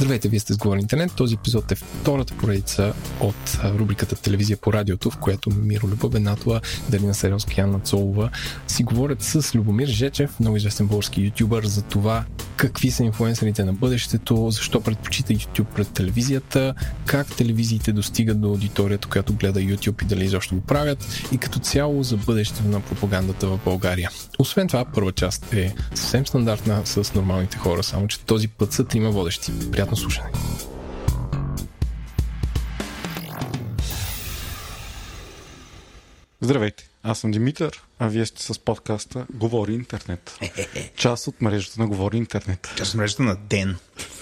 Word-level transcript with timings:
Здравейте, 0.00 0.28
вие 0.28 0.40
сте 0.40 0.52
с 0.52 0.56
Говори 0.56 0.80
Интернет. 0.80 1.12
Този 1.16 1.34
епизод 1.34 1.72
е 1.72 1.74
втората 1.74 2.34
поредица 2.34 2.92
от 3.20 3.60
рубриката 3.64 4.16
Телевизия 4.16 4.56
по 4.56 4.72
радиото, 4.72 5.10
в 5.10 5.18
която 5.18 5.50
Миро 5.50 5.88
Люба 5.88 6.08
Бенатова, 6.08 6.60
Дарина 6.88 7.14
Серелски, 7.14 7.60
Анна 7.60 7.80
Цолова 7.80 8.30
си 8.66 8.82
говорят 8.82 9.22
с 9.22 9.54
Любомир 9.54 9.88
Жечев, 9.88 10.40
много 10.40 10.56
известен 10.56 10.86
български 10.86 11.22
ютубър, 11.22 11.66
за 11.66 11.82
това 11.82 12.24
какви 12.60 12.90
са 12.90 13.04
инфуенсерите 13.04 13.64
на 13.64 13.72
бъдещето, 13.72 14.50
защо 14.50 14.80
предпочита 14.80 15.32
YouTube 15.32 15.64
пред 15.64 15.92
телевизията, 15.92 16.74
как 17.06 17.36
телевизиите 17.36 17.92
достигат 17.92 18.40
до 18.40 18.48
аудиторията, 18.48 19.08
която 19.08 19.32
гледа 19.32 19.60
YouTube 19.60 20.02
и 20.02 20.06
дали 20.06 20.24
изобщо 20.24 20.54
го 20.54 20.60
правят 20.60 21.22
и 21.32 21.38
като 21.38 21.58
цяло 21.58 22.02
за 22.02 22.16
бъдещето 22.16 22.68
на 22.68 22.80
пропагандата 22.80 23.46
в 23.46 23.58
България. 23.64 24.10
Освен 24.38 24.68
това, 24.68 24.84
първа 24.84 25.12
част 25.12 25.52
е 25.52 25.74
съвсем 25.94 26.26
стандартна 26.26 26.86
с 26.86 27.14
нормалните 27.14 27.56
хора, 27.56 27.82
само 27.82 28.08
че 28.08 28.20
този 28.20 28.48
път 28.48 28.72
са 28.72 28.84
трима 28.84 29.10
водещи. 29.10 29.52
Приятно 29.72 29.96
слушане! 29.96 30.30
Здравейте, 36.40 36.89
аз 37.02 37.18
съм 37.18 37.30
Димитър, 37.30 37.82
а 37.98 38.08
вие 38.08 38.26
сте 38.26 38.42
с 38.42 38.58
подкаста 38.58 39.26
Говори 39.34 39.72
Интернет. 39.72 40.38
Част 40.96 41.26
от 41.26 41.42
мрежата 41.42 41.80
на 41.80 41.86
Говори 41.86 42.16
Интернет. 42.16 42.68
Част 42.76 42.90
от 42.90 42.98
мрежата 42.98 43.22
на 43.22 43.36
Ден. 43.36 43.76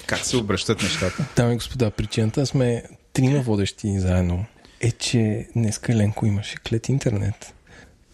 Как 0.06 0.18
се 0.18 0.36
обръщат 0.36 0.82
нещата? 0.82 1.26
Дами 1.36 1.52
и 1.52 1.56
господа, 1.56 1.90
причината 1.90 2.46
сме 2.46 2.82
трима 3.12 3.40
водещи 3.40 3.98
заедно 3.98 4.46
е, 4.80 4.92
че 4.92 5.48
днеска 5.56 5.94
Ленко 5.94 6.26
имаше 6.26 6.56
клет 6.56 6.88
интернет. 6.88 7.54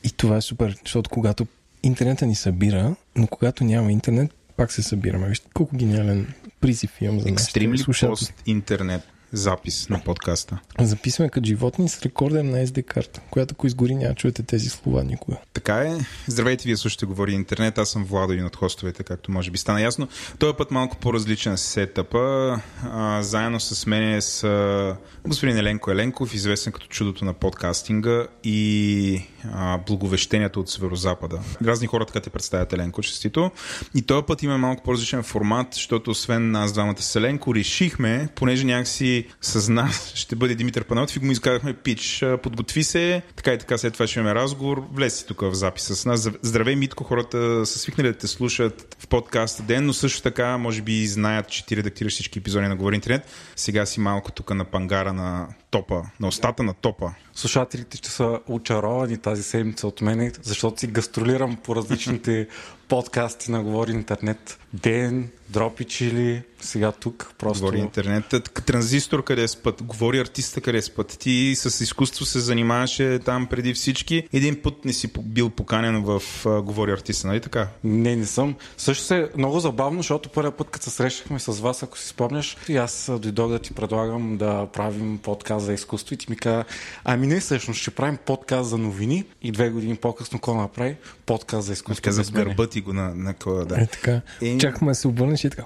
И 0.05 0.11
това 0.11 0.37
е 0.37 0.41
супер, 0.41 0.77
защото 0.85 1.11
когато 1.11 1.47
интернета 1.83 2.27
ни 2.27 2.35
събира, 2.35 2.97
но 3.17 3.27
когато 3.27 3.65
няма 3.65 3.93
интернет, 3.93 4.35
пак 4.57 4.73
се 4.73 4.83
събираме. 4.83 5.29
Вижте 5.29 5.47
колко 5.55 5.77
гениален 5.77 6.35
призив 6.61 7.01
имам 7.01 7.21
за 7.21 7.29
Екстрим 7.29 7.73
ли 7.73 7.85
пост 8.01 8.35
интернет 8.47 9.03
запис 9.35 9.89
на 9.89 10.03
подкаста? 10.05 10.59
Записваме 10.81 11.31
като 11.31 11.47
животни 11.47 11.89
с 11.89 12.03
рекорден 12.03 12.51
на 12.51 12.67
SD 12.67 12.85
карта, 12.85 13.21
която 13.31 13.53
ако 13.53 13.67
изгори 13.67 13.95
няма 13.95 14.15
чуете 14.15 14.43
тези 14.43 14.69
слова 14.69 15.05
никога. 15.05 15.37
Така 15.53 15.77
е. 15.77 15.99
Здравейте, 16.27 16.65
вие 16.65 16.77
слушате 16.77 17.07
Говори 17.07 17.33
Интернет. 17.33 17.79
Аз 17.79 17.89
съм 17.89 18.05
Владо 18.05 18.33
и 18.33 18.43
от 18.43 18.57
хостовете, 18.57 19.03
както 19.03 19.33
може 19.33 19.51
би 19.51 19.59
стана 19.59 19.81
ясно. 19.81 20.09
Този 20.39 20.57
път 20.57 20.71
малко 20.71 20.97
по-различен 20.97 21.59
сетъпа. 21.59 22.57
А, 22.83 23.23
заедно 23.23 23.61
с 23.61 23.87
мен 23.87 24.15
е 24.15 24.21
с 24.21 24.97
господин 25.27 25.57
Еленко 25.57 25.91
Еленков, 25.91 26.35
известен 26.35 26.73
като 26.73 26.87
чудото 26.87 27.25
на 27.25 27.33
подкастинга 27.33 28.27
и 28.45 29.23
а, 29.53 29.79
благовещението 29.79 30.61
от 30.61 30.71
Северозапада. 30.71 31.41
Разни 31.65 31.87
хора 31.87 32.07
така 32.07 32.21
те 32.21 32.31
представят 32.31 32.73
Еленко, 32.73 33.03
честито. 33.03 33.51
И 33.95 34.03
този 34.03 34.27
път 34.27 34.43
има 34.43 34.59
малко 34.59 34.83
по-различен 34.83 35.23
формат, 35.23 35.67
защото 35.73 36.11
освен 36.11 36.51
нас 36.51 36.73
двамата 36.73 37.03
с 37.03 37.17
Еленко, 37.17 37.55
решихме, 37.55 38.29
понеже 38.35 38.65
някакси 38.65 39.27
с 39.41 39.69
нас 39.73 40.13
ще 40.15 40.37
бъде 40.37 40.55
Димитър 40.55 40.85
Панатов 40.85 41.17
и 41.17 41.19
го 41.19 41.27
изказахме 41.27 41.75
пич, 41.75 42.25
подготви 42.43 42.85
се, 42.85 43.23
така 43.37 43.53
и 43.53 43.59
така 43.59 43.79
след 43.79 43.93
това 43.93 44.07
ще 44.07 44.19
имаме 44.19 44.35
разговор, 44.35 44.85
влез 44.93 45.15
си 45.19 45.27
тук 45.27 45.41
в 45.41 45.55
записа 45.55 45.97
с 45.97 46.05
нас. 46.07 46.31
Здравей, 46.43 46.77
Митко, 46.77 47.05
хората 47.05 47.67
са 47.67 47.79
свикнали 47.79 48.09
да 48.09 48.19
те 48.19 48.27
слушат 48.27 48.97
в 48.99 49.07
подкаста 49.09 49.63
ден, 49.63 49.87
но 49.87 49.93
също 49.93 50.23
така, 50.23 50.59
може 50.59 50.83
би 50.83 51.07
знаят, 51.07 51.49
че 51.49 51.67
ти 51.67 51.77
редактираш 51.77 52.13
всички 52.13 52.39
епизоди 52.39 52.67
на 52.67 52.77
Говори 52.77 52.95
Интернет. 52.95 53.29
Сега 53.57 53.87
си 53.87 54.01
малко 54.01 54.33
тук 54.33 54.55
на 54.55 54.65
пангара 54.65 55.13
на 55.13 55.49
топа, 55.75 56.03
на 56.21 56.29
остата 56.29 56.63
на 56.63 56.75
топа. 56.75 57.15
Слушателите 57.33 57.97
ще 57.97 58.11
са 58.11 58.41
очаровани 58.49 59.19
тази 59.19 59.43
седмица 59.43 59.87
от 59.87 60.01
мен, 60.01 60.33
защото 60.43 60.81
си 60.81 60.87
гастролирам 60.87 61.57
по 61.57 61.77
различните 61.77 62.49
подкасти 62.95 63.51
на 63.51 63.63
Говори 63.63 63.93
Интернет. 63.93 64.59
Ден, 64.73 65.31
Дропи 65.49 65.85
Чили, 65.85 66.43
сега 66.61 66.93
тук 66.93 67.35
просто... 67.39 67.65
Говори 67.65 67.79
интернет. 67.79 68.25
Транзистор 68.67 69.25
къде 69.25 69.43
е 69.43 69.49
спът, 69.49 69.83
говори 69.83 70.19
артиста 70.19 70.61
къде 70.61 70.79
е 70.79 70.83
спът. 70.83 71.17
Ти 71.19 71.55
с 71.57 71.81
изкуство 71.81 72.25
се 72.25 72.41
занимаваше 72.41 73.19
там 73.25 73.47
преди 73.47 73.75
всички. 73.75 74.29
Един 74.33 74.63
път 74.63 74.85
не 74.85 74.93
си 74.93 75.11
бил 75.19 75.51
поканен 75.51 76.03
в 76.03 76.21
uh, 76.21 76.63
Говори 76.63 76.91
артиста, 76.91 77.27
нали 77.27 77.41
така? 77.41 77.69
Не, 77.85 78.17
не 78.17 78.27
съм. 78.27 78.55
Също 78.77 79.05
се 79.05 79.19
е 79.19 79.29
много 79.37 79.61
забавно, 79.61 79.99
защото 79.99 80.29
първият 80.29 80.57
път, 80.57 80.71
като 80.71 80.85
се 80.85 80.91
срещахме 80.91 81.39
с 81.39 81.61
вас, 81.61 81.83
ако 81.83 81.99
си 81.99 82.09
спомняш, 82.09 82.57
и 82.69 82.77
аз 82.77 83.11
дойдох 83.19 83.51
да 83.51 83.59
ти 83.59 83.75
предлагам 83.75 84.37
да 84.37 84.67
правим 84.73 85.19
подкаст 85.19 85.67
за 85.67 85.73
изкуство 85.73 86.15
и 86.15 86.17
ти 86.17 86.27
ми 86.31 86.37
каза, 86.37 86.65
ами 87.05 87.27
не 87.27 87.41
всъщност, 87.41 87.81
ще 87.81 87.91
правим 87.91 88.17
подкаст 88.17 88.71
за 88.71 88.79
новини 88.79 89.25
и 89.43 89.53
две 89.53 89.71
години 89.71 89.97
по-късно 89.97 90.39
какво 90.39 90.55
направи? 90.55 90.97
Подкаст 91.27 91.67
за 91.67 91.73
изкуство. 91.73 92.03
Каза 92.03 92.33
гърба 92.33 92.67
ти 92.67 92.81
го 92.85 92.93
на, 92.93 93.15
на 93.15 93.35
кола, 93.35 93.65
да. 93.65 93.81
Е, 93.81 93.87
така. 93.87 94.21
Е... 94.43 94.59
Чакаме 94.59 94.91
да 94.91 94.95
се 94.95 95.09
обърнеш 95.09 95.45
и 95.45 95.51
така. 95.51 95.65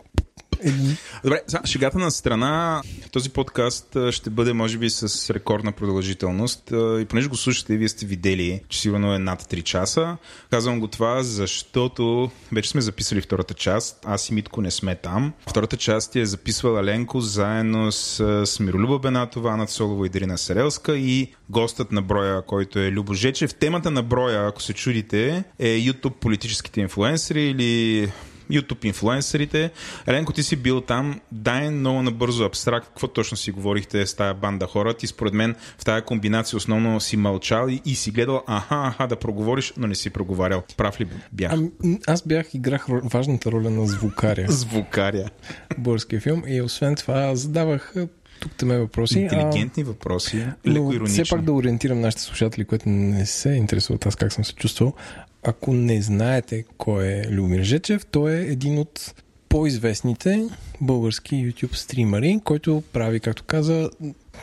Добре, 1.25 1.41
шегата 1.65 1.99
на 1.99 2.10
страна, 2.10 2.82
този 3.12 3.31
подкаст 3.31 3.97
ще 4.10 4.31
бъде 4.31 4.53
може 4.53 4.78
би 4.78 4.91
с 4.91 5.31
рекордна 5.34 5.72
продължителност 5.72 6.62
и 6.72 7.06
понеже 7.09 7.28
го 7.28 7.37
слушате 7.37 7.76
вие 7.76 7.88
сте 7.88 8.06
видели, 8.06 8.60
че 8.69 8.81
сигурно 8.81 9.15
е 9.15 9.19
над 9.19 9.43
3 9.43 9.62
часа. 9.62 10.16
Казвам 10.50 10.81
го 10.81 10.88
това, 10.88 11.22
защото 11.22 12.31
вече 12.53 12.71
сме 12.71 12.81
записали 12.81 13.21
втората 13.21 13.54
част, 13.54 14.00
аз 14.04 14.28
и 14.28 14.34
Митко 14.34 14.60
не 14.60 14.71
сме 14.71 14.94
там. 14.94 15.32
Втората 15.50 15.76
част 15.76 16.16
е 16.16 16.26
записвала 16.26 16.84
Ленко 16.84 17.20
заедно 17.20 17.93
с, 17.93 18.56
Миролюба 18.60 18.99
Бенатова, 18.99 19.53
Ана 19.53 19.69
Солова 19.69 20.06
и 20.06 20.09
Дарина 20.09 20.38
Сарелска 20.38 20.97
и 20.97 21.32
гостът 21.50 21.93
на 21.93 22.03
броя, 22.03 22.43
който 22.43 22.78
е 22.78 22.91
Любо 22.91 23.15
Жечев. 23.15 23.55
Темата 23.55 23.91
на 23.91 24.03
броя, 24.03 24.47
ако 24.47 24.62
се 24.62 24.72
чудите, 24.72 25.44
е 25.59 25.66
YouTube 25.66 26.15
политическите 26.15 26.81
инфлуенсери 26.81 27.43
или 27.43 28.09
YouTube 28.50 28.84
инфлуенсърите. 28.84 29.70
Еленко, 30.06 30.32
ти 30.32 30.42
си 30.42 30.56
бил 30.56 30.81
там. 30.81 31.20
Дай 31.32 31.70
много 31.70 32.03
набързо 32.03 32.44
абстракт. 32.44 32.86
Какво 32.86 33.09
точно 33.09 33.36
си 33.36 33.50
говорихте 33.50 34.06
с 34.06 34.14
тая 34.14 34.34
банда 34.34 34.66
хора? 34.66 34.94
Ти 34.94 35.06
според 35.06 35.34
мен 35.34 35.54
в 35.78 35.84
тая 35.84 36.03
комбинация 36.03 36.56
основно 36.56 37.00
си 37.00 37.16
мълчал 37.16 37.69
и, 37.69 37.82
и 37.84 37.94
си 37.94 38.10
гледал 38.10 38.42
аха, 38.47 38.87
аха 38.87 39.06
да 39.06 39.16
проговориш, 39.16 39.72
но 39.76 39.87
не 39.87 39.94
си 39.94 40.10
проговарял. 40.10 40.62
Прав 40.76 41.00
ли 41.00 41.06
бях? 41.32 41.53
Ами, 41.53 41.70
аз 42.06 42.22
бях, 42.26 42.54
играх 42.54 42.87
важната 42.88 43.53
роля 43.53 43.70
на 43.70 43.87
звукаря. 43.87 44.47
звукаря. 44.48 45.31
Българския 45.78 46.20
филм 46.20 46.42
и 46.47 46.62
освен 46.62 46.97
това 46.97 47.37
задавах 47.37 47.94
тук 48.41 48.53
те 48.56 48.64
ме 48.64 48.78
въпроси. 48.78 49.19
Интелигентни 49.20 49.82
а, 49.82 49.87
въпроси, 49.87 50.47
леко 50.66 50.92
иронични. 50.92 51.25
Все 51.25 51.37
пак 51.37 51.42
да 51.42 51.53
ориентирам 51.53 52.00
нашите 52.00 52.22
слушатели, 52.22 52.64
които 52.64 52.88
не 52.88 53.26
се 53.26 53.50
интересуват 53.50 54.06
аз 54.06 54.16
как 54.16 54.32
съм 54.32 54.44
се 54.44 54.54
чувствал. 54.54 54.94
Ако 55.43 55.72
не 55.72 56.03
знаете 56.03 56.65
кой 56.78 57.06
е 57.06 57.25
Любомир 57.31 57.62
Жечев, 57.62 58.06
той 58.06 58.32
е 58.32 58.43
един 58.43 58.78
от 58.78 59.15
по-известните 59.49 60.49
български 60.81 61.34
YouTube 61.34 61.75
стримери, 61.75 62.41
който 62.44 62.82
прави, 62.93 63.21
както 63.21 63.44
каза, 63.44 63.91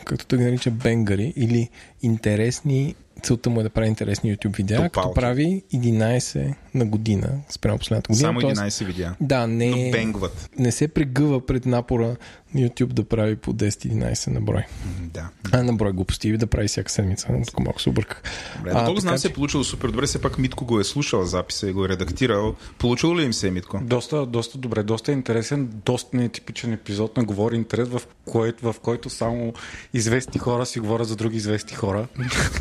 както 0.06 0.28
да 0.28 0.38
ги 0.38 0.44
нарича 0.44 0.72
бенгари 0.72 1.34
или 1.36 1.70
интересни 2.02 2.96
целта 3.24 3.50
му 3.50 3.60
е 3.60 3.64
да 3.64 3.70
прави 3.70 3.88
интересни 3.88 4.38
YouTube 4.38 4.58
видеа, 4.58 4.78
Топалки. 4.78 4.94
като 4.94 5.14
прави 5.14 5.64
11 5.74 6.54
на 6.74 6.86
година, 6.86 7.30
спрямо 7.50 7.78
последната 7.78 8.08
година. 8.08 8.28
Само 8.28 8.42
11 8.42 8.56
тоест, 8.56 8.80
видеа. 8.80 9.16
Да, 9.22 9.48
не, 9.48 9.70
Но 9.70 9.92
бенгват. 9.92 10.50
не 10.60 10.72
се 10.72 10.88
прегъва 10.88 11.46
пред 11.46 11.66
напора 11.66 12.16
YouTube 12.56 12.94
да 12.94 13.04
прави 13.04 13.36
по 13.36 13.54
10-11 13.54 14.28
на 14.28 14.42
брой. 14.42 14.64
Да. 15.00 15.30
А 15.52 15.64
на 15.64 15.74
брой 15.74 15.92
глупости 15.92 16.38
да 16.38 16.48
прави 16.48 16.68
всяка 16.68 16.92
седмица. 16.92 17.28
Тук 17.48 17.60
малко 17.60 17.82
се 17.82 17.90
обърках. 17.90 18.22
Добре, 18.58 18.72
а, 18.74 18.86
толкова 18.86 19.02
знам, 19.02 19.16
че... 19.16 19.20
се 19.22 19.28
е 19.28 19.34
получило 19.34 19.64
супер 19.64 19.88
добре. 19.88 20.06
Все 20.06 20.22
пак 20.22 20.38
Митко 20.38 20.66
го 20.66 20.80
е 20.80 20.84
слушал 20.84 21.24
записа 21.26 21.70
и 21.70 21.74
го 21.74 21.86
е 21.86 21.90
редактирал. 21.90 22.56
Получило 22.78 23.18
ли 23.18 23.24
им 23.24 23.34
се, 23.34 23.52
Митко? 23.52 23.80
Доста, 23.84 24.26
доста 24.26 24.58
добре, 24.58 24.84
доста 24.84 25.12
интересен, 25.12 25.70
доста 25.86 26.18
нетипичен 26.18 26.74
епизод 26.74 27.18
на 27.18 27.24
Говори 27.24 27.56
интерес, 27.56 27.88
в, 27.88 28.02
който, 28.26 28.74
в 28.74 28.80
който 28.80 29.10
само 29.10 29.54
известни 29.94 30.40
хора 30.40 30.66
си 30.66 30.80
говорят 30.80 31.08
за 31.08 31.16
други 31.16 31.38
известни 31.38 31.76
хора. 31.76 32.08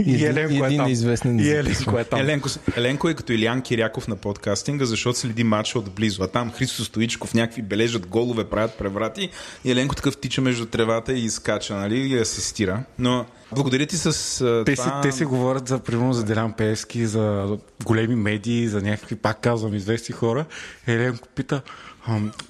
и 0.06 0.16
Еленко 0.50 0.66
е 0.66 0.76
там. 0.76 0.88
Известен 0.88 1.38
и 1.38 1.50
Еленко 1.50 1.98
е 1.98 2.04
там. 2.04 2.20
Еленко, 2.20 2.48
Еленко 2.76 3.08
е 3.08 3.14
като 3.14 3.32
Илян 3.32 3.62
Киряков 3.62 4.08
на 4.08 4.16
подкастинга, 4.16 4.84
защото 4.84 5.18
следи 5.18 5.44
матча 5.44 5.78
отблизо. 5.78 6.22
А 6.22 6.28
там 6.28 6.52
Христо 6.52 6.84
Стоичков 6.84 7.34
някакви 7.34 7.62
бележат 7.62 8.06
голове, 8.06 8.44
правят 8.44 8.78
преврати 8.78 9.30
и 9.64 9.70
Еленко 9.70 9.94
такъв 9.94 10.16
тича 10.16 10.40
между 10.40 10.66
тревата 10.66 11.12
и 11.12 11.24
изкача, 11.24 11.74
нали, 11.74 11.98
и 11.98 12.18
асистира. 12.18 12.82
Но 12.98 13.26
благодаря 13.52 13.86
ти 13.86 13.96
с 13.96 14.38
те 14.66 14.74
това... 14.74 14.84
Си, 14.84 14.90
те 15.02 15.12
си 15.12 15.24
говорят 15.24 15.68
за, 15.68 15.78
примерно, 15.78 16.12
за 16.12 16.24
Делян 16.24 16.52
Пеевски, 16.52 17.06
за 17.06 17.56
големи 17.84 18.14
медии, 18.14 18.68
за 18.68 18.82
някакви, 18.82 19.16
пак 19.16 19.40
казвам, 19.40 19.74
известни 19.74 20.14
хора. 20.14 20.44
Еленко 20.86 21.28
пита, 21.34 21.62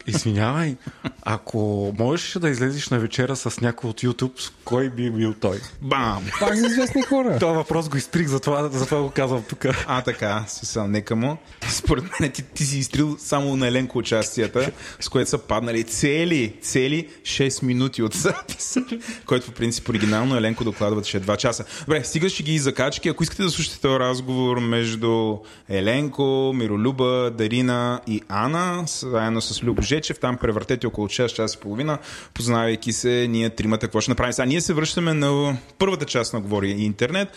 извинявай, 0.06 0.76
ако 1.22 1.92
можеш 1.98 2.32
да 2.32 2.50
излезеш 2.50 2.88
на 2.88 2.98
вечера 2.98 3.36
с 3.36 3.60
някой 3.60 3.90
от 3.90 4.00
YouTube, 4.02 4.52
кой 4.64 4.90
би 4.90 5.10
бил 5.10 5.34
той? 5.34 5.60
Бам! 5.82 6.24
Пак 6.40 6.54
за 6.54 6.66
известни 6.66 7.02
хора. 7.02 7.38
Това 7.38 7.52
въпрос 7.52 7.88
го 7.88 7.96
изтрих, 7.96 8.28
затова, 8.28 8.68
затова 8.68 9.02
го 9.02 9.10
казвам 9.10 9.42
тук. 9.48 9.66
А, 9.86 10.02
така, 10.02 10.44
смисъл, 10.48 10.88
нека 10.88 11.16
му. 11.16 11.36
Според 11.68 12.04
мен 12.20 12.30
ти, 12.30 12.42
ти 12.42 12.64
си 12.64 12.78
изтрил 12.78 13.16
само 13.18 13.56
на 13.56 13.68
Еленко 13.68 13.98
участията, 13.98 14.70
с 15.00 15.08
което 15.08 15.30
са 15.30 15.38
паднали 15.38 15.84
цели, 15.84 16.56
цели 16.62 17.08
6 17.22 17.62
минути 17.62 18.02
от 18.02 18.14
записа, 18.14 18.80
който 19.26 19.46
по 19.46 19.52
принцип 19.52 19.88
оригинално 19.88 20.36
Еленко 20.36 20.64
доклада 20.64 20.94
радвате, 20.94 21.08
ще 21.08 21.16
е 21.16 21.20
2 21.20 21.36
часа. 21.36 21.64
Добре, 21.80 22.04
стига 22.04 22.28
ще 22.28 22.42
ги 22.42 22.54
и 22.54 22.58
закачки. 22.58 23.08
Ако 23.08 23.22
искате 23.22 23.42
да 23.42 23.50
слушате 23.50 23.80
този 23.80 23.98
разговор 23.98 24.58
между 24.58 25.38
Еленко, 25.68 26.52
Миролюба, 26.54 27.30
Дарина 27.30 28.00
и 28.06 28.22
Ана, 28.28 28.84
заедно 28.86 29.42
с 29.44 29.62
Любо 29.62 29.82
Жечев, 29.82 30.18
там 30.18 30.36
превъртете 30.36 30.86
около 30.86 31.08
6 31.08 31.26
часа 31.34 31.58
и 31.58 31.62
половина, 31.62 31.98
познавайки 32.34 32.92
се, 32.92 33.26
ние 33.30 33.50
тримата 33.50 33.86
какво 33.86 34.00
ще 34.00 34.10
направим. 34.10 34.32
Сега 34.32 34.46
ние 34.46 34.60
се 34.60 34.74
връщаме 34.74 35.14
на 35.14 35.56
първата 35.78 36.04
част 36.04 36.32
на 36.32 36.40
Говори 36.40 36.70
интернет, 36.70 37.28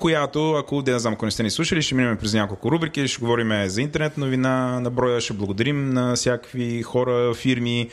която, 0.00 0.52
ако 0.52 0.82
не 0.86 0.98
знам, 0.98 1.14
ако 1.14 1.24
не 1.24 1.30
сте 1.30 1.42
ни 1.42 1.50
слушали, 1.50 1.82
ще 1.82 1.94
минем 1.94 2.16
през 2.16 2.34
няколко 2.34 2.70
рубрики, 2.70 3.08
ще 3.08 3.20
говорим 3.20 3.68
за 3.68 3.82
интернет 3.82 4.18
новина 4.18 4.80
на 4.80 4.90
броя, 4.90 5.20
ще 5.20 5.32
благодарим 5.32 5.90
на 5.90 6.14
всякакви 6.14 6.82
хора, 6.82 7.34
фирми, 7.34 7.88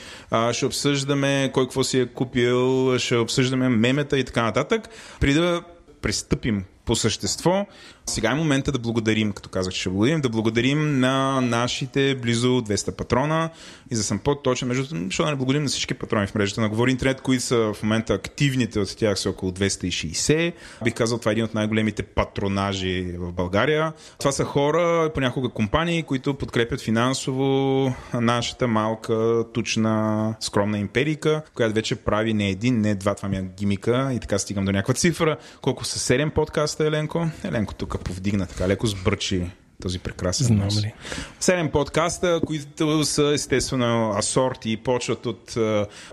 ще 0.52 0.66
обсъждаме 0.66 1.52
кой 1.54 1.66
какво 1.66 1.84
си 1.84 2.00
е 2.00 2.06
купил, 2.06 2.98
ще 2.98 3.16
обсъждаме 3.16 3.69
мемета 3.69 4.19
и 4.19 4.24
така 4.24 4.44
нататък. 4.44 4.90
Преди 5.19 5.34
да 5.34 5.62
пристъпим 6.02 6.63
по 6.86 6.96
същество, 6.96 7.66
сега 8.07 8.31
е 8.31 8.36
момента 8.36 8.72
да 8.72 8.80
благодарим, 8.80 9.31
като 9.31 9.50
казах, 9.50 9.74
че 9.74 9.80
ще 9.80 9.90
благодарим, 9.90 10.22
да 10.22 10.30
благодарим 10.30 11.00
на 11.00 11.42
нашите 11.42 12.16
близо 12.16 12.48
200 12.48 12.92
патрона 12.92 13.50
и 13.92 13.96
за 13.96 14.04
съм 14.04 14.19
по-точен, 14.19 14.68
между 14.68 14.84
защото 14.84 15.24
да 15.24 15.31
не 15.31 15.36
благодарим 15.36 15.63
на 15.63 15.69
всички 15.69 15.94
патрони 15.94 16.28
в 16.28 16.36
мрежата 16.36 16.62
на 16.62 16.69
Говори 16.69 16.92
Интернет, 16.92 17.22
които 17.22 17.44
са 17.44 17.74
в 17.74 17.84
момента 17.84 18.13
активните 18.13 18.80
от 18.80 18.98
тях 18.98 19.19
са 19.19 19.30
около 19.30 19.52
260. 19.52 20.54
Бих 20.84 20.94
казал, 20.94 21.18
това 21.18 21.31
е 21.31 21.34
един 21.34 21.44
от 21.44 21.54
най-големите 21.54 22.04
патронажи 22.04 23.16
в 23.18 23.31
България. 23.31 23.94
Това 24.19 24.31
са 24.31 24.44
хора, 24.44 25.12
понякога 25.13 25.50
компании, 25.50 26.04
които 26.04 26.34
подкрепят 26.34 26.81
финансово 26.81 27.94
нашата 28.13 28.68
малка, 28.68 29.44
тучна, 29.54 30.36
скромна 30.40 30.80
империка, 30.80 31.42
която 31.56 31.75
вече 31.75 31.96
прави 31.96 32.34
не 32.34 32.50
един, 32.50 32.81
не 32.81 32.96
два, 32.96 33.16
това 33.16 33.30
ми 33.30 33.38
е 33.38 33.46
гимика 33.57 34.12
и 34.13 34.19
така 34.19 34.38
стигам 34.38 34.66
до 34.66 34.72
някаква 34.72 34.94
цифра. 34.94 35.38
Колко 35.62 35.86
са 35.86 36.13
7 36.13 36.30
подкаста, 36.30 36.88
Еленко? 36.88 37.28
Еленко 37.44 37.74
тук 37.74 37.94
повдигна, 37.97 38.45
така 38.45 38.68
леко 38.68 38.88
сбърчи 38.88 39.51
този 39.81 40.00
прекрасен 40.00 40.48
Знам 40.48 40.68
ли. 40.68 40.94
Седем 41.39 41.72
подкаста, 41.72 42.42
които 42.45 43.06
са 43.06 43.31
естествено 43.33 44.13
асорти 44.18 44.72
и 44.72 44.77
почват 44.77 45.25
от 45.25 45.57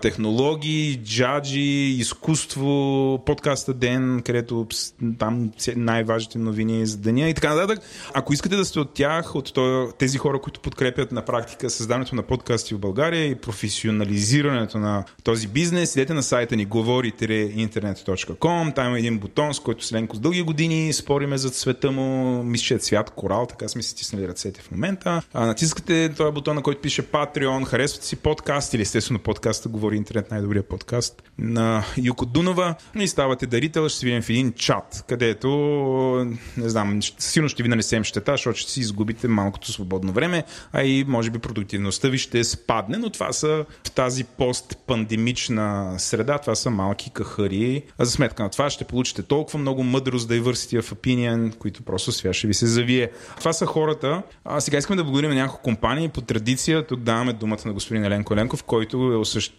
технологии, 0.01 0.99
джаджи, 1.03 1.95
изкуство, 1.99 3.23
подкаста 3.25 3.73
Ден, 3.73 4.21
където 4.25 4.67
там 5.19 5.51
най-важните 5.75 6.39
новини 6.39 6.85
за 6.85 6.97
деня 6.97 7.29
и 7.29 7.33
така 7.33 7.55
нататък. 7.55 7.83
Ако 8.13 8.33
искате 8.33 8.55
да 8.55 8.65
сте 8.65 8.79
от 8.79 8.93
тях, 8.93 9.35
от 9.35 9.53
тези 9.97 10.17
хора, 10.17 10.41
които 10.41 10.59
подкрепят 10.59 11.11
на 11.11 11.25
практика 11.25 11.69
създаването 11.69 12.15
на 12.15 12.23
подкасти 12.23 12.75
в 12.75 12.79
България 12.79 13.25
и 13.25 13.35
професионализирането 13.35 14.77
на 14.77 15.05
този 15.23 15.47
бизнес, 15.47 15.95
идете 15.95 16.13
на 16.13 16.23
сайта 16.23 16.55
ни 16.55 16.65
говори-интернет.com, 16.65 18.75
там 18.75 18.87
има 18.87 18.99
един 18.99 19.19
бутон, 19.19 19.53
с 19.53 19.59
който 19.59 19.85
Селенко 19.85 20.15
с 20.15 20.19
дълги 20.19 20.41
години 20.41 20.93
спориме 20.93 21.37
за 21.37 21.49
цвета 21.49 21.91
му, 21.91 22.43
мисля, 22.43 22.63
че 22.63 22.73
е 22.73 22.79
цвят 22.79 23.09
корал, 23.09 23.45
така 23.53 23.67
сме 23.67 23.83
си 23.83 23.89
стиснали 23.89 24.27
ръцете 24.27 24.61
в 24.61 24.71
момента. 24.71 25.21
А, 25.33 25.45
натискате 25.45 26.13
този 26.17 26.33
бутон, 26.33 26.55
на 26.55 26.63
който 26.63 26.81
пише 26.81 27.03
Patreon, 27.03 27.65
харесвате 27.65 28.05
си 28.05 28.15
подкаст 28.15 28.73
или 28.73 28.81
естествено 28.81 29.19
подкаста 29.19 29.69
Говори 29.69 29.95
интернет, 29.95 30.31
най-добрия 30.31 30.63
подкаст 30.63 31.23
на 31.37 31.83
Юко 31.97 32.25
Дунова 32.25 32.75
и 32.99 33.07
ставате 33.07 33.47
дарител, 33.47 33.89
ще 33.89 33.99
си 33.99 34.05
видим 34.05 34.21
в 34.21 34.29
един 34.29 34.53
чат, 34.53 35.03
където 35.07 35.47
не 36.57 36.69
знам, 36.69 36.99
силно 37.19 37.49
ще 37.49 37.63
ви 37.63 37.69
нанесем 37.69 38.03
щета, 38.03 38.31
защото 38.31 38.59
ще 38.59 38.71
си 38.71 38.79
изгубите 38.79 39.27
малкото 39.27 39.71
свободно 39.71 40.13
време, 40.13 40.43
а 40.73 40.83
и 40.83 41.05
може 41.07 41.29
би 41.29 41.39
продуктивността 41.39 42.09
ви 42.09 42.17
ще 42.17 42.43
спадне, 42.43 42.97
но 42.97 43.09
това 43.09 43.33
са 43.33 43.65
в 43.87 43.91
тази 43.91 44.23
постпандемична 44.23 45.95
среда, 45.97 46.37
това 46.37 46.55
са 46.55 46.69
малки 46.69 47.09
кахари. 47.09 47.83
А 47.97 48.05
за 48.05 48.11
сметка 48.11 48.43
на 48.43 48.49
това 48.49 48.69
ще 48.69 48.83
получите 48.83 49.23
толкова 49.23 49.59
много 49.59 49.83
мъдрост, 49.83 50.29
diversity 50.29 50.81
of 50.81 50.95
opinion, 50.95 51.55
които 51.55 51.83
просто 51.83 52.11
свя 52.11 52.33
ще 52.33 52.47
ви 52.47 52.53
се 52.53 52.67
завие. 52.67 53.11
Това 53.43 53.53
са 53.53 53.65
хората. 53.65 54.23
А 54.45 54.61
сега 54.61 54.77
искаме 54.77 54.97
да 54.97 55.03
благодарим 55.03 55.31
няколко 55.31 55.61
компании. 55.61 56.09
По 56.09 56.21
традиция 56.21 56.87
тук 56.87 56.99
даваме 56.99 57.33
думата 57.33 57.59
на 57.65 57.73
господин 57.73 58.05
Еленко 58.05 58.33
Еленков, 58.33 58.63
който 58.63 58.97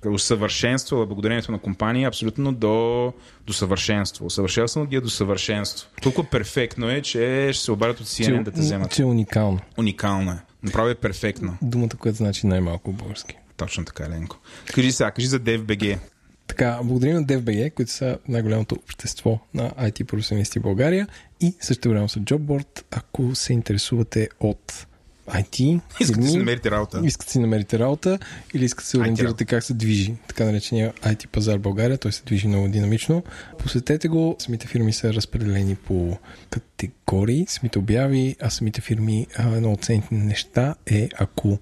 е 0.05 0.09
усъвършенствал 0.09 1.07
благодарението 1.07 1.53
на 1.53 1.59
компания 1.59 2.09
абсолютно 2.09 2.53
до, 2.53 3.13
до 3.47 3.53
съвършенство. 3.53 4.27
Усъвършенствано 4.27 4.87
ги 4.87 4.97
е 4.97 5.01
до 5.01 5.11
съвършенство. 5.11 5.89
Толкова 6.03 6.31
перфектно 6.31 6.91
е, 6.91 7.03
че 7.03 7.51
ще 7.53 7.65
се 7.65 7.73
обадят 7.73 8.01
от 8.01 8.07
CNN 8.07 8.43
да 8.43 8.51
те 8.51 8.61
вземат. 8.61 8.91
Че 8.91 9.03
е 9.03 9.05
уникално. 9.05 9.59
Уникално 9.79 10.31
е. 10.31 10.39
Направо 10.63 10.89
е 10.89 10.95
перфектно. 10.95 11.57
Думата, 11.63 11.91
която 11.99 12.17
значи 12.17 12.47
най-малко 12.47 12.93
български. 12.93 13.37
Точно 13.57 13.85
така, 13.85 14.05
Еленко. 14.05 14.39
Кажи 14.75 14.93
сега, 14.93 15.11
кажи 15.11 15.27
за 15.27 15.41
DFBG. 15.41 15.99
Така, 16.47 16.81
благодарим 16.85 17.17
на 17.17 17.25
DFBG, 17.25 17.75
които 17.75 17.93
са 17.93 18.19
най-голямото 18.29 18.75
общество 18.75 19.39
на 19.55 19.71
IT 19.71 20.05
професионалисти 20.05 20.59
в 20.59 20.63
България 20.63 21.09
и 21.41 21.55
също 21.61 21.89
време 21.89 22.09
са 22.09 22.21
JobBoard, 22.21 22.83
ако 22.91 23.35
се 23.35 23.53
интересувате 23.53 24.29
от 24.41 24.87
IT. 25.29 25.81
Искате 26.01 26.21
да 26.21 26.29
си 26.29 26.37
намерите 26.37 26.71
работа. 26.71 27.01
Искате 27.05 27.33
си 27.33 27.39
намерите 27.39 27.79
работа 27.79 28.19
или 28.55 28.65
искате 28.65 28.85
да 28.85 28.89
се 28.89 28.99
ориентирате 28.99 29.45
как 29.45 29.65
се 29.65 29.75
движи 29.75 30.15
така 30.29 30.45
наречения 30.45 30.93
IT 31.03 31.29
пазар 31.29 31.57
в 31.57 31.61
България. 31.61 31.99
Той 31.99 32.13
се 32.13 32.23
движи 32.25 32.49
много 32.49 32.69
динамично. 32.69 33.23
Посетете 33.59 34.09
го. 34.09 34.37
Самите 34.39 34.67
фирми 34.67 34.93
са 34.93 35.15
разпределени 35.15 35.75
по 35.75 36.19
категории, 36.51 37.47
самите 37.49 37.79
обяви, 37.79 38.37
а 38.41 38.51
самите 38.51 38.81
фирми, 38.81 39.27
едно 39.39 39.73
от 39.73 39.85
ценните 39.85 40.15
неща 40.15 40.75
е 40.87 41.09
ако 41.19 41.59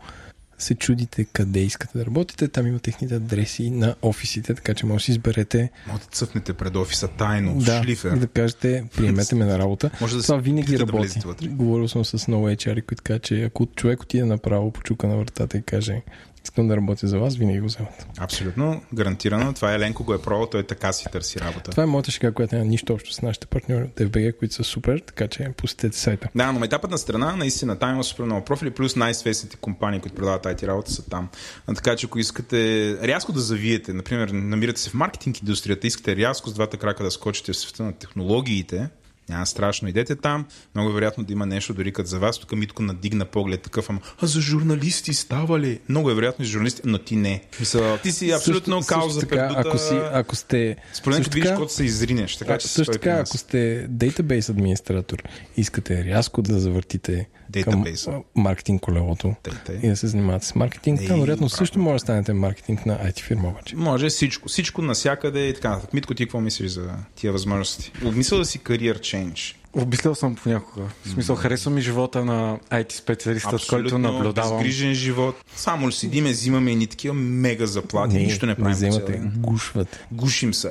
се 0.63 0.75
чудите 0.75 1.25
къде 1.25 1.61
искате 1.61 1.99
да 1.99 2.07
работите, 2.07 2.49
там 2.49 2.67
има 2.67 2.79
техните 2.79 3.15
адреси 3.15 3.71
на 3.71 3.95
офисите, 4.03 4.55
така 4.55 4.75
че 4.75 4.87
може 4.87 5.03
да 5.03 5.05
си 5.05 5.11
изберете. 5.11 5.71
Може 5.87 6.01
да 6.01 6.07
цъфнете 6.07 6.53
пред 6.53 6.77
офиса 6.77 7.09
тайно, 7.09 7.55
да, 7.59 7.83
шлифер. 7.83 8.17
да 8.17 8.27
кажете, 8.27 8.85
приемете 8.97 9.35
ме 9.35 9.45
на 9.45 9.59
работа. 9.59 9.91
може 10.01 10.17
да 10.17 10.23
Това 10.23 10.39
винаги 10.39 10.79
работи. 10.79 11.19
Да 11.41 11.49
Говорил 11.49 11.89
съм 11.89 12.05
с 12.05 12.29
много 12.29 12.49
HR, 12.49 12.87
които 12.87 13.03
казват, 13.03 13.23
че 13.23 13.43
ако 13.43 13.67
човек 13.67 14.03
отиде 14.03 14.25
направо, 14.25 14.71
почука 14.71 15.07
на 15.07 15.17
вратата 15.17 15.59
и 15.59 15.63
каже, 15.63 16.03
искам 16.45 16.69
да 16.69 16.77
работя 16.77 17.07
за 17.07 17.19
вас, 17.19 17.37
винаги 17.37 17.61
го 17.61 17.67
вземат. 17.67 18.07
Абсолютно, 18.19 18.83
гарантирано. 18.95 19.53
Това 19.53 19.73
е 19.73 19.75
Еленко 19.75 20.05
го 20.05 20.15
е 20.15 20.23
пробвал, 20.23 20.47
той 20.47 20.63
така 20.63 20.93
си 20.93 21.07
търси 21.13 21.41
работа. 21.41 21.71
Това 21.71 21.83
е 21.83 21.87
моята 21.87 22.11
шега, 22.11 22.33
която 22.33 22.55
няма 22.55 22.67
нищо 22.67 22.93
общо 22.93 23.13
с 23.13 23.23
нашите 23.23 23.47
партньори 23.47 23.85
от 23.85 23.95
FBG, 23.95 24.39
които 24.39 24.55
са 24.55 24.65
супер, 24.65 24.99
така 24.99 25.29
че 25.29 25.53
посетете 25.57 25.99
сайта. 25.99 26.29
Да, 26.35 26.53
но 26.53 26.65
етапът 26.65 26.91
на 26.91 26.99
страна, 26.99 27.37
наистина, 27.37 27.79
там 27.79 27.91
има 27.91 28.05
супер 28.05 28.25
много 28.25 28.45
профили, 28.45 28.71
плюс 28.71 28.97
най-свестните 28.97 29.57
компании, 29.57 30.01
които 30.01 30.17
продават 30.17 30.45
IT 30.45 30.67
работа 30.67 30.91
са 30.91 31.11
там. 31.11 31.29
А, 31.67 31.75
така 31.75 31.97
че 31.97 32.07
ако 32.07 32.19
искате 32.19 32.99
рязко 33.03 33.33
да 33.33 33.41
завиете, 33.41 33.93
например, 33.93 34.29
намирате 34.29 34.81
се 34.81 34.91
в 34.91 34.95
маркетинг 34.95 35.39
индустрията, 35.39 35.87
искате 35.87 36.17
рязко 36.17 36.51
с 36.51 36.55
двата 36.55 36.77
крака 36.77 37.05
да 37.05 37.11
скочите 37.11 37.53
в 37.53 37.57
света 37.57 37.83
на 37.83 37.93
технологиите, 37.93 38.89
няма 39.33 39.47
страшно. 39.47 39.89
Идете 39.89 40.17
там. 40.17 40.47
Много 40.75 40.91
е 40.91 40.93
вероятно 40.93 41.25
да 41.25 41.33
има 41.33 41.47
нещо 41.47 41.75
дори 41.75 41.93
като 41.93 42.09
за 42.09 42.19
вас. 42.19 42.39
Тук 42.39 42.53
Митко 42.53 42.83
надигна 42.83 43.25
поглед 43.25 43.63
такъв, 43.63 43.91
ама 43.91 44.01
а 44.23 44.27
за 44.27 44.41
журналисти 44.41 45.15
става 45.15 45.61
ли? 45.61 45.81
Много 45.89 46.11
е 46.11 46.15
вероятно 46.15 46.45
за 46.45 46.51
журналисти, 46.51 46.83
но 46.85 46.99
ти 46.99 47.17
не. 47.17 47.43
Мисъл, 47.61 47.99
ти 47.99 48.13
си 48.13 48.31
абсолютно 48.31 48.83
също, 48.83 48.95
кауза 49.01 49.21
така, 49.21 49.37
пердута. 49.37 49.63
ако, 49.67 49.79
си, 49.79 49.95
ако 50.13 50.37
сте... 50.37 50.77
Според 50.93 51.19
мен, 51.19 51.29
видиш 51.35 51.49
каквото 51.49 51.73
се 51.73 51.85
изринеш. 51.85 52.37
Така, 52.37 52.59
че 52.59 52.69
също 52.69 52.93
така, 52.93 53.11
ако 53.11 53.39
сте 53.39 53.87
дейтабейс 53.89 54.49
администратор, 54.49 55.23
искате 55.57 56.05
рязко 56.05 56.43
да 56.43 56.61
завъртите 56.61 57.29
Database. 57.53 58.05
към 58.05 58.23
маркетинг 58.35 58.83
колелото 58.83 59.35
и 59.83 59.89
да 59.89 59.97
се 59.97 60.07
занимавате 60.07 60.47
с 60.47 60.55
маркетинг. 60.55 61.01
Там, 61.07 61.21
вероятно, 61.21 61.49
също 61.49 61.79
може 61.79 61.95
да 61.95 61.99
станете 61.99 62.33
маркетинг 62.33 62.87
на 62.87 62.99
IT 62.99 63.21
фирма 63.21 63.49
обаче. 63.49 63.77
Може 63.77 64.09
всичко. 64.09 64.49
Всичко 64.49 64.83
насякъде 64.83 65.49
и 65.49 65.55
така 65.55 65.69
нататък. 65.69 65.93
Митко, 65.93 66.15
ти 66.15 66.25
какво 66.25 66.41
мислиш 66.41 66.71
за 66.71 66.91
тия 67.17 67.33
възможности? 67.33 67.93
Обмисля 68.05 68.37
да 68.37 68.45
си 68.45 68.59
кариер 68.59 69.01
change. 69.23 69.55
Обмислял 69.73 70.15
съм 70.15 70.35
понякога. 70.35 70.87
В 71.05 71.09
смисъл, 71.09 71.37
харесва 71.37 71.71
ми 71.71 71.81
живота 71.81 72.25
на 72.25 72.59
IT 72.71 72.93
специалиста, 72.93 73.57
който 73.69 73.99
наблюдавам. 73.99 74.59
Безгрижен 74.59 74.95
живот. 74.95 75.37
Само 75.57 75.89
ли 75.89 75.93
седиме, 75.93 76.31
взимаме 76.31 76.71
и 76.71 76.77
ни 76.77 76.87
такива 76.87 77.15
мега 77.15 77.67
заплати. 77.67 78.15
Не, 78.15 78.21
нищо 78.21 78.47
не 78.47 78.55
правим. 78.55 78.71
Не 78.71 78.75
вземате, 78.75 79.23
гушвате. 79.37 80.07
Гушим 80.13 80.55
се. 80.55 80.69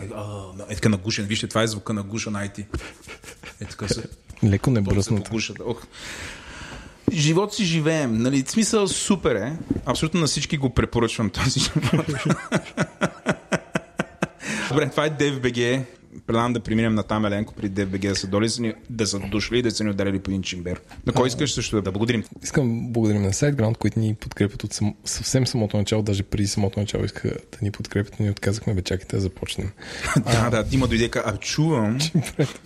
Е 0.69 0.75
така 0.75 0.89
нагушен. 0.89 1.25
Вижте, 1.25 1.47
това 1.47 1.63
е 1.63 1.67
звука 1.67 1.93
на 1.93 2.03
гуша 2.03 2.31
на 2.31 2.47
IT. 2.47 2.65
Е 3.61 3.65
така 3.65 3.87
се. 3.87 4.03
Леко 4.43 4.71
не 4.71 4.81
бръснато. 4.81 5.37
Ох 5.65 5.83
живот 7.13 7.53
си 7.53 7.65
живеем. 7.65 8.17
Нали? 8.17 8.43
Смисъл 8.47 8.87
супер 8.87 9.35
е. 9.35 9.53
Абсолютно 9.85 10.19
на 10.19 10.27
всички 10.27 10.57
го 10.57 10.69
препоръчвам 10.69 11.29
този 11.29 11.59
живот. 11.59 12.05
Добре, 14.69 14.89
това 14.89 15.05
е 15.05 15.17
DFBG. 15.17 15.83
Предлагам 16.31 16.53
да 16.53 16.59
преминем 16.59 16.95
на 16.95 17.03
там 17.03 17.25
Еленко 17.25 17.53
при 17.53 17.69
DFBG 17.69 18.09
да 18.09 18.15
са, 18.15 18.27
доли, 18.27 18.73
да 18.89 19.07
са 19.07 19.19
дошли 19.19 19.59
и 19.59 19.61
да 19.61 19.71
са 19.71 19.83
ни 19.83 19.89
ударили 19.89 20.19
по 20.19 20.31
един 20.31 20.43
чимбер. 20.43 20.81
На 21.05 21.13
кой 21.13 21.27
искаш 21.27 21.53
също 21.53 21.81
да 21.81 21.91
благодарим? 21.91 22.23
Искам 22.43 22.85
да 22.85 22.91
благодарим 22.91 23.21
на 23.21 23.31
SiteGround, 23.31 23.77
които 23.77 23.99
ни 23.99 24.15
подкрепят 24.15 24.63
от 24.63 24.73
сам, 24.73 24.95
съвсем 25.05 25.47
самото 25.47 25.77
начало, 25.77 26.03
даже 26.03 26.23
преди 26.23 26.47
самото 26.47 26.79
начало 26.79 27.03
искаха 27.03 27.29
да 27.29 27.57
ни 27.61 27.71
подкрепят, 27.71 28.19
но 28.19 28.25
ни 28.25 28.31
отказахме, 28.31 28.73
бе 28.73 28.81
чакайте 28.81 29.15
да 29.15 29.21
започнем. 29.21 29.71
да, 30.25 30.49
да, 30.49 30.63
Дима 30.63 30.87
дойде, 30.87 31.09
а 31.25 31.37
чувам 31.37 31.99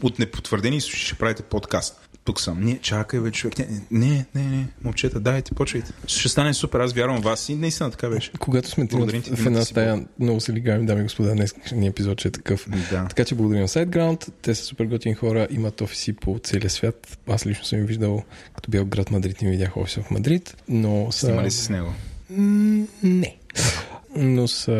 от 0.01 0.19
непотвърдени 0.19 0.81
ще 0.81 1.15
правите 1.15 1.43
подкаст. 1.43 2.04
Тук 2.25 2.41
съм. 2.41 2.61
Не, 2.61 2.77
чакай, 2.77 3.19
бе, 3.19 3.31
човек. 3.31 3.59
Не, 3.59 3.65
не, 3.91 4.25
не, 4.35 4.41
не, 4.43 4.67
момчета, 4.83 5.19
дайте, 5.19 5.53
почвайте. 5.55 5.91
Ще 6.07 6.29
стане 6.29 6.53
супер, 6.53 6.79
аз 6.79 6.93
вярвам 6.93 7.21
в 7.21 7.23
вас 7.23 7.49
и 7.49 7.55
наистина 7.55 7.91
така 7.91 8.09
беше. 8.09 8.31
Когато 8.39 8.69
сме 8.69 8.87
ти, 8.87 8.95
в 8.95 8.99
имате 8.99 9.31
една 9.45 9.61
стая, 9.61 10.05
много 10.19 10.39
се 10.39 10.53
лигаем, 10.53 10.85
дами 10.85 10.99
и 11.01 11.03
господа, 11.03 11.31
днес 11.31 11.55
епизод 11.83 12.19
ще 12.19 12.27
е 12.27 12.31
такъв. 12.31 12.67
Да. 12.91 13.05
Така 13.09 13.25
че 13.25 13.35
благодарим 13.35 13.67
SiteGround. 13.67 14.29
Те 14.41 14.55
са 14.55 14.63
супер 14.63 14.85
готини 14.85 15.15
хора, 15.15 15.47
имат 15.51 15.81
офиси 15.81 16.13
по 16.13 16.39
целия 16.43 16.69
свят. 16.69 17.17
Аз 17.29 17.45
лично 17.45 17.65
съм 17.65 17.79
им 17.79 17.85
виждал, 17.85 18.23
като 18.55 18.71
бях 18.71 18.81
в 18.81 18.85
град 18.85 19.11
Мадрид, 19.11 19.41
не 19.41 19.49
видях 19.49 19.77
офиса 19.77 20.01
в 20.01 20.11
Мадрид, 20.11 20.55
но 20.67 21.11
са... 21.11 21.25
Снима 21.25 21.43
ли 21.43 21.51
си 21.51 21.63
с 21.63 21.69
него? 21.69 21.93
М, 22.29 22.87
Не. 23.03 23.37
Но 24.17 24.47
са, 24.47 24.71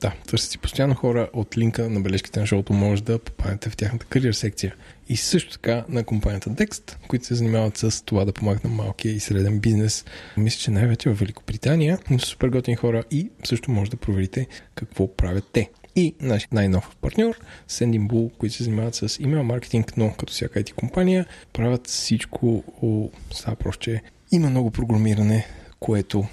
да, 0.00 0.12
търсят 0.26 0.50
си 0.50 0.58
постоянно 0.58 0.94
хора 0.94 1.28
от 1.32 1.58
линка 1.58 1.88
на 1.88 2.00
бележките 2.00 2.40
на 2.40 2.46
шоуто, 2.46 2.72
може 2.72 3.02
да 3.02 3.18
попаднете 3.18 3.70
в 3.70 3.76
тяхната 3.76 4.06
кариер 4.06 4.32
секция. 4.32 4.74
И 5.08 5.16
също 5.16 5.52
така 5.52 5.84
на 5.88 6.04
компанията 6.04 6.50
Dext, 6.50 6.96
които 7.08 7.26
се 7.26 7.34
занимават 7.34 7.76
с 7.76 8.04
това 8.04 8.24
да 8.24 8.32
помагат 8.32 8.64
на 8.64 8.70
малкия 8.70 9.12
и 9.12 9.20
среден 9.20 9.58
бизнес. 9.58 10.04
Мисля, 10.36 10.58
че 10.58 10.70
най-вече 10.70 11.10
в 11.10 11.18
Великобритания, 11.18 11.98
но 12.10 12.18
са 12.18 12.26
супер 12.26 12.48
готини 12.48 12.76
хора 12.76 13.04
и 13.10 13.30
също 13.44 13.70
може 13.70 13.90
да 13.90 13.96
проверите 13.96 14.46
какво 14.74 15.16
правят 15.16 15.44
те. 15.52 15.70
И 15.96 16.14
наш 16.20 16.48
най-нов 16.52 16.96
партньор, 17.00 17.40
Sending 17.68 18.06
Bull, 18.06 18.36
които 18.38 18.54
се 18.54 18.64
занимават 18.64 18.94
с 18.94 19.18
имейл 19.20 19.44
маркетинг, 19.44 19.96
но 19.96 20.14
като 20.14 20.32
всяка 20.32 20.60
IT 20.60 20.72
компания, 20.72 21.26
правят 21.52 21.86
всичко, 21.86 22.64
о, 22.82 23.08
става 23.30 23.56
просто, 23.56 23.82
че 23.82 24.02
има 24.32 24.50
много 24.50 24.70
програмиране, 24.70 25.46
което 25.80 26.26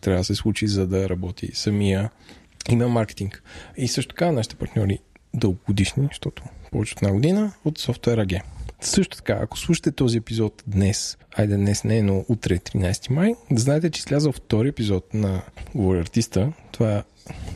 трябва 0.00 0.20
да 0.20 0.24
се 0.24 0.34
случи, 0.34 0.66
за 0.66 0.86
да 0.86 1.08
работи 1.08 1.50
самия 1.54 2.10
имейл 2.70 2.88
маркетинг. 2.88 3.42
И 3.76 3.88
също 3.88 4.14
така 4.14 4.32
нашите 4.32 4.56
партньори 4.56 4.98
дългогодишни, 5.34 6.08
защото 6.10 6.42
повече 6.74 6.94
от 6.94 7.02
една 7.02 7.14
година, 7.14 7.52
от 7.64 7.78
Software 7.78 8.26
AG. 8.26 8.42
Също 8.80 9.16
така, 9.16 9.38
ако 9.42 9.58
слушате 9.58 9.92
този 9.92 10.18
епизод 10.18 10.62
днес, 10.66 11.18
айде 11.36 11.56
днес 11.56 11.84
не, 11.84 12.02
но 12.02 12.24
утре, 12.28 12.58
13 12.58 13.10
май, 13.10 13.34
да 13.50 13.60
знаете, 13.60 13.90
че 13.90 13.98
излязъл 13.98 14.32
втори 14.32 14.68
епизод 14.68 15.14
на 15.14 15.42
Говори 15.74 15.98
артиста. 15.98 16.52
Това 16.72 16.92
е 16.92 17.02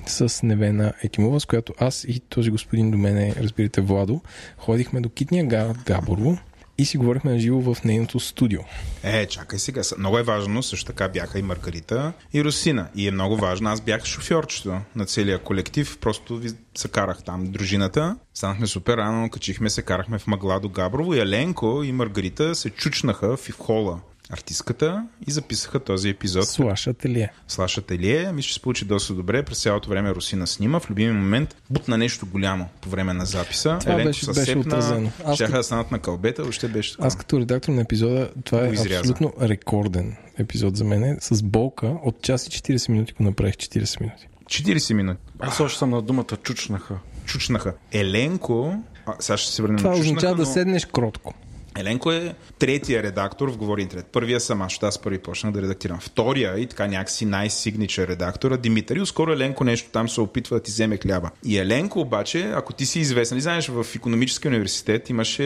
с 0.06 0.42
Невена 0.42 0.92
Екимова, 1.02 1.40
с 1.40 1.46
която 1.46 1.74
аз 1.78 2.04
и 2.04 2.20
този 2.20 2.50
господин 2.50 2.90
до 2.90 2.98
мене, 2.98 3.34
разбирате, 3.40 3.80
Владо, 3.80 4.20
ходихме 4.58 5.00
до 5.00 5.08
Китния 5.08 5.44
гард 5.44 5.78
Габорово 5.86 6.38
и 6.78 6.84
си 6.84 6.98
говорихме 6.98 7.32
на 7.32 7.38
живо 7.38 7.74
в 7.74 7.84
нейното 7.84 8.20
студио. 8.20 8.60
Е, 9.02 9.26
чакай 9.26 9.58
сега. 9.58 9.82
Много 9.98 10.18
е 10.18 10.22
важно, 10.22 10.62
също 10.62 10.86
така 10.86 11.08
бяха 11.08 11.38
и 11.38 11.42
Маргарита 11.42 12.12
и 12.32 12.44
Русина. 12.44 12.88
И 12.94 13.08
е 13.08 13.10
много 13.10 13.36
важно. 13.36 13.70
Аз 13.70 13.80
бях 13.80 14.04
шофьорчето 14.04 14.80
на 14.96 15.06
целия 15.06 15.38
колектив. 15.38 15.98
Просто 16.00 16.36
ви 16.36 16.50
съкарах 16.74 17.22
там 17.24 17.44
дружината. 17.46 18.16
Станахме 18.34 18.66
супер 18.66 18.96
рано, 18.96 19.30
качихме 19.30 19.70
се, 19.70 19.82
карахме 19.82 20.18
в 20.18 20.26
мъгла 20.26 20.60
до 20.60 20.68
Габрово 20.68 21.14
и 21.14 21.20
Еленко 21.20 21.82
и 21.84 21.92
Маргарита 21.92 22.54
се 22.54 22.70
чучнаха 22.70 23.36
в 23.36 23.50
хола 23.58 24.00
артистката 24.30 25.06
и 25.26 25.30
записаха 25.30 25.80
този 25.80 26.08
епизод. 26.08 26.48
Слаш 26.48 26.86
ателие. 26.86 27.32
Слаш 27.48 27.78
ателие. 27.78 28.32
Мисля, 28.32 28.48
че 28.48 28.54
се 28.54 28.60
получи 28.60 28.84
доста 28.84 29.14
добре. 29.14 29.42
През 29.42 29.62
цялото 29.62 29.88
време 29.90 30.14
Русина 30.14 30.46
снима. 30.46 30.80
В 30.80 30.90
любими 30.90 31.12
момент 31.12 31.56
бутна 31.70 31.98
нещо 31.98 32.26
голямо 32.26 32.68
по 32.80 32.88
време 32.90 33.12
на 33.12 33.26
записа. 33.26 33.76
Това 33.80 33.96
беше- 33.96 34.24
се 34.24 34.32
беше 34.32 34.58
отразено. 34.58 35.10
Аз 35.24 35.34
Щяха 35.34 35.56
да 35.56 35.62
станат 35.62 35.90
на 35.90 35.98
кълбета, 35.98 36.42
още 36.42 36.68
беше 36.68 36.92
така. 36.92 37.06
Аз 37.06 37.16
като 37.16 37.40
редактор 37.40 37.72
на 37.72 37.80
епизода, 37.80 38.30
това 38.44 38.66
е 38.66 38.70
изряза. 38.72 38.98
абсолютно 39.00 39.32
рекорден 39.40 40.16
епизод 40.38 40.76
за 40.76 40.84
мен. 40.84 41.18
С 41.20 41.42
болка 41.42 41.86
от 42.04 42.22
час 42.22 42.46
и 42.46 42.50
40 42.50 42.88
минути 42.88 43.12
го 43.12 43.22
направих 43.24 43.54
40 43.54 44.00
минути. 44.00 44.28
40 44.46 44.94
минути. 44.94 45.20
Аз 45.38 45.60
още 45.60 45.78
съм 45.78 45.90
на 45.90 46.02
думата 46.02 46.36
чучнаха. 46.42 46.98
Чучнаха. 47.26 47.74
Еленко, 47.92 48.74
а, 49.06 49.14
сега 49.20 49.36
ще 49.36 49.52
се 49.52 49.62
върнем 49.62 49.78
Това 49.78 49.90
на 49.90 49.96
чучнаха, 49.96 50.10
означава 50.10 50.34
да 50.34 50.42
но 50.42 50.46
седнеш 50.46 50.86
кротко. 50.86 51.34
Еленко 51.76 52.12
е 52.12 52.34
третия 52.58 53.02
редактор 53.02 53.50
в 53.50 53.56
Говори 53.56 53.82
Интернет. 53.82 54.06
Първия 54.06 54.40
съм 54.40 54.62
аз, 54.62 54.82
аз 54.82 54.98
първи 54.98 55.18
почнах 55.18 55.52
да 55.52 55.62
редактирам. 55.62 56.00
Втория 56.00 56.58
и 56.58 56.66
така 56.66 56.86
някакси 56.86 57.24
най-сигничър 57.24 58.08
редактора 58.08 58.56
Димитър. 58.56 58.96
И 58.96 59.06
скоро 59.06 59.32
Еленко 59.32 59.64
нещо 59.64 59.90
там 59.92 60.08
се 60.08 60.20
опитва 60.20 60.56
да 60.56 60.62
ти 60.62 60.70
вземе 60.70 60.96
хляба. 60.96 61.30
И 61.44 61.58
Еленко 61.58 62.00
обаче, 62.00 62.52
ако 62.54 62.72
ти 62.72 62.86
си 62.86 63.00
известен, 63.00 63.38
ли 63.38 63.40
знаеш, 63.40 63.68
в 63.68 63.86
економическия 63.96 64.48
университет 64.48 65.10
имаше 65.10 65.44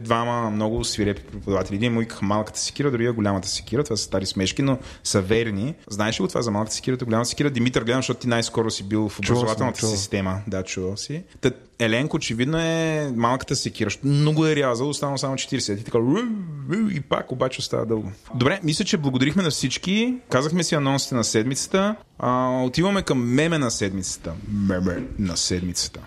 двама 0.00 0.50
много 0.50 0.84
свирепи 0.84 1.22
преподаватели. 1.22 1.76
Един 1.76 1.92
му 1.92 2.00
викаха 2.00 2.24
малката 2.24 2.60
секира, 2.60 2.90
другия 2.90 3.12
голямата 3.12 3.48
секира. 3.48 3.84
Това 3.84 3.96
са 3.96 4.02
стари 4.02 4.26
смешки, 4.26 4.62
но 4.62 4.78
са 5.04 5.20
верни. 5.20 5.74
Знаеш 5.90 6.20
ли 6.20 6.22
го 6.22 6.28
това 6.28 6.42
за 6.42 6.50
малката 6.50 6.74
секира, 6.74 6.96
голямата 6.96 7.28
секира? 7.28 7.50
Димитър, 7.50 7.84
гледам, 7.84 7.98
защото 7.98 8.20
ти 8.20 8.28
най-скоро 8.28 8.70
си 8.70 8.84
бил 8.84 9.08
в 9.08 9.18
образователната 9.18 9.80
чувал. 9.80 9.96
система. 9.96 10.40
Да, 10.46 10.62
чувал 10.62 10.96
си. 10.96 11.22
Еленко 11.84 12.16
очевидно 12.16 12.58
е 12.58 13.12
малката 13.16 13.56
секира, 13.56 13.90
много 14.04 14.46
е 14.46 14.56
рязал, 14.56 14.88
останал 14.88 15.18
само 15.18 15.36
40. 15.36 15.80
И 15.80 15.84
така, 15.84 15.98
и 16.94 17.00
пак 17.00 17.32
обаче 17.32 17.58
остава 17.58 17.84
дълго. 17.84 18.12
Добре, 18.34 18.60
мисля, 18.62 18.84
че 18.84 18.96
благодарихме 18.96 19.42
на 19.42 19.50
всички. 19.50 20.14
Казахме 20.30 20.64
си 20.64 20.74
анонсите 20.74 21.14
на 21.14 21.24
седмицата. 21.24 21.96
А, 22.18 22.62
отиваме 22.62 23.02
към 23.02 23.34
меме 23.34 23.58
на 23.58 23.70
седмицата. 23.70 24.32
Меме 24.48 25.02
на 25.18 25.36
седмицата. 25.36 26.00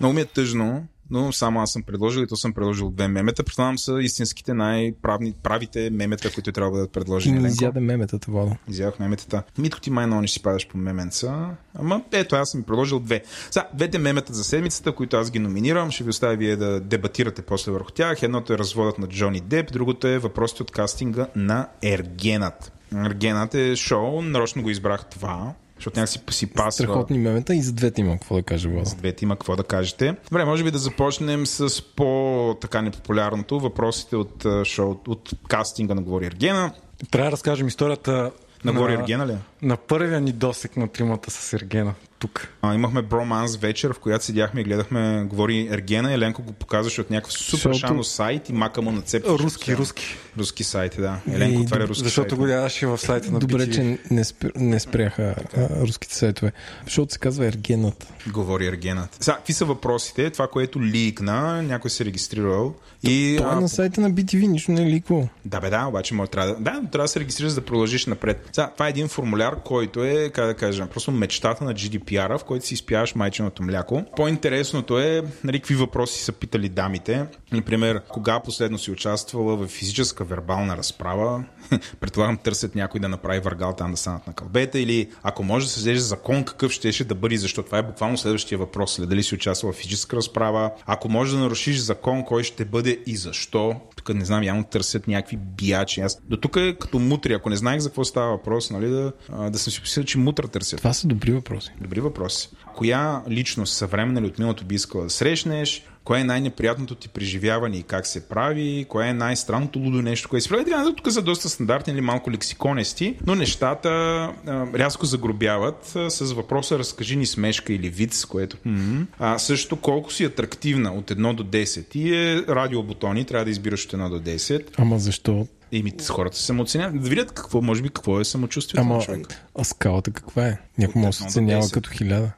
Много 0.00 0.14
ми 0.14 0.20
е 0.20 0.24
тъжно, 0.24 0.84
но 1.10 1.32
само 1.32 1.60
аз 1.60 1.72
съм 1.72 1.82
предложил 1.82 2.20
и 2.20 2.26
то 2.26 2.36
съм 2.36 2.52
предложил 2.52 2.90
две 2.90 3.08
мемета. 3.08 3.44
Предполагам 3.44 3.78
са 3.78 3.98
истинските 4.00 4.54
най-правни 4.54 5.34
правите 5.42 5.90
мемета, 5.90 6.32
които 6.32 6.52
трябва 6.52 6.70
да 6.70 6.76
бъдат 6.76 6.92
предложени. 6.92 7.38
не 7.38 7.48
изяде 7.48 7.80
меметата, 7.80 8.30
Владо. 8.30 8.56
Изявах 8.68 8.98
меметата. 8.98 9.42
Митко 9.58 9.80
ти 9.80 9.90
май 9.90 10.06
много 10.06 10.22
не 10.22 10.28
си 10.28 10.42
падаш 10.42 10.68
по 10.68 10.78
меменца. 10.78 11.50
Ама 11.74 12.02
ето, 12.12 12.36
аз 12.36 12.50
съм 12.50 12.62
предложил 12.62 13.00
две. 13.00 13.22
Сега, 13.50 13.68
двете 13.74 13.98
мемета 13.98 14.34
за 14.34 14.44
седмицата, 14.44 14.92
които 14.92 15.16
аз 15.16 15.30
ги 15.30 15.38
номинирам, 15.38 15.90
ще 15.90 16.04
ви 16.04 16.10
оставя 16.10 16.36
вие 16.36 16.56
да 16.56 16.80
дебатирате 16.80 17.42
после 17.42 17.72
върху 17.72 17.90
тях. 17.90 18.22
Едното 18.22 18.52
е 18.52 18.58
разводът 18.58 18.98
на 18.98 19.06
Джони 19.06 19.40
Деп, 19.40 19.72
другото 19.72 20.06
е 20.06 20.18
въпросите 20.18 20.62
от 20.62 20.70
кастинга 20.70 21.26
на 21.36 21.68
Ергенът. 21.82 22.72
Ергенът 22.94 23.54
е 23.54 23.76
шоу, 23.76 24.22
нарочно 24.22 24.62
го 24.62 24.70
избрах 24.70 25.04
това, 25.04 25.54
защото 25.80 26.00
някакси 26.00 26.20
си 26.30 26.46
пасва. 26.46 26.72
Страхотни 26.72 27.18
мемета 27.18 27.54
и 27.54 27.62
за 27.62 27.72
двете 27.72 28.00
има 28.00 28.12
какво 28.12 28.34
да 28.34 28.42
кажа, 28.42 28.68
Владо. 28.68 28.84
За 28.84 28.96
двете 28.96 29.24
има 29.24 29.36
какво 29.36 29.56
да 29.56 29.62
кажете. 29.62 30.16
Добре, 30.30 30.44
може 30.44 30.64
би 30.64 30.70
да 30.70 30.78
започнем 30.78 31.46
с 31.46 31.82
по-така 31.96 32.82
непопулярното. 32.82 33.60
Въпросите 33.60 34.16
от, 34.16 34.46
шоу, 34.64 34.96
от 35.08 35.30
кастинга 35.48 35.94
на 35.94 36.02
Говори 36.02 36.26
Ергена. 36.26 36.72
Трябва 37.10 37.26
да 37.26 37.32
разкажем 37.32 37.68
историята 37.68 38.30
На 38.64 38.72
Говори 38.72 38.94
Ергена 38.94 39.26
ли? 39.26 39.36
На 39.62 39.76
първия 39.76 40.20
ни 40.20 40.32
досек 40.32 40.76
на 40.76 40.88
тримата 40.88 41.30
с 41.30 41.52
Ергена 41.52 41.94
тук. 42.18 42.48
А, 42.62 42.74
имахме 42.74 43.02
броманс 43.02 43.56
вечер, 43.56 43.92
в 43.92 43.98
която 43.98 44.24
седяхме 44.24 44.60
и 44.60 44.64
гледахме, 44.64 45.24
говори 45.24 45.68
Ергена. 45.70 46.12
Еленко 46.12 46.42
го 46.42 46.52
показваше 46.52 47.00
от 47.00 47.10
някакъв 47.10 47.32
супер 47.32 47.50
Защото- 47.50 47.78
шано 47.78 48.04
сайт 48.04 48.48
и 48.48 48.52
мака 48.52 48.82
му 48.82 48.92
нацепва. 48.92 49.38
Руски, 49.38 49.76
руски. 49.76 50.16
Руски 50.38 50.64
сайт, 50.64 50.96
да. 50.98 51.20
Еленко 51.28 51.60
И 51.60 51.62
отваря 51.62 51.82
доб- 51.82 51.88
руски 51.88 52.04
Защото 52.04 52.28
сайт. 52.28 52.38
го 52.38 52.44
гледаше 52.44 52.86
в 52.86 52.98
сайта 52.98 53.32
на 53.32 53.38
Добре, 53.38 53.70
че 53.70 53.98
не, 54.10 54.24
спр... 54.24 54.46
не 54.56 54.80
спряха 54.80 55.34
а, 55.56 55.68
руските 55.80 56.14
сайтове. 56.14 56.52
Защото 56.84 57.12
се 57.12 57.18
казва 57.18 57.46
Ергенът. 57.46 58.06
Говори 58.26 58.66
Ергенът. 58.66 59.16
Сега, 59.20 59.36
какви 59.36 59.52
са 59.52 59.64
въпросите? 59.64 60.30
Това, 60.30 60.48
което 60.48 60.82
ликна, 60.82 61.62
някой 61.62 61.90
се 61.90 62.02
е 62.02 62.06
регистрирал. 62.06 62.74
И, 63.02 63.34
Това 63.38 63.52
е 63.52 63.56
на 63.56 63.68
сайта 63.68 64.00
на 64.00 64.12
BTV, 64.12 64.46
нищо 64.46 64.72
не 64.72 64.82
е 64.82 64.86
ликвало. 64.86 65.28
Да, 65.44 65.60
бе, 65.60 65.70
да, 65.70 65.84
обаче 65.84 66.14
може 66.14 66.30
трябва 66.30 66.48
да. 66.48 66.54
Да, 66.54 66.70
трябва 66.82 66.98
да 66.98 67.08
се 67.08 67.20
регистрираш 67.20 67.52
да 67.52 67.60
продължиш 67.60 68.06
напред. 68.06 68.48
Сега, 68.52 68.70
това 68.72 68.86
е 68.86 68.90
един 68.90 69.08
формуляр, 69.08 69.49
който 69.56 70.04
е, 70.04 70.30
как 70.30 70.46
да 70.46 70.54
кажем, 70.54 70.88
просто 70.88 71.12
мечтата 71.12 71.64
на 71.64 71.74
GDPR, 71.74 72.38
в 72.38 72.44
който 72.44 72.66
си 72.66 72.74
изпяваш 72.74 73.14
майченото 73.14 73.62
мляко. 73.62 74.04
По-интересното 74.16 74.98
е, 74.98 75.22
нали, 75.44 75.58
какви 75.58 75.74
въпроси 75.74 76.24
са 76.24 76.32
питали 76.32 76.68
дамите. 76.68 77.26
Например, 77.52 78.02
кога 78.08 78.40
последно 78.40 78.78
си 78.78 78.90
участвала 78.90 79.56
в 79.56 79.66
физическа 79.66 80.24
вербална 80.24 80.76
разправа? 80.76 81.44
Предполагам, 82.00 82.36
търсят 82.36 82.74
някой 82.74 83.00
да 83.00 83.08
направи 83.08 83.40
въргал 83.40 83.72
там 83.72 83.90
да 83.90 83.96
станат 83.96 84.26
на 84.26 84.32
кълбета 84.32 84.80
или 84.80 85.10
ако 85.22 85.42
може 85.42 85.66
да 85.66 85.72
се 85.72 85.80
взеже 85.80 86.00
закон, 86.00 86.44
какъв 86.44 86.72
щеше 86.72 87.04
да 87.04 87.14
бъде, 87.14 87.36
защото 87.36 87.66
това 87.66 87.78
е 87.78 87.82
буквално 87.82 88.18
следващия 88.18 88.58
въпрос. 88.58 88.94
След 88.94 89.08
дали 89.08 89.22
си 89.22 89.34
участвала 89.34 89.72
в 89.72 89.76
физическа 89.76 90.16
разправа? 90.16 90.70
Ако 90.86 91.08
може 91.08 91.36
да 91.36 91.42
нарушиш 91.42 91.78
закон, 91.78 92.24
кой 92.24 92.42
ще 92.42 92.64
бъде 92.64 92.98
и 93.06 93.16
защо? 93.16 93.76
Тук 94.04 94.14
не 94.14 94.24
знам, 94.24 94.42
явно 94.42 94.64
търсят 94.64 95.08
някакви 95.08 95.36
биячи. 95.36 96.00
Аз 96.00 96.20
до 96.28 96.36
тук 96.36 96.56
е 96.56 96.76
като 96.80 96.98
мутри. 96.98 97.32
Ако 97.32 97.50
не 97.50 97.56
знаех 97.56 97.80
за 97.80 97.88
какво 97.88 98.04
става 98.04 98.30
въпрос, 98.30 98.70
нали, 98.70 98.88
да, 98.88 99.12
да 99.50 99.58
съм 99.58 99.72
си 99.72 99.80
посил, 99.80 100.04
че 100.04 100.18
мутра 100.18 100.48
търсят. 100.48 100.78
Това 100.78 100.92
са 100.92 101.06
добри 101.06 101.32
въпроси. 101.32 101.72
Добри 101.80 102.00
въпроси. 102.00 102.50
Коя 102.76 103.22
личност 103.28 103.76
съвременна 103.76 104.20
или 104.20 104.26
от 104.26 104.38
миналото 104.38 104.64
би 104.64 104.74
искала 104.74 105.04
да 105.04 105.10
срещнеш? 105.10 105.86
Кое 106.04 106.20
е 106.20 106.24
най-неприятното 106.24 106.94
ти 106.94 107.08
преживяване 107.08 107.76
и 107.76 107.82
как 107.82 108.06
се 108.06 108.28
прави? 108.28 108.86
Кое 108.88 109.08
е 109.08 109.12
най-странното 109.12 109.78
лудо 109.78 110.02
нещо, 110.02 110.28
което 110.28 110.42
се 110.42 110.48
прави? 110.48 110.64
Така, 110.64 110.92
тук 110.96 111.12
са 111.12 111.22
доста 111.22 111.48
стандартни 111.48 111.92
или 111.92 112.00
малко 112.00 112.30
лексиконести, 112.30 113.16
но 113.26 113.34
нещата 113.34 113.88
а, 113.88 114.66
рязко 114.74 115.06
загробяват 115.06 115.92
а, 115.96 116.10
с 116.10 116.32
въпроса 116.32 116.78
разкажи 116.78 117.16
ни 117.16 117.26
смешка 117.26 117.72
или 117.72 117.88
вид, 117.90 118.24
което... 118.28 118.56
м-м. 118.64 119.06
А, 119.18 119.38
също 119.38 119.76
колко 119.76 120.12
си 120.12 120.24
атрактивна 120.24 120.92
от 120.92 121.10
1 121.10 121.34
до 121.34 121.44
10. 121.44 121.96
И 121.96 122.14
е 122.14 122.42
радиобутони, 122.48 123.24
трябва 123.24 123.44
да 123.44 123.50
избираш 123.50 123.84
от 123.84 123.92
1 123.92 124.08
до 124.08 124.20
10. 124.20 124.64
Ама 124.78 124.98
защо? 124.98 125.46
И 125.72 125.82
ми, 125.82 125.92
хората 126.08 126.36
се 126.36 126.44
самооценяват. 126.44 127.02
Да 127.02 127.08
видят 127.08 127.32
какво, 127.32 127.62
може 127.62 127.82
би, 127.82 127.88
какво 127.88 128.20
е 128.20 128.24
самочувствието 128.24 128.80
Ама 128.80 128.94
на 128.96 129.02
човек. 129.02 129.26
а 129.58 129.64
скалата 129.64 130.10
каква 130.10 130.46
е? 130.46 130.58
Някой 130.78 131.02
може 131.02 131.18
да 131.18 131.22
се 131.22 131.24
оценява 131.24 131.62
10. 131.62 131.72
като 131.72 131.90
хиляда. 131.90 132.32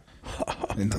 Да, 0.79 0.99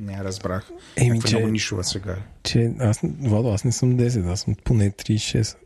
не 0.00 0.24
разбрах. 0.24 0.70
Еми, 0.96 1.20
че- 1.22 1.36
много 1.36 1.48
нишова 1.48 1.84
сега. 1.84 2.16
Че 2.42 2.72
аз, 2.80 3.00
Владо, 3.20 3.48
аз 3.48 3.64
не 3.64 3.72
съм 3.72 3.96
10, 3.96 4.32
аз 4.32 4.40
съм 4.40 4.54
поне 4.64 4.90
36. 4.90 5.56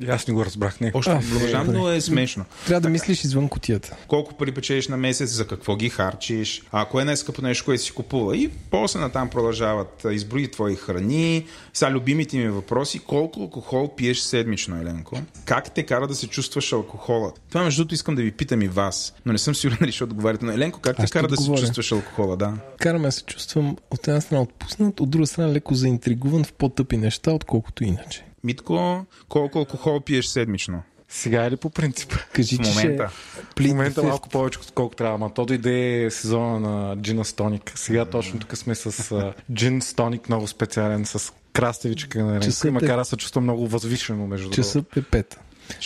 И 0.00 0.06
аз 0.06 0.26
не 0.28 0.34
го 0.34 0.44
разбрах. 0.44 0.80
Не. 0.80 0.90
Още 0.94 1.10
А, 1.10 1.20
продължавам, 1.20 1.66
добре. 1.66 1.78
но 1.78 1.90
е 1.90 2.00
смешно. 2.00 2.44
Трябва 2.66 2.80
да 2.80 2.88
мислиш 2.88 3.24
извън 3.24 3.48
кутията. 3.48 3.96
Колко 4.08 4.34
пари 4.34 4.52
печелиш 4.52 4.88
на 4.88 4.96
месец, 4.96 5.30
за 5.30 5.46
какво 5.46 5.76
ги 5.76 5.88
харчиш, 5.88 6.62
а 6.72 6.84
кое 6.84 7.02
е 7.02 7.04
най-скъпо 7.04 7.42
нещо, 7.42 7.64
което 7.64 7.82
си 7.82 7.92
купува. 7.92 8.36
И 8.36 8.50
после 8.70 9.00
натам 9.00 9.30
продължават 9.30 10.04
а, 10.04 10.12
изброи 10.12 10.50
твои 10.50 10.76
храни. 10.76 11.46
Сега 11.74 11.90
любимите 11.90 12.36
ми 12.36 12.48
въпроси. 12.48 12.98
Колко 12.98 13.40
алкохол 13.40 13.94
пиеш 13.96 14.18
седмично, 14.18 14.80
Еленко? 14.80 15.16
Как 15.44 15.74
те 15.74 15.82
кара 15.82 16.06
да 16.06 16.14
се 16.14 16.26
чувстваш 16.26 16.72
алкохола? 16.72 17.32
Това 17.48 17.64
между 17.64 17.82
другото 17.82 17.94
искам 17.94 18.14
да 18.14 18.22
ви 18.22 18.30
питам 18.32 18.62
и 18.62 18.68
вас, 18.68 19.14
но 19.26 19.32
не 19.32 19.38
съм 19.38 19.54
сигурен 19.54 19.78
дали 19.80 19.92
ще 19.92 20.04
отговаряте. 20.04 20.44
Но 20.44 20.52
Еленко, 20.52 20.80
как 20.80 20.96
те 20.96 21.02
Аз 21.02 21.08
ще 21.08 21.18
кара 21.18 21.28
да 21.28 21.36
се 21.36 21.50
чувстваш 21.50 21.92
алкохола? 21.92 22.36
Да. 22.36 22.54
Караме 22.78 23.08
да 23.08 23.12
се 23.12 23.22
чувствам 23.22 23.69
от 23.90 24.08
една 24.08 24.20
страна 24.20 24.42
отпуснат, 24.42 25.00
от 25.00 25.10
друга 25.10 25.26
страна 25.26 25.52
леко 25.52 25.74
заинтригуван 25.74 26.44
в 26.44 26.52
по-тъпи 26.52 26.96
неща, 26.96 27.32
отколкото 27.32 27.84
иначе. 27.84 28.24
Митко, 28.44 29.04
колко 29.28 29.58
алкохол 29.58 30.00
пиеш 30.00 30.26
седмично? 30.26 30.82
Сега 31.08 31.46
или 31.46 31.56
по 31.56 31.70
принцип? 31.70 32.14
Кажи, 32.32 32.56
В 32.56 32.60
че 32.60 32.68
момента. 32.70 33.10
ще... 33.56 33.62
В 33.62 33.68
момента 33.68 34.02
малко 34.02 34.28
повече, 34.28 34.58
отколкото 34.58 34.96
трябва. 34.96 35.14
Ама 35.14 35.34
то 35.34 35.46
дойде 35.46 36.08
сезона 36.10 36.60
на 36.60 36.96
джина 36.96 37.24
с 37.24 37.32
тоник. 37.32 37.72
Сега 37.74 38.04
точно 38.04 38.38
тук 38.40 38.56
сме 38.56 38.74
с 38.74 39.12
а, 39.12 39.32
джин 39.52 39.82
с 39.82 39.94
тоник, 39.94 40.28
много 40.28 40.46
специален, 40.46 41.06
с 41.06 41.32
краставичка 41.52 42.24
на 42.24 42.40
Часът 42.40 42.64
ренка. 42.64 42.68
е- 42.68 42.80
И 42.80 42.84
макар 42.84 42.98
аз 42.98 43.08
се 43.08 43.16
чувствам 43.16 43.44
много 43.44 43.66
възвишено 43.66 44.26
между 44.26 44.44
другото. 44.44 44.56
Часът 44.56 44.96
е 44.96 45.02
пет. 45.02 45.40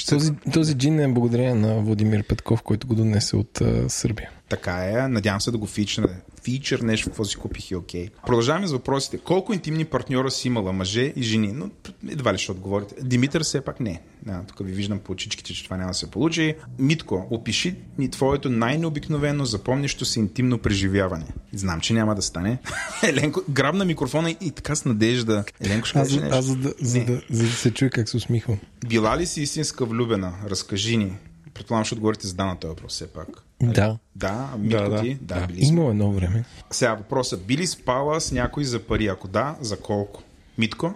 Този, 0.08 0.32
този 0.52 0.74
джин 0.74 1.00
е 1.00 1.08
благодарение 1.08 1.54
на 1.54 1.74
Владимир 1.74 2.22
Петков, 2.22 2.62
който 2.62 2.86
го 2.86 2.94
донесе 2.94 3.36
от 3.36 3.60
а, 3.60 3.90
Сърбия. 3.90 4.30
Така 4.54 4.84
е, 4.84 5.08
надявам 5.08 5.40
се 5.40 5.50
да 5.50 5.58
го 5.58 5.66
фичне. 5.66 6.06
Фичър 6.42 6.80
нещо, 6.80 7.06
какво 7.06 7.24
си 7.24 7.36
купих 7.36 7.70
и 7.70 7.76
окей. 7.76 8.08
Продължаваме 8.26 8.66
с 8.66 8.72
въпросите. 8.72 9.18
Колко 9.18 9.52
интимни 9.52 9.84
партньора 9.84 10.30
си 10.30 10.48
имала, 10.48 10.72
мъже 10.72 11.12
и 11.16 11.22
жени? 11.22 11.52
Но 11.52 11.70
едва 12.08 12.34
ли 12.34 12.38
ще 12.38 12.52
отговорите. 12.52 12.94
Димитър 13.02 13.42
все 13.42 13.60
пак 13.60 13.80
не. 13.80 14.00
А, 14.28 14.42
тук 14.42 14.66
ви 14.66 14.72
виждам 14.72 14.98
по 14.98 15.12
очичките, 15.12 15.54
че 15.54 15.64
това 15.64 15.76
няма 15.76 15.90
да 15.90 15.94
се 15.94 16.10
получи. 16.10 16.54
Митко, 16.78 17.26
опиши 17.30 17.74
ни 17.98 18.10
твоето 18.10 18.50
най-необикновено 18.50 19.44
запомнящо 19.44 20.04
се 20.04 20.20
интимно 20.20 20.58
преживяване. 20.58 21.26
Знам, 21.52 21.80
че 21.80 21.94
няма 21.94 22.14
да 22.14 22.22
стане. 22.22 22.58
Еленко, 23.02 23.42
грабна 23.50 23.84
микрофона 23.84 24.30
и, 24.30 24.36
и 24.40 24.50
така 24.50 24.74
с 24.74 24.84
надежда. 24.84 25.44
Еленко 25.60 25.86
ще 25.86 25.98
каже 25.98 26.20
нещо. 26.20 26.36
аз 26.36 26.44
за, 26.44 26.56
да, 26.56 26.74
за, 26.80 27.04
да, 27.04 27.22
за 27.30 27.44
да 27.44 27.52
се 27.52 27.70
чуе 27.70 27.90
как 27.90 28.08
се 28.08 28.16
усмихвам. 28.16 28.58
Била 28.88 29.18
ли 29.18 29.26
си 29.26 29.42
истинска 29.42 29.84
влюбена? 29.84 30.34
Разкажи 30.50 30.96
ни. 30.96 31.16
Предполагам, 31.54 31.84
ще 31.84 31.94
отговорите 31.94 32.26
за 32.26 32.34
да 32.34 32.44
на 32.44 32.56
този 32.56 32.68
въпрос 32.68 32.92
все 32.92 33.06
пак. 33.06 33.28
Да. 33.62 33.98
Да, 34.16 34.48
Митко 34.58 34.82
Да, 34.82 34.88
да. 34.90 35.02
ти? 35.02 35.14
Да, 35.14 35.40
Да. 35.40 35.46
били. 35.46 35.64
Имало 35.64 35.90
едно 35.90 36.12
време. 36.12 36.44
Сега 36.70 36.94
въпросът. 36.94 37.46
Би 37.46 37.56
ли 37.56 37.66
спала 37.66 38.20
с 38.20 38.32
някой 38.32 38.64
за 38.64 38.78
пари? 38.78 39.06
Ако 39.06 39.28
да, 39.28 39.56
за 39.60 39.76
колко? 39.76 40.22
Митко? 40.58 40.94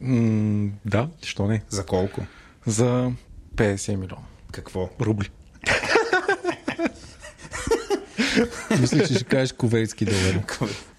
М, 0.00 0.70
да, 0.84 1.08
що 1.22 1.46
не? 1.46 1.62
За 1.68 1.86
колко? 1.86 2.20
За 2.66 3.12
50 3.54 3.96
милиона 3.96 4.22
Какво? 4.52 4.88
рубли. 5.00 5.30
Мисля, 8.80 9.06
че 9.06 9.14
ще 9.14 9.24
кажеш 9.24 9.52
коверитски 9.52 10.04
долари. 10.04 10.42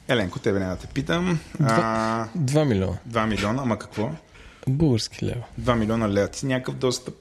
Еленко, 0.08 0.40
тебе 0.40 0.60
няма 0.60 0.72
да 0.72 0.78
те 0.78 0.88
питам. 0.88 1.40
А, 1.60 2.28
2 2.38 2.64
милиона. 2.66 2.98
2 3.10 3.26
милиона, 3.26 3.62
ама 3.62 3.80
какво? 3.80 4.12
Български 4.68 5.26
лева. 5.26 5.44
2 5.62 5.76
милиона 5.76 6.10
лева. 6.10 6.28
Ти 6.28 6.46
някакъв 6.46 6.76
достъп. 6.76 7.16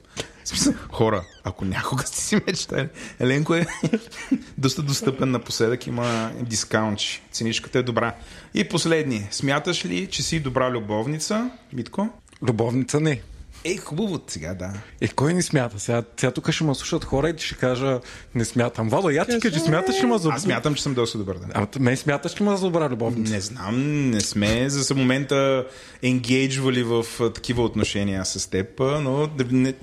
Хора, 0.91 1.23
ако 1.43 1.65
някога 1.65 2.03
сте 2.03 2.21
си 2.21 2.35
мечтали, 2.47 2.89
Еленко 3.19 3.55
е 3.55 3.65
доста 4.57 4.81
достъпен 4.81 5.31
напоследък, 5.31 5.87
има 5.87 6.31
дискаунти. 6.41 7.21
Ценичката 7.31 7.79
е 7.79 7.83
добра. 7.83 8.15
И 8.53 8.69
последни. 8.69 9.27
Смяташ 9.31 9.85
ли, 9.85 10.07
че 10.07 10.23
си 10.23 10.39
добра 10.39 10.71
любовница, 10.71 11.51
Митко? 11.73 12.09
Любовница 12.41 12.99
не. 12.99 13.21
Е, 13.63 13.77
хубаво 13.77 14.21
сега, 14.27 14.53
да. 14.53 14.73
Е, 15.01 15.07
кой 15.07 15.33
не 15.33 15.41
смята? 15.41 15.79
Сега, 15.79 16.03
сега 16.17 16.31
тук 16.31 16.51
ще 16.51 16.63
ме 16.63 16.75
слушат 16.75 17.05
хора 17.05 17.29
и 17.29 17.33
ще 17.37 17.55
кажа, 17.55 17.99
не 18.35 18.45
смятам. 18.45 18.89
Вало, 18.89 19.09
я 19.09 19.25
ти 19.25 19.39
кажи, 19.39 19.59
смяташ 19.59 20.03
ли 20.03 20.05
ме 20.05 20.17
за... 20.17 20.29
Аз 20.29 20.41
смятам, 20.41 20.75
че 20.75 20.83
съм 20.83 20.93
доста 20.93 21.17
добър. 21.17 21.35
Да. 21.37 21.47
А, 21.53 21.67
мен 21.79 21.97
смяташ 21.97 22.41
ли 22.41 22.43
ме 22.43 22.57
за 22.57 22.65
добра 22.65 22.89
любовница? 22.89 23.33
Не 23.33 23.41
знам, 23.41 24.09
не 24.09 24.21
сме 24.21 24.69
за 24.69 24.95
момента 24.95 25.65
енгейджвали 26.03 26.83
в 26.83 27.05
такива 27.33 27.63
отношения 27.63 28.25
с 28.25 28.49
теб, 28.49 28.79
но 28.79 29.29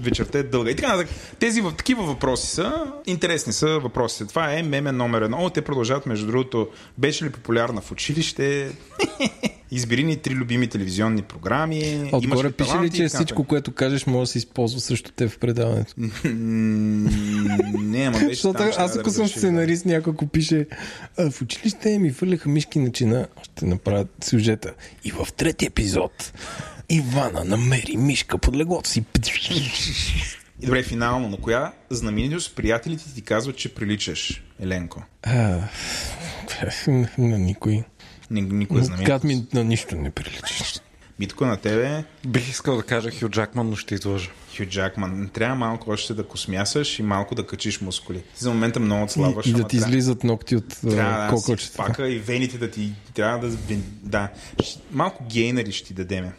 вечерта 0.01 0.39
е 0.39 0.43
дълга. 0.43 0.71
И 0.71 0.77
така, 0.77 0.97
нататък. 0.97 1.15
тези 1.39 1.61
в 1.61 1.73
такива 1.77 2.03
въпроси 2.03 2.47
са, 2.47 2.85
интересни 3.07 3.53
са 3.53 3.79
въпросите. 3.79 4.27
Това 4.27 4.53
е 4.53 4.63
меме 4.63 4.93
номер 4.93 5.23
едно. 5.23 5.39
О, 5.41 5.51
те 5.51 5.63
продължават, 5.63 6.07
между 6.07 6.27
другото, 6.27 6.69
беше 6.99 7.25
ли 7.25 7.31
популярна 7.31 7.81
в 7.81 7.93
училище? 7.93 8.71
Избери 9.71 10.05
ни 10.05 10.17
три 10.17 10.35
любими 10.35 10.69
телевизионни 10.69 11.23
програми. 11.23 12.11
Отгоре 12.13 12.53
пише 12.53 12.81
ли, 12.83 12.91
че 12.91 13.09
всичко, 13.09 13.45
което 13.45 13.73
кажеш, 13.73 14.07
може 14.07 14.29
да 14.29 14.33
се 14.33 14.39
използва 14.39 14.81
срещу 14.81 15.13
теб 15.13 15.31
в 15.31 15.39
предаването? 15.39 15.95
Не, 17.79 18.05
ама 18.07 18.19
беше 18.19 18.43
там, 18.43 18.71
аз 18.79 18.97
ако 18.97 19.11
съм 19.11 19.29
сценарист, 19.29 19.87
някой 19.87 20.13
ако 20.13 20.27
пише 20.27 20.67
в 21.19 21.43
училище 21.43 21.99
ми 21.99 22.11
фърляха 22.11 22.49
мишки 22.49 22.79
на 22.79 22.93
чина, 22.93 23.27
ще 23.43 23.67
направят 23.67 24.09
сюжета. 24.25 24.75
И 25.05 25.11
в 25.11 25.29
трети 25.37 25.67
епизод 25.67 26.33
Ивана 26.89 27.45
намери 27.45 27.97
мишка 27.97 28.39
под 28.39 28.57
леглото 28.57 28.89
си. 28.89 29.05
И 30.61 30.67
добре, 30.67 30.83
финално, 30.83 31.29
на 31.29 31.37
коя 31.37 31.73
знаменитост 31.91 32.57
приятелите 32.57 33.15
ти 33.15 33.23
казват, 33.23 33.57
че 33.57 33.75
приличаш, 33.75 34.43
Еленко? 34.61 35.03
А, 35.23 35.59
на 37.19 37.39
никой. 37.39 37.85
Ни- 38.31 38.41
Никой 38.41 38.83
знаменитост. 38.83 39.07
Казват 39.07 39.25
ми 39.25 39.47
на 39.53 39.65
нищо 39.65 39.97
не 39.97 40.11
приличаш. 40.11 40.75
Митко 41.19 41.47
на 41.47 41.57
тебе, 41.57 42.05
Бих 42.27 42.51
искал 42.51 42.77
да 42.77 42.83
кажа 42.83 43.11
Хю 43.21 43.29
Джакман, 43.29 43.71
но 43.71 43.77
ще 43.77 43.95
излъжа. 43.95 44.31
Хю 44.57 44.65
Джакман. 44.65 45.31
Трябва 45.33 45.55
малко 45.55 45.91
още 45.91 46.15
да 46.15 46.25
космясаш 46.25 46.99
и 46.99 47.03
малко 47.03 47.35
да 47.35 47.47
качиш 47.47 47.81
мускули. 47.81 48.19
Ти 48.19 48.45
за 48.45 48.51
момента 48.51 48.81
много 48.81 49.05
отслабваш. 49.05 49.47
И, 49.47 49.51
и 49.51 49.53
да 49.53 49.69
ти 49.69 49.77
трябва- 49.77 49.91
излизат 49.91 50.25
ногти 50.25 50.57
от 50.57 50.81
Трябва 50.91 51.41
да 51.49 51.57
пака 51.77 52.09
и 52.09 52.19
вените 52.19 52.59
да 52.59 52.71
ти 52.71 52.93
трябва 53.15 53.49
да... 53.49 53.57
Да. 54.03 54.29
Малко 54.91 55.25
гейнери 55.31 55.73
ще 55.73 55.87
ти 55.87 55.95
дадеме. 55.95 56.33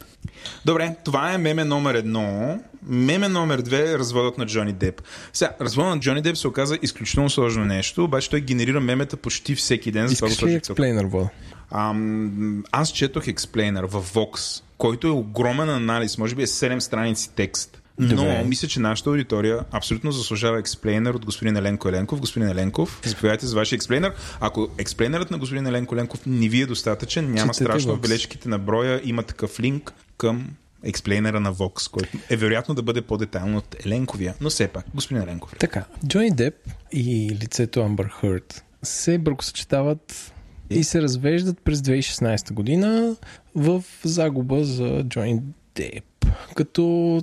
Добре, 0.64 0.96
това 1.04 1.32
е 1.32 1.38
меме 1.38 1.64
номер 1.64 1.94
едно. 1.94 2.58
Меме 2.82 3.28
номер 3.28 3.60
две 3.60 3.90
е 3.90 3.98
разводът 3.98 4.38
на 4.38 4.46
Джони 4.46 4.72
Деп. 4.72 5.02
Сега, 5.32 5.50
разводът 5.60 5.94
на 5.94 6.00
Джони 6.00 6.22
Деп 6.22 6.36
се 6.36 6.48
оказа 6.48 6.78
изключително 6.82 7.30
сложно 7.30 7.64
нещо, 7.64 8.04
обаче 8.04 8.30
той 8.30 8.40
генерира 8.40 8.80
мемета 8.80 9.16
почти 9.16 9.54
всеки 9.54 9.92
ден. 9.92 10.06
Искаш 10.06 10.42
ли 10.42 10.54
експлейнер? 10.54 11.06
Ам, 11.70 12.64
аз 12.72 12.92
четох 12.92 13.28
експлейнер 13.28 13.84
в 13.84 14.04
Vox, 14.14 14.62
който 14.78 15.06
е 15.06 15.10
огромен 15.10 15.70
анализ, 15.70 16.18
може 16.18 16.34
би 16.34 16.42
е 16.42 16.46
7 16.46 16.78
страници 16.78 17.30
текст. 17.34 17.82
Но 17.98 18.16
Добре. 18.16 18.44
мисля, 18.44 18.68
че 18.68 18.80
нашата 18.80 19.10
аудитория 19.10 19.64
абсолютно 19.70 20.12
заслужава 20.12 20.58
експлейнер 20.58 21.14
от 21.14 21.24
господин 21.24 21.56
Еленко 21.56 21.88
Еленков. 21.88 22.20
Господин 22.20 22.48
Еленков, 22.48 23.00
заповядайте 23.04 23.46
за 23.46 23.56
вашия 23.56 23.76
експлейнер. 23.76 24.12
Ако 24.40 24.68
експлейнерът 24.78 25.30
на 25.30 25.38
господин 25.38 25.66
Еленко 25.66 25.94
Еленков 25.94 26.26
не 26.26 26.48
ви 26.48 26.60
е 26.60 26.66
достатъчен, 26.66 27.32
няма 27.32 27.52
Четете 27.52 27.64
страшно. 27.64 27.96
В 27.96 28.00
бележките 28.00 28.48
на 28.48 28.58
броя 28.58 29.00
има 29.04 29.22
такъв 29.22 29.60
линк 29.60 29.92
към 30.16 30.50
експлейнера 30.84 31.40
на 31.40 31.54
Vox, 31.54 31.90
който 31.90 32.18
е 32.30 32.36
вероятно 32.36 32.74
да 32.74 32.82
бъде 32.82 33.02
по-детайлно 33.02 33.58
от 33.58 33.76
Еленковия. 33.86 34.34
Но 34.40 34.50
все 34.50 34.68
пак, 34.68 34.84
господин 34.94 35.22
Еленков. 35.22 35.54
Така, 35.58 35.84
Джони 36.06 36.30
Деп 36.30 36.54
и 36.92 37.36
лицето 37.42 37.80
Амбър 37.80 38.08
Хърт 38.08 38.64
се 38.82 39.18
бракосъчетават 39.18 40.29
и 40.70 40.84
се 40.84 41.02
развеждат 41.02 41.60
през 41.64 41.80
2016 41.80 42.52
година 42.52 43.16
в 43.54 43.84
загуба 44.04 44.64
за 44.64 45.04
Джони 45.08 45.40
Деп. 45.74 46.04
Като 46.54 47.22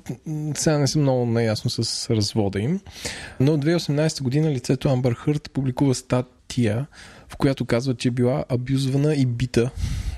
сега 0.55 0.77
не 0.77 0.87
съм 0.87 1.01
много 1.01 1.25
наясно 1.25 1.69
с 1.69 2.09
развода 2.15 2.59
им, 2.59 2.79
но 3.39 3.57
2018 3.57 4.23
година 4.23 4.51
лицето 4.51 4.89
Амбър 4.89 5.13
Хърт 5.13 5.51
публикува 5.51 5.95
статия, 5.95 6.87
в 7.29 7.37
която 7.37 7.65
казва, 7.65 7.95
че 7.95 8.07
е 8.07 8.11
била 8.11 8.45
абюзвана 8.49 9.15
и 9.15 9.25
бита 9.25 9.71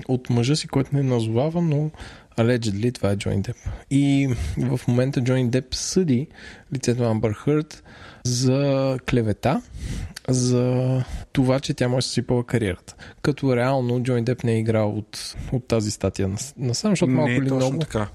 от 0.07 0.29
мъжа 0.29 0.55
си, 0.55 0.67
който 0.67 0.95
не 0.95 1.03
назовавам, 1.03 1.69
но 1.69 1.91
allegedly 2.37 2.93
това 2.93 3.11
е 3.11 3.17
Джони 3.17 3.41
Деп. 3.41 3.57
И 3.91 4.35
в 4.57 4.79
момента 4.87 5.23
Джони 5.23 5.49
Деп 5.49 5.75
съди 5.75 6.27
лицето 6.73 7.03
Амбър 7.03 7.33
Хърт 7.33 7.83
за 8.25 8.97
клевета, 9.09 9.61
за 10.33 11.03
това, 11.31 11.59
че 11.59 11.73
тя 11.73 11.87
може 11.87 11.97
да 11.97 12.07
си 12.07 12.13
сипала 12.13 12.43
кариерата. 12.43 12.95
Като 13.21 13.55
реално 13.55 14.03
Джони 14.03 14.23
Деп 14.23 14.43
не 14.43 14.53
е 14.53 14.59
играл 14.59 14.89
от, 14.97 15.35
от 15.51 15.67
тази 15.67 15.91
статия 15.91 16.29
насам, 16.57 16.91
защото 16.91 17.11
малко 17.11 17.31
е 17.31 17.39
точно 17.39 17.55
много... 17.55 17.79
така. 17.79 18.07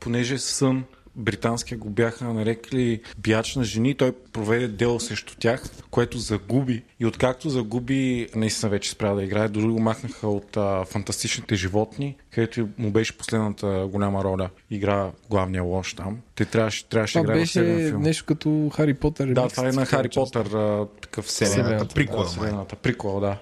Понеже 0.00 0.38
сън 0.38 0.84
британския 1.20 1.78
го 1.78 1.90
бяха 1.90 2.24
нарекли 2.24 3.00
бяч 3.18 3.56
на 3.56 3.64
жени. 3.64 3.94
Той 3.94 4.12
проведе 4.32 4.68
дело 4.68 5.00
срещу 5.00 5.34
тях, 5.38 5.62
което 5.90 6.18
загуби. 6.18 6.82
И 7.00 7.06
откакто 7.06 7.50
загуби, 7.50 8.28
наистина 8.34 8.70
вече 8.70 8.90
спря 8.90 9.14
да 9.14 9.24
играе. 9.24 9.48
Дори 9.48 9.66
го 9.66 9.80
махнаха 9.80 10.28
от 10.28 10.56
а, 10.56 10.84
фантастичните 10.84 11.54
животни, 11.54 12.16
където 12.34 12.68
му 12.78 12.90
беше 12.90 13.18
последната 13.18 13.86
голяма 13.92 14.24
роля. 14.24 14.50
Игра 14.70 15.10
главния 15.30 15.62
лош 15.62 15.94
там. 15.94 16.18
Те 16.34 16.44
трябваше, 16.44 16.88
трябваше 16.88 17.18
да 17.18 17.22
играе 17.22 17.36
в 17.36 17.40
беше 17.40 17.52
седем 17.52 17.88
филм. 17.88 18.02
нещо 18.02 18.24
като 18.26 18.70
Хари 18.76 18.94
Потър. 18.94 19.26
Да, 19.26 19.48
това 19.48 19.68
е 19.68 19.72
на 19.72 19.86
Хари. 19.86 20.08
Потър, 20.08 20.46
а, 20.46 20.86
такъв 21.00 21.24
Вселената, 21.24 21.94
прикола, 21.94 22.26
Да, 22.40 22.64
прикол, 22.64 23.20
да. 23.20 23.38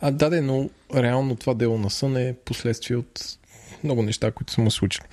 А, 0.00 0.10
да, 0.10 0.30
да, 0.30 0.42
но 0.42 0.70
реално 0.94 1.36
това 1.36 1.54
дело 1.54 1.78
на 1.78 1.90
сън 1.90 2.16
е 2.16 2.34
последствие 2.44 2.96
от 2.96 3.38
много 3.84 4.02
неща, 4.02 4.30
които 4.30 4.52
са 4.52 4.60
му 4.60 4.70
случили. 4.70 5.04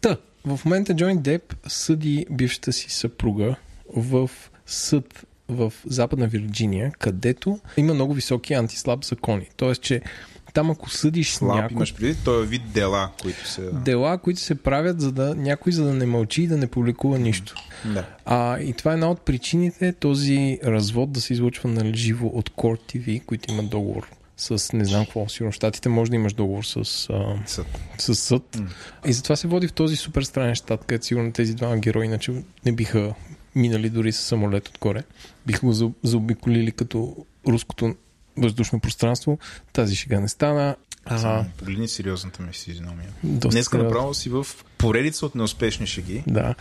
Та, 0.00 0.16
в 0.44 0.60
момента 0.64 0.96
Джони 0.96 1.18
Деп 1.18 1.56
съди 1.68 2.26
бившата 2.30 2.72
си 2.72 2.90
съпруга 2.90 3.56
в 3.96 4.30
съд 4.66 5.24
в 5.48 5.72
Западна 5.86 6.26
Вирджиния, 6.26 6.92
където 6.98 7.60
има 7.76 7.94
много 7.94 8.14
високи 8.14 8.54
антислаб 8.54 9.04
закони. 9.04 9.48
Тоест, 9.56 9.82
че 9.82 10.02
там 10.54 10.70
ако 10.70 10.90
съдиш 10.90 11.32
Слаб 11.32 11.56
някой 11.56 11.74
имаш 11.74 11.94
преди, 11.94 12.14
този 12.24 12.48
вид 12.48 12.62
дела, 12.74 13.10
които 13.22 13.48
са... 13.48 13.72
дела, 13.72 14.18
които 14.18 14.40
се 14.40 14.54
правят 14.54 15.00
за 15.00 15.12
да 15.12 15.34
някой 15.34 15.72
за 15.72 15.84
да 15.84 15.94
не 15.94 16.06
мълчи 16.06 16.42
и 16.42 16.46
да 16.46 16.56
не 16.56 16.66
публикува 16.66 17.18
нищо. 17.18 17.54
Да. 17.84 18.06
А, 18.24 18.60
и 18.60 18.72
това 18.72 18.90
е 18.90 18.94
една 18.94 19.10
от 19.10 19.20
причините 19.20 19.92
този 19.92 20.58
развод 20.64 21.12
да 21.12 21.20
се 21.20 21.32
излъчва 21.32 21.68
на 21.68 21.94
живо 21.94 22.26
от 22.26 22.50
Court 22.50 22.96
TV, 22.96 23.24
които 23.24 23.52
имат 23.52 23.68
договор 23.68 24.08
с 24.40 24.72
не 24.72 24.84
знам 24.84 25.04
какво. 25.04 25.28
Сигурно 25.28 25.52
щатите 25.52 25.88
може 25.88 26.10
да 26.10 26.16
имаш 26.16 26.32
договор 26.32 26.64
с, 26.64 26.76
а, 27.10 27.36
Съд. 27.46 27.66
с 27.98 28.14
съд. 28.14 28.58
И 29.06 29.12
затова 29.12 29.36
се 29.36 29.48
води 29.48 29.68
в 29.68 29.72
този 29.72 29.96
супер 29.96 30.22
странен 30.22 30.54
щат, 30.54 30.84
където 30.84 31.06
сигурно 31.06 31.32
тези 31.32 31.54
двама 31.54 31.78
герои 31.78 32.06
иначе 32.06 32.32
не 32.66 32.72
биха 32.72 33.14
минали 33.54 33.90
дори 33.90 34.12
с 34.12 34.20
самолет 34.20 34.68
отгоре. 34.68 35.02
Биха 35.46 35.66
го 35.66 35.72
за- 35.72 35.90
заобиколили 36.02 36.72
като 36.72 37.16
руското 37.48 37.94
въздушно 38.36 38.80
пространство. 38.80 39.38
Тази 39.72 39.96
шега 39.96 40.20
не 40.20 40.28
стана. 40.28 40.76
А, 41.10 41.44
Погледни 41.56 41.88
сериозната 41.88 42.42
ми 42.42 42.52
физиономия. 42.54 43.08
доста 43.24 43.48
Днеска 43.48 43.70
сериозно. 43.70 43.88
направо 43.90 44.14
си 44.14 44.28
в 44.28 44.46
поредица 44.78 45.26
от 45.26 45.34
неуспешни 45.34 45.86
шеги. 45.86 46.22
Да. 46.26 46.54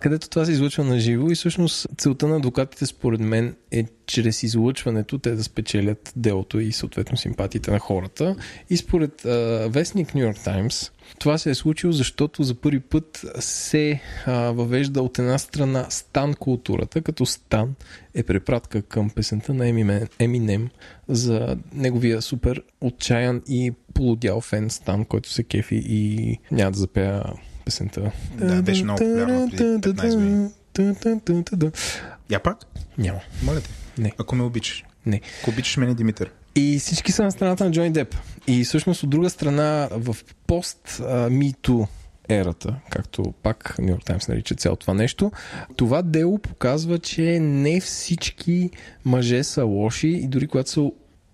Където 0.00 0.28
това 0.28 0.44
се 0.44 0.52
излъчва 0.52 0.84
на 0.84 0.98
живо 0.98 1.30
и 1.30 1.34
всъщност 1.34 1.86
целта 1.98 2.28
на 2.28 2.36
адвокатите 2.36 2.86
според 2.86 3.20
мен 3.20 3.56
е 3.70 3.84
чрез 4.06 4.42
излъчването 4.42 5.18
те 5.18 5.30
да 5.30 5.44
спечелят 5.44 6.12
делото 6.16 6.60
и 6.60 6.72
съответно 6.72 7.16
симпатиите 7.16 7.70
на 7.70 7.78
хората. 7.78 8.36
И 8.70 8.76
според 8.76 9.24
а, 9.24 9.28
вестник 9.70 10.14
Нью 10.14 10.24
Йорк 10.24 10.38
Таймс 10.44 10.90
това 11.18 11.38
се 11.38 11.50
е 11.50 11.54
случило, 11.54 11.92
защото 11.92 12.42
за 12.42 12.54
първи 12.54 12.80
път 12.80 13.24
се 13.38 14.00
а, 14.26 14.32
въвежда 14.32 15.02
от 15.02 15.18
една 15.18 15.38
страна 15.38 15.86
стан 15.90 16.34
културата, 16.34 17.02
като 17.02 17.26
стан 17.26 17.74
е 18.14 18.22
препратка 18.22 18.82
към 18.82 19.10
песента 19.10 19.54
на 19.54 19.64
Eminem, 19.64 20.68
за 21.08 21.56
неговия 21.72 22.22
супер 22.22 22.62
отчаян 22.80 23.42
и 23.48 23.72
полудял 23.94 24.40
фен 24.40 24.70
стан, 24.70 25.04
който 25.04 25.32
се 25.32 25.42
кефи 25.42 25.82
и 25.86 26.38
няма 26.50 26.70
да 26.70 26.78
запея 26.78 27.22
песента. 27.64 28.12
Да, 28.34 28.62
беше 28.62 28.84
много 28.84 28.98
популярна 28.98 29.48
преди 29.50 29.62
15 29.62 30.14
години. 30.14 30.48
Я 32.30 32.40
пак? 32.40 32.58
Няма. 32.98 33.20
Моля 33.42 33.60
те. 33.60 33.70
Не. 33.98 34.12
Ако 34.18 34.36
ме 34.36 34.42
обичаш. 34.42 34.84
Не. 35.06 35.20
Ако 35.40 35.50
обичаш 35.50 35.76
мен 35.76 35.90
и 35.90 35.94
Димитър. 35.94 36.30
И 36.54 36.78
всички 36.78 37.12
са 37.12 37.22
на 37.24 37.32
страната 37.32 37.64
на 37.64 37.70
Джони 37.70 37.92
Деп. 37.92 38.16
И 38.46 38.64
всъщност 38.64 39.02
от 39.02 39.10
друга 39.10 39.30
страна 39.30 39.88
в 39.92 40.16
пост 40.46 40.88
MeToo 41.08 41.86
ерата, 42.28 42.76
както 42.90 43.34
пак 43.42 43.78
Нью 43.78 43.88
Йорк 43.88 44.04
Таймс 44.04 44.28
нарича 44.28 44.54
цялото 44.54 44.80
това 44.80 44.94
нещо, 44.94 45.32
това 45.76 46.02
дело 46.02 46.38
показва, 46.38 46.98
че 46.98 47.40
не 47.40 47.80
всички 47.80 48.70
мъже 49.04 49.44
са 49.44 49.64
лоши 49.64 50.08
и 50.08 50.26
дори 50.26 50.46
когато 50.46 50.70
са 50.70 50.90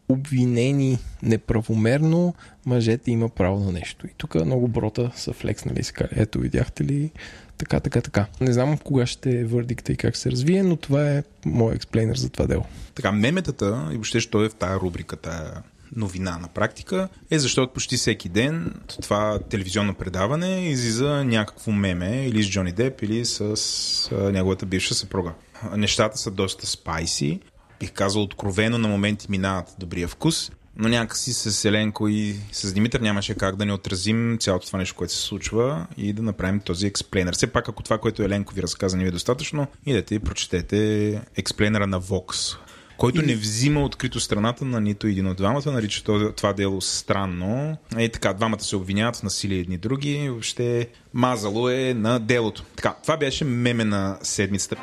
обвинени 0.08 0.98
неправомерно, 1.22 2.34
мъжете 2.66 3.10
има 3.10 3.28
право 3.28 3.64
на 3.64 3.72
нещо. 3.72 4.06
И 4.06 4.10
тук 4.16 4.34
много 4.34 4.68
брота 4.68 5.10
са 5.16 5.32
флекснали 5.32 5.80
и 5.80 5.84
са 5.84 5.92
казали, 5.92 6.20
ето 6.20 6.38
видяхте 6.38 6.84
ли, 6.84 7.10
така, 7.58 7.80
така, 7.80 8.00
така. 8.00 8.26
Не 8.40 8.52
знам 8.52 8.78
кога 8.78 9.06
ще 9.06 9.40
е 9.40 9.44
върдикта 9.44 9.92
и 9.92 9.96
как 9.96 10.16
се 10.16 10.30
развие, 10.30 10.62
но 10.62 10.76
това 10.76 11.10
е 11.10 11.22
моят 11.46 11.76
експлейнер 11.76 12.16
за 12.16 12.28
това 12.28 12.46
дело. 12.46 12.64
Така, 12.94 13.12
меметата, 13.12 13.88
и 13.90 13.94
въобще, 13.94 14.20
що 14.20 14.44
е 14.44 14.48
в 14.48 14.54
тази 14.54 14.80
рубрика, 14.80 15.16
тая 15.16 15.62
новина 15.96 16.38
на 16.38 16.48
практика, 16.48 17.08
е 17.30 17.38
защото 17.38 17.72
почти 17.72 17.96
всеки 17.96 18.28
ден 18.28 18.74
това 19.02 19.38
телевизионно 19.50 19.94
предаване 19.94 20.68
излиза 20.68 21.24
някакво 21.24 21.72
меме 21.72 22.26
или 22.26 22.42
с 22.42 22.50
Джони 22.50 22.72
Деп, 22.72 23.02
или 23.02 23.24
с 23.24 24.08
неговата 24.32 24.66
бивша 24.66 24.94
съпруга. 24.94 25.32
Нещата 25.76 26.18
са 26.18 26.30
доста 26.30 26.66
спайси, 26.66 27.40
бих 27.80 27.92
казал 27.92 28.22
откровено, 28.22 28.78
на 28.78 28.88
моменти 28.88 29.26
минават 29.30 29.74
добрия 29.78 30.08
вкус, 30.08 30.50
но 30.76 30.88
някакси 30.88 31.32
с 31.32 31.64
Еленко 31.64 32.08
и 32.08 32.36
с 32.52 32.72
Димитър 32.72 33.00
нямаше 33.00 33.34
как 33.34 33.56
да 33.56 33.66
не 33.66 33.72
отразим 33.72 34.38
цялото 34.40 34.66
това 34.66 34.78
нещо, 34.78 34.96
което 34.96 35.12
се 35.12 35.20
случва 35.20 35.86
и 35.96 36.12
да 36.12 36.22
направим 36.22 36.60
този 36.60 36.86
експлейнер. 36.86 37.34
Все 37.34 37.46
пак, 37.46 37.68
ако 37.68 37.82
това, 37.82 37.98
което 37.98 38.22
Еленко 38.22 38.54
ви 38.54 38.62
разказа, 38.62 38.96
не 38.96 39.02
ви 39.02 39.08
е 39.08 39.12
достатъчно, 39.12 39.66
идете 39.86 40.14
и 40.14 40.18
прочетете 40.18 41.22
експлейнера 41.36 41.86
на 41.86 42.00
Vox, 42.00 42.56
който 43.00 43.22
не 43.22 43.34
взима 43.34 43.84
открито 43.84 44.20
страната 44.20 44.64
на 44.64 44.80
нито 44.80 45.06
един 45.06 45.26
от 45.26 45.36
двамата, 45.36 45.72
нарича 45.72 46.04
това- 46.04 46.32
това 46.32 46.52
дело 46.52 46.80
странно. 46.80 47.76
И 47.98 48.08
така, 48.08 48.32
двамата 48.32 48.60
се 48.60 48.76
обвиняват 48.76 49.16
в 49.16 49.22
насилие 49.22 49.58
едни 49.58 49.78
други, 49.78 50.28
въобще 50.28 50.88
мазало 51.14 51.68
е 51.68 51.94
на 51.94 52.18
делото. 52.18 52.64
Така, 52.76 52.96
това 53.02 53.16
беше 53.16 53.44
меме 53.44 53.84
на 53.84 54.18
седмицата. 54.22 54.76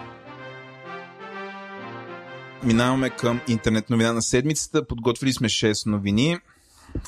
Минаваме 2.63 3.09
към 3.09 3.39
интернет 3.47 3.89
новина 3.89 4.13
на 4.13 4.21
седмицата. 4.21 4.87
Подготвили 4.87 5.33
сме 5.33 5.49
6 5.49 5.85
новини. 5.91 6.37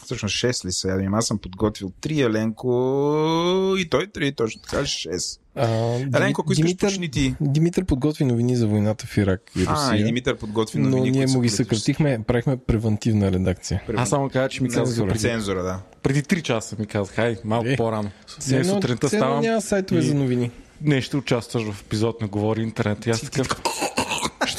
Всъщност 0.04 0.36
6 0.36 0.66
ли 0.66 0.72
са? 0.72 0.96
Видим, 0.96 1.14
Аз 1.14 1.28
съм 1.28 1.38
подготвил 1.38 1.92
3, 2.02 2.26
Еленко 2.26 3.76
и 3.78 3.90
той 3.90 4.08
3, 4.08 4.38
точно 4.38 4.62
така 4.62 4.82
6. 4.84 5.40
А, 5.60 5.68
Еленко, 6.16 6.42
ако 6.42 6.52
искаш, 6.52 6.66
Димитър, 6.66 6.88
почни 6.88 7.12
ти. 7.12 7.36
Димитър 7.42 7.86
подготви 7.86 8.26
новини 8.26 8.56
за 8.56 8.68
войната 8.68 9.06
в 9.06 9.18
Ирак 9.18 9.42
и 9.56 9.60
Русия. 9.60 9.76
А, 9.92 9.96
и 9.96 10.04
Димитър 10.04 10.38
подготви 10.38 10.80
но 10.80 10.90
новини, 10.90 11.12
ние 11.12 11.22
които 11.22 11.34
му 11.34 11.42
ги 11.42 11.50
съкратихме, 11.50 12.20
правихме 12.28 12.58
превентивна 12.58 13.32
редакция. 13.32 13.84
Аз 13.96 14.10
само 14.10 14.30
кажа, 14.30 14.50
че 14.50 14.64
ми 14.64 14.70
казаха 14.70 15.08
преди, 15.08 15.20
Цензура, 15.20 15.64
да. 15.64 15.80
преди 16.04 16.22
3 16.22 16.42
часа 16.42 16.76
ми 16.80 16.86
казах, 16.86 17.16
хай, 17.16 17.36
малко 17.44 17.68
Е. 17.68 17.76
по-рано. 17.76 18.10
Едно- 18.52 18.64
сутринта 18.66 19.08
ставам 19.10 19.42
няма 19.42 19.62
сайтове 19.62 20.00
и- 20.00 20.04
за 20.04 20.16
новини. 20.16 20.52
не 20.82 21.02
ще 21.02 21.18
участваш 21.18 21.64
в 21.64 21.82
епизод 21.82 22.22
на 22.22 22.28
Говори 22.28 22.62
Интернет. 22.62 23.06
И 23.06 23.10
аз 23.10 23.22
такъв... 23.22 23.48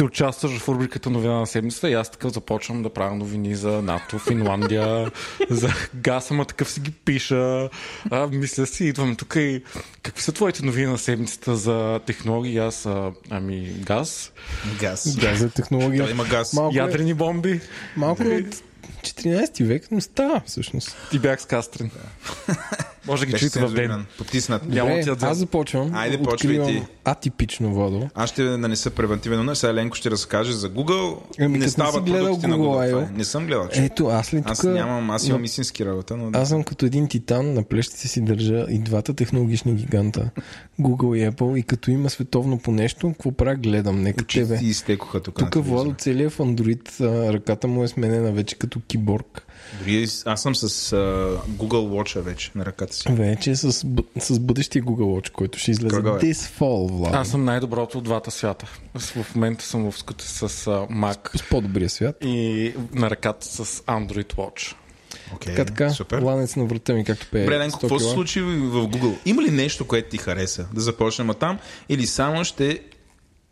ще 0.01 0.05
участваш 0.05 0.59
в 0.59 0.69
рубриката 0.69 1.11
новина 1.11 1.39
на 1.39 1.47
седмицата 1.47 1.91
и 1.91 1.95
аз 1.95 2.11
такъв 2.11 2.33
започвам 2.33 2.83
да 2.83 2.91
правя 2.91 3.15
новини 3.15 3.55
за 3.55 3.83
НАТО, 3.83 4.19
Финландия, 4.19 5.11
за 5.51 5.69
газ, 5.95 6.31
ама 6.31 6.45
такъв 6.45 6.71
си 6.71 6.81
ги 6.81 6.91
пиша. 6.91 7.69
А, 8.11 8.27
мисля 8.27 8.67
си, 8.67 8.85
идвам 8.85 9.17
тук 9.17 9.37
и 9.37 9.63
какви 10.03 10.23
са 10.23 10.33
твоите 10.33 10.65
новини 10.65 10.87
на 10.87 10.99
седмицата 10.99 11.57
за 11.57 12.01
технологии? 12.07 12.59
Аз, 12.59 12.87
а, 12.87 13.13
ами, 13.31 13.73
газ, 13.87 14.33
Газ. 14.81 15.17
Да, 15.17 15.35
за 15.37 15.51
технология. 15.51 16.05
Да, 16.05 16.11
има 16.11 16.25
газ. 16.25 16.53
Малко, 16.53 16.77
е, 16.77 16.79
ядрени 16.79 17.15
бомби. 17.15 17.61
малко 17.97 18.23
е 18.23 18.37
от 18.37 18.63
14 19.03 19.65
век, 19.65 19.89
но 19.91 20.01
става 20.01 20.43
всъщност. 20.47 20.97
Ти 21.11 21.19
бях 21.19 21.43
с 21.43 21.47
Кастрин. 21.47 21.91
Може 23.07 23.21
да 23.21 23.27
ги 23.27 23.33
Беше 23.33 23.51
чуете 23.51 23.67
в 23.67 23.75
ден. 23.75 24.07
Потиснат. 24.19 24.69
Няма 24.69 24.91
Добре, 24.91 25.03
да 25.05 25.11
я 25.11 25.17
взема. 25.17 25.33
аз 25.33 25.39
започвам. 25.39 25.91
Айде, 25.95 26.23
почвай 26.23 26.63
ти. 26.67 26.83
Атипично, 27.05 27.75
Владо. 27.75 28.09
Аз 28.15 28.31
ще 28.31 28.43
нанеса 28.43 28.91
превентивен 28.91 29.41
удар. 29.41 29.55
Сега 29.55 29.75
Ленко 29.75 29.97
ще 29.97 30.11
разкаже 30.11 30.53
за 30.53 30.71
Google. 30.71 31.17
Ами, 31.41 31.59
не 31.59 31.69
става 31.69 32.05
продуктите 32.05 32.47
на 32.47 32.57
Google 32.57 32.61
Google. 32.61 32.87
I.O. 32.87 32.91
това 32.91 33.03
е. 33.03 33.17
Не 33.17 33.25
съм 33.25 33.47
гледал. 33.47 33.69
че. 33.69 33.85
Ето, 33.85 34.07
аз 34.07 34.35
ли 34.35 34.39
тук... 34.43 34.51
Аз 34.51 34.63
нямам, 34.63 35.11
аз 35.11 35.29
имам 35.29 35.45
истински 35.45 35.87
работа, 35.87 36.17
но... 36.17 36.31
Аз 36.33 36.49
съм 36.49 36.65
като 36.65 36.87
един 36.87 37.09
титан, 37.09 37.55
на 37.55 37.63
плещите 37.63 38.09
си 38.09 38.21
държа 38.21 38.67
и 38.69 38.79
двата 38.79 39.15
технологични 39.15 39.75
гиганта, 39.75 40.31
Google 40.81 41.17
и 41.17 41.31
Apple, 41.31 41.59
и 41.59 41.63
като 41.63 41.91
има 41.91 42.11
световно 42.11 42.59
по 42.59 42.73
нещо, 42.73 43.09
какво 43.13 43.33
правя, 43.33 43.55
гледам, 43.55 44.03
нека 44.03 44.25
Очите 44.25 44.45
тебе. 44.45 44.59
ти 44.59 44.67
изтекоха 44.67 45.21
тук. 45.21 45.39
Тук 45.39 45.57
на 45.57 45.63
Владо 45.63 45.95
целият 45.99 46.33
в 46.33 46.39
Android, 46.39 47.01
ръката 47.33 47.69
му 47.69 47.85
е 47.85 47.89
сменена 47.89 48.33
вече 48.33 48.59
като 48.59 48.81
киборг. 48.89 49.47
Дори 49.79 50.07
аз 50.25 50.43
съм 50.43 50.55
с 50.55 50.93
а, 50.93 50.97
Google 51.49 51.69
Watch 51.69 52.21
вече 52.21 52.51
на 52.55 52.67
ръката 52.67 52.95
си. 52.95 53.05
Вече 53.11 53.57
с, 53.57 53.73
с 54.21 54.39
бъдещия 54.41 54.83
Google 54.83 55.21
Watch, 55.21 55.31
който 55.31 55.59
ще 55.59 55.71
излезе 55.71 55.97
Кръга 55.97 56.11
this 56.11 56.59
fall, 56.61 56.91
Владо. 56.93 57.17
Аз 57.17 57.29
съм 57.29 57.45
най-доброто 57.45 57.99
от 57.99 58.05
двата 58.05 58.31
свята. 58.31 58.67
В 58.95 59.35
момента 59.35 59.65
съм 59.65 59.91
в 59.91 59.99
скута 59.99 60.25
с 60.25 60.43
а, 60.43 60.71
Mac 60.71 61.37
С 61.39 61.49
по-добрия 61.49 61.91
свят. 61.91 62.17
и 62.25 62.73
на 62.95 63.11
ръката 63.11 63.47
с 63.47 63.81
Android 63.81 64.35
Watch. 64.35 64.75
Okay, 65.35 65.45
Така, 65.45 65.65
така, 65.65 65.91
Супер. 65.91 66.23
ланец 66.23 66.57
на 66.57 66.65
врата 66.65 66.93
ми, 66.93 67.05
както 67.05 67.27
пее. 67.33 67.47
100 67.47 67.81
какво 67.81 67.99
се 67.99 68.11
случи 68.11 68.41
в 68.41 68.87
Google? 68.87 69.17
Има 69.27 69.43
ли 69.43 69.51
нещо, 69.51 69.87
което 69.87 70.11
ти 70.11 70.19
хареса? 70.19 70.67
Да 70.75 70.81
започнем 70.81 71.31
от 71.31 71.39
там? 71.39 71.59
Или 71.89 72.07
само 72.07 72.45
ще 72.45 72.81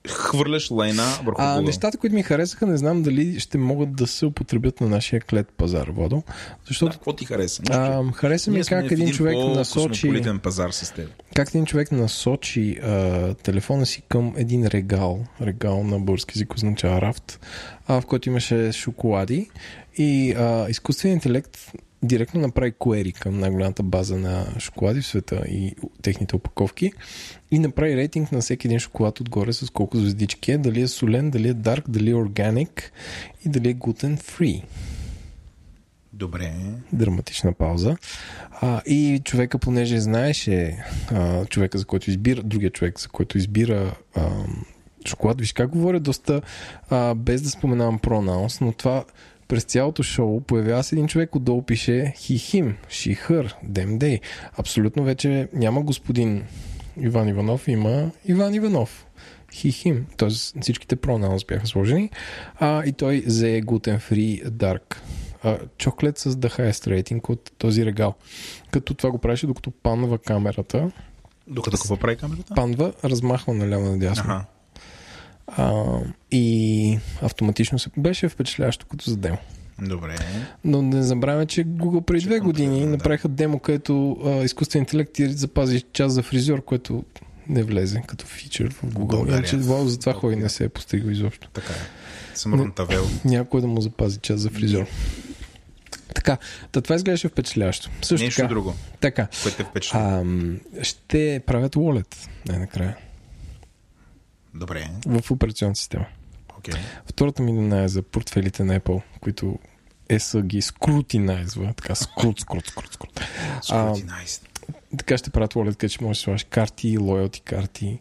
хвърляш 0.08 0.70
лайна 0.70 1.04
върху 1.24 1.42
А 1.42 1.58
Google. 1.58 1.66
нещата, 1.66 1.98
които 1.98 2.16
ми 2.16 2.22
харесаха, 2.22 2.66
не 2.66 2.76
знам 2.76 3.02
дали 3.02 3.40
ще 3.40 3.58
могат 3.58 3.96
да 3.96 4.06
се 4.06 4.26
употребят 4.26 4.80
на 4.80 4.88
нашия 4.88 5.20
клет 5.20 5.48
пазар, 5.56 5.88
Водо. 5.88 6.16
Да, 6.16 6.32
Защото 6.66 6.92
какво 6.92 7.12
ти 7.12 7.24
хареса? 7.24 7.62
А, 7.70 8.12
хареса 8.12 8.50
ми 8.50 8.64
как 8.64 8.88
в 8.88 8.92
един 8.92 9.12
човек 9.12 9.36
насочи... 9.36 10.22
пазар 10.42 10.70
с 10.70 10.90
теб. 10.94 11.10
Как 11.34 11.48
един 11.48 11.66
човек 11.66 11.92
насочи 11.92 12.78
а, 12.82 13.34
телефона 13.34 13.86
си 13.86 14.02
към 14.08 14.34
един 14.36 14.66
регал, 14.66 15.24
регал 15.42 15.84
на 15.84 15.98
български 15.98 16.32
език 16.38 16.54
означава 16.54 17.00
рафт, 17.00 17.40
а, 17.86 18.00
в 18.00 18.06
който 18.06 18.28
имаше 18.28 18.72
шоколади 18.72 19.50
и 19.96 20.32
а, 20.32 20.66
изкуственият 20.68 21.24
интелект 21.24 21.58
директно 22.02 22.40
направи 22.40 22.72
query 22.72 23.20
към 23.20 23.38
най-голямата 23.38 23.82
база 23.82 24.16
на 24.16 24.46
шоколади 24.58 25.00
в 25.00 25.06
света 25.06 25.42
и 25.48 25.74
техните 26.02 26.36
опаковки 26.36 26.92
и 27.50 27.58
направи 27.58 27.96
рейтинг 27.96 28.32
на 28.32 28.40
всеки 28.40 28.66
един 28.66 28.78
шоколад 28.78 29.20
отгоре 29.20 29.52
с 29.52 29.70
колко 29.70 29.96
звездички 29.96 30.52
е, 30.52 30.58
дали 30.58 30.80
е 30.80 30.88
солен, 30.88 31.30
дали 31.30 31.48
е 31.48 31.54
дарк, 31.54 31.90
дали 31.90 32.10
е 32.10 32.14
органик 32.14 32.92
и 33.46 33.48
дали 33.48 33.68
е 33.68 33.74
gluten 33.74 34.16
free 34.16 34.62
Добре. 36.12 36.52
драматична 36.92 37.52
пауза. 37.52 37.96
А, 38.60 38.82
и 38.86 39.20
човека, 39.24 39.58
понеже 39.58 40.00
знаеше 40.00 40.84
а, 41.10 41.44
човека, 41.44 41.78
за 41.78 41.84
който 41.84 42.10
избира, 42.10 42.42
другия 42.42 42.70
човек, 42.70 43.00
за 43.00 43.08
който 43.08 43.38
избира 43.38 43.94
а, 44.14 44.30
шоколад, 45.06 45.40
виж 45.40 45.52
как 45.52 45.70
говоря 45.70 46.00
доста 46.00 46.42
а, 46.90 47.14
без 47.14 47.42
да 47.42 47.50
споменавам 47.50 47.98
пронаунс, 47.98 48.60
но 48.60 48.72
това 48.72 49.04
през 49.48 49.64
цялото 49.64 50.02
шоу 50.02 50.40
появява 50.40 50.82
се 50.82 50.94
един 50.94 51.08
човек, 51.08 51.36
отдолу 51.36 51.62
пише 51.62 52.14
he, 52.16 52.34
him, 52.34 52.74
she, 52.90 53.28
her, 53.28 53.52
them, 53.66 53.98
they. 53.98 54.20
Абсолютно 54.58 55.04
вече 55.04 55.48
няма 55.52 55.82
господин 55.82 56.44
Иван 57.00 57.28
Иванов, 57.28 57.68
има 57.68 58.10
Иван 58.24 58.54
Иванов. 58.54 59.06
Him. 59.52 60.02
Тоест 60.16 60.56
всичките 60.60 60.96
пронаунс 60.96 61.44
бяха 61.44 61.66
сложени. 61.66 62.10
А, 62.56 62.84
и 62.84 62.92
той 62.92 63.22
взе 63.26 63.62
gluten 63.62 64.00
free 64.00 64.48
dark 64.48 64.96
а, 65.42 65.58
чоклет 65.78 66.18
с 66.18 66.34
the 66.34 66.58
highest 66.58 67.02
rating 67.02 67.30
от 67.30 67.52
този 67.58 67.86
регал. 67.86 68.14
Като 68.70 68.94
това 68.94 69.10
го 69.10 69.18
правеше 69.18 69.46
докато 69.46 69.70
панва 69.70 70.18
камерата. 70.18 70.90
Докато 71.46 71.76
какво 71.76 71.96
прави 71.96 72.16
камерата? 72.16 72.54
Панва, 72.54 72.92
размахва 73.04 73.54
наляво 73.54 73.84
надясно. 73.84 74.24
Аха. 74.24 74.44
А, 75.46 75.84
и 76.30 76.98
автоматично 77.22 77.78
се 77.78 77.90
беше 77.96 78.28
впечатляващо 78.28 78.86
като 78.86 79.10
за 79.10 79.16
демо. 79.16 79.38
Добре. 79.82 80.16
Но 80.64 80.82
не 80.82 81.02
забравяме, 81.02 81.46
че 81.46 81.64
Google 81.64 82.04
преди 82.04 82.26
две 82.26 82.38
години 82.38 82.80
да. 82.80 82.86
направиха 82.86 83.28
демо, 83.28 83.58
където 83.58 84.18
а, 84.24 84.44
изкуствен 84.44 84.82
интелект 84.82 85.12
ти 85.12 85.28
запази 85.28 85.80
час 85.80 86.12
за 86.12 86.22
фризьор, 86.22 86.64
което 86.64 87.04
не 87.48 87.62
влезе 87.62 88.02
като 88.06 88.26
фичър 88.26 88.70
в 88.70 88.82
Google. 88.82 89.28
Иначе 89.28 89.56
Вау 89.56 89.88
за 89.88 89.98
това 89.98 90.12
ходи 90.12 90.36
не 90.36 90.48
се 90.48 90.64
е 90.64 90.68
постигал 90.68 91.10
изобщо. 91.10 91.48
Така 91.52 91.72
е. 91.72 92.36
Съмърн 92.36 92.72
Тавел. 92.72 93.06
Някой 93.24 93.60
да 93.60 93.66
му 93.66 93.80
запази 93.80 94.18
час 94.18 94.40
за 94.40 94.50
фризьор. 94.50 94.86
Така, 96.14 96.38
та 96.72 96.80
това 96.80 96.96
изглеждаше 96.96 97.28
впечатляващо. 97.28 97.90
Също 98.02 98.24
Нещо 98.24 98.36
така, 98.40 98.48
друго, 98.48 98.74
така 99.00 99.28
което 99.42 99.56
те 99.56 99.64
впечатли. 99.64 99.98
ам, 99.98 100.60
ще 100.82 101.42
правят 101.46 101.74
Wallet 101.74 102.16
най-накрая 102.48 102.96
Добре. 104.54 104.90
в 105.06 105.30
операционната 105.30 105.78
система. 105.78 106.06
Окей. 106.58 106.74
Втората 107.06 107.42
ми 107.42 107.52
новина 107.52 107.82
е 107.82 107.88
за 107.88 108.02
портфелите 108.02 108.64
на 108.64 108.80
Apple, 108.80 109.02
които 109.20 109.58
ЕС 110.08 110.36
ги 110.42 110.62
скрутинайзва, 110.62 111.72
така 111.76 111.94
скрут, 111.94 112.40
скрут, 112.40 112.66
скрут, 112.66 112.92
скрут. 112.92 113.20
Scrutinized. 113.62 114.42
така 114.98 115.18
ще 115.18 115.30
правят 115.30 115.54
Wallet, 115.54 115.88
ще 115.88 116.04
можеш 116.04 116.20
да 116.20 116.24
слагаш 116.24 116.44
карти, 116.44 116.98
лоялти 116.98 117.40
карти. 117.40 117.98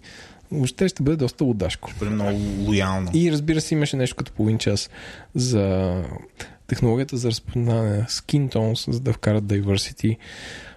Въобще 0.52 0.88
ще 0.88 1.04
бъде 1.04 1.18
доста 1.18 1.44
удашко. 1.44 1.92
Бъде 2.00 2.12
много 2.12 2.40
лоялно. 2.68 3.12
И 3.14 3.32
разбира 3.32 3.62
се, 3.62 3.76
имаше 3.76 3.98
нещо 3.98 4.16
като 4.16 4.32
половин 4.32 4.58
час 4.58 4.90
за 5.36 6.04
технологията 6.68 7.18
за 7.18 7.28
разпознаване 7.28 7.98
на 7.98 8.06
skin 8.06 8.54
tones, 8.54 8.92
за 8.92 9.00
да 9.00 9.14
вкарат 9.14 9.44
diversity. 9.44 10.18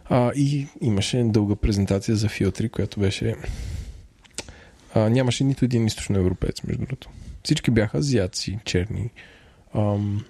А, 0.05 0.33
и 0.37 0.67
имаше 0.81 1.23
дълга 1.25 1.57
презентация 1.57 2.17
за 2.17 2.29
филтри, 2.29 2.69
която 2.69 3.01
беше... 3.01 3.35
А, 4.95 5.09
нямаше 5.09 5.45
нито 5.45 5.65
един 5.65 5.87
източноевропеец, 5.87 6.63
между 6.63 6.81
другото. 6.81 7.09
Всички 7.43 7.71
бяха 7.71 7.99
азиатци, 7.99 8.59
черни. 8.65 9.11
Ам, 9.75 10.25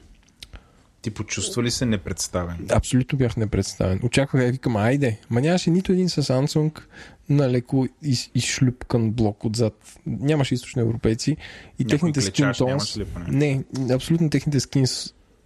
Ти 1.02 1.10
почувства 1.10 1.62
ли 1.62 1.70
се 1.70 1.86
непредставен? 1.86 2.66
абсолютно 2.70 3.18
бях 3.18 3.36
непредставен. 3.36 4.00
Очаквах 4.02 4.42
да 4.42 4.52
викам, 4.52 4.76
айде. 4.76 5.18
Ма 5.30 5.40
нямаше 5.40 5.70
нито 5.70 5.92
един 5.92 6.08
с 6.08 6.22
Samsung 6.22 6.80
на 7.28 7.50
леко 7.50 7.86
из, 8.02 8.30
изшлюпкан 8.34 9.10
блок 9.10 9.44
отзад. 9.44 9.98
Нямаше 10.06 10.54
източноевропейци. 10.54 11.30
И 11.78 11.84
Някой 11.84 12.12
техните 12.12 12.42
ли 12.98 13.04
поне? 13.04 13.26
Не, 13.28 13.64
абсолютно 13.94 14.30
техните 14.30 14.60
скин, 14.60 14.86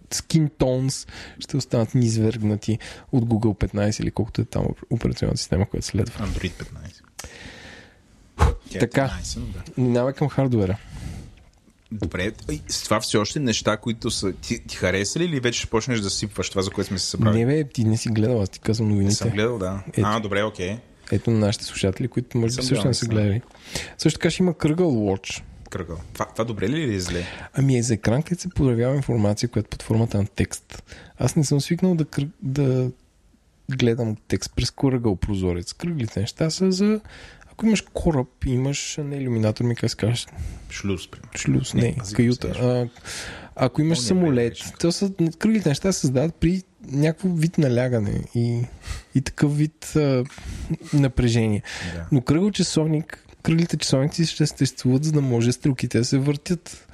skin 0.09 0.49
tones 0.49 1.09
ще 1.39 1.57
останат 1.57 1.95
низвергнати 1.95 2.79
от 3.11 3.25
Google 3.25 3.73
15 3.73 4.01
или 4.01 4.11
колкото 4.11 4.41
е 4.41 4.45
там 4.45 4.65
операционната 4.89 5.37
система, 5.37 5.69
която 5.69 5.87
следва. 5.87 6.27
Android 6.27 6.51
15. 6.51 7.01
Тя 8.69 8.77
е 8.77 8.79
Така. 8.79 9.19
13, 9.23 9.39
но 9.39 9.45
да. 9.45 9.81
Минаваме 9.81 10.13
към 10.13 10.29
хардуера. 10.29 10.77
Добре, 11.91 12.31
с 12.67 12.83
това 12.83 12.99
все 12.99 13.17
още 13.17 13.39
неща, 13.39 13.77
които 13.77 14.11
са... 14.11 14.33
Ти, 14.33 14.67
ти 14.67 14.75
хареса 14.75 15.19
ли 15.19 15.25
или 15.25 15.39
вече 15.39 15.59
ще 15.59 15.69
почнеш 15.69 15.99
да 15.99 16.09
сипваш 16.09 16.49
това, 16.49 16.61
за 16.61 16.71
което 16.71 16.87
сме 16.87 16.99
се 16.99 17.05
събрали? 17.05 17.45
Не 17.45 17.45
бе, 17.45 17.69
ти 17.69 17.83
не 17.83 17.97
си 17.97 18.09
гледал, 18.09 18.41
аз 18.41 18.49
ти 18.49 18.59
казвам 18.59 18.87
Не 18.87 18.93
новините. 18.93 19.15
съм 19.15 19.29
гледал, 19.29 19.57
да. 19.57 19.83
Ето. 19.87 20.01
А, 20.03 20.19
добре, 20.19 20.43
окей. 20.43 20.77
Ето 21.11 21.31
на 21.31 21.39
нашите 21.39 21.65
слушатели, 21.65 22.07
които 22.07 22.37
може 22.37 22.55
би 22.55 22.63
също 22.63 22.73
гледал, 22.73 22.89
не 22.89 22.93
са 22.93 23.05
гледали. 23.05 23.41
Също 23.97 24.19
така 24.19 24.29
ще 24.29 24.43
има 24.43 24.53
кръгъл 24.57 24.91
Watch. 24.91 25.43
Кръгъл. 25.69 25.97
Това, 26.13 26.25
това 26.25 26.43
добре 26.43 26.69
ли 26.69 26.81
или 26.81 26.95
е 26.95 26.99
зле? 26.99 27.23
Ами 27.53 27.77
е 27.77 27.83
за 27.83 27.93
екран, 27.93 28.23
където 28.23 28.41
се 28.41 28.49
появява 28.49 28.95
информация, 28.95 29.49
която 29.49 29.67
е 29.67 29.69
под 29.69 29.81
формата 29.81 30.17
на 30.17 30.27
текст. 30.27 30.83
Аз 31.17 31.35
не 31.35 31.43
съм 31.43 31.61
свикнал 31.61 31.95
да, 31.95 32.05
да 32.41 32.91
гледам 33.71 34.15
текст 34.27 34.51
през 34.55 34.71
кръгъл 34.71 35.15
прозорец. 35.15 35.73
Кръглите 35.73 36.19
неща 36.19 36.49
са 36.49 36.71
за... 36.71 37.01
Ако 37.55 37.65
имаш 37.65 37.83
кораб, 37.93 38.27
имаш 38.45 38.97
не 39.03 39.15
иллюминатор, 39.15 39.63
ми 39.65 39.75
как 39.75 39.89
се 39.89 39.95
кажеш, 39.95 40.27
Шлюз, 40.71 41.07
примерно. 41.07 41.31
шлюз, 41.37 41.73
Не, 41.73 41.81
не, 41.81 41.95
каюта. 42.15 42.47
А, 42.47 42.87
ако 43.55 43.81
имаш 43.81 43.97
О, 43.97 44.01
не, 44.01 44.07
самолет, 44.07 44.51
беше. 44.51 44.73
то 44.79 44.91
са, 44.91 45.11
кръглите 45.39 45.69
неща 45.69 45.91
се 45.91 45.99
създават 45.99 46.35
при 46.35 46.61
някакво 46.91 47.29
вид 47.29 47.57
налягане 47.57 48.21
и, 48.35 48.61
и 49.15 49.21
такъв 49.21 49.57
вид 49.57 49.95
а, 49.95 50.23
напрежение. 50.93 51.61
Да. 51.95 52.07
Но 52.11 52.21
кръгъл 52.21 52.51
часовник, 52.51 53.25
кръглите 53.43 53.77
часовници 53.77 54.25
ще 54.25 54.37
съществуват, 54.37 55.03
за 55.03 55.11
да 55.11 55.21
може 55.21 55.51
стрелките 55.51 55.97
да 55.97 56.05
се 56.05 56.17
въртят. 56.17 56.87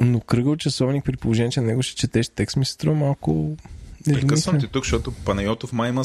Но 0.00 0.20
кръгъл 0.20 0.56
часовник 0.56 1.04
при 1.04 1.16
положение, 1.16 1.50
че 1.50 1.60
на 1.60 1.66
него 1.66 1.82
ще 1.82 1.96
четеш 1.96 2.28
текст, 2.28 2.56
ми 2.56 2.64
се 2.64 2.72
струва 2.72 2.96
малко 2.96 3.56
Прекъсвам 4.12 4.60
ти 4.60 4.66
тук, 4.66 4.84
защото 4.84 5.12
Панайотов 5.12 5.72
май 5.72 5.88
има 5.90 6.02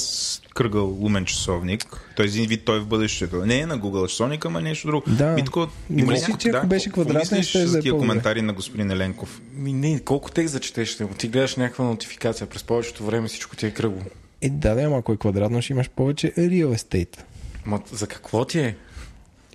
кръгъл 0.53 0.87
лумен 0.87 1.25
часовник. 1.25 2.11
Той 2.15 2.25
е 2.25 2.27
един 2.27 2.47
вид 2.47 2.65
той 2.65 2.79
в 2.79 2.85
бъдещето. 2.85 3.45
Не 3.45 3.59
е 3.59 3.65
на 3.65 3.79
Google 3.79 4.07
часовник, 4.07 4.45
ама 4.45 4.61
нещо 4.61 4.87
друго. 4.87 5.03
Да. 5.07 5.27
Митко, 5.31 5.67
Мисли, 5.89 6.11
ли 6.11 6.15
някакво- 6.15 6.37
че 6.37 6.49
ако 6.49 6.67
беше 6.67 6.89
квадратен, 6.89 7.43
ще 7.43 7.67
за 7.67 7.77
е 7.77 7.81
тия 7.81 7.91
по-добре. 7.91 8.07
коментари 8.07 8.41
на 8.41 8.53
господин 8.53 8.91
Еленков? 8.91 9.41
Ми, 9.53 9.73
не, 9.73 9.99
колко 9.99 10.31
текст 10.31 10.51
зачетеш, 10.53 10.97
ти 11.17 11.27
гледаш 11.27 11.55
някаква 11.55 11.85
нотификация, 11.85 12.47
през 12.47 12.63
повечето 12.63 13.05
време 13.05 13.27
всичко 13.27 13.55
ти 13.55 13.65
е 13.65 13.71
кръгло. 13.71 14.01
Е, 14.41 14.49
да, 14.49 14.75
да, 14.75 14.81
ама 14.81 14.97
ако 14.97 15.13
е 15.13 15.17
квадратно, 15.17 15.61
ще 15.61 15.73
имаш 15.73 15.89
повече 15.89 16.33
real 16.37 16.77
estate. 16.77 17.19
Ма 17.65 17.81
за 17.91 18.07
какво 18.07 18.45
ти 18.45 18.59
е? 18.59 18.75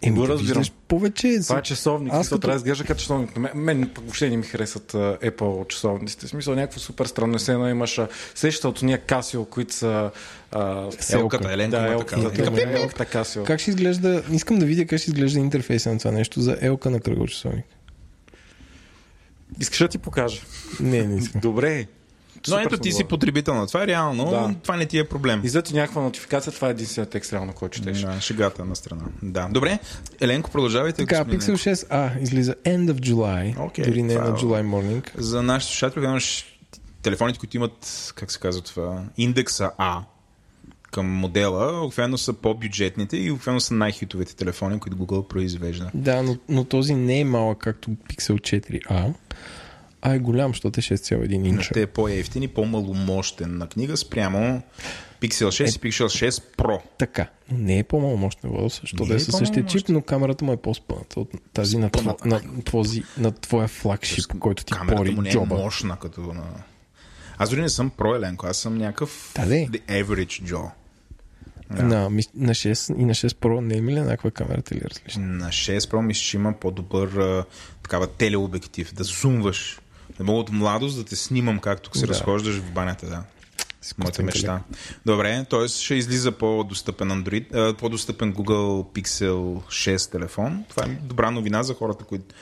Еми, 0.07 0.19
го 0.19 0.27
да 0.27 0.33
разбирам. 0.33 0.65
повече... 0.89 1.41
Това 1.43 1.59
е 1.59 1.63
часовник. 1.63 2.13
Аз 2.15 2.29
като- 2.29 2.41
трябва 2.41 2.55
да 2.55 2.59
изглежда 2.59 2.85
като 2.85 3.01
часовник. 3.01 3.37
Мен, 3.37 3.51
мен 3.55 3.91
въобще 3.99 4.31
не 4.31 4.37
ми 4.37 4.43
харесват 4.43 4.93
Apple 4.93 5.69
часовниците. 5.69 6.27
В 6.27 6.29
смисъл 6.29 6.55
някакво 6.55 6.81
супер 6.81 7.07
странно. 7.07 7.39
Едно 7.49 7.69
имаш 7.69 8.01
сеща 8.35 8.69
от 8.69 8.83
уния 8.83 8.99
Casio, 8.99 9.49
които 9.49 9.75
са... 9.75 10.11
А, 10.53 10.91
Елката, 11.13 11.53
Еленко 11.53 11.77
да, 11.77 11.83
има 11.83 11.89
елката, 11.89 12.33
такава. 12.33 12.57
да, 12.57 12.67
да, 12.67 12.81
елката 12.81 13.05
Casio. 13.05 13.45
Как 13.45 13.61
ще 13.61 13.71
изглежда... 13.71 14.23
Искам 14.33 14.59
да 14.59 14.67
видя 14.67 14.87
как 14.87 14.99
ще 15.01 15.11
изглежда 15.11 15.39
интерфейса 15.39 15.93
на 15.93 15.99
това 15.99 16.11
нещо 16.11 16.41
за 16.41 16.59
елка 16.61 16.91
на 16.91 17.01
кръгъл 17.01 17.27
часовник. 17.27 17.65
Искаш 19.61 19.79
да 19.79 19.89
ти 19.89 19.99
покажа? 19.99 20.41
Не, 20.81 21.03
не 21.03 21.17
искам. 21.19 21.41
Добре. 21.41 21.87
Но 22.49 22.59
ето 22.59 22.79
ти 22.79 22.93
си 22.93 23.05
потребител 23.05 23.55
на 23.55 23.67
това, 23.67 23.87
реално, 23.87 24.31
Да. 24.31 24.55
това 24.63 24.77
не 24.77 24.87
ти 24.87 24.99
е 24.99 25.05
проблем. 25.05 25.41
И 25.45 25.49
за 25.49 25.63
ти 25.63 25.75
някаква 25.75 26.03
нотификация, 26.03 26.53
това 26.53 26.69
е 26.69 26.71
единственият 26.71 27.11
текст, 27.11 27.33
реално, 27.33 27.53
който 27.53 27.77
четеш. 27.77 28.01
Да, 28.01 28.21
шегата 28.21 28.65
на 28.65 28.77
страна. 28.77 29.03
Да. 29.23 29.49
Добре, 29.51 29.79
Еленко, 30.21 30.51
продължавайте. 30.51 31.07
Така, 31.07 31.25
Pixel 31.25 31.29
Еленков. 31.29 31.61
6a 31.61 32.23
излиза 32.23 32.55
End 32.55 32.93
of 32.93 33.01
July. 33.01 33.61
Окей, 33.61 33.85
дори 33.85 34.03
не 34.03 34.13
е- 34.13 34.19
на 34.19 34.33
July 34.33 34.63
Morning. 34.65 35.11
За 35.19 35.43
нашите 35.43 35.73
слушатели, 35.73 36.05
имаш 36.05 36.45
телефоните, 37.03 37.39
които 37.39 37.57
имат, 37.57 38.13
как 38.17 38.33
се 38.33 38.39
казва 38.39 38.63
това, 38.63 39.03
индекса 39.17 39.71
А 39.79 40.01
към 40.91 41.07
модела, 41.07 41.85
обикновено 41.85 42.19
са 42.19 42.33
по-бюджетните 42.33 43.17
и 43.17 43.31
обикновено 43.31 43.61
са 43.61 43.75
най-хитовите 43.75 44.37
телефони, 44.37 44.81
които 44.81 44.97
Google 44.97 45.29
произвежда. 45.29 45.91
Да, 45.95 46.23
но, 46.23 46.37
но 46.49 46.65
този 46.65 46.95
не 46.95 47.21
е 47.21 47.25
малък 47.25 47.59
както 47.59 47.91
Pixel 47.91 48.35
4a. 48.41 49.13
А 50.07 50.15
е 50.15 50.19
голям, 50.19 50.51
защото 50.51 50.81
е 50.81 50.83
6,1 50.83 51.47
инча. 51.47 51.63
Ще 51.63 51.83
е 51.83 51.87
по-ефтин 51.87 52.43
и 52.43 52.49
по-маломощен 52.49 53.59
на 53.59 53.67
книга 53.69 53.97
спрямо 53.97 54.63
Pixel 55.21 55.47
6 55.47 55.65
и 55.67 55.93
Pixel 55.93 56.29
6 56.29 56.31
Pro. 56.57 56.81
Така, 56.99 57.27
но 57.51 57.59
не 57.59 57.79
е 57.79 57.85
по-маломощен 57.85 58.51
Владо, 58.51 58.69
защото 58.69 59.13
е 59.13 59.17
е 59.17 59.21
със 59.21 59.37
същия 59.37 59.67
чип, 59.67 59.89
но 59.89 60.03
камерата 60.03 60.45
му 60.45 60.53
е 60.53 60.57
по-спъната 60.57 61.21
от 61.21 61.31
тази 61.53 61.79
на, 61.79 61.91
тво, 61.91 62.17
на, 62.25 62.41
твози, 62.65 63.03
на 63.19 63.33
твоя 63.33 63.69
флагшип, 63.69 64.39
който 64.41 64.65
ти 64.65 64.73
Камерата 64.73 64.97
пори 64.97 65.11
му 65.11 65.23
не 65.23 65.29
е 65.29 65.33
джоба. 65.33 65.55
мощна 65.55 65.97
като 65.97 66.21
на... 66.21 66.45
Аз 67.39 67.51
дори 67.51 67.61
не 67.61 67.69
съм 67.69 67.91
Pro 67.91 68.17
Еленко, 68.17 68.47
аз 68.47 68.57
съм 68.57 68.79
някакъв 68.79 69.33
Да, 69.37 69.47
де. 69.47 69.69
the 69.71 70.05
average 70.05 70.43
Joe. 70.45 70.71
На, 71.71 72.11
ми- 72.11 72.23
на 72.35 72.53
6 72.53 72.99
и 72.99 73.05
на 73.05 73.15
6 73.15 73.29
Pro 73.29 73.61
не 73.61 73.77
е 73.77 73.81
ми 73.81 73.95
ли 73.95 73.99
еднаква 73.99 74.31
камерата 74.31 74.75
или 74.75 74.85
различна? 74.85 75.23
На 75.23 75.49
6 75.49 75.79
Pro 75.79 76.01
мисля, 76.01 76.21
че 76.21 76.37
има 76.37 76.53
по-добър 76.53 77.09
а, 77.09 77.45
такава 77.83 78.07
телеобектив, 78.07 78.95
да 78.95 79.05
зумваш. 79.05 79.81
Да 80.19 80.25
мога 80.25 80.41
от 80.41 80.53
младост 80.53 80.97
да 80.97 81.05
те 81.05 81.17
снимам 81.17 81.59
както 81.59 81.99
се 81.99 82.07
Да. 82.07 82.13
разхождаш 82.13 82.57
в 82.57 82.73
банята, 82.73 83.07
да. 83.07 83.23
Моята 83.99 84.23
мечта. 84.23 84.63
Добре, 85.07 85.47
т.е. 85.51 85.69
ще 85.69 85.95
излиза 85.95 86.33
по-достъпен 86.33 87.09
Android, 87.09 87.77
по-достъпен 87.77 88.35
Google 88.35 89.01
Pixel 89.03 89.33
6 89.67 90.13
телефон. 90.13 90.65
Това 90.69 90.85
е 90.85 90.89
добра 90.89 91.31
новина 91.31 91.63
за 91.63 91.75
хората, 91.75 92.05
които 92.05 92.35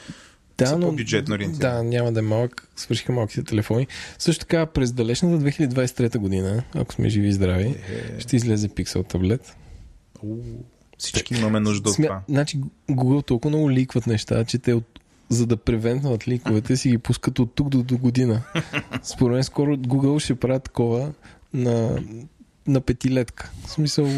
са 0.65 0.81
по-бюджетно 0.81 1.35
ориентирани. 1.35 1.77
Да, 1.77 1.83
няма 1.83 2.13
да 2.13 2.21
е 2.21 2.23
малък. 2.23 2.69
Свършиха 2.77 3.13
малките 3.13 3.43
телефони. 3.43 3.87
Също 4.19 4.41
така, 4.41 4.67
през 4.67 4.93
далечната 4.93 5.45
2023 5.45 6.19
година, 6.19 6.63
ако 6.75 6.93
сме 6.93 7.09
живи 7.09 7.29
и 7.29 7.33
здрави, 7.33 7.75
ще 8.19 8.37
излезе 8.37 8.69
Pixel 8.69 9.09
таблет. 9.09 9.57
Всички 10.99 11.35
имаме 11.35 11.61
нужда 11.61 11.89
от 11.89 11.95
Смя... 11.95 12.07
това. 12.07 12.21
Значи 12.29 12.61
Google 12.91 13.27
толкова 13.27 13.51
много 13.51 13.71
ликват 13.71 14.07
неща, 14.07 14.45
че 14.45 14.59
те 14.59 14.75
от... 14.75 15.01
за 15.29 15.47
да 15.47 15.57
превентнат 15.57 16.29
ликовете 16.29 16.77
си 16.77 16.89
ги 16.89 16.99
пускат 16.99 17.39
от 17.39 17.55
тук 17.55 17.69
до, 17.69 17.83
до 17.83 17.99
година. 17.99 18.43
Според 19.03 19.35
мен 19.35 19.45
скоро 19.45 19.77
Google 19.77 20.19
ще 20.19 20.35
правят 20.35 20.63
такова 20.63 21.13
на, 21.55 22.03
на 22.67 22.81
петилетка. 22.81 23.51
В 23.67 23.71
смисъл, 23.71 24.09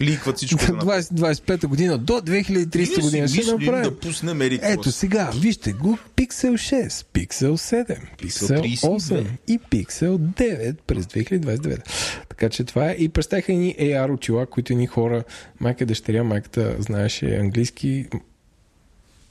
Ликват 0.00 0.36
всичко 0.36 0.66
да 0.66 0.72
направят. 0.72 1.04
20, 1.04 1.34
25 1.34 1.66
година 1.66 1.98
до 1.98 2.12
2030 2.12 3.02
година 3.02 3.28
ще 3.28 3.52
направят. 3.52 3.94
да 3.94 4.00
пуснем 4.00 4.42
Ето 4.42 4.92
сега, 4.92 5.30
вижте 5.40 5.72
го 5.72 5.98
Pixel 6.16 6.52
6, 6.52 6.88
Pixel 6.88 7.52
7, 7.52 7.98
Pixel 8.18 8.80
8 8.80 9.26
и 9.48 9.58
Pixel 9.58 10.18
9 10.18 10.76
през 10.86 11.06
2029. 11.06 11.80
Така 12.28 12.48
че 12.48 12.64
това 12.64 12.90
е. 12.90 12.96
И 12.98 13.08
представиха 13.08 13.52
ни 13.52 13.76
AR 13.80 14.14
очила, 14.14 14.46
които 14.46 14.74
ни 14.74 14.86
хора, 14.86 15.24
майка 15.60 15.86
дъщеря, 15.86 16.24
майката 16.24 16.76
знаеше 16.78 17.36
английски, 17.36 18.06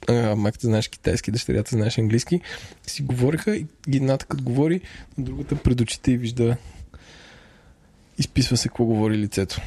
а, 0.08 0.52
знаеше 0.60 0.90
китайски, 0.90 1.30
дъщерята 1.30 1.70
знаеше 1.76 2.00
английски, 2.00 2.40
си 2.86 3.02
говориха 3.02 3.56
и 3.56 3.66
едната 3.94 4.26
като 4.26 4.44
говори, 4.44 4.80
другата 5.18 5.56
пред 5.56 5.80
очите 5.80 6.12
и 6.12 6.16
вижда 6.16 6.56
изписва 8.18 8.56
се 8.56 8.68
какво 8.68 8.84
говори 8.84 9.18
лицето. 9.18 9.60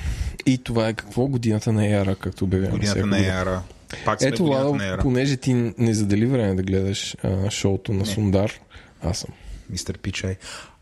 И 0.45 0.57
това 0.57 0.87
е 0.87 0.93
какво? 0.93 1.27
Годината 1.27 1.71
на 1.71 1.81
AR, 1.81 2.17
както 2.17 2.43
обявяваме. 2.43 2.77
Годината 2.77 3.05
на. 3.05 3.41
Ера. 3.41 3.61
Пак 4.05 4.19
сме 4.19 4.29
Ето, 4.29 4.43
Ладо, 4.45 4.75
на 4.75 4.97
понеже 5.01 5.37
ти 5.37 5.53
не 5.77 5.93
задели 5.93 6.25
време 6.25 6.55
да 6.55 6.63
гледаш 6.63 7.15
а, 7.23 7.49
шоуто 7.49 7.93
на 7.93 8.05
Сундар, 8.05 8.51
аз 9.01 9.17
съм. 9.17 9.29
Мистер 9.69 9.97
Пичай. 9.97 10.35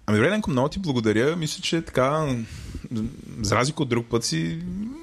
Ами, 0.05 0.17
добре, 0.17 0.31
Ленко, 0.31 0.49
много 0.49 0.69
ти 0.69 0.79
благодаря. 0.79 1.35
Мисля, 1.35 1.61
че 1.61 1.81
така, 1.81 2.35
за 3.41 3.55
разлика 3.55 3.83
от 3.83 3.89
друг 3.89 4.05
път 4.09 4.23
си 4.23 4.59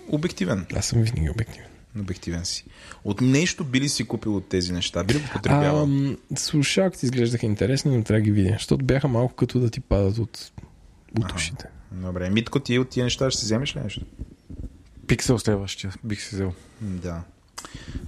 обективен. 0.09 0.67
Аз 0.77 0.87
съм 0.87 1.03
винаги 1.03 1.31
обективен. 1.31 1.69
Обективен 2.01 2.45
си. 2.45 2.65
От 3.05 3.21
нещо 3.21 3.65
би 3.65 3.81
ли 3.81 3.89
си 3.89 4.05
купил 4.05 4.37
от 4.37 4.49
тези 4.49 4.73
неща? 4.73 5.05
Би 5.05 5.15
ли 5.15 5.19
го 5.19 5.29
потребявал? 5.33 5.89
Слушалките 6.37 7.07
изглеждаха 7.07 7.47
интересни, 7.47 7.97
но 7.97 8.05
трябва 8.05 8.21
да 8.21 8.25
ги 8.25 8.31
видя, 8.31 8.51
защото 8.53 8.85
бяха 8.85 9.09
малко 9.09 9.35
като 9.35 9.61
да 9.61 9.71
ти 9.71 9.81
падат 9.81 10.19
от, 10.19 10.53
от 11.19 11.33
ушите. 11.33 11.65
Добре, 11.93 12.31
Митко, 12.31 12.61
ти 12.61 12.79
от 12.79 12.89
тия 12.89 13.05
неща 13.05 13.31
ще 13.31 13.41
си 13.41 13.45
вземеш 13.45 13.77
ли 13.77 13.81
нещо? 13.81 14.05
Пиксел 15.07 15.39
следващия 15.39 15.93
бих 16.05 16.23
си 16.23 16.35
взел. 16.35 16.53
Да. 16.81 17.23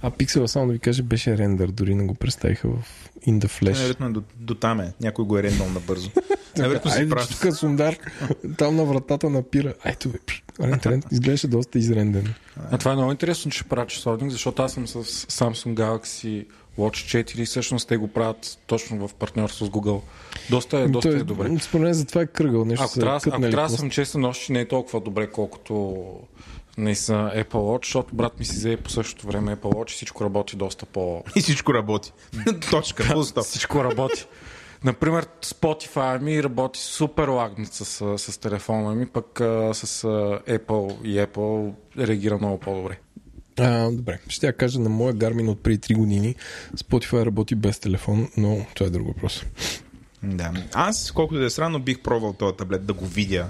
А 0.01 0.11
Pixel, 0.11 0.45
само 0.45 0.67
да 0.67 0.73
ви 0.73 0.79
кажа, 0.79 1.03
беше 1.03 1.37
рендър, 1.37 1.67
дори 1.67 1.95
не 1.95 2.03
го 2.03 2.13
представиха 2.13 2.67
в 2.69 3.09
In 3.27 3.39
the 3.39 3.45
Е, 3.45 3.47
Flash. 3.47 3.73
Най-вероятно 3.73 4.05
е 4.05 4.09
до, 4.09 4.23
до 4.39 4.55
там 4.55 4.79
е. 4.79 4.93
Някой 5.01 5.25
го 5.25 5.37
е 5.37 5.43
рендал 5.43 5.69
набързо. 5.69 6.09
Най-вероятно 6.57 6.91
си 6.91 7.09
прав. 7.09 7.39
тук 7.41 7.55
Сундар, 7.55 7.97
там 8.57 8.75
на 8.75 8.85
вратата 8.85 9.29
напира. 9.29 9.73
Айто, 9.83 10.09
бе, 10.09 10.19
рент, 10.85 11.05
изглеждаше 11.11 11.47
доста 11.47 11.79
изренден. 11.79 12.33
А 12.71 12.77
това 12.77 12.91
е 12.91 12.95
много 12.95 13.11
интересно, 13.11 13.51
че 13.51 13.59
ще 13.59 13.69
правят 13.69 13.89
часовник, 13.89 14.31
защото 14.31 14.61
аз 14.61 14.73
съм 14.73 14.87
с 14.87 15.03
Samsung 15.03 15.73
Galaxy 15.73 16.45
Watch 16.77 17.23
4 17.23 17.39
и 17.39 17.45
всъщност 17.45 17.87
те 17.87 17.97
го 17.97 18.07
правят 18.07 18.59
точно 18.67 19.07
в 19.07 19.13
партньорство 19.13 19.65
с 19.65 19.69
Google. 19.69 20.01
Доста 20.49 20.77
е, 20.77 20.87
доста 20.87 21.09
Той 21.09 21.19
е 21.19 21.23
добре. 21.23 21.59
Според 21.59 21.83
мен 21.83 21.93
затова 21.93 22.21
е 22.21 22.25
кръгъл. 22.25 22.65
Нещо 22.65 22.85
Ако 22.85 22.99
трябва, 22.99 23.19
ако 23.27 23.41
трябва 23.41 23.69
да 23.69 23.77
съм 23.77 23.89
честен, 23.89 24.25
още 24.25 24.53
не 24.53 24.59
е 24.59 24.67
толкова 24.67 25.01
добре, 25.01 25.31
колкото 25.31 26.05
наистина 26.77 27.31
Apple 27.35 27.51
Watch, 27.51 27.85
защото 27.85 28.15
брат 28.15 28.39
ми 28.39 28.45
си 28.45 28.55
взе 28.55 28.77
по 28.77 28.89
същото 28.89 29.27
време 29.27 29.55
Apple 29.55 29.73
Watch 29.73 29.91
и 29.91 29.95
всичко 29.95 30.23
работи 30.23 30.55
доста 30.55 30.85
по... 30.85 31.23
И 31.35 31.41
всичко 31.41 31.73
работи. 31.73 32.13
Точка. 32.71 33.03
Stop. 33.03 33.41
Всичко 33.41 33.83
работи. 33.83 34.25
Например, 34.83 35.27
Spotify 35.41 36.21
ми 36.21 36.43
работи 36.43 36.79
супер 36.79 37.27
лагнат 37.27 37.73
с, 37.73 38.17
с 38.17 38.37
телефона 38.37 38.95
ми, 38.95 39.05
пък 39.05 39.41
а, 39.41 39.73
с 39.73 40.03
а, 40.03 40.07
Apple 40.57 41.03
и 41.03 41.17
Apple 41.17 41.73
реагира 41.97 42.37
много 42.37 42.59
по-добре. 42.59 42.99
А, 43.59 43.91
добре, 43.91 44.19
ще 44.27 44.47
я 44.47 44.53
кажа 44.53 44.79
на 44.79 44.89
моя 44.89 45.13
Garmin 45.13 45.49
от 45.49 45.63
преди 45.63 45.79
3 45.79 45.95
години. 45.95 46.35
Spotify 46.75 47.25
работи 47.25 47.55
без 47.55 47.79
телефон, 47.79 48.29
но 48.37 48.65
това 48.73 48.87
е 48.87 48.89
друг 48.89 49.07
въпрос. 49.07 49.43
Да. 50.23 50.51
Аз, 50.73 51.11
колкото 51.11 51.39
да 51.39 51.45
е 51.45 51.49
странно, 51.49 51.79
бих 51.79 51.99
пробвал 51.99 52.33
този 52.33 52.57
таблет 52.57 52.85
да 52.85 52.93
го 52.93 53.05
видя. 53.05 53.49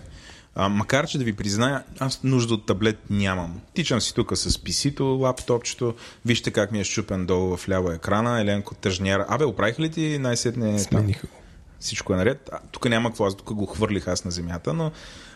А, 0.59 0.69
макар, 0.69 1.07
че 1.07 1.17
да 1.17 1.23
ви 1.23 1.33
призная, 1.33 1.83
аз 1.99 2.23
нужда 2.23 2.53
от 2.53 2.65
таблет 2.65 2.97
нямам. 3.09 3.61
Тичам 3.73 4.01
си 4.01 4.13
тук 4.13 4.37
с 4.37 4.49
PC-то, 4.49 5.05
лаптопчето. 5.05 5.95
Вижте 6.25 6.51
как 6.51 6.71
ми 6.71 6.79
е 6.79 6.83
щупен 6.83 7.25
долу 7.25 7.57
в 7.57 7.69
ляво 7.69 7.91
екрана. 7.91 8.41
Еленко 8.41 8.75
тъжняра. 8.75 9.25
Абе, 9.29 9.45
оправиха 9.45 9.81
ли 9.81 9.89
ти 9.89 10.17
най-сетне? 10.19 10.79
Смениха 10.79 11.27
го. 11.27 11.33
Всичко 11.79 12.13
е 12.13 12.17
наред. 12.17 12.49
А, 12.53 12.59
тук 12.71 12.89
няма 12.89 13.09
какво, 13.09 13.25
аз 13.25 13.35
тук 13.35 13.53
го 13.53 13.65
хвърлих 13.65 14.07
аз 14.07 14.25
на 14.25 14.31
земята, 14.31 14.73
но 14.73 14.91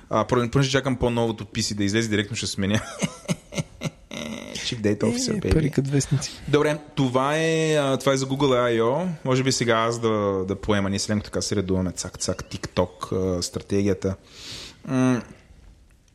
а, 0.10 0.26
понеже 0.26 0.72
чакам 0.72 0.96
по-новото 0.96 1.46
PC 1.46 1.74
да 1.76 1.84
излезе, 1.84 2.10
директно 2.10 2.36
ще 2.38 2.48
сменя. 2.48 2.82
Chief 4.54 4.82
Data 4.82 5.00
Officer, 5.04 5.38
Е, 5.38 5.40
baby. 5.40 5.54
пари 5.54 5.72
като 5.72 5.90
вестници. 5.90 6.32
Добре, 6.48 6.78
това 6.96 7.38
е, 7.38 7.98
това 8.00 8.14
е 8.14 8.18
за 8.18 8.26
Google 8.26 8.80
I.O. 8.80 9.08
Може 9.26 9.44
би 9.44 9.52
сега 9.52 9.74
аз 9.76 10.00
да, 10.00 10.10
да 10.48 10.56
поема. 10.56 10.90
Ние 10.90 11.00
с 11.00 11.10
Ленко 11.10 11.24
така 11.24 11.42
се 11.42 11.56
редуваме 11.56 11.92
цак-цак, 11.92 12.44
TikTok, 12.44 13.12
а, 13.38 13.42
стратегията. 13.42 14.16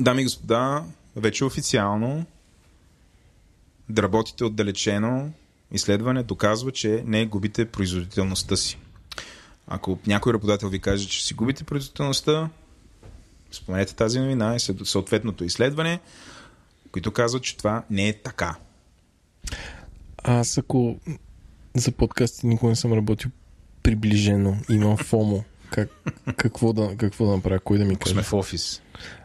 Дами 0.00 0.20
и 0.20 0.24
господа, 0.24 0.84
вече 1.16 1.44
официално 1.44 2.26
да 3.88 4.02
работите 4.02 4.44
отдалечено, 4.44 5.30
изследване 5.72 6.22
доказва, 6.22 6.72
че 6.72 7.02
не 7.06 7.26
губите 7.26 7.64
производителността 7.64 8.56
си. 8.56 8.78
Ако 9.66 9.98
някой 10.06 10.32
работодател 10.32 10.68
ви 10.68 10.80
каже, 10.80 11.08
че 11.08 11.26
си 11.26 11.34
губите 11.34 11.64
производителността, 11.64 12.50
споменете 13.52 13.94
тази 13.94 14.20
новина 14.20 14.56
и 14.56 14.60
съответното 14.84 15.44
изследване, 15.44 16.00
които 16.92 17.12
казват, 17.12 17.42
че 17.42 17.56
това 17.56 17.84
не 17.90 18.08
е 18.08 18.22
така. 18.22 18.56
Аз 20.24 20.58
ако 20.58 20.96
за 21.74 21.92
подкасти 21.92 22.46
никога 22.46 22.70
не 22.70 22.76
съм 22.76 22.92
работил 22.92 23.30
приближено, 23.82 24.56
имам 24.70 24.96
фомо, 24.96 25.44
как, 25.70 25.88
какво, 26.36 26.72
да, 26.72 26.96
какво 26.96 27.26
да 27.26 27.32
направя, 27.32 27.60
кой 27.60 27.78
да 27.78 27.84
ми 27.84 27.96
каже. 27.96 28.12
сме 28.12 28.22
в 28.22 28.32
офис. 28.32 28.82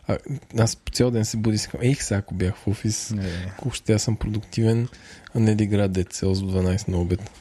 А, 0.08 0.17
аз 0.58 0.75
по 0.75 0.91
цял 0.91 1.12
ден 1.12 1.25
се 1.25 1.38
буди 1.38 1.58
казвам, 1.58 1.82
ех, 1.82 2.04
сега 2.04 2.17
ако 2.17 2.34
бях 2.34 2.56
в 2.56 2.67
офис, 2.67 3.12
Не. 3.12 3.54
колко 3.58 3.75
ще 3.75 3.93
аз 3.93 4.04
съм 4.04 4.15
продуктивен, 4.15 4.88
а 5.36 5.39
не 5.39 5.56
да 5.56 5.63
игра 5.63 5.88
Dead 5.89 6.13
Cells 6.13 6.45
в 6.45 6.54
12 6.54 6.88
на 6.88 6.97
обед. 6.97 7.32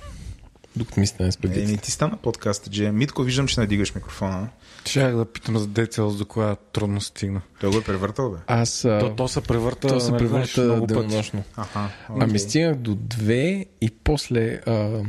Докато 0.76 1.00
ми 1.00 1.06
стане 1.06 1.28
Е, 1.28 1.32
спагети. 1.32 1.72
не 1.72 1.78
ти 1.78 1.90
стана 1.90 2.16
подкаста, 2.16 2.70
Дже. 2.70 2.92
Митко, 2.92 3.22
виждам, 3.22 3.46
че 3.46 3.60
надигаш 3.60 3.94
микрофона. 3.94 4.48
Ще 4.84 5.02
да 5.02 5.24
питам 5.24 5.58
за 5.58 5.66
децел, 5.66 6.10
до 6.10 6.26
коя 6.26 6.56
трудно 6.56 7.00
стигна. 7.00 7.40
Той 7.60 7.70
го 7.70 7.78
е 7.78 7.84
превъртал, 7.84 8.30
бе. 8.30 8.36
Аз 8.46 8.84
а, 8.84 8.98
То, 9.00 9.14
то 9.14 9.28
се 9.28 9.40
превърта, 9.40 9.88
то 9.88 10.00
се 10.00 10.12
превърта 10.12 10.60
много 10.62 10.86
пъти. 10.86 11.00
денонощно. 11.00 11.42
Аха. 11.56 11.88
Ами 12.10 12.38
стигнах 12.38 12.74
до 12.76 12.94
2 12.96 13.66
и 13.80 13.90
после 13.94 14.60
а, 14.66 15.02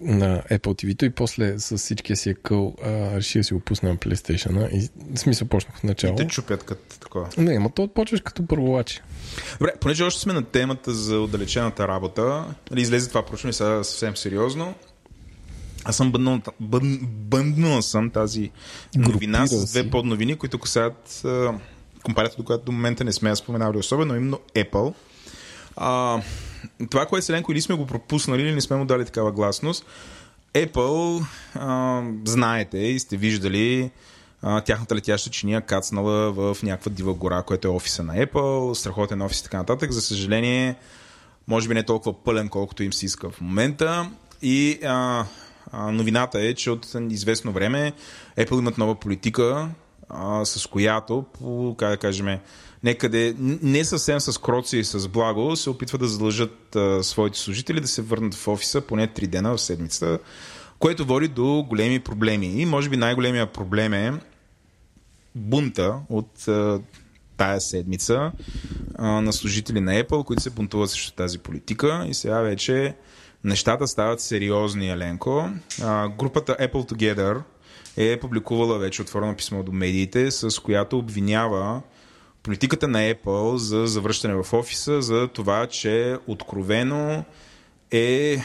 на 0.00 0.42
Apple 0.42 0.84
TV-то 0.84 1.04
и 1.04 1.10
после 1.10 1.58
с 1.58 1.78
всичкия 1.78 2.16
си 2.16 2.30
екъл 2.30 2.74
а, 2.84 3.16
реших 3.16 3.40
да 3.40 3.44
си 3.44 3.54
го 3.54 3.60
пусна 3.60 3.88
на 3.88 3.96
PlayStation. 3.96 4.70
И 4.70 4.88
в 5.14 5.18
смисъл 5.18 5.48
почнах 5.48 5.76
в 5.76 5.84
И 5.84 5.86
начало. 5.86 6.16
те 6.16 6.26
чупят 6.26 6.62
като 6.62 6.98
такова. 6.98 7.28
Не, 7.38 7.58
ма 7.58 7.70
то 7.70 7.88
почваш 7.88 8.20
като 8.20 8.46
първолачи. 8.46 9.00
Добре, 9.58 9.72
понеже 9.80 10.04
още 10.04 10.20
сме 10.20 10.32
на 10.32 10.44
темата 10.44 10.94
за 10.94 11.18
отдалечената 11.20 11.88
работа, 11.88 12.44
нали, 12.70 12.80
излезе 12.80 13.08
това 13.08 13.26
проучване 13.26 13.52
сега 13.52 13.84
съвсем 13.84 14.16
сериозно. 14.16 14.74
Аз 15.84 15.96
съм 15.96 16.12
бъднал, 16.12 16.40
бън, 16.60 16.98
бънднал 17.02 17.82
съм 17.82 18.10
тази 18.10 18.50
новина 18.96 19.46
с 19.46 19.70
две 19.70 19.80
си. 19.80 19.90
подновини, 19.90 20.36
които 20.36 20.58
касаят 20.58 21.22
компанията, 22.02 22.36
до 22.36 22.44
която 22.44 22.64
до 22.64 22.72
момента 22.72 23.04
не 23.04 23.12
сме 23.12 23.30
я 23.30 23.36
споменали 23.36 23.78
особено, 23.78 24.16
именно 24.16 24.40
Apple. 24.54 24.94
А, 25.76 26.22
това, 26.90 27.06
което 27.06 27.26
Селенко 27.26 27.52
или 27.52 27.60
сме 27.60 27.74
го 27.74 27.86
пропуснали, 27.86 28.42
или 28.42 28.54
не 28.54 28.60
сме 28.60 28.76
му 28.76 28.84
дали 28.84 29.04
такава 29.04 29.32
гласност, 29.32 29.86
Apple, 30.54 31.26
а, 31.54 32.02
знаете 32.24 32.78
и 32.78 32.98
сте 32.98 33.16
виждали 33.16 33.90
а, 34.42 34.60
тяхната 34.60 34.94
летяща 34.94 35.30
чиния 35.30 35.60
кацнала 35.60 36.32
в 36.32 36.56
някаква 36.62 36.92
дива 36.92 37.14
гора, 37.14 37.42
което 37.42 37.68
е 37.68 37.70
офиса 37.70 38.02
на 38.02 38.26
Apple, 38.26 38.74
страхотен 38.74 39.22
офис 39.22 39.40
и 39.40 39.44
така 39.44 39.56
нататък. 39.56 39.92
За 39.92 40.00
съжаление, 40.00 40.76
може 41.48 41.68
би 41.68 41.74
не 41.74 41.82
толкова 41.82 42.24
пълен, 42.24 42.48
колкото 42.48 42.82
им 42.82 42.92
се 42.92 43.06
иска 43.06 43.30
в 43.30 43.40
момента. 43.40 44.10
И 44.42 44.78
а, 44.84 45.24
а, 45.72 45.92
новината 45.92 46.40
е, 46.40 46.54
че 46.54 46.70
от 46.70 46.94
известно 47.10 47.52
време 47.52 47.92
Apple 48.38 48.58
имат 48.58 48.78
нова 48.78 48.94
политика, 48.94 49.68
а, 50.08 50.44
с 50.44 50.66
която, 50.66 51.24
по, 51.38 51.76
как 51.78 51.90
да 51.90 51.96
кажем, 51.96 52.38
некъде, 52.84 53.34
не 53.38 53.84
съвсем 53.84 54.20
с 54.20 54.40
кроци 54.40 54.78
и 54.78 54.84
с 54.84 55.08
благо, 55.08 55.56
се 55.56 55.70
опитва 55.70 55.98
да 55.98 56.08
задължат 56.08 56.76
а, 56.76 57.02
своите 57.02 57.38
служители 57.38 57.80
да 57.80 57.88
се 57.88 58.02
върнат 58.02 58.34
в 58.34 58.48
офиса 58.48 58.80
поне 58.80 59.08
3 59.08 59.26
дена 59.26 59.56
в 59.56 59.60
седмицата, 59.60 60.18
което 60.78 61.06
води 61.06 61.28
до 61.28 61.66
големи 61.68 62.00
проблеми. 62.00 62.46
И 62.46 62.66
може 62.66 62.88
би 62.88 62.96
най-големия 62.96 63.46
проблем 63.46 63.94
е 63.94 64.12
бунта 65.34 65.94
от 66.08 66.48
а, 66.48 66.80
тая 67.36 67.60
седмица 67.60 68.32
а, 68.94 69.06
на 69.06 69.32
служители 69.32 69.80
на 69.80 69.92
Apple, 70.02 70.24
които 70.24 70.42
се 70.42 70.50
бунтуват 70.50 70.90
срещу 70.90 71.12
тази 71.12 71.38
политика 71.38 72.06
и 72.08 72.14
сега 72.14 72.40
вече 72.40 72.94
нещата 73.44 73.86
стават 73.86 74.20
сериозни, 74.20 74.90
Еленко. 74.90 75.48
А, 75.82 76.08
групата 76.08 76.56
Apple 76.60 76.92
Together 76.92 77.42
е 77.96 78.20
публикувала 78.20 78.78
вече 78.78 79.02
отворено 79.02 79.36
писмо 79.36 79.62
до 79.62 79.72
медиите, 79.72 80.30
с 80.30 80.62
която 80.62 80.98
обвинява 80.98 81.82
политиката 82.48 82.88
на 82.88 82.98
Apple 82.98 83.56
за 83.56 83.86
завръщане 83.86 84.34
в 84.34 84.52
офиса, 84.52 85.02
за 85.02 85.28
това, 85.28 85.66
че 85.66 86.16
откровено 86.26 87.24
е, 87.90 88.36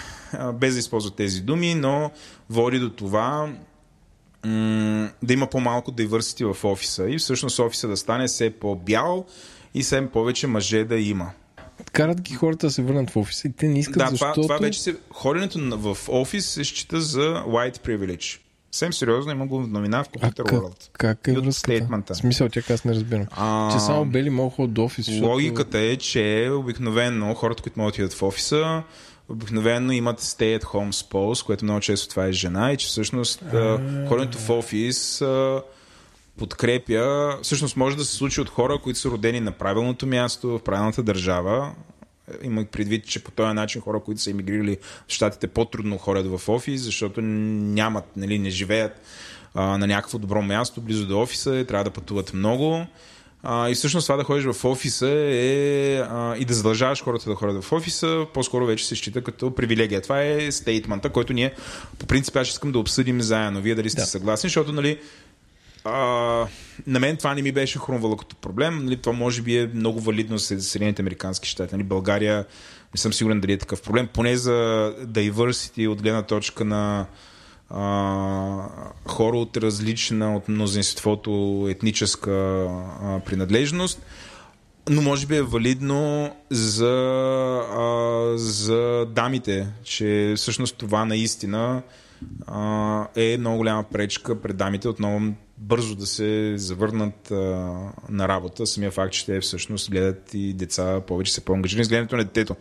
без 0.53 0.73
да 0.73 0.79
използва 0.79 1.11
тези 1.11 1.41
думи, 1.41 1.75
но 1.75 2.11
води 2.49 2.79
до 2.79 2.89
това 2.89 3.53
м- 4.45 5.09
да 5.23 5.33
има 5.33 5.47
по-малко 5.47 5.91
diversity 5.91 6.53
в 6.53 6.65
офиса 6.65 7.09
и 7.09 7.17
всъщност 7.17 7.59
офиса 7.59 7.87
да 7.87 7.97
стане 7.97 8.27
все 8.27 8.49
по-бял 8.49 9.25
и 9.73 9.83
все 9.83 10.07
повече 10.07 10.47
мъже 10.47 10.83
да 10.83 10.95
има. 10.95 11.31
Карат 11.91 12.21
ги 12.21 12.33
хората 12.33 12.67
да 12.67 12.71
се 12.71 12.81
върнат 12.81 13.09
в 13.09 13.17
офиса 13.17 13.47
и 13.47 13.51
те 13.51 13.67
не 13.67 13.79
искат, 13.79 13.97
да, 13.97 14.07
защото... 14.07 14.33
това, 14.33 14.55
това 14.55 14.57
вече 14.57 14.81
се... 14.81 14.95
Ходенето 15.11 15.59
в 15.77 15.97
офис 16.09 16.45
се 16.45 16.63
счита 16.63 17.01
за 17.01 17.43
white 17.47 17.77
privilege. 17.77 18.39
Съвсем 18.73 18.93
сериозно 18.93 19.31
има 19.31 19.47
го 19.47 19.59
новина 19.59 20.03
в 20.03 20.09
Computer 20.09 20.43
как, 20.43 20.47
World. 20.47 20.89
Как 20.93 21.27
е 21.27 21.31
връзката? 21.31 22.13
В 22.13 22.17
смисъл, 22.17 22.49
тя 22.49 22.73
аз 22.73 22.85
не 22.85 22.93
разбирам. 22.93 23.25
А, 23.31 23.71
че 23.73 23.79
само 23.79 24.05
бели 24.05 24.29
могат 24.29 24.59
от 24.59 24.77
офис. 24.77 25.05
Защото... 25.05 25.27
Логиката 25.27 25.79
е, 25.79 25.95
че 25.97 26.49
обикновено 26.53 27.33
хората, 27.33 27.63
които 27.63 27.79
могат 27.79 27.91
да 27.91 28.03
отидат 28.03 28.13
в 28.13 28.23
офиса, 28.23 28.83
обикновено 29.29 29.91
имат 29.91 30.21
stay 30.21 30.59
at 30.59 30.63
home 30.63 30.91
spouse, 30.91 31.45
което 31.45 31.65
много 31.65 31.79
често 31.79 32.09
това 32.09 32.25
е 32.25 32.31
жена 32.31 32.71
и 32.71 32.77
че 32.77 32.87
всъщност 32.87 33.43
ходенето 34.07 34.37
в 34.37 34.49
офис 34.49 35.23
подкрепя, 36.37 37.37
всъщност 37.41 37.77
може 37.77 37.97
да 37.97 38.05
се 38.05 38.15
случи 38.15 38.41
от 38.41 38.49
хора, 38.49 38.79
които 38.83 38.99
са 38.99 39.09
родени 39.09 39.39
на 39.39 39.51
правилното 39.51 40.07
място, 40.07 40.47
в 40.49 40.63
правилната 40.63 41.03
държава, 41.03 41.71
Имах 42.43 42.67
предвид, 42.67 43.07
че 43.07 43.23
по 43.23 43.31
този 43.31 43.53
начин 43.53 43.81
хора, 43.81 43.99
които 43.99 44.21
са 44.21 44.31
емигрирали 44.31 44.77
в 45.07 45.13
Штатите, 45.13 45.47
по-трудно 45.47 45.97
ходят 45.97 46.27
в 46.27 46.49
офис, 46.49 46.81
защото 46.81 47.21
нямат, 47.21 48.17
нали, 48.17 48.39
не 48.39 48.49
живеят 48.49 49.01
а, 49.53 49.77
на 49.77 49.87
някакво 49.87 50.17
добро 50.17 50.41
място, 50.41 50.81
близо 50.81 51.07
до 51.07 51.21
офиса, 51.21 51.65
трябва 51.67 51.83
да 51.83 51.91
пътуват 51.91 52.33
много. 52.33 52.85
А, 53.43 53.69
и 53.69 53.75
всъщност 53.75 54.05
това 54.07 54.17
да 54.17 54.23
ходиш 54.23 54.45
в 54.45 54.65
офиса 54.65 55.09
е, 55.09 55.97
а, 55.97 56.35
и 56.37 56.45
да 56.45 56.53
задължаваш 56.53 57.03
хората 57.03 57.29
да 57.29 57.35
ходят 57.35 57.63
в 57.63 57.71
офиса, 57.71 58.25
по-скоро 58.33 58.65
вече 58.65 58.87
се 58.87 58.95
счита 58.95 59.23
като 59.23 59.55
привилегия. 59.55 60.01
Това 60.01 60.23
е 60.23 60.51
стейтмента, 60.51 61.09
който 61.09 61.33
ние 61.33 61.53
по 61.99 62.05
принцип 62.05 62.35
аз 62.35 62.47
искам 62.47 62.71
да 62.71 62.79
обсъдим 62.79 63.21
заедно. 63.21 63.61
Вие 63.61 63.75
дали 63.75 63.89
сте 63.89 64.01
да. 64.01 64.07
съгласни, 64.07 64.49
защото 64.49 64.71
нали, 64.71 64.99
а, 65.85 66.47
на 66.87 66.99
мен 66.99 67.17
това 67.17 67.35
не 67.35 67.41
ми 67.41 67.51
беше 67.51 67.79
хрумвало 67.79 68.17
като 68.17 68.35
проблем. 68.35 68.85
Нали, 68.85 68.97
това 68.97 69.13
може 69.13 69.41
би 69.41 69.57
е 69.57 69.69
много 69.73 69.99
валидно 69.99 70.39
с 70.39 70.61
Съединените 70.61 71.01
Американски 71.01 71.49
щати. 71.49 71.75
Нали, 71.75 71.83
България 71.83 72.45
не 72.93 72.97
съм 72.97 73.13
сигурен 73.13 73.41
дали 73.41 73.53
е 73.53 73.57
такъв 73.57 73.81
проблем. 73.81 74.07
Поне 74.13 74.37
за 74.37 74.51
diversity 75.05 75.87
от 75.87 76.01
гледна 76.01 76.21
точка 76.21 76.65
на 76.65 77.05
а, 77.69 78.69
хора 79.05 79.37
от 79.37 79.57
различна 79.57 80.35
от 80.35 80.49
мнозинството 80.49 81.65
етническа 81.69 82.31
а, 82.31 83.19
принадлежност. 83.25 84.01
Но 84.89 85.01
може 85.01 85.27
би 85.27 85.35
е 85.35 85.41
валидно 85.41 86.35
за, 86.49 86.93
а, 87.71 88.37
за 88.37 89.05
дамите, 89.09 89.67
че 89.83 90.33
всъщност 90.37 90.77
това 90.77 91.05
наистина 91.05 91.81
е 93.15 93.37
много 93.37 93.57
голяма 93.57 93.83
пречка 93.83 94.41
пред 94.41 94.57
дамите 94.57 94.87
отново 94.87 95.33
бързо 95.57 95.95
да 95.95 96.05
се 96.05 96.53
завърнат 96.57 97.31
а, 97.31 97.35
на 98.09 98.27
работа. 98.27 98.67
Самия 98.67 98.91
факт, 98.91 99.13
че 99.13 99.25
те 99.25 99.39
всъщност 99.39 99.91
гледат 99.91 100.33
и 100.33 100.53
деца 100.53 101.01
повече 101.07 101.33
се 101.33 101.45
по-ангажирани 101.45 101.85
с 101.85 101.89
гледането 101.89 102.17
на 102.17 102.23
детето. 102.23 102.55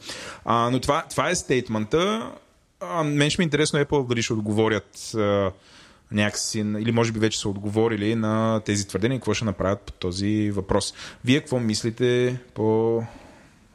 А, 0.44 0.70
но 0.70 0.80
това, 0.80 1.04
това 1.10 1.30
е 1.30 1.34
стейтмента. 1.34 2.32
А, 2.80 3.04
мен 3.04 3.30
ще 3.30 3.40
ми 3.40 3.44
е 3.44 3.46
интересно 3.46 3.78
Apple 3.78 4.08
дали 4.08 4.22
ще 4.22 4.32
отговорят 4.32 5.14
а, 5.14 5.50
някакси, 6.12 6.58
или 6.58 6.92
може 6.92 7.12
би 7.12 7.18
вече 7.18 7.38
са 7.38 7.48
отговорили 7.48 8.14
на 8.14 8.60
тези 8.64 8.88
твърдения 8.88 9.16
и 9.16 9.18
какво 9.18 9.34
ще 9.34 9.44
направят 9.44 9.80
по 9.80 9.92
този 9.92 10.50
въпрос. 10.50 10.94
Вие 11.24 11.40
какво 11.40 11.60
мислите 11.60 12.38
по 12.54 13.02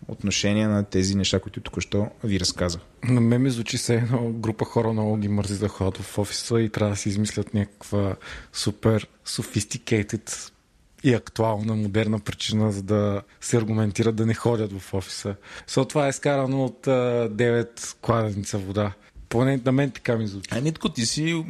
отношение 0.07 0.67
на 0.67 0.83
тези 0.83 1.15
неща, 1.15 1.39
които 1.39 1.61
току-що 1.61 2.09
ви 2.23 2.39
разказах. 2.39 2.81
На 3.03 3.21
мен 3.21 3.41
ми 3.41 3.49
звучи 3.49 3.77
се 3.77 3.95
едно 3.95 4.31
група 4.31 4.65
хора 4.65 4.93
много 4.93 5.17
ги 5.17 5.27
мързи 5.27 5.59
да 5.59 5.67
ходят 5.67 5.97
в 5.97 6.17
офиса 6.17 6.61
и 6.61 6.69
трябва 6.69 6.89
да 6.89 6.97
си 6.97 7.09
измислят 7.09 7.53
някаква 7.53 8.15
супер 8.53 9.07
софистикейтед 9.25 10.51
и 11.03 11.13
актуална, 11.13 11.75
модерна 11.75 12.19
причина, 12.19 12.71
за 12.71 12.83
да 12.83 13.21
се 13.41 13.57
аргументират 13.57 14.15
да 14.15 14.25
не 14.25 14.33
ходят 14.33 14.79
в 14.79 14.93
офиса. 14.93 15.35
Со 15.67 15.85
това 15.85 16.07
е 16.07 16.13
скарано 16.13 16.65
от 16.65 16.85
9 16.85 17.95
кладенца 18.01 18.57
вода. 18.57 18.93
Поне 19.29 19.61
на 19.65 19.71
мен 19.71 19.91
така 19.91 20.17
ми 20.17 20.27
звучи. 20.27 20.49
А 20.51 20.61
Нитко, 20.61 20.89
ти 20.89 21.05
си 21.05 21.45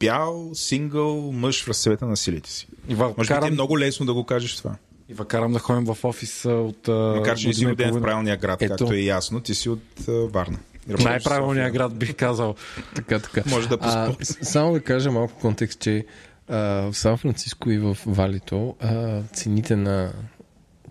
бял, 0.00 0.50
сингъл 0.54 1.32
мъж 1.32 1.64
в 1.64 1.68
разцвета 1.68 2.06
на 2.06 2.16
силите 2.16 2.50
си. 2.50 2.66
И 2.88 2.94
Може 2.94 3.28
карам... 3.28 3.40
би 3.40 3.46
ти 3.46 3.48
е 3.48 3.54
много 3.54 3.78
лесно 3.78 4.06
да 4.06 4.14
го 4.14 4.24
кажеш 4.24 4.56
това. 4.56 4.76
И 5.08 5.14
карам 5.28 5.52
да 5.52 5.58
ходим 5.58 5.84
в 5.84 6.04
офиса 6.04 6.50
от. 6.50 6.88
Макар, 6.88 7.36
че 7.36 7.48
не 7.48 7.54
си 7.54 7.66
роден 7.66 7.94
в 7.94 8.00
правилния 8.00 8.36
град, 8.36 8.62
Ето. 8.62 8.76
както 8.76 8.94
е 8.94 8.98
ясно, 8.98 9.40
ти 9.40 9.54
си 9.54 9.68
от 9.68 9.82
uh, 10.00 10.32
Варна. 10.32 10.58
Най-правилният 10.88 11.72
град 11.72 11.94
бих 11.94 12.16
казал. 12.16 12.54
така, 12.94 13.18
така. 13.18 13.42
Може 13.46 13.68
да 13.68 13.78
а, 13.80 14.14
Само 14.22 14.72
да 14.72 14.80
кажа 14.80 15.10
малко 15.10 15.40
контекст, 15.40 15.80
че 15.80 16.06
а, 16.48 16.56
в 16.56 16.92
Сан 16.92 17.16
Франциско 17.16 17.70
и 17.70 17.78
в 17.78 17.98
Валито 18.06 18.76
а, 18.80 19.22
цените 19.22 19.76
на 19.76 20.12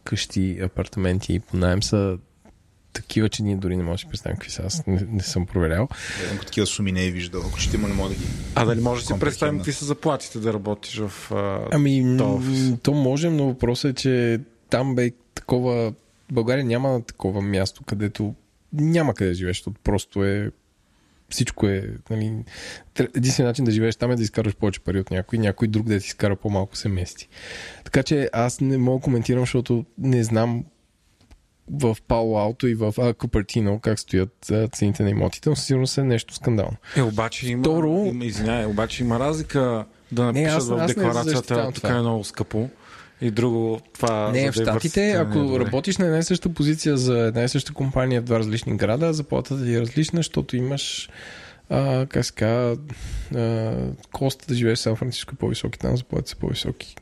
къщи, 0.04 0.60
апартаменти 0.62 1.34
и 1.34 1.40
по 1.40 1.58
найем 1.58 1.84
са 1.84 2.18
такива, 2.96 3.30
че 3.30 3.44
ние 3.44 3.56
дори 3.56 3.78
не 3.78 3.84
можем 3.84 3.94
да 3.94 3.98
си 3.98 4.08
представим 4.08 4.38
какви 4.38 4.52
са. 4.52 4.64
Аз 4.66 4.88
не, 4.88 5.08
не 5.12 5.24
съм 5.24 5.46
проверял. 5.46 5.88
Ако 6.36 6.46
такива 6.46 6.68
суми 6.68 6.92
не 6.92 7.06
е 7.06 7.12
виждал, 7.12 7.42
ако 7.48 7.60
ще 7.60 7.78
има, 7.78 7.88
не 7.88 7.94
мога 7.94 8.10
да 8.10 8.16
ги. 8.16 8.26
А 8.56 8.66
дали 8.66 8.82
може 8.82 9.02
да 9.02 9.08
си 9.08 9.20
представим 9.20 9.58
какви 9.58 9.74
са 9.74 9.86
заплатите 9.86 10.40
да 10.40 10.54
работиш 10.54 10.98
в 10.98 11.32
а, 11.32 11.68
Ами, 11.72 12.18
то, 12.18 12.42
то 12.84 12.94
можем, 12.94 13.36
но 13.36 13.46
въпросът 13.46 13.92
е, 13.92 14.02
че 14.02 14.40
там 14.70 14.96
бе 14.96 15.12
такова. 15.36 15.94
България 16.32 16.66
няма 16.66 17.02
такова 17.02 17.42
място, 17.42 17.84
където 17.84 18.36
няма 18.74 19.14
къде 19.14 19.30
да 19.30 19.36
живееш, 19.36 19.58
защото 19.58 19.80
просто 19.84 20.24
е 20.24 20.52
всичко 21.30 21.68
е. 21.68 21.90
Нали, 22.10 22.34
единственият 23.16 23.54
начин 23.54 23.66
да 23.66 23.72
живееш 23.72 23.96
там 23.96 24.12
е 24.12 24.16
да 24.16 24.24
изкараш 24.24 24.56
повече 24.56 24.80
пари 24.80 25.00
от 25.00 25.12
някой, 25.12 25.40
някой 25.40 25.68
друг 25.68 25.88
да 25.88 26.00
ти 26.00 26.06
изкара 26.06 26.36
по-малко 26.36 26.78
се 26.78 26.90
мести. 26.90 27.30
Така 27.84 28.04
че 28.04 28.30
аз 28.34 28.62
не 28.62 28.78
мога 28.78 29.00
да 29.00 29.04
коментирам, 29.04 29.42
защото 29.42 29.86
не 29.98 30.24
знам 30.24 30.64
в 31.72 31.98
Пало 32.08 32.38
Алто 32.38 32.68
и 32.68 32.76
в 32.76 33.14
Купертино 33.18 33.80
как 33.80 34.00
стоят 34.00 34.52
цените 34.72 35.04
на 35.04 35.10
имотите, 35.10 35.50
но 35.50 35.56
сигурно 35.56 35.88
е 35.98 36.02
нещо 36.02 36.34
скандално. 36.34 36.78
Е, 36.98 37.02
обаче 37.02 37.48
има, 37.48 37.64
Второ... 37.64 38.06
има 38.06 38.26
извиняй, 38.26 38.66
обаче 38.66 39.04
има 39.04 39.20
разлика 39.20 39.86
да 40.12 40.24
напишат 40.24 40.48
не, 40.48 40.58
аз, 40.58 40.70
в 40.70 40.86
декларацията, 40.88 41.54
аз 41.54 41.74
така 41.74 41.96
е 41.96 42.00
много 42.00 42.24
скъпо. 42.24 42.70
И 43.22 43.32
друго, 43.32 43.80
това. 43.94 44.32
Не, 44.32 44.52
в 44.52 44.54
Штатите, 44.54 45.12
ако 45.12 45.38
е 45.40 45.60
работиш 45.60 45.98
на 45.98 46.06
една 46.06 46.18
и 46.18 46.24
съща 46.24 46.50
позиция 46.50 46.98
за 46.98 47.20
една 47.20 47.44
и 47.44 47.50
съща 47.50 47.74
компания 47.74 48.22
в 48.22 48.26
два 48.26 48.40
различни 48.40 48.78
града, 48.78 49.14
заплатата 49.14 49.64
ти 49.64 49.76
е 49.76 49.82
различна, 49.82 50.20
защото 50.20 50.56
имаш 50.56 51.10
а, 51.70 52.06
как 52.06 52.26
ска, 52.26 52.76
коста 54.12 54.46
да 54.48 54.56
живееш 54.56 54.80
в 54.80 54.82
Сан 54.82 54.96
Франциско 54.96 55.32
е 55.36 55.38
по-високи, 55.38 55.80
там 55.80 55.98
заплатите 55.98 56.30
са 56.30 56.36
по-високи 56.36 56.96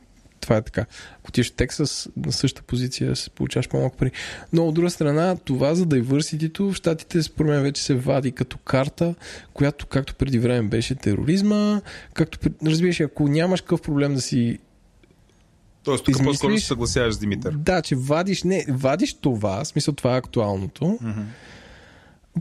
това 0.43 0.57
е 0.57 0.61
така. 0.61 0.85
Ако 1.19 1.31
ти 1.31 1.43
в 1.43 1.51
Тексас 1.51 2.09
на 2.17 2.31
същата 2.31 2.67
позиция, 2.67 3.15
се 3.15 3.29
получаваш 3.29 3.69
по-малко 3.69 3.97
пари. 3.97 4.11
Но 4.53 4.67
от 4.67 4.75
друга 4.75 4.89
страна, 4.89 5.35
това 5.45 5.75
за 5.75 5.85
diversity 5.85 6.71
в 6.71 6.75
Штатите 6.75 7.23
според 7.23 7.51
мен 7.51 7.61
вече 7.61 7.83
се 7.83 7.95
вади 7.95 8.31
като 8.31 8.57
карта, 8.57 9.15
която 9.53 9.87
както 9.87 10.15
преди 10.15 10.39
време 10.39 10.69
беше 10.69 10.95
тероризма, 10.95 11.81
както 12.13 12.49
разбираш, 12.65 12.99
ако 12.99 13.27
нямаш 13.27 13.61
какъв 13.61 13.81
проблем 13.81 14.13
да 14.13 14.21
си 14.21 14.59
Тоест, 15.83 16.05
тук 16.05 16.23
по-скоро 16.23 16.57
се 16.57 16.65
съгласяваш 16.65 17.13
с 17.13 17.17
Димитър. 17.17 17.53
Да, 17.57 17.81
че 17.81 17.95
вадиш, 17.95 18.43
не, 18.43 18.65
вадиш 18.69 19.13
това, 19.13 19.63
в 19.63 19.67
смисъл 19.67 19.93
това 19.93 20.15
е 20.15 20.17
актуалното. 20.17 20.83
Mm-hmm. 20.85 21.23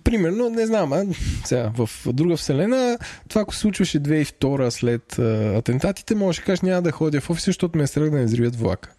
Примерно, 0.05 0.51
не 0.51 0.67
знам, 0.67 0.93
а, 0.93 1.07
сега, 1.45 1.73
в 1.75 1.91
друга 2.07 2.37
вселена, 2.37 2.99
това 3.29 3.41
ако 3.41 3.55
се 3.55 3.61
случваше 3.61 4.01
2002 4.01 4.71
след 4.71 5.19
а, 5.19 5.55
атентатите, 5.57 6.15
може 6.15 6.41
да 6.41 6.45
кажеш 6.45 6.61
няма 6.61 6.83
да 6.83 6.93
ходя 6.93 7.21
в 7.21 7.31
офиса, 7.31 7.45
защото 7.45 7.79
ме 7.79 7.85
е 7.85 7.87
страх 7.87 8.11
да 8.11 8.17
не 8.17 8.25
взривят 8.25 8.57
влака. 8.57 8.91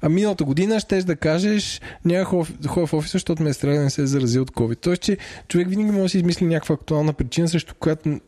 А 0.00 0.08
миналата 0.08 0.44
година 0.44 0.80
ще 0.80 1.02
да 1.02 1.16
кажеш 1.16 1.80
няма 2.04 2.24
ходя 2.24 2.86
в 2.86 2.94
офиса, 2.94 3.12
защото 3.12 3.42
ме 3.42 3.50
е 3.50 3.52
страх 3.52 3.74
да 3.74 3.82
не 3.82 3.90
се 3.90 4.02
е 4.02 4.06
заразил 4.06 4.42
от 4.42 4.50
COVID. 4.50 4.80
Тоест, 4.80 5.02
че 5.02 5.16
човек 5.48 5.68
винаги 5.68 5.90
може 5.90 6.02
да 6.02 6.08
си 6.08 6.16
измисли 6.16 6.46
някаква 6.46 6.74
актуална 6.74 7.12
причина, 7.12 7.48
срещу 7.48 7.74
която 7.74 8.20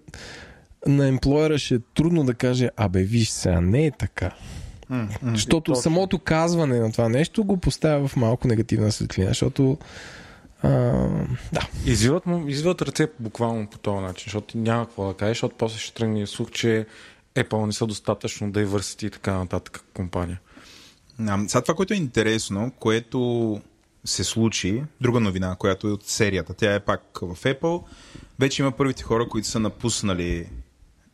на 0.87 1.09
емплойера 1.09 1.59
ще 1.59 1.75
е 1.75 1.79
трудно 1.95 2.25
да 2.25 2.35
каже, 2.35 2.71
абе, 2.77 3.03
виж 3.03 3.29
сега, 3.29 3.61
не 3.61 3.87
е 3.87 3.91
така. 3.91 4.31
Защото 5.23 5.75
самото 5.75 6.19
казване 6.19 6.81
на 6.81 6.93
това 6.93 7.09
нещо 7.09 7.45
го 7.45 7.57
поставя 7.57 8.09
в 8.09 8.17
малко 8.17 8.49
негативна 8.49 8.93
светлина, 8.93 9.29
защото 9.29 9.79
а, 10.65 10.71
да. 11.53 11.69
Извиват, 11.87 12.27
му, 12.27 12.49
извиват 12.49 12.83
ръце 12.83 13.09
буквално 13.21 13.67
по 13.67 13.79
този 13.79 13.99
начин, 13.99 14.25
защото 14.27 14.59
няма 14.59 14.87
какво 14.87 15.09
да 15.09 15.15
кажеш, 15.15 15.37
защото 15.37 15.57
после 15.59 15.79
ще 15.79 15.95
тръгне 15.95 16.27
слух, 16.27 16.51
че 16.51 16.87
Apple 17.35 17.67
не 17.67 17.73
са 17.73 17.87
достатъчно 17.87 18.53
diversity 18.53 19.07
и 19.07 19.11
така 19.11 19.39
нататък 19.39 19.85
компания. 19.95 20.41
А, 21.21 21.49
сега 21.49 21.63
това, 21.63 21.75
което 21.75 21.95
е 21.95 21.97
интересно, 21.97 22.73
което 22.79 23.61
се 24.05 24.25
случи, 24.25 24.83
друга 25.01 25.21
новина, 25.21 25.57
която 25.59 25.89
е 25.89 25.93
от 25.93 26.07
серията, 26.07 26.55
тя 26.55 26.75
е 26.75 26.81
пак 26.81 27.19
в 27.23 27.37
Apple, 27.37 27.83
вече 28.39 28.63
има 28.63 28.73
първите 28.73 29.03
хора, 29.03 29.29
които 29.29 29.49
са 29.49 29.61
напуснали 29.61 30.49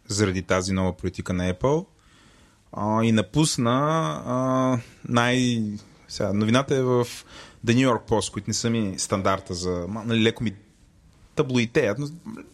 заради 0.09 0.43
тази 0.43 0.73
нова 0.73 0.97
политика 0.97 1.33
на 1.33 1.55
Apple 1.55 1.87
а, 2.73 3.05
и 3.05 3.13
напусна 3.13 3.71
а, 4.27 4.79
най... 5.09 5.63
Сега, 6.09 6.33
новината 6.33 6.77
е 6.77 6.83
в 6.83 7.07
The 7.67 7.75
New 7.75 7.95
York 7.95 8.09
Post, 8.09 8.33
които 8.33 8.51
не 8.51 8.55
са 8.55 8.71
ми 8.71 8.95
стандарта 8.99 9.55
за... 9.55 9.87
Нали, 9.89 10.23
леко 10.23 10.45
ми 10.45 10.55
таблоитеят, 11.35 11.99
но 11.99 12.07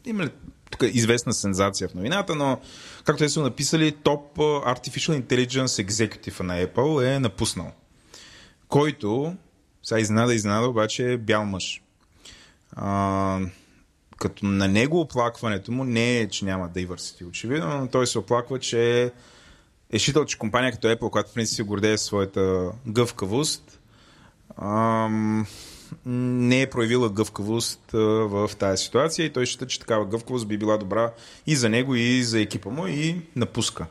има 0.05 0.25
ли 0.25 0.31
тук 0.71 0.83
е 0.83 0.87
известна 0.87 1.33
сензация 1.33 1.89
в 1.89 1.95
новината, 1.95 2.35
но 2.35 2.61
както 3.05 3.19
те 3.19 3.29
са 3.29 3.41
написали, 3.41 3.93
топ 3.93 4.37
Artificial 4.39 5.23
Intelligence 5.23 5.87
Executive 5.87 6.41
на 6.41 6.67
Apple 6.67 7.17
е 7.17 7.19
напуснал. 7.19 7.73
Който, 8.69 9.37
сега 9.83 10.01
изненада, 10.01 10.35
изненада, 10.35 10.69
обаче 10.69 11.13
е 11.13 11.17
бял 11.17 11.45
мъж. 11.45 11.83
А, 12.73 13.41
като 14.19 14.47
на 14.47 14.69
него 14.69 15.01
оплакването 15.01 15.73
му 15.73 15.85
не 15.85 16.19
е, 16.19 16.29
че 16.29 16.45
няма 16.45 16.71
diversity, 16.71 17.29
очевидно, 17.29 17.81
но 17.81 17.89
той 17.89 18.07
се 18.07 18.19
оплаква, 18.19 18.59
че 18.59 19.13
е 19.91 19.99
считал, 19.99 20.25
че 20.25 20.39
компания 20.39 20.73
като 20.73 20.89
Apple, 20.89 21.11
която 21.11 21.31
в 21.31 21.35
принцип 21.35 21.57
се 21.57 21.63
гордее 21.63 21.99
своята 21.99 22.71
гъвкавост, 22.87 23.76
ам, 24.63 25.47
не 26.07 26.63
е 26.63 26.71
проявила 26.71 27.11
гъвкавост 27.11 27.81
в 27.93 28.51
тази 28.59 28.85
ситуация 28.85 29.27
и 29.27 29.33
той 29.33 29.47
счита, 29.47 29.67
че 29.67 29.81
такава 29.81 30.05
гъвкавост 30.05 30.49
би 30.49 30.59
била 30.59 30.77
добра 30.77 31.13
и 31.47 31.57
за 31.57 31.69
него, 31.69 31.95
и 31.95 32.23
за 32.23 32.41
екипа 32.41 32.71
му 32.71 32.87
и 32.87 33.21
напуска. 33.37 33.87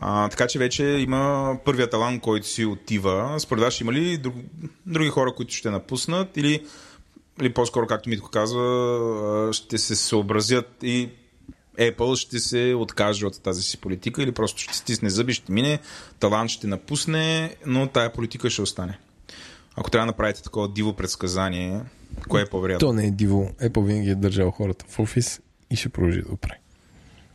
А, 0.00 0.28
така 0.28 0.46
че 0.46 0.58
вече 0.58 0.84
има 0.84 1.56
първият 1.64 1.90
талант, 1.90 2.22
който 2.22 2.46
си 2.46 2.64
отива. 2.64 3.34
Според 3.38 3.64
вас 3.64 3.80
има 3.80 3.92
ли 3.92 4.18
друг, 4.18 4.34
други 4.86 5.08
хора, 5.08 5.34
които 5.34 5.54
ще 5.54 5.70
напуснат 5.70 6.36
или, 6.36 6.66
или 7.40 7.54
по-скоро, 7.54 7.86
както 7.86 8.08
Митко 8.08 8.30
казва, 8.30 9.50
ще 9.52 9.78
се 9.78 9.96
съобразят 9.96 10.68
и 10.82 11.08
Apple 11.78 12.16
ще 12.16 12.38
се 12.38 12.74
откаже 12.78 13.26
от 13.26 13.42
тази 13.42 13.62
си 13.62 13.76
политика 13.76 14.22
или 14.22 14.32
просто 14.32 14.62
ще 14.62 14.76
стисне 14.76 15.10
зъби, 15.10 15.34
ще 15.34 15.52
мине, 15.52 15.78
талант 16.20 16.50
ще 16.50 16.66
напусне, 16.66 17.56
но 17.66 17.86
тая 17.86 18.12
политика 18.12 18.50
ще 18.50 18.62
остане. 18.62 18.98
Ако 19.80 19.90
трябва 19.90 20.02
да 20.02 20.06
направите 20.06 20.42
такова 20.42 20.68
диво 20.68 20.92
предсказание, 20.92 21.80
кое 22.28 22.42
е 22.42 22.46
по-вероятно? 22.46 22.88
То 22.88 22.92
не 22.92 23.06
е 23.06 23.10
диво. 23.10 23.50
Apple 23.62 23.84
винаги 23.84 24.10
е 24.10 24.14
държал 24.14 24.50
хората 24.50 24.84
в 24.88 24.98
офис 24.98 25.40
и 25.70 25.76
ще 25.76 25.88
продължи 25.88 26.22
да 26.22 26.36
прави. 26.36 26.60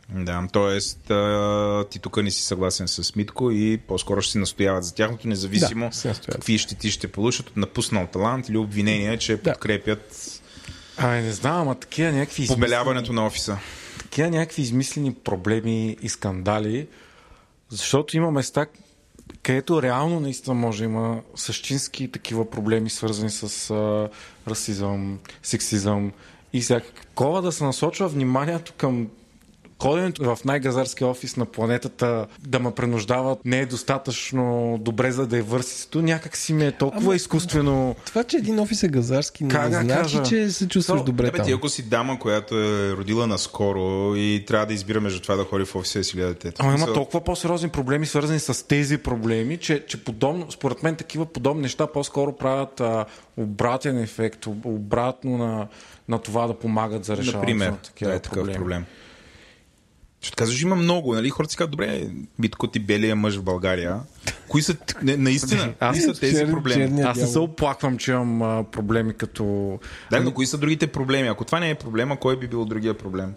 Да, 0.08 0.48
т.е. 0.52 0.78
ти 1.90 1.98
тук 1.98 2.22
не 2.22 2.30
си 2.30 2.42
съгласен 2.42 2.88
с 2.88 3.16
Митко 3.16 3.50
и 3.50 3.78
по-скоро 3.78 4.22
ще 4.22 4.32
си 4.32 4.38
настояват 4.38 4.84
за 4.84 4.94
тяхното, 4.94 5.28
независимо 5.28 5.90
да, 6.02 6.14
какви 6.14 6.58
щети 6.58 6.90
ще 6.90 7.08
получат 7.08 7.48
от 7.48 7.56
напуснал 7.56 8.06
талант 8.06 8.48
или 8.48 8.56
обвинения, 8.56 9.18
че 9.18 9.36
да. 9.36 9.52
подкрепят 9.52 10.40
Ай, 10.96 11.22
не 11.22 11.32
знам, 11.32 11.60
ама 11.60 11.74
такива 11.74 12.12
някакви 12.12 12.46
побеляването 12.46 13.12
на 13.12 13.26
офиса. 13.26 13.58
Такива 13.98 14.30
някакви 14.30 14.62
измислени 14.62 15.14
проблеми 15.14 15.96
и 16.02 16.08
скандали, 16.08 16.88
защото 17.68 18.16
има 18.16 18.30
места, 18.30 18.66
където 19.44 19.82
реално 19.82 20.20
наистина 20.20 20.54
може 20.54 20.78
да 20.78 20.84
има 20.84 21.20
същински 21.34 22.12
такива 22.12 22.50
проблеми, 22.50 22.90
свързани 22.90 23.30
с 23.30 23.70
а, 23.70 24.08
расизъм, 24.50 25.18
сексизъм 25.42 26.12
и 26.52 26.60
всякаква 26.60 27.42
да 27.42 27.52
се 27.52 27.64
насочва 27.64 28.08
вниманието 28.08 28.72
към 28.76 29.08
ходенето 29.84 30.36
в 30.36 30.44
най-газарския 30.44 31.08
офис 31.08 31.36
на 31.36 31.46
планетата 31.46 32.26
да 32.46 32.58
ме 32.58 32.70
принуждават 32.70 33.38
не 33.44 33.60
е 33.60 33.66
достатъчно 33.66 34.76
добре 34.80 35.12
за 35.12 35.26
да 35.26 35.38
е 35.38 35.42
върсисто, 35.42 36.02
някак 36.02 36.36
си 36.36 36.52
ми 36.52 36.66
е 36.66 36.72
толкова 36.72 37.04
Ама, 37.04 37.14
изкуствено. 37.14 37.96
Това, 38.06 38.24
че 38.24 38.36
един 38.36 38.60
офис 38.60 38.82
е 38.82 38.88
газарски, 38.88 39.44
не 39.44 39.50
как 39.50 39.68
значи, 39.68 39.88
кажа? 39.88 40.22
че 40.22 40.50
се 40.50 40.68
чувстваш 40.68 40.98
Но, 40.98 41.04
добре. 41.04 41.30
Бе, 41.30 41.42
ти 41.42 41.52
ако 41.52 41.68
си 41.68 41.82
дама, 41.82 42.18
която 42.18 42.58
е 42.58 42.92
родила 42.92 43.26
наскоро 43.26 44.16
и 44.16 44.44
трябва 44.46 44.66
да 44.66 44.74
избира 44.74 45.00
между 45.00 45.20
това 45.20 45.36
да 45.36 45.44
ходи 45.44 45.64
в 45.64 45.74
офиса 45.76 45.98
и 45.98 46.04
си 46.04 46.16
гледа 46.16 46.28
детето. 46.28 46.62
Ама 46.62 46.74
има 46.74 46.92
толкова 46.92 47.20
по-сериозни 47.20 47.68
проблеми, 47.68 48.06
свързани 48.06 48.38
с 48.38 48.66
тези 48.68 48.98
проблеми, 48.98 49.56
че, 49.56 49.86
че 49.86 50.04
подобно, 50.04 50.50
според 50.50 50.82
мен 50.82 50.96
такива 50.96 51.26
подобни 51.26 51.62
неща 51.62 51.86
по-скоро 51.86 52.32
правят 52.32 52.80
а, 52.80 53.04
обратен 53.36 53.98
ефект, 53.98 54.46
обратно 54.46 55.38
на, 55.38 55.66
на 56.08 56.18
това 56.18 56.46
да 56.46 56.54
помагат 56.54 57.04
за 57.04 57.16
решаването 57.16 57.38
Например, 57.38 57.70
на 57.70 57.76
такива 57.76 58.10
да, 58.10 58.16
е 58.16 58.20
такъв 58.20 58.36
проблеми. 58.36 58.58
проблем. 58.58 58.84
Ще 60.24 60.36
казваш, 60.36 60.62
има 60.62 60.76
много, 60.76 61.14
нали? 61.14 61.30
Хората 61.30 61.50
си 61.50 61.56
казват, 61.56 61.70
добре, 61.70 62.08
битко 62.38 62.66
ти 62.66 62.78
белия 62.78 63.16
мъж 63.16 63.36
в 63.36 63.42
България. 63.42 64.00
Кои 64.48 64.62
са, 64.62 64.76
не, 65.02 65.16
наистина, 65.16 65.74
аз 65.80 65.98
са 65.98 66.20
тези 66.20 66.36
чер, 66.36 66.50
проблеми? 66.50 67.02
Аз 67.02 67.18
не 67.18 67.26
се 67.26 67.38
оплаквам, 67.38 67.98
че 67.98 68.10
имам 68.10 68.42
а, 68.42 68.64
проблеми 68.64 69.14
като... 69.14 69.78
Да, 70.10 70.20
но 70.20 70.34
кои 70.34 70.46
са 70.46 70.58
другите 70.58 70.86
проблеми? 70.86 71.28
Ако 71.28 71.44
това 71.44 71.60
не 71.60 71.70
е 71.70 71.74
проблема, 71.74 72.16
кой 72.16 72.38
би 72.38 72.48
бил 72.48 72.64
другия 72.64 72.94
проблем? 72.94 73.34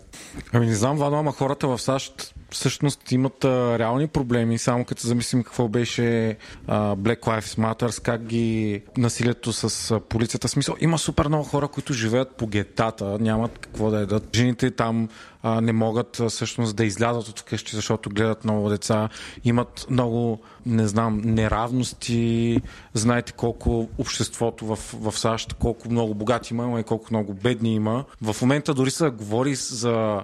Ами 0.54 0.66
не 0.66 0.76
знам, 0.76 0.98
Вано, 0.98 1.18
ама 1.18 1.32
хората 1.32 1.68
в 1.68 1.80
САЩ 1.80 2.34
всъщност 2.52 3.12
имат 3.12 3.46
а, 3.46 3.80
реални 3.80 4.08
проблеми, 4.08 4.58
само 4.58 4.86
като 4.86 5.08
замислим 5.08 5.44
какво 5.44 5.68
беше 5.68 6.38
а, 6.68 6.96
Black 6.96 7.20
Lives 7.20 7.60
Matter, 7.60 8.02
как 8.02 8.26
ги 8.26 8.82
насилието 8.98 9.54
с 9.54 9.92
а, 9.92 10.00
полицията. 10.00 10.48
Смисъл, 10.48 10.76
има 10.80 10.98
супер 10.98 11.28
много 11.28 11.44
хора, 11.44 11.68
които 11.68 11.94
живеят 11.94 12.36
по 12.36 12.48
гетата, 12.48 13.18
нямат 13.20 13.58
какво 13.60 13.90
да 13.90 14.00
едат. 14.00 14.36
Жените 14.36 14.72
там 14.72 15.10
а, 15.44 15.62
не 15.62 15.74
могат 15.74 16.20
а, 16.20 16.30
всъщност 16.30 16.76
да 16.76 16.86
излязат 16.86 17.28
от 17.28 17.40
вкъщи, 17.40 17.76
защото 17.76 18.10
гледат 18.10 18.44
много 18.44 18.70
деца, 18.70 19.10
имат 19.44 19.86
много, 19.90 20.40
не 20.66 20.88
знам, 20.88 21.22
неравности. 21.26 22.62
Знаете 22.94 23.32
колко 23.32 23.90
обществото 23.98 24.66
в, 24.66 24.80
в 24.94 25.18
САЩ, 25.18 25.54
колко 25.54 25.90
много 25.90 26.14
богати 26.14 26.54
има 26.54 26.80
и 26.80 26.84
колко 26.84 27.08
много 27.12 27.34
бедни 27.34 27.76
има. 27.76 28.06
В 28.22 28.42
момента 28.42 28.74
дори 28.74 28.92
се 28.92 29.10
говори 29.10 29.56
за 29.56 30.24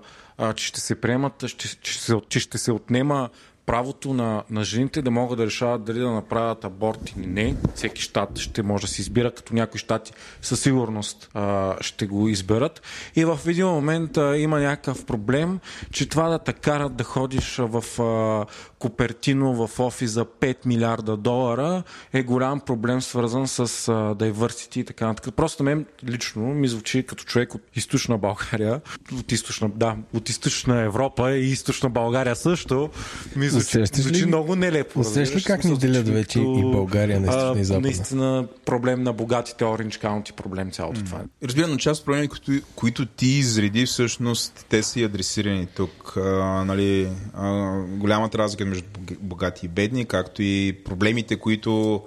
че 0.56 0.66
ще 0.66 0.80
се 0.80 1.02
приемат, 1.02 1.48
ще, 1.48 1.78
че, 1.82 2.02
се, 2.02 2.16
че 2.30 2.40
ще 2.40 2.58
се 2.58 2.72
отнема 2.72 3.30
правото 3.66 4.14
на, 4.14 4.44
на 4.50 4.64
жените 4.64 5.02
да 5.02 5.12
могат 5.12 5.38
да 5.38 5.46
решават 5.46 5.84
дали 5.84 6.00
да 6.00 6.12
направят 6.12 6.66
аборт 6.66 7.14
или 7.18 7.26
не. 7.26 7.56
Всеки 7.76 8.02
щат 8.02 8.40
ще 8.40 8.64
може 8.64 8.82
да 8.82 8.88
се 8.88 9.02
избира, 9.02 9.32
като 9.32 9.56
някои 9.56 9.80
щати 9.80 10.12
със 10.42 10.62
сигурност 10.62 11.30
а, 11.34 11.76
ще 11.82 12.08
го 12.08 12.28
изберат. 12.28 12.82
И 13.16 13.26
в 13.26 13.40
един 13.48 13.68
момент 13.68 14.18
а, 14.18 14.38
има 14.38 14.60
някакъв 14.60 15.06
проблем, 15.06 15.60
че 15.92 16.10
това 16.10 16.30
да 16.30 16.40
те 16.40 16.54
карат 16.54 16.96
да 16.96 17.04
ходиш 17.04 17.58
в 17.58 18.02
а, 18.02 18.46
Купертино 18.84 19.68
в 19.68 19.80
офис 19.80 20.12
за 20.12 20.26
5 20.26 20.66
милиарда 20.66 21.18
долара 21.18 21.84
е 22.14 22.24
голям 22.24 22.60
проблем, 22.60 23.02
свързан 23.02 23.48
с 23.48 23.60
а, 23.60 23.66
diversity 23.94 24.78
и 24.78 24.84
така 24.84 25.08
нататък. 25.08 25.36
Просто 25.36 25.64
мен 25.64 25.86
лично 26.10 26.44
ми 26.44 26.68
звучи 26.68 27.04
като 27.04 27.24
човек 27.24 27.56
от 27.56 27.62
източна 27.76 28.18
България, 28.18 28.82
от 29.20 29.32
източна, 29.32 29.70
да, 29.76 29.96
от 30.14 30.30
източна 30.30 30.82
Европа 30.82 31.32
и 31.32 31.52
източна 31.52 31.90
България 31.90 32.36
също. 32.36 32.90
Ми 33.36 33.50
звучи, 33.50 33.86
звучи 33.86 34.26
много 34.26 34.56
нелепо. 34.56 35.00
Усещаш 35.00 35.42
ли 35.42 35.46
как 35.46 35.64
ни 35.64 35.78
делят 35.78 36.10
вече 36.10 36.40
и 36.40 36.62
България 36.72 37.20
на 37.20 37.28
източна 37.28 37.62
и 37.62 37.64
западна? 37.64 37.88
Наистина 37.88 38.48
проблем 38.66 39.04
на 39.04 39.14
богатите 39.14 39.64
Orange 39.64 40.04
County 40.04 40.34
проблем 40.34 40.72
цялото 40.72 41.00
mm. 41.00 41.06
това. 41.06 41.22
Разбира, 41.44 41.68
но 41.68 41.78
част 41.78 42.00
от 42.00 42.06
проблеми, 42.06 42.28
които, 42.28 42.52
които 42.76 43.06
ти 43.06 43.28
изреди, 43.28 43.86
всъщност 43.86 44.66
те 44.70 44.84
са 44.84 45.00
и 45.00 45.04
адресирани 45.04 45.66
тук. 45.66 46.18
А, 46.18 46.64
нали, 46.66 47.10
а, 47.34 47.80
голямата 47.82 48.38
разлика 48.38 48.66
между 48.74 48.88
богати 49.20 49.66
и 49.66 49.70
бедни, 49.70 50.06
както 50.06 50.42
и 50.42 50.84
проблемите, 50.86 51.40
които 51.40 52.04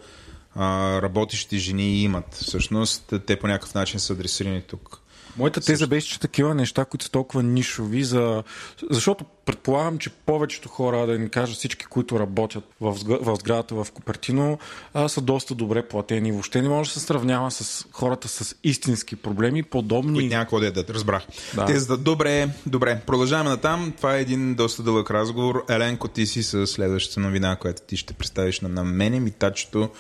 работещите 1.03 1.59
жени 1.59 2.03
имат. 2.03 2.35
Всъщност, 2.35 3.15
те 3.27 3.37
по 3.37 3.47
някакъв 3.47 3.75
начин 3.75 4.01
са 4.01 4.13
адресирани 4.13 4.63
тук. 4.63 5.01
Моята 5.39 5.61
теза 5.61 5.87
беше, 5.87 6.11
че 6.11 6.21
такива 6.21 6.55
неща, 6.55 6.85
които 6.85 7.05
са 7.05 7.11
толкова 7.11 7.43
нишови, 7.43 8.05
за... 8.05 8.43
защото 8.91 9.25
предполагам, 9.25 9.99
че 9.99 10.11
повечето 10.11 10.69
хора, 10.69 11.07
да 11.07 11.19
ни 11.19 11.29
кажат 11.29 11.57
всички, 11.57 11.87
които 11.87 12.21
работят 12.21 12.65
в, 12.81 12.93
в 13.21 13.37
сградата 13.37 13.75
в 13.75 13.87
Купертино, 13.95 14.59
а, 14.95 15.09
са 15.09 15.21
доста 15.21 15.55
добре 15.55 15.89
платени. 15.89 16.33
Въобще 16.33 16.63
не 16.63 16.69
може 16.69 16.91
да 16.91 17.01
се 17.01 17.07
сравнява 17.07 17.51
с 17.51 17.87
хората 17.93 18.29
с 18.29 18.57
истински 18.65 19.17
проблеми, 19.17 19.63
подобни. 19.63 20.19
Които 20.19 20.35
какво 20.37 20.61
да 20.61 20.67
ядат, 20.67 20.91
разбрах. 20.91 21.27
Да. 21.55 21.65
Тезата, 21.65 21.97
добре, 21.97 22.49
добре. 22.67 23.01
Продължаваме 23.07 23.51
на 23.51 23.57
там. 23.57 23.93
Това 23.97 24.17
е 24.17 24.21
един 24.21 24.55
доста 24.55 24.83
дълъг 24.83 25.11
разговор. 25.11 25.65
Еленко, 25.69 26.09
ти 26.09 26.27
си 26.27 26.43
с 26.43 26.67
следващата 26.67 27.21
новина, 27.21 27.57
която 27.57 27.83
ти 27.83 27.97
ще 27.97 28.15
представиш 28.15 28.61
на, 28.61 28.69
на 28.69 28.85
мене, 28.85 29.21
митачето 29.21 29.91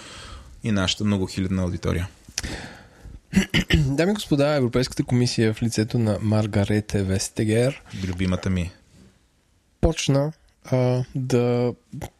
и 0.64 0.72
нашата 0.72 1.04
многохилядна 1.04 1.62
аудитория. 1.62 2.08
Дами 3.76 4.10
и 4.10 4.14
господа, 4.14 4.54
Европейската 4.54 5.04
комисия 5.04 5.54
в 5.54 5.62
лицето 5.62 5.98
на 5.98 6.18
Маргарете 6.22 7.02
Вестегер 7.02 7.82
любимата 8.08 8.50
ми 8.50 8.70
почна 9.80 10.32
а, 10.64 11.04
да 11.14 11.74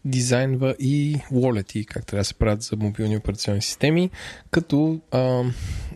дизайнва 0.05 0.75
и 0.79 1.17
wallet, 1.33 1.85
как 1.87 2.07
трябва 2.07 2.21
да 2.21 2.25
се 2.25 2.35
правят 2.35 2.63
за 2.63 2.77
мобилни 2.77 3.17
операционни 3.17 3.63
системи, 3.63 4.11
като 4.51 5.01
а, 5.11 5.45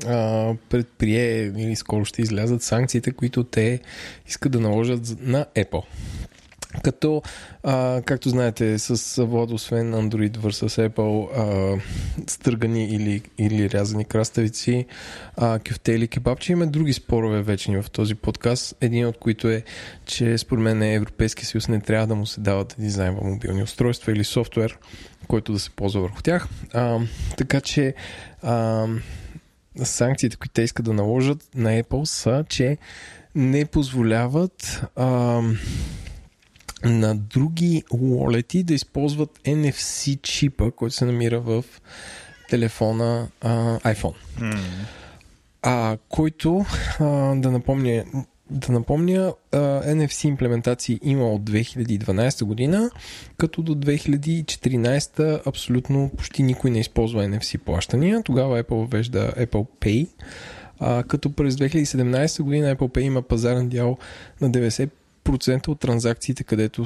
а, 0.06 0.54
предприе 0.68 1.42
или 1.42 1.76
скоро 1.76 2.04
ще 2.04 2.22
излязат 2.22 2.62
санкциите, 2.62 3.12
които 3.12 3.44
те 3.44 3.80
искат 4.26 4.52
да 4.52 4.60
наложат 4.60 5.16
на 5.20 5.46
Apple. 5.56 5.82
Като, 6.84 7.22
а, 7.62 8.02
както 8.04 8.28
знаете, 8.28 8.78
с 8.78 9.24
Влад, 9.24 9.50
освен 9.50 9.92
Android 9.94 10.38
vs 10.38 10.88
Apple, 10.88 11.28
а, 11.36 11.80
стъргани 12.26 12.84
или, 12.84 13.22
или 13.38 13.70
рязани 13.70 14.04
краставици, 14.04 14.86
а, 15.36 15.58
кюфте 15.68 15.92
или 15.92 16.08
кебабче, 16.08 16.52
има 16.52 16.66
други 16.66 16.92
спорове 16.92 17.42
вечени 17.42 17.82
в 17.82 17.90
този 17.90 18.14
подкаст. 18.14 18.76
Един 18.80 19.06
от 19.06 19.18
които 19.18 19.48
е, 19.48 19.62
че 20.06 20.38
според 20.38 20.62
мен 20.62 20.82
Европейския 20.82 21.46
съюз 21.46 21.68
не 21.68 21.80
трябва 21.80 22.06
да 22.06 22.14
му 22.14 22.26
се 22.26 22.40
дава 22.40 22.64
да 22.64 22.74
дизайнва 22.78 23.20
мобилни 23.24 23.62
устройства 23.62 24.12
или 24.12 24.24
софтуер, 24.24 24.78
който 25.28 25.52
да 25.52 25.58
се 25.58 25.70
ползва 25.70 26.00
върху 26.00 26.22
тях. 26.22 26.48
А, 26.72 26.98
така 27.36 27.60
че 27.60 27.94
а, 28.42 28.86
санкциите, 29.84 30.36
които 30.36 30.52
те 30.52 30.62
искат 30.62 30.84
да 30.84 30.92
наложат 30.92 31.48
на 31.54 31.82
Apple 31.82 32.04
са, 32.04 32.44
че 32.48 32.78
не 33.34 33.64
позволяват 33.64 34.82
а, 34.96 35.40
на 36.84 37.14
други 37.14 37.82
wallet 37.92 38.62
да 38.62 38.74
използват 38.74 39.38
NFC 39.44 40.22
чипа, 40.22 40.70
който 40.70 40.94
се 40.94 41.04
намира 41.04 41.40
в 41.40 41.64
телефона 42.50 43.28
а, 43.40 43.78
iPhone. 43.78 44.14
Mm. 44.38 44.58
А, 45.62 45.96
който, 46.08 46.64
а, 47.00 47.04
да 47.34 47.50
напомня, 47.50 48.04
да 48.50 48.72
напомня, 48.72 49.32
NFC 49.52 50.28
имплементации 50.28 51.00
има 51.02 51.32
от 51.32 51.42
2012 51.42 52.44
година, 52.44 52.90
като 53.36 53.62
до 53.62 53.74
2014 53.74 55.46
абсолютно 55.46 56.10
почти 56.16 56.42
никой 56.42 56.70
не 56.70 56.80
използва 56.80 57.24
NFC 57.24 57.58
плащания. 57.58 58.22
Тогава 58.22 58.62
Apple 58.62 58.90
вежда 58.92 59.32
Apple 59.38 59.66
Pay, 59.80 60.08
а, 60.78 61.02
като 61.02 61.32
през 61.32 61.54
2017 61.54 62.42
година 62.42 62.76
Apple 62.76 62.88
Pay 62.88 63.00
има 63.00 63.22
пазарен 63.22 63.68
дял 63.68 63.98
на 64.40 64.50
90 64.50 64.90
процента 65.30 65.70
от 65.70 65.80
транзакциите, 65.80 66.44
където 66.44 66.84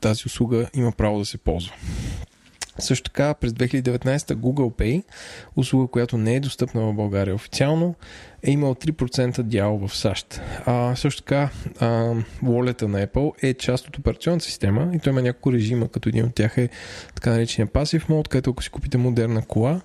тази 0.00 0.22
услуга 0.26 0.70
има 0.74 0.92
право 0.92 1.18
да 1.18 1.24
се 1.24 1.38
ползва. 1.38 1.72
Също 2.78 3.10
така 3.10 3.34
през 3.34 3.52
2019 3.52 4.18
Google 4.18 4.72
Pay, 4.72 5.02
услуга, 5.56 5.86
която 5.86 6.18
не 6.18 6.34
е 6.34 6.40
достъпна 6.40 6.82
в 6.82 6.94
България 6.94 7.34
официално, 7.34 7.94
е 8.42 8.50
имал 8.50 8.74
3% 8.74 9.42
дял 9.42 9.78
в 9.78 9.96
САЩ. 9.96 10.40
А, 10.66 10.96
също 10.96 11.22
така 11.22 11.50
а, 11.80 11.86
Wallet 12.44 12.82
на 12.82 13.06
Apple 13.06 13.32
е 13.42 13.54
част 13.54 13.88
от 13.88 13.98
операционната 13.98 14.44
система 14.44 14.90
и 14.94 14.98
той 14.98 15.10
има 15.10 15.22
няколко 15.22 15.52
режима, 15.52 15.88
като 15.88 16.08
един 16.08 16.24
от 16.24 16.34
тях 16.34 16.58
е 16.58 16.68
така 17.14 17.30
наречения 17.30 17.66
Passive 17.66 18.08
Mode, 18.08 18.28
където 18.28 18.50
ако 18.50 18.62
си 18.62 18.70
купите 18.70 18.98
модерна 18.98 19.42
кола, 19.42 19.80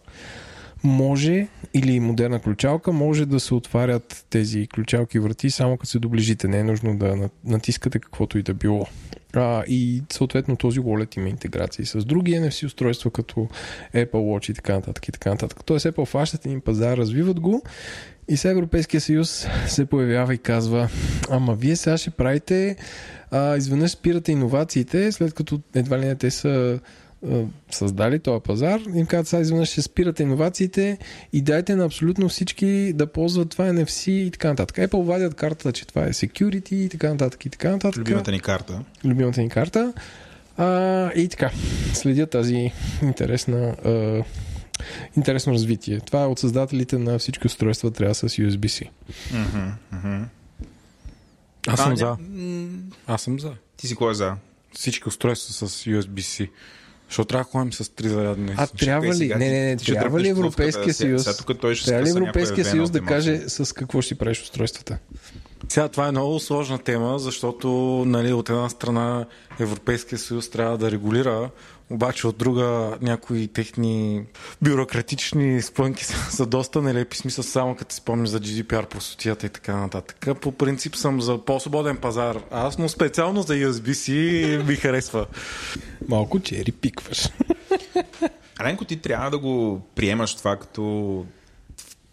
може 0.84 1.48
или 1.74 2.00
модерна 2.00 2.40
ключалка, 2.40 2.92
може 2.92 3.26
да 3.26 3.40
се 3.40 3.54
отварят 3.54 4.26
тези 4.30 4.68
ключалки 4.68 5.20
врати 5.20 5.50
само 5.50 5.78
като 5.78 5.90
се 5.90 6.00
доближите. 6.00 6.48
Не 6.48 6.60
е 6.60 6.64
нужно 6.64 6.98
да 6.98 7.30
натискате 7.46 8.00
каквото 8.00 8.38
и 8.38 8.44
да 8.44 8.54
било. 8.54 8.86
А, 9.34 9.64
и 9.68 10.04
съответно 10.12 10.56
този 10.56 10.80
wallet 10.80 11.18
има 11.18 11.30
интеграции 11.30 11.86
с 11.86 12.06
други 12.06 12.36
NFC 12.36 12.66
устройства, 12.66 13.12
като 13.12 13.48
Apple 13.96 14.12
Watch 14.12 14.52
и 14.52 14.54
така 14.54 14.74
нататък 14.74 15.08
и 15.08 15.12
така 15.12 15.30
нататък. 15.30 15.60
Тоест 15.66 15.86
Apple 15.86 16.06
фащат 16.06 16.46
един 16.46 16.62
пазар, 16.62 16.98
развиват 16.98 17.40
го 17.40 17.64
и 18.30 18.38
сега 18.38 18.52
Европейския 18.52 19.02
съюз 19.02 19.48
се 19.68 19.86
появява 19.86 20.34
и 20.34 20.38
казва, 20.38 20.90
ама 21.30 21.56
вие 21.56 21.76
сега 21.76 21.98
ще 21.98 22.10
правите, 22.10 22.76
а, 23.32 23.58
изведнъж 23.58 23.92
спирате 23.92 24.32
иновациите, 24.32 25.12
след 25.12 25.34
като 25.34 25.60
едва 25.76 26.00
ли 26.00 26.06
не 26.06 26.16
те 26.16 26.32
са 26.32 26.80
създали 27.72 28.20
този 28.20 28.44
пазар, 28.44 28.82
им 28.96 29.06
казват 29.06 29.28
сега 29.28 29.42
изведнъж 29.42 29.70
ще 29.70 29.82
спирате 29.82 30.24
иновациите 30.24 30.98
и 31.34 31.42
дайте 31.42 31.76
на 31.76 31.86
абсолютно 31.86 32.30
всички 32.30 32.94
да 32.96 33.08
ползват 33.08 33.50
това 33.50 33.66
NFC 33.66 34.12
и 34.12 34.32
така 34.32 34.48
нататък. 34.48 34.78
Apple 34.78 35.04
вадят 35.04 35.36
картата, 35.36 35.72
че 35.72 35.88
това 35.88 36.04
е 36.04 36.10
security 36.10 36.74
и 36.74 36.90
така 36.90 37.10
нататък 37.10 37.46
и 37.46 37.50
така 37.50 37.72
нататък. 37.72 37.98
Любимата 38.00 38.32
ни 38.32 38.40
карта. 38.40 38.84
Любимата 39.06 39.42
ни 39.42 39.50
карта. 39.50 39.94
А, 40.58 41.12
и 41.16 41.28
така, 41.28 41.52
следя 41.94 42.28
тази 42.28 42.72
интересна 43.02 43.76
а, 43.86 44.24
интересно 45.18 45.54
развитие. 45.54 46.00
Това 46.00 46.24
е 46.24 46.26
от 46.26 46.40
създателите 46.40 46.98
на 46.98 47.20
всички 47.20 47.48
устройства 47.48 47.92
трябва 47.92 48.16
с 48.16 48.30
USB-C. 48.30 48.90
Mm-hmm, 49.34 49.72
mm-hmm. 49.94 50.24
Аз 51.68 51.80
съм 51.80 51.92
а, 51.92 51.96
за. 51.96 52.18
Аз 53.08 53.22
съм 53.22 53.40
за. 53.40 53.54
Ти 53.78 53.88
си 53.88 53.96
кой 53.96 54.12
е 54.12 54.14
за? 54.14 54.36
Всички 54.74 55.08
устройства 55.08 55.68
с 55.68 55.86
USB-C. 55.86 56.50
Защото 57.10 57.28
трябва 57.28 57.44
да 57.44 57.50
ходим 57.50 57.74
с 57.74 57.90
три 57.96 58.10
зарядни. 58.10 58.54
А 58.58 58.68
трябва 58.68 59.16
ли? 59.16 59.28
Не, 59.28 59.36
не, 59.36 59.66
не. 59.66 59.78
Трябва 59.78 60.20
ли 60.20 60.28
Европейския 60.28 60.94
съюз? 60.94 61.24
Сега, 61.24 61.36
тук 61.38 61.60
той 61.62 61.76
ще 61.76 61.90
трябва 61.90 62.06
ли 62.06 62.10
Европейския 62.10 62.66
съюз 62.66 62.90
да 62.90 63.02
каже 63.02 63.38
с 63.50 63.74
какво 63.76 64.02
ще 64.02 64.16
правиш 64.16 64.42
устройствата? 64.42 64.98
Сега 65.70 65.88
това 65.88 66.08
е 66.08 66.12
много 66.12 66.40
сложна 66.40 66.78
тема, 66.78 67.20
защото 67.20 67.68
нали, 68.08 68.34
от 68.34 68.50
една 68.50 68.70
страна 68.70 69.26
Европейския 69.60 70.20
съюз 70.20 70.50
трябва 70.50 70.78
да 70.78 70.92
регулира 70.92 71.50
обаче 71.90 72.28
от 72.28 72.38
друга 72.38 72.98
някои 73.02 73.48
техни 73.48 74.24
бюрократични 74.62 75.62
спънки 75.62 76.06
са, 76.06 76.32
са 76.32 76.46
доста 76.46 76.82
нелепи, 76.82 77.18
смисъл 77.18 77.44
само 77.44 77.76
като 77.76 77.94
си 77.94 77.98
спомниш 77.98 78.30
за 78.30 78.40
GDPR, 78.40 78.86
просотията 78.86 79.46
и 79.46 79.50
така 79.50 79.78
нататък. 79.78 80.28
По 80.42 80.52
принцип 80.52 80.96
съм 80.96 81.22
за 81.22 81.46
по-свободен 81.46 81.98
пазар 81.98 82.38
аз, 82.52 82.78
но 82.78 82.90
специално 82.90 83.42
за 83.42 83.54
USB-C 83.54 84.68
ми 84.68 84.76
харесва. 84.76 85.26
Малко 86.08 86.40
чери 86.40 86.72
пикваш. 86.72 87.30
Аленко, 88.60 88.86
ти 88.86 89.02
трябва 89.02 89.32
да 89.32 89.38
го 89.38 89.82
приемаш 89.96 90.36
това 90.36 90.56
като 90.56 91.26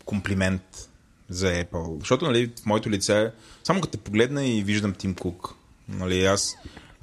комплимент 0.05 0.89
за 1.29 1.47
Apple. 1.47 1.99
Защото, 1.99 2.25
нали, 2.25 2.53
в 2.63 2.67
моето 2.67 2.91
лице, 2.91 3.31
само 3.65 3.81
като 3.81 3.99
те 3.99 4.05
погледна 4.05 4.47
и 4.47 4.63
виждам 4.63 4.95
Тим 4.95 5.15
Кук. 5.15 5.55
Нали, 5.89 6.25
аз 6.25 6.57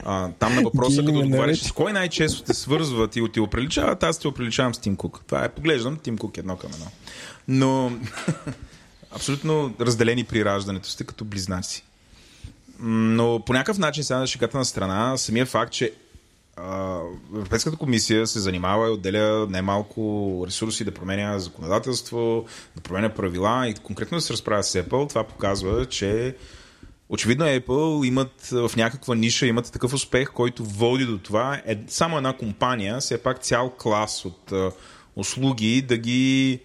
а, 0.05 0.29
там 0.39 0.55
на 0.55 0.61
въпроса, 0.61 1.05
като 1.05 1.19
отговаряш, 1.19 1.63
с 1.63 1.71
кой 1.71 1.93
най-често 1.93 2.43
те 2.43 2.53
свързва 2.53 3.07
ти 3.07 3.21
ти 3.33 3.39
оприличават, 3.39 4.03
аз 4.03 4.19
те 4.19 4.27
оприличавам 4.27 4.73
с 4.73 4.77
Тим 4.77 4.95
Кук. 4.95 5.21
Това 5.27 5.45
е, 5.45 5.49
поглеждам 5.49 5.97
Тим 5.97 6.17
Кук 6.17 6.37
едно 6.37 6.55
към 6.55 6.71
едно. 6.73 6.85
Но 7.47 7.91
абсолютно 9.15 9.73
разделени 9.81 10.23
при 10.23 10.45
раждането 10.45 10.89
сте 10.89 11.03
като 11.03 11.25
близнаци. 11.25 11.83
Но 12.79 13.43
по 13.45 13.53
някакъв 13.53 13.77
начин, 13.77 14.03
сега 14.03 14.19
на 14.19 14.27
шиката 14.27 14.57
на 14.57 14.65
страна, 14.65 15.17
самия 15.17 15.45
факт, 15.45 15.73
че 15.73 15.93
а, 16.57 16.99
Европейската 17.35 17.77
комисия 17.77 18.27
се 18.27 18.39
занимава 18.39 18.87
и 18.87 18.91
отделя 18.91 19.47
немалко 19.49 20.43
ресурси 20.47 20.83
да 20.83 20.91
променя 20.91 21.39
законодателство, 21.39 22.45
да 22.75 22.81
променя 22.81 23.09
правила 23.09 23.67
и 23.67 23.73
конкретно 23.73 24.17
да 24.17 24.21
се 24.21 24.33
разправя 24.33 24.63
с 24.63 24.83
Apple, 24.83 25.09
това 25.09 25.23
показва, 25.23 25.85
че 25.85 26.35
Очевидно 27.09 27.45
Apple 27.45 28.07
имат 28.07 28.47
в 28.51 28.71
някаква 28.75 29.15
ниша 29.15 29.45
имат 29.45 29.71
такъв 29.71 29.93
успех, 29.93 30.31
който 30.31 30.63
води 30.63 31.05
до 31.05 31.17
това 31.17 31.61
е 31.65 31.77
само 31.87 32.17
една 32.17 32.37
компания, 32.37 32.99
все 32.99 33.23
пак 33.23 33.39
цял 33.39 33.69
клас 33.69 34.25
от 34.25 34.51
а, 34.51 34.71
услуги 35.15 35.81
да 35.81 35.97
ги 35.97 36.59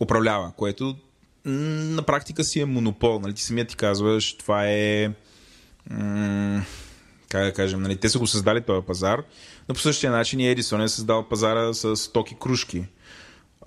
управлява, 0.00 0.52
което 0.56 0.96
на 1.44 2.02
практика 2.02 2.44
си 2.44 2.60
е 2.60 2.64
монопол. 2.64 3.18
Нали? 3.18 3.34
Ти 3.34 3.42
самия 3.42 3.66
ти 3.66 3.76
казваш, 3.76 4.36
това 4.36 4.68
е 4.68 5.10
м- 5.90 6.62
как 7.28 7.44
да 7.44 7.52
кажем, 7.52 7.82
нали? 7.82 7.96
те 7.96 8.08
са 8.08 8.18
го 8.18 8.26
създали 8.26 8.60
този 8.60 8.86
пазар, 8.86 9.22
но 9.68 9.74
по 9.74 9.80
същия 9.80 10.12
начин 10.12 10.40
и 10.40 10.48
Едисон 10.48 10.80
е 10.80 10.88
създал 10.88 11.28
пазара 11.28 11.74
с 11.74 12.12
токи 12.12 12.36
кружки 12.40 12.84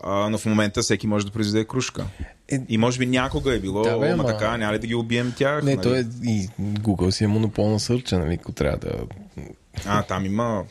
а, 0.03 0.29
но 0.29 0.37
в 0.37 0.45
момента 0.45 0.81
всеки 0.81 1.07
може 1.07 1.25
да 1.25 1.31
произведе 1.31 1.65
кружка. 1.65 2.05
Е, 2.51 2.59
и 2.69 2.77
може 2.77 2.99
би 2.99 3.05
някога 3.05 3.55
е 3.55 3.59
било, 3.59 3.81
да, 3.81 3.97
бе, 3.97 4.09
ама 4.09 4.25
така, 4.25 4.57
няма 4.57 4.73
ли 4.73 4.79
да 4.79 4.87
ги 4.87 4.95
убием 4.95 5.33
тях? 5.37 5.63
Не, 5.63 5.75
нали? 5.75 5.83
то 5.83 5.95
е 5.95 5.99
и 6.23 6.49
Google 6.61 7.09
си 7.09 7.23
е 7.23 7.27
монопол 7.27 7.69
на 7.69 7.79
сърча, 7.79 8.19
нали, 8.19 8.33
ако 8.41 8.51
трябва 8.51 8.77
да... 8.77 8.91
А, 9.85 10.03
там 10.03 10.25
има 10.25 10.63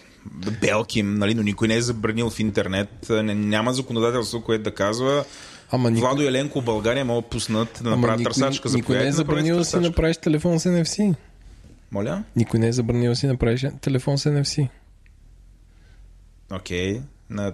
белки, 0.60 1.02
нали, 1.02 1.34
но 1.34 1.42
никой 1.42 1.68
не 1.68 1.74
е 1.74 1.80
забранил 1.80 2.30
в 2.30 2.40
интернет. 2.40 3.06
Не, 3.10 3.34
няма 3.34 3.72
законодателство, 3.72 4.42
което 4.42 4.64
да 4.64 4.74
казва 4.74 5.24
Ама 5.70 5.90
никой, 5.90 6.08
Владо 6.08 6.22
Еленко 6.22 6.60
в 6.60 6.64
България 6.64 7.04
могат 7.04 7.24
да 7.24 7.28
пуснат 7.28 7.80
да 7.84 7.90
направят 7.90 8.18
никой, 8.18 8.32
търсачка 8.32 8.68
за 8.68 8.76
никой 8.76 8.96
не 8.96 9.06
е 9.06 9.12
забранил 9.12 9.56
да 9.56 9.64
си 9.64 9.76
направиш 9.76 10.16
телефон 10.16 10.60
с 10.60 10.68
NFC. 10.68 11.14
Моля? 11.92 12.24
Никой 12.36 12.60
не 12.60 12.68
е 12.68 12.72
забранил 12.72 13.10
да 13.12 13.16
си 13.16 13.26
направиш 13.26 13.66
телефон 13.80 14.18
с 14.18 14.30
NFC. 14.30 14.68
Окей. 16.52 17.00
На 17.30 17.52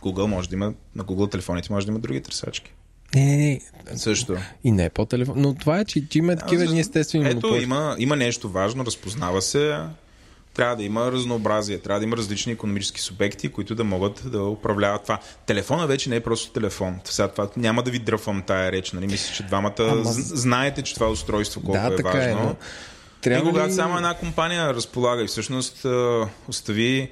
Google 0.00 0.26
може 0.26 0.48
да 0.48 0.54
има, 0.54 0.72
на 0.96 1.04
Google 1.04 1.30
телефоните 1.30 1.72
може 1.72 1.86
да 1.86 1.92
има 1.92 1.98
други 1.98 2.22
търсачки. 2.22 2.72
Не, 3.14 3.24
не, 3.26 3.36
не. 3.36 3.60
Също. 3.96 4.36
И 4.64 4.72
не 4.72 4.84
е 4.84 4.90
по 4.90 5.06
телефон. 5.06 5.34
Но 5.38 5.54
това 5.54 5.78
е, 5.78 5.84
че, 5.84 6.08
че 6.08 6.18
има 6.18 6.36
такива 6.36 6.60
защо- 6.60 6.74
ни 6.74 6.80
естествени 6.80 7.26
Ето, 7.26 7.36
монополи. 7.36 7.62
има, 7.62 7.96
има 7.98 8.16
нещо 8.16 8.48
важно, 8.48 8.86
разпознава 8.86 9.42
се. 9.42 9.78
Трябва 10.54 10.76
да 10.76 10.82
има 10.82 11.12
разнообразие, 11.12 11.78
трябва 11.78 12.00
да 12.00 12.06
има 12.06 12.16
различни 12.16 12.52
економически 12.52 13.00
субекти, 13.00 13.48
които 13.48 13.74
да 13.74 13.84
могат 13.84 14.22
да 14.24 14.42
управляват 14.42 15.02
това. 15.02 15.18
Телефона 15.46 15.86
вече 15.86 16.10
не 16.10 16.16
е 16.16 16.20
просто 16.20 16.52
телефон. 16.52 17.00
Сега 17.04 17.28
това 17.28 17.48
няма 17.56 17.82
да 17.82 17.90
ви 17.90 17.98
дръпвам 17.98 18.42
тая 18.42 18.72
реч, 18.72 18.92
нали? 18.92 19.06
Мисля, 19.06 19.34
че 19.34 19.42
двамата 19.42 19.72
Ама- 19.80 20.02
знаете, 20.12 20.82
че 20.82 20.94
това 20.94 21.08
устройство 21.08 21.60
колко 21.60 21.80
Да, 21.80 21.86
е 21.86 21.96
така 21.96 22.08
важно. 22.10 22.22
е, 22.22 22.34
но 22.34 22.50
И 22.50 22.54
трябва 23.20 23.50
когато 23.50 23.68
ли... 23.68 23.72
само 23.72 23.96
една 23.96 24.14
компания 24.14 24.74
разполага 24.74 25.22
и 25.22 25.26
всъщност 25.26 25.86
остави, 26.48 27.10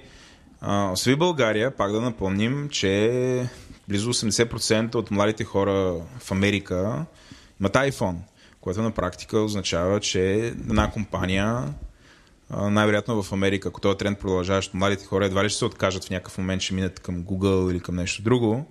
остави 0.92 1.16
България, 1.16 1.70
пак 1.70 1.92
да 1.92 2.00
напомним, 2.00 2.68
че 2.68 3.48
близо 3.88 4.12
80% 4.14 4.94
от 4.94 5.10
младите 5.10 5.44
хора 5.44 5.96
в 6.18 6.30
Америка 6.30 7.04
имат 7.60 7.74
iPhone, 7.74 8.16
което 8.60 8.82
на 8.82 8.90
практика 8.90 9.38
означава, 9.38 10.00
че 10.00 10.34
една 10.46 10.90
компания 10.90 11.74
най-вероятно 12.50 13.22
в 13.22 13.32
Америка, 13.32 13.68
ако 13.68 13.80
този 13.80 13.98
тренд 13.98 14.18
продължава, 14.18 14.58
защото 14.58 14.76
младите 14.76 15.06
хора 15.06 15.26
едва 15.26 15.44
ли 15.44 15.48
ще 15.48 15.58
се 15.58 15.64
откажат 15.64 16.04
в 16.04 16.10
някакъв 16.10 16.38
момент, 16.38 16.62
ще 16.62 16.74
минат 16.74 17.00
към 17.00 17.24
Google 17.24 17.70
или 17.70 17.80
към 17.80 17.96
нещо 17.96 18.22
друго, 18.22 18.66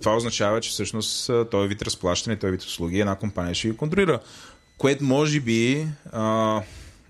това 0.00 0.16
означава, 0.16 0.60
че 0.60 0.70
всъщност 0.70 1.30
този 1.50 1.68
вид 1.68 1.82
разплащане, 1.82 2.36
този 2.36 2.50
вид 2.50 2.62
услуги 2.62 3.00
една 3.00 3.14
компания 3.14 3.54
ще 3.54 3.68
ги 3.68 3.76
контролира. 3.76 4.20
Което 4.78 5.04
може 5.04 5.40
би, 5.40 5.86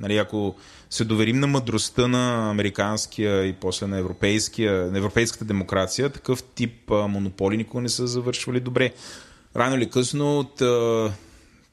нали, 0.03 0.17
ако 0.17 0.55
се 0.91 1.05
доверим 1.05 1.41
на 1.41 1.47
мъдростта 1.47 2.09
на 2.09 2.51
американския 2.51 3.47
и 3.47 3.53
после 3.53 3.87
на, 3.87 3.99
европейския, 3.99 4.73
на 4.73 4.99
европейската 4.99 5.45
демокрация, 5.45 6.11
такъв 6.11 6.43
тип 6.43 6.91
а, 6.91 7.09
монополи 7.09 7.57
никога 7.57 7.83
не 7.83 7.89
са 7.89 8.07
завършвали 8.07 8.61
добре. 8.61 8.93
Рано 9.57 9.77
или 9.77 9.91
късно 9.91 10.39
от 10.39 10.61
а, 10.61 11.13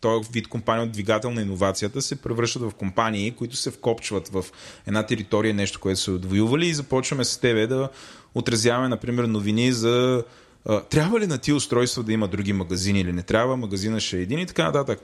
този 0.01 0.30
вид 0.34 0.47
компания 0.47 0.84
от 0.84 0.91
двигател 0.91 1.32
на 1.32 1.41
иновацията 1.41 2.01
се 2.01 2.21
превръщат 2.21 2.61
в 2.61 2.71
компании, 2.71 3.32
които 3.32 3.55
се 3.55 3.71
вкопчват 3.71 4.27
в 4.27 4.45
една 4.88 5.03
територия, 5.03 5.53
нещо, 5.53 5.80
което 5.80 5.99
са 5.99 6.11
отвоювали 6.11 6.67
и 6.67 6.73
започваме 6.73 7.23
с 7.23 7.38
тебе 7.38 7.67
да 7.67 7.89
отразяваме, 8.36 8.89
например, 8.89 9.23
новини 9.23 9.71
за 9.71 10.23
а, 10.65 10.82
трябва 10.82 11.19
ли 11.19 11.27
на 11.27 11.38
тия 11.38 11.55
устройства 11.55 12.03
да 12.03 12.13
има 12.13 12.27
други 12.27 12.53
магазини 12.53 13.01
или 13.01 13.13
не 13.13 13.23
трябва, 13.23 13.57
магазина 13.57 13.99
ще 13.99 14.17
е 14.17 14.21
един 14.21 14.39
и 14.39 14.45
така 14.45 14.63
нататък. 14.63 14.99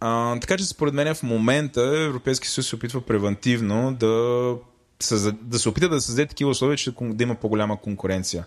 А, 0.00 0.40
така 0.40 0.56
че 0.56 0.64
според 0.64 0.94
мен 0.94 1.14
в 1.14 1.22
момента 1.22 1.80
Европейски 2.06 2.48
съюз 2.48 2.68
се 2.68 2.76
опитва 2.76 3.00
превентивно 3.00 3.94
да, 3.94 4.54
да 5.42 5.58
се 5.58 5.68
опита 5.68 5.88
да 5.88 6.00
създаде 6.00 6.28
такива 6.28 6.50
условия, 6.50 6.76
че 6.76 6.92
да 7.00 7.22
има 7.22 7.34
по-голяма 7.34 7.80
конкуренция. 7.80 8.44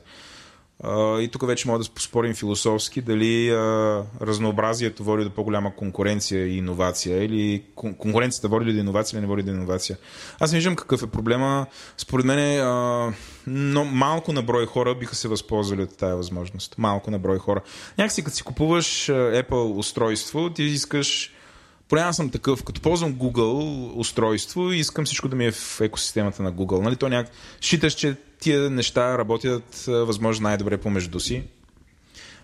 А, 0.83 1.19
и 1.19 1.27
тук 1.27 1.47
вече 1.47 1.67
може 1.67 1.89
да 1.89 2.01
спорим 2.01 2.33
философски 2.33 3.01
дали 3.01 3.49
а, 3.49 4.03
разнообразието 4.21 5.03
води 5.03 5.23
до 5.23 5.29
по-голяма 5.29 5.75
конкуренция 5.75 6.47
и 6.47 6.57
иновация 6.57 7.23
или 7.23 7.63
кон- 7.75 7.97
конкуренцията 7.97 8.47
води 8.47 8.73
до 8.73 8.79
иновация 8.79 9.17
или 9.17 9.21
не 9.21 9.27
води 9.27 9.43
до 9.43 9.51
иновация. 9.51 9.97
Аз 10.39 10.51
не 10.51 10.57
виждам 10.57 10.75
какъв 10.75 11.03
е 11.03 11.07
проблема. 11.07 11.65
Според 11.97 12.25
мен 12.25 12.59
а, 12.59 13.13
но 13.47 13.85
малко 13.85 14.33
на 14.33 14.41
брой 14.41 14.65
хора 14.65 14.95
биха 14.95 15.15
се 15.15 15.27
възползвали 15.27 15.81
от 15.81 15.97
тази 15.97 16.13
възможност. 16.13 16.75
Малко 16.77 17.11
на 17.11 17.19
брой 17.19 17.37
хора. 17.37 17.61
Някакси 17.97 18.23
като 18.23 18.35
си 18.35 18.43
купуваш 18.43 19.07
Apple 19.07 19.77
устройство, 19.77 20.49
ти 20.49 20.63
искаш 20.63 21.33
поне 21.89 22.01
аз 22.01 22.15
съм 22.15 22.29
такъв, 22.29 22.63
като 22.63 22.81
ползвам 22.81 23.13
Google 23.13 23.91
устройство 23.95 24.71
и 24.71 24.77
искам 24.77 25.05
всичко 25.05 25.27
да 25.27 25.35
ми 25.35 25.45
е 25.45 25.51
в 25.51 25.81
екосистемата 25.81 26.43
на 26.43 26.53
Google. 26.53 26.81
Нали? 26.81 26.95
То 26.95 27.09
няк... 27.09 27.31
Считаш, 27.61 27.93
че 27.93 28.15
тия 28.39 28.69
неща 28.69 29.17
работят 29.17 29.83
възможно 29.87 30.43
най-добре 30.43 30.77
помежду 30.77 31.19
си. 31.19 31.43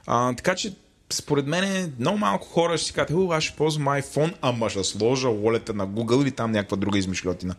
А, 0.08 0.34
така 0.34 0.56
че, 0.56 0.74
според 1.14 1.48
мен, 1.48 1.94
много 2.00 2.18
малко 2.18 2.48
хора 2.48 2.78
ще 2.78 2.88
си 2.88 2.94
кажат, 2.94 3.12
«О, 3.12 3.32
аз 3.32 3.44
ще 3.44 3.56
ползвам 3.56 3.86
iPhone, 3.86 4.34
ама 4.42 4.70
ще 4.70 4.84
сложа 4.84 5.28
лолета 5.28 5.74
на 5.74 5.88
Google 5.88 6.22
или 6.22 6.32
там 6.32 6.52
някаква 6.52 6.78
друга 6.78 7.00
измишлетина. 7.00 7.56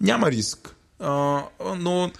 Няма 0.00 0.30
риск. 0.30 0.76
А, 0.98 1.42
но 1.76 2.10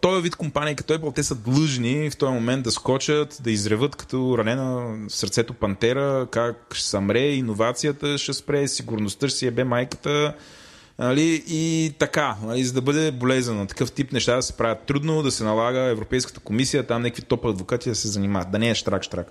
този 0.00 0.22
вид 0.22 0.36
компании 0.36 0.74
като 0.74 0.94
Apple, 0.94 1.14
те 1.14 1.22
са 1.22 1.34
длъжни 1.34 2.10
в 2.10 2.16
този 2.16 2.32
момент 2.32 2.62
да 2.62 2.70
скочат, 2.70 3.38
да 3.42 3.50
изреват 3.50 3.96
като 3.96 4.38
ранена 4.38 4.64
в 5.08 5.12
сърцето 5.12 5.54
пантера, 5.54 6.26
как 6.30 6.74
ще 6.74 6.88
съмре, 6.88 7.20
иновацията 7.20 8.18
ще 8.18 8.32
спре, 8.32 8.68
сигурността 8.68 9.28
ще 9.28 9.38
си 9.38 9.46
ебе 9.46 9.64
майката, 9.64 10.34
Нали, 10.98 11.44
и 11.46 11.94
така, 11.98 12.36
нали, 12.42 12.64
за 12.64 12.72
да 12.72 12.82
бъде 12.82 13.10
болезнено, 13.10 13.66
такъв 13.66 13.92
тип 13.92 14.12
неща 14.12 14.36
да 14.36 14.42
се 14.42 14.52
правят. 14.52 14.82
Трудно, 14.86 15.22
да 15.22 15.30
се 15.30 15.44
налага 15.44 15.80
Европейската 15.80 16.40
комисия, 16.40 16.86
там 16.86 17.02
някакви 17.02 17.22
топ 17.22 17.44
адвокати 17.44 17.88
да 17.88 17.94
се 17.94 18.08
занимават, 18.08 18.50
да 18.50 18.58
не 18.58 18.70
е 18.70 18.74
штрак-штрак. 18.74 19.26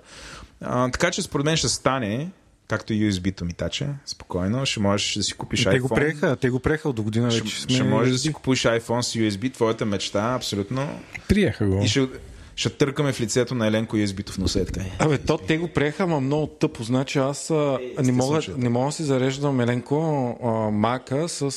Така 0.92 1.10
че 1.10 1.22
според 1.22 1.46
мен 1.46 1.56
ще 1.56 1.68
стане, 1.68 2.30
както 2.68 2.94
и 2.94 3.12
USB-то 3.12 3.44
ми 3.44 3.52
таче, 3.52 3.88
спокойно, 4.06 4.66
ще 4.66 4.80
можеш 4.80 5.14
да 5.14 5.22
си 5.22 5.32
купиш 5.32 5.64
Те 5.64 5.80
го 5.80 5.88
iPhone. 5.88 5.94
приеха, 5.94 6.36
те 6.36 6.50
го 6.50 6.60
приеха 6.60 6.88
от 6.88 6.96
до 6.96 7.02
година 7.02 7.28
вече. 7.28 7.46
Ще, 7.46 7.60
сме 7.60 7.74
ще 7.74 7.82
можеш 7.82 8.12
да 8.12 8.18
си 8.18 8.30
USB. 8.30 8.32
купиш 8.32 8.62
iPhone 8.62 9.00
с 9.00 9.14
USB, 9.14 9.52
твоята 9.54 9.86
мечта, 9.86 10.34
абсолютно. 10.34 11.00
Приеха 11.28 11.66
го. 11.66 11.82
И 11.84 11.88
ще, 11.88 12.08
ще 12.58 12.70
търкаме 12.70 13.12
в 13.12 13.20
лицето 13.20 13.54
на 13.54 13.66
Еленко 13.66 13.96
USB-то 13.96 14.32
в 14.32 14.38
носа, 14.38 14.60
е 14.60 14.64
така. 14.64 14.80
Абе, 14.98 15.18
то 15.18 15.38
те 15.38 15.58
го 15.58 15.68
приеха, 15.68 16.02
ама 16.02 16.20
много 16.20 16.46
тъпо. 16.46 16.82
Значи 16.82 17.18
аз 17.18 17.50
а, 17.50 17.78
не, 18.02 18.12
мога, 18.12 18.34
случая. 18.34 18.56
не 18.58 18.68
мога 18.68 18.86
да 18.86 18.92
си 18.92 19.02
зареждам 19.02 19.60
Еленко 19.60 19.96
а, 20.44 20.48
мака 20.70 21.28
с 21.28 21.42
а, 21.42 21.48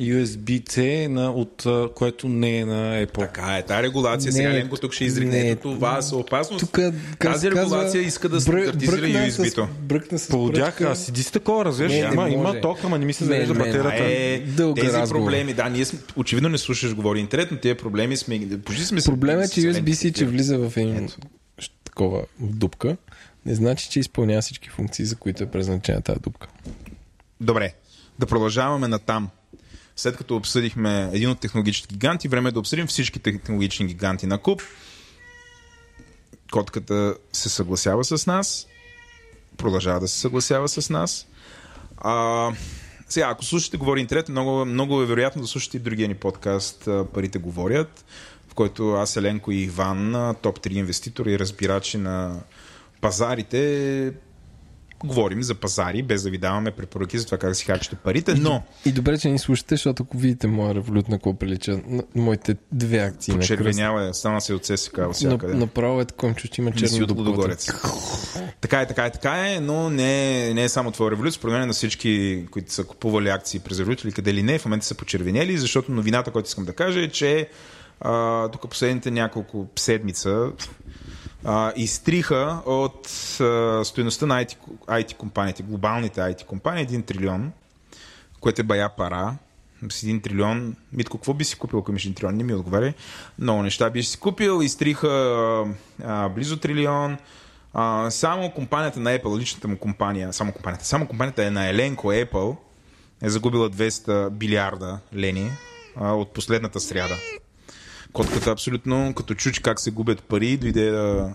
USB-C, 0.00 1.06
на, 1.06 1.30
от, 1.30 1.66
а, 1.66 1.88
което 1.94 2.28
не 2.28 2.58
е 2.58 2.64
на 2.64 3.06
Apple. 3.06 3.18
Така 3.18 3.56
е, 3.56 3.62
тази 3.62 3.82
регулация 3.82 4.28
Не, 4.28 4.32
сега 4.32 4.50
Еленко 4.50 4.76
тук 4.76 4.92
ще 4.92 5.04
изригне. 5.04 5.42
не. 5.42 5.56
Това 5.56 6.02
са 6.02 6.16
опасност. 6.16 6.60
Тук 6.60 6.78
Тази 7.18 7.50
регулация 7.50 8.02
иска 8.02 8.28
да 8.28 8.40
стандартизира 8.40 9.06
USB-то. 9.06 9.68
Бръкна 9.80 10.18
с 10.18 10.28
Полудях, 10.28 10.80
а 10.80 10.94
седи 10.94 11.22
с 11.22 11.30
такова, 11.30 11.72
не 11.78 11.98
Има, 12.12 12.30
има 12.30 12.60
ток, 12.60 12.78
ама 12.84 12.98
не 12.98 13.04
ми 13.04 13.12
се 13.12 13.24
зарежда 13.24 13.54
батерията. 13.54 14.04
Е, 14.04 14.38
Дълга 14.38 14.82
тези 14.82 14.92
разговор. 14.94 15.24
проблеми, 15.24 15.54
да, 15.54 15.68
ние 15.68 15.84
сме, 15.84 15.98
очевидно 16.16 16.48
не 16.48 16.58
слушаш 16.58 16.94
говори 16.94 17.20
интернет, 17.20 17.48
но 17.50 17.58
тези 17.58 17.74
проблеми 17.74 18.16
сме, 18.16 18.40
почти 18.64 18.84
сме 18.84 19.00
се- 19.00 19.10
Проблемът 19.10 19.46
е, 19.46 19.50
че 19.50 19.60
USB-C, 19.60 20.13
че 20.14 20.26
влиза 20.26 20.58
в 20.58 20.76
един 20.76 21.08
такова 21.84 22.24
дупка, 22.40 22.96
не 23.46 23.54
значи, 23.54 23.90
че 23.90 24.00
изпълнява 24.00 24.42
всички 24.42 24.68
функции, 24.68 25.04
за 25.04 25.16
които 25.16 25.42
е 25.42 25.50
предназначена 25.50 26.02
тази 26.02 26.20
дупка. 26.20 26.48
Добре, 27.40 27.74
да 28.18 28.26
продължаваме 28.26 28.88
на 28.88 28.98
там. 28.98 29.30
След 29.96 30.16
като 30.16 30.36
обсъдихме 30.36 31.10
един 31.12 31.30
от 31.30 31.40
технологичните 31.40 31.94
гиганти, 31.94 32.28
време 32.28 32.48
е 32.48 32.52
да 32.52 32.60
обсъдим 32.60 32.86
всички 32.86 33.18
технологични 33.18 33.86
гиганти 33.86 34.26
на 34.26 34.38
куп. 34.38 34.62
Котката 36.52 37.16
се 37.32 37.48
съгласява 37.48 38.04
с 38.04 38.26
нас. 38.26 38.66
Продължава 39.56 40.00
да 40.00 40.08
се 40.08 40.18
съгласява 40.18 40.68
с 40.68 40.90
нас. 40.90 41.26
А, 41.96 42.52
сега, 43.08 43.28
ако 43.30 43.44
слушате 43.44 43.76
Говори 43.76 44.00
интернет, 44.00 44.28
много, 44.28 44.64
много 44.64 45.02
е 45.02 45.06
вероятно 45.06 45.42
да 45.42 45.48
слушате 45.48 45.76
и 45.76 45.80
другия 45.80 46.08
ни 46.08 46.14
подкаст 46.14 46.88
Парите 47.14 47.38
говорят, 47.38 48.04
в 48.54 48.56
който 48.56 48.92
аз, 48.92 49.16
Еленко 49.16 49.52
и 49.52 49.62
Иван, 49.62 50.34
топ 50.42 50.60
3 50.60 50.72
инвеститори 50.72 51.32
и 51.32 51.38
разбирачи 51.38 51.98
на 51.98 52.40
пазарите, 53.00 54.12
говорим 55.04 55.42
за 55.42 55.54
пазари, 55.54 56.02
без 56.02 56.22
да 56.22 56.30
ви 56.30 56.38
даваме 56.38 56.70
препоръки 56.70 57.18
за 57.18 57.24
това 57.24 57.38
как 57.38 57.50
да 57.50 57.54
си 57.54 57.64
харчите 57.64 57.96
парите, 57.96 58.34
но 58.34 58.62
И 58.86 58.92
добре, 58.92 59.18
че 59.18 59.30
ни 59.30 59.38
слушате, 59.38 59.74
защото 59.74 60.02
ако 60.02 60.18
видите 60.18 60.46
моя 60.46 60.74
револют 60.74 61.08
на 61.08 61.16
какво 61.16 61.34
прилича 61.34 61.80
на 61.86 62.02
моите 62.14 62.56
две 62.72 62.98
акции 62.98 63.32
на 63.32 63.38
кръст, 63.38 63.50
почервенява, 63.50 64.14
стана 64.14 64.40
се 64.40 64.54
от 64.54 64.66
ССК 64.66 64.98
на, 64.98 65.12
всякъде. 65.12 65.54
направо 65.54 66.00
е 66.00 66.04
такова 66.04 66.34
че 66.34 66.60
има 66.60 66.72
черно. 66.72 67.06
Лудогорец. 67.16 67.70
Така 68.60 68.80
е, 68.80 68.86
така 68.86 69.04
е, 69.04 69.10
така 69.10 69.52
е, 69.52 69.60
но 69.60 69.90
не, 69.90 70.48
е- 70.48 70.54
не 70.54 70.64
е 70.64 70.68
само 70.68 70.90
твоя 70.90 71.10
революция. 71.10 71.38
Според 71.38 71.54
мен 71.54 71.66
на 71.66 71.72
всички, 71.72 72.44
които 72.50 72.72
са 72.72 72.84
купували 72.84 73.28
акции 73.28 73.60
през 73.60 73.78
революция 73.78 74.08
или 74.08 74.14
къде 74.14 74.34
ли 74.34 74.42
не, 74.42 74.58
в 74.58 74.64
момента 74.64 74.86
са 74.86 74.94
почервенели, 74.94 75.58
защото 75.58 75.92
новината, 75.92 76.30
която 76.30 76.46
искам 76.46 76.64
да 76.64 76.72
кажа 76.72 77.00
е, 77.00 77.08
че 77.08 77.48
а, 78.04 78.48
тук 78.48 78.68
последните 78.70 79.10
няколко 79.10 79.66
седмица 79.76 80.52
а, 81.44 81.72
изтриха 81.76 82.62
от 82.66 83.06
а, 83.40 83.84
стоеността 83.84 84.26
на 84.26 84.44
IT, 84.44 84.56
IT 84.86 85.16
компаниите, 85.16 85.62
глобалните 85.62 86.20
IT 86.20 86.44
компании, 86.44 86.86
1 86.86 87.06
трилион, 87.06 87.52
което 88.40 88.60
е 88.60 88.64
бая 88.64 88.88
пара. 88.88 89.36
С 89.90 90.00
1 90.00 90.22
трилион. 90.22 90.76
Митко, 90.92 91.18
какво 91.18 91.34
би 91.34 91.44
си 91.44 91.58
купил, 91.58 91.84
имаш 91.88 92.02
1 92.08 92.16
трилион? 92.16 92.36
Не 92.36 92.44
ми 92.44 92.54
отговаря. 92.54 92.92
Много 93.38 93.62
неща 93.62 93.90
би 93.90 94.02
си 94.02 94.18
купил. 94.18 94.62
Изтриха 94.62 95.08
а, 95.08 95.64
а, 96.04 96.28
близо 96.28 96.56
трилион. 96.56 97.18
А, 97.74 98.10
само 98.10 98.50
компанията 98.50 99.00
на 99.00 99.18
Apple, 99.18 99.38
личната 99.38 99.68
му 99.68 99.78
компания, 99.78 100.32
само 100.32 100.52
компанията, 100.52 100.86
само 100.86 101.06
компанията 101.06 101.44
е 101.44 101.50
на 101.50 101.68
Еленко 101.68 102.06
Apple, 102.06 102.56
е 103.22 103.28
загубила 103.30 103.70
200 103.70 104.30
билиарда 104.30 104.98
лени 105.14 105.50
а, 105.96 106.12
от 106.12 106.32
последната 106.32 106.80
сряда. 106.80 107.14
Котката 108.14 108.50
абсолютно, 108.50 109.14
като 109.14 109.34
чуч 109.34 109.58
как 109.58 109.80
се 109.80 109.90
губят 109.90 110.22
пари, 110.22 110.56
дойде 110.56 110.90
да, 110.90 111.32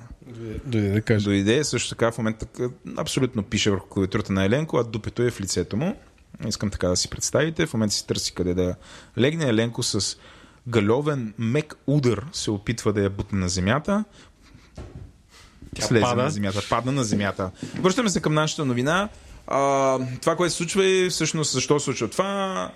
Дойде 0.66 0.90
да 0.92 1.02
каже. 1.02 1.26
дойде. 1.26 1.64
Също 1.64 1.90
така 1.90 2.12
в 2.12 2.18
момента 2.18 2.46
абсолютно 2.98 3.44
пише 3.44 3.72
върху 3.72 3.88
клавиатурата 3.88 4.34
на 4.34 4.46
Еленко, 4.46 4.78
а 4.78 4.84
дупето 4.84 5.24
е 5.24 5.32
в 5.32 5.42
лицето 5.42 5.78
му. 5.78 5.96
Искам 6.48 6.70
така 6.70 6.88
да 6.88 6.96
си 6.96 7.10
представите. 7.10 7.66
В 7.66 7.74
момента 7.74 7.96
си 7.96 8.08
търси 8.08 8.34
къде 8.34 8.54
да 8.54 8.76
легне. 9.18 9.46
Еленко 9.46 9.84
с 9.84 10.18
галевен 10.68 11.34
мек 11.38 11.76
удар 11.88 12.26
се 12.34 12.52
опитва 12.52 12.94
да 12.94 13.02
я 13.02 13.10
бутне 13.10 13.40
на 13.40 13.50
земята. 13.50 14.04
Тя 15.76 15.86
Слезе 15.86 16.04
пада. 16.04 16.24
на 16.24 16.30
земята, 16.30 16.62
падна 16.70 16.92
на 16.92 17.04
земята. 17.04 17.52
Връщаме 17.80 18.10
се 18.10 18.22
към 18.22 18.34
нашата 18.34 18.66
новина. 18.66 19.10
А, 19.48 20.00
това, 20.22 20.36
което 20.36 20.52
се 20.52 20.58
случва 20.58 20.86
е 20.86 21.10
всъщност 21.10 21.52
защо 21.54 21.80
се 21.80 21.84
случва 21.84 22.10
това. 22.10 22.72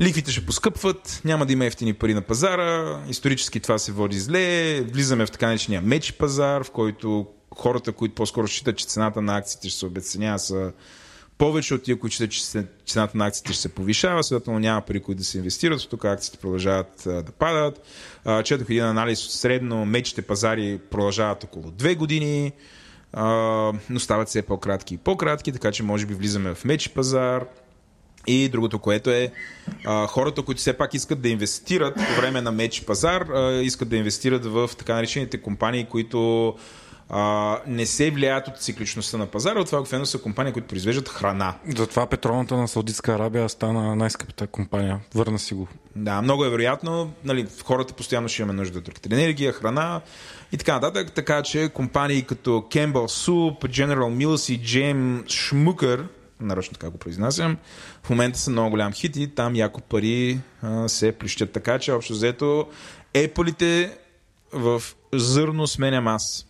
Ликвите 0.00 0.32
ще 0.32 0.46
поскъпват, 0.46 1.20
няма 1.24 1.46
да 1.46 1.52
има 1.52 1.66
ефтини 1.66 1.94
пари 1.94 2.14
на 2.14 2.22
пазара, 2.22 3.00
исторически 3.08 3.60
това 3.60 3.78
се 3.78 3.92
води 3.92 4.18
зле, 4.18 4.80
влизаме 4.80 5.26
в 5.26 5.30
така 5.30 5.46
наречения 5.46 5.82
мечи 5.82 6.12
пазар, 6.12 6.64
в 6.64 6.70
който 6.70 7.26
хората, 7.56 7.92
които 7.92 8.14
по-скоро 8.14 8.48
считат, 8.48 8.76
че 8.76 8.86
цената 8.86 9.22
на 9.22 9.36
акциите 9.36 9.68
ще 9.68 9.78
се 9.78 9.86
обесценява, 9.86 10.38
са 10.38 10.72
повече 11.38 11.74
от 11.74 11.82
тия, 11.82 11.98
които 11.98 12.14
считат, 12.14 12.30
че 12.30 12.42
цената 12.86 13.18
на 13.18 13.26
акциите 13.26 13.52
ще 13.52 13.62
се 13.62 13.68
повишава, 13.68 14.24
следователно 14.24 14.58
няма 14.58 14.80
пари, 14.80 15.00
които 15.00 15.18
да 15.18 15.24
се 15.24 15.38
инвестират, 15.38 15.88
тук 15.90 16.04
акциите 16.04 16.38
продължават 16.38 17.02
да 17.04 17.32
падат. 17.38 17.86
Четох 18.44 18.70
един 18.70 18.84
анализ, 18.84 19.20
средно 19.20 19.86
мечите 19.86 20.22
пазари 20.22 20.80
продължават 20.90 21.44
около 21.44 21.70
две 21.70 21.94
години, 21.94 22.52
а, 23.12 23.24
но 23.90 24.00
стават 24.00 24.28
все 24.28 24.42
по-кратки 24.42 24.94
и 24.94 24.98
по-кратки, 24.98 25.52
така 25.52 25.72
че 25.72 25.82
може 25.82 26.06
би 26.06 26.14
влизаме 26.14 26.54
в 26.54 26.64
мечи 26.64 26.90
пазар. 26.90 27.44
И 28.26 28.48
другото, 28.48 28.78
което 28.78 29.10
е 29.10 29.32
а, 29.84 30.06
хората, 30.06 30.42
които 30.42 30.58
все 30.58 30.72
пак 30.72 30.94
искат 30.94 31.20
да 31.20 31.28
инвестират 31.28 31.94
по 31.94 32.20
време 32.20 32.40
на 32.40 32.52
меч 32.52 32.82
пазар, 32.82 33.20
а, 33.20 33.60
искат 33.62 33.88
да 33.88 33.96
инвестират 33.96 34.46
в 34.46 34.70
така 34.78 34.94
наречените 34.94 35.42
компании, 35.42 35.84
които 35.84 36.54
а, 37.10 37.58
не 37.66 37.86
се 37.86 38.10
влияят 38.10 38.48
от 38.48 38.58
цикличността 38.58 39.18
на 39.18 39.26
пазара. 39.26 39.60
От 39.60 39.66
това 39.66 39.78
обикновено 39.78 40.06
са 40.06 40.18
компании, 40.18 40.52
които 40.52 40.68
произвеждат 40.68 41.08
храна. 41.08 41.54
Затова 41.76 42.06
петролната 42.06 42.56
на 42.56 42.68
Саудитска 42.68 43.12
Арабия 43.12 43.48
стана 43.48 43.96
най-скъпата 43.96 44.46
компания. 44.46 45.00
Върна 45.14 45.38
си 45.38 45.54
го. 45.54 45.68
Да, 45.96 46.22
много 46.22 46.44
е 46.44 46.50
вероятно. 46.50 47.12
Нали, 47.24 47.46
хората 47.64 47.94
постоянно 47.94 48.28
ще 48.28 48.42
имаме 48.42 48.58
нужда 48.58 48.78
от 48.78 48.88
електроенергия, 48.88 49.52
храна 49.52 50.00
и 50.52 50.56
така 50.56 50.74
нататък. 50.74 51.12
Така 51.12 51.42
че 51.42 51.68
компании 51.68 52.22
като 52.22 52.50
Campbell 52.50 52.92
Soup, 52.92 53.58
General 53.58 54.26
Mills 54.26 54.52
и 54.52 54.64
Джейм 54.64 55.24
Schmucker, 55.26 56.04
нарочно 56.40 56.74
така 56.74 56.90
го 56.90 56.98
произнасям, 56.98 57.56
в 58.02 58.10
момента 58.10 58.38
са 58.38 58.50
много 58.50 58.70
голям 58.70 58.92
хит 58.92 59.16
и 59.16 59.34
там 59.34 59.56
яко 59.56 59.80
пари 59.80 60.40
а, 60.62 60.88
се 60.88 61.12
плющят. 61.12 61.52
Така 61.52 61.78
че 61.78 61.92
общо 61.92 62.12
взето 62.12 62.68
еполите 63.14 63.96
в 64.52 64.82
зърно 65.12 65.66
сменям 65.66 66.08
аз. 66.08 66.46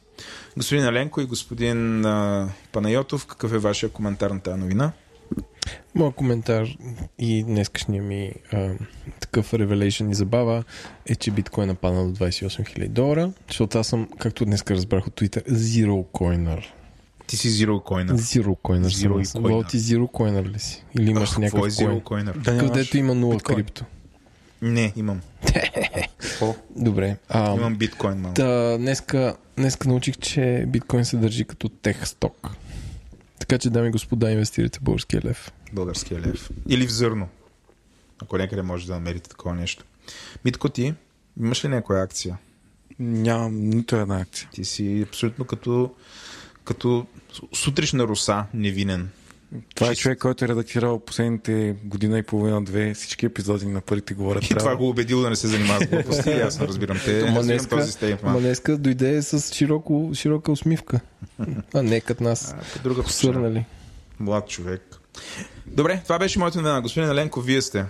Господин 0.57 0.85
Аленко 0.85 1.21
и 1.21 1.27
господин 1.27 2.07
а, 2.07 2.49
Панайотов, 2.73 3.27
какъв 3.27 3.53
е 3.53 3.59
вашия 3.59 3.89
коментар 3.89 4.31
на 4.31 4.41
тази 4.41 4.61
новина? 4.61 4.93
Моят 5.95 6.15
коментар 6.15 6.67
и 7.19 7.45
днескашния 7.45 8.03
ми 8.03 8.33
а, 8.53 8.75
такъв 9.21 9.55
ревелейшн 9.55 10.11
и 10.11 10.15
забава 10.15 10.65
е, 11.07 11.15
че 11.15 11.31
биткоин 11.31 11.71
е 11.71 11.75
паднал 11.75 12.11
до 12.11 12.25
28 12.25 12.79
000 12.79 12.89
долара, 12.89 13.33
защото 13.49 13.79
аз 13.79 13.87
съм, 13.87 14.09
както 14.19 14.45
днес 14.45 14.65
разбрах 14.71 15.07
от 15.07 15.21
Twitter, 15.21 15.51
zero 15.51 16.05
coiner. 16.13 16.65
Ти 17.29 17.37
си 17.37 17.49
Zero 17.51 17.71
Coin. 17.83 18.11
Zero 18.11 18.57
coiner 18.57 18.87
Zero 18.87 19.23
съм. 19.25 19.43
coiner. 19.43 19.69
Ти 19.69 19.79
zero 19.79 20.07
coiner 20.07 20.49
ли 20.49 20.59
си? 20.59 20.85
Или 20.99 21.11
имаш 21.11 21.37
някакъв 21.37 21.67
е 21.67 21.71
Zero 21.71 22.03
коин? 22.03 22.27
Coiner? 22.27 22.39
Да 22.39 22.55
нямаш 22.55 22.71
Където 22.71 22.97
има 22.99 23.15
нула 23.15 23.35
биткоин. 23.35 23.57
крипто. 23.57 23.85
Не, 24.63 24.93
имам. 24.97 25.21
Какво? 26.19 26.55
Добре. 26.77 27.17
А, 27.29 27.55
Имам 27.55 27.77
биткоин 27.77 28.17
малко. 28.17 28.35
Та, 28.35 28.79
днеска, 28.79 29.37
днеска 29.57 29.89
научих, 29.89 30.17
че 30.17 30.65
биткоин 30.69 31.05
се 31.05 31.17
държи 31.17 31.45
като 31.45 31.69
тех 31.69 32.07
сток. 32.09 32.51
Така 33.39 33.59
че, 33.59 33.71
дами 33.71 33.89
и 33.89 33.93
господа, 33.93 34.31
инвестирайте 34.33 34.79
в 34.79 34.83
българския 34.83 35.23
лев. 35.25 35.53
Българския 35.73 36.21
лев. 36.21 36.51
Или 36.69 36.87
в 36.87 36.93
зърно. 36.93 37.29
Ако 38.23 38.39
някъде 38.39 38.63
може 38.63 38.87
да 38.87 38.95
намерите 38.95 39.31
такова 39.31 39.55
нещо. 39.55 39.85
Митко 40.45 40.69
ти, 40.69 40.95
имаш 41.41 41.65
ли 41.65 41.69
някоя 41.69 42.03
акция? 42.03 42.39
Нямам 42.99 43.61
нито 43.61 43.97
една 43.97 44.21
акция. 44.21 44.49
Ти 44.53 44.65
си 44.65 45.05
абсолютно 45.09 45.45
като, 45.45 45.91
като 46.69 47.07
сутрешна 47.55 48.05
руса, 48.05 48.45
невинен. 48.55 49.11
Това 49.75 49.91
е 49.91 49.95
човек, 49.95 50.19
който 50.19 50.45
е 50.45 50.49
редактирал 50.49 50.99
последните 50.99 51.77
година 51.85 52.19
и 52.19 52.23
половина-две 52.23 52.95
всички 52.95 53.27
епизоди 53.27 53.67
на 53.67 53.81
първите 53.81 54.15
говорят. 54.15 54.45
И 54.45 54.55
това 54.55 54.77
го 54.77 54.89
убедил 54.89 55.21
да 55.21 55.31
не 55.31 55.37
се 55.37 55.47
занимава 55.47 55.85
с 55.85 55.87
глупости. 55.87 56.31
И 56.31 56.41
Аз 56.41 56.61
разбирам 56.61 56.99
те. 57.05 57.23
Днеска, 57.23 57.69
този 57.69 58.17
днеска 58.23 58.79
дойде 58.79 59.23
с 59.23 59.55
широко, 59.55 60.11
широка 60.15 60.53
усмивка. 60.53 61.01
А 61.75 61.83
не 61.83 62.01
като 62.01 62.25
нас. 62.25 62.55
По 62.73 62.83
друга. 62.83 63.03
Посърнали. 63.03 63.65
Млад 64.21 64.49
човек. 64.49 64.97
Добре, 65.67 66.01
това 66.03 66.19
беше 66.19 66.39
моята 66.39 66.59
новина. 66.59 66.81
Господин 66.81 67.11
Еленко, 67.11 67.41
вие 67.41 67.63
сте. 67.63 67.85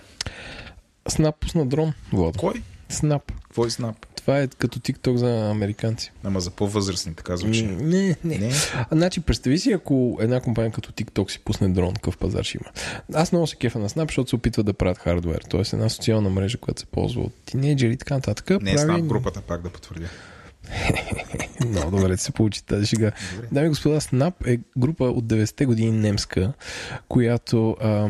Снап 1.09 1.41
пусна 1.41 1.66
дрон, 1.66 1.93
Владо. 2.12 2.39
Кой? 2.39 2.62
Снап. 2.89 3.33
Какво 3.43 3.66
е 3.66 3.70
Снап? 3.70 4.07
Това 4.29 4.41
е 4.41 4.47
като 4.47 4.79
TikTok 4.79 5.14
за 5.14 5.51
американци. 5.51 6.12
Ама 6.24 6.41
за 6.41 6.51
по-възрастни, 6.51 7.14
така 7.14 7.37
звучи. 7.37 7.66
Не, 7.66 8.16
не. 8.24 8.39
Не. 8.39 8.53
А, 8.74 8.87
значи, 8.93 9.20
представи 9.20 9.59
си, 9.59 9.72
ако 9.72 10.18
една 10.20 10.41
компания 10.41 10.72
като 10.72 10.93
TikTok 10.93 11.31
си 11.31 11.39
пусне 11.45 11.68
дрон, 11.68 11.95
какъв 11.95 12.18
пазар 12.18 12.45
ще 12.45 12.59
има. 12.59 12.72
Аз 13.14 13.33
много 13.33 13.47
се 13.47 13.57
кефа 13.57 13.79
на 13.79 13.89
Snap, 13.89 14.09
защото 14.09 14.29
се 14.29 14.37
опитват 14.37 14.66
да 14.66 14.72
правят 14.72 14.99
хардвер. 14.99 15.43
Тоест 15.51 15.72
една 15.72 15.89
социална 15.89 16.31
мрежа, 16.31 16.59
която 16.59 16.81
се 16.81 16.87
ползва 16.87 17.22
от 17.22 17.33
тинейджери 17.45 17.93
и 17.93 17.97
така 17.97 18.14
нататък. 18.14 18.62
Не 18.62 18.72
е 18.72 18.79
Снап 18.79 19.01
групата, 19.01 19.41
пак 19.41 19.62
да 19.62 19.70
потвърдя. 19.70 20.09
Много 21.66 21.97
добре 21.97 22.16
се 22.16 22.33
получи 22.33 22.64
тази 22.64 22.87
шега. 22.87 23.12
Дами 23.53 23.66
и 23.66 23.69
господа, 23.69 24.01
Snap 24.01 24.47
е 24.47 24.61
група 24.79 25.05
от 25.05 25.25
90-те 25.25 25.66
години 25.66 25.91
немска, 25.91 26.53
която 27.09 27.77
а, 27.81 28.09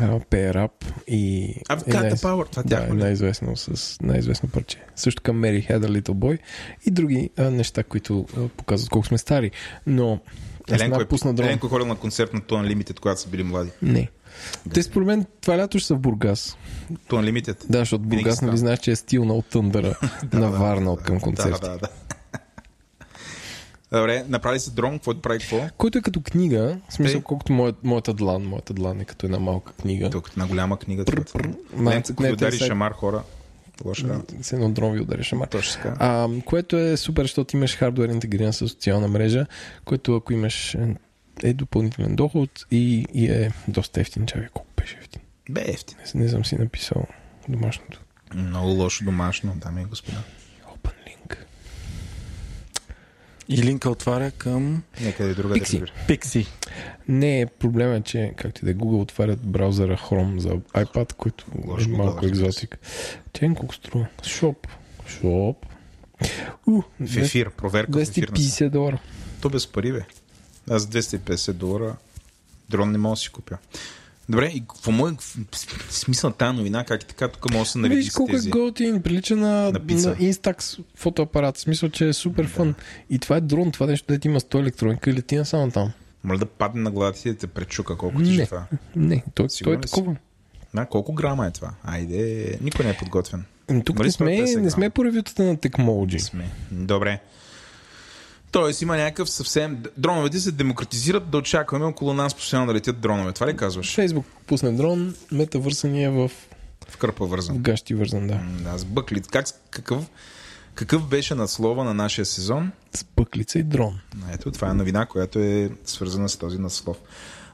а, 0.00 0.20
пее 0.30 0.54
рап 0.54 0.84
и 1.08 1.54
I've 1.70 1.88
е 1.88 1.90
got 1.90 2.00
най- 2.00 2.10
the 2.10 2.14
power. 2.14 2.50
Това 2.50 2.62
да, 2.62 2.86
е 2.90 2.92
най-известно 2.92 3.56
с 3.56 3.96
най-известно 4.02 4.48
парче. 4.48 4.82
Също 4.96 5.22
така 5.22 5.32
Mary 5.32 5.70
Had 5.70 5.86
a 5.86 6.00
Little 6.00 6.14
Boy 6.14 6.38
и 6.86 6.90
други 6.90 7.30
а, 7.38 7.50
неща, 7.50 7.82
които 7.82 8.26
а, 8.36 8.48
показват 8.48 8.90
колко 8.90 9.06
сме 9.06 9.18
стари. 9.18 9.50
Но 9.86 10.20
Еленко, 10.70 11.00
е, 11.00 11.04
пусна 11.04 11.34
дрон. 11.34 11.46
Еленко 11.46 11.66
е 11.66 11.70
ходил 11.70 11.86
на 11.86 11.96
концерт 11.96 12.34
на 12.34 12.40
Тон 12.40 12.66
Limited, 12.66 13.00
когато 13.00 13.20
са 13.20 13.28
били 13.28 13.42
млади. 13.42 13.70
Не. 13.82 14.08
Те 14.74 14.82
според 14.82 15.06
мен 15.06 15.26
това 15.40 15.58
лято 15.58 15.78
ще 15.78 15.86
са 15.86 15.94
в 15.94 15.98
Бургас. 15.98 16.56
Тон 17.08 17.24
Limited? 17.24 17.64
Да, 17.68 17.78
защото 17.78 18.04
Винаги 18.04 18.24
Бургас, 18.24 18.42
нали 18.42 18.58
знаеш, 18.58 18.78
че 18.78 18.90
е 18.90 18.96
стил 18.96 19.24
на 19.24 19.34
от 19.34 19.46
тъндъра 19.46 19.98
на 20.32 20.50
Варна 20.50 20.92
от 20.92 21.02
към 21.02 21.20
концерти. 21.20 21.60
Да, 21.60 21.70
да, 21.70 21.78
да. 21.78 21.88
Добре, 23.92 24.24
направи 24.28 24.60
се 24.60 24.70
дрон, 24.70 24.92
какво 24.92 25.14
прави 25.14 25.38
какво? 25.38 25.60
Който 25.78 25.98
е 25.98 26.02
като 26.02 26.20
книга, 26.20 26.78
в 26.88 26.94
смисъл 26.94 27.20
Тъй. 27.20 27.22
колкото 27.22 27.52
моят, 27.52 27.84
моята 27.84 28.14
длан. 28.14 28.42
Моята 28.42 28.74
длан 28.74 29.00
е 29.00 29.04
като 29.04 29.26
една 29.26 29.38
малка 29.38 29.72
книга. 29.72 30.10
Тук 30.10 30.30
една 30.32 30.46
голяма 30.46 30.78
книга. 30.78 31.04
Ленко, 31.78 32.08
ако 32.10 32.22
не, 32.22 32.32
удари 32.32 32.58
шамар 32.58 32.92
хора, 32.92 33.22
лоша 33.84 34.08
работа. 34.08 34.34
С 34.42 34.52
едно 34.52 34.70
дрон 34.70 34.92
ви 34.92 35.00
удариш 35.00 35.26
шамар. 35.26 35.48
Точно 35.48 35.82
така. 35.82 35.96
А, 35.98 36.28
което 36.44 36.76
е 36.76 36.96
супер, 36.96 37.22
защото 37.22 37.56
имаш 37.56 37.76
хардвер 37.76 38.08
интегриран 38.08 38.52
с 38.52 38.68
социална 38.68 39.08
мрежа, 39.08 39.46
който 39.84 40.16
ако 40.16 40.32
имаш 40.32 40.76
е, 41.42 41.52
допълнителен 41.52 42.16
доход 42.16 42.66
и, 42.70 43.06
и 43.14 43.26
е 43.26 43.52
доста 43.68 44.00
ефтин. 44.00 44.26
Чакай, 44.26 44.48
колко 44.48 44.70
беше 44.76 44.98
ефтин. 45.00 45.22
Бе, 45.50 45.64
ефтин. 45.66 45.98
Не, 46.14 46.22
не 46.22 46.28
съм 46.28 46.44
си 46.44 46.54
написал 46.54 47.06
домашното. 47.48 48.00
Много 48.34 48.68
лошо 48.68 49.04
домашно, 49.04 49.52
дами 49.56 49.82
и 49.82 49.84
господа. 49.84 50.18
Open 50.66 50.92
link. 51.06 51.36
И 53.48 53.62
линка 53.62 53.90
отваря 53.90 54.30
към 54.30 54.82
Нека 55.00 55.24
да 55.24 55.30
е 55.30 55.34
друга 55.34 55.48
да 55.48 55.54
Пикси. 55.54 55.82
Pixi. 56.08 56.46
Не, 57.08 57.46
проблема 57.58 57.94
е, 57.94 58.00
че 58.00 58.32
както 58.36 58.60
и 58.60 58.64
да 58.64 58.70
е, 58.70 58.74
Google 58.74 59.00
отварят 59.00 59.40
браузъра 59.42 59.96
Chrome 59.96 60.38
за 60.38 60.48
iPad, 60.48 61.12
който 61.12 61.44
Лош 61.66 61.82
е 61.82 61.86
Google, 61.86 61.96
малко 61.96 62.22
се. 62.22 62.28
екзотик. 62.28 62.78
Тя 63.32 63.54
колко 63.54 63.74
струва? 63.74 64.06
Шоп. 64.26 64.66
Шоп. 65.06 65.66
У, 66.66 66.82
В 67.00 67.16
ефир, 67.16 67.50
проверка 67.50 67.98
в 67.98 68.02
ефир. 68.02 68.28
на- 68.28 68.34
250 68.34 68.70
долара. 68.70 68.98
То 69.40 69.50
без 69.50 69.66
пари, 69.66 69.92
бе. 69.92 70.04
Аз 70.70 70.82
за 70.82 70.88
250 70.88 71.52
долара 71.52 71.96
дрон 72.70 72.92
не 72.92 72.98
мога 72.98 73.12
да 73.12 73.16
си 73.16 73.28
купя. 73.28 73.58
Добре, 74.28 74.46
и 74.46 74.60
какво 74.60 74.90
му 74.90 75.08
е 75.08 75.12
смисъл 75.90 76.30
тази 76.30 76.56
новина, 76.56 76.84
как 76.84 77.02
и 77.02 77.06
така, 77.06 77.28
тук 77.28 77.50
може 77.50 77.60
да 77.60 77.66
се 77.66 77.78
нареди 77.78 77.96
Виж 77.96 78.10
колко 78.10 78.32
тези. 78.32 78.48
е 78.48 78.52
готин, 78.52 79.02
прилича 79.02 79.36
на, 79.36 79.72
На 79.72 79.80
пица. 79.80 80.08
на 80.10 80.16
Instax 80.16 80.80
фотоапарат. 80.94 81.56
В 81.56 81.60
смисъл, 81.60 81.88
че 81.88 82.08
е 82.08 82.12
супер 82.12 82.46
фън. 82.46 82.74
И 83.10 83.18
това 83.18 83.36
е 83.36 83.40
дрон, 83.40 83.72
това 83.72 83.86
нещо, 83.86 84.06
дето 84.08 84.28
има 84.28 84.40
100 84.40 84.60
електроника 84.60 85.10
и 85.10 85.14
лети 85.14 85.40
само 85.44 85.70
там. 85.70 85.92
Моля 86.24 86.38
да 86.38 86.46
падне 86.46 86.82
на 86.82 86.90
главата 86.90 87.20
ти 87.20 87.28
и 87.28 87.32
да 87.32 87.38
те 87.38 87.46
пречука. 87.46 87.96
Колко 87.96 88.18
ти 88.18 88.30
Не. 88.30 88.42
е 88.42 88.46
това? 88.46 88.66
Не, 88.96 89.24
той, 89.34 89.46
той 89.64 89.74
е 89.74 89.80
такова. 89.80 90.16
На, 90.74 90.86
колко 90.86 91.12
грама 91.12 91.46
е 91.46 91.50
това? 91.50 91.70
Айде, 91.84 92.58
никой 92.60 92.84
не 92.84 92.90
е 92.90 92.96
подготвен. 92.96 93.44
Ами 93.68 93.84
Тук 93.84 93.98
не 93.98 94.10
сме 94.10 94.36
сме, 94.36 94.46
50 94.46 94.60
не 94.60 94.70
сме 94.70 94.90
по 94.90 95.04
ревютата 95.04 95.42
на 95.42 95.56
Technology. 95.56 96.18
Сме. 96.18 96.50
Добре. 96.70 97.20
Тоест 98.54 98.82
има 98.82 98.96
някакъв 98.96 99.30
съвсем... 99.30 99.82
Дроновете 99.96 100.40
се 100.40 100.52
демократизират 100.52 101.30
да 101.30 101.38
очакваме 101.38 101.84
около 101.84 102.14
нас 102.14 102.34
постоянно 102.34 102.66
да 102.66 102.74
летят 102.74 103.00
дронове. 103.00 103.32
Това 103.32 103.46
ли 103.46 103.56
казваш? 103.56 103.94
Фейсбук 103.94 104.26
пусне 104.46 104.72
дрон, 104.72 105.14
метавърса 105.32 105.88
ни 105.88 106.04
е 106.04 106.10
в 106.10 106.30
В 106.88 106.96
кърпа 106.96 107.26
вързан. 107.26 107.56
В 107.56 107.60
гащи 107.60 107.94
вързан, 107.94 108.26
да. 108.26 108.40
Да, 108.60 108.78
с 108.78 108.84
бъклит. 108.84 109.26
Как, 109.26 109.46
какъв, 109.70 110.04
какъв 110.74 111.08
беше 111.08 111.34
надслова 111.34 111.84
на 111.84 111.94
нашия 111.94 112.24
сезон? 112.24 112.72
С 112.96 113.04
бъклица 113.16 113.58
и 113.58 113.62
дрон. 113.62 114.00
Ето, 114.32 114.50
това 114.50 114.70
е 114.70 114.74
новина, 114.74 115.06
която 115.06 115.38
е 115.38 115.70
свързана 115.84 116.28
с 116.28 116.36
този 116.36 116.58
надслов. 116.58 116.96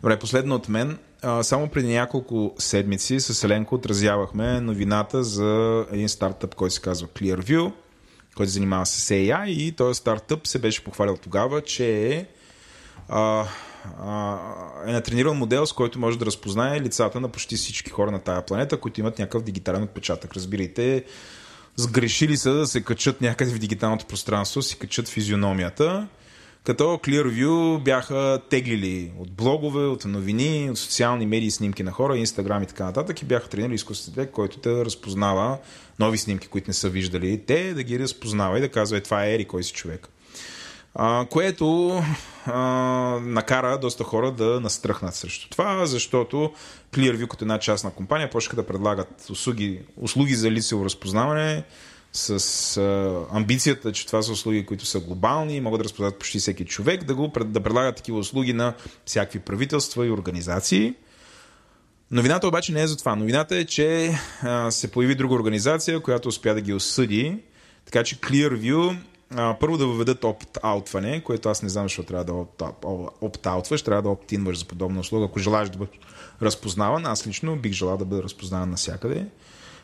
Добре, 0.03 0.19
последно 0.19 0.55
от 0.55 0.69
мен. 0.69 0.99
А, 1.23 1.43
само 1.43 1.69
преди 1.69 1.89
няколко 1.89 2.55
седмици 2.59 3.21
с 3.21 3.45
Еленко 3.45 3.75
отразявахме 3.75 4.61
новината 4.61 5.25
за 5.25 5.85
един 5.93 6.09
стартъп, 6.09 6.55
който 6.55 6.75
се 6.75 6.81
казва 6.81 7.09
Clearview, 7.09 7.73
който 8.37 8.53
занимава 8.53 8.87
с 8.87 9.09
AI 9.09 9.47
и 9.47 9.73
този 9.73 9.99
стартъп 9.99 10.47
се 10.47 10.59
беше 10.59 10.85
похвалил 10.85 11.17
тогава, 11.17 11.63
че 11.63 12.07
е, 12.07 12.27
а, 13.09 13.47
а, 14.03 14.39
е 14.87 14.93
натренирал 14.93 15.35
модел, 15.35 15.67
с 15.67 15.73
който 15.73 15.99
може 15.99 16.19
да 16.19 16.27
разпознае 16.27 16.81
лицата 16.81 17.21
на 17.21 17.29
почти 17.29 17.57
всички 17.57 17.91
хора 17.91 18.11
на 18.11 18.19
тая 18.21 18.47
планета, 18.47 18.81
които 18.81 19.01
имат 19.01 19.19
някакъв 19.19 19.43
дигитален 19.43 19.83
отпечатък. 19.83 20.35
Разбирайте, 20.37 21.05
сгрешили 21.77 22.37
са 22.37 22.53
да 22.53 22.67
се 22.67 22.83
качат 22.83 23.21
някъде 23.21 23.51
в 23.51 23.59
дигиталното 23.59 24.07
пространство, 24.07 24.63
си 24.63 24.79
качат 24.79 25.09
физиономията, 25.09 26.09
като 26.71 26.85
Clearview 26.85 27.83
бяха 27.83 28.41
теглили 28.51 29.13
от 29.19 29.33
блогове, 29.33 29.87
от 29.87 30.05
новини, 30.05 30.71
от 30.71 30.79
социални 30.79 31.27
медии 31.27 31.51
снимки 31.51 31.83
на 31.83 31.93
хора, 31.93 32.17
Инстаграм 32.17 32.63
и 32.63 32.67
така 32.67 32.85
нататък 32.85 33.23
и 33.23 33.25
бяха 33.25 33.49
тренирали 33.49 33.75
изкуствен 33.75 34.13
интелект, 34.13 34.33
който 34.33 34.61
да 34.61 34.85
разпознава 34.85 35.59
нови 35.99 36.19
снимки, 36.19 36.49
които 36.49 36.71
не 36.71 36.75
са 36.75 36.89
виждали. 36.89 37.43
Те 37.47 37.75
да 37.75 37.83
ги 37.83 37.99
разпознава 37.99 38.59
и 38.59 38.61
да 38.61 38.69
казва, 38.69 38.97
е, 38.97 39.01
това 39.01 39.25
е 39.25 39.35
Ери, 39.35 39.45
кой 39.45 39.63
си 39.63 39.73
човек. 39.73 40.09
А, 40.95 41.27
което 41.31 41.99
а, 42.47 42.59
накара 43.23 43.79
доста 43.79 44.05
хора 44.05 44.33
да 44.33 44.61
настръхнат 44.61 45.15
срещу 45.15 45.49
това, 45.49 45.87
защото 45.87 46.53
Clearview 46.93 47.29
като 47.29 47.45
една 47.45 47.59
частна 47.59 47.91
компания 47.91 48.31
почнаха 48.31 48.57
да 48.57 48.67
предлагат 48.67 49.27
услуги, 49.31 49.81
услуги 49.97 50.35
за 50.35 50.51
лицево 50.51 50.85
разпознаване 50.85 51.65
с 52.13 52.77
а, 52.77 53.37
амбицията, 53.37 53.93
че 53.93 54.07
това 54.07 54.23
са 54.23 54.33
услуги, 54.33 54.67
които 54.67 54.87
са 54.87 55.01
глобални 55.01 55.57
и 55.57 55.61
могат 55.61 55.81
да 55.81 55.85
разпознат 55.85 56.19
почти 56.19 56.39
всеки 56.39 56.65
човек, 56.65 57.05
да, 57.05 57.15
го, 57.15 57.33
да 57.45 57.61
предлагат 57.61 57.97
такива 57.97 58.19
услуги 58.19 58.53
на 58.53 58.75
всякакви 59.07 59.39
правителства 59.39 60.07
и 60.07 60.11
организации. 60.11 60.95
Новината 62.11 62.49
обаче 62.49 62.73
не 62.73 62.83
е 62.83 62.87
за 62.87 62.97
това. 62.97 63.17
Новината 63.17 63.57
е, 63.57 63.65
че 63.65 64.15
а, 64.43 64.71
се 64.71 64.91
появи 64.91 65.15
друга 65.15 65.35
организация, 65.35 66.01
която 66.01 66.29
успя 66.29 66.55
да 66.55 66.61
ги 66.61 66.75
осъди. 66.75 67.39
Така 67.85 68.05
че 68.05 68.21
Clearview 68.21 68.97
а, 69.37 69.57
първо 69.61 69.79
да 69.79 69.87
въведат 69.87 70.25
опт-аутване, 70.25 71.23
което 71.23 71.49
аз 71.49 71.63
не 71.63 71.69
знам, 71.69 71.85
защо 71.85 72.03
трябва 72.03 72.25
да 72.25 72.33
опт-аутваш, 72.33 73.83
трябва 73.83 74.03
да 74.03 74.09
опт-инваш 74.09 74.59
за 74.59 74.65
подобна 74.65 75.01
услуга, 75.01 75.25
ако 75.25 75.39
желаеш 75.39 75.69
да 75.69 75.79
бъдеш 75.79 76.01
разпознаван. 76.43 77.07
Аз 77.07 77.27
лично 77.27 77.57
бих 77.57 77.73
желал 77.73 77.97
да 77.97 78.05
бъда 78.05 78.23
разпознаван 78.23 78.71
навсякъде. 78.71 79.27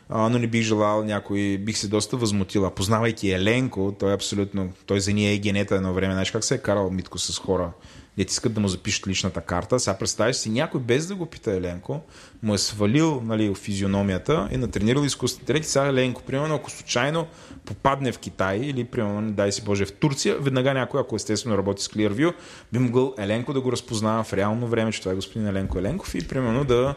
Но 0.09 0.29
не 0.29 0.47
бих 0.47 0.61
желал 0.61 1.03
някой, 1.03 1.57
бих 1.57 1.77
се 1.77 1.87
доста 1.87 2.17
възмутил. 2.17 2.65
А 2.65 2.71
познавайки 2.71 3.31
Еленко, 3.31 3.95
той 3.99 4.11
е 4.11 4.15
абсолютно, 4.15 4.69
той 4.85 4.99
за 4.99 5.13
ние 5.13 5.33
е 5.33 5.37
генета 5.37 5.75
едно 5.75 5.93
време. 5.93 6.13
Знаеш 6.13 6.31
как 6.31 6.43
се 6.43 6.55
е 6.55 6.57
карал 6.57 6.89
Митко 6.89 7.17
с 7.17 7.39
хора, 7.39 7.71
де 8.17 8.25
искат 8.29 8.53
да 8.53 8.59
му 8.59 8.67
запишат 8.67 9.07
личната 9.07 9.41
карта. 9.41 9.79
Сега 9.79 9.97
представяш 9.97 10.35
си 10.35 10.49
някой 10.49 10.81
без 10.81 11.07
да 11.07 11.15
го 11.15 11.25
пита 11.25 11.53
Еленко, 11.53 12.01
му 12.43 12.53
е 12.53 12.57
свалил 12.57 13.21
нали, 13.25 13.55
физиономията 13.55 14.49
и 14.51 14.57
натренирал 14.57 15.01
изкуствен 15.01 15.41
интелект. 15.41 15.67
Сега 15.67 15.87
Еленко, 15.87 16.21
примерно, 16.21 16.55
ако 16.55 16.71
случайно 16.71 17.27
попадне 17.65 18.11
в 18.11 18.19
Китай 18.19 18.57
или, 18.57 18.83
примерно, 18.83 19.31
дай 19.31 19.51
си 19.51 19.63
Боже, 19.63 19.85
в 19.85 19.93
Турция, 19.93 20.37
веднага 20.39 20.73
някой, 20.73 21.01
ако 21.01 21.15
естествено 21.15 21.57
работи 21.57 21.83
с 21.83 21.87
Clearview, 21.87 22.33
би 22.73 22.79
могъл 22.79 23.13
Еленко 23.17 23.53
да 23.53 23.61
го 23.61 23.71
разпознава 23.71 24.23
в 24.23 24.33
реално 24.33 24.67
време, 24.67 24.91
че 24.91 24.99
това 24.99 25.11
е 25.11 25.15
господин 25.15 25.47
Еленко 25.47 25.79
Еленков 25.79 26.15
и, 26.15 26.27
примерно, 26.27 26.63
да 26.63 26.95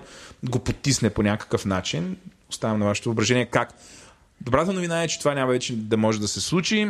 го 0.50 0.58
потисне 0.58 1.10
по 1.10 1.22
някакъв 1.22 1.64
начин. 1.64 2.16
Оставям 2.50 2.78
на 2.78 2.86
вашето 2.86 3.08
въображение 3.08 3.46
как. 3.46 3.74
Добрата 4.40 4.72
новина 4.72 5.02
е, 5.02 5.08
че 5.08 5.18
това 5.18 5.34
няма 5.34 5.52
вече 5.52 5.76
да 5.76 5.96
може 5.96 6.20
да 6.20 6.28
се 6.28 6.40
случи, 6.40 6.88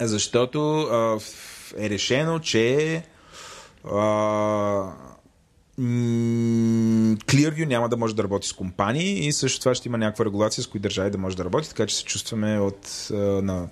защото 0.00 0.88
е 1.78 1.90
решено, 1.90 2.38
че 2.40 3.02
а, 3.84 3.96
Clearview 7.26 7.66
няма 7.66 7.88
да 7.88 7.96
може 7.96 8.16
да 8.16 8.22
работи 8.22 8.48
с 8.48 8.52
компании 8.52 9.26
и 9.26 9.32
също 9.32 9.60
това 9.60 9.74
ще 9.74 9.88
има 9.88 9.98
някаква 9.98 10.24
регулация 10.24 10.64
с 10.64 10.66
кои 10.66 10.80
държави 10.80 11.10
да 11.10 11.18
може 11.18 11.36
да 11.36 11.44
работи, 11.44 11.68
така 11.68 11.86
че 11.86 11.96
се 11.96 12.04
чувстваме 12.04 12.58
от 12.58 13.08
на 13.42 13.68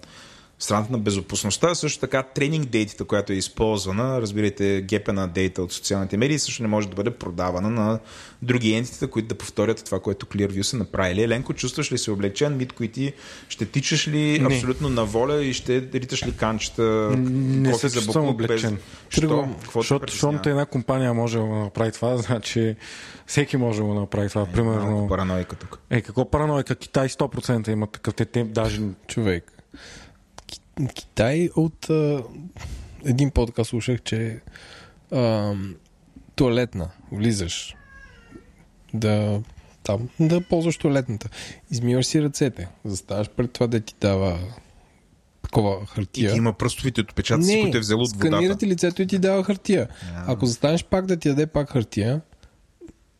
страната 0.58 0.92
на 0.92 0.98
безопасността. 0.98 1.74
Също 1.74 2.00
така 2.00 2.22
тренинг 2.24 2.66
дейтата, 2.66 3.04
която 3.04 3.32
е 3.32 3.36
използвана, 3.36 4.20
разбирайте 4.20 4.80
гепа 4.82 5.12
на 5.12 5.28
дейта 5.28 5.62
от 5.62 5.72
социалните 5.72 6.16
медии, 6.16 6.38
също 6.38 6.62
не 6.62 6.68
може 6.68 6.88
да 6.88 6.94
бъде 6.94 7.10
продавана 7.10 7.70
на 7.70 7.98
други 8.42 8.72
ентитета, 8.72 9.06
които 9.06 9.28
да 9.28 9.34
повторят 9.34 9.84
това, 9.84 10.00
което 10.00 10.26
Clearview 10.26 10.62
са 10.62 10.76
направили. 10.76 11.22
Еленко, 11.22 11.52
чувстваш 11.54 11.92
ли 11.92 11.98
се 11.98 12.10
облегчен? 12.10 12.56
Митко 12.56 12.84
и 12.84 12.88
ти 12.88 13.12
ще 13.48 13.66
тичаш 13.66 14.08
ли 14.08 14.38
Не. 14.38 14.46
абсолютно 14.46 14.88
на 14.88 15.04
воля 15.04 15.42
и 15.42 15.52
ще 15.52 15.82
риташ 15.82 16.26
ли 16.26 16.36
канчета? 16.36 16.82
Не 16.82 17.74
се 17.74 17.88
за 17.88 17.94
чувствам 17.96 18.24
буклук 18.24 18.38
без- 18.38 18.44
облегчен. 18.46 18.78
Що? 19.08 19.48
Какво 19.62 19.82
защото, 19.82 20.48
една 20.48 20.66
компания 20.66 21.14
може 21.14 21.38
да 21.38 21.44
го 21.44 21.54
направи 21.54 21.92
това, 21.92 22.16
значи 22.18 22.76
всеки 23.26 23.56
може 23.56 23.78
да 23.78 23.84
го 23.84 23.94
направи 23.94 24.28
това. 24.28 24.40
Малко 24.40 24.52
Примерно, 24.54 25.06
параноика 25.08 25.56
тук. 25.56 25.78
е, 25.90 26.00
какво 26.00 26.30
параноика? 26.30 26.74
Китай 26.76 27.08
100% 27.08 27.68
има 27.68 27.86
такъв. 27.86 28.14
Те, 28.14 28.24
те 28.24 28.44
даже 28.44 28.80
човек. 29.06 29.52
Ки- 30.78 30.94
Китай 30.94 31.48
от 31.56 31.90
а, 31.90 32.22
един 33.04 33.30
подкаст 33.30 33.70
слушах, 33.70 34.02
че 34.02 34.40
а, 35.12 35.52
туалетна, 36.34 36.90
влизаш 37.12 37.74
да 38.94 39.40
там, 39.82 40.08
да 40.20 40.40
ползваш 40.40 40.76
туалетната. 40.78 41.28
Измиваш 41.70 42.06
си 42.06 42.22
ръцете, 42.22 42.68
заставаш 42.84 43.28
пред 43.28 43.52
това 43.52 43.66
да 43.66 43.80
ти 43.80 43.94
дава 44.00 44.38
такова 45.42 45.82
И 45.82 45.86
хартия. 45.86 46.32
ти 46.32 46.36
има 46.38 46.52
пръстовите 46.52 47.00
отпечатъци, 47.00 47.58
които 47.62 47.76
е 47.76 47.80
взело 47.80 48.02
от 48.02 48.10
сканира 48.10 48.40
водата. 48.40 48.58
ти 48.58 48.66
лицето 48.66 49.02
и 49.02 49.06
ти 49.06 49.18
дава 49.18 49.44
хартия. 49.44 49.88
Ако 50.26 50.46
застанеш 50.46 50.84
пак 50.84 51.06
да 51.06 51.16
ти 51.16 51.28
даде 51.28 51.46
пак 51.46 51.70
хартия, 51.70 52.20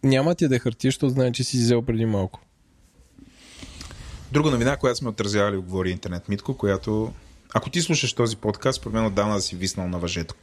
няма 0.02 0.34
ти 0.34 0.44
да 0.44 0.48
даде 0.48 0.58
хартия, 0.58 0.88
защото 0.88 1.10
знае, 1.10 1.32
че 1.32 1.44
си 1.44 1.56
взел 1.56 1.82
преди 1.82 2.06
малко. 2.06 2.40
Друга 4.32 4.50
новина, 4.50 4.76
която 4.76 4.98
сме 4.98 5.08
отразявали 5.08 5.56
в 5.56 5.62
Говори 5.62 5.90
Интернет 5.90 6.28
Митко, 6.28 6.56
която 6.56 7.12
ако 7.54 7.70
ти 7.70 7.82
слушаш 7.82 8.12
този 8.12 8.36
подкаст, 8.36 8.76
според 8.76 8.94
мен 8.94 9.06
отдавна 9.06 9.34
да 9.34 9.40
си 9.40 9.56
виснал 9.56 9.88
на 9.88 9.98
въжето. 9.98 10.34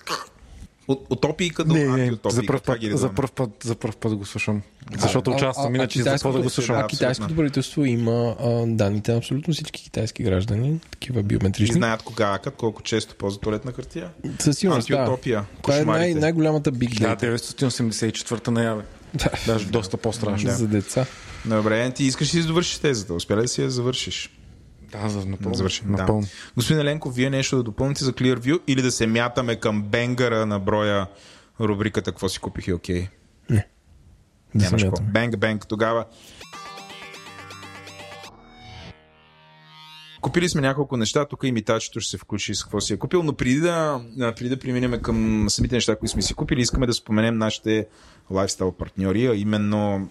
От, 0.88 1.06
утопийка 1.10 1.64
до 1.64 1.74
не, 1.74 1.86
не, 1.86 2.12
за 2.30 2.46
първ, 2.46 2.62
път, 2.62 2.80
за, 2.92 3.10
първ 3.10 3.28
път, 3.36 3.50
за 3.64 3.76
първ 3.76 3.96
път 4.00 4.16
го 4.16 4.26
слушам. 4.26 4.62
Защото 5.00 5.32
А- 5.32 5.36
участвам, 5.36 5.66
а- 5.66 5.70
а 5.70 5.76
иначе 5.76 6.04
за 6.04 6.10
какво 6.10 6.32
да 6.34 6.42
го 6.42 6.50
слушам? 6.50 6.76
Да, 6.76 6.82
А 6.82 6.88
китайското 6.88 7.36
правителство 7.36 7.86
има 7.86 8.36
а, 8.40 8.66
данните 8.68 9.12
на 9.12 9.18
абсолютно 9.18 9.54
всички 9.54 9.84
китайски 9.84 10.24
граждани, 10.24 10.80
такива 10.92 11.20
И 11.20 11.24
биометрични. 11.24 11.74
знаят 11.76 12.02
кога 12.02 12.34
акат, 12.34 12.56
колко 12.56 12.82
често 12.82 13.16
ползват 13.16 13.42
туалетна 13.42 13.72
хартия. 13.72 14.10
Със 14.40 14.58
сигурност, 14.58 14.88
да. 14.88 14.94
Антиутопия. 14.96 15.46
Това 15.62 15.78
е 15.78 15.86
най- 15.86 16.14
най-голямата 16.14 16.72
биг 16.72 16.90
Да, 17.00 17.16
data 17.18 17.38
984-та 17.38 18.52
наяве. 18.52 18.84
Да. 19.14 19.30
Даже 19.46 19.66
доста 19.66 19.98
по-страшно. 19.98 20.52
за 20.52 20.68
деца. 20.68 21.06
Добре, 21.46 21.92
ти 21.92 22.04
искаш 22.04 22.34
ли 22.34 22.38
да 22.38 22.42
си 22.44 22.48
довършиш 22.48 22.78
тезата? 22.78 23.14
Успя 23.14 23.38
ли 23.38 23.42
да 23.42 23.48
си 23.48 23.62
я 23.62 23.70
завършиш? 23.70 24.30
Да, 25.02 25.10
за 25.10 25.26
напълно. 25.26 25.56
Завършим. 25.56 25.92
напълно. 25.92 26.22
Да. 26.22 26.28
Господин 26.56 26.82
Еленков, 26.82 27.16
вие 27.16 27.30
нещо 27.30 27.56
да 27.56 27.64
допълните 27.64 28.04
за 28.04 28.14
Clearview 28.14 28.60
или 28.68 28.82
да 28.82 28.92
се 28.92 29.08
мятаме 29.08 29.56
към 29.56 29.84
бенгъра 29.84 30.46
на 30.46 30.60
броя 30.60 31.08
рубриката 31.60 32.12
Какво 32.12 32.30
си 32.30 32.40
купих 32.40 32.68
и 32.68 32.74
окей? 32.74 33.08
Да 33.50 33.58
се 34.60 34.66
Нямаш 34.66 34.84
какво. 34.84 35.04
Бенг, 35.04 35.38
бенг, 35.38 35.68
тогава. 35.68 36.06
Купили 40.22 40.50
сме 40.50 40.62
няколко 40.62 40.98
неща, 40.98 41.26
тук 41.26 41.44
имитачето 41.44 42.00
ще 42.00 42.12
се 42.12 42.18
включи 42.18 42.56
с 42.56 42.64
какво 42.64 42.82
си 42.82 42.94
е 42.94 42.98
купил, 42.98 43.24
но 43.24 43.34
преди 43.34 43.60
да, 43.60 44.02
преди 44.18 44.50
да 44.50 44.60
преминем 44.60 45.02
към 45.02 45.46
самите 45.50 45.76
неща, 45.76 45.96
които 45.96 46.12
сме 46.12 46.22
си 46.22 46.34
купили, 46.34 46.62
искаме 46.62 46.88
да 46.88 46.94
споменем 46.94 47.38
нашите 47.38 47.88
лайфстайл 48.32 48.72
партньори, 48.72 49.28
а 49.28 49.36
именно 49.36 50.10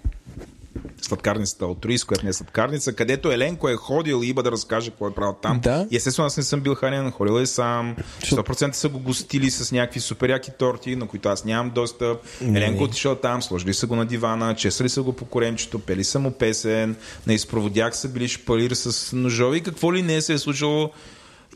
сладкарницата 1.02 1.64
Altruist, 1.64 2.06
която 2.06 2.24
не 2.24 2.30
е 2.30 2.32
сладкарница, 2.32 2.92
където 2.92 3.32
Еленко 3.32 3.68
е 3.68 3.76
ходил 3.76 4.20
и 4.24 4.28
иба 4.28 4.42
да 4.42 4.52
разкаже 4.52 4.90
какво 4.90 5.08
е 5.08 5.14
правил 5.14 5.36
там. 5.42 5.60
Да. 5.60 5.86
И 5.90 5.96
естествено 5.96 6.26
аз 6.26 6.36
не 6.36 6.42
съм 6.42 6.60
бил 6.60 6.74
хранен, 6.74 7.10
ходил 7.10 7.40
е 7.40 7.46
сам. 7.46 7.96
100% 8.20 8.72
са 8.72 8.88
го 8.88 8.98
гостили 8.98 9.50
с 9.50 9.72
някакви 9.72 10.00
супер 10.00 10.28
яки 10.28 10.50
торти, 10.58 10.96
на 10.96 11.06
които 11.06 11.28
аз 11.28 11.44
нямам 11.44 11.70
достъп. 11.70 12.18
Не, 12.40 12.58
Еленко 12.58 12.78
не. 12.78 12.84
отишъл 12.84 13.14
там, 13.14 13.42
сложили 13.42 13.74
са 13.74 13.86
го 13.86 13.96
на 13.96 14.06
дивана, 14.06 14.54
чесали 14.54 14.88
са 14.88 15.02
го 15.02 15.12
по 15.12 15.24
коремчето, 15.24 15.78
пели 15.78 16.04
са 16.04 16.18
му 16.18 16.30
песен, 16.30 16.96
на 17.26 17.34
изпроводяк 17.34 17.96
са 17.96 18.08
били 18.08 18.28
шпалир 18.28 18.70
с 18.70 19.16
ножове 19.16 19.56
и 19.56 19.60
какво 19.60 19.94
ли 19.94 20.02
не 20.02 20.20
се 20.20 20.32
е 20.32 20.38
случило. 20.38 20.90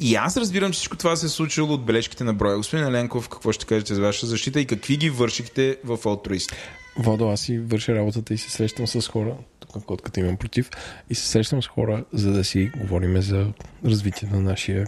И 0.01 0.15
аз 0.15 0.37
разбирам, 0.37 0.73
че 0.73 0.77
всичко 0.77 0.97
това 0.97 1.17
се 1.17 1.27
е 1.27 1.29
случило 1.29 1.75
от 1.75 1.85
бележките 1.85 2.25
на 2.25 2.35
броя. 2.35 2.57
Господин 2.57 2.87
Еленков, 2.87 3.29
какво 3.29 3.53
ще 3.53 3.67
кажете 3.67 3.95
за 3.95 4.03
ваша 4.03 4.27
защита 4.27 4.61
и 4.61 4.67
какви 4.67 4.97
ги 4.97 5.11
вършихте 5.11 5.77
в 5.85 5.99
Altruist? 5.99 6.53
Водо, 6.99 7.29
аз 7.29 7.41
си 7.41 7.59
върша 7.59 7.95
работата 7.95 8.35
и 8.35 8.39
се 8.39 8.51
срещам 8.51 8.87
с 8.87 9.09
хора, 9.09 9.37
тук 9.61 9.85
котката 9.85 10.21
имам 10.21 10.37
против, 10.37 10.71
и 11.11 11.15
се 11.15 11.27
срещам 11.29 11.63
с 11.63 11.67
хора, 11.67 12.05
за 12.13 12.33
да 12.33 12.45
си 12.45 12.71
говорим 12.81 13.23
за 13.23 13.53
развитие 13.85 14.29
на 14.33 14.41
нашия 14.41 14.87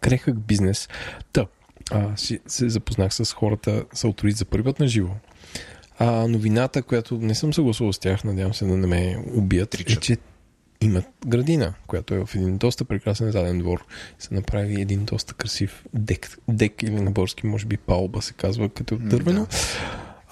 крехък 0.00 0.40
бизнес. 0.40 0.88
Та, 1.32 1.46
а, 1.90 2.16
си, 2.16 2.40
се 2.46 2.68
запознах 2.68 3.14
с 3.14 3.32
хората 3.32 3.84
с 3.94 4.02
Altruist 4.02 4.36
за 4.36 4.44
първи 4.44 4.64
път 4.64 4.80
на 4.80 4.86
живо. 4.86 5.14
А 5.98 6.28
новината, 6.28 6.82
която 6.82 7.18
не 7.18 7.34
съм 7.34 7.54
съгласувал 7.54 7.92
с 7.92 7.98
тях, 7.98 8.24
надявам 8.24 8.54
се 8.54 8.64
да 8.64 8.76
не 8.76 8.86
ме 8.86 9.24
убият, 9.34 9.70
Тричат. 9.70 9.98
е, 9.98 10.00
че 10.00 10.16
имат 10.80 11.04
градина, 11.26 11.74
която 11.86 12.14
е 12.14 12.24
в 12.26 12.34
един 12.34 12.58
доста 12.58 12.84
прекрасен 12.84 13.30
заден 13.30 13.58
двор. 13.58 13.84
Се 14.18 14.34
направи 14.34 14.80
един 14.80 15.04
доста 15.04 15.34
красив 15.34 15.84
дек, 15.94 16.38
дек 16.48 16.82
или 16.82 17.00
на 17.00 17.10
български, 17.10 17.46
може 17.46 17.66
би 17.66 17.76
палба 17.76 18.22
се 18.22 18.32
казва, 18.32 18.68
като 18.68 18.96
дървено. 18.96 19.46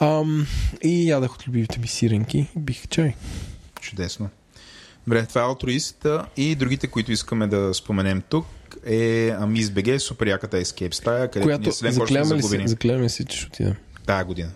Ам, 0.01 0.47
и 0.83 1.09
ядах 1.11 1.35
от 1.35 1.49
любимите 1.49 1.79
ми 1.79 1.89
сиренки 1.89 2.39
и 2.57 2.59
бих 2.59 2.89
чай. 2.89 3.15
Чудесно. 3.81 4.29
Добре, 5.07 5.27
това 5.27 5.41
е 5.41 5.45
алтруист 5.45 6.07
и 6.37 6.55
другите, 6.55 6.87
които 6.87 7.13
искаме 7.13 7.47
да 7.47 7.75
споменем 7.75 8.23
тук 8.29 8.47
е 8.87 9.31
Амис 9.39 9.69
BG, 9.69 9.99
супер 9.99 10.27
яката 10.27 10.57
Escape 10.57 10.95
стая, 10.95 11.31
където 11.31 11.47
Която 11.47 11.63
ние 11.63 11.73
след 11.73 11.95
заклеваме 11.95 12.37
ли, 12.37 12.43
се, 12.43 12.67
заклеваме 12.67 13.09
се, 13.09 13.25
че 13.25 13.37
ще 13.37 13.47
отидем? 13.47 13.75
тая 14.07 14.25
година. 14.25 14.51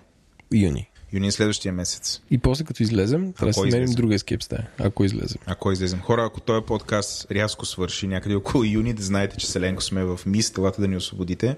Юни. 0.55 0.89
Юни 1.13 1.27
е 1.27 1.31
следващия 1.31 1.73
месец. 1.73 2.21
И 2.31 2.39
после 2.39 2.65
като 2.65 2.83
излезем, 2.83 3.33
трябва 3.33 3.47
да 3.47 3.53
си 3.53 3.61
намерим 3.61 3.91
друга 3.91 4.15
ескейп 4.15 4.43
стая, 4.43 4.69
ако 4.79 5.05
излезем. 5.05 5.39
Ако 5.47 5.73
излезем. 5.73 6.01
Хора, 6.01 6.25
ако 6.25 6.41
този 6.41 6.65
подкаст 6.67 7.31
рязко 7.31 7.67
свърши 7.67 8.07
някъде 8.07 8.35
около 8.35 8.65
юни, 8.65 8.93
да 8.93 9.03
знаете, 9.03 9.37
че 9.37 9.47
Селенко 9.47 9.83
сме 9.83 10.05
в 10.05 10.21
МИС, 10.27 10.51
телата 10.51 10.81
да 10.81 10.89
ни 10.89 10.97
освободите. 10.97 11.57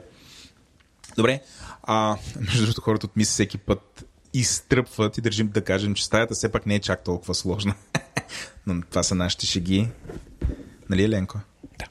Добре. 1.17 1.41
А, 1.87 2.17
между 2.41 2.63
другото, 2.63 2.81
хората 2.81 3.07
от 3.07 3.17
МИС 3.17 3.29
всеки 3.29 3.59
път 3.59 4.05
изтръпват 4.35 5.19
и 5.19 5.21
държим 5.21 5.49
да 5.49 5.65
кажем, 5.65 5.95
че 5.95 6.05
стаята 6.05 6.35
все 6.35 6.53
пак 6.53 6.67
не 6.67 6.75
е 6.75 6.81
чак 6.81 7.05
толкова 7.05 7.35
сложна. 7.35 7.75
Но 8.67 8.83
това 8.91 9.03
са 9.03 9.15
нашите 9.15 9.47
шеги. 9.47 9.89
Нали, 10.91 11.03
Еленко? 11.05 11.41
Да. 11.79 11.85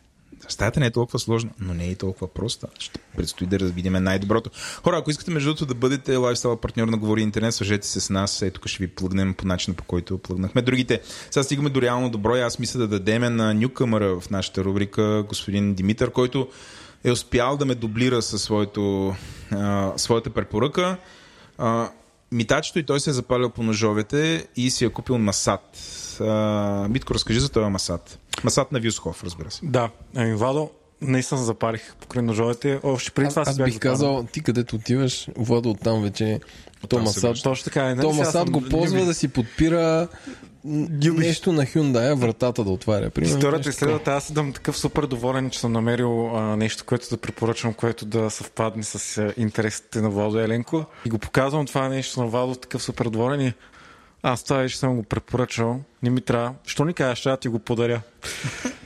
Стаята 0.48 0.80
не 0.80 0.86
е 0.86 0.92
толкова 0.92 1.20
сложна, 1.20 1.50
но 1.60 1.74
не 1.74 1.86
е 1.86 1.90
и 1.90 1.96
толкова 1.96 2.28
проста. 2.28 2.68
Ще 2.80 3.00
предстои 3.18 3.48
да 3.48 3.58
видим 3.58 3.94
най-доброто. 3.94 4.50
Хора, 4.84 4.98
ако 4.98 5.12
искате 5.12 5.32
между 5.32 5.50
другото 5.50 5.66
да 5.66 5.76
бъдете 5.76 6.16
лайфстайл 6.16 6.58
партньор 6.58 6.88
на 6.88 6.98
Говори 6.98 7.22
Интернет, 7.22 7.54
свържете 7.54 7.88
се 7.88 8.00
с 8.00 8.10
нас. 8.10 8.42
Ето 8.42 8.60
тук 8.60 8.68
ще 8.68 8.84
ви 8.84 8.88
плъгнем 8.88 9.34
по 9.34 9.48
начина, 9.48 9.76
по 9.76 9.84
който 9.84 10.18
плъгнахме 10.18 10.62
другите. 10.62 11.02
Сега 11.32 11.44
стигаме 11.44 11.70
до 11.70 11.82
реално 11.82 12.10
добро 12.10 12.36
и 12.36 12.42
аз 12.42 12.60
мисля 12.60 12.80
да 12.80 12.88
дадеме 12.88 13.30
на 13.30 13.54
Нюкъмъра 13.54 14.20
в 14.20 14.30
нашата 14.30 14.64
рубрика 14.64 15.24
господин 15.28 15.74
Димитър, 15.74 16.12
който 16.12 16.48
е 17.06 17.12
успял 17.12 17.58
да 17.58 17.66
ме 17.66 17.76
дублира 17.76 18.22
със 18.22 18.42
своето, 18.44 19.16
а, 19.52 19.94
своята 19.98 20.30
препоръка. 20.30 20.98
А, 21.58 21.90
митачето 22.32 22.80
и 22.80 22.84
той 22.84 23.00
се 23.00 23.10
е 23.10 23.14
запалил 23.14 23.50
по 23.50 23.64
ножовете 23.64 24.48
и 24.56 24.72
си 24.72 24.86
е 24.86 24.90
купил 24.90 25.18
масат. 25.18 25.78
А, 26.22 26.26
Митко, 26.90 27.14
разкажи 27.14 27.40
за 27.40 27.50
този 27.50 27.70
масат. 27.70 28.20
Масат 28.44 28.72
на 28.72 28.80
Вюсхоф, 28.80 29.24
разбира 29.24 29.52
се. 29.52 29.60
Да, 29.64 29.90
ами 30.16 30.36
Владо, 30.36 30.70
наистина 31.02 31.38
се 31.38 31.46
запарих 31.46 31.96
покрай 31.96 32.24
ножовете. 32.24 32.80
Още 32.84 33.12
преди 33.12 33.30
това 33.30 33.42
Аз, 33.42 33.48
си 33.48 33.52
аз 33.52 33.58
бях 33.58 33.66
бих 33.66 33.74
запален. 33.74 33.94
казал, 33.94 34.26
ти 34.32 34.42
където 34.44 34.76
отиваш, 34.76 35.28
Владо 35.38 35.70
оттам 35.70 36.02
вече 36.04 36.40
Оттам 36.84 37.08
се 37.08 37.22
Тома 37.22 37.30
връща. 37.32 37.38
Сад, 37.38 37.44
Точно 37.44 37.64
така 37.64 37.86
е. 37.86 37.96
нали 37.96 38.02
Тома 38.02 38.14
сега 38.14 38.26
Сад 38.26 38.48
съм 38.48 38.52
го 38.52 38.62
ползва 38.62 38.96
любим. 38.96 39.08
да 39.08 39.14
си 39.14 39.28
подпира 39.28 40.08
м, 40.66 40.88
нещо 41.18 41.52
на 41.52 41.64
Hyundai, 41.64 42.14
вратата 42.14 42.64
да 42.64 42.70
отваря. 42.72 43.10
Примерно, 43.10 43.38
Историята 43.38 43.70
е 43.70 43.72
следвата. 43.72 44.12
Аз 44.12 44.24
съм 44.24 44.54
такъв 44.54 44.78
супер 44.78 45.06
доволен, 45.06 45.50
че 45.50 45.60
съм 45.60 45.72
намерил 45.72 46.38
а, 46.38 46.56
нещо, 46.56 46.84
което 46.86 47.10
да 47.10 47.18
препоръчвам, 47.18 47.74
което 47.74 48.06
да 48.06 48.30
съвпадне 48.30 48.84
с 48.84 49.18
а, 49.18 49.34
интересите 49.38 50.02
на 50.02 50.10
Владо 50.10 50.40
Еленко. 50.40 50.86
И 51.06 51.10
го 51.10 51.18
показвам 51.18 51.66
това 51.66 51.90
нещо 51.90 52.20
на 52.20 52.28
Владо, 52.28 52.56
такъв 52.56 52.84
супер 52.84 53.06
доволен 53.06 53.42
и 53.42 53.54
аз 54.24 54.44
това 54.44 54.58
вече 54.58 54.78
съм 54.78 54.96
го 54.96 55.04
препоръчал. 55.04 55.82
Не 56.04 56.10
ми 56.10 56.22
трябва. 56.22 56.54
Що 56.66 56.86
ни 56.86 56.94
кажеш, 56.94 57.20
ще 57.20 57.38
ти 57.38 57.48
го 57.48 57.60
подаря. 57.60 58.02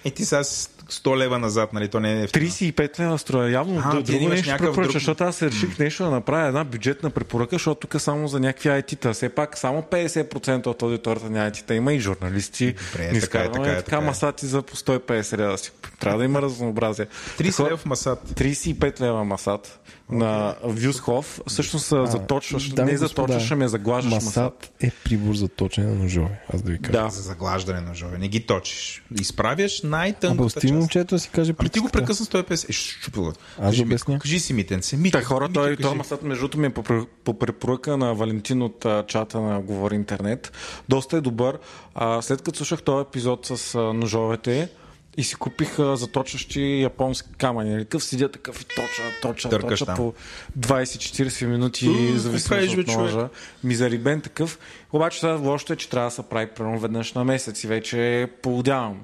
И 0.05 0.11
ти 0.15 0.25
сега 0.25 0.43
100 0.89 1.17
лева 1.17 1.39
назад, 1.39 1.73
нали? 1.73 1.87
То 1.87 1.99
не 1.99 2.13
е 2.13 2.23
ефтино. 2.23 2.45
35 2.45 2.99
лева 2.99 3.17
струва. 3.17 3.51
Явно 3.51 3.81
А, 3.85 4.01
друго 4.01 4.29
нещо 4.29 4.49
препоръча, 4.51 4.81
друг- 4.81 4.91
защото 4.91 5.23
аз 5.23 5.35
се 5.35 5.45
реших 5.47 5.79
нещо 5.79 6.03
да 6.03 6.09
направя 6.09 6.47
една 6.47 6.63
бюджетна 6.63 7.09
препоръка, 7.09 7.49
защото 7.51 7.79
тук 7.79 8.01
само 8.01 8.27
за 8.27 8.39
някакви 8.39 8.69
IT-та. 8.69 9.13
Все 9.13 9.29
пак 9.29 9.57
само 9.57 9.81
50% 9.81 10.67
от 10.67 10.81
аудиторията 10.81 11.29
на 11.29 11.51
IT-та 11.51 11.73
има 11.73 11.93
и 11.93 11.99
журналисти. 11.99 12.75
Добре, 12.91 13.11
Не 13.11 13.19
така 13.21 13.39
е, 13.39 13.51
така 13.51 13.69
е, 13.69 13.75
така 13.75 13.97
е. 13.97 13.99
масати 13.99 14.45
за 14.45 14.61
по 14.61 14.75
150 14.75 15.37
лева. 15.37 15.57
си. 15.57 15.71
Трябва 15.99 16.19
да 16.19 16.25
има 16.25 16.41
разнообразие. 16.41 17.05
30 17.37 17.45
Такова- 17.47 17.69
лева 17.69 17.79
масат. 17.85 18.19
35 18.29 19.01
лева 19.01 19.23
масат 19.25 19.79
на 20.11 20.55
Вюсхоф. 20.63 21.41
Всъщност 21.47 21.85
се 21.85 21.95
заточваш, 22.05 22.69
дами 22.69 22.91
не 22.91 22.97
и 22.97 22.99
господа, 22.99 23.33
заточваш, 23.33 23.51
ами 23.51 23.63
я 23.63 23.69
заглаждаш 23.69 24.13
масат. 24.13 24.25
Масат 24.25 24.71
е 24.79 24.91
прибор 25.03 25.35
за 25.35 25.47
точене 25.47 25.87
на 25.87 25.95
ножове, 25.95 26.41
аз 26.53 26.61
да 26.61 26.71
ви 26.71 26.81
кажа. 26.81 27.03
Да. 27.03 27.09
За 27.09 27.21
заглаждане 27.21 27.81
на 27.81 27.87
ножове. 27.87 28.17
Не 28.17 28.27
ги 28.27 28.45
точиш. 28.45 29.03
Изправяш 29.21 29.79
Абе, 29.79 29.89
най-тънката 29.89 30.43
остави 30.43 30.67
част. 30.67 30.79
момчето 30.79 31.15
да 31.15 31.19
си 31.19 31.29
каже 31.29 31.53
Ами 31.59 31.69
ти 31.69 31.79
го 31.79 31.89
прекъсна 31.89 32.25
150. 32.25 32.69
Е, 32.69 32.73
щупила. 32.73 33.33
Аз 33.57 33.65
Кажи, 33.65 33.83
да 33.83 33.87
обясня. 33.87 34.19
Кажи 34.19 34.39
си, 34.39 34.53
Митенце. 34.53 34.97
Митко, 34.97 35.19
Та 35.19 35.25
хора, 35.25 35.49
той, 35.53 35.75
той 35.75 35.95
масат, 35.95 36.23
между 36.23 36.41
другото, 36.41 36.57
ми 36.57 36.67
е 36.67 36.69
по, 36.69 36.83
по 37.23 37.39
препоръка 37.39 37.97
на 37.97 38.13
Валентин 38.13 38.61
от 38.61 38.85
а, 38.85 39.03
чата 39.07 39.41
на 39.41 39.61
Говори 39.61 39.95
Интернет. 39.95 40.51
Доста 40.89 41.17
е 41.17 41.21
добър. 41.21 41.59
А, 41.95 42.21
след 42.21 42.41
като 42.41 42.57
слушах 42.57 42.83
този 42.83 43.01
епизод 43.01 43.45
с 43.45 43.75
а, 43.75 43.79
ножовете 43.79 44.69
и 45.17 45.23
си 45.23 45.35
купих 45.35 45.75
заточващи 45.79 46.81
японски 46.81 47.29
камъни. 47.37 47.69
нали? 47.69 47.85
Такъв 47.85 48.03
седя 48.03 48.31
такъв 48.31 48.61
и 48.61 48.65
точа, 48.65 49.03
точа, 49.21 49.49
Търкаш 49.49 49.79
точа 49.79 49.85
там. 49.85 49.95
по 49.95 50.13
20-40 50.59 51.45
минути, 51.45 51.85
какво 51.85 52.17
зависимо 52.19 52.75
бе, 52.75 52.81
от 52.81 52.87
ножа. 52.87 53.29
Мизерибен 53.63 54.21
такъв. 54.21 54.59
Обаче 54.93 55.19
това 55.19 55.33
лошото 55.33 55.73
е, 55.73 55.75
че 55.75 55.89
трябва 55.89 56.07
да 56.07 56.15
се 56.15 56.23
прави 56.23 56.47
примерно 56.47 56.79
веднъж 56.79 57.13
на 57.13 57.23
месец 57.23 57.63
и 57.63 57.67
вече 57.67 58.29
полудявам. 58.41 59.01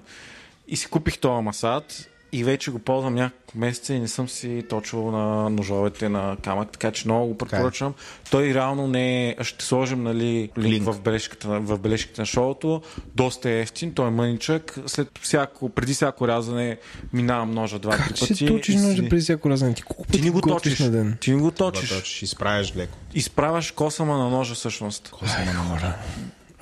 И 0.67 0.77
си 0.77 0.87
купих 0.87 1.17
този 1.17 1.43
масат 1.43 2.09
и 2.31 2.43
вече 2.43 2.71
го 2.71 2.79
ползвам 2.79 3.15
няколко 3.15 3.57
месеца 3.57 3.93
и 3.93 3.99
не 3.99 4.07
съм 4.07 4.29
си 4.29 4.63
точил 4.69 5.11
на 5.11 5.49
ножовете 5.49 6.09
на 6.09 6.37
камък, 6.43 6.69
така 6.71 6.91
че 6.91 7.07
много 7.07 7.27
го 7.27 7.37
препоръчвам. 7.37 7.93
Той 8.31 8.53
реално 8.53 8.87
не 8.87 9.29
е... 9.29 9.35
Ще 9.41 9.65
сложим 9.65 10.03
нали, 10.03 10.23
линк, 10.25 10.57
Линк. 10.57 10.83
В, 10.85 11.01
бележката, 11.01 11.47
на- 11.47 11.59
в 11.59 11.79
бележките 11.79 12.21
на 12.21 12.25
шоуто. 12.25 12.81
Доста 13.15 13.49
е 13.49 13.59
ефтин, 13.59 13.93
той 13.93 14.07
е 14.07 14.11
мъничък. 14.11 14.77
След 14.87 15.19
всяко, 15.21 15.69
преди 15.69 15.93
всяко 15.93 16.27
рязане 16.27 16.77
минавам 17.13 17.51
ножа 17.51 17.79
два-три 17.79 18.03
Как 18.03 18.19
пъти. 18.19 18.35
ще 18.35 18.45
точиш 18.47 18.75
си- 18.75 18.81
ножа 18.81 19.09
през 19.09 19.23
всяко 19.23 19.49
разне? 19.49 19.73
Ти 19.73 19.81
колко 19.81 20.05
Ти 20.05 20.21
не 20.21 20.29
го 20.29 20.41
точиш. 20.41 20.79
на 20.79 20.91
ден? 20.91 21.17
Ти 21.21 21.31
не 21.31 21.37
го 21.37 21.51
точиш. 21.51 21.89
точиш. 21.89 22.21
Изправяш 22.21 22.75
леко. 22.75 22.97
Изправяш 23.13 23.71
косама 23.71 24.17
на 24.17 24.29
ножа 24.29 24.55
всъщност. 24.55 25.09
Косама 25.09 25.53
на 25.53 25.63
ножа. 25.63 25.95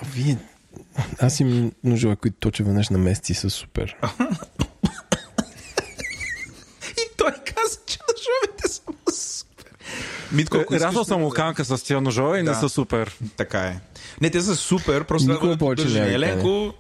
А 0.02 0.06
вие... 0.14 0.38
Аз 1.20 1.40
имам 1.40 1.72
ножове, 1.84 2.16
които 2.16 2.38
точа 2.40 2.64
веднъж 2.64 2.90
на 2.90 2.98
месец 2.98 3.30
и 3.30 3.34
са 3.34 3.50
супер. 3.50 3.96
Каза, 7.64 7.78
че 7.86 7.98
ножовете 8.10 8.68
са 8.68 8.82
му 8.88 9.12
супер. 9.12 9.72
Митко, 10.32 10.58
ако 10.58 10.74
Рязал 10.74 11.04
съм 11.04 11.20
да- 11.20 11.26
луканка 11.26 11.66
с 11.66 11.84
тия 11.84 12.02
ножове 12.02 12.40
и 12.40 12.44
Да. 12.44 12.52
не 12.52 12.58
са 12.58 12.70
супер. 12.70 13.18
Така 13.38 13.60
е. 13.60 13.80
Не, 14.22 14.30
те 14.30 14.42
са 14.42 14.56
супер, 14.56 15.04
просто 15.04 15.32
Никога 15.32 15.52
да 15.52 15.58
повече 15.58 15.86
няма 15.86 16.06
да 16.06 16.14
Еленко, 16.14 16.74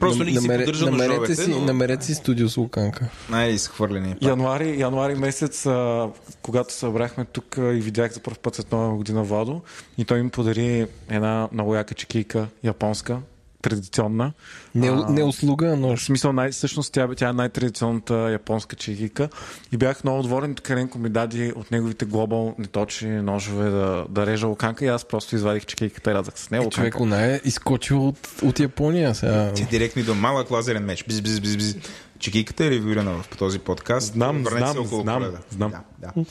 просто 0.00 0.24
не 0.24 0.30
ги 0.30 0.38
си 0.38 0.48
поддържа 0.48 0.84
намерете 0.84 1.08
ножовете, 1.08 1.34
си, 1.34 1.50
но... 1.50 1.60
намерете 1.60 2.04
си 2.04 2.14
студио 2.14 2.48
с 2.48 2.56
луканка. 2.56 3.08
Най-изхвърлени. 3.30 4.16
Януари, 4.20 4.80
януари 4.80 5.14
месец, 5.14 5.66
а, 5.66 6.08
когато 6.42 6.74
събрахме 6.74 7.24
тук 7.24 7.58
а, 7.58 7.62
и 7.62 7.80
видях 7.80 8.12
за 8.12 8.20
първ 8.20 8.36
път 8.42 8.54
след 8.54 8.72
нова 8.72 8.96
година 8.96 9.22
Владо, 9.22 9.60
и 9.98 10.04
той 10.04 10.22
ми 10.22 10.30
подари 10.30 10.86
една 11.10 11.48
много 11.52 11.74
яка 11.74 11.94
чекийка, 11.94 12.46
японска, 12.64 13.18
традиционна. 13.62 14.32
Не, 14.74 14.88
А, 14.88 15.10
не 15.10 15.22
услуга, 15.22 15.66
а 15.68 15.96
В 15.96 16.00
смисъл, 16.00 16.32
най- 16.32 16.50
всъщност 16.50 16.92
тя, 16.92 17.08
тя 17.16 17.28
е 17.28 17.32
най-традиционната 17.32 18.14
японска 18.14 18.76
чекийка 18.76 19.28
и 19.72 19.76
бях 19.76 20.04
много 20.04 20.22
доволен, 20.22 20.54
тук 20.54 20.70
Ренко 20.70 20.98
ми 20.98 21.08
даде 21.08 21.52
от 21.56 21.70
неговите 21.70 22.04
глобал 22.04 22.54
неточи 22.58 23.06
ножове 23.06 23.70
да, 23.70 24.06
да 24.08 24.26
режа 24.26 24.46
луканка 24.46 24.84
и 24.84 24.88
аз 24.88 25.04
просто 25.04 25.34
извадих 25.36 25.66
чекийката 25.66 26.10
и 26.10 26.14
рязах 26.14 26.38
с 26.38 26.50
нея 26.50 26.62
Е, 26.62 26.70
човек, 26.70 26.94
луканка. 26.94 27.02
она 27.16 27.26
е 27.26 27.40
изкочил 27.44 28.08
от, 28.08 28.18
от 28.42 28.60
Япония. 28.60 29.14
Сега. 29.14 29.52
Ти 29.52 29.64
директно 29.64 30.00
идва 30.00 30.14
малък 30.14 30.50
лазерен 30.50 30.84
меч. 30.84 31.04
Биз, 31.04 31.20
биз, 31.20 31.40
биз, 31.40 31.56
биз. 31.56 31.76
Чекийката 32.18 32.64
е 32.64 32.70
ревюирана 32.70 33.22
в 33.22 33.36
този 33.38 33.58
подкаст. 33.58 34.12
Знам, 34.12 34.42
Върнете 34.42 34.66
се 34.66 34.72
знам, 34.72 34.84
около 34.86 35.02
знам, 35.02 35.18
коледа. 35.18 35.38
знам. 35.50 35.70
Да, 35.70 35.80
да. 36.16 36.24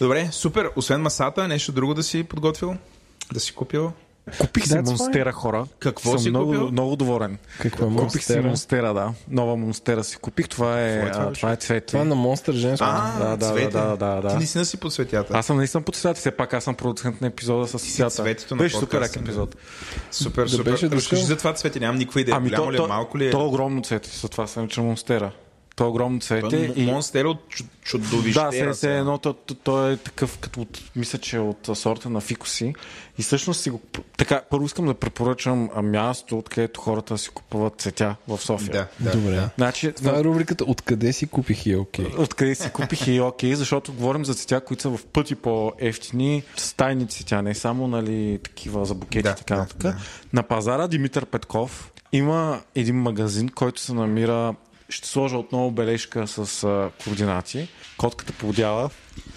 Добре, 0.00 0.28
супер. 0.32 0.70
Освен 0.76 1.00
масата, 1.00 1.48
нещо 1.48 1.72
друго 1.72 1.94
да 1.94 2.02
си 2.02 2.24
подготвил? 2.24 2.76
Да 3.32 3.40
си 3.40 3.52
купил? 3.54 3.92
Купих 4.38 4.66
си 4.66 4.78
монстера, 4.78 5.32
хора. 5.32 5.66
Какво 5.78 6.10
Съм 6.10 6.18
си 6.18 6.30
много, 6.30 6.46
купил? 6.46 6.70
много 6.70 6.96
доволен. 6.96 7.38
Какво 7.60 7.84
е 7.84 7.88
Купих 7.88 8.00
си 8.00 8.32
монстера? 8.32 8.42
монстера, 8.42 8.94
да. 8.94 9.12
Нова 9.30 9.56
монстера 9.56 10.04
си 10.04 10.16
купих. 10.16 10.48
Това 10.48 10.82
е, 10.82 10.94
Какво 10.94 11.08
е 11.08 11.12
това, 11.12 11.24
а, 11.24 11.32
това 11.32 11.52
е 11.52 11.56
цвете. 11.56 11.86
Това 11.86 12.00
е 12.00 12.04
на 12.04 12.14
Монстър 12.14 12.52
женско. 12.54 12.86
А, 12.88 13.18
да, 13.18 13.36
да, 13.36 13.46
цвете. 13.48 13.68
да, 13.68 13.96
да, 13.96 14.20
да. 14.20 14.28
Ти 14.28 14.34
наистина 14.36 14.64
си 14.64 14.76
по 14.76 14.90
цветята. 14.90 15.38
Аз 15.38 15.46
съм 15.46 15.56
наистина 15.56 15.82
по 15.82 15.92
цветята, 15.92 16.20
все 16.20 16.30
пак 16.30 16.54
аз 16.54 16.64
съм 16.64 16.74
продуцент 16.74 17.20
на 17.20 17.26
епизода 17.26 17.66
с 17.68 17.82
цветята. 17.82 18.10
цветето 18.10 18.54
на 18.56 18.58
Беше 18.58 18.76
супер 18.76 19.02
епизод. 19.16 19.56
Супер, 20.10 20.46
супер. 20.48 20.70
беше. 20.72 20.90
Разкажи 20.90 21.24
за 21.24 21.36
това 21.36 21.52
цвете. 21.52 21.80
Нямам 21.80 21.96
никаква 21.96 22.20
идея. 22.20 22.36
Ами 22.36 22.48
Голямо 22.48 22.64
то, 22.66 22.72
ли 22.72 22.76
е, 22.76 22.78
то, 22.78 22.88
малко 22.88 23.18
ли 23.18 23.26
е? 23.26 23.30
то 23.30 23.46
огромно 23.46 23.82
цвете, 23.82 24.08
за 24.10 24.28
това 24.28 24.46
се 24.46 24.60
нарича 24.60 24.82
монстера. 24.82 25.30
То 25.76 25.84
е 25.84 25.86
огромно 25.86 26.20
цвете. 26.20 26.48
Той 26.48 26.58
е 26.58 26.72
и... 26.76 26.86
монстер 26.86 27.24
от 27.24 27.38
чу- 27.48 27.64
чудовищера. 27.82 28.44
Да, 28.44 28.52
се, 28.52 28.74
се 28.74 28.80
сега. 28.80 28.94
едно, 28.94 29.18
то, 29.18 29.32
то, 29.32 29.54
то 29.54 29.90
е 29.90 29.96
такъв, 29.96 30.38
като 30.38 30.60
от, 30.60 30.80
мисля, 30.96 31.18
че 31.18 31.36
е 31.36 31.40
от 31.40 31.68
сорта 31.74 32.10
на 32.10 32.20
фикуси. 32.20 32.74
И 33.18 33.22
всъщност 33.22 33.60
си 33.60 33.70
го... 33.70 33.80
Така, 34.16 34.42
първо 34.50 34.64
искам 34.66 34.86
да 34.86 34.94
препоръчам 34.94 35.70
място, 35.82 36.38
откъдето 36.38 36.80
хората 36.80 37.18
си 37.18 37.30
купуват 37.30 37.80
цветя 37.80 38.16
в 38.28 38.38
София. 38.38 38.88
Да, 39.00 39.10
да. 39.10 39.16
Добре. 39.16 39.34
Да. 39.34 39.50
Значи, 39.56 39.92
Това 39.92 40.18
е 40.18 40.24
рубриката 40.24 40.64
Откъде 40.66 41.12
си 41.12 41.26
купих 41.26 41.66
и 41.66 41.76
окей. 41.76 42.06
Откъде 42.18 42.54
си 42.54 42.70
купих 42.70 43.06
и 43.06 43.20
окей, 43.20 43.54
защото 43.54 43.92
говорим 43.92 44.24
за 44.24 44.34
цветя, 44.34 44.60
които 44.60 44.82
са 44.82 44.88
в 44.90 45.06
пъти 45.12 45.34
по-ефтини, 45.34 46.42
стайни 46.56 47.08
цветя, 47.08 47.42
не 47.42 47.54
само 47.54 47.88
нали, 47.88 48.38
такива 48.44 48.84
за 48.86 48.94
букети 48.94 49.22
Да, 49.22 49.34
така 49.34 49.54
да, 49.54 49.60
нататък. 49.60 49.82
да. 49.82 49.96
На 50.32 50.42
пазара 50.42 50.88
Димитър 50.88 51.26
Петков 51.26 51.92
има 52.12 52.60
един 52.74 52.96
магазин, 52.96 53.48
който 53.48 53.80
се 53.80 53.92
намира 53.94 54.54
ще 54.94 55.08
сложа 55.08 55.38
отново 55.38 55.70
бележка 55.70 56.26
с 56.26 56.64
а, 56.64 56.90
координати. 57.04 57.68
Котката 57.98 58.32
поводява. 58.32 58.90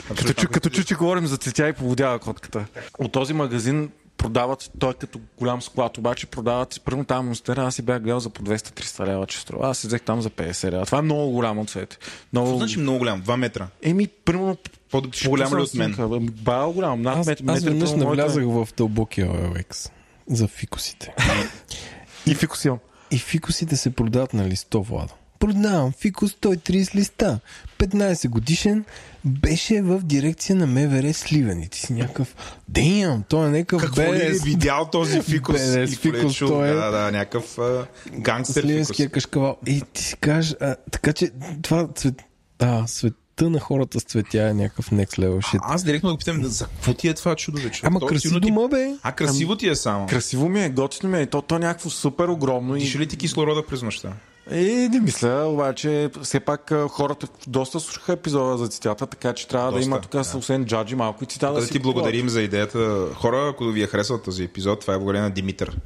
Като, 0.08 0.34
чу, 0.34 0.48
като 0.48 0.70
чу, 0.70 0.84
че 0.84 0.96
говорим 0.96 1.28
за 1.28 1.38
цветя 1.38 1.70
и 1.70 1.74
поводява 1.74 2.20
котката. 2.20 2.66
От 3.00 3.12
този 3.12 3.34
магазин 3.34 3.92
продават, 4.18 4.72
той 4.80 4.92
е 4.92 4.94
като 4.94 5.20
голям 5.38 5.62
склад, 5.62 5.98
обаче 5.98 6.28
продават, 6.28 6.82
първо 6.86 7.04
там 7.04 7.26
монстера, 7.26 7.66
аз 7.66 7.76
си 7.76 7.82
бях 7.82 8.02
гледал 8.02 8.20
за 8.20 8.30
по 8.30 8.44
200-300 8.44 9.06
лева, 9.08 9.28
че 9.28 9.40
струва. 9.40 9.70
Аз 9.70 9.78
си 9.78 9.88
взех 9.88 10.02
там 10.02 10.22
за 10.22 10.30
50 10.30 10.72
лева. 10.72 10.86
Това 10.86 10.98
е 10.98 11.02
много 11.02 11.32
голямо 11.32 11.66
цвет. 11.66 12.00
Много... 12.34 12.48
Какво 12.48 12.58
значи 12.58 12.80
много 12.80 13.00
голям? 13.00 13.24
2 13.24 13.36
метра. 13.36 13.68
Еми. 13.84 14.08
По- 14.08 14.58
по-голям 14.92 15.58
ли 15.58 15.62
от 15.62 15.74
мен? 15.74 15.96
Бал 16.42 16.72
голям, 16.72 17.02
над 17.02 17.18
Аз, 17.18 17.28
мет, 17.28 17.40
аз 17.40 17.46
метър, 17.46 17.70
веднъж 17.70 17.92
навлязах 17.92 18.44
в 18.44 18.68
дълбокия 18.78 19.28
OLX 19.28 19.92
за 20.28 20.48
фикусите. 20.48 21.14
И 22.26 22.36
фикусион. 22.36 22.80
И 23.12 23.18
фикусите 23.18 23.78
се 23.78 23.90
продават 23.90 24.34
на 24.34 24.50
листо, 24.50 24.84
Владо. 24.84 25.14
Продавам 25.40 25.92
фикус 25.92 26.32
130 26.34 26.96
листа. 26.96 27.40
15 27.80 28.30
годишен 28.30 28.86
беше 29.26 29.82
в 29.82 30.02
дирекция 30.04 30.56
на 30.56 30.68
МВР 30.68 31.14
Сливен. 31.14 31.62
И 31.62 31.70
ти 31.70 31.80
си 31.80 31.94
някакъв... 31.94 32.36
Дейм, 32.70 33.24
той 33.30 33.48
е 33.48 33.52
някакъв 33.52 33.82
Какво 33.82 34.02
ли 34.02 34.08
е 34.08 34.12
бедес. 34.12 34.44
видял 34.44 34.90
този 34.92 35.22
фикус? 35.22 35.56
Бедес 35.56 35.92
И 35.92 35.94
е 35.94 35.98
фикус, 35.98 36.36
чул? 36.36 36.48
той 36.48 36.70
е- 36.70 36.74
Да, 36.74 36.92
да, 36.92 37.12
някакъв 37.12 37.58
а, 37.60 37.86
гангстер 38.12 38.54
фикус. 38.54 38.68
Сливенския 38.70 39.10
кашкавал. 39.10 39.58
И 39.68 39.82
ти 39.94 40.04
си 40.04 40.16
кажеш, 40.16 40.56
а, 40.62 40.76
така 40.92 41.14
че 41.14 41.32
това 41.62 41.88
цвет... 41.96 42.22
А, 42.60 42.88
света 42.88 43.14
на 43.42 43.60
хората 43.60 44.00
с 44.00 44.04
цветя 44.04 44.50
е 44.50 44.54
някакъв 44.54 44.90
next 44.90 45.20
level 45.20 45.38
shit. 45.40 45.60
Аз 45.62 45.84
директно 45.84 46.12
го 46.12 46.18
питам, 46.18 46.44
за 46.44 46.66
какво 46.66 46.94
ти 46.94 47.08
е 47.08 47.14
това 47.14 47.36
чудо, 47.36 47.62
вече? 47.62 47.82
Ама 47.84 48.00
красиво 48.00 48.40
дома, 48.40 48.68
бе. 48.68 48.94
А, 49.04 49.12
красиво 49.12 49.56
ти 49.56 49.70
е 49.70 49.76
само. 49.76 50.08
Красиво 50.08 50.50
ми 50.50 50.64
е, 50.64 50.70
готино 50.70 51.12
ми 51.12 51.22
е. 51.22 51.26
То, 51.26 51.42
то 51.42 51.56
е 51.56 51.60
някакво 51.60 51.90
супер 51.90 52.28
огромно. 52.28 52.76
И... 52.76 52.80
Диша 52.80 53.00
ли 53.00 53.08
ти 53.08 53.18
кислорода 53.18 53.66
през 53.66 53.82
нощта? 53.82 54.14
Е, 54.52 54.90
не 54.92 55.00
мисля, 55.00 55.46
обаче 55.48 56.10
все 56.22 56.40
пак 56.40 56.74
хората 56.90 57.28
доста 57.48 57.80
слушаха 57.80 58.14
епизода 58.14 58.58
за 58.58 58.68
цитата, 58.68 59.08
така 59.08 59.34
че 59.34 59.48
трябва 59.48 59.72
да 59.72 59.78
Доста, 59.78 59.88
има 59.88 60.02
тук, 60.02 60.12
да. 60.12 60.38
освен 60.38 60.66
джаджи, 60.66 60.96
малко 60.96 61.24
и 61.24 61.28
цитата 61.28 61.54
Да, 61.54 61.62
да, 61.62 61.68
ти 61.68 61.80
благодарим 61.80 62.30
за 62.30 62.42
идеята. 62.42 63.08
Хора, 63.16 63.50
ако 63.54 63.66
ви 63.66 63.84
е 63.84 63.88
харесал 63.88 64.18
този 64.18 64.44
епизод, 64.44 64.82
това 64.82 64.94
е 64.94 64.98
благодарение 64.98 65.30
на 65.30 65.34
Димитър. 65.34 65.78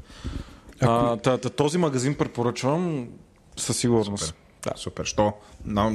А, 0.81 1.17
та, 1.17 1.37
та, 1.37 1.49
този 1.49 1.77
магазин 1.77 2.15
препоръчвам 2.15 3.07
със 3.57 3.77
сигурност. 3.77 4.35
Да, 4.63 4.71
супер. 4.75 5.05
Що? 5.05 5.33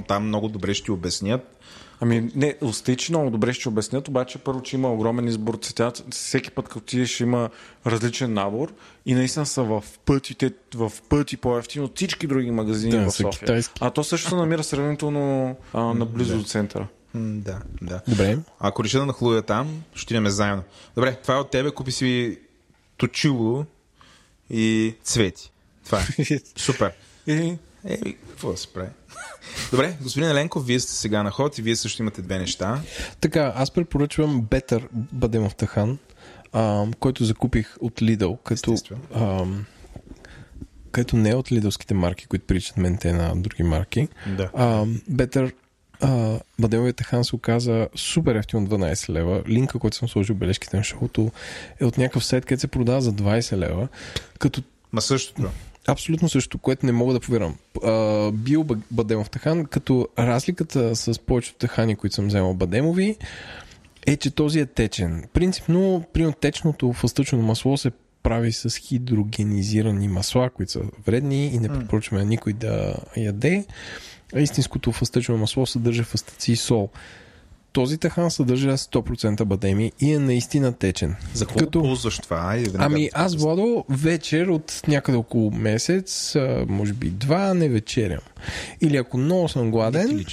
Там 0.09 0.27
много 0.27 0.49
добре 0.49 0.75
ще 0.75 0.85
ти 0.85 0.91
обяснят. 0.91 1.56
Ами 2.01 2.31
не, 2.35 2.55
остичи 2.61 3.13
много 3.13 3.31
добре 3.31 3.53
ще 3.53 3.69
обяснят, 3.69 4.09
обаче 4.09 4.39
първо, 4.39 4.63
че 4.63 4.77
има 4.77 4.93
огромен 4.93 5.29
избор 5.29 5.55
цветя. 5.55 5.93
Всеки 6.11 6.51
път, 6.51 6.65
като 6.69 6.79
отидеш, 6.79 7.21
има 7.21 7.51
различен 7.87 8.33
набор 8.33 8.73
и 9.07 9.15
наистина 9.15 9.47
са 9.47 9.63
в 9.63 9.85
пътите, 10.05 10.53
в 10.75 10.93
пъти 11.09 11.37
по-ефтини 11.37 11.85
от 11.85 11.97
всички 11.97 12.27
други 12.27 12.51
магазини 12.51 12.93
Да, 12.99 13.05
в 13.05 13.11
София. 13.11 13.31
китайски. 13.31 13.75
А 13.81 13.91
то 13.91 14.05
също 14.05 14.29
се 14.29 14.35
намира 14.35 14.65
сравнително 14.65 15.57
а, 15.73 15.81
наблизо 15.95 16.39
до 16.39 16.45
центъра. 16.45 16.87
Да, 17.15 17.59
да. 17.83 18.01
Добре. 18.09 18.39
Ако 18.61 18.85
реша 18.85 18.99
да 18.99 19.07
нахлуя 19.07 19.43
там, 19.43 19.83
ще 19.95 20.15
идеме 20.15 20.31
заедно. 20.31 20.63
Добре, 20.97 21.19
това 21.23 21.35
е 21.35 21.39
от 21.39 21.51
тебе. 21.51 21.71
Купи 21.71 21.93
си 21.93 22.39
точило 22.97 23.65
и 24.51 24.95
цвети. 25.03 25.51
Това 25.85 26.01
е. 26.01 26.25
Супер. 26.57 26.93
И 27.27 27.57
Еми, 27.87 28.17
какво 28.29 28.51
да 28.51 28.57
се 28.57 28.73
прави? 28.73 28.89
Добре, 29.71 29.97
господин 30.01 30.29
Еленков, 30.31 30.67
вие 30.67 30.81
сте 30.81 30.93
сега 30.93 31.23
на 31.23 31.31
ход 31.31 31.59
и 31.59 31.63
вие 31.63 31.77
също 31.77 32.03
имате 32.03 32.23
две 32.23 32.39
неща. 32.39 32.81
Така, 33.21 33.53
аз 33.57 33.71
препоръчвам 33.71 34.43
Better 34.43 34.89
Бадемов 34.93 35.55
Тахан, 35.55 35.99
който 37.01 37.25
закупих 37.25 37.77
от 37.81 37.95
Lidl, 37.95 38.43
като, 38.43 38.73
Естествено. 38.73 39.01
а, 39.15 39.45
като 40.91 41.17
не 41.17 41.35
от 41.35 41.53
лидълските 41.53 41.95
марки, 41.95 42.27
които 42.27 42.47
причат 42.47 42.77
мен 42.77 42.99
те 42.99 43.13
на 43.13 43.37
други 43.37 43.63
марки. 43.63 44.09
Да. 44.37 44.51
А, 44.55 44.85
Better 45.11 45.53
а, 46.01 46.39
Бадемовия 46.59 46.93
Тахан 46.93 47.25
се 47.25 47.37
оказа 47.37 47.89
супер 47.95 48.35
ефтин 48.35 48.63
от 48.63 48.69
12 48.69 49.09
лева. 49.09 49.43
Линка, 49.49 49.79
който 49.79 49.97
съм 49.97 50.09
сложил 50.09 50.35
бележките 50.35 50.77
на 50.77 50.85
шоуто, 50.85 51.31
е 51.81 51.85
от 51.85 51.99
някакъв 51.99 52.25
сайт, 52.25 52.45
където 52.45 52.61
се 52.61 52.67
продава 52.67 53.01
за 53.01 53.13
20 53.13 53.57
лева. 53.57 53.89
Като 54.39 54.63
Ма 54.93 55.03
същото. 55.03 55.51
Абсолютно 55.87 56.29
също, 56.29 56.59
което 56.59 56.87
не 56.87 56.93
мога 56.93 57.13
да 57.13 57.21
повярвам. 57.21 57.57
Бил 58.33 58.65
Ба- 58.65 58.79
Бадемов 58.91 59.31
тахан, 59.31 59.65
като 59.65 60.09
разликата 60.19 60.97
с 60.97 61.19
повечето 61.19 61.59
тахани, 61.59 61.97
които 61.97 62.15
съм 62.15 62.27
вземал 62.27 62.55
Бадемови, 62.55 63.17
е, 64.07 64.17
че 64.17 64.31
този 64.31 64.61
е 64.61 64.67
течен. 64.67 65.25
Принципно, 65.33 66.05
при 66.13 66.33
течното 66.41 66.93
фъстъчно 66.93 67.43
масло 67.43 67.77
се 67.77 67.91
прави 68.23 68.53
с 68.53 68.77
хидрогенизирани 68.77 70.09
масла, 70.09 70.51
които 70.51 70.73
са 70.73 70.81
вредни 71.07 71.47
и 71.47 71.59
не 71.59 71.69
препоръчваме 71.69 72.25
никой 72.25 72.53
да 72.53 72.95
яде. 73.17 73.65
Истинското 74.37 74.93
фъстъчно 74.93 75.37
масло 75.37 75.67
съдържа 75.67 76.05
фъстъци 76.05 76.53
и 76.53 76.57
сол. 76.57 76.91
Този 77.77 77.99
тахан 77.99 78.31
съдържа 78.31 78.77
100% 78.77 79.45
бадеми 79.45 79.93
и 80.01 80.13
е 80.13 80.19
наистина 80.19 80.73
течен. 80.73 81.17
За 81.35 81.47
какво 81.47 81.59
Като... 81.59 81.81
ползваш 81.81 82.19
това? 82.19 82.55
Веднага 82.57 82.85
Ами 82.85 83.11
аз. 83.15 83.37
Владо, 83.37 83.85
вечер 83.89 84.47
от 84.47 84.83
някъде 84.89 85.19
около 85.19 85.51
месец, 85.51 86.37
може 86.69 86.93
би 86.93 87.11
два, 87.11 87.55
не 87.55 87.69
вечерям. 87.69 88.21
Или 88.81 88.97
ако 88.97 89.19
много 89.19 89.49
съм 89.49 89.71
гладен, 89.71 90.25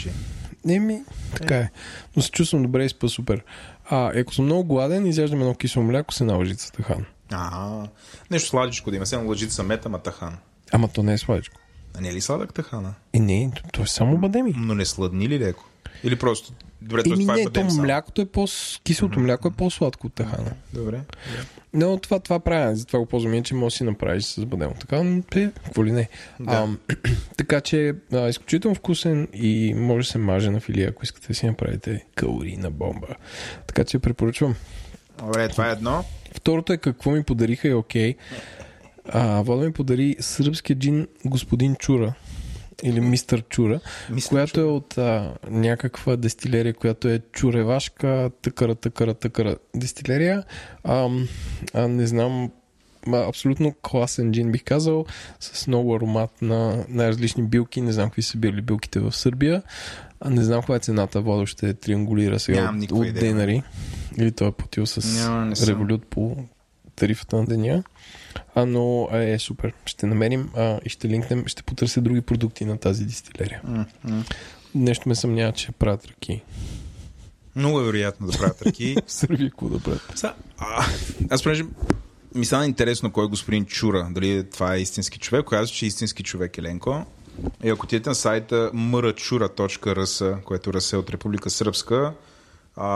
еми, 0.69 1.01
така 1.35 1.55
е. 1.55 1.69
Но 2.15 2.21
се 2.21 2.31
чувствам 2.31 2.63
добре 2.63 2.85
и 2.85 2.89
спа 2.89 3.09
супер. 3.09 3.43
А 3.89 4.19
ако 4.19 4.33
съм 4.33 4.45
много 4.45 4.63
гладен, 4.63 5.05
изяждам 5.05 5.41
едно 5.41 5.55
кисело 5.55 5.85
мляко 5.85 6.13
с 6.13 6.21
една 6.21 6.33
лъжица 6.33 6.71
тахан. 6.71 7.05
А, 7.31 7.83
нещо 8.31 8.49
сладичко 8.49 8.89
да 8.89 8.95
има. 8.95 9.05
Сега 9.05 9.21
лъжица 9.21 9.63
мета, 9.63 9.89
ма 9.89 9.99
тахан. 9.99 10.37
Ама 10.71 10.87
то 10.87 11.03
не 11.03 11.13
е 11.13 11.17
сладичко. 11.17 11.59
А 11.93 12.01
не 12.01 12.09
е 12.09 12.13
ли 12.13 12.21
сладък 12.21 12.53
тахана? 12.53 12.93
И 13.13 13.19
не, 13.19 13.51
то, 13.55 13.61
то 13.71 13.81
е 13.81 13.87
само 13.87 14.17
бадеми. 14.17 14.53
Но 14.57 14.75
не 14.75 14.85
сладни 14.85 15.29
ли 15.29 15.39
леко? 15.39 15.63
Или 16.03 16.15
просто... 16.15 16.53
Добре. 16.83 17.01
Еми 17.05 17.19
това 17.19 17.33
е 17.33 17.37
не, 17.37 17.43
то 17.43 17.49
бадем 17.49 17.69
само. 17.69 17.83
млякото 17.83 18.21
е 18.21 18.25
по... 18.25 18.47
Киселото 18.83 19.19
мляко 19.19 19.47
е 19.47 19.51
по-сладко 19.51 20.07
от 20.07 20.13
тахана. 20.13 20.51
Добре. 20.73 21.01
Но 21.73 21.97
това, 21.97 22.19
това 22.19 22.39
правя, 22.39 22.75
затова 22.75 22.99
го 22.99 23.05
ползвам, 23.05 23.33
иначе 23.33 23.55
може 23.55 23.73
да 23.73 23.77
си 23.77 23.83
направиш 23.83 24.23
с 24.23 24.45
бадемо. 24.45 24.73
Така, 24.79 24.97
е, 25.35 25.51
какво 25.65 25.85
ли 25.85 25.91
не. 25.91 26.09
Да. 26.39 26.55
Ам, 26.55 26.79
така 27.37 27.61
че, 27.61 27.93
а, 28.13 28.29
изключително 28.29 28.75
вкусен 28.75 29.27
и 29.33 29.73
може 29.73 30.07
да 30.07 30.11
се 30.11 30.17
маже 30.17 30.49
на 30.49 30.59
филия, 30.59 30.89
ако 30.89 31.03
искате 31.03 31.27
да 31.27 31.33
си 31.33 31.45
направите 31.45 32.05
калорийна 32.15 32.71
бомба. 32.71 33.07
Така 33.67 33.83
че 33.83 33.99
препоръчвам. 33.99 34.55
Добре, 35.17 35.49
това 35.49 35.69
е 35.69 35.71
едно. 35.71 36.03
Второто 36.33 36.73
е 36.73 36.77
какво 36.77 37.11
ми 37.11 37.23
подариха 37.23 37.69
е 37.69 37.73
окей. 37.73 38.15
А, 39.09 39.41
Вода 39.41 39.65
ми 39.65 39.73
подари 39.73 40.15
сръбския 40.19 40.75
джин 40.75 41.07
господин 41.25 41.75
Чура 41.75 42.13
или 42.83 42.99
мистър 42.99 43.43
Чура, 43.49 43.79
Мистър 44.09 44.29
която 44.29 44.59
е 44.59 44.63
от 44.63 44.97
а, 44.97 45.33
някаква 45.49 46.15
дестилерия, 46.15 46.73
която 46.73 47.07
е 47.07 47.19
чуревашка, 47.31 48.31
тъкара, 48.41 48.75
тъкара, 48.75 49.13
тъкара 49.13 49.55
дестилерия. 49.75 50.43
А, 50.83 51.09
а, 51.73 51.87
не 51.87 52.07
знам, 52.07 52.51
абсолютно 53.11 53.73
класен 53.81 54.31
джин 54.31 54.51
бих 54.51 54.63
казал, 54.63 55.05
с 55.39 55.67
много 55.67 55.95
аромат 55.95 56.41
на 56.41 56.85
най-различни 56.89 57.43
билки. 57.43 57.81
Не 57.81 57.91
знам 57.91 58.09
какви 58.09 58.21
са 58.21 58.37
били 58.37 58.61
билките 58.61 58.99
в 58.99 59.11
Сърбия. 59.11 59.61
А 60.19 60.29
не 60.29 60.43
знам 60.43 60.59
каква 60.59 60.75
е 60.75 60.79
цената. 60.79 61.21
Водо 61.21 61.45
ще 61.45 61.73
триангулира 61.73 62.39
сега 62.39 62.61
Нямам 62.61 62.83
от, 62.83 62.91
от 62.91 63.05
идея. 63.05 63.23
денари. 63.23 63.63
Или 64.17 64.31
той 64.31 64.47
е 64.47 64.51
платил 64.51 64.85
с 64.85 65.23
Няма, 65.23 65.55
револют 65.67 66.05
по 66.05 66.37
тарифата 66.95 67.35
на 67.35 67.45
деня. 67.45 67.83
А, 68.55 68.65
но 68.65 69.09
е 69.11 69.39
супер. 69.39 69.73
Ще 69.85 70.05
намерим 70.05 70.49
а, 70.55 70.79
и 70.85 70.89
ще 70.89 71.09
линкнем, 71.09 71.43
ще 71.47 71.63
потърся 71.63 72.01
други 72.01 72.21
продукти 72.21 72.65
на 72.65 72.77
тази 72.77 73.05
дистилерия. 73.05 73.61
Нещо 74.75 75.09
ме 75.09 75.15
съмнява, 75.15 75.51
че 75.51 75.71
правят 75.71 76.05
ръки. 76.05 76.41
Много 77.55 77.79
е 77.79 77.83
вероятно 77.83 78.27
да 78.27 78.37
правят 78.37 78.61
ръки. 78.61 78.95
В 79.07 79.11
Сърбия 79.11 79.49
какво 79.49 79.69
да 79.69 79.79
правят? 79.79 80.11
Са, 80.15 80.33
а, 80.57 80.85
аз 81.29 81.43
понеже 81.43 81.63
ми 82.35 82.45
стана 82.45 82.65
интересно 82.65 83.11
кой 83.11 83.25
е 83.25 83.27
господин 83.27 83.65
Чура. 83.65 84.07
Дали 84.11 84.49
това 84.49 84.75
е 84.75 84.79
истински 84.79 85.19
човек. 85.19 85.45
Казва, 85.45 85.67
че 85.67 85.85
е 85.85 85.87
истински 85.87 86.23
човек 86.23 86.57
Еленко. 86.57 87.05
И 87.63 87.69
ако 87.69 87.85
отидете 87.85 88.09
на 88.09 88.15
сайта 88.15 88.71
mrachura.rs, 88.73 90.43
което 90.43 90.73
ръсе 90.73 90.97
от 90.97 91.09
Република 91.09 91.49
Сръбска, 91.49 92.13
а, 92.75 92.87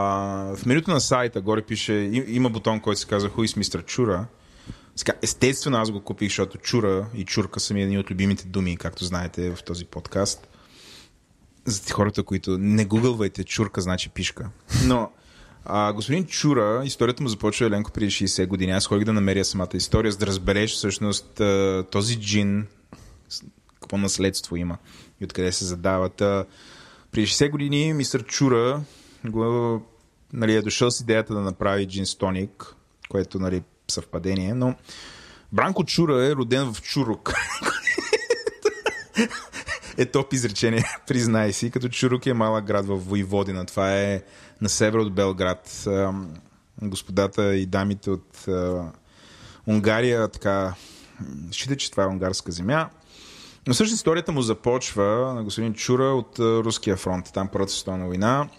в 0.55 0.65
менюто 0.65 0.91
на 0.91 1.01
сайта 1.01 1.41
горе 1.41 1.61
пише, 1.61 1.93
има 2.27 2.49
бутон, 2.49 2.80
който 2.80 2.99
се 2.99 3.07
казва 3.07 3.30
Who 3.30 3.47
is 3.47 3.59
Mr. 3.59 3.85
Чура. 3.85 4.26
Сега, 4.97 5.13
естествено 5.21 5.77
аз 5.77 5.91
го 5.91 6.01
купих, 6.01 6.29
защото 6.29 6.57
чура 6.57 7.07
и 7.15 7.25
чурка 7.25 7.59
са 7.59 7.73
ми 7.73 7.83
едни 7.83 7.97
от 7.97 8.11
любимите 8.11 8.47
думи, 8.47 8.77
както 8.77 9.05
знаете 9.05 9.55
в 9.55 9.63
този 9.63 9.85
подкаст. 9.85 10.47
за 11.65 11.93
хората, 11.93 12.23
които 12.23 12.57
не 12.57 12.85
гугълвайте 12.85 13.43
чурка, 13.43 13.81
значи 13.81 14.09
пишка. 14.09 14.49
Но 14.85 15.11
а, 15.65 15.93
господин 15.93 16.25
Чура, 16.25 16.81
историята 16.85 17.23
му 17.23 17.29
започва 17.29 17.65
Еленко 17.65 17.91
преди 17.91 18.11
60 18.11 18.47
години. 18.47 18.71
Аз 18.71 18.87
ходих 18.87 19.05
да 19.05 19.13
намеря 19.13 19.45
самата 19.45 19.69
история, 19.73 20.11
за 20.11 20.17
да 20.17 20.27
разбереш 20.27 20.73
всъщност 20.73 21.41
този 21.91 22.19
джин, 22.19 22.67
какво 23.81 23.97
наследство 23.97 24.55
има 24.55 24.77
и 25.21 25.25
откъде 25.25 25.51
се 25.51 25.65
задават. 25.65 26.15
Преди 27.11 27.27
60 27.27 27.49
години 27.49 27.93
мистер 27.93 28.25
Чура 28.25 28.81
го, 29.25 29.81
нали, 30.33 30.55
е 30.55 30.61
дошъл 30.61 30.91
с 30.91 30.99
идеята 30.99 31.33
да 31.33 31.41
направи 31.41 31.87
джин 31.87 32.05
стоник, 32.05 32.75
което 33.09 33.39
нали, 33.39 33.63
съвпадение, 33.91 34.53
но 34.53 34.76
Бранко 35.51 35.84
Чура 35.84 36.26
е 36.26 36.35
роден 36.35 36.73
в 36.73 36.81
Чурук. 36.81 37.34
е 39.97 40.05
топ 40.05 40.34
изречение, 40.34 40.84
признай 41.07 41.53
си, 41.53 41.72
като 41.72 41.89
Чурук 41.89 42.26
е 42.26 42.34
малък 42.34 42.65
град 42.65 42.85
в 42.85 42.95
Войводина. 42.95 43.65
Това 43.65 43.97
е 43.97 44.23
на 44.61 44.69
север 44.69 44.99
от 44.99 45.14
Белград. 45.14 45.88
Господата 46.81 47.55
и 47.55 47.65
дамите 47.65 48.09
от 48.09 48.47
Унгария 49.68 50.27
така 50.27 50.73
считат, 51.51 51.80
че 51.80 51.91
това 51.91 52.03
е 52.03 52.07
унгарска 52.07 52.51
земя. 52.51 52.89
Но 53.68 53.73
също 53.73 53.95
историята 53.95 54.31
му 54.31 54.41
започва 54.41 55.34
на 55.35 55.43
господин 55.43 55.73
Чура 55.73 56.03
от 56.03 56.39
Руския 56.39 56.97
фронт. 56.97 57.31
Там 57.34 57.47
Първата 57.47 57.72
световна 57.72 58.05
война. 58.05 58.49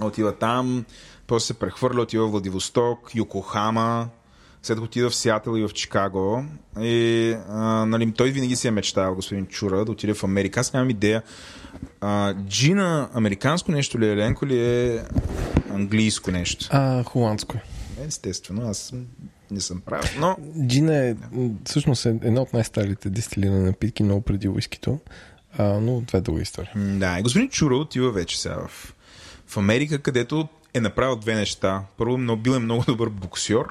Отива 0.00 0.32
там, 0.32 0.84
после 1.26 1.46
се 1.46 1.54
прехвърля, 1.54 2.02
отива 2.02 2.26
в 2.26 2.30
Владивосток, 2.30 3.10
Йокохама, 3.14 4.08
след 4.66 4.78
отида 4.78 5.10
в 5.10 5.14
Сиатъл 5.14 5.56
и 5.56 5.62
в 5.68 5.72
Чикаго. 5.74 6.44
И, 6.80 7.36
а, 7.48 7.86
нали, 7.86 8.12
той 8.12 8.30
винаги 8.30 8.56
си 8.56 8.68
е 8.68 8.70
мечтал, 8.70 9.14
господин 9.14 9.46
Чура, 9.46 9.84
да 9.84 9.92
отиде 9.92 10.14
в 10.14 10.24
Америка. 10.24 10.60
Аз 10.60 10.72
нямам 10.72 10.90
идея. 10.90 11.22
А, 12.00 12.34
джина 12.34 13.08
американско 13.14 13.72
нещо 13.72 14.00
ли 14.00 14.08
е, 14.08 14.16
Ленко 14.16 14.46
ли 14.46 14.58
е 14.58 15.02
английско 15.70 16.30
нещо? 16.30 16.68
А, 16.70 17.02
холандско 17.02 17.56
е. 17.56 17.62
Естествено, 18.06 18.68
аз 18.68 18.92
не 19.50 19.60
съм 19.60 19.80
прав. 19.80 20.16
Но... 20.18 20.36
Джина 20.66 20.96
е 20.96 21.14
всъщност 21.64 22.06
е 22.06 22.08
една 22.08 22.40
от 22.40 22.52
най-старите 22.52 23.10
дестилирани 23.10 23.64
напитки, 23.64 24.02
много 24.02 24.20
преди 24.20 24.48
уискито. 24.48 24.98
А, 25.58 25.64
но 25.64 26.02
това 26.06 26.18
е 26.18 26.22
дълга 26.22 26.42
история. 26.42 26.72
Да, 26.76 27.18
и 27.18 27.22
господин 27.22 27.48
Чура 27.48 27.76
отива 27.76 28.10
вече 28.10 28.40
сега 28.40 28.56
в, 28.68 28.94
в 29.46 29.56
Америка, 29.56 29.98
където 29.98 30.48
е 30.74 30.80
направил 30.80 31.16
две 31.16 31.34
неща. 31.34 31.82
Първо, 31.96 32.18
но 32.18 32.36
бил 32.36 32.52
е 32.52 32.58
много 32.58 32.84
добър 32.84 33.08
боксер 33.08 33.64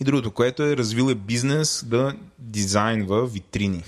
и 0.00 0.04
другото, 0.04 0.30
което 0.30 0.62
е 0.62 0.76
развил 0.76 1.10
е 1.10 1.14
бизнес 1.14 1.84
да 1.86 2.14
дизайнва 2.38 3.26
витрини. 3.26 3.84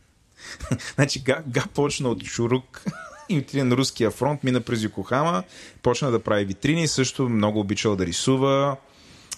значи 0.94 1.22
Га, 1.22 1.42
Га 1.46 1.64
почна 1.74 2.08
от 2.08 2.24
Чурук 2.24 2.84
и 3.28 3.38
отиде 3.38 3.64
на 3.64 3.76
руския 3.76 4.10
фронт, 4.10 4.44
мина 4.44 4.60
през 4.60 4.82
Йокохама, 4.82 5.42
почна 5.82 6.10
да 6.10 6.22
прави 6.22 6.44
витрини, 6.44 6.88
също 6.88 7.28
много 7.28 7.60
обичал 7.60 7.96
да 7.96 8.06
рисува. 8.06 8.76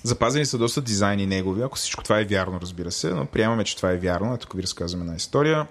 Запазени 0.03 0.47
са 0.47 0.59
доста 0.59 0.83
дизайни 0.83 1.27
негови, 1.27 1.63
ако 1.63 1.77
всичко 1.77 2.05
това 2.05 2.21
е 2.21 2.25
вярно, 2.25 2.61
разбира 2.61 2.93
се, 2.93 3.15
но 3.15 3.27
приемаме, 3.27 3.65
че 3.65 3.77
това 3.77 3.91
е 3.91 3.97
вярно. 3.97 4.35
Ето 4.35 4.47
тук 4.47 4.57
ви 4.57 4.63
разказваме 4.63 5.05
една 5.05 5.17
история. 5.17 5.67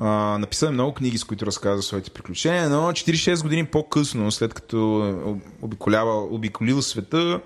Uh, 0.00 0.36
написал 0.36 0.66
е 0.66 0.70
много 0.70 0.94
книги, 0.94 1.18
с 1.18 1.24
които 1.24 1.46
разказва 1.46 1.82
своите 1.82 2.10
приключения, 2.10 2.68
но 2.68 2.92
46 2.92 3.42
години 3.42 3.66
по-късно, 3.66 4.30
след 4.30 4.54
като 4.54 5.38
обиколява, 5.62 6.24
обиколил 6.24 6.82
света, 6.82 7.40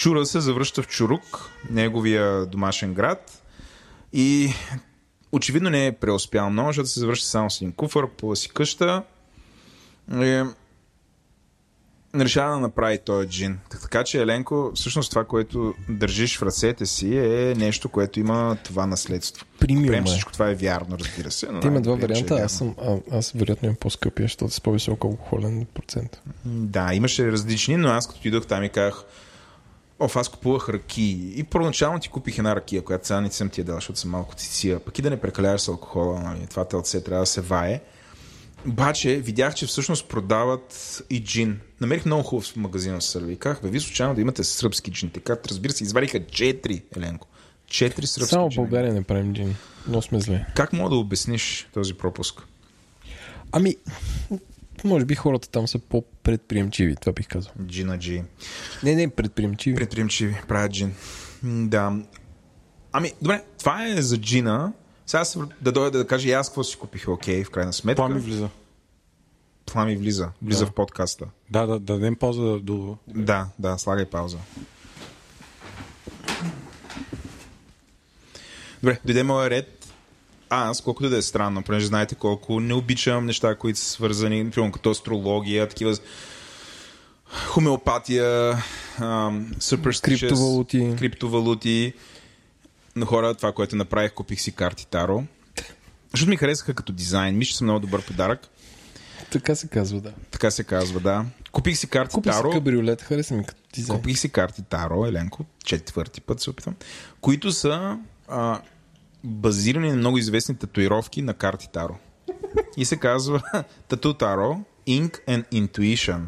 Чура 0.00 0.26
се 0.26 0.40
завръща 0.40 0.82
в 0.82 0.88
Чурук, 0.88 1.50
неговия 1.70 2.46
домашен 2.46 2.94
град 2.94 3.42
и 4.12 4.52
очевидно 5.32 5.70
не 5.70 5.86
е 5.86 5.92
преуспял 5.92 6.50
много, 6.50 6.68
защото 6.68 6.88
се 6.88 7.00
завръща 7.00 7.28
само 7.28 7.50
с 7.50 7.56
един 7.56 7.72
куфър, 7.72 8.08
по 8.08 8.36
си 8.36 8.48
къща. 8.48 9.02
И 10.12 10.44
решава 12.14 12.54
да 12.54 12.60
направи 12.60 12.98
този 12.98 13.28
джин. 13.28 13.58
Така 13.70 14.04
че, 14.04 14.22
Еленко, 14.22 14.72
всъщност 14.74 15.10
това, 15.10 15.24
което 15.24 15.74
държиш 15.88 16.38
в 16.38 16.42
ръцете 16.42 16.86
си 16.86 17.16
е 17.16 17.54
нещо, 17.56 17.88
което 17.88 18.20
има 18.20 18.56
това 18.64 18.86
наследство. 18.86 19.46
Примиум 19.58 19.94
е. 19.94 20.02
всичко 20.02 20.32
това 20.32 20.50
е 20.50 20.54
вярно, 20.54 20.98
разбира 20.98 21.30
се. 21.30 21.48
Но, 21.52 21.60
Ти 21.60 21.66
има 21.66 21.80
два 21.80 21.94
варианта. 21.94 22.34
Е 22.34 22.42
аз, 22.42 22.52
съм, 22.52 22.74
а, 22.82 22.96
аз 23.12 23.32
вероятно 23.32 23.66
имам 23.66 23.76
по-скъпия, 23.80 24.24
защото 24.24 24.54
с 24.54 24.60
по-висок 24.60 25.04
алкохолен 25.04 25.66
процент. 25.74 26.20
Да, 26.44 26.94
имаше 26.94 27.32
различни, 27.32 27.76
но 27.76 27.88
аз 27.88 28.08
като 28.08 28.28
идох 28.28 28.46
там 28.46 28.64
и 28.64 28.68
казах, 28.68 29.04
Оф, 30.00 30.16
аз 30.16 30.28
купувах 30.28 30.68
ръки. 30.68 31.32
И 31.36 31.44
първоначално 31.44 31.98
ти 31.98 32.08
купих 32.08 32.38
една 32.38 32.56
ракия, 32.56 32.82
която 32.82 33.06
сега 33.06 33.20
не 33.20 33.30
съм 33.30 33.48
ти 33.48 33.60
я 33.60 33.64
дал, 33.64 33.74
защото 33.74 33.98
съм 33.98 34.10
малко 34.10 34.34
циция. 34.34 34.80
Пък 34.80 34.98
и 34.98 35.02
да 35.02 35.10
не 35.10 35.20
прекаляваш 35.20 35.60
с 35.60 35.68
алкохола, 35.68 36.20
нали? 36.20 36.46
това 36.46 36.64
телце 36.64 37.04
трябва 37.04 37.22
да 37.22 37.26
се 37.26 37.40
вае. 37.40 37.80
Обаче 38.68 39.16
видях, 39.16 39.54
че 39.54 39.66
всъщност 39.66 40.08
продават 40.08 41.02
и 41.10 41.24
джин. 41.24 41.60
Намерих 41.80 42.06
много 42.06 42.22
хубав 42.22 42.56
магазин 42.56 42.98
в 42.98 43.04
Сърбия. 43.04 43.36
Как, 43.36 43.62
бе, 43.62 43.68
ви 43.68 43.80
случайно 43.80 44.14
да 44.14 44.20
имате 44.20 44.44
сръбски 44.44 44.90
джин. 44.90 45.10
Така, 45.10 45.36
разбира 45.50 45.72
се, 45.72 45.84
извадиха 45.84 46.26
четири, 46.26 46.82
Еленко. 46.96 47.26
Четири 47.66 48.06
сръбски 48.06 48.30
Само 48.30 48.50
в 48.50 48.54
България 48.54 48.92
не 48.92 49.02
правим 49.02 49.34
джин. 49.34 49.56
Но 49.88 50.02
сме 50.02 50.20
зле. 50.20 50.46
Как 50.54 50.72
мога 50.72 50.90
да 50.90 50.96
обясниш 50.96 51.68
този 51.72 51.94
пропуск? 51.94 52.46
Ами, 53.52 53.76
може 54.84 55.04
би 55.04 55.14
хората 55.14 55.48
там 55.48 55.68
са 55.68 55.78
по-предприемчиви, 55.78 56.96
това 56.96 57.12
бих 57.12 57.28
казал. 57.28 57.52
Джина 57.66 57.98
Джи. 57.98 58.22
Не, 58.82 58.94
не, 58.94 59.10
предприемчиви. 59.10 59.76
Предприемчиви, 59.76 60.36
правят 60.48 60.72
джин. 60.72 60.94
Да. 61.42 61.92
Ами, 62.92 63.12
добре, 63.22 63.44
това 63.58 63.86
е 63.86 64.02
за 64.02 64.18
джина. 64.20 64.72
Сега 65.06 65.24
се, 65.24 65.38
да 65.60 65.72
дойда 65.72 65.98
да 65.98 66.06
кажа 66.06 66.28
и 66.28 66.32
аз 66.32 66.48
какво 66.48 66.64
си 66.64 66.76
купих, 66.76 67.08
окей, 67.08 67.44
в 67.44 67.50
крайна 67.50 67.72
сметка. 67.72 67.96
Плами 67.96 68.20
влиза. 68.20 68.48
Плами 69.66 69.96
влиза. 69.96 70.28
Влиза 70.42 70.64
Да. 70.64 70.70
в 70.70 70.74
подкаста. 70.74 71.26
Да, 71.50 71.66
да, 71.66 71.72
да 71.72 71.78
дадем 71.80 72.16
пауза 72.16 72.58
до... 72.60 72.96
Да, 73.08 73.48
да, 73.58 73.78
слагай 73.78 74.06
пауза. 74.06 74.38
Добре, 78.82 78.98
дойде 79.04 79.22
моя 79.22 79.50
ред. 79.50 79.79
Аз, 80.50 80.80
колкото 80.80 81.08
да 81.08 81.16
е 81.16 81.22
странно, 81.22 81.62
понеже 81.62 81.86
знаете 81.86 82.14
колко 82.14 82.60
не 82.60 82.74
обичам 82.74 83.26
неща, 83.26 83.54
които 83.54 83.78
са 83.78 83.84
свързани, 83.90 84.50
примерно 84.50 84.72
като 84.72 84.90
астрология, 84.90 85.68
такива 85.68 85.96
хомеопатия, 87.46 88.56
superstitious, 89.58 90.20
Криптовалути. 90.20 90.94
криптовалути. 90.98 91.92
Но 92.96 93.06
хора, 93.06 93.34
това, 93.34 93.52
което 93.52 93.76
направих, 93.76 94.12
купих 94.12 94.40
си 94.40 94.52
карти 94.52 94.86
Таро. 94.86 95.22
Защото 96.12 96.30
ми 96.30 96.36
харесаха 96.36 96.74
като 96.74 96.92
дизайн. 96.92 97.38
Мисля, 97.38 97.50
че 97.50 97.56
съм 97.56 97.64
много 97.66 97.80
добър 97.80 98.02
подарък. 98.06 98.40
Така 99.30 99.54
се 99.54 99.68
казва, 99.68 100.00
да. 100.00 100.12
Така 100.30 100.50
се 100.50 100.64
казва, 100.64 101.00
да. 101.00 101.24
Купих 101.52 101.76
си 101.78 101.86
карти 101.86 102.14
Купи 102.14 102.28
си 102.32 102.38
Таро. 102.38 102.50
кабриолет, 102.50 103.02
хареса 103.02 103.34
ми 103.34 103.44
като 103.44 103.62
дизайн. 103.74 103.98
Купих 103.98 104.18
си 104.18 104.28
карти 104.28 104.62
Таро, 104.62 105.06
Еленко, 105.06 105.44
четвърти 105.64 106.20
път 106.20 106.40
се 106.40 106.50
опитвам, 106.50 106.74
които 107.20 107.52
са 107.52 107.98
а, 108.28 108.60
базирани 109.24 109.90
на 109.90 109.96
много 109.96 110.18
известни 110.18 110.54
татуировки 110.54 111.22
на 111.22 111.34
карти 111.34 111.68
Таро. 111.72 111.96
И 112.76 112.84
се 112.84 112.96
казва 112.96 113.42
Tattoo 113.88 114.18
Таро 114.18 114.60
Ink 114.88 115.26
and 115.28 115.44
Intuition. 115.52 116.20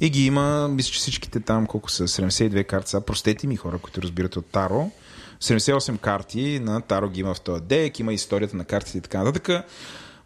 И 0.00 0.10
ги 0.10 0.26
има, 0.26 0.68
мисля, 0.68 0.92
че 0.92 0.98
всичките 0.98 1.40
там, 1.40 1.66
колко 1.66 1.90
са, 1.90 2.08
72 2.08 2.64
карти. 2.64 2.90
Сега 2.90 3.00
простете 3.00 3.46
ми 3.46 3.56
хора, 3.56 3.78
които 3.78 4.02
разбират 4.02 4.36
от 4.36 4.46
Таро. 4.46 4.90
78 5.40 5.98
карти 5.98 6.60
на 6.62 6.80
Таро 6.80 7.08
ги 7.08 7.20
има 7.20 7.34
в 7.34 7.40
този 7.40 7.62
дек, 7.62 7.98
има 7.98 8.12
историята 8.12 8.56
на 8.56 8.64
картите 8.64 8.98
и 8.98 9.00
така 9.00 9.22
нататък. 9.22 9.64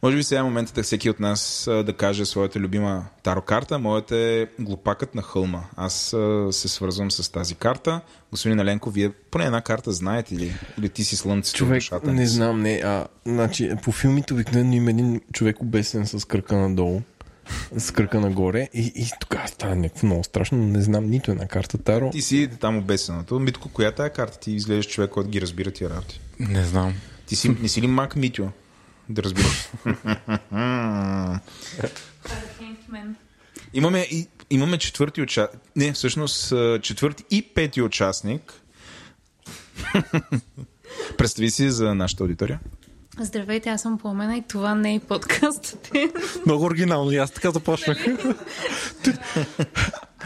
Може 0.05 0.17
би 0.17 0.23
сега 0.23 0.41
е 0.41 0.43
моментът 0.43 0.75
да 0.75 0.83
всеки 0.83 1.11
от 1.11 1.21
нас 1.21 1.65
да 1.85 1.93
каже 1.93 2.25
своята 2.25 2.61
любима 2.61 3.07
таро 3.23 3.43
карта. 3.43 3.79
Моята 3.79 4.17
е 4.17 4.47
глупакът 4.59 5.15
на 5.15 5.23
хълма. 5.23 5.63
Аз 5.77 6.17
се 6.51 6.69
свързвам 6.69 7.11
с 7.11 7.33
тази 7.33 7.55
карта. 7.55 8.01
Господин 8.31 8.61
Еленко, 8.61 8.91
вие 8.91 9.11
поне 9.11 9.45
една 9.45 9.61
карта 9.61 9.93
знаете 9.93 10.35
ли? 10.35 10.55
Или 10.79 10.89
ти 10.89 11.05
си 11.05 11.17
слънцето 11.17 11.57
в 11.57 11.59
Човек, 11.59 11.81
душата? 11.81 12.13
не 12.13 12.27
знам, 12.27 12.63
не. 12.63 12.81
А, 12.85 13.07
значи, 13.27 13.71
по 13.83 13.93
филмите 13.93 14.35
обикновено 14.35 14.73
има 14.73 14.91
един 14.91 15.21
човек 15.33 15.61
обесен 15.61 16.07
с 16.07 16.25
кръка 16.25 16.57
надолу, 16.57 17.01
с 17.77 17.91
кръка 17.91 18.21
нагоре 18.21 18.69
и, 18.75 18.93
и 18.97 19.07
тогава 19.21 19.49
става 19.49 19.77
някакво 19.77 20.07
много 20.07 20.25
страшно, 20.25 20.59
но 20.59 20.65
не 20.65 20.83
знам 20.83 21.11
нито 21.11 21.31
една 21.31 21.47
карта 21.47 21.79
Таро. 21.79 22.11
Ти 22.11 22.23
си 22.23 22.49
там 22.61 22.79
обесеното. 22.79 23.41
Митко, 23.41 23.69
коя 23.69 23.89
е 23.89 23.93
тая 23.93 24.11
карта? 24.11 24.39
Ти 24.39 24.53
изглеждаш 24.53 24.89
човек, 24.89 25.11
който 25.11 25.31
ги 25.31 25.41
разбира 25.41 25.71
тия 25.71 25.91
работи. 25.91 26.21
Не 26.39 26.65
знам. 26.65 26.95
Ти 27.27 27.37
си, 27.37 27.49
не 27.49 27.69
си 27.69 27.83
ли 27.83 27.87
мак 27.87 28.17
Митю? 28.17 28.49
Да 29.09 29.23
разбираш. 29.23 29.69
Имаме, 33.75 34.01
и, 34.01 34.29
имаме 34.51 34.79
четвърти 34.79 35.23
участник. 35.23 35.63
Не, 35.77 35.93
всъщност 35.93 36.55
четвърти 36.83 37.25
и 37.31 37.43
пети 37.43 37.83
участник. 37.83 38.53
Представи 41.19 41.51
си 41.51 41.71
за 41.71 41.95
нашата 41.95 42.23
аудитория. 42.23 42.61
Здравейте, 43.21 43.69
аз 43.69 43.83
съм 43.83 43.99
Пламена 43.99 44.37
и 44.37 44.43
това 44.49 44.75
не 44.75 44.95
е 44.95 45.01
подкастът. 45.01 45.91
Много 46.47 46.65
оригинално. 46.65 47.13
И 47.13 47.17
аз 47.17 47.31
така 47.31 47.51
започнах. 47.51 47.99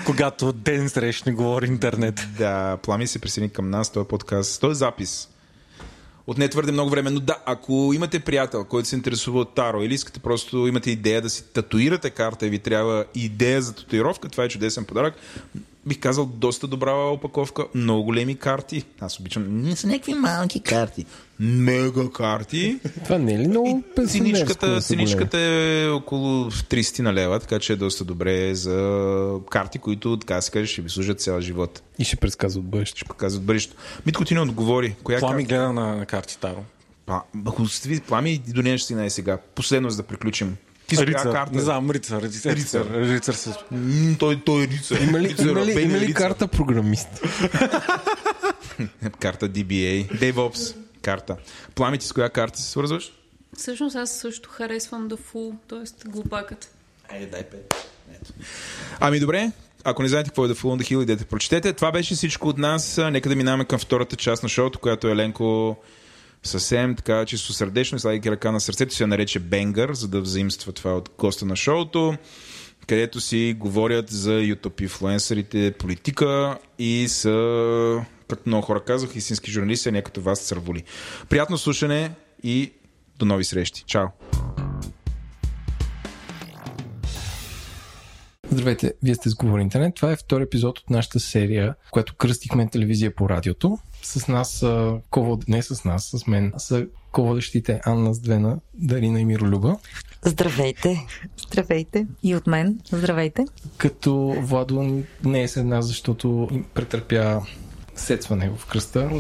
Когато 0.07 0.53
ден 0.53 0.89
срещне 0.89 1.33
говори 1.33 1.67
интернет. 1.67 2.27
Да, 2.39 2.77
Плами 2.83 3.07
се 3.07 3.19
присъедини 3.19 3.53
към 3.53 3.71
нас, 3.71 3.93
този 3.93 4.09
подкаст, 4.09 4.61
този 4.61 4.79
запис. 4.79 5.29
Отне 6.29 6.49
твърде 6.49 6.73
много 6.73 6.91
време. 6.91 7.11
Но 7.11 7.21
да, 7.21 7.39
ако 7.47 7.93
имате 7.95 8.21
приятел, 8.21 8.65
който 8.65 8.89
се 8.89 8.97
интересува 8.97 9.41
от 9.41 9.55
Таро 9.55 9.83
или 9.83 9.95
искате 9.95 10.21
просто 10.21 10.67
имате 10.67 10.91
идея 10.91 11.23
да 11.23 11.31
си 11.31 11.45
татуирате 11.53 12.11
карта 12.11 12.47
и 12.47 12.51
ви 12.51 12.59
трябва 12.59 13.05
идея 13.15 13.63
за 13.63 13.75
татуировка, 13.75 14.29
това 14.29 14.45
е 14.45 14.49
чудесен 14.49 14.85
подарък 14.85 15.15
бих 15.89 16.01
казал, 16.01 16.27
доста 16.27 16.67
добра 16.67 16.93
опаковка, 16.95 17.67
много 17.75 18.05
големи 18.05 18.37
карти. 18.37 18.85
Аз 19.01 19.21
обичам, 19.21 19.63
не 19.63 19.77
са 19.77 19.87
някакви 19.87 20.15
малки 20.15 20.61
карти. 20.61 21.07
Мега 21.41 22.11
карти. 22.15 22.79
Това 23.05 23.19
не 23.19 23.35
е 23.35 23.39
ли 23.39 23.49
много 23.49 23.83
Циничката, 24.07 24.81
циничката 24.81 25.39
е 25.39 25.89
около 25.89 26.51
30 26.51 27.01
на 27.01 27.15
лева, 27.15 27.41
така 27.41 27.59
че 27.59 27.73
е 27.73 27.77
доста 27.77 28.05
добре 28.05 28.55
за 28.55 29.41
карти, 29.51 29.79
които, 29.79 30.17
така 30.17 30.41
се 30.41 30.51
каже, 30.51 30.67
ще 30.67 30.83
ви 30.83 30.91
служат 30.91 31.21
цял 31.21 31.41
живот. 31.41 31.83
И 31.99 32.05
ще 32.05 32.17
предсказват 32.17 32.65
бъдещето. 32.65 32.99
Ще 32.99 33.09
предсказват 33.09 33.45
бъдещето. 33.45 33.77
Митко 34.07 34.25
ти 34.25 34.35
не 34.35 34.41
отговори. 34.41 34.95
Коя 35.03 35.19
Плами 35.19 35.43
карта? 35.43 35.55
гледа 35.55 35.73
на, 35.73 35.97
на 35.97 36.07
карти 36.07 36.39
Таро. 36.39 36.65
Ако 37.47 37.67
сте 37.67 37.89
ви, 37.89 38.01
Плами 38.01 38.31
и 38.31 38.39
до 38.53 38.63
нея 38.63 38.79
ще 38.79 38.87
си 38.87 38.95
най-сега. 38.95 39.39
Последно, 39.55 39.91
за 39.91 39.97
да 39.97 40.03
приключим. 40.03 40.57
Ти 40.89 40.97
с 40.97 41.03
рицар, 41.03 41.33
карта? 41.33 41.55
Не 41.55 41.61
знам, 41.61 41.91
рицар. 41.91 42.23
Рицар, 42.23 42.57
рицар, 42.57 42.87
рицар 42.95 43.33
също. 43.33 43.65
той, 44.19 44.43
той 44.45 44.65
е 44.65 44.69
рицар. 44.69 45.01
Има 45.01 45.21
ли, 45.21 45.35
има 45.39 45.65
ли, 45.67 45.83
има 45.83 45.99
ли 45.99 46.15
карта 46.15 46.49
програмист? 46.49 47.09
карта 49.21 49.49
DBA. 49.49 50.21
DevOps 50.21 50.77
карта. 51.03 51.37
Плами 51.75 51.99
ти 51.99 52.07
с 52.07 52.13
коя 52.13 52.29
карта 52.29 52.59
се 52.59 52.71
свързваш? 52.71 53.13
Всъщност 53.57 53.97
аз 53.97 54.19
също 54.19 54.51
харесвам 54.51 55.09
да 55.09 55.17
фул, 55.17 55.55
т.е. 55.69 56.09
глупакът. 56.09 56.75
Айде, 57.09 57.27
дай 57.27 57.43
пет. 57.43 57.75
Ами 59.01 59.21
добре, 59.21 59.51
ако 59.85 60.03
не 60.03 60.09
знаете 60.09 60.31
какво 60.31 60.45
е 60.45 60.49
да 60.49 60.55
Full 60.55 60.63
on 60.63 60.83
the 60.83 60.95
Hill, 60.95 61.03
идете 61.03 61.25
прочетете. 61.25 61.73
Това 61.73 61.93
беше 61.93 62.15
всичко 62.15 62.49
от 62.49 62.59
нас. 62.59 63.01
Нека 63.11 63.29
да 63.29 63.37
минаваме 63.37 63.65
към 63.65 63.79
втората 63.79 64.17
част 64.17 64.43
на 64.43 64.49
шоуто, 64.49 64.79
която 64.79 65.09
Еленко 65.09 65.77
съвсем 66.43 66.97
така 66.97 67.25
чисто 67.25 67.53
сърдечно, 67.53 67.99
слагайки 67.99 68.31
ръка 68.31 68.53
на 68.53 68.61
сърцето 68.61 69.03
я 69.03 69.07
нарече 69.07 69.39
Бенгър, 69.39 69.95
за 69.95 70.09
да 70.09 70.21
взаимства 70.21 70.73
това 70.73 70.97
от 70.97 71.11
госта 71.19 71.47
на 71.47 71.57
шоуто, 71.57 72.17
където 72.87 73.21
си 73.21 73.57
говорят 73.59 74.11
за 74.11 74.31
YouTube 74.31 74.83
инфлуенсърите, 74.83 75.75
политика 75.79 76.59
и 76.79 77.09
са, 77.09 78.05
както 78.29 78.49
много 78.49 78.67
хора 78.67 78.85
казах, 78.85 79.17
истински 79.17 79.51
журналисти, 79.51 79.89
а 79.89 79.93
не 79.93 80.03
като 80.03 80.21
вас 80.21 80.41
църволи. 80.41 80.83
Приятно 81.29 81.59
слушане 81.59 82.11
и 82.43 82.73
до 83.19 83.25
нови 83.25 83.45
срещи. 83.45 83.85
Чао! 83.87 84.07
Здравейте, 88.51 88.93
вие 89.03 89.15
сте 89.15 89.31
с 89.31 89.35
Говори 89.35 89.63
Интернет. 89.63 89.95
Това 89.95 90.13
е 90.13 90.17
втори 90.17 90.43
епизод 90.43 90.79
от 90.79 90.91
нашата 90.91 91.21
серия, 91.21 91.75
която 91.91 92.15
кръстихме 92.17 92.69
телевизия 92.69 93.15
по 93.15 93.29
радиото. 93.29 93.79
С 94.09 94.29
нас 94.29 94.51
са, 94.51 94.99
не 95.49 95.63
с 95.63 95.85
нас, 95.85 96.05
с 96.15 96.27
мен, 96.27 96.53
са 96.59 96.87
ководещите 97.13 97.81
Анна 97.85 98.15
Сдвена, 98.15 98.59
Дарина 98.75 99.21
и 99.21 99.25
Миролюба. 99.25 99.77
Здравейте. 100.23 101.07
Здравейте. 101.49 102.07
И 102.23 102.37
от 102.37 102.47
мен. 102.47 102.81
Здравейте. 102.93 103.45
Като 103.77 104.37
Владо 104.41 105.03
не 105.25 105.43
е 105.43 105.49
с 105.49 105.65
нас, 105.65 105.87
защото 105.87 106.49
им 106.51 106.65
претърпя 106.75 107.41
сетване 107.97 108.51
в 108.57 108.67
кръста. 108.67 109.11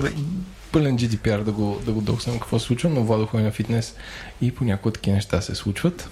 Пълен 0.72 0.98
GDPR 0.98 1.42
да 1.42 1.52
го, 1.52 1.80
да 1.86 1.92
го 1.92 2.00
доксам 2.00 2.38
какво 2.38 2.58
се 2.58 2.66
случва, 2.66 2.90
но 2.90 3.04
Владо 3.04 3.26
ходи 3.26 3.42
на 3.42 3.50
фитнес 3.50 3.94
и 4.40 4.54
по 4.54 4.64
някои 4.64 4.92
такива 4.92 5.16
неща 5.16 5.40
се 5.40 5.54
случват. 5.54 6.08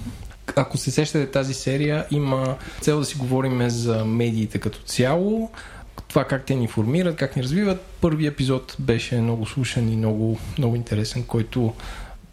Ако 0.57 0.79
се 0.79 0.91
сещате 0.91 1.31
тази 1.31 1.55
серия, 1.55 2.07
има 2.11 2.57
цел 2.81 2.99
да 2.99 3.05
си 3.05 3.17
говорим 3.17 3.71
за 3.71 4.05
медиите 4.05 4.59
като 4.59 4.79
цяло, 4.79 5.51
това 6.09 6.25
как 6.25 6.45
те 6.45 6.55
ни 6.55 6.69
формират, 6.69 7.17
как 7.17 7.37
ни 7.37 7.43
развиват. 7.43 7.81
Първи 8.01 8.27
епизод 8.27 8.77
беше 8.79 9.21
много 9.21 9.47
слушан 9.47 9.93
и 9.93 9.97
много, 9.97 10.39
много 10.59 10.77
интересен, 10.77 11.25
който 11.25 11.75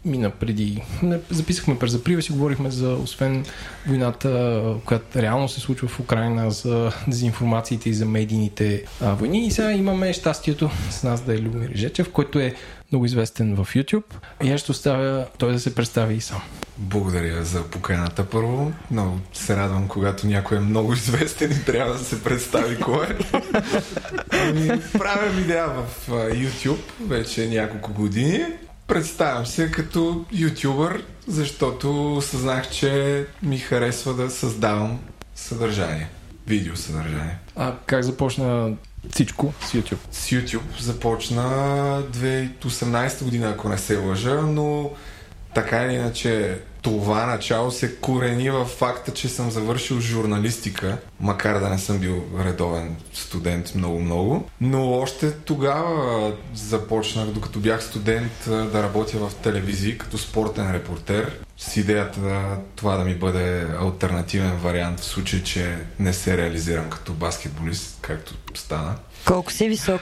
мина 0.04 0.30
преди. 0.30 0.82
Записахме 1.30 1.78
през 1.78 1.94
април 1.94 2.22
си 2.22 2.32
говорихме 2.32 2.70
за, 2.70 2.88
освен 2.88 3.44
войната, 3.86 4.62
която 4.84 5.22
реално 5.22 5.48
се 5.48 5.60
случва 5.60 5.88
в 5.88 6.00
Украина, 6.00 6.50
за 6.50 6.92
дезинформациите 7.08 7.90
и 7.90 7.94
за 7.94 8.06
медийните 8.06 8.84
войни. 9.00 9.46
И 9.46 9.50
сега 9.50 9.72
имаме 9.72 10.12
щастието 10.12 10.70
с 10.90 11.02
нас 11.02 11.20
да 11.20 11.34
е 11.34 11.38
Любомир 11.38 11.70
Жечев, 11.74 12.12
който 12.12 12.38
е 12.38 12.54
много 12.94 13.04
известен 13.04 13.54
в 13.54 13.74
YouTube. 13.74 14.14
И 14.42 14.50
аз 14.50 14.60
ще 14.60 14.70
оставя 14.70 15.26
той 15.38 15.52
да 15.52 15.60
се 15.60 15.74
представи 15.74 16.14
и 16.14 16.20
сам. 16.20 16.42
Благодаря 16.78 17.44
за 17.44 17.62
поканата 17.62 18.24
първо. 18.24 18.72
Много 18.90 19.20
се 19.32 19.56
радвам, 19.56 19.88
когато 19.88 20.26
някой 20.26 20.56
е 20.56 20.60
много 20.60 20.92
известен 20.92 21.52
и 21.52 21.64
трябва 21.64 21.92
да 21.92 21.98
се 21.98 22.24
представи 22.24 22.80
кой 22.80 23.06
е. 23.06 23.16
Ами, 24.32 24.80
правя 24.92 25.28
видеа 25.28 25.66
в 25.66 26.08
YouTube 26.08 26.82
вече 27.06 27.48
няколко 27.48 27.92
години. 27.92 28.44
Представям 28.86 29.46
се 29.46 29.70
като 29.70 30.24
ютубър, 30.32 31.04
защото 31.26 32.18
съзнах, 32.22 32.70
че 32.70 33.24
ми 33.42 33.58
харесва 33.58 34.14
да 34.14 34.30
създавам 34.30 34.98
съдържание. 35.34 36.08
Видео 36.46 36.76
съдържание. 36.76 37.38
А 37.56 37.74
как 37.86 38.04
започна 38.04 38.72
всичко 39.10 39.52
с 39.60 39.72
YouTube? 39.72 39.98
С 40.10 40.30
YouTube 40.30 40.80
започна 40.80 41.42
2018 42.12 43.24
година, 43.24 43.50
ако 43.50 43.68
не 43.68 43.78
се 43.78 43.96
лъжа, 43.96 44.34
но 44.34 44.90
така 45.54 45.84
или 45.84 45.94
иначе 45.94 46.58
това 46.84 47.26
начало 47.26 47.70
се 47.70 47.94
корени 47.94 48.50
в 48.50 48.64
факта, 48.64 49.12
че 49.12 49.28
съм 49.28 49.50
завършил 49.50 50.00
журналистика, 50.00 50.98
макар 51.20 51.58
да 51.58 51.68
не 51.68 51.78
съм 51.78 51.98
бил 51.98 52.24
редовен 52.38 52.96
студент 53.12 53.74
много-много. 53.74 54.48
Но 54.60 54.92
още 54.92 55.32
тогава 55.32 56.32
започнах, 56.54 57.26
докато 57.26 57.58
бях 57.58 57.84
студент, 57.84 58.32
да 58.46 58.82
работя 58.82 59.18
в 59.18 59.34
телевизии 59.34 59.98
като 59.98 60.18
спортен 60.18 60.72
репортер 60.72 61.38
с 61.56 61.76
идеята 61.76 62.58
това 62.76 62.96
да 62.96 63.04
ми 63.04 63.14
бъде 63.14 63.66
альтернативен 63.80 64.56
вариант 64.56 65.00
в 65.00 65.04
случай, 65.04 65.42
че 65.42 65.78
не 65.98 66.12
се 66.12 66.36
реализирам 66.36 66.90
като 66.90 67.12
баскетболист, 67.12 67.98
както 68.00 68.34
стана. 68.54 68.94
Колко 69.26 69.52
си 69.52 69.68
висок? 69.68 70.00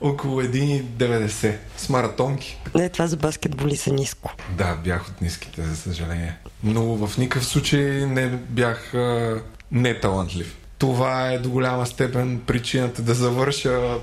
Около 0.00 0.42
1,90 0.42 1.54
с 1.76 1.88
маратонки. 1.88 2.58
Не, 2.74 2.88
това 2.88 3.06
за 3.06 3.16
баскетболи 3.16 3.76
са 3.76 3.92
ниско. 3.92 4.34
Да, 4.58 4.78
бях 4.84 5.08
от 5.08 5.20
ниските, 5.20 5.62
за 5.62 5.76
съжаление. 5.76 6.36
Но 6.64 7.06
в 7.06 7.18
никакъв 7.18 7.46
случай 7.46 8.06
не 8.06 8.28
бях 8.28 8.94
а, 8.94 9.40
неталантлив. 9.72 10.56
Това 10.78 11.30
е 11.30 11.38
до 11.38 11.50
голяма 11.50 11.86
степен 11.86 12.40
причината 12.46 13.02
да 13.02 13.14
завърша 13.14 13.98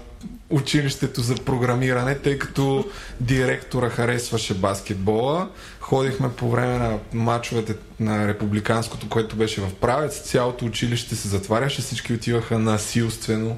училището 0.49 1.21
за 1.21 1.35
програмиране, 1.35 2.15
тъй 2.15 2.39
като 2.39 2.85
директора 3.21 3.89
харесваше 3.89 4.53
баскетбола. 4.53 5.49
Ходихме 5.87 6.29
по 6.31 6.49
време 6.49 6.77
на 6.77 6.97
мачовете 7.13 7.75
на 7.99 8.27
републиканското, 8.27 9.09
което 9.09 9.35
беше 9.35 9.61
в 9.61 9.75
правец. 9.75 10.21
Цялото 10.21 10.65
училище 10.65 11.15
се 11.15 11.27
затваряше, 11.27 11.81
всички 11.81 12.13
отиваха 12.13 12.59
насилствено 12.59 13.57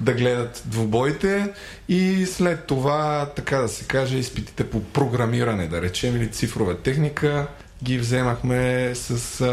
да 0.00 0.12
гледат 0.12 0.62
двубоите 0.66 1.52
и 1.88 2.26
след 2.26 2.64
това, 2.64 3.30
така 3.36 3.58
да 3.58 3.68
се 3.68 3.84
каже, 3.84 4.16
изпитите 4.16 4.70
по 4.70 4.82
програмиране, 4.82 5.68
да 5.68 5.82
речем, 5.82 6.16
или 6.16 6.30
цифрова 6.30 6.76
техника, 6.76 7.46
ги 7.82 7.98
вземахме 7.98 8.90
с 8.94 9.44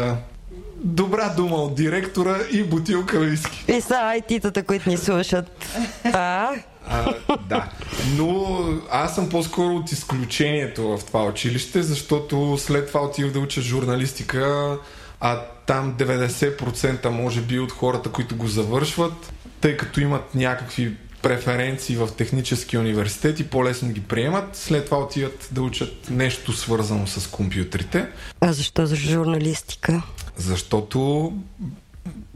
добра 0.76 1.28
дума 1.28 1.56
от 1.56 1.74
директора 1.74 2.36
и 2.52 2.62
бутилка 2.62 3.18
виски. 3.18 3.64
И 3.68 3.80
са 3.80 3.94
IT-тата, 3.94 4.62
които 4.62 4.88
ни 4.88 4.96
слушат. 4.96 5.66
А? 6.04 6.50
А, 6.90 7.14
да. 7.48 7.68
Но 8.16 8.58
аз 8.90 9.14
съм 9.14 9.28
по-скоро 9.28 9.74
от 9.74 9.92
изключението 9.92 10.96
в 10.96 11.04
това 11.06 11.24
училище, 11.24 11.82
защото 11.82 12.58
след 12.58 12.88
това 12.88 13.00
отивах 13.00 13.32
да 13.32 13.40
уча 13.40 13.60
журналистика, 13.60 14.76
а 15.20 15.40
там 15.66 15.94
90% 15.98 17.08
може 17.08 17.40
би 17.40 17.58
от 17.58 17.72
хората, 17.72 18.12
които 18.12 18.36
го 18.36 18.46
завършват, 18.46 19.32
тъй 19.60 19.76
като 19.76 20.00
имат 20.00 20.34
някакви 20.34 20.96
преференции 21.22 21.96
в 21.96 22.08
технически 22.16 22.78
университет 22.78 23.40
и 23.40 23.50
по-лесно 23.50 23.88
ги 23.88 24.00
приемат. 24.00 24.56
След 24.56 24.84
това 24.84 24.98
отиват 24.98 25.48
да 25.52 25.62
учат 25.62 26.10
нещо 26.10 26.52
свързано 26.52 27.06
с 27.06 27.30
компютрите. 27.30 28.06
А 28.40 28.52
защо 28.52 28.86
за 28.86 28.96
журналистика? 28.96 30.02
Защото 30.36 31.32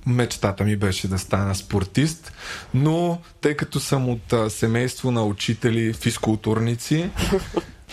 мечтата 0.06 0.64
ми 0.64 0.76
беше 0.76 1.08
да 1.08 1.18
стана 1.18 1.54
спортист, 1.54 2.32
но 2.74 3.20
тъй 3.40 3.56
като 3.56 3.80
съм 3.80 4.08
от 4.08 4.32
а, 4.32 4.50
семейство 4.50 5.10
на 5.10 5.24
учители 5.24 5.92
физкултурници 5.92 7.10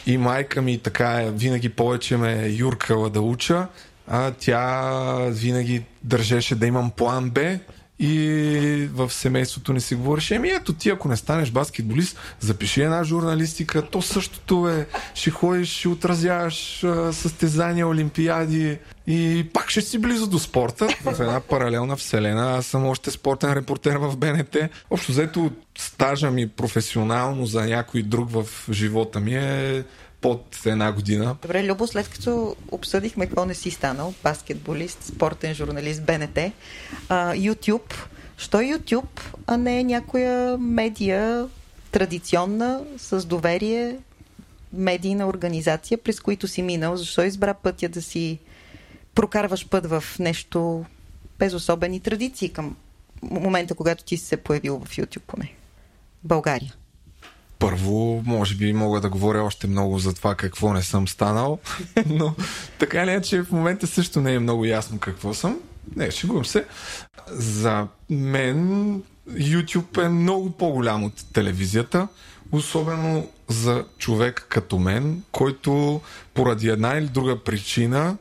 и 0.05 0.17
майка 0.17 0.61
ми 0.61 0.77
така 0.77 1.21
е, 1.21 1.31
винаги 1.31 1.69
повече 1.69 2.17
ме 2.17 2.45
е 2.45 2.49
юркала 2.49 3.09
да 3.09 3.21
уча, 3.21 3.67
а 4.07 4.31
тя 4.31 4.91
винаги 5.29 5.83
държеше 6.03 6.55
да 6.55 6.67
имам 6.67 6.91
план 6.91 7.29
Б 7.29 7.59
И 7.99 8.89
в 8.93 9.09
семейството 9.13 9.73
ни 9.73 9.81
си 9.81 9.95
говореше, 9.95 10.35
еми 10.35 10.49
ето 10.49 10.73
ти, 10.73 10.89
ако 10.89 11.07
не 11.07 11.17
станеш 11.17 11.51
баскетболист, 11.51 12.17
запиши 12.39 12.81
една 12.81 13.03
журналистика, 13.03 13.81
то 13.81 14.01
същото 14.01 14.69
е, 14.69 14.87
ще 15.13 15.29
ходиш, 15.29 15.69
ще 15.77 15.87
отразяваш 15.87 16.85
състезания, 17.11 17.87
олимпиади 17.87 18.77
и 19.07 19.47
пак 19.53 19.69
ще 19.69 19.81
си 19.81 19.97
близо 19.97 20.27
до 20.27 20.39
спорта. 20.39 20.87
В 21.03 21.19
една 21.19 21.39
паралелна 21.39 21.95
вселена, 21.95 22.57
аз 22.57 22.65
съм 22.65 22.85
още 22.87 23.11
спортен 23.11 23.53
репортер 23.53 23.95
в 23.95 24.17
БНТ. 24.17 24.57
Общо 24.89 25.11
взето 25.11 25.51
стажа 25.77 26.31
ми 26.31 26.49
професионално 26.49 27.45
за 27.45 27.65
някой 27.65 28.03
друг 28.03 28.31
в 28.31 28.45
живота 28.71 29.19
ми 29.19 29.35
е 29.35 29.83
под 30.21 30.57
една 30.65 30.91
година. 30.91 31.37
Добре, 31.41 31.63
Любо, 31.63 31.87
след 31.87 32.09
като 32.09 32.55
обсъдихме 32.71 33.25
какво 33.25 33.45
не 33.45 33.53
си 33.53 33.71
станал, 33.71 34.13
баскетболист, 34.23 35.03
спортен 35.03 35.53
журналист, 35.53 36.03
БНТ, 36.03 36.39
YouTube, 37.11 37.93
що 38.37 38.57
YouTube, 38.57 39.21
а 39.47 39.57
не 39.57 39.83
някоя 39.83 40.57
медия 40.57 41.47
традиционна, 41.91 42.83
с 42.97 43.25
доверие, 43.25 43.97
медийна 44.73 45.27
организация, 45.27 45.97
през 45.97 46.19
които 46.19 46.47
си 46.47 46.61
минал? 46.61 46.97
Защо 46.97 47.23
избра 47.23 47.53
пътя 47.53 47.89
да 47.89 48.01
си 48.01 48.39
прокарваш 49.15 49.67
път 49.67 49.85
в 49.85 50.03
нещо 50.19 50.85
без 51.39 51.53
особени 51.53 51.99
традиции 51.99 52.49
към 52.49 52.75
момента, 53.21 53.75
когато 53.75 54.03
ти 54.03 54.17
си 54.17 54.25
се 54.25 54.37
появил 54.37 54.81
в 54.85 54.97
YouTube 54.97 55.23
поне? 55.27 55.53
България. 56.23 56.73
Първо, 57.59 58.23
може 58.25 58.55
би 58.55 58.73
мога 58.73 59.01
да 59.01 59.09
говоря 59.09 59.43
още 59.43 59.67
много 59.67 59.99
за 59.99 60.13
това 60.13 60.35
какво 60.35 60.73
не 60.73 60.81
съм 60.81 61.07
станал, 61.07 61.59
но 62.05 62.35
така 62.79 63.05
ли 63.05 63.11
е, 63.11 63.21
че 63.21 63.43
в 63.43 63.51
момента 63.51 63.87
също 63.87 64.21
не 64.21 64.33
е 64.33 64.39
много 64.39 64.65
ясно 64.65 64.99
какво 64.99 65.33
съм. 65.33 65.59
Не, 65.95 66.11
шегувам 66.11 66.45
се. 66.45 66.65
За 67.31 67.87
мен 68.09 69.01
YouTube 69.29 70.05
е 70.05 70.09
много 70.09 70.51
по-голям 70.51 71.03
от 71.03 71.13
телевизията, 71.33 72.07
особено 72.51 73.27
за 73.47 73.85
човек 73.97 74.45
като 74.49 74.79
мен, 74.79 75.23
който 75.31 76.01
поради 76.33 76.69
една 76.69 76.97
или 76.97 77.07
друга 77.07 77.43
причина 77.43 78.17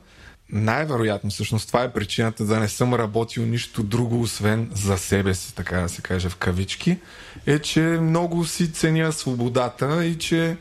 най-вероятно, 0.53 1.31
всъщност 1.31 1.67
това 1.67 1.83
е 1.83 1.93
причината 1.93 2.45
да 2.45 2.61
не 2.61 2.69
съм 2.69 2.95
работил 2.95 3.47
нищо 3.47 3.83
друго, 3.83 4.21
освен 4.21 4.71
за 4.75 4.99
себе 4.99 5.35
си, 5.35 5.55
така 5.55 5.81
да 5.81 5.89
се 5.89 6.03
каже 6.03 6.29
в 6.29 6.37
кавички, 6.37 6.99
е, 7.47 7.59
че 7.59 7.81
много 7.81 8.45
си 8.45 8.73
ценя 8.73 9.13
свободата 9.13 10.05
и 10.05 10.19
че 10.19 10.57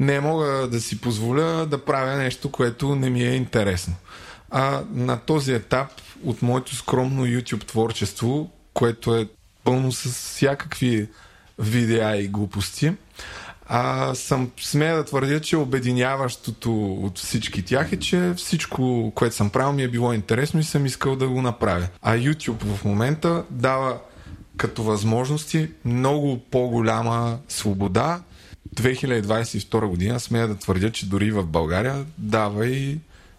не 0.00 0.20
мога 0.20 0.46
да 0.46 0.80
си 0.80 1.00
позволя 1.00 1.66
да 1.66 1.84
правя 1.84 2.16
нещо, 2.16 2.50
което 2.50 2.94
не 2.94 3.10
ми 3.10 3.22
е 3.22 3.34
интересно. 3.34 3.94
А 4.50 4.82
на 4.92 5.16
този 5.16 5.52
етап 5.52 5.88
от 6.24 6.42
моето 6.42 6.76
скромно 6.76 7.26
YouTube 7.26 7.66
творчество, 7.66 8.50
което 8.74 9.16
е 9.16 9.28
пълно 9.64 9.92
с 9.92 10.08
всякакви 10.08 11.08
видеа 11.58 12.16
и 12.16 12.28
глупости, 12.28 12.92
а, 13.68 14.14
съм 14.14 14.50
смея 14.60 14.96
да 14.96 15.04
твърдя, 15.04 15.40
че 15.40 15.56
обединяващото 15.56 16.94
от 16.94 17.18
всички 17.18 17.64
тях 17.64 17.92
е, 17.92 17.98
че 17.98 18.32
всичко, 18.36 19.12
което 19.14 19.34
съм 19.34 19.50
правил, 19.50 19.72
ми 19.72 19.82
е 19.82 19.88
било 19.88 20.12
интересно 20.12 20.60
и 20.60 20.64
съм 20.64 20.86
искал 20.86 21.16
да 21.16 21.28
го 21.28 21.42
направя. 21.42 21.88
А 22.02 22.16
YouTube 22.16 22.64
в 22.64 22.84
момента 22.84 23.44
дава 23.50 23.98
като 24.56 24.82
възможности 24.82 25.70
много 25.84 26.38
по-голяма 26.50 27.38
свобода. 27.48 28.22
2022 28.76 29.86
година 29.86 30.20
смея 30.20 30.48
да 30.48 30.56
твърдя, 30.56 30.90
че 30.90 31.08
дори 31.08 31.30
в 31.30 31.46
България 31.46 32.04
дава 32.18 32.66
и 32.66 32.98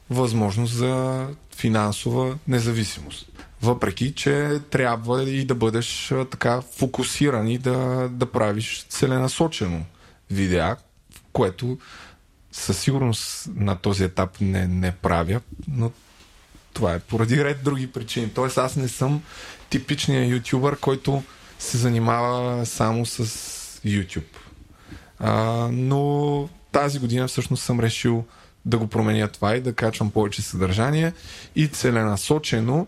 възможност 0.10 0.74
за 0.74 1.26
финансова 1.56 2.38
независимост. 2.48 3.26
Въпреки, 3.62 4.14
че 4.16 4.60
трябва 4.70 5.24
и 5.24 5.46
да 5.46 5.56
бъдеш 5.56 6.14
така 6.32 6.62
фокусиран 6.62 7.48
и 7.48 7.58
да, 7.58 8.10
да 8.12 8.26
правиш 8.26 8.86
целенасочено 8.90 9.86
видеа, 10.30 10.78
което 11.34 11.78
със 12.52 12.80
сигурност 12.80 13.50
на 13.56 13.76
този 13.76 14.04
етап 14.04 14.42
не, 14.42 14.68
не 14.68 14.92
правя, 14.92 15.42
но 15.68 15.92
това 16.74 16.94
е 16.94 17.00
поради 17.00 17.44
ред 17.44 17.64
други 17.64 17.92
причини. 17.92 18.30
Тоест 18.34 18.58
аз 18.58 18.76
не 18.76 18.88
съм 18.88 19.24
типичният 19.70 20.32
ютубър, 20.32 20.80
който 20.80 21.24
се 21.60 21.78
занимава 21.78 22.66
само 22.66 23.06
с 23.06 23.26
YouTube. 23.86 24.38
А, 25.20 25.34
но 25.72 26.50
тази 26.72 27.00
година 27.00 27.28
всъщност 27.28 27.64
съм 27.64 27.80
решил 27.80 28.26
да 28.66 28.78
го 28.78 28.88
променя 28.88 29.28
това 29.28 29.56
и 29.56 29.62
да 29.62 29.74
качвам 29.74 30.12
повече 30.12 30.42
съдържание 30.42 31.14
и 31.56 31.68
целенасочено 31.68 32.88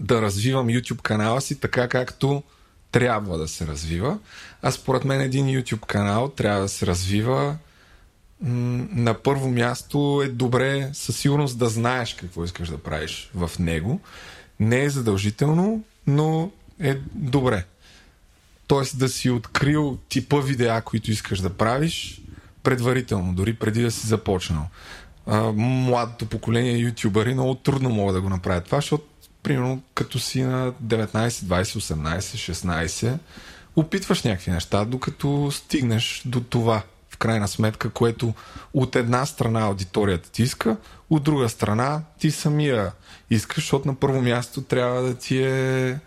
да 0.00 0.22
развивам 0.22 0.68
YouTube 0.68 1.02
канала 1.02 1.40
си 1.40 1.60
така 1.60 1.88
както 1.88 2.42
трябва 2.92 3.38
да 3.38 3.48
се 3.48 3.66
развива. 3.66 4.18
А 4.62 4.70
според 4.70 5.04
мен 5.04 5.20
един 5.20 5.46
YouTube 5.46 5.86
канал 5.86 6.28
трябва 6.28 6.60
да 6.60 6.68
се 6.68 6.86
развива 6.86 7.56
на 8.40 9.14
първо 9.14 9.50
място 9.50 10.22
е 10.24 10.28
добре 10.28 10.90
със 10.92 11.16
сигурност 11.16 11.58
да 11.58 11.68
знаеш 11.68 12.14
какво 12.14 12.44
искаш 12.44 12.68
да 12.68 12.78
правиш 12.78 13.30
в 13.34 13.50
него. 13.58 14.00
Не 14.60 14.84
е 14.84 14.90
задължително, 14.90 15.84
но 16.06 16.50
е 16.80 16.94
добре. 17.14 17.64
Тоест 18.66 18.98
да 18.98 19.08
си 19.08 19.30
открил 19.30 19.98
типа 20.08 20.40
видеа, 20.40 20.82
които 20.82 21.10
искаш 21.10 21.40
да 21.40 21.50
правиш 21.50 22.22
предварително, 22.62 23.34
дори 23.34 23.54
преди 23.54 23.82
да 23.82 23.90
си 23.90 24.06
започнал. 24.06 24.66
Младото 25.54 26.26
поколение 26.26 26.78
ютубъри 26.78 27.34
много 27.34 27.54
трудно 27.54 27.90
могат 27.90 28.14
да 28.14 28.20
го 28.20 28.28
направят 28.28 28.64
това, 28.64 28.78
защото 28.78 29.04
примерно 29.42 29.82
като 29.94 30.18
си 30.18 30.42
на 30.42 30.72
19, 30.72 31.28
20, 31.28 31.62
18, 31.62 32.18
16, 32.52 33.18
опитваш 33.76 34.22
някакви 34.22 34.50
неща, 34.50 34.84
докато 34.84 35.50
стигнеш 35.52 36.22
до 36.26 36.40
това, 36.40 36.82
в 37.10 37.16
крайна 37.16 37.48
сметка, 37.48 37.90
което 37.90 38.34
от 38.74 38.96
една 38.96 39.26
страна 39.26 39.60
аудиторията 39.60 40.30
ти 40.30 40.42
иска, 40.42 40.76
от 41.10 41.22
друга 41.22 41.48
страна 41.48 42.02
ти 42.18 42.30
самия 42.30 42.92
искаш, 43.30 43.56
защото 43.56 43.88
на 43.88 43.94
първо 43.94 44.22
място 44.22 44.62
трябва 44.62 45.02
да 45.02 45.14
ти 45.14 45.42
е 45.42 45.98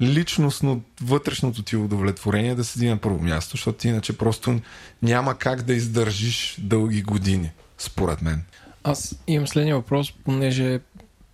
личностно, 0.00 0.82
вътрешното 1.02 1.62
ти 1.62 1.76
удовлетворение 1.76 2.54
да 2.54 2.64
седи 2.64 2.88
на 2.88 2.96
първо 2.96 3.22
място, 3.22 3.50
защото 3.50 3.78
ти 3.78 3.88
иначе 3.88 4.18
просто 4.18 4.60
няма 5.02 5.34
как 5.34 5.62
да 5.62 5.74
издържиш 5.74 6.56
дълги 6.60 7.02
години, 7.02 7.50
според 7.78 8.22
мен. 8.22 8.42
Аз 8.84 9.14
имам 9.26 9.46
следния 9.46 9.76
въпрос, 9.76 10.12
понеже 10.24 10.80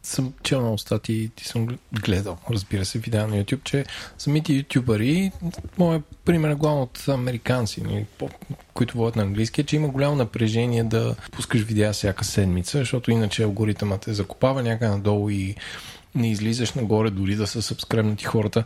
съм 0.07 0.33
чел 0.43 0.71
на 0.71 0.79
статии 0.79 1.31
и 1.41 1.45
съм 1.45 1.79
гледал, 1.93 2.39
разбира 2.51 2.85
се, 2.85 2.99
видео 2.99 3.27
на 3.27 3.45
YouTube, 3.45 3.65
че 3.65 3.85
самите 4.19 4.53
ютубъри, 4.53 5.33
моят 5.79 6.03
пример 6.25 6.51
е 6.51 6.55
главно 6.55 6.83
от 6.83 7.09
американци, 7.09 7.83
нали, 7.83 8.07
които 8.75 8.99
водят 8.99 9.17
на 9.17 9.23
английски, 9.23 9.61
е, 9.61 9.65
че 9.65 9.77
има 9.77 9.89
голямо 9.89 10.17
напрежение 10.17 10.85
да 10.85 11.15
пускаш 11.33 11.63
видеа 11.63 11.93
всяка 11.93 12.25
седмица, 12.25 12.79
защото 12.79 13.11
иначе 13.11 13.43
алгоритъмът 13.43 14.01
те 14.01 14.15
закопава 14.15 14.63
някъде 14.63 14.91
надолу 14.91 15.31
и 15.31 15.55
не 16.15 16.31
излизаш 16.31 16.73
нагоре, 16.73 17.11
дори 17.11 17.35
да 17.37 17.47
са 17.47 17.63
събскребнати 17.63 18.25
хората. 18.25 18.65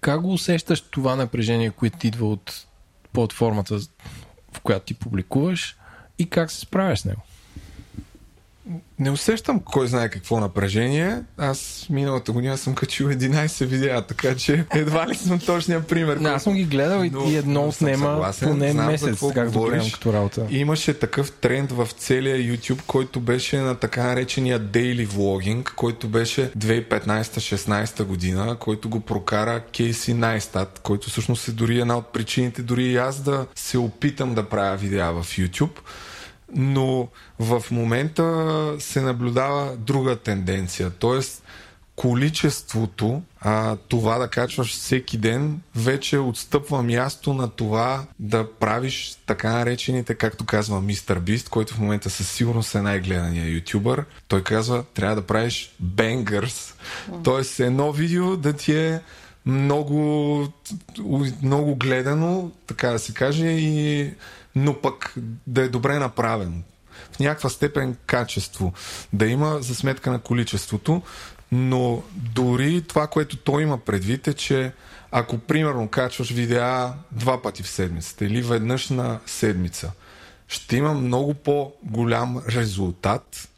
Как 0.00 0.20
го 0.20 0.32
усещаш 0.32 0.80
това 0.80 1.16
напрежение, 1.16 1.70
което 1.70 2.06
идва 2.06 2.28
от 2.28 2.66
платформата, 3.12 3.78
в 4.52 4.60
която 4.62 4.86
ти 4.86 4.94
публикуваш 4.94 5.76
и 6.18 6.30
как 6.30 6.50
се 6.50 6.60
справяш 6.60 7.00
с 7.00 7.04
него? 7.04 7.22
Не 8.98 9.10
усещам 9.10 9.60
кой 9.60 9.86
знае 9.86 10.08
какво 10.08 10.40
напрежение. 10.40 11.22
Аз 11.38 11.86
миналата 11.90 12.32
година 12.32 12.58
съм 12.58 12.74
качил 12.74 13.08
11 13.08 13.64
видеа, 13.66 14.02
така 14.02 14.34
че 14.36 14.64
едва 14.74 15.08
ли 15.08 15.14
съм 15.14 15.38
точния 15.38 15.86
пример. 15.86 16.16
Не, 16.16 16.28
аз 16.28 16.42
съм 16.42 16.54
ги 16.54 16.64
гледал 16.64 17.04
и, 17.04 17.30
и 17.30 17.36
едно 17.36 17.68
отнема 17.68 18.32
поне 18.42 18.70
Знам 18.72 18.86
месец, 18.86 19.20
както 19.34 19.62
гледам 19.62 19.90
като 19.90 20.12
работа. 20.12 20.46
Имаше 20.50 20.94
такъв 20.94 21.32
тренд 21.32 21.72
в 21.72 21.88
целия 21.98 22.36
YouTube, 22.36 22.82
който 22.86 23.20
беше 23.20 23.58
на 23.58 23.74
така 23.74 24.02
наречения 24.04 24.60
daily 24.60 25.06
vlogging, 25.08 25.74
който 25.74 26.08
беше 26.08 26.50
2015-16 26.52 28.04
година, 28.04 28.56
който 28.60 28.88
го 28.88 29.00
прокара 29.00 29.60
Кейси 29.60 30.14
Найстат, 30.14 30.80
който 30.82 31.10
всъщност 31.10 31.48
е 31.48 31.52
дори 31.52 31.80
една 31.80 31.96
от 31.96 32.12
причините, 32.12 32.62
дори 32.62 32.84
и 32.84 32.96
аз 32.96 33.20
да 33.20 33.46
се 33.54 33.78
опитам 33.78 34.34
да 34.34 34.42
правя 34.48 34.76
видеа 34.76 35.12
в 35.12 35.24
YouTube 35.24 35.78
но 36.54 37.08
в 37.38 37.64
момента 37.70 38.76
се 38.78 39.00
наблюдава 39.00 39.76
друга 39.76 40.16
тенденция. 40.16 40.90
Тоест, 40.90 41.42
количеството, 41.96 43.22
а, 43.40 43.76
това 43.76 44.18
да 44.18 44.28
качваш 44.28 44.72
всеки 44.72 45.18
ден, 45.18 45.60
вече 45.74 46.18
отстъпва 46.18 46.82
място 46.82 47.34
на 47.34 47.48
това 47.48 48.04
да 48.18 48.50
правиш 48.50 49.16
така 49.26 49.52
наречените, 49.52 50.14
както 50.14 50.46
казва 50.46 50.80
Мистер 50.80 51.18
Бист, 51.18 51.48
който 51.48 51.74
в 51.74 51.78
момента 51.78 52.10
със 52.10 52.30
сигурност 52.30 52.74
е 52.74 52.82
най-гледания 52.82 53.54
ютубър. 53.54 54.04
Той 54.28 54.42
казва, 54.42 54.84
трябва 54.94 55.16
да 55.16 55.22
правиш 55.22 55.74
бенгърс. 55.80 56.74
Тоест, 57.24 57.60
едно 57.60 57.92
видео 57.92 58.36
да 58.36 58.52
ти 58.52 58.76
е 58.76 59.00
много, 59.46 60.48
много 61.42 61.74
гледано, 61.74 62.50
така 62.66 62.90
да 62.90 62.98
се 62.98 63.14
каже, 63.14 63.46
и 63.46 64.10
но 64.56 64.80
пък 64.80 65.14
да 65.46 65.62
е 65.62 65.68
добре 65.68 65.98
направен. 65.98 66.62
В 67.12 67.18
някаква 67.18 67.50
степен 67.50 67.96
качество 68.06 68.72
да 69.12 69.26
има 69.26 69.58
за 69.60 69.74
сметка 69.74 70.10
на 70.10 70.18
количеството. 70.18 71.02
Но 71.52 72.02
дори 72.12 72.82
това, 72.82 73.06
което 73.06 73.36
той 73.36 73.62
има 73.62 73.78
предвид 73.78 74.28
е, 74.28 74.34
че 74.34 74.72
ако 75.10 75.38
примерно 75.38 75.88
качваш 75.88 76.30
видеа 76.30 76.92
два 77.12 77.42
пъти 77.42 77.62
в 77.62 77.68
седмицата 77.68 78.24
или 78.24 78.42
веднъж 78.42 78.88
на 78.88 79.20
седмица, 79.26 79.92
ще 80.48 80.76
има 80.76 80.94
много 80.94 81.34
по-голям 81.34 82.42
резултат, 82.48 83.48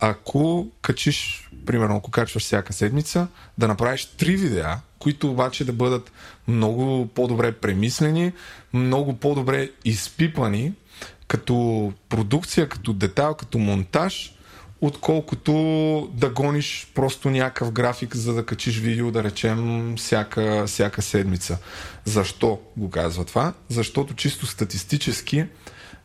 ако 0.00 0.68
качиш, 0.82 1.47
примерно 1.68 1.96
ако 1.96 2.10
качваш 2.10 2.42
всяка 2.42 2.72
седмица, 2.72 3.28
да 3.58 3.68
направиш 3.68 4.04
три 4.04 4.36
видеа, 4.36 4.80
които 4.98 5.30
обаче 5.30 5.64
да 5.64 5.72
бъдат 5.72 6.12
много 6.48 7.06
по-добре 7.06 7.52
премислени, 7.52 8.32
много 8.72 9.16
по-добре 9.16 9.70
изпипани, 9.84 10.72
като 11.26 11.92
продукция, 12.08 12.68
като 12.68 12.92
детайл, 12.92 13.34
като 13.34 13.58
монтаж, 13.58 14.34
отколкото 14.80 15.52
да 16.14 16.30
гониш 16.30 16.90
просто 16.94 17.30
някакъв 17.30 17.72
график, 17.72 18.16
за 18.16 18.34
да 18.34 18.46
качиш 18.46 18.78
видео, 18.78 19.10
да 19.10 19.24
речем, 19.24 19.94
всяка, 19.96 20.64
всяка 20.66 21.02
седмица. 21.02 21.58
Защо 22.04 22.60
го 22.76 22.90
казва 22.90 23.24
това? 23.24 23.52
Защото 23.68 24.14
чисто 24.14 24.46
статистически, 24.46 25.44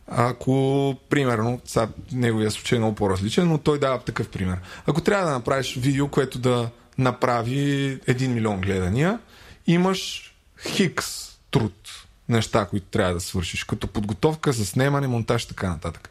ако, 0.06 0.96
примерно, 1.08 1.60
сега 1.64 1.88
неговия 2.12 2.50
случай 2.50 2.76
е 2.76 2.78
много 2.78 2.94
по-различен, 2.94 3.48
но 3.48 3.58
той 3.58 3.78
дава 3.78 3.98
такъв 3.98 4.28
пример. 4.28 4.58
Ако 4.86 5.00
трябва 5.00 5.26
да 5.26 5.32
направиш 5.32 5.76
видео, 5.76 6.08
което 6.08 6.38
да 6.38 6.70
направи 6.98 8.00
1 8.00 8.26
милион 8.26 8.60
гледания, 8.60 9.18
имаш 9.66 10.34
хикс 10.62 11.38
труд 11.50 11.90
неща, 12.28 12.66
които 12.66 12.86
трябва 12.86 13.14
да 13.14 13.20
свършиш, 13.20 13.64
като 13.64 13.86
подготовка 13.86 14.52
за 14.52 14.66
снимане, 14.66 15.06
монтаж 15.06 15.42
и 15.42 15.48
така 15.48 15.68
нататък. 15.68 16.10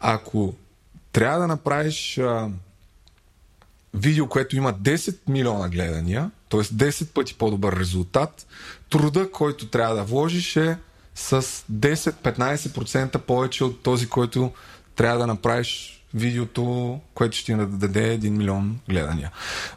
Ако 0.00 0.54
трябва 1.12 1.38
да 1.38 1.46
направиш 1.46 2.18
а, 2.18 2.48
видео, 3.94 4.28
което 4.28 4.56
има 4.56 4.74
10 4.74 5.16
милиона 5.28 5.68
гледания, 5.68 6.30
т.е. 6.48 6.60
10 6.60 7.06
пъти 7.06 7.34
по-добър 7.34 7.76
резултат, 7.76 8.46
труда, 8.90 9.30
който 9.30 9.68
трябва 9.68 9.94
да 9.94 10.04
вложиш 10.04 10.56
е 10.56 10.78
с 11.20 11.42
10-15% 11.72 13.18
повече 13.18 13.64
от 13.64 13.82
този, 13.82 14.08
който 14.08 14.52
трябва 14.96 15.18
да 15.18 15.26
направиш 15.26 16.02
видеото, 16.14 17.00
което 17.14 17.36
ще 17.36 17.44
ти 17.46 17.54
даде 17.54 18.18
1 18.18 18.30
милион 18.30 18.78
гледания. 18.88 19.30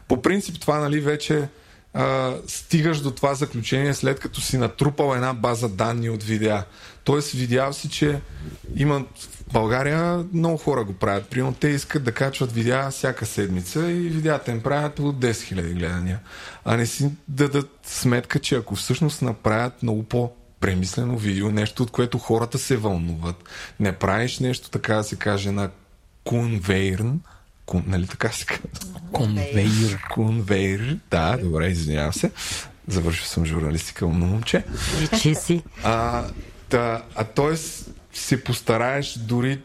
По 0.08 0.22
принцип 0.22 0.60
това 0.60 0.78
нали, 0.78 1.00
вече 1.00 1.48
а, 1.94 2.34
стигаш 2.46 3.00
до 3.00 3.10
това 3.10 3.34
заключение 3.34 3.94
след 3.94 4.20
като 4.20 4.40
си 4.40 4.58
натрупал 4.58 5.14
една 5.14 5.34
база 5.34 5.68
данни 5.68 6.10
от 6.10 6.22
видеа. 6.22 6.64
Тоест 7.04 7.30
видял 7.30 7.72
си, 7.72 7.88
че 7.88 8.20
има 8.76 9.04
в 9.20 9.52
България 9.52 10.24
много 10.32 10.56
хора 10.56 10.84
го 10.84 10.92
правят. 10.92 11.28
Примерно 11.28 11.54
те 11.54 11.68
искат 11.68 12.04
да 12.04 12.12
качват 12.12 12.52
видеа 12.52 12.90
всяка 12.90 13.26
седмица 13.26 13.90
и 13.90 14.08
видеята 14.08 14.50
им 14.50 14.62
правят 14.62 14.98
от 14.98 15.16
10 15.16 15.30
000 15.30 15.74
гледания. 15.74 16.20
А 16.64 16.76
не 16.76 16.86
си 16.86 17.10
дадат 17.28 17.70
сметка, 17.82 18.38
че 18.38 18.56
ако 18.56 18.74
всъщност 18.74 19.22
направят 19.22 19.82
много 19.82 20.02
по 20.02 20.32
премислено 20.64 21.18
видео, 21.18 21.50
нещо 21.50 21.82
от 21.82 21.90
което 21.90 22.18
хората 22.18 22.58
се 22.58 22.76
вълнуват, 22.76 23.44
не 23.80 23.92
правиш 23.92 24.38
нещо 24.38 24.70
така 24.70 24.94
да 24.94 25.04
се 25.04 25.16
каже 25.16 25.50
на 25.50 25.70
конвейрн, 26.24 27.20
Кун, 27.66 27.84
нали 27.86 28.06
така 28.06 28.28
се 28.32 28.44
казва? 28.46 29.00
Конвейер. 29.12 30.02
Конвейер. 30.10 30.98
Да, 31.10 31.36
добре, 31.36 31.66
извинявам 31.66 32.12
се. 32.12 32.30
Завършил 32.88 33.24
съм 33.24 33.44
журналистика, 33.44 34.06
умно 34.06 34.26
момче. 34.26 34.64
Личи 35.00 35.34
си. 35.34 35.62
А, 35.82 36.24
да, 36.70 37.02
а 37.14 37.24
т.е. 37.24 37.56
се 38.12 38.44
постараеш 38.44 39.18
дори 39.18 39.60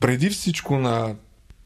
преди 0.00 0.30
всичко 0.30 0.78
на 0.78 1.14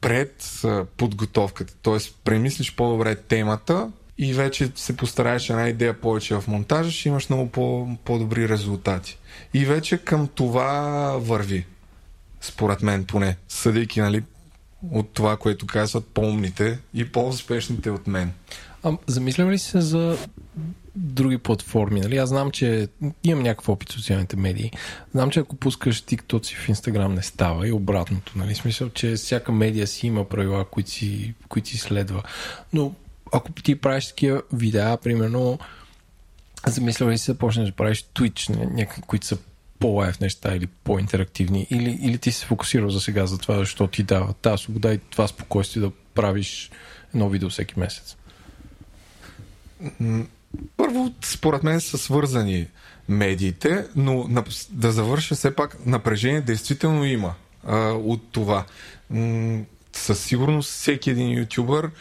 пред 0.01 0.61
подготовката, 0.97 1.73
т.е. 1.83 1.97
премислиш 2.23 2.75
по-добре 2.75 3.15
темата 3.15 3.91
и 4.19 4.33
вече 4.33 4.71
се 4.75 4.97
постараеш 4.97 5.49
една 5.49 5.69
идея 5.69 6.01
повече 6.01 6.35
в 6.35 6.47
монтажа, 6.47 6.91
ще 6.91 7.09
имаш 7.09 7.29
много 7.29 7.49
по- 7.49 7.97
по-добри 8.05 8.49
резултати. 8.49 9.17
И 9.53 9.65
вече 9.65 9.97
към 9.97 10.27
това 10.27 10.71
върви, 11.17 11.65
според 12.41 12.81
мен 12.81 13.05
поне, 13.05 13.37
съдейки 13.47 14.01
нали, 14.01 14.23
от 14.91 15.09
това, 15.13 15.37
което 15.37 15.67
казват 15.67 16.07
по-умните 16.07 16.79
и 16.93 17.11
по-успешните 17.11 17.91
от 17.91 18.07
мен. 18.07 18.31
А, 18.83 18.97
замисляме 19.07 19.51
ли 19.51 19.59
се 19.59 19.81
за 19.81 20.17
други 20.95 21.37
платформи? 21.37 21.99
Нали? 21.99 22.17
Аз 22.17 22.29
знам, 22.29 22.51
че 22.51 22.87
имам 23.23 23.43
някакъв 23.43 23.69
опит 23.69 23.89
в 23.89 23.93
социалните 23.93 24.35
медии. 24.35 24.71
Знам, 25.11 25.29
че 25.29 25.39
ако 25.39 25.55
пускаш 25.55 26.03
TikTok 26.03 26.45
си 26.45 26.55
в 26.55 26.67
Instagram 26.67 27.07
не 27.07 27.21
става 27.21 27.67
и 27.67 27.71
обратното. 27.71 28.33
Нали? 28.35 28.55
Смисъл, 28.55 28.89
че 28.89 29.13
всяка 29.13 29.51
медия 29.51 29.87
си 29.87 30.07
има 30.07 30.25
правила, 30.29 30.65
които 30.65 30.89
си, 30.89 31.33
които 31.49 31.69
си 31.69 31.77
следва. 31.77 32.23
Но 32.73 32.93
ако 33.33 33.51
ти 33.51 33.75
правиш 33.75 34.07
такива 34.07 34.41
видеа, 34.53 34.97
примерно, 35.03 35.59
замислява 36.67 37.11
ли 37.11 37.17
се 37.17 37.33
да 37.33 37.37
почнеш 37.37 37.69
да 37.69 37.75
правиш 37.75 38.05
Twitch, 38.15 38.73
някакви, 38.73 39.01
които 39.01 39.25
са 39.25 39.37
по-лайф 39.79 40.19
неща 40.19 40.55
или 40.55 40.67
по-интерактивни? 40.67 41.67
Или, 41.69 41.99
или 42.01 42.17
ти 42.17 42.31
се 42.31 42.45
фокусирал 42.45 42.89
за 42.89 43.01
сега 43.01 43.25
за 43.25 43.37
това, 43.37 43.57
защото 43.57 43.91
ти 43.91 44.03
дава 44.03 44.33
тази 44.33 44.63
свобода 44.63 44.93
и 44.93 44.97
това 44.97 45.27
спокойствие 45.27 45.81
да 45.81 45.91
правиш 46.13 46.71
едно 47.13 47.29
видео 47.29 47.49
всеки 47.49 47.79
месец? 47.79 48.15
Първо, 50.77 51.13
според 51.21 51.63
мен 51.63 51.81
са 51.81 51.97
свързани 51.97 52.67
медиите, 53.09 53.85
но 53.95 54.43
да 54.69 54.91
завърша 54.91 55.35
все 55.35 55.55
пак 55.55 55.85
напрежение 55.85 56.41
действително 56.41 57.05
има 57.05 57.33
а, 57.67 57.77
от 57.91 58.31
това. 58.31 58.65
Със 59.93 60.23
сигурност 60.23 60.69
всеки 60.69 61.09
един 61.09 61.39
ютубър 61.39 61.91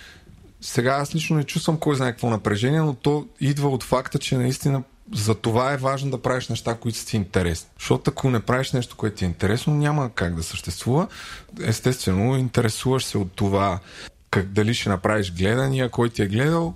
сега 0.60 0.90
аз 0.90 1.14
лично 1.14 1.36
не 1.36 1.44
чувствам 1.44 1.78
кой 1.78 1.96
знае 1.96 2.10
какво 2.10 2.30
напрежение, 2.30 2.80
но 2.80 2.94
то 2.94 3.26
идва 3.40 3.68
от 3.68 3.82
факта, 3.82 4.18
че 4.18 4.36
наистина 4.36 4.82
за 5.14 5.34
това 5.34 5.72
е 5.72 5.76
важно 5.76 6.10
да 6.10 6.22
правиш 6.22 6.48
неща, 6.48 6.74
които 6.74 6.98
са 6.98 7.06
ти 7.06 7.16
интересни. 7.16 7.70
Защото 7.78 8.10
ако 8.10 8.30
не 8.30 8.40
правиш 8.40 8.72
нещо, 8.72 8.96
което 8.96 9.16
ти 9.16 9.24
е 9.24 9.28
интересно, 9.28 9.74
няма 9.74 10.10
как 10.14 10.34
да 10.34 10.42
съществува. 10.42 11.06
Естествено, 11.62 12.36
интересуваш 12.36 13.04
се 13.04 13.18
от 13.18 13.32
това 13.32 13.80
как, 14.30 14.46
дали 14.46 14.74
ще 14.74 14.88
направиш 14.88 15.32
гледания, 15.32 15.88
кой 15.88 16.10
ти 16.10 16.22
е 16.22 16.26
гледал, 16.26 16.74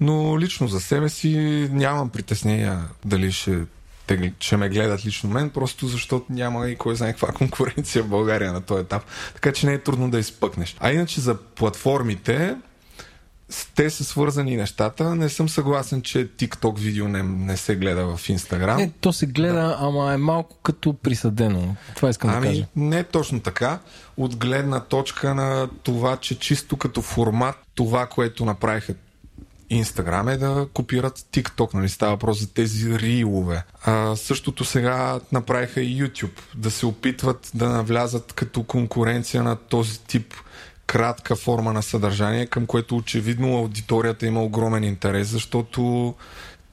но 0.00 0.40
лично 0.40 0.68
за 0.68 0.80
себе 0.80 1.08
си 1.08 1.38
нямам 1.72 2.08
притеснения 2.08 2.80
дали 3.04 3.32
ще, 3.32 3.58
те, 4.06 4.32
ще 4.40 4.56
ме 4.56 4.68
гледат 4.68 5.06
лично 5.06 5.30
мен, 5.30 5.50
просто 5.50 5.86
защото 5.86 6.26
няма 6.30 6.68
и 6.68 6.76
кой 6.76 6.96
знае 6.96 7.12
каква 7.12 7.32
конкуренция 7.32 8.02
в 8.02 8.08
България 8.08 8.52
на 8.52 8.60
този 8.60 8.80
етап. 8.80 9.02
Така 9.34 9.52
че 9.52 9.66
не 9.66 9.72
е 9.72 9.82
трудно 9.82 10.10
да 10.10 10.18
изпъкнеш. 10.18 10.76
А 10.80 10.92
иначе 10.92 11.20
за 11.20 11.36
платформите, 11.36 12.56
те 13.74 13.90
са 13.90 14.04
свързани 14.04 14.56
нещата. 14.56 15.14
Не 15.14 15.28
съм 15.28 15.48
съгласен, 15.48 16.02
че 16.02 16.28
TikTok 16.28 16.78
видео 16.78 17.08
не, 17.08 17.22
не 17.22 17.56
се 17.56 17.76
гледа 17.76 18.16
в 18.16 18.28
Instagram. 18.28 18.76
Не, 18.76 18.90
то 19.00 19.12
се 19.12 19.26
гледа, 19.26 19.54
да. 19.54 19.76
ама 19.80 20.12
е 20.12 20.16
малко 20.16 20.56
като 20.62 20.92
присъдено. 20.92 21.76
Това 21.96 22.10
искам 22.10 22.30
ами, 22.30 22.40
да 22.40 22.52
кажа. 22.52 22.66
Не 22.76 22.98
е 22.98 23.04
точно 23.04 23.40
така. 23.40 23.78
От 24.16 24.36
гледна 24.36 24.80
точка 24.80 25.34
на 25.34 25.68
това, 25.82 26.16
че 26.16 26.38
чисто 26.38 26.76
като 26.76 27.02
формат, 27.02 27.56
това, 27.74 28.06
което 28.06 28.44
направиха 28.44 28.94
Инстаграм 29.72 30.28
е 30.28 30.36
да 30.36 30.66
копират 30.74 31.18
TikTok, 31.18 31.74
нали 31.74 31.88
става 31.88 32.12
въпрос 32.12 32.40
за 32.40 32.52
тези 32.52 32.98
рилове. 32.98 33.64
А, 33.84 34.16
същото 34.16 34.64
сега 34.64 35.20
направиха 35.32 35.80
и 35.80 36.02
YouTube, 36.02 36.40
да 36.54 36.70
се 36.70 36.86
опитват 36.86 37.50
да 37.54 37.68
навлязат 37.68 38.32
като 38.32 38.62
конкуренция 38.62 39.42
на 39.42 39.56
този 39.56 40.00
тип 40.00 40.34
кратка 40.92 41.36
форма 41.36 41.72
на 41.72 41.82
съдържание, 41.82 42.46
към 42.46 42.66
което 42.66 42.96
очевидно 42.96 43.58
аудиторията 43.58 44.26
има 44.26 44.42
огромен 44.42 44.84
интерес, 44.84 45.28
защото 45.28 46.14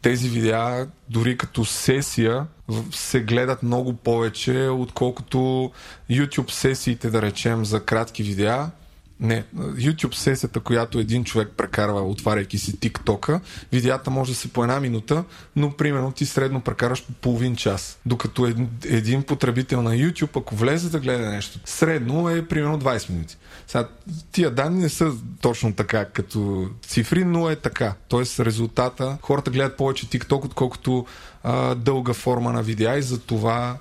тези 0.01 0.29
видеа, 0.29 0.87
дори 1.09 1.37
като 1.37 1.65
сесия, 1.65 2.45
се 2.91 3.19
гледат 3.19 3.63
много 3.63 3.93
повече, 3.93 4.67
отколкото 4.67 5.71
YouTube 6.11 6.51
сесиите, 6.51 7.09
да 7.09 7.21
речем, 7.21 7.65
за 7.65 7.85
кратки 7.85 8.23
видеа, 8.23 8.71
не, 9.19 9.43
YouTube 9.55 10.15
сесията, 10.15 10.59
която 10.59 10.99
един 10.99 11.23
човек 11.23 11.49
прекарва, 11.57 12.01
отваряйки 12.01 12.57
си 12.57 12.77
TikTok-а, 12.77 13.39
видеята 13.71 14.11
може 14.11 14.31
да 14.31 14.37
се 14.37 14.47
по 14.47 14.63
една 14.63 14.79
минута, 14.79 15.23
но 15.55 15.71
примерно 15.71 16.11
ти 16.11 16.25
средно 16.25 16.61
прекараш 16.61 17.03
по 17.03 17.13
половин 17.13 17.55
час. 17.55 17.99
Докато 18.05 18.45
един, 18.45 18.69
един 18.85 19.23
потребител 19.23 19.81
на 19.81 19.91
YouTube, 19.91 20.39
ако 20.39 20.55
влезе 20.55 20.89
да 20.89 20.99
гледа 20.99 21.29
нещо, 21.29 21.59
средно 21.65 22.29
е 22.29 22.47
примерно 22.47 22.79
20 22.79 23.09
минути. 23.09 23.37
Сега, 23.67 23.87
тия 24.31 24.51
данни 24.51 24.81
не 24.81 24.89
са 24.89 25.11
точно 25.41 25.73
така 25.73 26.05
като 26.05 26.69
цифри, 26.81 27.25
но 27.25 27.49
е 27.49 27.55
така. 27.55 27.93
Тоест 28.07 28.39
резултата, 28.39 29.17
хората 29.21 29.51
гледат 29.51 29.77
повече 29.77 30.07
TikTok, 30.07 30.45
отколкото 30.45 31.05
а, 31.43 31.75
дълга 31.75 32.13
форма 32.13 32.53
на 32.53 32.63
видеа 32.63 32.97
и 32.97 33.01
за 33.01 33.19
това 33.19 33.77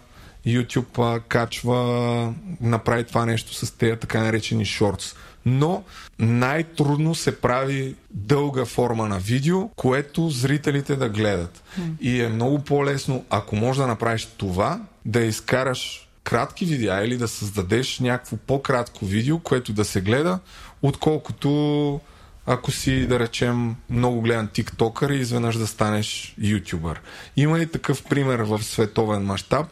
YouTube 0.49 1.17
а, 1.17 1.21
качва, 1.21 2.35
направи 2.61 3.05
това 3.05 3.27
нещо 3.27 3.55
с 3.55 3.71
тези 3.71 3.97
така 3.97 4.23
наречени 4.23 4.65
шортс 4.65 5.15
но 5.49 5.85
най-трудно 6.19 7.15
се 7.15 7.41
прави 7.41 7.95
дълга 8.11 8.65
форма 8.65 9.09
на 9.09 9.19
видео, 9.19 9.69
което 9.69 10.29
зрителите 10.29 10.97
да 10.97 11.09
гледат. 11.09 11.63
Mm. 11.81 12.01
И 12.01 12.23
е 12.23 12.29
много 12.29 12.59
по-лесно, 12.59 13.25
ако 13.31 13.57
можеш 13.57 13.81
да 13.81 13.87
направиш 13.87 14.29
това, 14.37 14.81
да 15.05 15.21
изкараш 15.21 16.09
кратки 16.25 16.65
видеа 16.65 17.05
или 17.05 17.17
да 17.17 17.29
създадеш 17.29 18.01
някакво 18.01 18.37
по-кратко 18.37 19.07
видео, 19.07 19.39
което 19.39 19.73
да 19.73 19.85
се 19.85 20.01
гледа, 20.01 20.39
отколкото 20.83 22.01
ако 22.47 22.71
си, 22.71 23.07
да 23.07 23.19
речем, 23.19 23.77
много 23.91 24.21
гледан 24.21 24.49
тиктокър 24.49 25.11
и 25.11 25.17
изведнъж 25.17 25.57
да 25.57 25.67
станеш 25.67 26.35
ютубър. 26.39 27.01
Има 27.37 27.61
и 27.61 27.67
такъв 27.67 28.05
пример 28.05 28.39
в 28.39 28.63
световен 28.63 29.23
мащаб, 29.23 29.67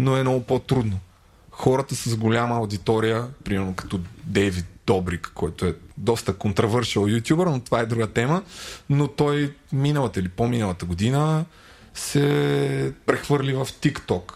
но 0.00 0.16
е 0.16 0.20
много 0.20 0.40
по-трудно. 0.44 0.98
Хората 1.50 1.94
с 1.94 2.16
голяма 2.16 2.54
аудитория, 2.54 3.28
примерно 3.44 3.74
като 3.74 4.00
Дейвид 4.24 4.66
Добрик, 4.86 5.32
който 5.34 5.66
е 5.66 5.74
доста 5.98 6.34
контравършил 6.34 7.00
ютубър, 7.08 7.46
но 7.46 7.60
това 7.60 7.80
е 7.80 7.86
друга 7.86 8.06
тема, 8.06 8.42
но 8.90 9.08
той 9.08 9.54
миналата 9.72 10.20
или 10.20 10.28
по-миналата 10.28 10.86
година 10.86 11.44
се 11.94 12.92
прехвърли 13.06 13.52
в 13.52 13.66
TikTok 13.66 14.32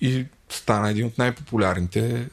и 0.00 0.26
стана 0.48 0.90
един 0.90 1.06
от 1.06 1.18
най-популярните 1.18 2.28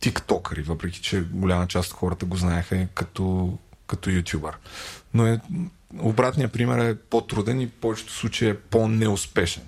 тиктокъри, 0.00 0.62
въпреки 0.62 1.00
че 1.00 1.20
голяма 1.20 1.66
част 1.66 1.90
от 1.90 1.96
хората 1.96 2.26
го 2.26 2.36
знаеха 2.36 2.86
като, 2.94 3.58
като 3.86 4.10
ютубър. 4.10 4.58
Но 5.14 5.26
е, 5.26 5.40
обратният 5.98 6.52
пример 6.52 6.78
е 6.78 6.94
по-труден 6.94 7.60
и 7.60 7.66
в 7.66 7.70
повечето 7.80 8.12
случаи 8.12 8.48
е 8.48 8.58
по-неуспешен. 8.58 9.62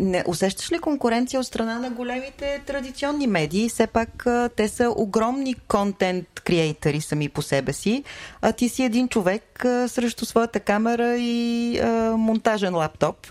Не, 0.00 0.24
усещаш 0.26 0.72
ли 0.72 0.78
конкуренция 0.78 1.40
от 1.40 1.46
страна 1.46 1.78
на 1.78 1.90
големите 1.90 2.62
традиционни 2.66 3.26
медии? 3.26 3.68
Все 3.68 3.86
пак 3.86 4.26
те 4.56 4.68
са 4.68 4.92
огромни 4.96 5.54
контент 5.54 6.40
креатори 6.44 7.00
сами 7.00 7.28
по 7.28 7.42
себе 7.42 7.72
си, 7.72 8.04
а 8.42 8.52
ти 8.52 8.68
си 8.68 8.84
един 8.84 9.08
човек 9.08 9.60
срещу 9.86 10.24
своята 10.24 10.60
камера 10.60 11.16
и 11.18 11.78
а, 11.78 12.16
монтажен 12.16 12.74
лаптоп. 12.74 13.26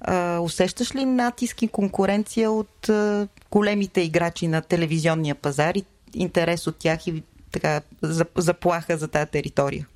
А, 0.00 0.40
усещаш 0.40 0.94
ли 0.94 1.04
натиск 1.04 1.62
и 1.62 1.68
конкуренция 1.68 2.50
от 2.50 2.88
а, 2.88 3.28
големите 3.50 4.00
играчи 4.00 4.48
на 4.48 4.62
телевизионния 4.62 5.34
пазар 5.34 5.74
и 5.74 5.84
интерес 6.14 6.66
от 6.66 6.76
тях 6.76 7.06
и 7.06 7.22
така 7.52 7.80
заплаха 8.36 8.96
за 8.96 9.08
тази 9.08 9.30
територия? 9.30 9.86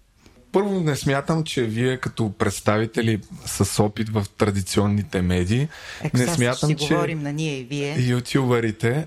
Първо 0.57 0.81
не 0.81 0.97
смятам, 0.97 1.45
че 1.45 1.63
вие 1.63 1.97
като 1.97 2.33
представители 2.39 3.21
с 3.47 3.83
опит 3.83 4.09
в 4.09 4.27
традиционните 4.39 5.23
медии, 5.23 5.69
Е, 6.05 6.11
не 6.15 6.27
смятам, 6.27 6.77
че 6.77 6.95
говорим 6.95 7.23
на 7.23 7.33
ние 7.33 7.59
и 7.59 7.65
вие. 7.65 7.97
ютубърите 7.99 9.07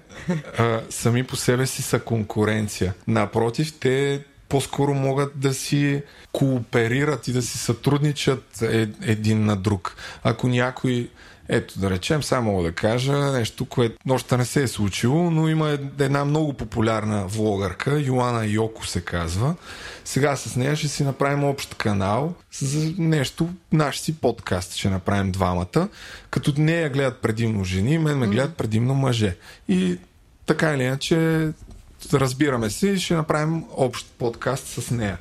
а, 0.58 0.82
сами 0.90 1.24
по 1.24 1.36
себе 1.36 1.66
си 1.66 1.82
са 1.82 2.00
конкуренция. 2.00 2.94
Напротив, 3.08 3.74
те 3.80 4.24
по-скоро 4.50 4.94
могат 4.94 5.32
да 5.36 5.54
си 5.54 6.02
кооперират 6.32 7.28
и 7.28 7.34
да 7.34 7.42
си 7.42 7.58
сътрудничат 7.58 8.62
е, 8.62 8.88
един 9.02 9.46
на 9.46 9.56
друг. 9.56 9.96
Ако 10.24 10.48
някой 10.48 11.10
ето 11.50 11.80
да 11.80 11.90
речем, 11.90 12.24
само 12.24 12.52
мога 12.52 12.64
да 12.64 12.72
кажа 12.72 13.14
нещо, 13.14 13.66
което 13.66 13.98
още 14.10 14.38
не 14.38 14.46
се 14.46 14.64
е 14.64 14.68
случило, 14.68 15.32
но 15.32 15.50
има 15.50 15.78
една 16.00 16.26
много 16.26 16.54
популярна 16.54 17.28
влогърка, 17.28 18.00
Йоана 18.00 18.46
Йоко 18.46 18.88
се 18.88 19.02
казва. 19.02 19.56
Сега 20.06 20.36
с 20.36 20.56
нея 20.56 20.76
ще 20.76 20.88
си 20.88 21.04
направим 21.04 21.44
общ 21.44 21.76
канал 21.76 22.34
за 22.60 22.94
нещо, 22.98 23.50
наш 23.72 24.00
си 24.00 24.16
подкаст 24.16 24.76
ще 24.76 24.90
направим 24.90 25.32
двамата, 25.32 25.90
като 26.30 26.54
нея 26.58 26.90
гледат 26.90 27.22
предимно 27.22 27.64
жени, 27.64 27.98
мен 27.98 28.18
ме 28.18 28.28
гледат 28.28 28.58
предимно 28.58 28.94
мъже. 28.94 29.38
И 29.68 29.98
така 30.46 30.74
или 30.74 30.84
иначе 30.84 31.48
разбираме 32.14 32.70
се 32.70 32.88
и 32.90 33.00
ще 33.00 33.16
направим 33.16 33.64
общ 33.72 34.08
подкаст 34.18 34.68
с 34.68 34.92
нея. 34.92 35.18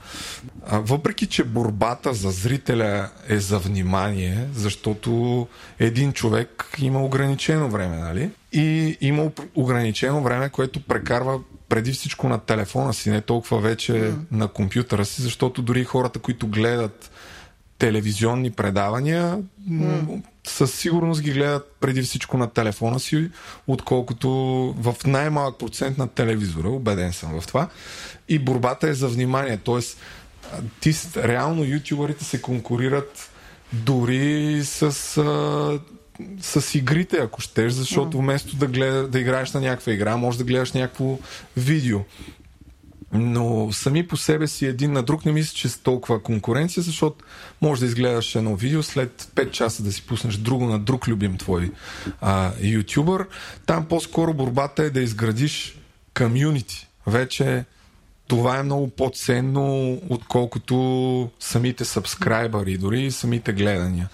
А, 0.67 0.79
въпреки, 0.79 1.27
че 1.27 1.45
борбата 1.45 2.15
за 2.15 2.31
зрителя 2.31 3.11
е 3.29 3.39
за 3.39 3.59
внимание, 3.59 4.49
защото 4.55 5.47
един 5.79 6.13
човек 6.13 6.65
има 6.79 7.05
ограничено 7.05 7.71
време, 7.71 7.97
нали? 7.97 8.31
И 8.53 8.99
има 9.01 9.31
ограничено 9.55 10.23
време, 10.23 10.49
което 10.49 10.83
прекарва 10.83 11.41
преди 11.69 11.93
всичко 11.93 12.29
на 12.29 12.39
телефона 12.39 12.95
си, 12.95 13.11
не 13.11 13.21
толкова 13.21 13.61
вече 13.61 13.93
mm. 13.93 14.17
на 14.31 14.49
компютъра 14.49 15.05
си, 15.05 15.23
защото 15.23 15.63
дори 15.63 15.85
хората, 15.85 16.19
които 16.19 16.47
гледат 16.47 17.11
телевизионни 17.79 18.51
предавания, 18.51 19.39
mm. 19.71 20.23
със 20.47 20.75
сигурност 20.75 21.23
ги 21.23 21.33
гледат 21.33 21.77
преди 21.81 22.03
всичко 22.03 22.39
на 22.39 22.51
телефона 22.51 23.01
си, 23.01 23.31
отколкото 23.67 24.31
в 24.79 24.97
най-малък 25.07 25.59
процент 25.59 25.99
на 25.99 26.09
телевизора. 26.09 26.69
Убеден 26.69 27.13
съм 27.13 27.41
в 27.41 27.47
това. 27.47 27.69
И 28.29 28.39
борбата 28.39 28.89
е 28.89 28.95
за 28.95 29.09
внимание. 29.09 29.57
Тоест, 29.57 29.99
ти, 30.81 30.95
реално 31.17 31.65
ютубърите 31.65 32.25
се 32.25 32.43
конкурират 32.43 33.31
дори 33.73 34.61
с, 34.65 34.83
а, 35.17 35.81
с 36.41 36.75
игрите, 36.75 37.17
ако 37.17 37.41
щеш, 37.41 37.73
защото 37.73 38.19
вместо 38.19 38.57
да, 38.57 38.67
гледа, 38.67 39.09
да 39.09 39.21
играеш 39.21 39.53
на 39.53 39.61
някаква 39.61 39.93
игра, 39.93 40.17
може 40.17 40.39
да 40.39 40.45
гледаш 40.45 40.73
някакво 40.73 41.19
видео 41.57 41.99
но 43.13 43.73
сами 43.73 44.07
по 44.07 44.17
себе 44.17 44.47
си 44.47 44.67
един 44.67 44.93
на 44.93 45.03
друг 45.03 45.25
не 45.25 45.33
мисля, 45.33 45.55
че 45.55 45.69
са 45.69 45.83
толкова 45.83 46.23
конкуренция, 46.23 46.83
защото 46.83 47.25
може 47.61 47.81
да 47.81 47.87
изгледаш 47.87 48.35
едно 48.35 48.57
видео, 48.57 48.83
след 48.83 49.23
5 49.35 49.51
часа 49.51 49.83
да 49.83 49.93
си 49.93 50.07
пуснеш 50.07 50.37
друго 50.37 50.65
на 50.65 50.79
друг 50.79 51.09
любим 51.09 51.39
твой 51.39 51.73
а, 52.21 52.53
ютубър. 52.61 53.27
Там 53.67 53.87
по-скоро 53.87 54.35
борбата 54.35 54.83
е 54.83 54.91
да 54.91 55.01
изградиш 55.01 55.79
комюнити. 56.15 56.89
Вече 57.07 57.65
това 58.27 58.59
е 58.59 58.63
много 58.63 58.89
по-ценно, 58.89 59.99
отколкото 60.09 61.31
самите 61.41 61.85
сабскрайбъри, 61.85 62.79
дори 62.79 63.03
и 63.03 63.11
самите 63.11 63.53
гледания. 63.53 64.09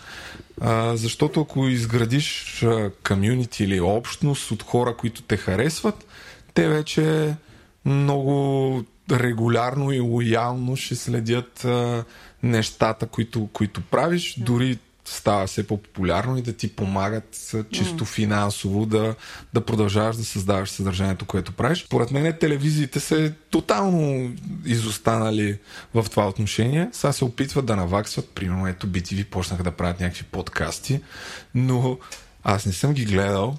А, 0.61 0.97
защото 0.97 1.41
ако 1.41 1.69
изградиш 1.69 2.65
комюнити 3.09 3.65
или 3.65 3.81
общност 3.81 4.51
от 4.51 4.63
хора, 4.63 4.97
които 4.97 5.23
те 5.23 5.37
харесват, 5.37 6.07
те 6.55 6.69
вече 6.69 7.35
много 7.85 8.85
регулярно 9.11 9.93
и 9.93 10.01
лоялно 10.01 10.77
ще 10.77 10.95
следят 10.95 11.65
а, 11.65 12.05
нещата, 12.43 13.07
които, 13.07 13.49
които 13.53 13.81
правиш, 13.81 14.35
дори 14.39 14.79
става 15.05 15.47
все 15.47 15.67
по-популярно 15.67 16.37
и 16.37 16.43
да 16.43 16.53
ти 16.53 16.77
помагат 16.77 17.55
чисто 17.71 18.05
финансово 18.05 18.87
да, 18.87 19.15
да 19.55 19.61
продължаваш 19.61 20.17
да 20.17 20.25
създаваш 20.25 20.71
съдържанието, 20.71 21.25
което 21.25 21.53
правиш. 21.53 21.87
Поред 21.89 22.11
мен 22.11 22.37
телевизиите 22.41 23.01
са 23.01 23.33
тотално 23.51 24.33
изостанали 24.65 25.59
в 25.95 26.07
това 26.11 26.29
отношение. 26.29 26.89
Сега 26.93 27.13
се 27.13 27.25
опитват 27.25 27.67
да 27.67 27.77
наваксват. 27.77 28.29
Примерно 28.29 28.69
ето 28.69 28.89
BTV 28.89 29.25
почнаха 29.25 29.63
да 29.63 29.71
правят 29.71 30.01
някакви 30.01 30.25
подкасти, 30.25 31.01
но 31.55 31.99
аз 32.45 32.67
не 32.67 32.73
съм 32.73 32.93
ги 32.93 33.05
гледал. 33.05 33.57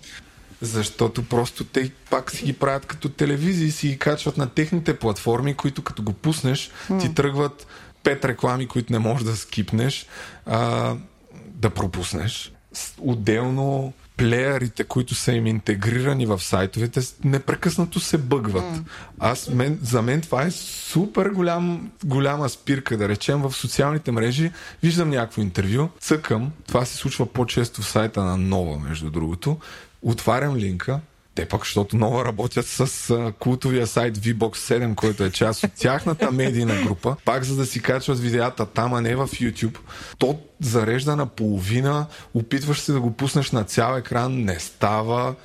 Защото 0.66 1.24
просто 1.24 1.64
те 1.64 1.92
пак 2.10 2.32
си 2.32 2.46
ги 2.46 2.54
правят 2.54 2.86
като 2.86 3.10
телевизии, 3.10 3.72
си 3.72 3.88
ги 3.88 4.00
качват 4.00 4.38
на 4.38 4.50
техните 4.50 5.00
платформи, 5.00 5.54
които 5.54 5.82
като 5.82 6.04
го 6.04 6.14
пуснеш, 6.14 6.72
mm. 6.90 7.02
ти 7.02 7.14
тръгват 7.14 7.68
пет 8.04 8.26
реклами, 8.26 8.68
които 8.68 8.94
не 8.94 9.00
можеш 9.00 9.26
да 9.26 9.36
скипнеш, 9.36 10.06
а, 10.46 10.96
да 11.34 11.70
пропуснеш. 11.70 12.52
Отделно 12.98 13.94
плеерите, 14.18 14.84
които 14.84 15.16
са 15.16 15.32
им 15.32 15.48
интегрирани 15.48 16.26
в 16.26 16.40
сайтовете, 16.40 17.02
непрекъснато 17.24 18.00
се 18.00 18.18
бъгват. 18.18 18.64
Mm. 18.64 18.84
Аз, 19.20 19.50
мен, 19.50 19.80
за 19.84 20.02
мен 20.02 20.22
това 20.22 20.44
е 20.44 20.52
супер 20.52 21.30
голям, 21.30 21.92
голяма 22.06 22.50
спирка, 22.50 22.98
да 22.98 23.10
речем, 23.10 23.42
в 23.42 23.52
социалните 23.54 24.12
мрежи. 24.12 24.52
Виждам 24.84 25.10
някакво 25.10 25.42
интервю, 25.42 25.90
цъкам, 26.00 26.52
това 26.68 26.86
се 26.86 26.98
случва 26.98 27.26
по-често 27.26 27.82
в 27.82 27.90
сайта 27.90 28.24
на 28.24 28.38
Нова, 28.38 28.80
между 28.80 29.10
другото, 29.10 29.58
отварям 30.06 30.56
линка, 30.56 30.99
те 31.36 31.45
пък, 31.45 31.61
защото 31.61 31.98
нова 31.98 32.26
работят 32.26 32.65
с 32.65 33.34
култовия 33.40 33.88
сайт 33.88 34.18
VBOX 34.18 34.56
7, 34.56 34.95
който 34.95 35.23
е 35.23 35.32
част 35.32 35.64
от 35.64 35.72
тяхната 35.73 36.32
медийна 36.32 36.84
група, 36.84 37.15
пак 37.26 37.44
за 37.44 37.56
да 37.56 37.65
си 37.65 37.82
качват 37.82 38.19
видеята 38.19 38.65
там, 38.65 38.94
а 38.94 39.02
не 39.02 39.15
в 39.15 39.27
YouTube. 39.27 39.77
То 40.18 40.40
зарежда 40.61 41.15
на 41.15 41.26
половина, 41.26 42.06
опитваш 42.34 42.80
се 42.80 42.94
да 42.94 42.99
го 42.99 43.11
пуснеш 43.11 43.52
на 43.52 43.64
цял 43.64 43.98
екран, 43.98 44.34
не 44.34 44.60
става. 44.60 45.36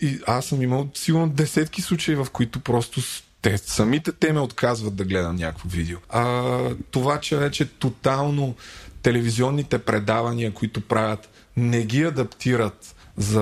И 0.00 0.18
аз 0.26 0.44
съм 0.44 0.62
имал 0.62 0.88
сигурно 0.94 1.28
десетки 1.28 1.82
случаи, 1.82 2.14
в 2.14 2.26
които 2.32 2.60
просто 2.60 3.00
те, 3.42 3.58
самите 3.58 4.12
те 4.12 4.32
ме 4.32 4.40
отказват 4.40 4.96
да 4.96 5.04
гледам 5.04 5.36
някакво 5.36 5.68
видео. 5.68 5.98
А, 6.08 6.58
това, 6.90 7.20
че 7.20 7.36
вече 7.36 7.64
тотално 7.64 8.54
телевизионните 9.02 9.78
предавания, 9.78 10.52
които 10.52 10.80
правят, 10.80 11.28
не 11.56 11.84
ги 11.84 12.02
адаптират 12.02 12.95
за 13.16 13.40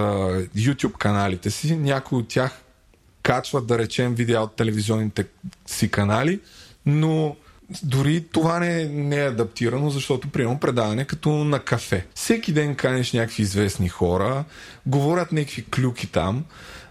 YouTube 0.56 0.92
каналите 0.98 1.51
си. 1.51 1.76
Някои 1.76 2.18
от 2.18 2.28
тях 2.28 2.60
качват, 3.22 3.66
да 3.66 3.78
речем, 3.78 4.14
видеа 4.14 4.40
от 4.40 4.56
телевизионните 4.56 5.26
си 5.66 5.90
канали, 5.90 6.40
но 6.86 7.36
дори 7.82 8.24
това 8.32 8.59
не, 8.60 8.84
не 8.84 9.16
е 9.16 9.28
адаптирано, 9.28 9.90
защото 9.90 10.28
приемам 10.28 10.60
предаване 10.60 11.05
като 11.05 11.30
на 11.30 11.60
кафе. 11.60 12.06
Всеки 12.14 12.52
ден 12.52 12.74
канеш 12.74 13.12
някакви 13.12 13.42
известни 13.42 13.88
хора, 13.88 14.44
говорят 14.86 15.32
някакви 15.32 15.64
клюки 15.64 16.06
там, 16.06 16.44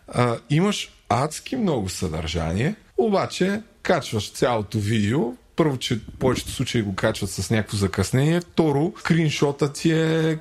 а, 0.08 0.38
имаш 0.50 0.92
адски 1.10 1.56
много 1.56 1.90
съдържание, 1.90 2.76
обаче 2.98 3.62
качваш 3.82 4.32
цялото 4.32 4.80
видео, 4.80 5.34
първо, 5.56 5.78
че 5.78 6.00
повечето 6.20 6.52
случаи 6.52 6.82
го 6.82 6.96
качват 6.96 7.30
с 7.30 7.50
някакво 7.50 7.78
закъснение. 7.78 8.42
Второ, 8.42 8.94
скриншота 9.00 9.74
ти 9.74 9.92
е 9.92 10.38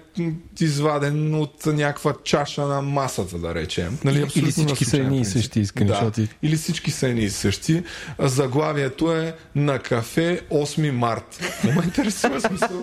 изваден 0.61 1.35
от 1.35 1.67
някаква 1.67 2.15
чаша 2.25 2.67
на 2.67 2.83
масата, 2.83 3.39
да 3.39 3.55
речем. 3.55 3.99
Нали, 4.05 4.27
Или 4.35 4.51
всички 4.51 4.85
са 4.85 4.97
едни 4.97 5.21
и 5.21 5.25
същи 5.25 5.67
скриншоти. 5.67 6.23
Да. 6.23 6.29
Или 6.43 6.57
всички 6.57 6.91
са 6.91 7.09
едни 7.09 7.25
и 7.25 7.31
същи. 7.31 7.83
Заглавието 8.19 9.13
е 9.13 9.35
на 9.55 9.79
кафе 9.79 10.41
8 10.51 10.91
март. 10.91 11.61
Не 11.65 11.75
ме 11.75 11.83
интересува 11.85 12.41
смисъл. 12.41 12.83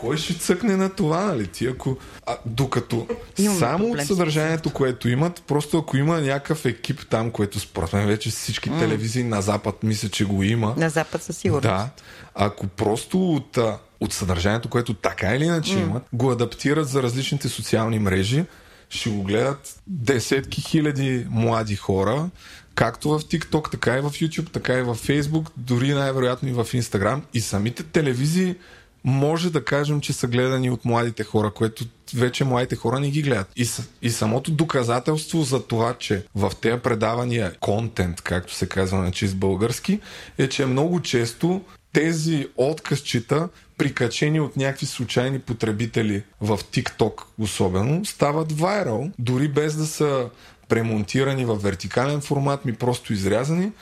Кой 0.00 0.16
ще 0.16 0.34
цъкне 0.34 0.76
на 0.76 0.90
това, 0.90 1.24
нали? 1.24 1.46
Ти 1.46 1.66
ако... 1.66 1.96
А, 2.26 2.36
докато 2.46 3.06
Имаме 3.38 3.58
само 3.58 3.84
от 3.84 3.90
проблем 3.90 4.06
съдържанието, 4.06 4.72
което 4.72 5.08
имат, 5.08 5.42
просто 5.46 5.78
ако 5.78 5.96
има 5.96 6.20
някакъв 6.20 6.64
екип 6.64 7.00
там, 7.10 7.30
което 7.30 7.60
според 7.60 7.92
мен 7.92 8.06
вече 8.06 8.30
всички 8.30 8.70
телевизии 8.70 9.24
на 9.24 9.42
Запад 9.42 9.82
мисля, 9.82 10.08
че 10.08 10.24
го 10.24 10.42
има. 10.42 10.74
На 10.76 10.88
Запад 10.88 11.22
със 11.22 11.36
сигурност. 11.36 11.62
Да. 11.62 11.88
Ако 12.34 12.66
просто 12.66 13.32
от, 13.32 13.58
от 14.00 14.12
съдържанието, 14.12 14.68
което 14.68 14.94
така 14.94 15.34
или 15.34 15.44
иначе 15.44 15.72
mm. 15.72 15.82
имат, 15.82 16.02
го 16.12 16.30
адаптират 16.30 16.88
за 16.88 17.02
различните 17.02 17.48
социални 17.48 17.98
мрежи, 17.98 18.44
ще 18.90 19.10
го 19.10 19.22
гледат 19.22 19.80
десетки 19.86 20.60
хиляди 20.60 21.26
млади 21.30 21.76
хора, 21.76 22.30
както 22.74 23.08
в 23.08 23.20
TikTok, 23.20 23.70
така 23.70 23.98
и 23.98 24.00
в 24.00 24.10
YouTube, 24.10 24.52
така 24.52 24.78
и 24.78 24.82
в 24.82 24.94
Facebook, 24.94 25.50
дори 25.56 25.94
най-вероятно 25.94 26.48
и 26.48 26.52
в 26.52 26.64
Instagram. 26.64 27.20
И 27.34 27.40
самите 27.40 27.82
телевизии 27.82 28.56
може 29.04 29.50
да 29.50 29.64
кажем, 29.64 30.00
че 30.00 30.12
са 30.12 30.26
гледани 30.26 30.70
от 30.70 30.84
младите 30.84 31.24
хора, 31.24 31.50
което 31.50 31.84
вече 32.14 32.44
младите 32.44 32.76
хора 32.76 33.00
не 33.00 33.10
ги 33.10 33.22
гледат. 33.22 33.52
И, 33.56 33.68
и 34.02 34.10
самото 34.10 34.50
доказателство 34.50 35.42
за 35.42 35.62
това, 35.66 35.94
че 35.98 36.24
в 36.34 36.52
тези 36.60 36.80
предавания 36.80 37.54
контент, 37.60 38.20
както 38.20 38.54
се 38.54 38.68
казва 38.68 38.98
на 38.98 39.12
чист 39.12 39.36
български, 39.36 40.00
е, 40.38 40.48
че 40.48 40.66
много 40.66 41.02
често 41.02 41.60
тези 41.92 42.48
откъсчета, 42.56 43.48
прикачени 43.78 44.40
от 44.40 44.56
някакви 44.56 44.86
случайни 44.86 45.38
потребители 45.38 46.22
в 46.40 46.58
TikTok 46.58 47.22
особено, 47.38 48.04
стават 48.04 48.52
вайрал, 48.52 49.10
дори 49.18 49.48
без 49.48 49.76
да 49.76 49.86
са 49.86 50.30
премонтирани 50.68 51.44
в 51.44 51.56
вертикален 51.56 52.20
формат, 52.20 52.64
ми 52.64 52.72
просто 52.72 53.12
изрязани, 53.12 53.72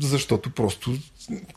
защото 0.00 0.50
просто 0.50 0.96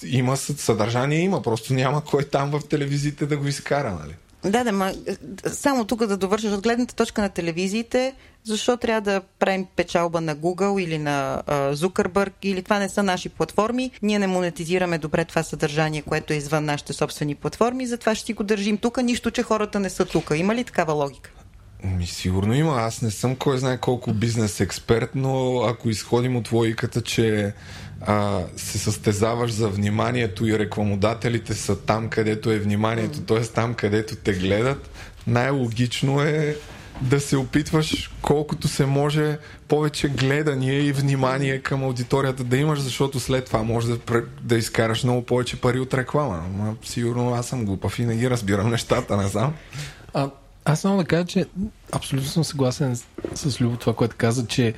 има 0.04 0.38
съ- 0.38 0.58
съдържание, 0.58 1.20
има, 1.20 1.42
просто 1.42 1.74
няма 1.74 2.04
кой 2.04 2.24
там 2.24 2.52
в 2.52 2.68
телевизиите 2.70 3.26
да 3.26 3.38
го 3.38 3.48
изкара, 3.48 3.98
нали? 4.02 4.16
Да, 4.44 4.64
да, 4.64 4.72
ма, 4.72 4.94
само 5.52 5.86
тук 5.86 6.06
да 6.06 6.18
довършиш 6.18 6.52
от 6.52 6.62
гледната 6.62 6.96
точка 6.96 7.22
на 7.22 7.30
телевизиите, 7.30 8.14
защо 8.44 8.78
трябва 8.78 9.02
да 9.02 9.22
правим 9.40 9.66
печалба 9.76 10.22
на 10.22 10.36
Google 10.36 10.82
или 10.82 10.98
на 10.98 11.44
а, 11.48 11.76
Zuckerberg, 11.76 12.32
или 12.44 12.64
това 12.64 12.80
не 12.80 12.90
са 12.90 13.04
наши 13.04 13.30
платформи. 13.30 13.92
Ние 14.02 14.20
не 14.20 14.28
монетизираме 14.28 14.98
добре 14.98 15.26
това 15.26 15.44
съдържание, 15.44 16.02
което 16.02 16.34
е 16.34 16.36
извън 16.36 16.66
нашите 16.66 16.94
собствени 16.94 17.36
платформи, 17.36 17.88
затова 17.88 18.16
ще 18.16 18.26
си 18.26 18.34
го 18.34 18.44
държим 18.44 18.78
тук, 18.78 19.04
нищо, 19.04 19.32
че 19.32 19.44
хората 19.44 19.80
не 19.80 19.90
са 19.90 20.06
тук. 20.06 20.32
Има 20.36 20.56
ли 20.56 20.64
такава 20.64 20.94
логика? 20.94 21.32
Ми, 21.84 22.08
сигурно 22.08 22.54
има. 22.54 22.74
Аз 22.78 23.02
не 23.02 23.12
съм 23.12 23.36
кой 23.36 23.58
знае 23.58 23.78
колко 23.78 24.14
бизнес 24.14 24.60
експерт, 24.60 25.10
но 25.16 25.62
ако 25.62 25.90
изходим 25.90 26.36
от 26.36 26.52
логиката, 26.52 27.02
че 27.02 27.54
а, 28.02 28.42
се 28.56 28.78
състезаваш 28.78 29.52
за 29.52 29.70
вниманието 29.70 30.46
и 30.46 30.60
рекламодателите 30.60 31.54
са 31.54 31.80
там, 31.80 32.10
където 32.10 32.52
е 32.52 32.60
вниманието, 32.60 33.22
т.е. 33.22 33.42
там, 33.42 33.74
където 33.74 34.16
те 34.16 34.34
гледат, 34.34 34.90
най-логично 35.28 36.22
е 36.22 36.56
да 37.02 37.20
се 37.20 37.38
опитваш 37.38 38.12
колкото 38.22 38.68
се 38.68 38.86
може 38.86 39.38
повече 39.68 40.10
гледание 40.10 40.80
и 40.80 40.92
внимание 40.92 41.60
към 41.60 41.84
аудиторията 41.84 42.44
да 42.44 42.58
имаш, 42.58 42.80
защото 42.80 43.20
след 43.20 43.46
това 43.46 43.64
може 43.64 43.88
да, 43.88 44.24
да 44.42 44.58
изкараш 44.58 45.04
много 45.04 45.26
повече 45.26 45.62
пари 45.62 45.80
от 45.80 45.94
реклама. 45.94 46.44
Ама, 46.46 46.76
сигурно 46.84 47.34
аз 47.34 47.48
съм 47.48 47.66
глупав 47.66 48.00
и 48.00 48.06
не 48.06 48.16
ги 48.16 48.30
разбирам 48.30 48.70
нещата, 48.70 49.18
не 49.18 49.28
знам. 49.28 49.54
А, 50.14 50.30
аз 50.66 50.80
само 50.80 50.98
да 50.98 51.06
кажа, 51.06 51.26
че 51.26 51.46
абсолютно 51.92 52.30
съм 52.30 52.44
съгласен 52.44 52.96
с, 52.96 53.06
с 53.52 53.62
Любо 53.62 53.78
това, 53.78 53.94
което 53.94 54.16
каза, 54.18 54.48
че 54.48 54.74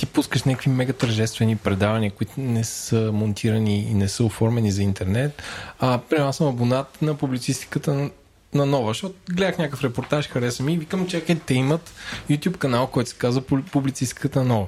ти 0.00 0.06
пускаш 0.06 0.44
някакви 0.44 0.70
мега 0.70 0.92
тържествени 0.92 1.56
предавания, 1.56 2.10
които 2.10 2.32
не 2.38 2.64
са 2.64 3.10
монтирани 3.12 3.78
и 3.78 3.94
не 3.94 4.08
са 4.08 4.24
оформени 4.24 4.72
за 4.72 4.82
интернет. 4.82 5.42
А, 5.80 5.98
примерно 5.98 6.28
аз 6.28 6.36
съм 6.36 6.46
абонат 6.46 7.02
на 7.02 7.14
публицистиката 7.14 7.94
на, 7.94 8.10
на 8.54 8.66
нова, 8.66 8.90
защото 8.90 9.14
гледах 9.30 9.58
някакъв 9.58 9.84
репортаж, 9.84 10.28
хареса 10.28 10.62
ми 10.62 10.74
и 10.74 10.78
викам, 10.78 11.06
чакай, 11.06 11.36
те 11.46 11.54
имат 11.54 11.92
YouTube 12.30 12.56
канал, 12.56 12.86
който 12.86 13.10
се 13.10 13.16
казва 13.16 13.42
Пу- 13.42 13.70
Публицистиката 13.70 14.38
на 14.38 14.44
нова. 14.44 14.66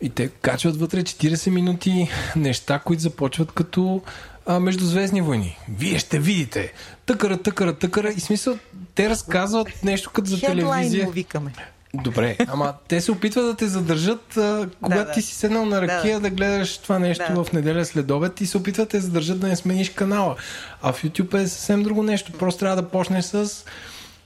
И 0.00 0.10
те 0.10 0.28
качват 0.28 0.76
вътре 0.76 1.02
40 1.02 1.50
минути 1.50 2.08
неща, 2.36 2.78
които 2.78 3.02
започват 3.02 3.52
като 3.52 4.02
а, 4.46 4.60
Междузвездни 4.60 5.20
войни. 5.22 5.58
Вие 5.68 5.98
ще 5.98 6.18
видите. 6.18 6.72
Тъкара, 7.06 7.36
тъкара, 7.42 7.78
тъкара. 7.78 8.08
И 8.10 8.20
смисъл, 8.20 8.58
те 8.94 9.10
разказват 9.10 9.68
нещо 9.84 10.10
като 10.10 10.30
за 10.30 10.36
Хедлайн 10.38 10.82
телевизия. 10.82 11.04
му 11.04 11.10
викаме. 11.10 11.52
Добре, 11.94 12.36
ама 12.48 12.74
те 12.88 13.00
се 13.00 13.12
опитват 13.12 13.44
да 13.44 13.56
те 13.56 13.66
задържат, 13.66 14.36
а, 14.36 14.68
когато 14.82 15.06
да. 15.06 15.12
ти 15.12 15.22
си 15.22 15.34
седнал 15.34 15.66
на 15.66 15.82
ракия 15.82 16.20
да, 16.20 16.30
Да, 16.30 16.36
гледаш 16.36 16.78
това 16.78 16.98
нещо 16.98 17.24
Да. 17.34 17.44
в 17.44 17.52
неделя 17.52 17.84
след 17.84 18.10
обед 18.10 18.40
и 18.40 18.46
се 18.46 18.58
опитват 18.58 18.88
да 18.88 18.90
те 18.90 19.00
задържат 19.00 19.40
да 19.40 19.48
не 19.48 19.56
смениш 19.56 19.90
канала. 19.90 20.36
А 20.82 20.92
в 20.92 21.02
YouTube 21.02 21.34
е 21.34 21.46
съвсем 21.46 21.82
друго 21.82 22.02
нещо. 22.02 22.32
Просто 22.32 22.60
трябва 22.60 22.82
да 22.82 22.88
почнеш 22.88 23.24
с 23.24 23.64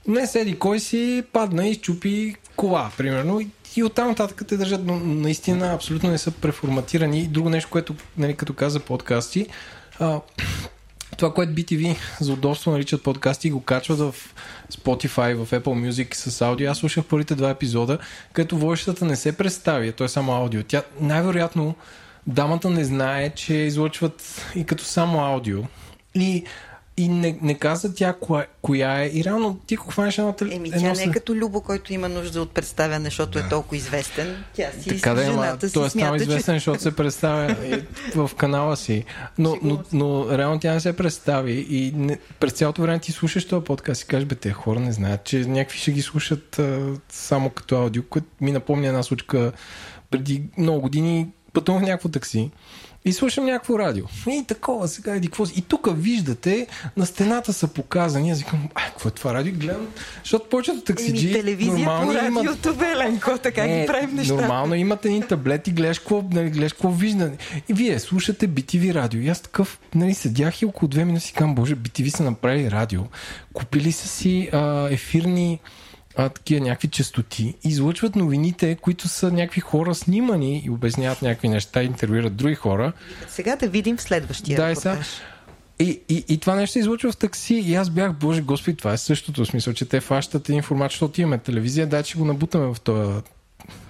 не 0.09 0.27
седи 0.27 0.59
кой 0.59 0.81
си, 0.81 1.23
падна 1.33 1.69
и 1.69 1.75
щупи 1.75 2.35
кола, 2.57 2.91
примерно. 2.97 3.41
И, 3.41 3.49
и 3.77 3.83
оттам 3.83 4.09
нататък 4.09 4.43
те 4.49 4.57
държат, 4.57 4.85
но 4.85 4.97
наистина 4.99 5.73
абсолютно 5.75 6.11
не 6.11 6.19
са 6.19 6.31
преформатирани. 6.31 7.21
И 7.21 7.27
друго 7.27 7.51
нещо, 7.51 7.71
което, 7.71 7.95
нали, 8.19 8.37
като 8.37 8.53
каза 8.53 8.81
подкасти, 8.81 9.47
а, 10.01 10.21
това, 11.17 11.35
което 11.35 11.53
BTV 11.53 11.97
за 12.21 12.33
удобство 12.33 12.71
наричат 12.71 13.03
подкасти 13.03 13.51
го 13.51 13.61
качват 13.61 13.99
в 13.99 14.15
Spotify, 14.73 15.35
в 15.35 15.51
Apple 15.51 15.91
Music 15.91 16.15
с 16.15 16.43
аудио. 16.43 16.71
Аз 16.71 16.79
слушах 16.79 17.05
първите 17.05 17.35
два 17.35 17.51
епизода, 17.51 17.99
където 18.33 18.59
водещата 18.59 19.05
не 19.05 19.17
се 19.17 19.37
представи, 19.37 19.93
то 19.93 20.05
е 20.05 20.09
само 20.09 20.33
аудио. 20.33 20.63
Тя 20.63 20.83
най-вероятно 21.01 21.75
дамата 22.27 22.71
не 22.71 22.85
знае, 22.85 23.31
че 23.31 23.55
излъчват 23.55 24.47
и 24.55 24.65
като 24.65 24.85
само 24.85 25.21
аудио. 25.21 25.63
И, 26.15 26.45
и 26.97 27.09
не, 27.09 27.39
не 27.43 27.55
каза 27.55 27.95
тя 27.95 28.13
коя, 28.13 28.47
коя 28.63 29.03
е. 29.03 29.07
И 29.07 29.25
реално 29.25 29.59
ти 29.67 29.75
ако 29.75 29.91
хванеш 29.91 30.19
едно 30.19 30.33
тел- 30.33 30.49
Еми, 30.53 30.69
едно 30.69 30.81
тя 30.81 30.89
не 30.89 30.95
след- 30.95 31.07
е 31.07 31.13
като 31.13 31.35
Любо, 31.35 31.61
който 31.61 31.93
има 31.93 32.09
нужда 32.09 32.43
от 32.43 32.51
представяне, 32.51 33.05
защото 33.05 33.39
е 33.39 33.49
толкова 33.49 33.77
известен. 33.77 34.45
Тя 34.55 34.71
си 34.81 34.89
Така 34.89 35.15
да 35.15 35.23
е, 35.23 35.25
жената 35.25 35.69
си 35.69 35.75
той 35.75 35.87
е 35.87 35.91
станал 35.91 36.15
известен, 36.15 36.55
защото 36.55 36.83
се 36.83 36.97
представя 36.97 37.57
в 38.17 38.31
канала 38.37 38.77
си. 38.77 39.05
Но, 39.39 39.57
но, 39.63 39.83
но 39.93 40.39
реално 40.39 40.61
тя 40.61 40.73
не 40.73 40.81
се 40.81 40.97
представи 40.97 41.67
и 41.71 41.93
не, 41.97 42.19
през 42.41 42.53
цялото 42.53 42.83
време 42.83 42.99
ти 42.99 43.13
слушаш 43.13 43.49
този 43.49 43.65
подкаст 43.65 44.03
и 44.03 44.07
кажеш, 44.07 44.27
бе, 44.27 44.35
те 44.35 44.51
хора 44.53 44.81
не 44.81 44.93
знаят, 44.93 45.25
че 45.25 45.39
някакви 45.39 45.79
ще 45.79 45.93
ги 45.93 46.03
слушат 46.03 46.59
а, 46.59 46.81
само 47.09 47.51
като 47.51 47.77
аудио, 47.77 48.03
което 48.03 48.27
ми 48.41 48.53
напомня 48.53 48.89
една 48.89 49.03
случка 49.03 49.53
преди 50.11 50.43
много 50.59 50.81
години 50.81 51.29
пътувам 51.53 51.81
в 51.81 51.85
някакво 51.85 52.09
такси 52.09 52.51
и 53.05 53.13
слушам 53.13 53.45
някакво 53.45 53.79
радио. 53.79 54.05
И 54.31 54.45
такова 54.49 54.89
сега, 54.89 55.15
еди 55.15 55.29
какво 55.29 55.47
си. 55.47 55.55
И 55.57 55.63
тук 55.63 55.89
виждате, 55.97 56.67
на 56.97 57.07
стената 57.07 57.53
са 57.53 57.69
показани. 57.69 58.31
Аз 58.31 58.39
викам, 58.39 58.69
а, 58.75 58.81
какво 58.85 59.09
е 59.09 59.13
това 59.13 59.35
радио? 59.35 59.53
Гледам, 59.53 59.89
защото 60.23 60.49
повечето 60.49 60.81
таксиджи 60.81 61.27
Еми, 61.27 61.41
телевизия 61.41 61.87
по 61.87 62.13
имат 62.13 62.17
радиото, 62.17 62.75
Беленко, 62.75 63.39
така 63.43 63.69
ги 63.69 63.87
правим 63.87 64.15
нещата. 64.15 64.41
Нормално 64.41 64.75
имате 64.75 65.09
един 65.09 65.23
таблет 65.23 65.69
и 65.69 65.71
гледаш 65.71 65.99
какво, 65.99 66.25
нали, 66.31 66.51
гледаш 66.51 66.73
какво 66.73 66.91
вижда. 66.91 67.33
И 67.69 67.73
вие 67.73 67.99
слушате 67.99 68.49
BTV 68.49 68.95
радио. 68.95 69.21
И 69.21 69.29
аз 69.29 69.41
такъв, 69.41 69.79
нали, 69.95 70.15
седях 70.15 70.63
и 70.63 70.67
около 70.67 70.89
две 70.89 71.05
минути 71.05 71.27
си 71.27 71.33
казвам, 71.33 71.55
боже, 71.55 71.77
BTV 71.77 72.17
са 72.17 72.23
направили 72.23 72.71
радио. 72.71 73.03
Купили 73.53 73.93
са 73.93 74.09
си 74.09 74.49
а, 74.53 74.89
ефирни 74.91 75.61
а, 76.17 76.29
такива 76.29 76.61
някакви 76.61 76.89
частоти, 76.89 77.55
излъчват 77.65 78.17
новините, 78.17 78.75
които 78.75 79.09
са 79.09 79.33
някакви 79.33 79.61
хора 79.61 79.95
снимани 79.95 80.63
и 80.67 80.71
обясняват 80.71 81.23
някакви 81.23 81.49
неща, 81.49 81.83
интервюират 81.83 82.37
други 82.37 82.55
хора. 82.55 82.93
Сега 83.29 83.57
да 83.57 83.69
видим 83.69 83.97
в 83.97 84.03
следващия 84.03 84.57
Да, 84.57 84.77
сега. 84.77 84.99
И, 85.79 86.01
и, 86.09 86.25
и 86.29 86.39
това 86.39 86.55
нещо 86.55 86.73
се 86.73 86.79
излучва 86.79 87.13
в 87.13 87.17
такси 87.17 87.55
и 87.55 87.75
аз 87.75 87.91
бях, 87.91 88.15
боже 88.15 88.43
господи, 88.43 88.77
това 88.77 88.93
е 88.93 88.97
същото 88.97 89.45
в 89.45 89.49
смисъл, 89.49 89.73
че 89.73 89.85
те 89.85 90.01
фащат 90.01 90.49
един 90.49 90.63
формат, 90.63 90.91
защото 90.91 91.21
имаме 91.21 91.39
телевизия, 91.39 91.87
дай, 91.87 92.03
че 92.03 92.19
го 92.19 92.25
набутаме 92.25 92.75
в 92.75 92.81
този 92.81 93.21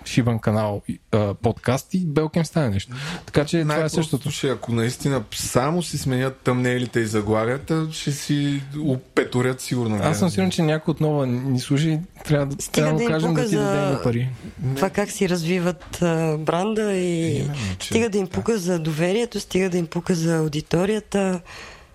шибан 0.05 0.39
канал 0.39 0.83
а, 1.13 1.35
подкаст 1.35 1.95
и 1.95 1.99
белка 1.99 2.39
им 2.39 2.45
стане 2.45 2.69
нещо. 2.69 2.93
Така 3.27 3.45
че 3.45 3.63
това 3.63 3.77
е 3.77 3.89
същото. 3.89 4.31
Ще, 4.31 4.49
ако 4.49 4.73
наистина 4.73 5.23
само 5.35 5.83
си 5.83 5.99
сменят 5.99 6.37
тъмнелите 6.37 7.01
и 7.01 7.07
заглавията, 7.07 7.89
ще 7.93 8.13
си 8.13 8.63
опеторят 8.79 9.61
сигурно. 9.61 9.99
Аз 10.03 10.19
съм 10.19 10.31
сигурен, 10.31 10.51
че 10.51 10.63
някой 10.63 10.93
отново 10.93 11.27
ни 11.27 11.61
служи 11.61 11.99
трябва 12.25 12.47
да, 12.47 12.63
Стига 12.63 12.73
трябва 12.77 12.99
да 12.99 13.05
да 13.05 13.11
кажем 13.11 13.35
да 13.35 13.43
ти 13.43 13.49
за- 13.49 13.63
дадем 13.63 13.99
пари. 14.03 14.29
Това 14.77 14.91
как 14.91 15.11
си 15.11 15.29
развиват 15.29 16.03
а, 16.03 16.37
бранда 16.39 16.93
и 16.93 17.37
Именно, 17.37 17.55
че- 17.79 17.87
стига 17.87 18.09
да 18.09 18.19
им 18.19 18.27
пука 18.27 18.59
за 18.59 18.79
доверието, 18.79 19.41
стига 19.41 19.71
да 19.71 19.79
им 19.79 19.87
пука 19.87 20.15
за 20.15 20.37
аудиторията. 20.37 21.41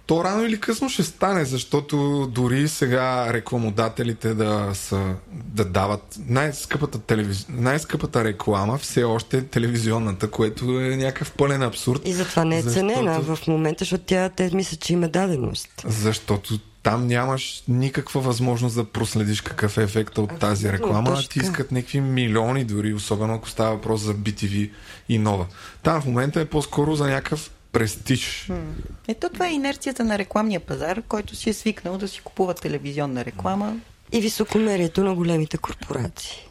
То 0.09 0.23
рано 0.23 0.45
или 0.45 0.59
късно 0.59 0.89
ще 0.89 1.03
стане, 1.03 1.45
защото 1.45 2.27
дори 2.31 2.67
сега 2.67 3.33
рекламодателите 3.33 4.33
да, 4.33 4.69
са, 4.73 5.15
да 5.31 5.65
дават 5.65 6.19
най-скъпата, 6.27 6.99
телевиз... 6.99 7.45
най-скъпата 7.49 8.23
реклама 8.23 8.77
все 8.77 9.03
още 9.03 9.37
е 9.37 9.41
телевизионната, 9.41 10.31
което 10.31 10.79
е 10.79 10.95
някакъв 10.95 11.31
пълен 11.31 11.63
абсурд. 11.63 12.01
И 12.05 12.13
затова 12.13 12.45
не 12.45 12.57
е 12.57 12.61
защото... 12.61 12.87
ценена 12.87 13.19
в 13.19 13.39
момента, 13.47 13.79
защото 13.79 14.03
тя 14.03 14.29
те 14.29 14.51
мислят, 14.53 14.79
че 14.79 14.93
има 14.93 15.07
даденост. 15.07 15.69
Защото 15.85 16.59
там 16.83 17.07
нямаш 17.07 17.63
никаква 17.67 18.21
възможност 18.21 18.75
да 18.75 18.83
проследиш 18.83 19.41
какъв 19.41 19.77
е 19.77 19.83
ефекта 19.83 20.21
от 20.21 20.39
тази 20.39 20.71
реклама. 20.71 21.23
Ти 21.29 21.39
искат 21.39 21.71
някакви 21.71 22.01
милиони 22.01 22.63
дори, 22.63 22.93
особено 22.93 23.33
ако 23.33 23.49
става 23.49 23.75
въпрос 23.75 24.01
за 24.01 24.15
BTV 24.15 24.71
и 25.09 25.17
нова. 25.17 25.45
Там 25.83 26.01
в 26.01 26.05
момента 26.05 26.41
е 26.41 26.45
по-скоро 26.45 26.95
за 26.95 27.07
някакъв 27.07 27.51
престиж. 27.71 28.49
Ето 29.07 29.29
това 29.29 29.47
е 29.47 29.53
инерцията 29.53 30.03
на 30.03 30.17
рекламния 30.17 30.59
пазар, 30.59 31.01
който 31.07 31.35
си 31.35 31.49
е 31.49 31.53
свикнал 31.53 31.97
да 31.97 32.07
си 32.07 32.21
купува 32.21 32.53
телевизионна 32.53 33.25
реклама. 33.25 33.75
И 34.11 34.21
високомерието 34.21 35.03
на 35.03 35.15
големите 35.15 35.57
корпорации. 35.57 36.45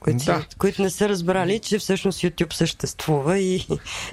Които, 0.00 0.24
Да. 0.24 0.44
които 0.58 0.82
не 0.82 0.90
са 0.90 1.08
разбрали, 1.08 1.58
че 1.58 1.78
всъщност 1.78 2.20
YouTube 2.20 2.52
съществува 2.52 3.38
и 3.38 3.66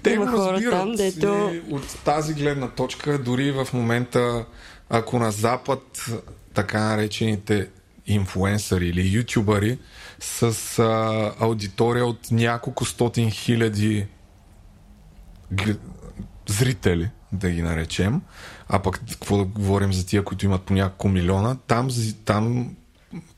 Те 0.04 0.10
има 0.12 0.28
хора 0.32 0.54
разбират. 0.54 0.72
там, 0.74 0.92
дето... 0.96 1.54
От 1.72 1.98
тази 2.06 2.34
гледна 2.34 2.68
точка, 2.70 3.18
дори 3.18 3.52
в 3.52 3.68
момента, 3.74 4.46
ако 4.90 5.20
на 5.20 5.32
Запад 5.32 6.06
така 6.54 6.80
наречените 6.80 7.70
инфуенсъри 8.08 8.88
или 8.88 9.18
ютубъри 9.18 9.78
с 10.20 10.44
а, 10.80 11.34
аудитория 11.40 12.06
от 12.06 12.32
няколко 12.32 12.86
стотин 12.86 13.32
хиляди 13.32 14.08
зрители, 16.54 17.10
да 17.32 17.50
ги 17.50 17.62
наречем, 17.62 18.22
а 18.70 18.80
пък 18.80 19.02
какво 19.12 19.38
да 19.38 19.44
говорим 19.44 19.94
за 19.94 20.06
тия, 20.06 20.24
които 20.24 20.46
имат 20.46 20.62
по 20.62 20.74
няколко 20.74 21.10
милиона, 21.10 21.56
там, 21.68 21.90
там 22.26 22.76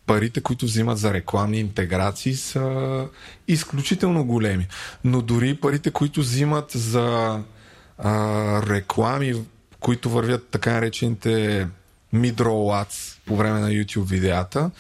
парите, 0.06 0.42
които 0.42 0.66
взимат 0.66 0.98
за 0.98 1.14
рекламни 1.14 1.60
интеграции 1.60 2.36
са 2.36 3.08
изключително 3.48 4.26
големи. 4.26 4.68
Но 5.04 5.22
дори 5.22 5.56
парите, 5.56 5.92
които 5.92 6.20
взимат 6.20 6.72
за 6.72 7.40
а, 7.98 8.62
реклами, 8.70 9.46
които 9.80 10.10
вървят 10.10 10.48
така 10.52 10.74
наречените 10.74 11.68
mid-roll 12.14 12.86
ads 12.86 13.18
по 13.26 13.36
време 13.36 13.60
на 13.60 13.70
YouTube 13.70 14.06
видеята, 14.06 14.72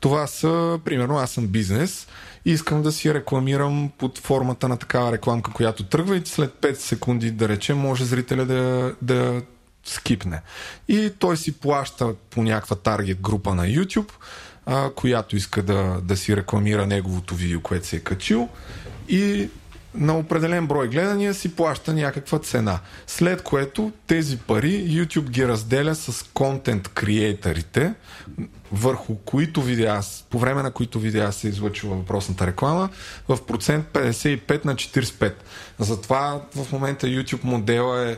това 0.00 0.26
са, 0.26 0.80
примерно, 0.84 1.18
аз 1.18 1.30
съм 1.30 1.46
бизнес 1.46 2.06
искам 2.46 2.82
да 2.82 2.92
си 2.92 3.14
рекламирам 3.14 3.90
под 3.98 4.18
формата 4.18 4.68
на 4.68 4.76
такава 4.76 5.12
рекламка, 5.12 5.52
която 5.52 5.84
тръгва 5.84 6.16
и 6.16 6.22
след 6.24 6.50
5 6.50 6.74
секунди, 6.74 7.30
да 7.30 7.48
речем, 7.48 7.78
може 7.78 8.04
зрителя 8.04 8.44
да, 8.44 8.94
да 9.02 9.42
скипне. 9.84 10.40
И 10.88 11.10
той 11.18 11.36
си 11.36 11.52
плаща 11.52 12.14
по 12.30 12.42
някаква 12.42 12.76
таргет 12.76 13.20
група 13.20 13.54
на 13.54 13.66
YouTube, 13.66 14.10
а, 14.66 14.90
която 14.90 15.36
иска 15.36 15.62
да, 15.62 16.00
да 16.02 16.16
си 16.16 16.36
рекламира 16.36 16.86
неговото 16.86 17.34
видео, 17.34 17.60
което 17.60 17.86
се 17.86 17.96
е 17.96 18.00
качил 18.00 18.48
и 19.08 19.48
на 19.96 20.18
определен 20.18 20.66
брой 20.66 20.88
гледания 20.88 21.34
си 21.34 21.56
плаща 21.56 21.92
някаква 21.94 22.38
цена. 22.38 22.78
След 23.06 23.42
което 23.42 23.92
тези 24.06 24.38
пари 24.38 24.88
YouTube 24.88 25.30
ги 25.30 25.48
разделя 25.48 25.94
с 25.94 26.22
контент 26.34 26.88
креаторите, 26.88 27.94
върху 28.72 29.16
които 29.16 29.62
видеа, 29.62 30.00
по 30.30 30.38
време 30.38 30.62
на 30.62 30.70
които 30.70 30.98
видеа 30.98 31.32
се 31.32 31.48
излъчва 31.48 31.96
въпросната 31.96 32.46
реклама, 32.46 32.88
в 33.28 33.46
процент 33.46 33.86
55 33.92 34.64
на 34.64 34.74
45. 34.74 35.32
Затова 35.78 36.40
в 36.54 36.72
момента 36.72 37.06
YouTube 37.06 37.44
модела 37.44 38.10
е 38.10 38.16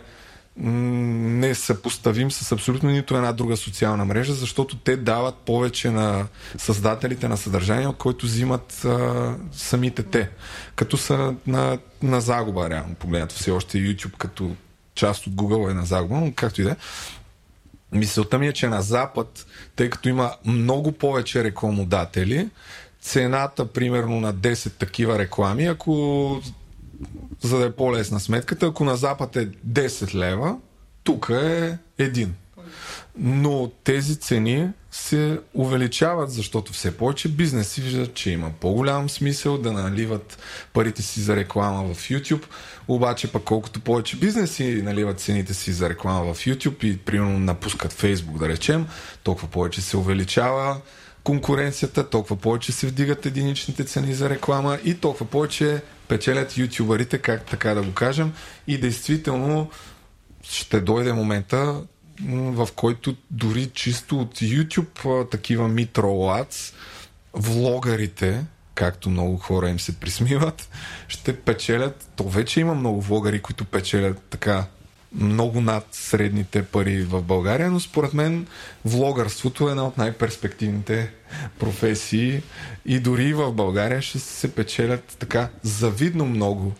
м, 0.58 1.38
несъпоставим 1.38 2.30
с 2.30 2.52
абсолютно 2.52 2.90
нито 2.90 3.16
една 3.16 3.32
друга 3.32 3.56
социална 3.56 4.04
мрежа, 4.04 4.34
защото 4.34 4.76
те 4.76 4.96
дават 4.96 5.34
повече 5.36 5.90
на 5.90 6.26
създателите 6.58 7.28
на 7.28 7.36
съдържание, 7.36 7.86
от 7.86 7.96
който 7.96 8.26
взимат 8.26 8.84
а, 8.84 9.34
самите 9.52 10.02
те. 10.02 10.30
Като 10.76 10.96
са 10.96 11.34
на, 11.46 11.78
на 12.02 12.20
загуба, 12.20 12.70
реално 12.70 12.94
погледнато. 12.94 13.34
Все 13.34 13.50
още 13.50 13.78
YouTube 13.78 14.16
като 14.16 14.56
част 14.94 15.26
от 15.26 15.32
Google 15.32 15.70
е 15.70 15.74
на 15.74 15.84
загуба, 15.84 16.14
но 16.14 16.32
както 16.36 16.60
и 16.60 16.64
да 16.64 16.70
е. 16.70 16.76
Мисълта 17.92 18.38
ми 18.38 18.48
е, 18.48 18.52
че 18.52 18.68
на 18.68 18.82
Запад, 18.82 19.46
тъй 19.76 19.90
като 19.90 20.08
има 20.08 20.32
много 20.44 20.92
повече 20.92 21.44
рекламодатели, 21.44 22.48
цената 23.00 23.72
примерно 23.72 24.20
на 24.20 24.34
10 24.34 24.72
такива 24.72 25.18
реклами, 25.18 25.66
ако 25.66 26.42
за 27.42 27.58
да 27.58 27.64
е 27.64 27.72
по-лесна 27.72 28.20
сметката, 28.20 28.66
ако 28.66 28.84
на 28.84 28.96
Запад 28.96 29.36
е 29.36 29.48
10 29.48 30.14
лева, 30.14 30.56
тук 31.04 31.30
е 31.30 31.78
един. 31.98 32.34
Но 33.18 33.70
тези 33.84 34.16
цени 34.16 34.68
се 34.90 35.40
увеличават, 35.54 36.30
защото 36.30 36.72
все 36.72 36.96
повече 36.96 37.28
бизнеси 37.28 37.80
виждат, 37.80 38.14
че 38.14 38.30
има 38.30 38.50
по-голям 38.60 39.08
смисъл 39.08 39.58
да 39.58 39.72
наливат 39.72 40.38
парите 40.72 41.02
си 41.02 41.20
за 41.20 41.36
реклама 41.36 41.94
в 41.94 42.08
YouTube. 42.08 42.44
Обаче 42.88 43.32
пък 43.32 43.44
колкото 43.44 43.80
повече 43.80 44.16
бизнеси 44.16 44.82
наливат 44.84 45.20
цените 45.20 45.54
си 45.54 45.72
за 45.72 45.88
реклама 45.88 46.34
в 46.34 46.38
YouTube 46.38 46.84
и 46.84 46.96
примерно 46.98 47.38
напускат 47.38 47.92
Facebook, 47.92 48.38
да 48.38 48.48
речем, 48.48 48.86
толкова 49.22 49.48
повече 49.48 49.80
се 49.80 49.96
увеличава 49.96 50.76
конкуренцията, 51.28 52.10
толкова 52.10 52.36
повече 52.36 52.72
се 52.72 52.86
вдигат 52.86 53.26
единичните 53.26 53.84
цени 53.84 54.14
за 54.14 54.30
реклама 54.30 54.78
и 54.84 54.94
толкова 54.94 55.26
повече 55.26 55.82
печелят 56.08 56.58
ютубърите, 56.58 57.18
как 57.18 57.46
така 57.46 57.74
да 57.74 57.82
го 57.82 57.92
кажем. 57.94 58.32
И 58.66 58.78
действително 58.78 59.70
ще 60.42 60.80
дойде 60.80 61.12
момента, 61.12 61.82
в 62.30 62.68
който 62.76 63.16
дори 63.30 63.66
чисто 63.66 64.20
от 64.20 64.38
YouTube 64.38 65.30
такива 65.30 65.68
ads, 65.68 66.74
влогарите, 67.32 68.44
както 68.74 69.10
много 69.10 69.36
хора 69.36 69.68
им 69.68 69.80
се 69.80 69.96
присмиват, 70.00 70.68
ще 71.08 71.36
печелят. 71.36 72.08
То 72.16 72.24
вече 72.28 72.60
има 72.60 72.74
много 72.74 73.00
влогари, 73.00 73.42
които 73.42 73.64
печелят 73.64 74.22
така 74.30 74.64
много 75.12 75.60
над 75.60 75.86
средните 75.92 76.64
пари 76.64 77.02
в 77.02 77.22
България, 77.22 77.70
но 77.70 77.80
според 77.80 78.14
мен 78.14 78.46
влогърството 78.84 79.68
е 79.68 79.70
една 79.70 79.86
от 79.86 79.98
най-перспективните 79.98 81.10
професии 81.58 82.42
и 82.86 83.00
дори 83.00 83.34
в 83.34 83.52
България 83.52 84.02
ще 84.02 84.18
се 84.18 84.54
печелят 84.54 85.16
така 85.18 85.48
завидно 85.62 86.26
много 86.26 86.72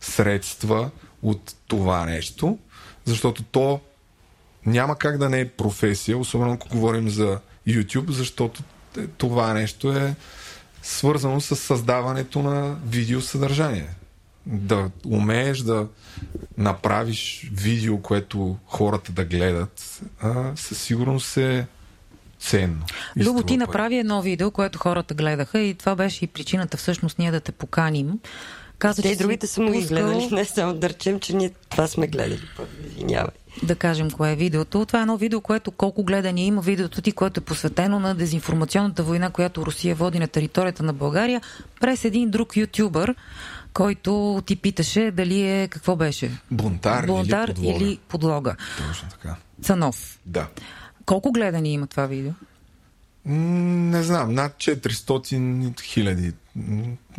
средства 0.00 0.90
от 1.22 1.54
това 1.68 2.04
нещо, 2.04 2.58
защото 3.04 3.42
то 3.42 3.80
няма 4.66 4.98
как 4.98 5.18
да 5.18 5.28
не 5.28 5.40
е 5.40 5.48
професия, 5.48 6.18
особено 6.18 6.52
ако 6.52 6.68
говорим 6.68 7.08
за 7.08 7.40
YouTube, 7.68 8.10
защото 8.10 8.62
това 9.16 9.52
нещо 9.52 9.92
е 9.92 10.14
свързано 10.82 11.40
с 11.40 11.56
създаването 11.56 12.42
на 12.42 12.76
видеосъдържание. 12.86 13.88
Да 14.46 14.90
умееш 15.06 15.58
да 15.58 15.86
направиш 16.58 17.50
видео, 17.52 17.98
което 17.98 18.56
хората 18.66 19.12
да 19.12 19.24
гледат, 19.24 20.00
а, 20.20 20.52
със 20.56 20.78
сигурност 20.78 21.36
е 21.36 21.66
ценно. 22.38 22.84
Любо, 23.16 23.38
ти 23.38 23.46
пари. 23.46 23.56
направи 23.56 23.96
едно 23.96 24.22
видео, 24.22 24.50
което 24.50 24.78
хората 24.78 25.14
гледаха 25.14 25.58
и 25.58 25.74
това 25.74 25.96
беше 25.96 26.24
и 26.24 26.28
причината 26.28 26.76
всъщност 26.76 27.18
ние 27.18 27.30
да 27.30 27.40
те 27.40 27.52
поканим. 27.52 28.18
Каза, 28.78 29.02
Те 29.02 29.08
че 29.08 29.14
и 29.14 29.16
другите 29.16 29.46
са 29.46 29.60
му 29.62 29.68
пускал- 29.70 29.88
гледали, 29.88 30.28
не 30.32 30.44
само 30.44 30.74
да 30.74 30.88
речем, 30.88 31.20
че 31.20 31.36
ние 31.36 31.50
това 31.68 31.86
сме 31.86 32.06
гледали. 32.06 32.40
Извинявай. 32.88 33.30
да 33.62 33.74
кажем 33.74 34.10
кое 34.10 34.32
е 34.32 34.36
видеото. 34.36 34.84
Това 34.86 34.98
е 34.98 35.02
едно 35.02 35.16
видео, 35.16 35.40
което 35.40 35.70
колко 35.70 36.04
гледания 36.04 36.46
има 36.46 36.62
видеото 36.62 37.02
ти, 37.02 37.12
което 37.12 37.40
е 37.40 37.44
посветено 37.44 38.00
на 38.00 38.14
дезинформационната 38.14 39.02
война, 39.02 39.30
която 39.30 39.66
Русия 39.66 39.94
води 39.94 40.18
на 40.18 40.28
територията 40.28 40.82
на 40.82 40.92
България, 40.92 41.40
през 41.80 42.04
един 42.04 42.30
друг 42.30 42.56
ютубър, 42.56 43.14
който 43.76 44.42
ти 44.46 44.56
питаше 44.56 45.10
дали 45.10 45.42
е, 45.42 45.68
какво 45.68 45.96
беше? 45.96 46.30
Бунтар, 46.50 47.06
Бунтар 47.06 47.48
или 47.48 47.54
подлога. 47.54 47.84
или 47.84 47.98
подлога. 48.08 48.56
Точно 48.88 49.08
така. 49.08 49.36
Цанов. 49.62 50.18
Да. 50.26 50.48
Колко 51.06 51.32
гледания 51.32 51.72
има 51.72 51.86
това 51.86 52.06
видео? 52.06 52.32
Не 53.26 54.02
знам, 54.02 54.34
над 54.34 54.52
400 54.52 55.80
хиляди. 55.80 56.32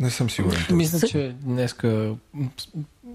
Не 0.00 0.10
съм 0.10 0.30
сигурен. 0.30 0.66
Мисля, 0.70 1.08
че 1.08 1.34
днеска 1.40 2.14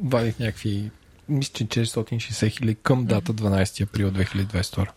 вадих 0.04 0.40
някакви 0.40 0.92
мисля, 1.30 1.54
че 1.54 1.66
460 1.66 2.50
хиляди 2.50 2.76
към 2.76 3.06
дата 3.06 3.34
12 3.34 3.84
април 3.84 4.12
2022. 4.12 4.88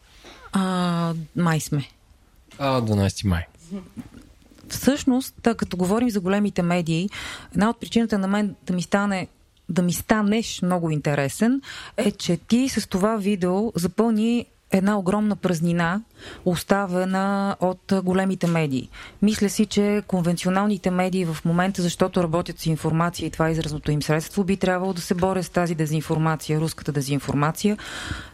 А, 0.52 1.14
май 1.36 1.60
сме. 1.60 1.88
А, 2.58 2.80
12 2.80 3.26
май. 3.26 3.46
Всъщност, 4.68 5.34
като 5.56 5.76
говорим 5.76 6.10
за 6.10 6.20
големите 6.20 6.62
медии, 6.62 7.08
една 7.54 7.70
от 7.70 7.80
причината 7.80 8.18
на 8.18 8.28
мен 8.28 8.54
да 8.66 8.72
ми 8.72 8.82
стане 8.82 9.28
да 9.68 9.82
ми 9.82 9.92
станеш 9.92 10.62
много 10.62 10.90
интересен, 10.90 11.60
е, 11.96 12.10
че 12.10 12.36
ти 12.36 12.68
с 12.68 12.88
това 12.88 13.16
видео 13.16 13.72
запълни 13.74 14.46
една 14.72 14.98
огромна 14.98 15.36
празнина, 15.36 16.00
оставена 16.44 17.56
от 17.60 17.92
големите 18.02 18.46
медии. 18.46 18.88
Мисля 19.22 19.48
си, 19.48 19.66
че 19.66 20.02
конвенционалните 20.06 20.90
медии 20.90 21.24
в 21.24 21.36
момента, 21.44 21.82
защото 21.82 22.22
работят 22.22 22.58
с 22.58 22.66
информация 22.66 23.26
и 23.26 23.30
това 23.30 23.48
е 23.48 23.52
изразното 23.52 23.90
им 23.90 24.02
средство, 24.02 24.44
би 24.44 24.56
трябвало 24.56 24.92
да 24.92 25.00
се 25.00 25.14
борят 25.14 25.44
с 25.44 25.48
тази 25.48 25.74
дезинформация, 25.74 26.60
руската 26.60 26.92
дезинформация, 26.92 27.76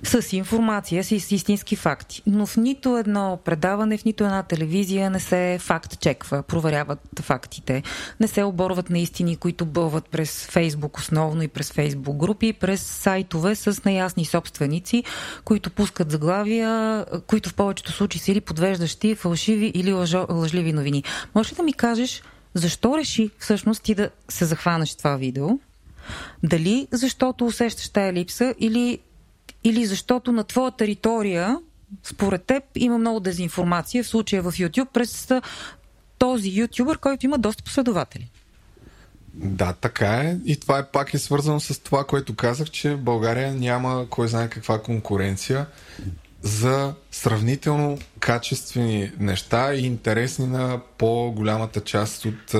с 0.03 0.33
информация, 0.33 1.05
с 1.05 1.13
истински 1.13 1.77
факти. 1.77 2.23
Но 2.27 2.47
в 2.47 2.57
нито 2.57 2.99
едно 2.99 3.39
предаване, 3.45 3.99
в 3.99 4.05
нито 4.05 4.25
една 4.25 4.43
телевизия 4.43 5.11
не 5.11 5.21
се 5.21 5.59
факт 5.61 6.01
чеква, 6.01 6.43
проверяват 6.43 7.01
фактите, 7.21 7.83
не 8.21 8.29
се 8.29 8.43
оборват 8.43 8.91
на 8.91 8.99
истини, 8.99 9.37
които 9.37 9.67
бълват 9.67 10.09
през 10.09 10.47
Фейсбук 10.47 10.99
основно 10.99 11.43
и 11.43 11.49
през 11.49 11.73
Фейсбук 11.73 12.17
групи, 12.17 12.53
през 12.53 12.83
сайтове 12.83 13.55
с 13.55 13.85
неясни 13.85 14.25
собственици, 14.25 15.05
които 15.45 15.71
пускат 15.71 16.13
заглавия, 16.23 17.05
които 17.27 17.49
в 17.51 17.55
повечето 17.55 17.93
случаи 17.93 18.21
са 18.21 18.33
или 18.33 18.41
подвеждащи, 18.41 19.15
фалшиви 19.15 19.73
или 19.75 19.93
лъжо, 19.93 20.27
лъжливи 20.31 20.73
новини. 20.73 21.05
Може 21.35 21.53
ли 21.53 21.57
да 21.57 21.63
ми 21.63 21.73
кажеш 21.73 22.23
защо 22.55 22.99
реши 22.99 23.31
всъщност 23.39 23.83
ти 23.83 23.95
да 23.95 24.11
се 24.29 24.45
захванеш 24.45 24.95
това 24.95 25.17
видео? 25.17 25.49
Дали 26.43 26.89
защото 26.91 27.47
усещаш 27.47 27.89
тая 27.89 28.13
липса 28.13 28.55
или, 28.59 28.99
или 29.65 29.87
защото 29.87 30.33
на 30.33 30.45
твоя 30.45 30.71
територия 30.71 31.59
според 32.03 32.45
теб 32.45 32.65
има 32.75 32.99
много 32.99 33.21
дезинформация, 33.21 34.05
в 34.05 34.09
случая 34.09 34.43
в 34.43 34.53
YouTube, 34.53 34.89
през 34.93 35.29
този 36.19 36.61
ютубър, 36.61 36.99
който 36.99 37.27
има 37.27 37.39
доста 37.39 37.63
последователи. 37.63 38.31
Да, 39.35 39.73
така 39.73 40.15
е. 40.15 40.37
И 40.45 40.61
това 40.61 40.79
е 40.79 40.87
пак 40.87 41.15
е 41.15 41.19
свързано 41.19 41.61
с 41.61 41.83
това, 41.83 42.05
което 42.05 42.35
казах, 42.35 42.71
че 42.71 42.97
България 42.97 43.55
няма 43.55 44.07
кой 44.11 44.29
знае 44.29 44.49
каква 44.49 44.83
конкуренция 44.83 45.67
за 46.43 46.95
сравнително 47.11 47.99
качествени 48.21 49.13
неща 49.19 49.75
и 49.75 49.87
интересни 49.87 50.47
на 50.47 50.81
по-голямата 50.99 51.81
част 51.81 52.25
от 52.25 52.55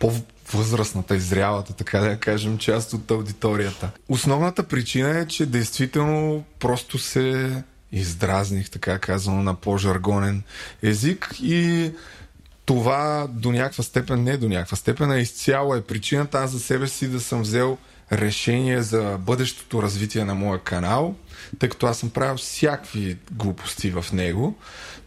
по-възрастната, 0.00 1.16
изрялата, 1.16 1.72
така 1.72 2.00
да 2.00 2.16
кажем, 2.16 2.58
част 2.58 2.92
от 2.92 3.10
аудиторията. 3.10 3.90
Основната 4.08 4.62
причина 4.62 5.18
е, 5.18 5.26
че 5.26 5.46
действително 5.46 6.44
просто 6.58 6.98
се 6.98 7.50
издразних, 7.92 8.70
така 8.70 8.98
казано, 8.98 9.42
на 9.42 9.54
по-жаргонен 9.54 10.42
език 10.82 11.34
и 11.42 11.90
това 12.68 13.26
до 13.30 13.52
някаква 13.52 13.84
степен, 13.84 14.24
не 14.24 14.36
до 14.36 14.48
някаква 14.48 14.76
степен, 14.76 15.10
а 15.10 15.18
изцяло 15.18 15.74
е 15.74 15.80
причината 15.80 16.38
аз 16.38 16.50
за 16.50 16.60
себе 16.60 16.88
си 16.88 17.08
да 17.08 17.20
съм 17.20 17.42
взел 17.42 17.78
решение 18.12 18.82
за 18.82 19.18
бъдещото 19.20 19.82
развитие 19.82 20.24
на 20.24 20.34
моя 20.34 20.58
канал, 20.58 21.14
тъй 21.58 21.68
като 21.68 21.86
аз 21.86 21.98
съм 21.98 22.10
правил 22.10 22.36
всякакви 22.36 23.18
глупости 23.32 23.90
в 23.90 24.06
него, 24.12 24.54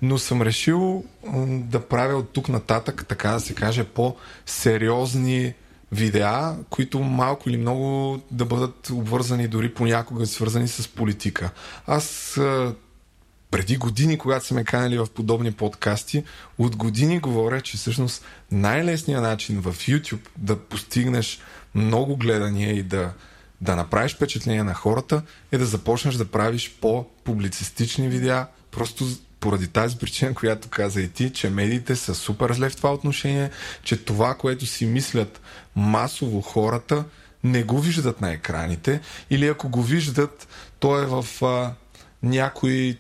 но 0.01 0.17
съм 0.17 0.41
решил 0.41 1.03
да 1.47 1.79
правя 1.79 2.17
от 2.17 2.33
тук 2.33 2.49
нататък, 2.49 3.05
така 3.07 3.29
да 3.31 3.39
се 3.39 3.55
каже, 3.55 3.83
по-сериозни 3.83 5.53
видеа, 5.91 6.55
които 6.69 6.99
малко 6.99 7.49
или 7.49 7.57
много 7.57 8.19
да 8.31 8.45
бъдат 8.45 8.89
обвързани 8.89 9.47
дори 9.47 9.73
понякога 9.73 10.25
свързани 10.25 10.67
с 10.67 10.87
политика. 10.87 11.49
Аз 11.87 12.39
преди 13.51 13.77
години, 13.77 14.17
когато 14.17 14.45
са 14.45 14.53
ме 14.53 14.63
канали 14.63 14.97
в 14.97 15.07
подобни 15.15 15.51
подкасти, 15.51 16.23
от 16.57 16.75
години 16.75 17.19
говоря, 17.19 17.61
че 17.61 17.77
всъщност 17.77 18.25
най-лесният 18.51 19.23
начин 19.23 19.61
в 19.61 19.73
YouTube 19.73 20.27
да 20.37 20.59
постигнеш 20.59 21.39
много 21.75 22.17
гледания 22.17 22.71
и 22.71 22.83
да, 22.83 23.13
да 23.61 23.75
направиш 23.75 24.15
впечатление 24.15 24.63
на 24.63 24.73
хората 24.73 25.21
е 25.51 25.57
да 25.57 25.65
започнеш 25.65 26.15
да 26.15 26.25
правиш 26.25 26.75
по-публицистични 26.81 28.09
видеа, 28.09 28.47
просто 28.71 29.05
поради 29.39 29.67
тази 29.67 29.97
причина, 29.97 30.33
която 30.33 30.69
каза 30.69 31.01
и 31.01 31.09
ти, 31.09 31.33
че 31.33 31.49
медиите 31.49 31.95
са 31.95 32.15
супер 32.15 32.53
зле 32.53 32.69
в 32.69 32.75
това 32.75 32.93
отношение, 32.93 33.49
че 33.83 34.05
това, 34.05 34.35
което 34.35 34.65
си 34.65 34.85
мислят 34.85 35.41
масово 35.75 36.41
хората, 36.41 37.03
не 37.43 37.63
го 37.63 37.79
виждат 37.79 38.21
на 38.21 38.31
екраните 38.31 39.01
или 39.29 39.47
ако 39.47 39.69
го 39.69 39.83
виждат, 39.83 40.47
то 40.79 40.99
е 40.99 41.05
в 41.05 41.25
а, 41.41 41.73
някои 42.23 42.97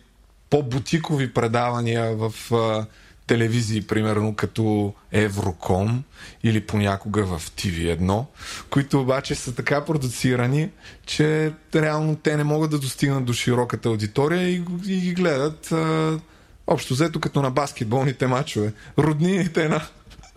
по-бутикови 0.51 1.33
предавания 1.33 2.15
в 2.15 2.53
а, 2.53 2.85
телевизии, 3.27 3.81
примерно 3.81 4.35
като 4.35 4.93
Евроком 5.11 6.03
или 6.43 6.61
понякога 6.61 7.25
в 7.25 7.41
TV1, 7.51 8.25
които 8.69 9.01
обаче 9.01 9.35
са 9.35 9.55
така 9.55 9.85
продуцирани, 9.85 10.69
че 11.05 11.53
реално 11.75 12.15
те 12.15 12.37
не 12.37 12.43
могат 12.43 12.71
да 12.71 12.79
достигнат 12.79 13.25
до 13.25 13.33
широката 13.33 13.89
аудитория 13.89 14.49
и, 14.49 14.63
и 14.87 14.99
ги 15.01 15.13
гледат 15.13 15.71
а, 15.71 16.19
общо 16.67 16.93
взето 16.93 17.19
като 17.19 17.41
на 17.41 17.51
баскетболните 17.51 18.27
матчове. 18.27 18.73
Роднините 18.97 19.69
на 19.69 19.81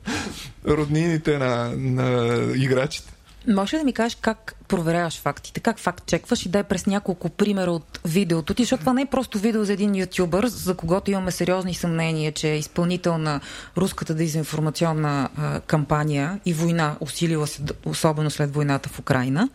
роднините 0.67 1.39
на, 1.39 1.73
на 1.77 2.39
играчите. 2.57 3.14
Може 3.49 3.77
ли 3.77 3.81
да 3.81 3.85
ми 3.85 3.93
кажеш 3.93 4.19
как 4.21 4.55
проверяваш 4.69 5.21
фактите, 5.21 5.61
как 5.61 5.79
факт 5.79 6.07
чекваш 6.07 6.47
и 6.47 6.49
дай 6.49 6.63
през 6.63 6.87
няколко 6.87 7.29
примера 7.29 7.71
от 7.71 8.01
видеото 8.05 8.55
ти, 8.55 8.63
защото 8.63 8.81
това 8.81 8.93
не 8.93 9.03
е 9.03 9.07
просто 9.07 9.39
видео 9.39 9.65
за 9.65 9.73
един 9.73 9.97
ютубър, 9.97 10.47
за 10.47 10.75
когото 10.75 11.11
имаме 11.11 11.31
сериозни 11.31 11.75
съмнения, 11.75 12.33
че 12.33 12.53
е 12.53 12.59
изпълнител 12.59 13.19
на 13.19 13.41
руската 13.77 14.15
дезинформационна 14.15 15.29
а, 15.37 15.61
кампания 15.61 16.41
и 16.47 16.53
война, 16.53 16.97
усилила 17.01 17.47
се 17.47 17.63
особено 17.87 18.31
след 18.31 18.55
войната 18.55 18.89
в 18.89 18.99
Украина. 18.99 19.49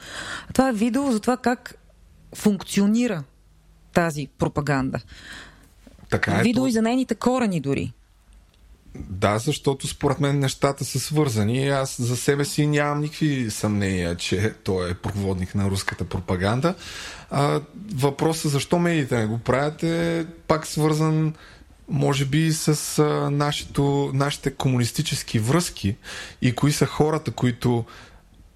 Това 0.54 0.70
е 0.70 0.74
видео 0.74 1.12
за 1.12 1.20
това 1.20 1.38
как 1.38 1.76
функционира 2.36 3.24
тази 3.94 4.28
пропаганда. 4.38 5.00
Така 6.10 6.40
е, 6.40 6.44
видео 6.44 6.64
то... 6.64 6.68
и 6.68 6.72
за 6.72 6.82
нейните 6.82 7.16
корени 7.16 7.60
дори. 7.60 7.94
Да, 8.96 9.38
защото 9.38 9.88
според 9.88 10.20
мен 10.20 10.40
нещата 10.40 10.86
са 10.86 11.00
свързани. 11.00 11.70
Аз 11.70 12.02
за 12.02 12.18
себе 12.18 12.46
си 12.46 12.68
нямам 12.68 13.02
никакви 13.02 13.52
съмнения, 13.52 14.16
че 14.16 14.54
той 14.64 14.92
е 14.92 14.94
проводник 14.94 15.56
на 15.56 15.70
руската 15.70 16.06
пропаганда. 16.06 16.76
А, 17.32 17.62
въпросът 17.96 18.52
защо 18.52 18.80
медиите 18.80 19.18
не 19.18 19.26
го 19.26 19.38
правят 19.38 19.84
е 19.84 20.26
пак 20.48 20.68
свързан 20.68 21.34
може 21.90 22.26
би 22.26 22.54
с 22.54 23.00
а, 23.00 23.30
нашето, 23.32 24.12
нашите 24.14 24.52
комунистически 24.52 25.40
връзки 25.40 25.96
и 26.42 26.56
кои 26.56 26.72
са 26.72 26.86
хората, 26.86 27.32
които 27.32 27.86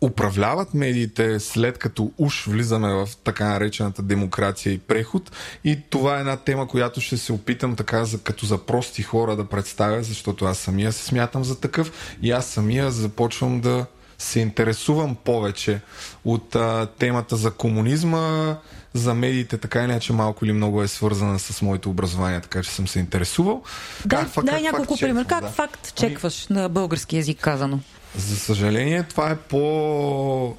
управляват 0.06 0.74
медиите 0.74 1.40
след 1.40 1.78
като 1.78 2.12
уж 2.18 2.46
влизаме 2.48 2.94
в 2.94 3.10
така 3.24 3.46
наречената 3.46 4.02
демокрация 4.02 4.74
и 4.74 4.80
преход. 4.80 5.32
И 5.64 5.80
това 5.90 6.18
е 6.18 6.20
една 6.20 6.38
тема, 6.38 6.68
която 6.68 7.02
ще 7.02 7.18
се 7.18 7.34
опитам 7.34 7.76
така 7.76 8.06
за, 8.06 8.20
като 8.20 8.46
за 8.46 8.58
прости 8.58 9.04
хора 9.04 9.36
да 9.36 9.46
представя, 9.46 10.04
защото 10.04 10.46
аз 10.46 10.58
самия 10.58 10.92
се 10.92 11.06
смятам 11.06 11.44
за 11.44 11.60
такъв 11.60 12.18
и 12.22 12.32
аз 12.32 12.46
самия 12.46 12.92
започвам 12.92 13.62
да 13.62 13.86
се 14.18 14.40
интересувам 14.40 15.16
повече 15.16 15.82
от 16.26 16.56
а, 16.56 16.88
темата 17.00 17.36
за 17.36 17.52
комунизма, 17.52 18.56
за 18.94 19.14
медиите, 19.14 19.58
така 19.58 19.80
или 19.80 19.92
иначе 19.92 20.14
малко 20.14 20.46
или 20.46 20.54
много 20.54 20.84
е 20.84 20.88
свързана 20.88 21.40
с 21.40 21.62
моето 21.62 21.90
образование, 21.90 22.42
така 22.42 22.64
че 22.64 22.70
съм 22.70 22.88
се 22.88 23.00
интересувал. 23.00 23.64
Дай, 24.06 24.26
как, 24.36 24.46
дай 24.46 24.64
как 24.64 24.72
няколко 24.72 24.98
пример. 24.98 25.26
Как 25.26 25.42
да. 25.42 25.50
факт 25.50 25.96
чекваш 25.96 26.48
ами... 26.50 26.60
на 26.60 26.70
български 26.70 27.16
язик 27.16 27.40
казано? 27.42 27.80
За 28.16 28.36
съжаление, 28.36 29.04
това 29.04 29.30
е 29.32 29.38
по-скучната 29.38 30.58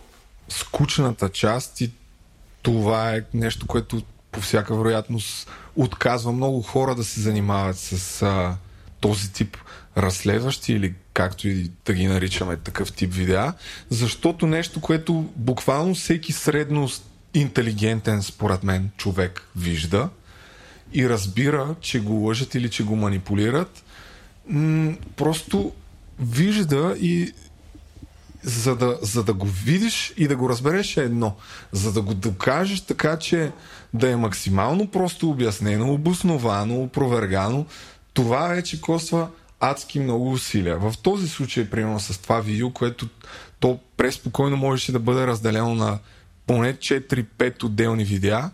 част 1.28 1.80
и 1.80 1.90
това 2.62 3.14
е 3.14 3.22
нещо, 3.34 3.66
което 3.66 4.02
по 4.32 4.40
всяка 4.40 4.76
вероятност 4.76 5.50
отказва 5.76 6.32
много 6.32 6.62
хора 6.62 6.94
да 6.94 7.04
се 7.04 7.20
занимават 7.20 7.78
с 7.78 8.22
а, 8.22 8.56
този 9.00 9.32
тип 9.32 9.56
разследващи 9.96 10.72
или 10.72 10.94
както 11.12 11.48
и 11.48 11.70
да 11.84 11.92
ги 11.94 12.06
наричаме 12.06 12.56
такъв 12.56 12.92
тип 12.92 13.14
видеа, 13.14 13.52
защото 13.88 14.46
нещо, 14.46 14.80
което 14.80 15.32
буквално 15.36 15.94
всеки 15.94 16.32
средно 16.32 16.88
интелигентен, 17.34 18.22
според 18.22 18.62
мен, 18.62 18.90
човек 18.96 19.42
вижда 19.56 20.08
и 20.92 21.08
разбира, 21.08 21.74
че 21.80 22.00
го 22.00 22.12
лъжат 22.12 22.54
или 22.54 22.70
че 22.70 22.84
го 22.84 22.96
манипулират, 22.96 23.84
м- 24.48 24.94
просто 25.16 25.72
вижда 26.20 26.96
и 27.00 27.32
за 28.44 28.76
да, 28.76 28.98
за 29.02 29.24
да 29.24 29.32
го 29.32 29.46
видиш 29.46 30.14
и 30.16 30.28
да 30.28 30.36
го 30.36 30.48
разбереш 30.48 30.96
е 30.96 31.02
едно. 31.02 31.36
За 31.72 31.92
да 31.92 32.02
го 32.02 32.14
докажеш 32.14 32.80
така, 32.80 33.18
че 33.18 33.52
да 33.94 34.10
е 34.10 34.16
максимално 34.16 34.90
просто 34.90 35.30
обяснено, 35.30 35.92
обосновано, 35.92 36.82
опровергано, 36.82 37.66
това 38.12 38.48
вече 38.48 38.80
коства 38.80 39.28
адски 39.60 40.00
много 40.00 40.32
усилия. 40.32 40.78
В 40.78 40.94
този 41.02 41.28
случай, 41.28 41.70
примерно 41.70 42.00
с 42.00 42.18
това 42.18 42.40
видео, 42.40 42.70
което 42.70 43.08
то 43.60 43.78
преспокойно 43.96 44.56
можеше 44.56 44.92
да 44.92 44.98
бъде 44.98 45.26
разделено 45.26 45.74
на 45.74 45.98
поне 46.46 46.74
4-5 46.74 47.64
отделни 47.64 48.04
видеа, 48.04 48.50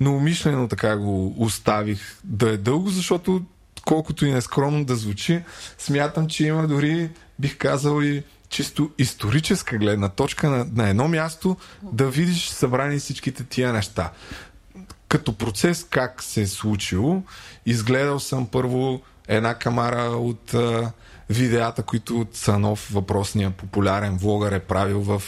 но 0.00 0.16
умишлено 0.16 0.68
така 0.68 0.96
го 0.96 1.34
оставих 1.38 2.18
да 2.24 2.50
е 2.50 2.56
дълго, 2.56 2.88
защото 2.88 3.42
колкото 3.84 4.26
и 4.26 4.32
нескромно 4.32 4.84
да 4.84 4.96
звучи, 4.96 5.42
смятам, 5.78 6.28
че 6.28 6.46
има 6.46 6.68
дори, 6.68 7.10
бих 7.38 7.58
казал 7.58 8.02
и 8.02 8.22
чисто 8.52 8.90
историческа 8.98 9.78
гледна 9.78 10.08
точка 10.08 10.50
на, 10.50 10.66
на 10.72 10.88
едно 10.88 11.08
място 11.08 11.56
да 11.82 12.10
видиш 12.10 12.48
събрани 12.48 12.98
всичките 12.98 13.44
тия 13.44 13.72
неща. 13.72 14.12
като 15.08 15.32
процес 15.32 15.86
как 15.90 16.22
се 16.22 16.42
е 16.42 16.46
случило. 16.46 17.22
Изгледал 17.66 18.20
съм 18.20 18.46
първо 18.46 19.00
една 19.28 19.54
камара 19.54 20.02
от 20.02 20.54
а, 20.54 20.92
видеята, 21.30 21.82
които 21.82 22.26
Цанов, 22.32 22.88
въпросния 22.92 23.50
популярен 23.50 24.16
влогър, 24.16 24.52
е 24.52 24.58
правил 24.58 25.00
в 25.00 25.22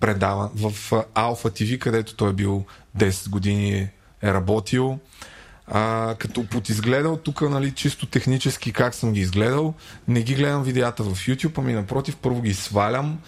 предава, 0.00 0.50
в 0.54 0.92
Алфа 1.14 1.50
ТВ, 1.50 1.78
където 1.78 2.14
той 2.14 2.30
е 2.30 2.32
бил 2.32 2.64
10 2.98 3.30
години 3.30 3.90
е 4.22 4.32
работил. 4.32 4.98
А, 5.70 6.14
като 6.18 6.46
подизгледал 6.46 7.16
тук, 7.16 7.40
нали, 7.40 7.72
чисто 7.72 8.06
технически 8.06 8.72
как 8.72 8.94
съм 8.94 9.12
ги 9.12 9.20
изгледал, 9.20 9.74
не 10.08 10.22
ги 10.22 10.34
гледам 10.34 10.62
видеята 10.62 11.02
в 11.02 11.14
YouTube, 11.14 11.58
ами 11.58 11.72
напротив, 11.72 12.16
първо 12.22 12.42
ги 12.42 12.54
свалям, 12.54 13.18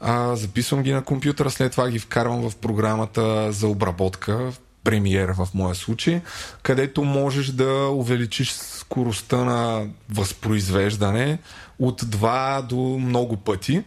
а, 0.00 0.36
записвам 0.36 0.82
ги 0.82 0.92
на 0.92 1.04
компютъра, 1.04 1.50
след 1.50 1.72
това 1.72 1.90
ги 1.90 1.98
вкарвам 1.98 2.50
в 2.50 2.56
програмата 2.56 3.52
за 3.52 3.68
обработка, 3.68 4.52
премиера 4.84 5.34
в 5.34 5.48
моя 5.54 5.74
случай, 5.74 6.20
където 6.62 7.04
можеш 7.04 7.46
да 7.46 7.88
увеличиш 7.88 8.52
скоростта 8.52 9.44
на 9.44 9.86
възпроизвеждане 10.10 11.38
от 11.78 12.02
2 12.02 12.62
до 12.62 12.76
много 12.76 13.36
пъти. 13.36 13.82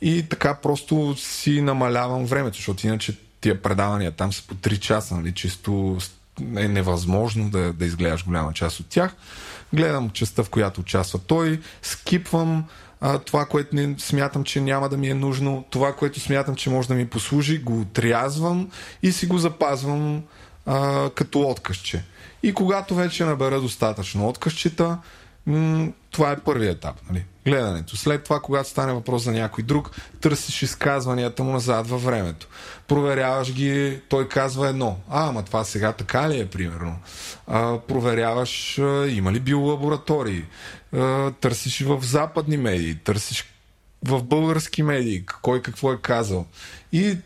И 0.00 0.28
така 0.28 0.54
просто 0.54 1.14
си 1.18 1.60
намалявам 1.60 2.26
времето, 2.26 2.56
защото 2.56 2.86
иначе 2.86 3.18
тия 3.40 3.62
предавания 3.62 4.12
там 4.12 4.32
са 4.32 4.42
по 4.46 4.54
3 4.54 4.78
часа, 4.78 5.16
нали, 5.16 5.32
чисто 5.32 5.98
е 6.40 6.68
невъзможно 6.68 7.50
да, 7.50 7.72
да 7.72 7.84
изгледаш 7.84 8.24
голяма 8.24 8.52
част 8.52 8.80
от 8.80 8.86
тях. 8.86 9.16
Гледам 9.72 10.10
частта, 10.10 10.44
в 10.44 10.50
която 10.50 10.80
участва 10.80 11.18
той, 11.18 11.60
скипвам 11.82 12.64
а, 13.00 13.18
това, 13.18 13.44
което 13.44 13.76
не 13.76 13.94
смятам, 13.98 14.44
че 14.44 14.60
няма 14.60 14.88
да 14.88 14.96
ми 14.96 15.08
е 15.08 15.14
нужно, 15.14 15.64
това, 15.70 15.92
което 15.92 16.20
смятам, 16.20 16.54
че 16.54 16.70
може 16.70 16.88
да 16.88 16.94
ми 16.94 17.06
послужи, 17.06 17.58
го 17.58 17.80
отрязвам 17.80 18.70
и 19.02 19.12
си 19.12 19.26
го 19.26 19.38
запазвам 19.38 20.22
а, 20.66 21.10
като 21.10 21.40
откъсче. 21.40 22.04
И 22.42 22.54
когато 22.54 22.94
вече 22.94 23.24
набера 23.24 23.60
достатъчно 23.60 24.28
откъсчета, 24.28 24.98
м- 25.46 25.92
това 26.10 26.32
е 26.32 26.38
първият 26.38 26.76
етап. 26.76 26.96
Нали? 27.10 27.24
Гледането. 27.46 27.96
След 27.96 28.24
това, 28.24 28.40
когато 28.40 28.68
стане 28.68 28.92
въпрос 28.92 29.22
за 29.22 29.32
някой 29.32 29.64
друг, 29.64 29.90
търсиш 30.20 30.62
изказванията 30.62 31.42
му 31.42 31.52
назад 31.52 31.88
във 31.88 32.04
времето. 32.04 32.48
Проверяваш 32.88 33.52
ги, 33.52 34.00
той 34.08 34.28
казва 34.28 34.68
едно. 34.68 34.98
А, 35.10 35.28
ама 35.28 35.42
това 35.42 35.64
сега 35.64 35.92
така 35.92 36.28
ли 36.28 36.40
е, 36.40 36.46
примерно? 36.46 36.96
А, 37.46 37.78
проверяваш 37.78 38.78
а, 38.78 39.06
има 39.08 39.32
ли 39.32 39.40
биолаборатории. 39.40 40.44
А, 40.92 41.30
търсиш 41.30 41.80
в 41.80 41.98
западни 42.02 42.56
медии, 42.56 42.98
търсиш 43.04 43.44
в 44.04 44.22
български 44.22 44.82
медии, 44.82 45.26
кой 45.42 45.62
какво 45.62 45.92
е 45.92 45.98
казал. 46.02 46.46
И 46.92 47.16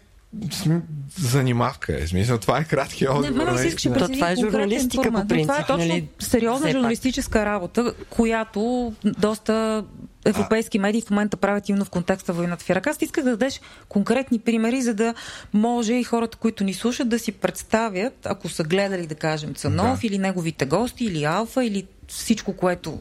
занимавка 1.18 2.02
е. 2.02 2.06
Смисъл, 2.06 2.38
това 2.38 2.58
е 2.58 2.64
краткият 2.64 3.14
отговор. 3.14 3.46
Не, 3.46 3.62
не, 3.62 3.98
То, 3.98 4.08
това 4.08 4.30
е 4.30 4.36
журналистика 4.36 5.12
по 5.12 5.28
принцип. 5.28 5.48
Това 5.48 5.58
е 5.60 5.66
точно 5.66 5.88
нали? 5.88 6.08
сериозна 6.18 6.66
Все 6.66 6.72
журналистическа 6.72 7.38
пак. 7.38 7.46
работа, 7.46 7.94
която 8.10 8.92
доста 9.04 9.84
европейски 10.24 10.78
медии 10.78 11.00
в 11.00 11.10
момента 11.10 11.36
правят 11.36 11.68
именно 11.68 11.84
в 11.84 11.90
контекста 11.90 12.32
войната 12.32 12.64
в 12.64 12.70
Ирак. 12.70 12.86
Аз 12.86 13.02
исках 13.02 13.24
да 13.24 13.30
дадеш 13.30 13.60
конкретни 13.88 14.38
примери, 14.38 14.82
за 14.82 14.94
да 14.94 15.14
може 15.52 15.94
и 15.94 16.04
хората, 16.04 16.36
които 16.36 16.64
ни 16.64 16.74
слушат, 16.74 17.08
да 17.08 17.18
си 17.18 17.32
представят, 17.32 18.26
ако 18.26 18.48
са 18.48 18.64
гледали, 18.64 19.06
да 19.06 19.14
кажем, 19.14 19.54
Цанов 19.54 20.00
Да. 20.00 20.06
или 20.06 20.18
неговите 20.18 20.64
гости, 20.66 21.04
или 21.04 21.24
Алфа, 21.24 21.64
или 21.64 21.86
всичко, 22.08 22.52
което 22.52 22.98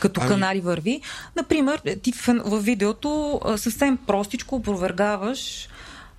като 0.00 0.20
Ами- 0.20 0.30
канали 0.30 0.60
върви. 0.60 1.00
Например, 1.36 1.80
ти 2.02 2.12
в, 2.12 2.26
в 2.44 2.60
видеото 2.60 3.40
а, 3.44 3.58
съвсем 3.58 3.96
простичко 3.96 4.56
опровергаваш 4.56 5.68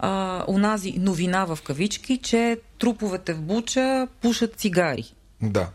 а, 0.05 0.43
унази 0.47 0.95
новина 0.97 1.45
в 1.45 1.59
кавички, 1.63 2.17
че 2.17 2.57
труповете 2.77 3.33
в 3.33 3.41
Буча 3.41 4.07
пушат 4.21 4.53
цигари. 4.55 5.13
Да. 5.41 5.69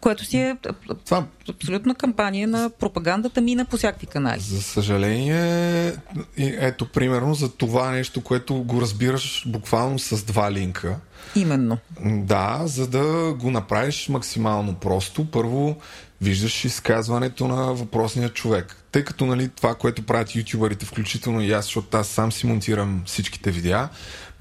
Което 0.00 0.24
си 0.24 0.38
е 0.38 0.56
Това 1.04 1.24
абсолютна 1.48 1.94
кампания 1.94 2.48
на 2.48 2.70
пропагандата 2.70 3.40
мина 3.40 3.64
по 3.64 3.76
всякакви 3.76 4.06
канали. 4.06 4.40
За 4.40 4.62
съжаление, 4.62 5.94
ето 6.38 6.86
примерно 6.86 7.34
за 7.34 7.52
това 7.52 7.90
нещо, 7.90 8.20
което 8.20 8.54
го 8.54 8.80
разбираш 8.80 9.44
буквално 9.46 9.98
с 9.98 10.24
два 10.24 10.52
линка. 10.52 10.96
Именно. 11.36 11.78
Да, 12.00 12.60
за 12.64 12.86
да 12.86 13.34
го 13.38 13.50
направиш 13.50 14.08
максимално 14.08 14.74
просто, 14.74 15.30
първо 15.30 15.76
виждаш 16.20 16.64
изказването 16.64 17.48
на 17.48 17.74
въпросния 17.74 18.28
човек. 18.28 18.76
Тъй 18.92 19.04
като 19.04 19.26
нали, 19.26 19.48
това, 19.48 19.74
което 19.74 20.02
правят 20.02 20.36
ютубърите, 20.36 20.86
включително 20.86 21.40
и 21.40 21.52
аз, 21.52 21.64
защото 21.64 21.96
аз 21.96 22.08
сам 22.08 22.32
си 22.32 22.46
монтирам 22.46 23.02
всичките 23.06 23.50
видеа, 23.50 23.88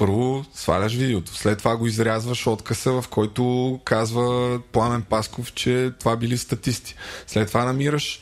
първо 0.02 0.46
сваляш 0.54 0.96
видеото, 0.96 1.36
след 1.36 1.58
това 1.58 1.78
го 1.78 1.88
изрязваш 1.88 2.48
откъса, 2.48 2.92
в 2.92 3.06
който 3.10 3.80
казва 3.86 4.60
Пламен 4.72 5.02
Пасков, 5.02 5.54
че 5.54 5.92
това 6.00 6.16
били 6.16 6.38
статисти. 6.38 6.96
След 7.28 7.48
това 7.48 7.66
намираш 7.66 8.22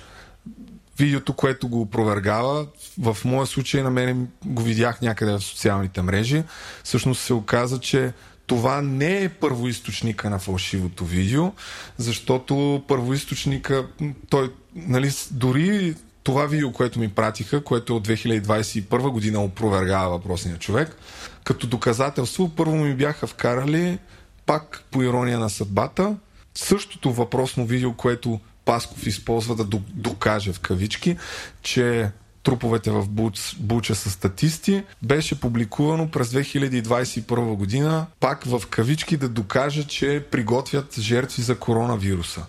видеото, 0.98 1.34
което 1.34 1.68
го 1.68 1.82
опровергава. 1.82 2.68
В 2.98 3.18
моя 3.26 3.48
случай 3.48 3.84
на 3.84 3.90
мен 3.90 4.28
го 4.46 4.62
видях 4.62 5.02
някъде 5.02 5.32
в 5.32 5.40
социалните 5.40 6.02
мрежи. 6.02 6.44
Всъщност 6.84 7.22
се 7.22 7.34
оказа, 7.34 7.80
че 7.80 8.14
това 8.48 8.82
не 8.82 9.24
е 9.24 9.30
първоисточника 9.30 10.30
на 10.30 10.40
фалшивото 10.40 11.06
видео, 11.06 11.52
защото 11.98 12.84
първоисточника, 12.88 13.88
той, 14.30 14.52
нали, 14.76 15.12
дори 15.32 15.96
това 16.24 16.46
видео, 16.46 16.72
което 16.72 17.00
ми 17.00 17.10
пратиха, 17.10 17.64
което 17.64 17.94
е 17.94 17.96
от 17.96 18.08
2021 18.08 19.10
година 19.10 19.44
опровергава 19.44 20.10
въпросния 20.10 20.58
човек, 20.58 20.96
като 21.44 21.68
доказателство, 21.68 22.50
първо 22.50 22.76
ми 22.76 22.96
бяха 22.96 23.28
вкарали 23.28 24.00
пак 24.46 24.84
по 24.92 25.04
ирония 25.04 25.40
на 25.40 25.50
съдбата, 25.50 26.16
същото 26.56 27.14
въпросно 27.14 27.66
видео, 27.66 27.94
което 27.94 28.40
Пасков 28.66 29.08
използва 29.08 29.56
да 29.56 29.64
до- 29.64 29.82
докаже 29.94 30.54
в 30.54 30.60
кавички, 30.60 31.18
че 31.62 32.12
труповете 32.44 32.92
в 32.92 33.10
Буч, 33.10 33.56
Буча 33.60 33.96
са 33.96 34.10
статисти, 34.10 34.84
беше 35.02 35.40
публикувано 35.40 36.12
през 36.12 36.30
2021 36.30 37.56
година, 37.56 38.06
пак 38.20 38.44
в 38.44 38.62
кавички 38.70 39.18
да 39.18 39.30
докаже, 39.30 39.84
че 39.84 40.26
приготвят 40.32 41.00
жертви 41.00 41.42
за 41.42 41.56
коронавируса. 41.60 42.46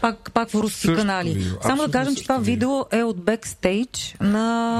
Пак, 0.00 0.32
пак 0.32 0.50
в 0.50 0.54
руски 0.54 0.70
Същото 0.72 0.98
канали. 0.98 1.28
видео, 1.28 1.50
Само 1.52 1.58
да 1.58 1.72
абсолютно 1.72 1.92
кажем, 1.92 2.16
че 2.16 2.22
това 2.22 2.38
видео 2.38 2.70
е 2.92 3.02
от 3.02 3.16
бекстейдж 3.18 4.16
на... 4.20 4.36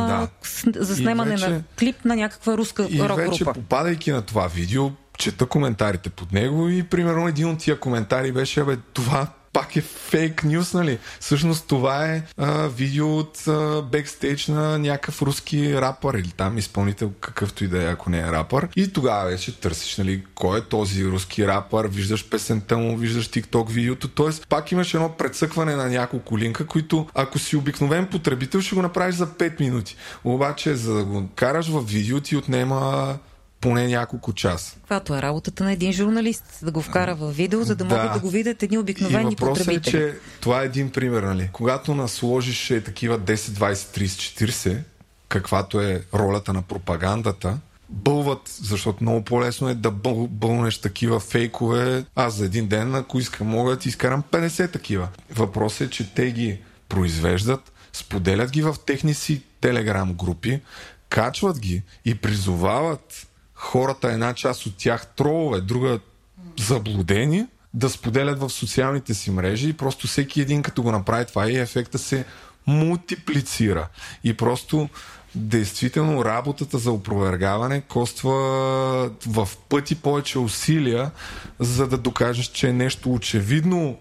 Да. 0.08 0.28
с- 0.42 0.64
за 0.76 0.96
снимане 0.96 1.30
вече- 1.30 1.48
на 1.48 1.62
клип 1.78 2.04
на 2.04 2.16
някаква 2.16 2.56
руска 2.56 2.86
И 2.90 3.00
рок 3.00 3.16
вече 3.18 3.38
група. 3.38 3.52
попадайки 3.54 4.10
на 4.10 4.22
това 4.22 4.46
видео, 4.46 4.90
чета 5.18 5.46
коментарите 5.46 6.10
под 6.10 6.32
него 6.32 6.68
и 6.68 6.82
примерно 6.82 7.28
един 7.28 7.48
от 7.48 7.58
тия 7.58 7.80
коментари 7.80 8.32
беше, 8.32 8.64
бе, 8.64 8.76
това 8.76 9.26
пак 9.54 9.76
е 9.76 9.80
фейк 9.80 10.44
нюс, 10.44 10.74
нали? 10.74 10.98
Всъщност 11.20 11.66
това 11.66 12.06
е 12.06 12.22
а, 12.36 12.68
видео 12.68 13.18
от 13.18 13.44
бекстейдж 13.90 14.48
на 14.48 14.78
някакъв 14.78 15.22
руски 15.22 15.80
рапър 15.80 16.14
или 16.14 16.30
там 16.30 16.58
изпълнител, 16.58 17.12
какъвто 17.20 17.64
и 17.64 17.68
да 17.68 17.82
е, 17.82 17.92
ако 17.92 18.10
не 18.10 18.18
е 18.18 18.32
рапър. 18.32 18.68
И 18.76 18.92
тогава 18.92 19.30
вече 19.30 19.60
търсиш, 19.60 19.96
нали, 19.96 20.24
кой 20.34 20.58
е 20.58 20.62
този 20.62 21.06
руски 21.06 21.46
рапър, 21.46 21.86
виждаш 21.86 22.28
песента 22.28 22.76
му, 22.76 22.96
виждаш 22.96 23.28
TikTok 23.28 23.70
видеото. 23.70 24.08
Тоест, 24.08 24.46
пак 24.48 24.72
имаш 24.72 24.94
едно 24.94 25.16
прецъкване 25.16 25.76
на 25.76 25.88
няколко 25.88 26.38
линка, 26.38 26.66
които 26.66 27.06
ако 27.14 27.38
си 27.38 27.56
обикновен 27.56 28.06
потребител, 28.06 28.60
ще 28.60 28.74
го 28.74 28.82
направиш 28.82 29.14
за 29.14 29.26
5 29.26 29.60
минути. 29.60 29.96
Обаче, 30.24 30.74
за 30.74 30.94
да 30.94 31.04
го 31.04 31.28
караш 31.34 31.68
в 31.68 31.80
видео, 31.80 32.20
ти 32.20 32.36
отнема 32.36 33.14
поне 33.64 33.86
няколко 33.86 34.32
часа. 34.32 34.74
Каквато 34.76 35.16
е 35.16 35.22
работата 35.22 35.64
на 35.64 35.72
един 35.72 35.92
журналист, 35.92 36.44
да 36.62 36.70
го 36.70 36.82
вкара 36.82 37.14
в 37.14 37.32
видео, 37.32 37.64
за 37.64 37.74
да, 37.74 37.84
Да. 37.84 37.94
могат 37.96 38.12
да 38.12 38.18
го 38.18 38.30
видят 38.30 38.62
едни 38.62 38.74
И 38.74 38.78
обикновени 38.78 39.24
въпросът 39.24 39.56
е, 39.56 39.64
потребители. 39.64 39.90
че 39.92 40.14
това 40.40 40.62
е 40.62 40.64
един 40.64 40.90
пример, 40.90 41.22
нали? 41.22 41.48
Когато 41.52 41.94
насложиш 41.94 42.70
е 42.70 42.80
такива 42.80 43.18
10, 43.18 43.34
20, 43.34 43.72
30, 43.74 44.04
40, 44.46 44.78
каквато 45.28 45.80
е 45.80 46.02
ролята 46.14 46.52
на 46.52 46.62
пропагандата, 46.62 47.58
бълват, 47.88 48.40
защото 48.62 48.98
много 49.00 49.24
по-лесно 49.24 49.68
е 49.68 49.74
да 49.74 49.90
бъл, 49.90 50.26
бълнеш 50.26 50.78
такива 50.78 51.20
фейкове. 51.20 52.04
Аз 52.16 52.34
за 52.34 52.44
един 52.44 52.68
ден, 52.68 52.94
ако 52.94 53.18
искам, 53.18 53.46
мога 53.46 53.76
да 53.76 53.88
изкарам 53.88 54.22
50 54.30 54.72
такива. 54.72 55.08
Въпросът 55.30 55.80
е, 55.80 55.90
че 55.90 56.14
те 56.14 56.30
ги 56.30 56.58
произвеждат, 56.88 57.72
споделят 57.92 58.50
ги 58.50 58.62
в 58.62 58.76
техни 58.86 59.14
си 59.14 59.42
телеграм 59.60 60.12
групи, 60.12 60.60
качват 61.08 61.58
ги 61.58 61.82
и 62.04 62.14
призовават 62.14 63.26
хората, 63.64 64.12
една 64.12 64.34
част 64.34 64.66
от 64.66 64.76
тях 64.76 65.06
тролове, 65.06 65.60
друга 65.60 65.98
заблудени, 66.58 67.46
да 67.74 67.90
споделят 67.90 68.40
в 68.40 68.50
социалните 68.50 69.14
си 69.14 69.30
мрежи 69.30 69.68
и 69.68 69.72
просто 69.72 70.06
всеки 70.06 70.40
един 70.40 70.62
като 70.62 70.82
го 70.82 70.92
направи 70.92 71.24
това 71.24 71.50
и 71.50 71.56
ефекта 71.56 71.98
се 71.98 72.24
мултиплицира. 72.66 73.88
И 74.24 74.34
просто 74.34 74.88
действително 75.34 76.24
работата 76.24 76.78
за 76.78 76.92
опровергаване 76.92 77.80
коства 77.80 78.34
в 79.26 79.48
пъти 79.68 79.94
повече 79.94 80.38
усилия, 80.38 81.10
за 81.58 81.88
да 81.88 81.98
докажеш, 81.98 82.46
че 82.46 82.68
е 82.68 82.72
нещо 82.72 83.12
очевидно 83.12 83.96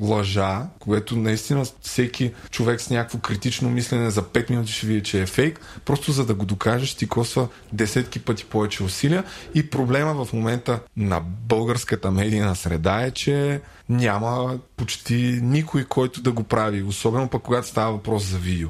лъжа, 0.00 0.66
което 0.78 1.16
наистина 1.16 1.64
всеки 1.80 2.32
човек 2.50 2.80
с 2.80 2.90
някакво 2.90 3.18
критично 3.18 3.70
мислене 3.70 4.10
за 4.10 4.22
5 4.22 4.50
минути 4.50 4.72
ще 4.72 4.86
види, 4.86 5.02
че 5.02 5.22
е 5.22 5.26
фейк, 5.26 5.60
просто 5.84 6.12
за 6.12 6.26
да 6.26 6.34
го 6.34 6.44
докажеш 6.44 6.94
ти 6.94 7.08
коства 7.08 7.48
десетки 7.72 8.18
пъти 8.18 8.44
повече 8.44 8.82
усилия 8.82 9.24
и 9.54 9.70
проблема 9.70 10.24
в 10.24 10.32
момента 10.32 10.80
на 10.96 11.20
българската 11.48 12.10
медийна 12.10 12.56
среда 12.56 13.00
е, 13.00 13.10
че 13.10 13.60
няма 13.88 14.58
почти 14.76 15.40
никой, 15.42 15.84
който 15.84 16.22
да 16.22 16.32
го 16.32 16.42
прави, 16.42 16.82
особено 16.82 17.28
пък 17.28 17.42
когато 17.42 17.68
става 17.68 17.92
въпрос 17.92 18.24
за 18.24 18.38
видео. 18.38 18.68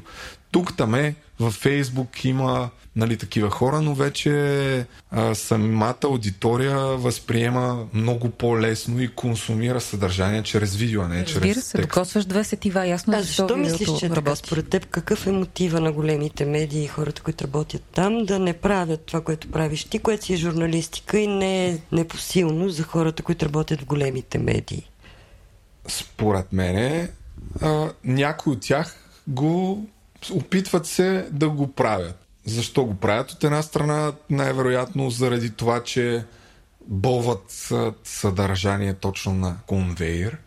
Тук 0.51 0.77
там 0.77 0.94
е, 0.94 1.15
във 1.40 1.55
Фейсбук 1.55 2.24
има 2.24 2.70
нали, 3.01 3.16
такива 3.16 3.51
хора, 3.51 3.81
но 3.81 3.94
вече 3.94 4.86
а, 5.10 5.35
самата 5.35 5.97
аудитория 6.05 6.78
възприема 6.78 7.86
много 7.93 8.31
по-лесно 8.31 9.01
и 9.02 9.09
консумира 9.09 9.81
съдържание 9.81 10.43
чрез 10.43 10.77
видео, 10.77 11.02
а 11.02 11.09
не 11.09 11.24
чрез 11.24 11.35
Разбира 11.35 11.60
се, 11.60 11.77
текст. 11.77 11.89
докосваш 11.89 12.24
две 12.24 12.44
сетива, 12.44 12.86
ясно 12.86 13.14
А 13.16 13.22
защо 13.22 13.56
мислиш, 13.56 13.89
че 13.98 14.09
така? 14.09 14.16
работи. 14.16 14.43
Според 14.47 14.68
теб 14.68 14.86
какъв 14.86 15.27
е 15.27 15.32
мотива 15.32 15.81
на 15.81 15.93
големите 15.93 16.44
медии 16.44 16.85
и 16.85 16.89
хората, 16.89 17.22
които 17.22 17.44
работят 17.44 17.82
там, 17.94 18.24
да 18.24 18.39
не 18.39 18.52
правят 18.52 19.01
това, 19.01 19.20
което 19.20 19.51
правиш 19.51 19.85
ти, 19.85 19.98
което 19.98 20.24
си 20.24 20.32
е 20.32 20.36
журналистика 20.36 21.18
и 21.18 21.27
не 21.27 21.68
е 21.68 21.78
непосилно 21.93 22.68
за 22.68 22.82
хората, 22.82 23.22
които 23.22 23.44
работят 23.44 23.81
в 23.81 23.85
големите 23.85 24.39
медии? 24.39 24.90
Според 25.89 26.52
мене, 26.52 27.10
а, 27.62 27.89
някои 28.05 28.52
от 28.52 28.60
тях 28.60 28.97
го 29.28 29.86
опитват 30.32 30.86
се 30.86 31.28
да 31.32 31.48
го 31.48 31.72
правят. 31.72 32.27
Защо 32.51 32.85
го 32.85 32.94
правят? 32.94 33.31
От 33.31 33.44
една 33.44 33.62
страна, 33.62 34.12
най-вероятно 34.31 35.10
заради 35.10 35.51
това, 35.51 35.82
че 35.82 36.24
бълват 36.89 37.73
съдържание 38.05 38.94
точно 38.94 39.35
на 39.35 39.57
конвейер. 39.66 40.39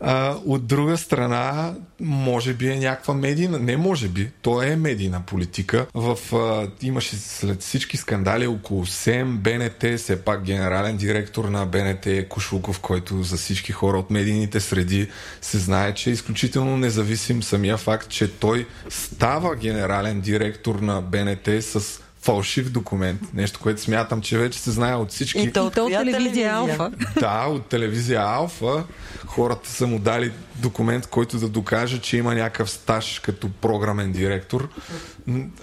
А, 0.00 0.36
от 0.46 0.66
друга 0.66 0.96
страна, 0.96 1.74
може 2.00 2.54
би 2.54 2.68
е 2.68 2.76
някаква 2.76 3.14
медийна, 3.14 3.58
не 3.58 3.76
може 3.76 4.08
би, 4.08 4.30
то 4.42 4.62
е 4.62 4.76
медийна 4.76 5.22
политика. 5.26 5.86
В, 5.94 6.18
а, 6.36 6.70
имаше 6.82 7.16
след 7.16 7.62
всички 7.62 7.96
скандали 7.96 8.46
около 8.46 8.86
СЕМ, 8.86 9.38
БНТ, 9.38 9.98
все 9.98 10.22
пак 10.24 10.44
генерален 10.44 10.96
директор 10.96 11.44
на 11.44 11.66
БНТ 11.66 12.06
е 12.06 12.28
Кошуков, 12.28 12.80
който 12.80 13.22
за 13.22 13.36
всички 13.36 13.72
хора 13.72 13.98
от 13.98 14.10
медийните 14.10 14.60
среди 14.60 15.08
се 15.40 15.58
знае, 15.58 15.94
че 15.94 16.10
е 16.10 16.12
изключително 16.12 16.76
независим 16.76 17.42
самия 17.42 17.76
факт, 17.76 18.08
че 18.08 18.32
той 18.32 18.66
става 18.88 19.56
генерален 19.56 20.20
директор 20.20 20.74
на 20.74 21.00
БНТ 21.00 21.48
с 21.60 22.00
фалшив 22.26 22.70
документ. 22.70 23.20
Нещо, 23.34 23.60
което 23.62 23.80
смятам, 23.80 24.20
че 24.20 24.38
вече 24.38 24.58
се 24.58 24.70
знае 24.70 24.94
от 24.94 25.10
всички. 25.10 25.38
И 25.38 25.52
то 25.52 25.66
от, 25.66 25.74
То 25.74 25.84
от 25.84 25.92
телевизия 25.92 26.54
Алфа. 26.54 26.92
Да, 27.20 27.46
от 27.48 27.66
телевизия 27.66 28.20
Алфа 28.20 28.84
хората 29.26 29.70
са 29.70 29.86
му 29.86 29.98
дали 29.98 30.32
документ, 30.56 31.06
който 31.06 31.38
да 31.38 31.48
докаже, 31.48 32.00
че 32.00 32.16
има 32.16 32.34
някакъв 32.34 32.70
стаж 32.70 33.18
като 33.18 33.50
програмен 33.50 34.12
директор. 34.12 34.68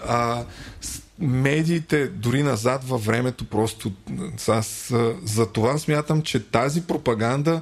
А, 0.07 0.43
медиите 1.19 2.07
дори 2.07 2.43
назад 2.43 2.83
във 2.83 3.05
времето 3.05 3.45
просто 3.45 3.91
аз 4.47 4.93
за 5.23 5.51
това 5.51 5.77
смятам, 5.77 6.21
че 6.21 6.39
тази 6.39 6.81
пропаганда 6.81 7.61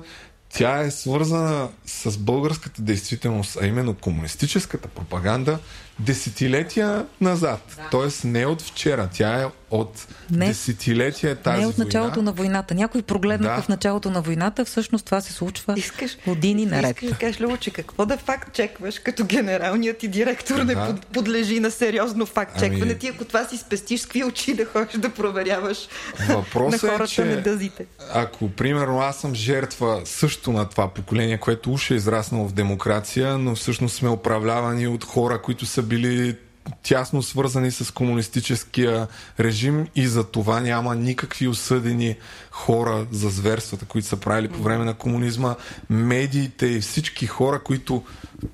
тя 0.53 0.79
е 0.79 0.91
свързана 0.91 1.69
с 1.85 2.17
българската 2.17 2.81
действителност, 2.81 3.57
а 3.61 3.67
именно 3.67 3.93
комунистическата 3.93 4.87
пропаганда 4.87 5.59
десетилетия 5.99 7.05
назад. 7.21 7.61
Да. 7.75 7.81
Тоест 7.91 8.23
не 8.23 8.45
от 8.45 8.61
вчера, 8.61 9.09
тя 9.13 9.41
е 9.41 9.45
от 9.71 10.07
Не. 10.31 10.47
десетилетия 10.47 11.35
тази 11.35 11.57
Не 11.57 11.63
е 11.63 11.67
от 11.67 11.77
началото 11.77 12.13
война. 12.13 12.25
на 12.25 12.33
войната. 12.33 12.75
Някой 12.75 13.01
прогледнаха 13.01 13.55
Да. 13.55 13.61
в 13.61 13.69
началото 13.69 14.09
на 14.09 14.21
войната, 14.21 14.65
всъщност 14.65 15.05
това 15.05 15.21
се 15.21 15.33
случва 15.33 15.73
Искаш, 15.77 16.17
години 16.27 16.65
наред. 16.65 16.89
Искаш 16.91 17.09
да 17.09 17.15
кажеш, 17.15 17.41
Луче, 17.41 17.71
какво 17.71 18.05
да 18.05 18.17
факт 18.17 18.53
чекваш, 18.53 18.99
като 18.99 19.25
генералният 19.25 19.97
ти 19.97 20.07
директор 20.07 20.55
не 20.55 20.75
Да. 20.75 20.85
под, 20.87 21.05
подлежи 21.07 21.59
на 21.59 21.71
сериозно 21.71 22.25
факт 22.25 22.53
чекване? 22.53 22.81
Ами- 22.83 22.99
Ти 22.99 23.07
ако 23.07 23.25
това 23.25 23.45
си 23.45 23.57
спестиш, 23.57 23.99
с 24.01 24.05
какви 24.05 24.23
очи 24.23 24.53
да 24.53 24.65
ходиш 24.65 24.93
да 24.93 25.09
проверяваш 25.09 25.77
на 26.19 26.35
Въпросът 26.35 26.83
е, 26.83 26.87
хората 26.87 27.07
че 27.07 27.23
медъзите? 27.23 27.85
ако 28.13 28.49
примерно 28.49 28.99
аз 28.99 29.17
съм 29.17 29.35
жертва 29.35 30.01
също 30.05 30.51
на 30.51 30.65
това 30.65 30.87
поколение, 30.89 31.37
което 31.37 31.73
уж 31.73 31.91
е 31.91 31.95
израснало 31.95 32.47
в 32.47 32.53
демокрация, 32.53 33.37
но 33.37 33.55
всъщност 33.55 33.95
сме 33.95 34.09
управлявани 34.09 34.87
от 34.87 35.03
хора, 35.03 35.41
които 35.41 35.65
са 35.65 35.80
били 35.83 36.37
тясно 36.83 37.23
свързани 37.23 37.71
с 37.71 37.93
комунистическия 37.93 39.07
режим 39.39 39.87
и 39.95 40.07
за 40.07 40.23
това 40.23 40.59
няма 40.59 40.95
никакви 40.95 41.47
осъдени 41.47 42.15
хора 42.51 43.07
за 43.11 43.29
зверствата, 43.29 43.85
които 43.85 44.07
са 44.07 44.17
правили 44.17 44.47
по 44.47 44.63
време 44.63 44.85
на 44.85 44.93
комунизма. 44.93 45.55
Медиите 45.89 46.65
и 46.65 46.81
всички 46.81 47.27
хора, 47.27 47.59
които 47.59 48.03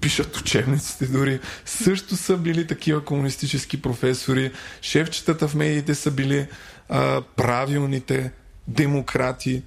пишат 0.02 0.38
учебниците 0.38 1.06
дори, 1.06 1.40
също 1.66 2.16
са 2.16 2.38
били 2.38 2.68
такива 2.68 3.06
комунистически 3.06 3.82
професори. 3.82 4.52
Шефчетата 4.82 5.48
в 5.48 5.56
медиите 5.56 5.96
са 5.96 6.12
били 6.12 6.48
а, 6.90 7.22
правилните 7.22 8.32
демократи. 8.68 9.64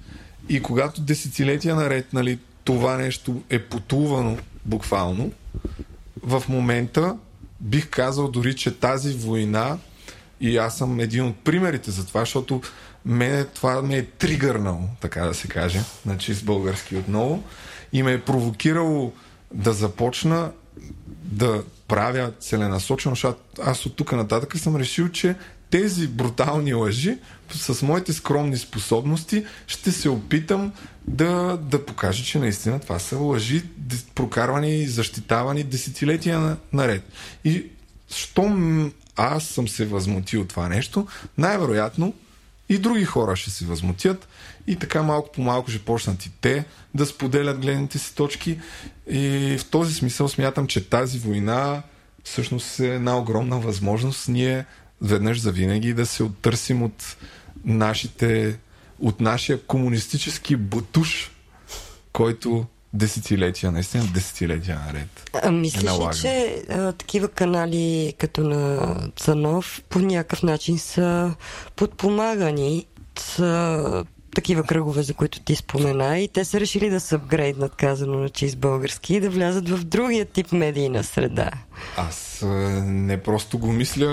И 0.49 0.61
когато 0.61 1.01
десетилетия 1.01 1.75
наред 1.75 2.13
нали, 2.13 2.39
това 2.63 2.97
нещо 2.97 3.41
е 3.49 3.59
потувано 3.59 4.37
буквално, 4.65 5.31
в 6.23 6.43
момента 6.49 7.17
бих 7.61 7.89
казал 7.89 8.27
дори, 8.27 8.55
че 8.55 8.79
тази 8.79 9.13
война 9.13 9.77
и 10.41 10.57
аз 10.57 10.77
съм 10.77 10.99
един 10.99 11.25
от 11.25 11.35
примерите 11.35 11.91
за 11.91 12.05
това, 12.05 12.19
защото 12.19 12.61
мене 13.05 13.45
това 13.45 13.81
ме 13.81 13.97
е 13.97 14.05
тригърнало, 14.05 14.81
така 15.01 15.21
да 15.21 15.33
се 15.33 15.47
каже, 15.47 15.81
на 16.05 16.17
чист 16.17 16.45
български 16.45 16.95
отново, 16.95 17.43
и 17.93 18.03
ме 18.03 18.13
е 18.13 18.21
провокирало 18.21 19.13
да 19.53 19.73
започна 19.73 20.51
да 21.23 21.63
правя 21.87 22.31
целенасочено, 22.39 23.15
защото 23.15 23.39
аз 23.63 23.85
от 23.85 23.95
тук 23.95 24.11
нататък 24.11 24.57
съм 24.57 24.75
решил, 24.75 25.09
че 25.09 25.35
тези 25.69 26.07
брутални 26.07 26.73
лъжи 26.73 27.17
с 27.51 27.81
моите 27.81 28.13
скромни 28.13 28.57
способности 28.57 29.45
ще 29.67 29.91
се 29.91 30.09
опитам 30.09 30.71
да, 31.07 31.57
да 31.61 31.85
покажа, 31.85 32.23
че 32.23 32.39
наистина 32.39 32.79
това 32.79 32.99
са 32.99 33.17
лъжи, 33.17 33.63
прокарвани 34.15 34.81
и 34.81 34.87
защитавани 34.87 35.63
десетилетия 35.63 36.39
на- 36.39 36.57
наред. 36.73 37.03
И 37.45 37.65
щом 38.09 38.91
аз 39.15 39.43
съм 39.45 39.67
се 39.67 39.85
възмутил 39.85 40.45
това 40.45 40.69
нещо, 40.69 41.07
най-вероятно 41.37 42.13
и 42.69 42.77
други 42.77 43.05
хора 43.05 43.35
ще 43.35 43.49
се 43.49 43.65
възмутят 43.65 44.27
и 44.67 44.75
така 44.75 45.03
малко 45.03 45.31
по 45.31 45.41
малко 45.41 45.71
ще 45.71 45.79
почнат 45.79 46.25
и 46.25 46.31
те 46.41 46.65
да 46.95 47.05
споделят 47.05 47.59
гледните 47.59 47.99
си 47.99 48.15
точки 48.15 48.59
и 49.09 49.57
в 49.59 49.65
този 49.65 49.93
смисъл 49.93 50.27
смятам, 50.27 50.67
че 50.67 50.89
тази 50.89 51.19
война 51.19 51.81
всъщност 52.23 52.79
е 52.79 52.95
една 52.95 53.17
огромна 53.17 53.59
възможност 53.59 54.27
ние 54.27 54.65
веднъж 55.01 55.39
за 55.41 55.51
винаги 55.51 55.93
да 55.93 56.05
се 56.05 56.23
оттърсим 56.23 56.83
от 56.83 57.17
нашите 57.65 58.57
от 59.01 59.21
нашия 59.21 59.61
комунистически 59.61 60.55
бутуш, 60.55 61.31
който 62.13 62.65
десетилетия, 62.93 63.71
наистина 63.71 64.03
десетилетия 64.13 64.81
наред. 64.87 65.29
А 65.43 65.51
мислиш 65.51 65.83
ли, 65.83 65.85
налага. 65.85 66.13
че 66.13 66.63
а, 66.69 66.91
такива 66.91 67.27
канали 67.27 68.13
като 68.17 68.41
на 68.41 68.95
Цанов 69.15 69.83
по 69.89 69.99
някакъв 69.99 70.43
начин 70.43 70.79
са 70.79 71.35
подпомагани 71.75 72.85
с 73.19 74.05
такива 74.35 74.63
кръгове, 74.63 75.03
за 75.03 75.13
които 75.13 75.39
ти 75.39 75.55
спомена 75.55 76.19
и 76.19 76.27
те 76.27 76.45
са 76.45 76.59
решили 76.59 76.89
да 76.89 76.99
се 76.99 77.15
апгрейднат, 77.15 77.75
казано 77.75 78.19
на 78.19 78.29
чист 78.29 78.57
български, 78.57 79.15
и 79.15 79.19
да 79.19 79.29
влязат 79.29 79.69
в 79.69 79.83
другия 79.83 80.25
тип 80.25 80.51
медийна 80.51 81.03
среда. 81.03 81.51
Аз 81.97 82.43
не 82.83 83.23
просто 83.23 83.57
го 83.57 83.71
мисля, 83.71 84.07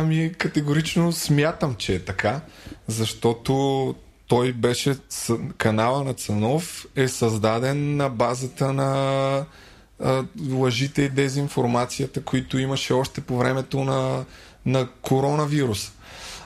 ами 0.00 0.32
категорично 0.38 1.12
смятам, 1.12 1.74
че 1.74 1.94
е 1.94 2.04
така, 2.04 2.40
защото 2.86 3.94
той 4.28 4.52
беше, 4.52 4.96
канала 5.58 6.04
на 6.04 6.14
Цанов 6.14 6.86
е 6.96 7.08
създаден 7.08 7.96
на 7.96 8.08
базата 8.08 8.72
на 8.72 9.44
а, 10.00 10.24
лъжите 10.50 11.02
и 11.02 11.08
дезинформацията, 11.08 12.22
които 12.22 12.58
имаше 12.58 12.92
още 12.92 13.20
по 13.20 13.38
времето 13.38 13.84
на, 13.84 14.24
на 14.66 14.88
коронавирус. 15.02 15.92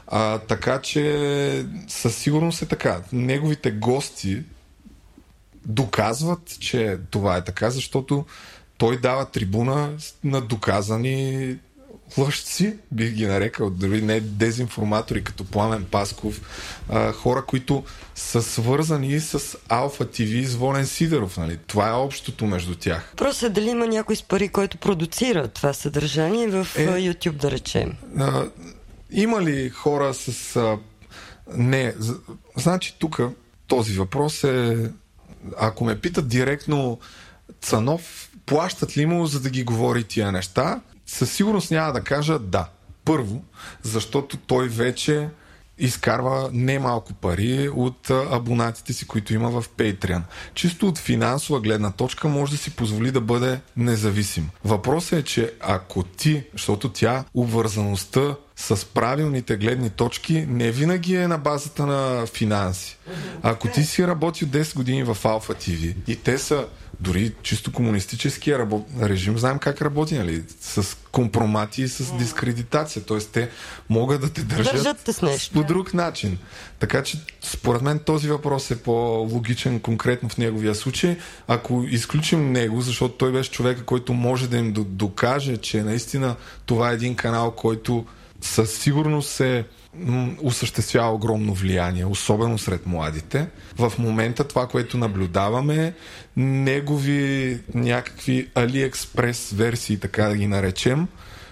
А, 0.07 0.39
така 0.39 0.81
че 0.81 1.67
със 1.89 2.17
сигурност 2.17 2.63
е 2.63 2.67
така. 2.67 3.01
Неговите 3.13 3.71
гости 3.71 4.43
доказват, 5.67 6.57
че 6.61 6.99
това 7.11 7.37
е 7.37 7.45
така, 7.45 7.71
защото 7.71 8.25
той 8.79 9.01
дава 9.01 9.25
трибуна 9.25 9.97
на 10.25 10.41
доказани 10.41 11.57
лъжци, 12.19 12.77
бих 12.93 13.13
ги 13.13 13.27
нарекал, 13.27 13.71
дори 13.71 14.03
не 14.03 14.21
дезинформатори, 14.21 15.25
като 15.25 15.45
Пламен 15.45 15.85
Пасков, 15.91 16.41
а, 16.89 17.13
хора, 17.13 17.45
които 17.47 17.85
са 18.15 18.43
свързани 18.43 19.21
с 19.21 19.59
Алфа 19.69 20.11
ТВ 20.11 20.23
и 20.23 20.47
с 20.47 20.55
Волен 20.55 20.87
Сидеров. 20.87 21.37
Нали? 21.37 21.59
Това 21.67 21.89
е 21.89 21.93
общото 21.93 22.47
между 22.47 22.75
тях. 22.75 23.13
Просто 23.17 23.47
е 23.47 23.49
дали 23.49 23.71
има 23.71 23.87
някой 23.87 24.17
с 24.17 24.23
пари, 24.23 24.49
който 24.49 24.79
продуцира 24.79 25.49
това 25.49 25.73
съдържание 25.73 26.49
в 26.49 26.67
Е. 26.77 26.87
YouTube, 26.87 27.33
да 27.33 27.51
речем. 27.51 27.93
А, 28.19 28.45
има 29.11 29.43
ли 29.43 29.71
хора 29.71 30.15
с... 30.15 30.57
А, 30.57 30.79
не, 31.57 31.95
значи 32.57 32.97
тук 32.99 33.21
този 33.67 33.93
въпрос 33.93 34.45
е 34.45 34.91
ако 35.59 35.85
ме 35.85 36.01
питат 36.01 36.29
директно 36.29 36.99
Цанов, 37.61 38.31
плащат 38.47 38.97
ли 38.97 39.07
му 39.07 39.27
за 39.27 39.41
да 39.41 39.51
ги 39.51 39.65
говори 39.65 40.05
тия 40.05 40.33
неща, 40.33 40.81
със 41.13 41.33
сигурност 41.33 41.71
няма 41.71 41.93
да 41.93 42.01
кажа 42.01 42.39
да. 42.39 42.69
Първо, 43.05 43.45
защото 43.83 44.37
той 44.37 44.69
вече 44.69 45.29
изкарва 45.79 46.51
немалко 46.53 47.13
пари 47.13 47.69
от 47.69 48.11
абонатите 48.11 48.93
си, 48.93 49.07
които 49.07 49.35
има 49.35 49.51
в 49.51 49.69
Patreon. 49.69 50.23
Чисто 50.55 50.89
от 50.89 50.99
финансова 50.99 51.61
гледна 51.61 51.91
точка 51.91 52.29
може 52.29 52.53
да 52.53 52.59
си 52.59 52.71
позволи 52.71 53.11
да 53.11 53.21
бъде 53.21 53.61
независим. 53.77 54.51
Въпросът 54.65 55.13
е, 55.13 55.23
че 55.23 55.53
ако 55.61 56.03
ти, 56.03 56.45
защото 56.53 56.89
тя 56.89 57.25
обвързаността 57.35 58.35
с 58.57 58.87
правилните 58.87 59.57
гледни 59.57 59.91
точки 59.91 60.47
не 60.49 60.71
винаги 60.71 61.15
е 61.15 61.29
на 61.29 61.39
базата 61.39 61.87
на 61.87 62.27
финанси. 62.27 62.99
Ако 63.43 63.69
ти 63.69 63.85
си 63.85 64.07
работил 64.07 64.49
10 64.49 64.77
години 64.77 65.03
в 65.03 65.17
Alpha 65.23 65.55
TV 65.55 65.95
и 66.07 66.17
те 66.17 66.39
са 66.39 66.67
дори 67.03 67.33
чисто 67.43 67.73
комунистическия 67.73 68.59
рабо... 68.59 68.85
режим, 69.03 69.39
знаем 69.39 69.59
как 69.59 69.83
работи, 69.83 70.19
нали? 70.19 70.43
С 70.61 70.97
компромати 71.13 71.83
и 71.83 71.89
с 71.89 72.17
дискредитация. 72.17 73.05
Т.е. 73.05 73.19
те 73.19 73.51
могат 73.89 74.21
да 74.21 74.31
те 74.31 74.43
държат, 74.43 74.75
Държат 74.75 74.99
те 75.05 75.13
с 75.13 75.23
нещо. 75.23 75.55
по 75.55 75.65
друг 75.65 75.95
начин. 75.95 76.39
Така 76.79 77.03
че, 77.03 77.19
според 77.41 77.83
мен, 77.83 77.99
този 77.99 78.29
въпрос 78.29 78.71
е 78.71 78.83
по-логичен 78.83 79.81
конкретно 79.81 80.29
в 80.29 80.39
неговия 80.39 80.75
случай. 80.75 81.17
Ако 81.49 81.85
изключим 81.89 82.53
него, 82.53 82.81
защото 82.81 83.15
той 83.15 83.33
беше 83.33 83.51
човека, 83.51 83.85
който 83.85 84.13
може 84.13 84.49
да 84.49 84.57
им 84.57 84.73
докаже, 84.77 85.57
че 85.57 85.83
наистина 85.83 86.37
това 86.67 86.91
е 86.91 86.95
един 86.95 87.15
канал, 87.15 87.51
който 87.51 88.07
със 88.41 88.73
сигурност 88.73 89.31
се 89.31 89.65
осъществява 90.43 91.13
огромно 91.13 91.55
влияние, 91.55 92.05
особено 92.05 92.59
сред 92.59 92.87
младите. 92.87 93.47
В 93.77 93.93
момента 93.99 94.45
това, 94.45 94.67
което 94.67 94.99
наблюдаваме 94.99 95.95
негови 96.37 97.59
някакви 97.75 98.49
Алиекспрес 98.55 99.51
версии, 99.51 100.01
така 100.01 100.25
да 100.29 100.37
ги 100.37 100.47
наречем, 100.47 101.09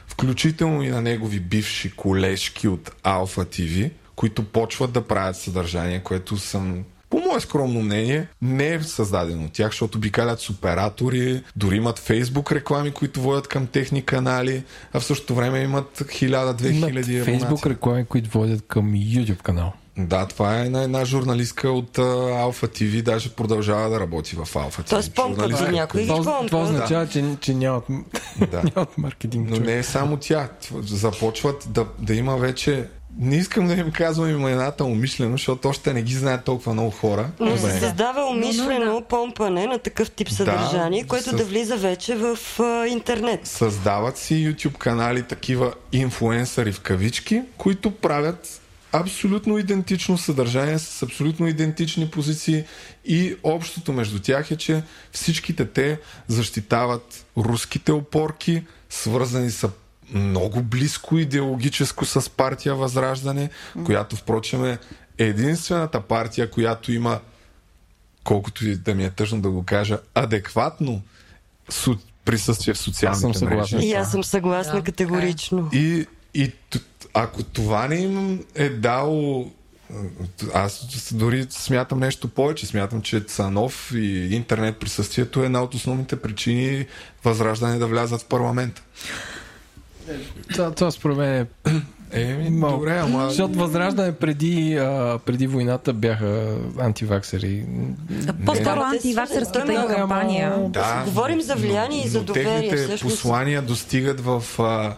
включително 0.07 0.83
и 0.83 0.89
на 0.89 1.01
негови 1.01 1.41
бивши 1.41 1.91
колежки 1.91 2.69
от 2.69 2.91
Alpha 3.05 3.45
TV, 3.45 3.91
които 4.17 4.45
почват 4.45 4.93
да 4.93 5.07
правят 5.07 5.37
съдържание, 5.37 6.01
което 6.01 6.37
съм 6.37 6.85
по 7.11 7.19
мое 7.19 7.41
скромно 7.41 7.81
мнение, 7.81 8.27
не 8.43 8.69
е 8.69 8.82
създадено 8.82 9.45
от 9.45 9.53
тях, 9.53 9.70
защото 9.70 9.99
обикалят 9.99 10.41
с 10.41 10.51
оператори, 10.51 11.43
дори 11.57 11.77
имат 11.77 11.99
фейсбук 11.99 12.53
реклами, 12.53 12.91
които 12.91 13.20
водят 13.20 13.49
към 13.49 13.66
техни 13.66 14.03
канали, 14.03 14.62
а 14.93 15.01
в 15.01 15.05
същото 15.05 15.35
време 15.35 15.61
имат 15.61 15.99
1000-2000 15.99 17.24
фейсбук 17.24 17.66
реклами, 17.66 18.05
които 18.05 18.31
водят 18.31 18.65
към 18.69 18.93
YouTube 18.93 19.43
канал. 19.43 19.73
Да, 19.99 20.27
това 20.27 20.59
е 20.61 20.65
една, 20.65 20.82
една 20.82 21.05
журналистка 21.05 21.70
от 21.70 21.99
Алфа 21.99 22.69
uh, 22.69 22.82
TV, 22.82 23.03
даже 23.03 23.31
продължава 23.31 23.91
да 23.91 24.01
работи 24.01 24.37
в 24.37 24.57
Алфа 24.57 24.82
TV. 24.82 24.91
Тоест 24.91 25.15
помпа 25.15 25.49
за 25.49 25.73
някой 25.73 26.03
това, 26.03 26.16
това, 26.16 26.47
това 26.47 26.62
означава, 26.62 27.07
да. 27.07 27.12
че, 27.12 27.24
че 27.41 27.55
нямат, 27.55 27.85
да. 28.51 28.62
нямат 28.77 28.99
маркетинг. 28.99 29.51
Но 29.51 29.57
не 29.57 29.78
е 29.78 29.82
само 29.82 30.16
тя. 30.16 30.49
Започват 30.82 31.66
да, 31.70 31.87
да 31.99 32.15
има 32.15 32.37
вече 32.37 32.89
не 33.19 33.37
искам 33.37 33.66
да 33.66 33.74
им 33.74 33.91
казвам 33.91 34.31
имената 34.31 34.85
умишлено, 34.85 35.32
защото 35.32 35.69
още 35.69 35.93
не 35.93 36.03
ги 36.03 36.15
знаят 36.15 36.45
толкова 36.45 36.73
много 36.73 36.91
хора. 36.91 37.31
Но 37.41 37.57
се 37.57 37.70
създава 37.70 38.31
умишлено 38.31 39.03
помпане 39.09 39.66
на 39.66 39.78
такъв 39.78 40.11
тип 40.11 40.31
съдържание, 40.31 41.03
да, 41.03 41.09
което 41.09 41.31
с... 41.31 41.37
да 41.37 41.45
влиза 41.45 41.77
вече 41.77 42.15
в 42.15 42.39
а, 42.61 42.87
интернет. 42.87 43.47
Създават 43.47 44.19
си 44.19 44.35
YouTube 44.35 44.78
канали, 44.78 45.23
такива 45.23 45.73
инфуенсъри 45.93 46.73
в 46.73 46.81
кавички, 46.81 47.43
които 47.57 47.91
правят 47.91 48.61
абсолютно 48.93 49.59
идентично 49.59 50.19
съдържание 50.19 50.78
с 50.78 51.03
абсолютно 51.03 51.47
идентични 51.47 52.11
позиции 52.11 52.65
и 53.05 53.35
общото 53.43 53.93
между 53.93 54.20
тях 54.20 54.51
е, 54.51 54.57
че 54.57 54.82
всичките 55.12 55.65
те 55.65 55.99
защитават 56.28 57.27
руските 57.37 57.93
опорки, 57.93 58.62
свързани 58.91 59.51
са 59.51 59.70
много 60.15 60.62
близко 60.62 61.19
идеологическо 61.19 62.05
с 62.05 62.31
партия 62.31 62.74
Възраждане, 62.74 63.51
която 63.85 64.16
впрочем 64.16 64.65
е 64.65 64.78
единствената 65.19 66.01
партия, 66.01 66.51
която 66.51 66.93
има, 66.93 67.20
колкото 68.24 68.69
и 68.69 68.77
да 68.77 68.95
ми 68.95 69.05
е 69.05 69.11
тъжно 69.11 69.41
да 69.41 69.51
го 69.51 69.65
кажа, 69.65 69.99
адекватно 70.15 71.03
присъствие 72.24 72.74
в 72.74 72.78
социалните 72.78 73.45
мрежи. 73.45 73.77
И 73.77 73.93
аз 73.93 74.11
съм 74.11 74.24
съгласна 74.24 74.74
да, 74.74 74.82
категорично. 74.82 75.70
И, 75.73 76.07
и 76.35 76.53
ако 77.15 77.43
това 77.43 77.89
не 77.89 77.97
им 77.97 78.45
е 78.55 78.69
дало 78.69 79.51
аз 80.55 80.87
дори 81.12 81.47
смятам 81.51 82.01
нещо 82.01 82.28
повече. 82.28 82.66
Смятам, 82.66 83.03
че 83.03 83.20
Цанов 83.20 83.93
и 83.95 84.28
интернет 84.35 84.77
присъствието 84.77 85.43
е 85.43 85.47
една 85.47 85.62
от 85.62 85.74
основните 85.74 86.16
причини 86.16 86.87
възраждане 87.24 87.78
да 87.78 87.87
влязат 87.87 88.23
в 88.23 88.27
парламента. 88.27 88.82
Това, 90.53 90.70
това 90.70 90.91
според 90.91 91.16
мен 91.16 91.35
е 91.35 91.47
Еми, 92.12 92.51
Мал... 92.51 92.70
добре, 92.70 92.99
ама... 92.99 93.28
Защото 93.28 93.59
възраждане 93.59 94.12
преди, 94.12 94.77
а, 94.77 95.19
преди 95.27 95.47
войната 95.47 95.93
бяха 95.93 96.57
антиваксери. 96.78 97.65
По-скоро 98.47 98.81
антиваксерската 98.81 99.73
им 99.73 99.81
кампания. 99.97 100.55
Да, 100.69 101.03
Говорим 101.07 101.41
за 101.41 101.55
влияние 101.55 102.05
и 102.05 102.09
за 102.09 102.23
доверие. 102.23 102.53
Техните 102.53 102.77
всъщност. 102.77 103.15
послания 103.15 103.62
достигат 103.62 104.20
в 104.20 104.45
а, 104.59 104.97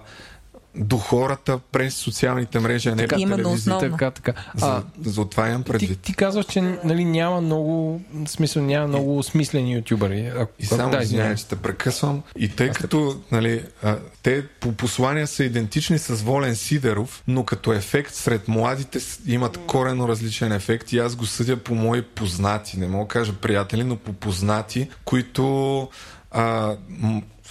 до 0.74 0.98
хората 0.98 1.58
през 1.72 1.94
социалните 1.94 2.60
мрежи, 2.60 2.88
а 2.88 2.94
не 2.94 3.02
така, 3.02 3.16
телевизията. 3.16 3.90
Така, 3.90 4.10
така. 4.10 4.32
А, 4.60 4.82
за, 5.00 5.10
за 5.10 5.24
това 5.24 5.48
имам 5.48 5.62
предвид. 5.62 5.90
Ти, 5.90 5.96
ти 5.96 6.14
казваш, 6.14 6.46
че 6.46 6.60
нали, 6.60 7.04
няма 7.04 7.40
много 7.40 8.00
смисъл, 8.26 8.62
няма 8.62 8.86
много 8.86 9.22
смислени 9.22 9.74
ютубъри. 9.74 10.26
А, 10.26 10.46
и 10.58 10.66
само 10.66 10.90
да, 10.90 11.02
извинявай, 11.02 11.36
че 11.36 11.46
те 11.46 11.56
прекъсвам. 11.56 12.22
И 12.36 12.48
тъй 12.48 12.68
Аз 12.68 12.76
като 12.76 13.20
нали, 13.32 13.64
а, 13.82 13.98
те 14.22 14.46
по 14.46 14.72
послания 14.72 15.26
са 15.26 15.44
идентични 15.44 15.98
с 15.98 16.14
Волен 16.14 16.56
Сидеров, 16.56 17.22
но 17.28 17.44
като 17.44 17.72
ефект 17.72 18.14
сред 18.14 18.48
младите 18.48 18.98
имат 19.26 19.58
корено 19.66 20.08
различен 20.08 20.52
ефект 20.52 20.92
и 20.92 20.98
аз 20.98 21.16
го 21.16 21.26
съдя 21.26 21.56
по 21.56 21.74
мои 21.74 22.02
познати, 22.02 22.78
не 22.78 22.86
мога 22.86 23.04
да 23.04 23.08
кажа 23.08 23.32
приятели, 23.32 23.84
но 23.84 23.96
по 23.96 24.12
познати, 24.12 24.88
които 25.04 25.88
а, 26.30 26.76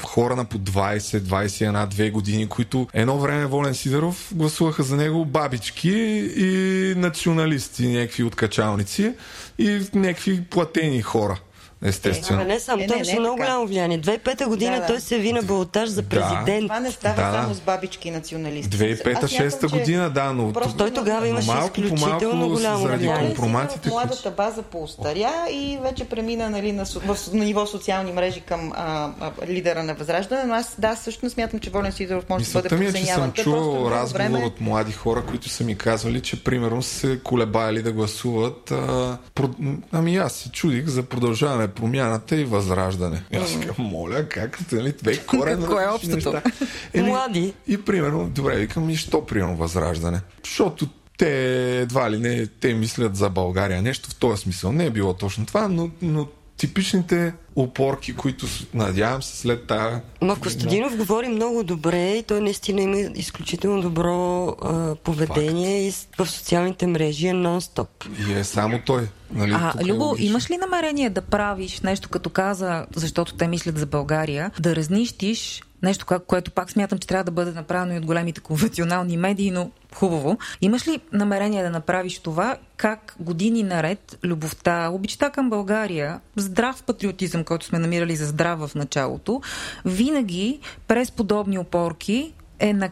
хора 0.06 0.36
на 0.36 0.46
по 0.46 0.58
20, 0.58 1.00
21, 1.00 1.88
2 1.88 2.12
години, 2.12 2.50
които 2.50 2.88
едно 2.94 3.20
време 3.20 3.46
Волен 3.46 3.76
Сидеров 3.76 4.32
гласуваха 4.36 4.84
за 4.84 4.96
него 4.96 5.26
бабички 5.26 5.92
и 6.38 6.94
националисти, 6.98 7.88
някакви 7.88 8.24
откачалници 8.24 9.14
и 9.58 9.82
някакви 9.94 10.44
платени 10.44 11.02
хора. 11.02 11.40
Естествено. 11.84 12.42
Е, 12.42 12.46
не 12.46 12.60
сам, 12.60 12.80
е, 12.80 12.88
той 12.88 12.98
беше 12.98 13.20
много 13.20 13.38
така. 13.38 13.46
голямо 13.46 13.68
влияние. 13.68 14.00
2005 14.00 14.46
година 14.46 14.72
Да, 14.72 14.82
да. 14.82 14.88
той 14.88 15.00
се 15.00 15.16
яви 15.16 15.34
на 15.34 15.42
балотаж 15.42 15.90
за 15.90 16.04
президент. 16.04 16.62
Това 16.62 16.80
не 16.80 16.92
става 16.92 17.16
Да. 17.16 17.32
само 17.34 17.54
с 17.54 17.60
бабички 17.60 18.08
и 18.08 18.12
националисти. 18.12 18.78
2005-2006 18.78 19.28
че 19.62 19.68
година, 19.70 20.10
да, 20.10 20.34
но 20.34 20.54
просто 20.54 20.78
Той 20.78 20.92
тогава 20.92 21.28
имаше 21.28 21.48
малко 21.48 21.82
изключително 21.82 22.36
малко 22.38 22.54
голямо 22.54 22.78
заради 22.80 22.98
влияние. 22.98 23.28
компроматите, 23.28 23.90
младата 23.90 24.32
база 24.32 24.62
поостаря 24.62 25.12
и 25.52 25.78
вече 25.82 26.06
премина 26.06 26.50
нали, 26.50 26.72
на, 26.72 26.86
в, 26.86 27.00
на 27.34 27.46
ниво 27.46 27.66
социални 27.66 28.12
мрежи 28.12 28.42
към 28.42 28.72
а, 28.72 29.10
а, 29.20 29.48
лидера 29.48 29.84
на 29.84 29.94
Възраждане, 29.94 30.44
но 30.44 30.54
аз 30.54 30.76
да, 30.80 30.96
също 30.96 31.26
не 31.26 31.30
смятам, 31.30 31.60
че 31.60 31.70
Волен 31.70 31.92
Сидоров 31.92 32.30
може 32.30 32.46
да 32.46 32.52
бъде 32.54 32.76
Мисълта 32.76 32.94
ми 32.94 33.00
е, 33.00 33.06
че 33.06 33.12
съм 33.14 33.32
чувал 33.34 33.62
много 33.64 33.92
разговор 33.92 34.24
време- 34.24 34.46
от 34.46 34.62
млади 34.62 34.92
хора, 34.92 35.24
които 35.24 35.50
са 35.50 35.64
ми 35.64 35.78
казвали, 35.78 36.22
че 36.22 36.44
примерно 36.44 36.82
се 36.82 37.20
колебали 37.20 37.82
да 37.82 37.92
гласуват. 37.92 38.72
А, 38.72 39.18
про... 39.36 39.50
Ами 39.92 40.18
аз 40.18 40.34
се 40.34 40.52
чудих 40.52 40.86
за 40.86 41.04
продължаване 41.04 41.68
промяната 41.74 42.36
и 42.36 42.46
възраждане. 42.46 43.24
И 43.32 43.38
аз 43.38 43.52
казвам, 43.54 43.88
моля, 43.88 44.30
как 44.30 44.72
нали, 44.72 44.92
две 44.92 45.18
корена 45.26 45.62
Какво 45.62 45.80
е 45.80 45.88
общото? 45.88 46.42
Еми, 46.94 47.10
Млади. 47.10 47.54
И 47.68 47.82
примерно, 47.82 48.30
добре, 48.30 48.56
викам, 48.56 48.90
и 48.90 48.96
що 48.96 49.26
примерно 49.26 49.56
възраждане? 49.56 50.22
Защото 50.44 50.88
те 51.18 51.80
едва 51.82 52.12
ли 52.12 52.20
не, 52.20 52.48
те 52.48 52.74
мислят 52.74 53.16
за 53.16 53.30
България 53.30 53.82
нещо 53.82 54.10
в 54.10 54.16
този 54.16 54.42
смисъл. 54.42 54.72
Не 54.72 54.86
е 54.86 54.90
било 54.90 55.14
точно 55.14 55.46
това, 55.46 55.68
но, 55.68 55.90
но 56.02 56.28
типичните 56.62 57.34
опорки, 57.56 58.16
които 58.16 58.46
надявам 58.74 59.24
се 59.24 59.38
след 59.38 59.68
тази 59.68 59.96
Ма 60.22 60.40
Костадинов 60.40 60.98
говори 60.98 61.28
много 61.28 61.64
добре 61.64 62.14
и 62.14 62.24
той 62.24 62.42
наистина 62.42 62.82
има 62.82 62.98
изключително 62.98 63.82
добро 63.82 64.48
а, 64.48 64.96
поведение 64.96 65.88
и 65.88 65.92
в 66.18 66.28
социалните 66.28 66.88
мрежи 66.88 67.28
е 67.28 67.34
нон-стоп. 67.34 67.88
И 68.28 68.34
е 68.34 68.44
само 68.44 68.80
той. 68.86 69.08
Нали, 69.32 69.52
А, 69.52 69.74
е 69.82 69.86
Любо, 69.86 70.04
логично. 70.04 70.28
имаш 70.30 70.50
ли 70.50 70.58
намерение 70.58 71.10
да 71.10 71.22
правиш 71.22 71.82
нещо, 71.82 72.10
като 72.10 72.30
каза, 72.30 72.86
защото 72.96 73.36
те 73.36 73.48
мислят 73.48 73.78
за 73.78 73.86
България, 73.86 74.52
да 74.60 74.76
разнищиш 74.76 75.64
нещо, 75.84 76.06
ко- 76.06 76.20
което 76.20 76.52
пак 76.52 76.72
смятам, 76.72 76.98
че 76.98 77.08
трябва 77.08 77.24
да 77.24 77.32
бъде 77.32 77.52
направено 77.52 77.94
и 77.94 77.98
от 77.98 78.06
големите 78.06 78.42
конвенционални 78.42 79.18
медии, 79.18 79.52
но 79.52 79.72
хубаво. 79.94 80.38
Имаш 80.62 80.88
ли 80.88 81.00
намерение 81.14 81.64
да 81.64 81.70
направиш 81.70 82.20
това, 82.20 82.58
как 82.78 83.16
години 83.20 83.64
наред 83.64 84.18
любовта, 84.24 84.90
обичта 84.90 85.30
към 85.30 85.50
България, 85.50 86.20
здрав 86.36 86.84
патриотизъм, 86.84 87.44
който 87.44 87.66
сме 87.66 87.80
намирали 87.80 88.16
за 88.16 88.26
здрав 88.26 88.60
в 88.60 88.76
началото, 88.76 89.42
винаги 89.86 90.60
през 90.88 91.12
подобни 91.12 91.58
опорки 91.60 92.34
е, 92.60 92.74
на, 92.74 92.90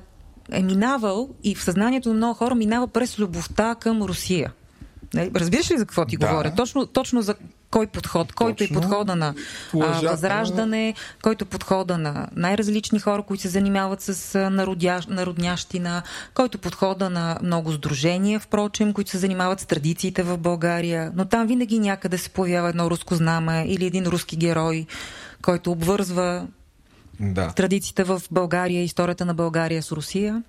е 0.52 0.64
минавал 0.64 1.30
и 1.44 1.56
в 1.56 1.64
съзнанието 1.64 2.10
на 2.10 2.16
много 2.16 2.34
хора 2.34 2.56
минава 2.56 2.88
през 2.88 3.20
любовта 3.20 3.76
към 3.76 4.02
Русия. 4.02 4.54
Нали, 5.14 5.32
Разбираш 5.36 5.72
ли 5.72 5.78
за 5.78 5.86
какво 5.86 6.06
ти 6.06 6.18
Да. 6.18 6.28
говоря? 6.28 6.54
Точно, 6.56 6.86
точно 6.86 7.22
за 7.22 7.36
кой 7.72 7.88
подход, 7.88 8.34
който 8.34 8.64
е 8.64 8.68
Точно. 8.68 8.82
подхода 8.82 9.16
на 9.16 9.34
а, 9.74 10.10
възраждане, 10.10 10.94
който 11.22 11.46
е 11.46 11.48
подхода 11.48 11.98
на 11.98 12.28
най-различни 12.36 13.00
хора, 13.00 13.24
които 13.24 13.42
се 13.42 13.48
занимават 13.48 14.02
с 14.02 14.50
народя, 14.50 15.02
народнящина, 15.08 16.04
който 16.34 16.58
е 16.58 16.62
подхода 16.62 17.10
на 17.10 17.38
много 17.44 17.72
сдружения, 17.72 18.40
впрочем, 18.40 18.94
които 18.94 19.12
се 19.12 19.18
занимават 19.18 19.60
с 19.60 19.66
традициите 19.66 20.24
в 20.24 20.38
България. 20.38 21.12
Но 21.16 21.26
там 21.26 21.48
винаги 21.48 21.80
някъде 21.80 22.18
се 22.18 22.30
появява 22.30 22.70
едно 22.70 22.90
руско 22.92 23.16
знаме 23.16 23.66
или 23.68 23.86
един 23.86 24.06
руски 24.06 24.36
герой, 24.36 24.86
който 25.42 25.72
обвързва 25.72 26.48
Да. 27.20 27.52
традициите 27.52 28.04
в 28.04 28.22
България, 28.32 28.84
историята 28.84 29.26
на 29.26 29.34
България 29.34 29.84
с 29.84 29.92
Русия. 29.92 30.44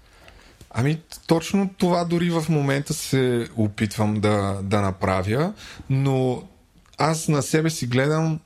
Ами, 0.74 1.00
точно 1.26 1.70
това 1.78 2.04
дори 2.04 2.30
в 2.30 2.44
момента 2.48 2.94
се 2.94 3.48
опитвам 3.56 4.20
да, 4.20 4.58
да 4.62 4.80
направя, 4.80 5.52
но 5.90 6.42
аз 7.00 7.28
на 7.28 7.42
себе 7.42 7.70
си 7.70 7.86
гледам 7.86 8.40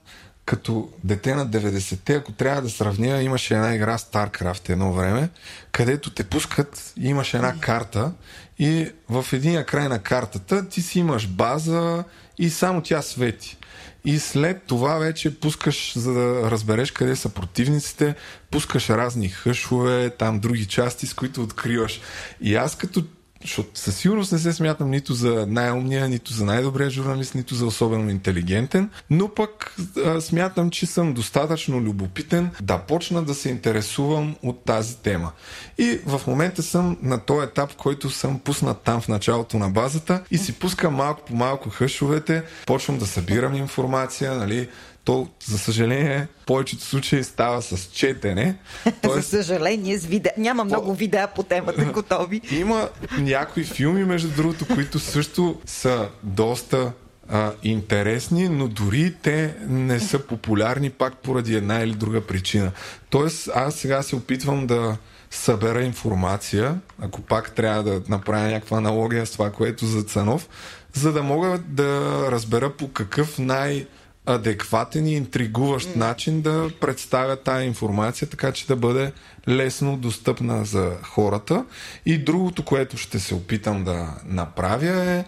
като 0.44 0.88
дете 1.04 1.34
на 1.34 1.48
90-те, 1.48 2.14
ако 2.14 2.32
трябва 2.32 2.62
да 2.62 2.70
сравня, 2.70 3.22
имаше 3.22 3.54
една 3.54 3.74
игра 3.74 3.98
StarCraft 3.98 4.70
едно 4.70 4.92
време, 4.92 5.28
където 5.72 6.10
те 6.10 6.24
пускат, 6.24 6.92
имаш 6.96 7.34
една 7.34 7.60
карта 7.60 8.12
и 8.58 8.90
в 9.08 9.26
единия 9.32 9.66
край 9.66 9.88
на 9.88 9.98
картата 9.98 10.68
ти 10.68 10.82
си 10.82 10.98
имаш 10.98 11.28
база 11.28 12.04
и 12.38 12.50
само 12.50 12.82
тя 12.82 13.02
свети. 13.02 13.56
И 14.04 14.18
след 14.18 14.62
това 14.62 14.98
вече 14.98 15.40
пускаш, 15.40 15.98
за 15.98 16.12
да 16.12 16.50
разбереш 16.50 16.90
къде 16.90 17.16
са 17.16 17.28
противниците, 17.28 18.14
пускаш 18.50 18.90
разни 18.90 19.28
хъшове, 19.28 20.10
там 20.10 20.40
други 20.40 20.66
части, 20.66 21.06
с 21.06 21.14
които 21.14 21.42
откриваш. 21.42 22.00
И 22.40 22.54
аз 22.54 22.76
като 22.76 23.04
защото 23.44 23.80
със 23.80 23.96
сигурност 23.96 24.32
не 24.32 24.38
се 24.38 24.52
смятам 24.52 24.90
нито 24.90 25.14
за 25.14 25.46
най-умния, 25.48 26.08
нито 26.08 26.32
за 26.32 26.44
най-добрия 26.44 26.90
журналист, 26.90 27.34
нито 27.34 27.54
за 27.54 27.66
особено 27.66 28.10
интелигентен, 28.10 28.90
но 29.10 29.28
пък 29.28 29.76
а, 30.04 30.20
смятам, 30.20 30.70
че 30.70 30.86
съм 30.86 31.12
достатъчно 31.12 31.80
любопитен 31.80 32.50
да 32.62 32.78
почна 32.78 33.22
да 33.22 33.34
се 33.34 33.48
интересувам 33.48 34.36
от 34.42 34.64
тази 34.64 34.96
тема. 34.96 35.32
И 35.78 36.00
в 36.06 36.20
момента 36.26 36.62
съм 36.62 36.96
на 37.02 37.18
този 37.18 37.46
етап, 37.46 37.76
който 37.76 38.10
съм 38.10 38.38
пуснат 38.38 38.80
там 38.80 39.00
в 39.00 39.08
началото 39.08 39.58
на 39.58 39.68
базата 39.68 40.24
и 40.30 40.38
си 40.38 40.52
пускам 40.52 40.94
малко 40.94 41.22
по 41.24 41.34
малко 41.34 41.70
хъшовете, 41.70 42.42
почвам 42.66 42.98
да 42.98 43.06
събирам 43.06 43.54
информация, 43.54 44.34
нали, 44.34 44.68
то, 45.04 45.28
за 45.44 45.58
съжаление, 45.58 46.26
в 46.42 46.46
повечето 46.46 46.84
случаи 46.84 47.24
става 47.24 47.62
с 47.62 47.90
четене. 47.92 48.56
За 49.04 49.22
съжаление, 49.22 49.98
с 49.98 50.06
видео. 50.06 50.32
няма 50.36 50.64
много 50.64 50.94
видеа 50.94 51.28
по 51.34 51.42
темата 51.42 51.84
готови. 51.94 52.40
Има 52.50 52.88
някои 53.18 53.64
филми, 53.64 54.04
между 54.04 54.28
другото, 54.28 54.66
които 54.74 54.98
също 54.98 55.60
са 55.66 56.08
доста 56.22 56.92
а, 57.28 57.52
интересни, 57.62 58.48
но 58.48 58.68
дори 58.68 59.14
те 59.22 59.54
не 59.68 60.00
са 60.00 60.18
популярни 60.18 60.90
пак 60.90 61.16
поради 61.16 61.54
една 61.54 61.80
или 61.80 61.92
друга 61.92 62.20
причина. 62.20 62.72
Тоест, 63.10 63.50
аз 63.54 63.74
сега 63.74 64.02
се 64.02 64.16
опитвам 64.16 64.66
да 64.66 64.96
събера 65.30 65.82
информация, 65.82 66.78
ако 67.02 67.20
пак 67.20 67.54
трябва 67.54 67.82
да 67.82 68.02
направя 68.08 68.46
някаква 68.46 68.78
аналогия 68.78 69.26
с 69.26 69.30
това, 69.30 69.50
което 69.50 69.86
за 69.86 70.02
Цанов, 70.02 70.48
за 70.92 71.12
да 71.12 71.22
мога 71.22 71.58
да 71.58 72.18
разбера 72.30 72.70
по 72.70 72.92
какъв 72.92 73.38
най- 73.38 73.86
адекватен 74.26 75.06
и 75.06 75.14
интригуващ 75.14 75.88
mm. 75.88 75.96
начин 75.96 76.40
да 76.40 76.70
представя 76.80 77.36
тая 77.36 77.64
информация, 77.64 78.28
така 78.28 78.52
че 78.52 78.66
да 78.66 78.76
бъде 78.76 79.12
лесно 79.48 79.96
достъпна 79.96 80.64
за 80.64 80.92
хората. 81.02 81.64
И 82.06 82.18
другото, 82.18 82.64
което 82.64 82.96
ще 82.96 83.18
се 83.18 83.34
опитам 83.34 83.84
да 83.84 84.14
направя 84.24 85.10
е 85.10 85.24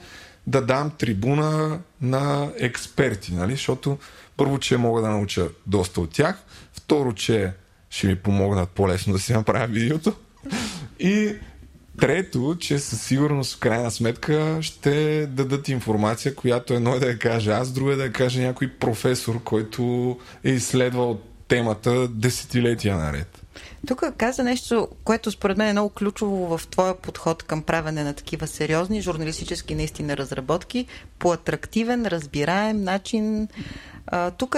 да 0.47 0.61
дам 0.63 0.91
трибуна 0.91 1.79
на 2.01 2.49
експерти, 2.59 3.35
нали? 3.35 3.53
защото 3.53 3.99
първо, 4.37 4.59
че 4.59 4.77
мога 4.77 5.03
да 5.03 5.09
науча 5.09 5.49
доста 5.67 6.01
от 6.01 6.11
тях, 6.11 6.43
второ, 6.73 7.13
че 7.13 7.53
ще 7.91 8.07
ми 8.07 8.17
помогнат 8.17 8.69
по-лесно 8.69 9.13
да 9.13 9.19
си 9.19 9.33
направя 9.33 9.67
видеото 9.67 10.13
и 10.99 11.35
Трето, 11.99 12.57
че 12.61 12.79
със 12.79 13.03
сигурност 13.03 13.55
в 13.55 13.59
крайна 13.59 13.91
сметка 13.91 14.59
ще 14.61 15.27
дадат 15.27 15.69
информация, 15.69 16.35
която 16.35 16.75
едно 16.75 16.95
е 16.95 16.99
да 16.99 17.07
я 17.07 17.19
каже 17.19 17.51
аз, 17.51 17.71
друго 17.71 17.91
е 17.91 17.97
да 17.97 18.05
я 18.05 18.13
каже 18.13 18.43
някой 18.43 18.69
професор, 18.69 19.43
който 19.43 20.17
е 20.45 20.51
изследвал 20.51 21.19
темата 21.49 22.09
десетилетия 22.09 22.97
наред. 22.97 23.43
Тук 23.87 24.05
каза 24.17 24.45
нещо, 24.45 24.89
което 25.05 25.31
според 25.31 25.57
мен 25.57 25.69
е 25.69 25.73
много 25.73 25.91
ключово 25.91 26.59
в 26.59 26.67
твоя 26.67 26.95
подход 26.95 27.43
към 27.43 27.63
правене 27.63 28.05
на 28.05 28.15
такива 28.15 28.47
сериозни 28.47 29.01
журналистически 29.01 29.75
наистина 29.75 30.17
разработки 30.17 30.87
по 31.19 31.33
атрактивен, 31.33 32.07
разбираем 32.07 32.85
начин. 32.85 33.49
Тук 34.39 34.57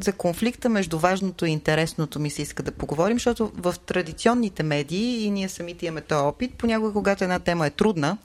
за 0.00 0.12
конфликта 0.12 0.68
между 0.68 0.98
важното 0.98 1.46
и 1.46 1.50
интересното 1.50 2.20
ми 2.20 2.30
се 2.30 2.42
иска 2.42 2.62
да 2.62 2.72
поговорим, 2.72 3.16
защото 3.16 3.52
в 3.56 3.74
традиционните 3.86 4.62
медии 4.62 5.24
и 5.24 5.30
ние 5.30 5.48
самите 5.48 5.86
имаме 5.86 6.00
този 6.00 6.24
опит, 6.24 6.54
понякога 6.54 6.92
когато 6.92 7.24
една 7.24 7.38
тема 7.38 7.66
е 7.66 7.70
трудна 7.70 8.18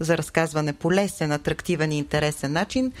за 0.00 0.18
разказване 0.18 0.72
по 0.72 0.92
лесен, 0.92 1.32
атрактивен 1.32 1.92
и 1.92 1.98
интересен 1.98 2.52
начин, 2.52 2.92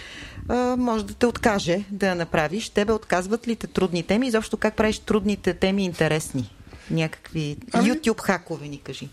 може 0.78 1.06
да 1.06 1.14
те 1.14 1.26
откаже 1.26 1.84
да 1.90 2.06
я 2.06 2.14
направиш. 2.14 2.68
Тебе 2.68 2.92
отказват 2.92 3.48
ли 3.48 3.56
те 3.56 3.66
трудни 3.66 4.02
теми? 4.02 4.26
Изобщо 4.26 4.56
как 4.56 4.76
правиш 4.76 4.98
трудните 4.98 5.54
теми 5.54 5.84
интересни? 5.84 6.54
Някакви 6.90 7.56
Ами- 7.72 7.90
YouTube 7.90 8.20
хакове 8.20 8.68
ни 8.68 8.78
кажи. 8.78 9.08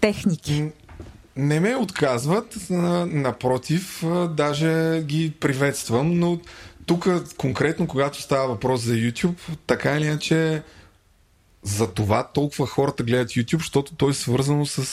Техники. 0.00 0.70
Не 1.36 1.60
ме 1.60 1.76
отказват, 1.76 2.56
напротив, 2.70 4.04
даже 4.30 5.02
ги 5.02 5.32
приветствам, 5.40 6.18
но 6.18 6.40
тук 6.86 7.08
конкретно, 7.36 7.86
когато 7.86 8.22
става 8.22 8.48
въпрос 8.48 8.80
за 8.80 8.94
YouTube, 8.94 9.38
така 9.66 9.96
или 9.96 10.04
иначе 10.04 10.62
за 11.62 11.94
това 11.94 12.28
толкова 12.28 12.66
хората 12.66 13.02
гледат 13.02 13.28
YouTube, 13.28 13.58
защото 13.58 13.94
той 13.94 14.10
е 14.10 14.14
свързано 14.14 14.66
с 14.66 14.84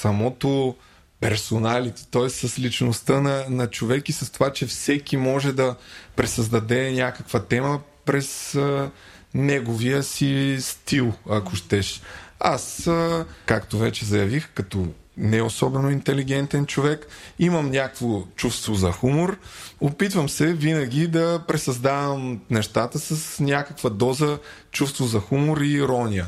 самото 0.00 0.76
персоналите, 1.20 2.06
т.е. 2.10 2.28
с 2.28 2.58
личността 2.58 3.20
на, 3.20 3.44
на 3.48 3.66
човек 3.66 4.08
и 4.08 4.12
с 4.12 4.32
това, 4.32 4.52
че 4.52 4.66
всеки 4.66 5.16
може 5.16 5.52
да 5.52 5.76
пресъздаде 6.16 6.92
някаква 6.92 7.44
тема 7.44 7.80
през 8.04 8.54
а, 8.54 8.90
неговия 9.34 10.02
си 10.02 10.56
стил, 10.60 11.12
ако 11.30 11.56
щеш. 11.56 12.02
Аз, 12.40 12.86
а, 12.86 13.26
както 13.46 13.78
вече 13.78 14.04
заявих, 14.04 14.48
като 14.54 14.86
не 15.16 15.42
особено 15.42 15.90
интелигентен 15.90 16.66
човек, 16.66 17.06
имам 17.38 17.70
някакво 17.70 18.22
чувство 18.36 18.74
за 18.74 18.92
хумор, 18.92 19.38
опитвам 19.80 20.28
се 20.28 20.54
винаги 20.54 21.06
да 21.06 21.42
пресъздавам 21.48 22.40
нещата 22.50 22.98
с 22.98 23.40
някаква 23.40 23.90
доза 23.90 24.38
чувство 24.72 25.06
за 25.06 25.20
хумор 25.20 25.60
и 25.60 25.72
ирония. 25.72 26.26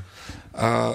А, 0.55 0.95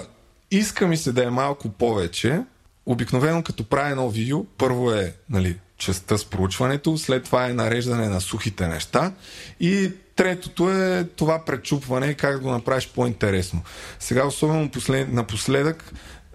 иска 0.50 0.86
ми 0.86 0.96
се 0.96 1.12
да 1.12 1.24
е 1.24 1.30
малко 1.30 1.68
повече. 1.68 2.42
Обикновено 2.86 3.42
като 3.42 3.64
правя 3.64 3.90
едно 3.90 4.10
видео, 4.10 4.44
първо 4.44 4.92
е 4.92 5.14
нали, 5.30 5.58
частта 5.78 6.18
с 6.18 6.24
проучването, 6.24 6.98
след 6.98 7.24
това 7.24 7.46
е 7.46 7.54
нареждане 7.54 8.08
на 8.08 8.20
сухите 8.20 8.68
неща 8.68 9.12
и 9.60 9.92
третото 10.16 10.70
е 10.70 11.04
това 11.16 11.44
пречупване, 11.44 12.14
как 12.14 12.32
да 12.32 12.38
го 12.38 12.50
направиш 12.50 12.88
по-интересно. 12.94 13.62
Сега, 13.98 14.26
особено 14.26 14.70
послед, 14.70 15.12
напоследък, 15.12 15.92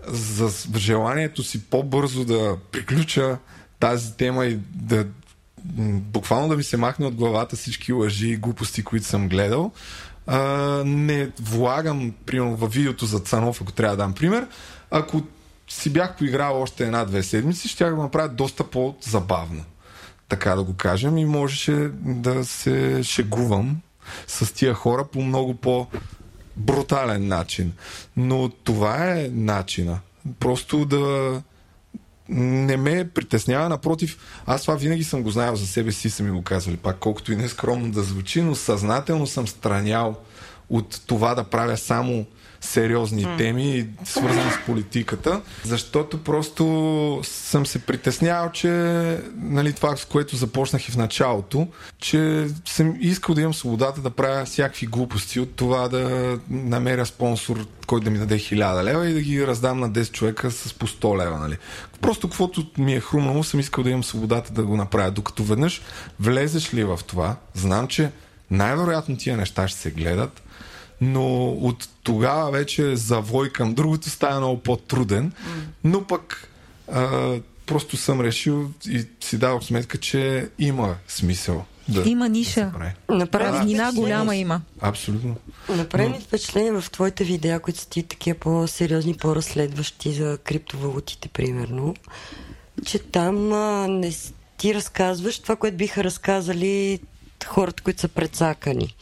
за 0.07 0.49
желанието 0.77 1.43
си 1.43 1.63
по-бързо 1.63 2.25
да 2.25 2.57
приключа 2.71 3.37
тази 3.79 4.13
тема 4.13 4.45
и 4.45 4.59
да 4.73 5.05
буквално 5.65 6.47
да 6.47 6.57
ми 6.57 6.63
се 6.63 6.77
махне 6.77 7.05
от 7.05 7.15
главата 7.15 7.55
всички 7.55 7.93
лъжи 7.93 8.27
и 8.27 8.37
глупости, 8.37 8.83
които 8.83 9.05
съм 9.05 9.29
гледал, 9.29 9.71
а, 10.27 10.39
не 10.85 11.29
влагам, 11.39 12.13
примерно, 12.25 12.55
във 12.55 12.73
видеото 12.73 13.05
за 13.05 13.19
Цанов, 13.19 13.61
ако 13.61 13.71
трябва 13.71 13.97
да 13.97 14.03
дам 14.03 14.13
пример, 14.13 14.47
ако 14.91 15.21
си 15.67 15.89
бях 15.89 16.17
поиграл 16.17 16.61
още 16.61 16.83
една-две 16.83 17.23
седмици, 17.23 17.67
ще 17.67 17.91
го 17.91 18.01
направя 18.01 18.29
доста 18.29 18.63
по-забавно. 18.63 19.63
Така 20.29 20.55
да 20.55 20.63
го 20.63 20.73
кажем. 20.73 21.17
И 21.17 21.25
можеше 21.25 21.91
да 22.01 22.45
се 22.45 23.03
шегувам 23.03 23.81
с 24.27 24.53
тия 24.53 24.73
хора 24.73 25.05
по 25.05 25.21
много 25.21 25.55
по 25.55 25.87
брутален 26.57 27.27
начин. 27.27 27.73
Но 28.17 28.49
това 28.49 29.19
е 29.19 29.29
начина. 29.33 29.99
Просто 30.39 30.85
да 30.85 31.41
не 32.29 32.77
ме 32.77 33.09
притеснява, 33.09 33.69
напротив, 33.69 34.17
аз 34.45 34.61
това 34.61 34.75
винаги 34.75 35.03
съм 35.03 35.23
го 35.23 35.29
знаел 35.29 35.55
за 35.55 35.67
себе 35.67 35.91
си, 35.91 36.09
са 36.09 36.23
ми 36.23 36.31
го 36.31 36.41
казвали, 36.41 36.77
пак 36.77 36.97
колкото 36.99 37.33
и 37.33 37.35
нескромно 37.35 37.91
да 37.91 38.03
звучи, 38.03 38.41
но 38.41 38.55
съзнателно 38.55 39.27
съм 39.27 39.47
странял 39.47 40.15
от 40.69 41.01
това 41.05 41.35
да 41.35 41.43
правя 41.43 41.77
само 41.77 42.25
сериозни 42.63 43.27
теми, 43.37 43.87
свързани 44.03 44.51
с 44.51 44.65
политиката, 44.65 45.41
защото 45.63 46.23
просто 46.23 47.19
съм 47.23 47.65
се 47.65 47.79
притеснявал, 47.79 48.51
че 48.51 48.69
нали, 49.35 49.73
това, 49.73 49.95
с 49.95 50.05
което 50.05 50.35
започнах 50.35 50.87
и 50.87 50.91
в 50.91 50.97
началото, 50.97 51.67
че 51.99 52.47
съм 52.65 52.97
искал 52.99 53.35
да 53.35 53.41
имам 53.41 53.53
свободата 53.53 54.01
да 54.01 54.09
правя 54.09 54.45
всякакви 54.45 54.87
глупости 54.87 55.39
от 55.39 55.55
това 55.55 55.87
да 55.87 56.37
намеря 56.49 57.05
спонсор, 57.05 57.65
който 57.87 58.03
да 58.03 58.09
ми 58.09 58.17
даде 58.17 58.35
1000 58.35 58.83
лева 58.83 59.09
и 59.09 59.13
да 59.13 59.21
ги 59.21 59.47
раздам 59.47 59.79
на 59.79 59.91
10 59.91 60.11
човека 60.11 60.51
с 60.51 60.73
по 60.73 60.87
100 60.87 61.17
лева. 61.17 61.39
Нали. 61.39 61.57
Просто 62.01 62.27
каквото 62.27 62.65
ми 62.77 62.93
е 62.93 62.99
хрумнало, 62.99 63.43
съм 63.43 63.59
искал 63.59 63.83
да 63.83 63.89
имам 63.89 64.03
свободата 64.03 64.53
да 64.53 64.63
го 64.63 64.77
направя. 64.77 65.11
Докато 65.11 65.43
веднъж 65.43 65.81
влезеш 66.19 66.73
ли 66.73 66.83
в 66.83 66.99
това, 67.07 67.35
знам, 67.53 67.87
че 67.87 68.11
най-вероятно 68.51 69.17
тия 69.17 69.37
неща 69.37 69.67
ще 69.67 69.79
се 69.79 69.91
гледат, 69.91 70.41
но 71.03 71.49
от 71.49 71.89
тогава 72.03 72.51
вече 72.51 72.95
завой 72.95 73.49
към 73.49 73.73
другото 73.73 74.09
става 74.09 74.39
много 74.39 74.59
по-труден, 74.61 75.31
но 75.83 76.07
пък 76.07 76.49
а, 76.91 77.33
просто 77.65 77.97
съм 77.97 78.21
решил 78.21 78.71
и 78.87 79.05
си 79.21 79.37
давах 79.37 79.63
сметка, 79.63 79.97
че 79.97 80.49
има 80.59 80.95
смисъл. 81.07 81.65
Да, 81.87 82.09
Има 82.09 82.29
ниша. 82.29 82.71
Да. 83.09 83.15
Направи 83.15 83.57
впечатление. 83.57 83.91
голяма 83.95 84.35
има. 84.35 84.61
Абсолютно. 84.81 85.35
Направи 85.69 86.09
ми 86.09 86.19
впечатление 86.19 86.71
в 86.71 86.91
твоите 86.91 87.23
видеа, 87.23 87.59
които 87.59 87.79
са 87.79 87.89
ти 87.89 88.03
такива 88.03 88.39
по-сериозни, 88.39 89.13
по-разследващи 89.13 90.13
за 90.13 90.37
криптовалутите, 90.43 91.27
примерно, 91.27 91.95
че 92.85 92.99
там 92.99 93.53
а, 93.53 93.87
не 93.87 94.11
ти 94.57 94.73
разказваш 94.73 95.39
това, 95.39 95.55
което 95.55 95.77
биха 95.77 96.03
разказали 96.03 96.99
хората, 97.45 97.83
които 97.83 98.01
са 98.01 98.07
прецакани. 98.07 98.95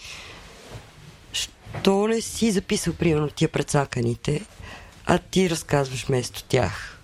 Що 1.80 2.08
не 2.08 2.22
си 2.22 2.52
записал, 2.52 2.94
примерно, 2.94 3.30
тия 3.30 3.50
прецаканите, 3.50 4.42
а 5.06 5.18
ти 5.18 5.50
разказваш 5.50 6.06
вместо 6.06 6.44
тях? 6.44 6.98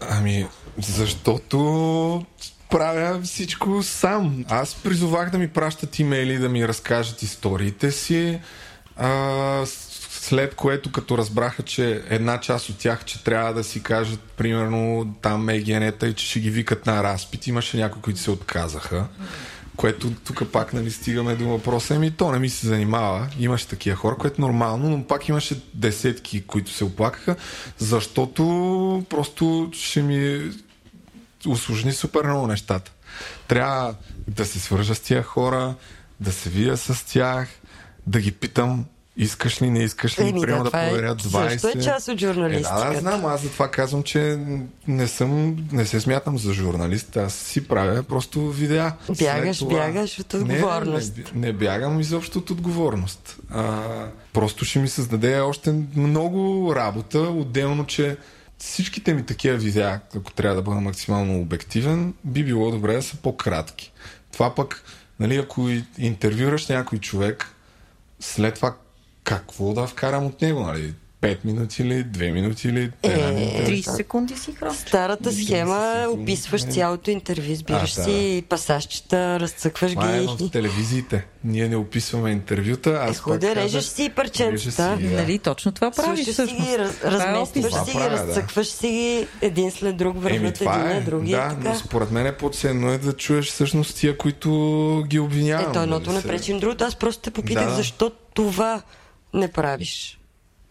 Ами, 0.00 0.46
защото 0.78 2.24
правя 2.70 3.20
всичко 3.22 3.82
сам. 3.82 4.44
Аз 4.48 4.74
призовах 4.74 5.30
да 5.30 5.38
ми 5.38 5.48
пращат 5.48 5.98
имейли, 5.98 6.38
да 6.38 6.48
ми 6.48 6.68
разкажат 6.68 7.22
историите 7.22 7.90
си. 7.90 8.40
А, 8.96 9.62
след 10.10 10.54
което, 10.54 10.92
като 10.92 11.18
разбраха, 11.18 11.62
че 11.62 12.02
една 12.08 12.40
част 12.40 12.68
от 12.68 12.78
тях, 12.78 13.04
че 13.04 13.24
трябва 13.24 13.54
да 13.54 13.64
си 13.64 13.82
кажат, 13.82 14.20
примерно, 14.20 15.14
там 15.22 15.48
егенета 15.48 16.08
и 16.08 16.14
че 16.14 16.26
ще 16.26 16.40
ги 16.40 16.50
викат 16.50 16.86
на 16.86 17.02
разпит, 17.02 17.46
имаше 17.46 17.76
някои, 17.76 18.02
които 18.02 18.20
се 18.20 18.30
отказаха. 18.30 19.06
Което 19.76 20.10
тук 20.10 20.52
пак 20.52 20.72
нали, 20.72 20.90
стигаме 20.90 21.34
до 21.34 21.48
въпроса. 21.48 21.94
Ами 21.94 22.10
то 22.10 22.32
не 22.32 22.38
ми 22.38 22.48
се 22.48 22.66
занимава. 22.66 23.28
Имаше 23.38 23.68
такива 23.68 23.96
хора, 23.96 24.16
което 24.16 24.42
е 24.42 24.44
нормално, 24.44 24.88
но 24.88 25.06
пак 25.06 25.28
имаше 25.28 25.60
десетки, 25.74 26.46
които 26.46 26.70
се 26.70 26.84
оплакаха, 26.84 27.36
защото 27.78 28.42
просто 29.10 29.70
ще 29.72 30.02
ми 30.02 30.50
усложни 31.46 31.92
супер 31.92 32.24
много 32.24 32.46
нещата. 32.46 32.92
Трябва 33.48 33.94
да 34.28 34.46
се 34.46 34.60
свържа 34.60 34.94
с 34.94 35.00
тия 35.00 35.22
хора, 35.22 35.74
да 36.20 36.32
се 36.32 36.50
видя 36.50 36.76
с 36.76 37.06
тях, 37.06 37.48
да 38.06 38.20
ги 38.20 38.32
питам 38.32 38.84
искаш 39.16 39.62
ли, 39.62 39.70
не 39.70 39.78
искаш 39.78 40.18
ли, 40.18 40.22
Еми, 40.22 40.40
да, 40.40 40.46
да, 40.46 40.64
това 40.64 40.82
е- 40.82 40.88
проверят 40.88 41.22
20. 41.22 41.48
също 41.50 41.78
е 41.78 41.82
част 41.82 42.08
от 42.08 42.12
Е, 42.12 42.16
да, 42.16 42.34
журналистиката. 42.34 42.92
да, 42.92 42.98
знам, 42.98 43.24
аз 43.26 43.42
затова 43.42 43.70
казвам, 43.70 44.02
че 44.02 44.38
не 44.88 45.08
съм, 45.08 45.56
не 45.72 45.86
се 45.86 46.00
смятам 46.00 46.38
за 46.38 46.52
журналист, 46.52 47.16
аз 47.16 47.34
си 47.34 47.68
правя 47.68 48.02
просто 48.02 48.50
видеа. 48.50 48.92
Бягаш, 49.18 49.56
След 49.58 49.68
бягаш 49.68 50.18
от 50.18 50.34
отговорност. 50.34 51.16
Не, 51.16 51.24
не, 51.34 51.46
не, 51.46 51.52
бягам 51.52 52.00
изобщо 52.00 52.38
от 52.38 52.50
отговорност. 52.50 53.36
А, 53.50 53.82
просто 54.32 54.64
ще 54.64 54.78
ми 54.78 54.88
създаде 54.88 55.40
още 55.40 55.74
много 55.96 56.72
работа, 56.74 57.18
отделно, 57.18 57.86
че 57.86 58.16
всичките 58.58 59.14
ми 59.14 59.26
такива 59.26 59.56
видеа, 59.56 60.00
ако 60.16 60.32
трябва 60.32 60.56
да 60.56 60.62
бъда 60.62 60.80
максимално 60.80 61.40
обективен, 61.40 62.14
би 62.24 62.44
било 62.44 62.70
добре 62.70 62.94
да 62.94 63.02
са 63.02 63.16
по-кратки. 63.16 63.92
Това 64.32 64.54
пък, 64.54 64.84
нали, 65.20 65.36
ако 65.36 65.70
интервюраш 65.98 66.68
някой 66.68 66.98
човек, 66.98 67.46
след 68.20 68.54
това 68.54 68.74
какво 69.24 69.72
да 69.72 69.86
вкарам 69.86 70.26
от 70.26 70.42
него, 70.42 70.60
нали? 70.60 70.94
5 71.22 71.38
минути 71.44 71.82
или 71.82 72.04
2 72.04 72.30
минути 72.32 72.68
или 72.68 72.90
една 73.02 73.28
Е, 73.28 73.32
минута. 73.32 73.58
30 73.62 73.96
секунди 73.96 74.36
си 74.36 74.52
хром. 74.52 74.74
Старата 74.74 75.32
схема 75.34 75.94
е 75.98 76.06
описваш 76.08 76.64
цялото 76.64 77.10
интервю, 77.10 77.42
избираш 77.44 77.92
А, 77.92 77.96
да. 77.96 78.04
си 78.04 78.42
пасажчета, 78.48 79.40
разцъкваш 79.40 79.90
Това 79.92 80.16
е 80.16 80.20
ги. 80.20 80.26
в 80.26 80.50
телевизиите. 80.50 81.26
Ние 81.44 81.68
не 81.68 81.76
описваме 81.76 82.30
интервюта. 82.30 82.98
Аз 83.00 83.16
Е, 83.16 83.20
ходе, 83.20 83.46
пак 83.46 83.56
режеш 83.56 83.84
си 83.84 84.08
парченцата. 84.10 84.70
си, 84.96 85.02
да. 85.02 85.10
Нали, 85.12 85.38
точно 85.38 85.72
това 85.72 85.90
правиш 85.90 86.24
Слушаш 86.24 86.36
си 86.36 86.42
ги, 86.46 86.52
всъщност. 86.62 86.78
раз, 86.78 86.96
Това 86.96 87.08
е 87.10 87.12
разместваш 87.12 87.64
Това 87.64 87.84
си 87.84 87.92
ги, 87.92 87.98
разцъкваш 88.00 88.66
си 88.66 88.88
ги 88.88 89.26
един 89.40 89.70
след 89.70 89.96
друг, 89.96 90.16
вървят 90.16 90.60
един 90.60 90.72
е, 90.72 90.94
на 90.94 91.00
другия. 91.00 91.38
да, 91.40 91.48
така. 91.50 91.68
но 91.68 91.74
според 91.76 92.10
мен 92.10 92.26
е 92.26 92.32
по-ценно 92.32 92.90
е 92.90 92.98
да 92.98 93.12
чуеш 93.12 93.46
всъщност 93.46 93.96
тия, 93.96 94.18
които 94.18 94.50
ги 95.06 95.18
обвинявам. 95.18 95.70
Ето, 95.70 95.80
едното 95.80 96.06
нали 96.06 96.16
не 96.16 96.22
се. 96.22 96.28
пречи 96.28 96.52
на 96.52 96.60
другото. 96.60 96.84
Аз 96.84 96.96
просто 96.96 97.22
те 97.22 97.30
попитах 97.32 97.64
Да. 97.64 97.74
защо 97.74 98.10
това 98.34 98.82
не 99.34 99.52
правиш. 99.52 100.18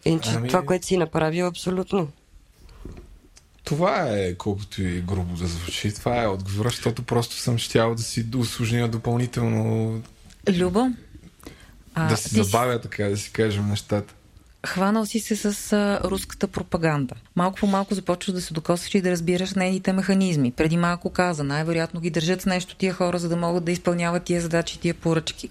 Иначе 0.04 0.30
Ами- 0.34 0.48
това, 0.48 0.62
което 0.62 0.86
си 0.86 0.96
направил, 0.96 1.46
абсолютно. 1.46 2.08
Това 3.64 4.08
е, 4.10 4.34
колкото 4.34 4.82
и 4.82 5.00
грубо 5.00 5.36
да 5.36 5.46
звучи, 5.46 5.94
това 5.94 6.22
е 6.22 6.26
отговор, 6.26 6.64
защото 6.64 7.02
просто 7.02 7.36
съм 7.36 7.58
щял 7.58 7.94
да 7.94 8.02
си 8.02 8.26
усложня 8.36 8.88
допълнително, 8.88 10.02
Любо, 10.48 10.86
а, 11.94 12.08
да 12.08 12.16
си 12.16 12.22
ти 12.22 12.28
си- 12.28 12.42
забавя, 12.42 12.80
така 12.80 13.04
да 13.04 13.16
си 13.16 13.30
кажем, 13.32 13.68
нещата. 13.68 14.14
Хванал 14.66 15.06
си 15.06 15.20
се 15.20 15.36
с 15.36 15.72
а, 15.72 16.00
руската 16.04 16.48
пропаганда. 16.48 17.14
Малко 17.36 17.58
по 17.58 17.66
малко 17.66 17.94
започваш 17.94 18.34
да 18.34 18.40
се 18.40 18.54
докосваш 18.54 18.94
и 18.94 19.00
да 19.00 19.10
разбираш 19.10 19.54
нейните 19.54 19.92
механизми. 19.92 20.52
Преди 20.52 20.76
малко 20.76 21.10
каза, 21.10 21.44
най-вероятно 21.44 22.00
ги 22.00 22.10
държат 22.10 22.42
с 22.42 22.46
нещо 22.46 22.76
тия 22.76 22.94
хора, 22.94 23.18
за 23.18 23.28
да 23.28 23.36
могат 23.36 23.64
да 23.64 23.72
изпълняват 23.72 24.24
тия 24.24 24.40
задачи, 24.40 24.80
тия 24.80 24.94
поръчки. 24.94 25.48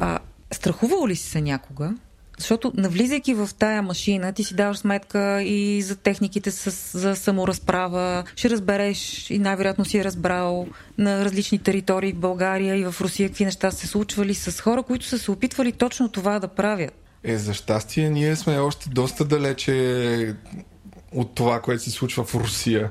А, 0.00 0.18
страхувал 0.52 1.08
ли 1.08 1.16
си 1.16 1.28
се 1.30 1.40
някога? 1.40 1.94
Защото 2.38 2.72
навлизайки 2.74 3.34
в 3.34 3.48
тая 3.58 3.82
машина, 3.82 4.32
ти 4.32 4.44
си 4.44 4.54
даваш 4.54 4.78
сметка 4.78 5.42
и 5.42 5.82
за 5.82 5.96
техниките 5.96 6.50
с, 6.50 6.98
за 6.98 7.16
саморазправа. 7.16 8.24
Ще 8.36 8.50
разбереш 8.50 9.30
и 9.30 9.38
най-вероятно 9.38 9.84
си 9.84 9.98
е 9.98 10.04
разбрал 10.04 10.66
на 10.98 11.24
различни 11.24 11.58
територии 11.58 12.12
в 12.12 12.18
България 12.18 12.76
и 12.76 12.84
в 12.84 12.94
Русия 13.00 13.28
какви 13.28 13.44
неща 13.44 13.70
са 13.70 13.78
се 13.78 13.86
случвали 13.86 14.34
с 14.34 14.60
хора, 14.60 14.82
които 14.82 15.06
са 15.06 15.18
се 15.18 15.30
опитвали 15.30 15.72
точно 15.72 16.08
това 16.08 16.38
да 16.38 16.48
правят. 16.48 16.92
Е, 17.24 17.38
за 17.38 17.54
щастие, 17.54 18.10
ние 18.10 18.36
сме 18.36 18.58
още 18.58 18.88
доста 18.88 19.24
далече 19.24 20.34
от 21.12 21.34
това, 21.34 21.60
което 21.60 21.82
се 21.82 21.90
случва 21.90 22.24
в 22.24 22.34
Русия. 22.34 22.90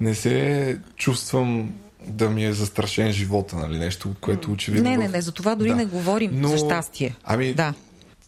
Не 0.00 0.14
се 0.14 0.78
чувствам 0.96 1.74
да 2.06 2.30
ми 2.30 2.44
е 2.46 2.52
застрашен 2.52 3.12
живота, 3.12 3.56
нали? 3.56 3.78
Нещо, 3.78 4.08
от 4.08 4.18
което 4.20 4.52
очевидно... 4.52 4.90
Не, 4.90 4.96
не, 4.96 5.08
не, 5.08 5.20
за 5.20 5.32
това 5.32 5.54
дори 5.54 5.68
Да. 5.68 5.76
не 5.76 5.84
говорим 5.84 6.46
за 6.46 6.58
щастие. 6.58 7.14
Ами, 7.24 7.54
Да. 7.54 7.74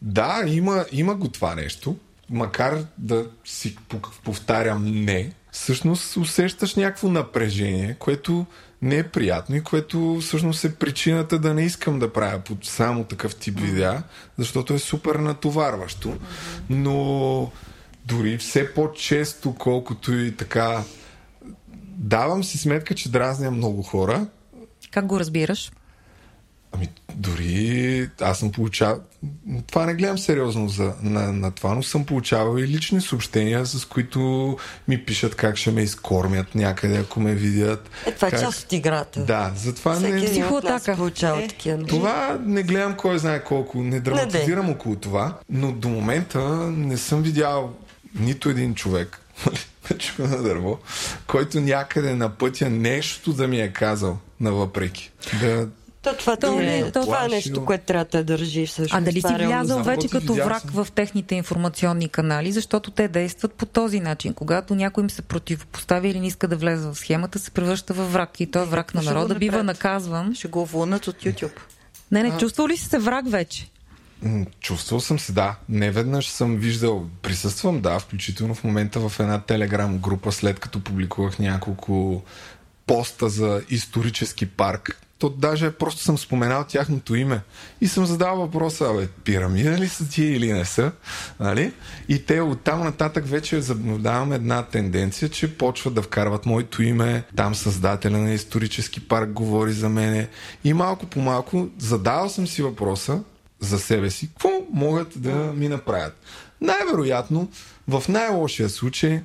Да, 0.02 0.44
има, 0.46 0.84
има 0.92 1.14
го 1.14 1.28
това 1.28 1.54
нещо. 1.54 1.96
Макар 2.30 2.84
да 2.98 3.26
си 3.44 3.76
повтарям 4.24 5.04
не, 5.04 5.32
всъщност 5.50 6.16
усещаш 6.16 6.74
някакво 6.74 7.08
напрежение, 7.08 7.96
което 7.98 8.46
не 8.82 8.96
е 8.96 9.08
приятно 9.08 9.56
и 9.56 9.62
което 9.62 10.18
всъщност 10.20 10.64
е 10.64 10.74
причината 10.74 11.38
да 11.38 11.54
не 11.54 11.64
искам 11.64 11.98
да 11.98 12.12
правя 12.12 12.40
само 12.62 13.04
такъв 13.04 13.36
тип 13.36 13.60
видеа, 13.60 14.02
защото 14.38 14.74
е 14.74 14.78
супер 14.78 15.14
натоварващо. 15.14 16.16
Но 16.70 17.52
дори 18.04 18.38
все 18.38 18.74
по-често, 18.74 19.54
колкото 19.54 20.14
и 20.14 20.36
така 20.36 20.82
давам 21.98 22.44
си 22.44 22.58
сметка, 22.58 22.94
че 22.94 23.10
дразня 23.10 23.50
много 23.50 23.82
хора, 23.82 24.26
Как 24.90 25.06
го 25.06 25.20
разбираш? 25.20 25.72
Ами, 26.72 26.88
дори 27.14 28.10
аз 28.20 28.38
съм 28.38 28.52
получавал. 28.52 29.00
Това 29.66 29.86
не 29.86 29.94
гледам 29.94 30.18
сериозно 30.18 30.68
за, 30.68 30.92
на, 31.02 31.32
на 31.32 31.50
това, 31.50 31.74
но 31.74 31.82
съм 31.82 32.06
получавал 32.06 32.58
и 32.58 32.68
лични 32.68 33.00
съобщения, 33.00 33.66
с 33.66 33.84
които 33.84 34.56
ми 34.88 35.04
пишат 35.04 35.34
как 35.34 35.56
ще 35.56 35.70
ме 35.70 35.82
изкормят 35.82 36.54
някъде, 36.54 36.96
ако 36.96 37.20
ме 37.20 37.34
видят. 37.34 37.90
Е, 38.06 38.12
това 38.12 38.28
е 38.28 38.30
как... 38.30 38.40
част 38.40 38.64
от 38.64 38.72
играта. 38.72 39.24
Да, 39.24 39.52
затова 39.56 39.94
Всеки 39.94 40.12
не. 40.12 40.24
Психоатака. 40.24 40.96
получава 40.96 41.42
Е, 41.42 41.48
такива. 41.48 41.84
Това 41.84 42.38
не 42.44 42.62
гледам 42.62 42.96
кой 42.96 43.18
знае 43.18 43.44
колко, 43.44 43.82
не 43.82 44.00
драматизирам 44.00 44.70
около 44.70 44.96
това, 44.96 45.38
но 45.50 45.72
до 45.72 45.88
момента 45.88 46.40
не 46.70 46.96
съм 46.96 47.22
видял 47.22 47.74
нито 48.14 48.48
един 48.48 48.74
човек, 48.74 49.20
на 50.18 50.42
дърво, 50.42 50.78
който 51.26 51.60
някъде 51.60 52.14
на 52.14 52.28
пътя 52.28 52.70
нещо 52.70 53.32
да 53.32 53.48
ми 53.48 53.60
е 53.60 53.72
казал 53.72 54.18
на 54.40 54.52
въпреки. 54.52 55.10
Да, 55.40 55.68
То, 56.06 56.16
това, 56.16 56.36
То 56.36 56.54
не- 56.54 56.78
е, 56.78 56.90
то- 56.92 57.00
това 57.00 57.24
е 57.24 57.28
нещо, 57.28 57.64
което 57.64 57.84
трябва 57.84 58.04
да 58.04 58.24
държи 58.24 58.66
всъщност. 58.66 58.94
А 58.94 59.00
дали 59.00 59.20
си 59.20 59.26
е 59.40 59.64
за- 59.64 59.82
вече 59.82 60.08
като 60.08 60.34
враг 60.34 60.62
в 60.64 60.88
техните 60.94 61.34
информационни 61.34 62.08
канали, 62.08 62.52
защото 62.52 62.90
те 62.90 63.08
действат 63.08 63.52
по 63.52 63.66
този 63.66 64.00
начин. 64.00 64.34
Когато 64.34 64.74
някой 64.74 65.02
им 65.02 65.10
се 65.10 65.22
противопостави 65.22 66.08
или 66.08 66.20
не 66.20 66.26
иска 66.26 66.48
да 66.48 66.56
влезе 66.56 66.88
в 66.88 66.94
схемата, 66.94 67.38
се 67.38 67.50
превръща 67.50 67.94
във 67.94 68.12
враг. 68.12 68.40
И 68.40 68.46
той 68.46 68.62
е 68.62 68.66
враг 68.66 68.94
на 68.94 69.02
народа, 69.02 69.34
бива 69.34 69.62
наказван. 69.62 70.34
Ще 70.34 70.48
го 70.48 70.62
уволнат 70.62 71.06
от 71.06 71.16
YouTube. 71.16 71.56
Не, 72.12 72.22
не, 72.22 72.38
чувствал 72.38 72.68
ли 72.68 72.76
си 72.76 72.84
се 72.84 72.98
враг 72.98 73.30
вече? 73.30 73.68
Чувствал 74.60 75.00
съм 75.00 75.18
се, 75.18 75.32
да. 75.32 75.56
Не 75.68 75.90
веднъж 75.90 76.28
съм 76.28 76.56
виждал, 76.56 77.06
присъствам, 77.22 77.80
да, 77.80 77.98
включително 77.98 78.54
в 78.54 78.64
момента 78.64 79.00
в 79.00 79.20
една 79.20 79.40
телеграм 79.40 79.98
група, 79.98 80.32
след 80.32 80.60
като 80.60 80.80
публикувах 80.80 81.38
няколко 81.38 82.22
поста 82.86 83.28
за 83.28 83.62
исторически 83.70 84.46
парк. 84.46 85.02
То 85.18 85.28
даже 85.28 85.70
просто 85.70 86.02
съм 86.02 86.18
споменал 86.18 86.64
тяхното 86.64 87.14
име 87.14 87.40
и 87.80 87.88
съм 87.88 88.06
задал 88.06 88.36
въпроса, 88.36 88.90
абе, 88.90 89.08
пирамида 89.24 89.78
ли 89.78 89.88
са 89.88 90.08
тия 90.08 90.36
или 90.36 90.52
не 90.52 90.64
са? 90.64 90.92
Нали? 91.40 91.72
И 92.08 92.26
те 92.26 92.40
оттам 92.40 92.84
нататък 92.84 93.26
вече 93.26 93.56
наблюдавам 93.68 94.32
една 94.32 94.62
тенденция, 94.62 95.28
че 95.28 95.58
почват 95.58 95.94
да 95.94 96.02
вкарват 96.02 96.46
моето 96.46 96.82
име, 96.82 97.24
там 97.36 97.54
създателя 97.54 98.18
на 98.18 98.32
исторически 98.32 99.08
парк 99.08 99.30
говори 99.30 99.72
за 99.72 99.88
мене 99.88 100.28
и 100.64 100.72
малко 100.72 101.06
по 101.06 101.20
малко 101.20 101.68
задавал 101.78 102.28
съм 102.28 102.46
си 102.46 102.62
въпроса, 102.62 103.20
за 103.60 103.78
себе 103.78 104.10
си, 104.10 104.28
какво 104.28 104.50
могат 104.72 105.22
да 105.22 105.34
ми 105.34 105.68
направят. 105.68 106.20
Най-вероятно, 106.60 107.48
в 107.88 108.04
най-лошия 108.08 108.68
случай, 108.68 109.22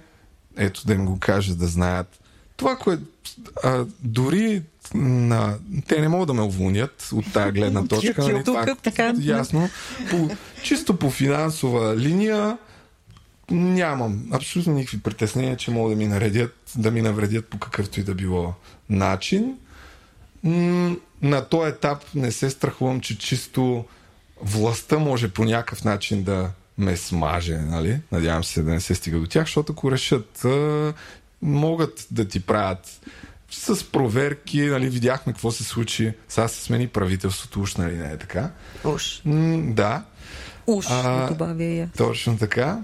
ето 0.58 0.88
да 0.88 0.94
им 0.94 1.06
го 1.06 1.20
кажа 1.20 1.56
да 1.56 1.68
знаят, 1.68 2.20
това, 2.58 2.76
което 2.76 3.04
а, 3.64 3.86
дори 4.04 4.62
на, 4.94 5.58
те 5.88 6.02
не 6.02 6.08
могат 6.08 6.28
да 6.28 6.34
ме 6.34 6.42
уволнят 6.42 7.10
от 7.14 7.34
тази 7.34 7.52
гледна 7.52 7.86
точка. 7.88 8.22
Нали, 8.22 8.44
това, 8.44 8.76
така. 8.76 9.14
ясно. 9.20 9.70
По, 10.10 10.30
чисто 10.64 11.00
по 11.00 11.10
финансова 11.10 11.98
линия 11.98 12.58
нямам 13.52 14.28
абсолютно 14.32 14.74
никакви 14.74 15.00
притеснения, 15.00 15.58
че 15.58 15.72
могат 15.72 15.92
да 15.92 15.96
ми 15.96 16.08
наредят, 16.08 16.56
да 16.76 16.92
ми 16.92 17.02
навредят 17.02 17.46
по 17.46 17.58
какъвто 17.58 18.00
и 18.00 18.04
да 18.04 18.16
било 18.16 18.54
начин. 18.90 19.58
На 21.22 21.46
този 21.50 21.70
етап 21.70 22.04
не 22.16 22.32
се 22.32 22.50
страхувам, 22.50 23.02
че 23.02 23.18
чисто 23.18 23.86
властта 24.42 25.00
може 25.00 25.30
по 25.30 25.46
някакъв 25.46 25.84
начин 25.84 26.24
да 26.24 26.52
ме 26.78 26.98
смаже, 26.98 27.58
нали? 27.58 28.00
Надявам 28.12 28.44
се 28.44 28.64
да 28.64 28.72
не 28.72 28.82
се 28.82 28.96
стига 28.96 29.20
до 29.20 29.28
тях, 29.28 29.46
защото 29.46 29.74
ако 29.74 29.92
решат, 29.92 30.46
могат 31.42 32.08
да 32.12 32.28
ти 32.28 32.40
правят 32.40 33.02
с 33.52 33.92
проверки, 33.92 34.62
нали, 34.62 34.90
видяхме 34.90 35.34
какво 35.34 35.52
се 35.52 35.64
случи. 35.64 36.14
Сега 36.28 36.48
се 36.48 36.62
смени 36.62 36.88
правителството, 36.88 37.62
уж, 37.62 37.76
нали, 37.76 37.98
не 37.98 38.12
е 38.12 38.18
така. 38.18 38.52
Уж. 38.86 39.22
М, 39.26 39.74
да, 39.74 40.04
Уж, 40.68 40.86
А, 40.90 41.28
добавя 41.28 41.64
я. 41.64 41.90
точно 41.98 42.38
така. 42.38 42.80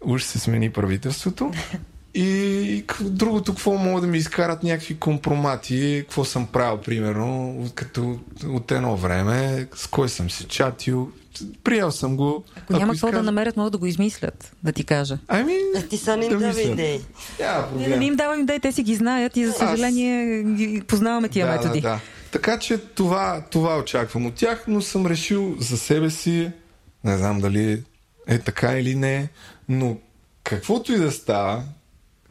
Уж 0.00 0.22
се 0.22 0.38
смени 0.38 0.70
правителството. 0.70 1.50
И 2.16 2.84
другото, 3.00 3.52
какво 3.52 3.74
могат 3.74 4.02
да 4.02 4.08
ми 4.08 4.18
изкарат 4.18 4.62
някакви 4.62 4.96
компромати, 4.98 5.98
какво 6.00 6.24
съм 6.24 6.46
правил, 6.46 6.80
примерно, 6.80 7.66
като 7.74 8.18
от 8.46 8.72
едно 8.72 8.96
време, 8.96 9.66
с 9.74 9.86
кой 9.86 10.08
съм 10.08 10.30
си 10.30 10.44
чатил, 10.44 11.12
приел 11.64 11.90
съм 11.90 12.16
го. 12.16 12.44
Ако 12.56 12.72
няма 12.72 12.92
какво 12.92 13.06
да 13.06 13.10
изкажа- 13.10 13.22
намерят, 13.22 13.56
могат 13.56 13.72
да 13.72 13.78
го 13.78 13.86
измислят, 13.86 14.52
да 14.62 14.72
ти 14.72 14.84
кажа. 14.84 15.18
Ами, 15.28 15.56
А 15.76 15.82
ти 15.82 15.96
са 15.96 16.16
не 16.16 16.24
им 16.24 16.30
да 16.30 16.38
дава 16.38 16.60
идеи. 16.62 17.00
Не, 17.76 17.88
не 17.88 17.96
ми 17.96 18.06
им 18.06 18.16
давам 18.16 18.40
идеи, 18.40 18.60
те 18.60 18.72
си 18.72 18.82
ги 18.82 18.94
знаят 18.94 19.36
и 19.36 19.46
за 19.46 19.52
съжаление 19.52 20.42
ги 20.42 20.82
познаваме 20.82 21.28
тия 21.28 21.46
да, 21.46 21.52
методи. 21.52 21.80
Да, 21.80 21.88
да. 21.88 22.00
Така 22.30 22.58
че 22.58 22.78
това, 22.78 23.44
това 23.50 23.78
очаквам 23.78 24.26
от 24.26 24.34
тях, 24.34 24.64
но 24.68 24.80
съм 24.80 25.06
решил 25.06 25.54
за 25.58 25.78
себе 25.78 26.10
си, 26.10 26.50
не 27.04 27.18
знам 27.18 27.40
дали 27.40 27.82
е 28.26 28.38
така 28.38 28.72
или 28.72 28.94
не, 28.94 29.28
но 29.68 29.96
каквото 30.44 30.92
и 30.92 30.98
да 30.98 31.12
става, 31.12 31.62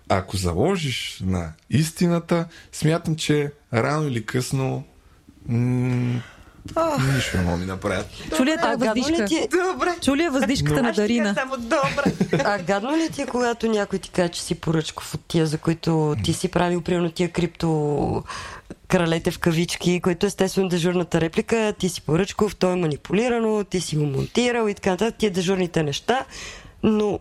ако 0.09 0.37
заложиш 0.37 1.21
на 1.25 1.51
истината, 1.69 2.45
смятам, 2.71 3.15
че 3.15 3.51
рано 3.73 4.07
или 4.07 4.25
късно 4.25 4.83
м- 5.47 6.21
нищо 7.15 7.37
не 7.37 7.43
мога 7.43 7.57
ми 7.57 7.65
направят. 7.65 8.07
Чули 8.37 8.51
е 8.51 8.57
тази 8.57 8.77
въздишка? 8.87 9.25
ти, 9.25 9.35
е- 9.35 9.47
Добре. 9.71 9.95
Чули 10.01 10.23
е 10.23 10.29
въздишката 10.29 10.83
на 10.83 10.89
Аз 10.89 10.95
ще 10.95 11.01
Дарина? 11.01 11.33
само 11.33 11.57
добре. 11.57 12.13
а 12.45 12.59
гадно 12.59 12.97
ли 12.97 13.09
ти 13.09 13.21
е, 13.21 13.25
когато 13.25 13.67
някой 13.67 13.99
ти 13.99 14.09
каже, 14.09 14.29
че 14.29 14.41
си 14.41 14.55
поръчков 14.55 15.13
от 15.13 15.21
тия, 15.27 15.45
за 15.45 15.57
които 15.57 16.15
ти 16.23 16.33
си 16.33 16.47
правил, 16.47 16.81
примерно 16.81 17.11
тия 17.11 17.31
крипто 17.31 18.23
кралете 18.87 19.31
в 19.31 19.39
кавички, 19.39 20.01
които 20.01 20.25
естествено 20.25 20.69
дежурната 20.69 21.21
реплика, 21.21 21.73
ти 21.79 21.89
си 21.89 22.01
поръчков, 22.01 22.55
то 22.55 22.71
е 22.71 22.75
манипулирано, 22.75 23.63
ти 23.63 23.81
си 23.81 23.95
го 23.97 24.05
монтирал 24.05 24.67
и 24.67 24.73
така 24.73 24.89
нататък, 24.89 25.15
тия 25.17 25.31
дежурните 25.31 25.83
неща, 25.83 26.25
но 26.83 27.19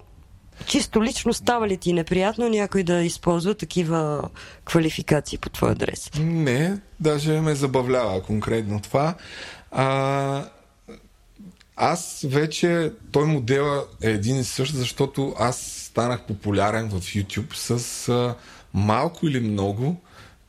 чисто 0.62 1.04
лично 1.04 1.34
става 1.34 1.68
ли 1.68 1.76
ти 1.76 1.92
неприятно 1.92 2.48
някой 2.48 2.82
да 2.82 3.02
използва 3.02 3.54
такива 3.54 4.28
квалификации 4.64 5.38
по 5.38 5.50
твой 5.50 5.70
адрес? 5.70 6.10
Не, 6.20 6.78
даже 7.00 7.40
ме 7.40 7.54
забавлява 7.54 8.22
конкретно 8.22 8.80
това. 8.80 9.14
А, 9.70 10.44
аз 11.76 12.24
вече, 12.28 12.92
той 13.12 13.26
модела 13.26 13.84
е 14.02 14.10
един 14.10 14.36
и 14.40 14.44
същ, 14.44 14.74
защото 14.74 15.34
аз 15.38 15.60
станах 15.60 16.22
популярен 16.22 16.88
в 16.88 17.00
YouTube 17.00 17.54
с 17.54 18.08
а, 18.08 18.34
малко 18.74 19.26
или 19.26 19.40
много 19.40 19.96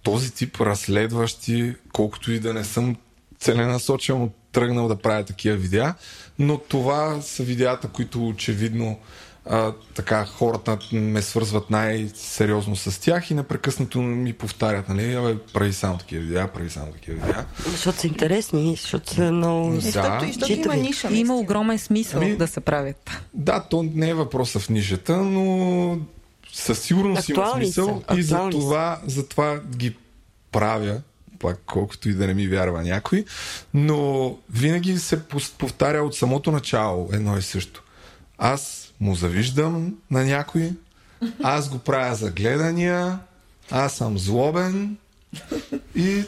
този 0.04 0.32
тип 0.32 0.62
разследващи, 0.62 1.76
колкото 1.94 2.32
и 2.32 2.40
да 2.40 2.54
не 2.54 2.64
съм 2.64 2.96
целенасочено 3.40 4.32
тръгнал 4.52 4.88
да 4.88 4.96
правя 4.96 5.24
такива 5.24 5.58
видеа, 5.58 5.96
но 6.40 6.58
това 6.58 7.22
са 7.22 7.44
видеята, 7.44 7.88
които 7.88 8.28
очевидно 8.28 9.00
а, 9.46 9.74
така 9.94 10.26
хората 10.26 10.78
ме 10.92 11.22
свързват 11.22 11.70
най-сериозно 11.70 12.76
с 12.76 13.02
тях 13.02 13.32
и 13.32 13.34
непрекъснато 13.34 14.02
ми 14.02 14.34
повтарят, 14.34 14.90
нали, 14.90 15.14
абе, 15.14 15.38
прави 15.54 15.74
само 15.74 15.98
такива 15.98 16.24
видеа, 16.24 16.48
прави 16.48 16.70
само 16.70 16.92
такива 16.92 17.26
видеа. 17.26 17.46
Защото 17.66 18.00
са 18.00 18.08
интересни, 18.08 18.76
защото 18.76 19.14
са 19.14 19.32
много... 19.32 19.74
Да. 19.74 19.82
Защото, 19.82 20.26
защото 20.26 20.52
има 20.52 20.76
ниша. 20.76 21.08
Има 21.08 21.14
наистина. 21.14 21.36
огромен 21.36 21.80
смисъл 21.80 22.22
Ами- 22.22 22.38
да 22.38 22.48
се 22.48 22.60
правят. 22.60 23.10
Да, 23.34 23.64
то 23.70 23.84
не 23.94 24.10
е 24.10 24.14
въпроса 24.14 24.60
в 24.60 24.70
нишата, 24.70 25.18
но 25.18 25.98
със 26.54 26.80
сигурност 26.80 27.30
има 27.30 27.52
смисъл 27.56 28.04
са, 28.10 28.18
и 28.18 28.24
за 28.24 28.50
това, 28.50 29.00
за 29.08 29.28
това 29.28 29.60
ги 29.76 29.96
правя, 30.52 31.02
пак 31.40 31.60
колкото 31.66 32.10
и 32.10 32.14
да 32.14 32.28
не 32.28 32.34
ми 32.34 32.48
вярва 32.48 32.84
някой, 32.84 33.26
но 33.74 34.36
винаги 34.54 34.98
се 34.98 35.24
повтаря 35.58 36.04
от 36.04 36.16
самото 36.16 36.52
начало 36.52 37.10
едно 37.14 37.38
и 37.38 37.42
също. 37.42 37.84
Аз 38.38 38.83
му 39.00 39.16
завиждам 39.16 39.94
на 40.12 40.26
някой, 40.26 40.72
аз 41.44 41.70
го 41.70 41.78
правя 41.78 42.16
за 42.16 42.32
гледания, 42.32 43.20
аз 43.72 43.94
съм 43.94 44.18
злобен 44.18 44.98
и 45.96 46.24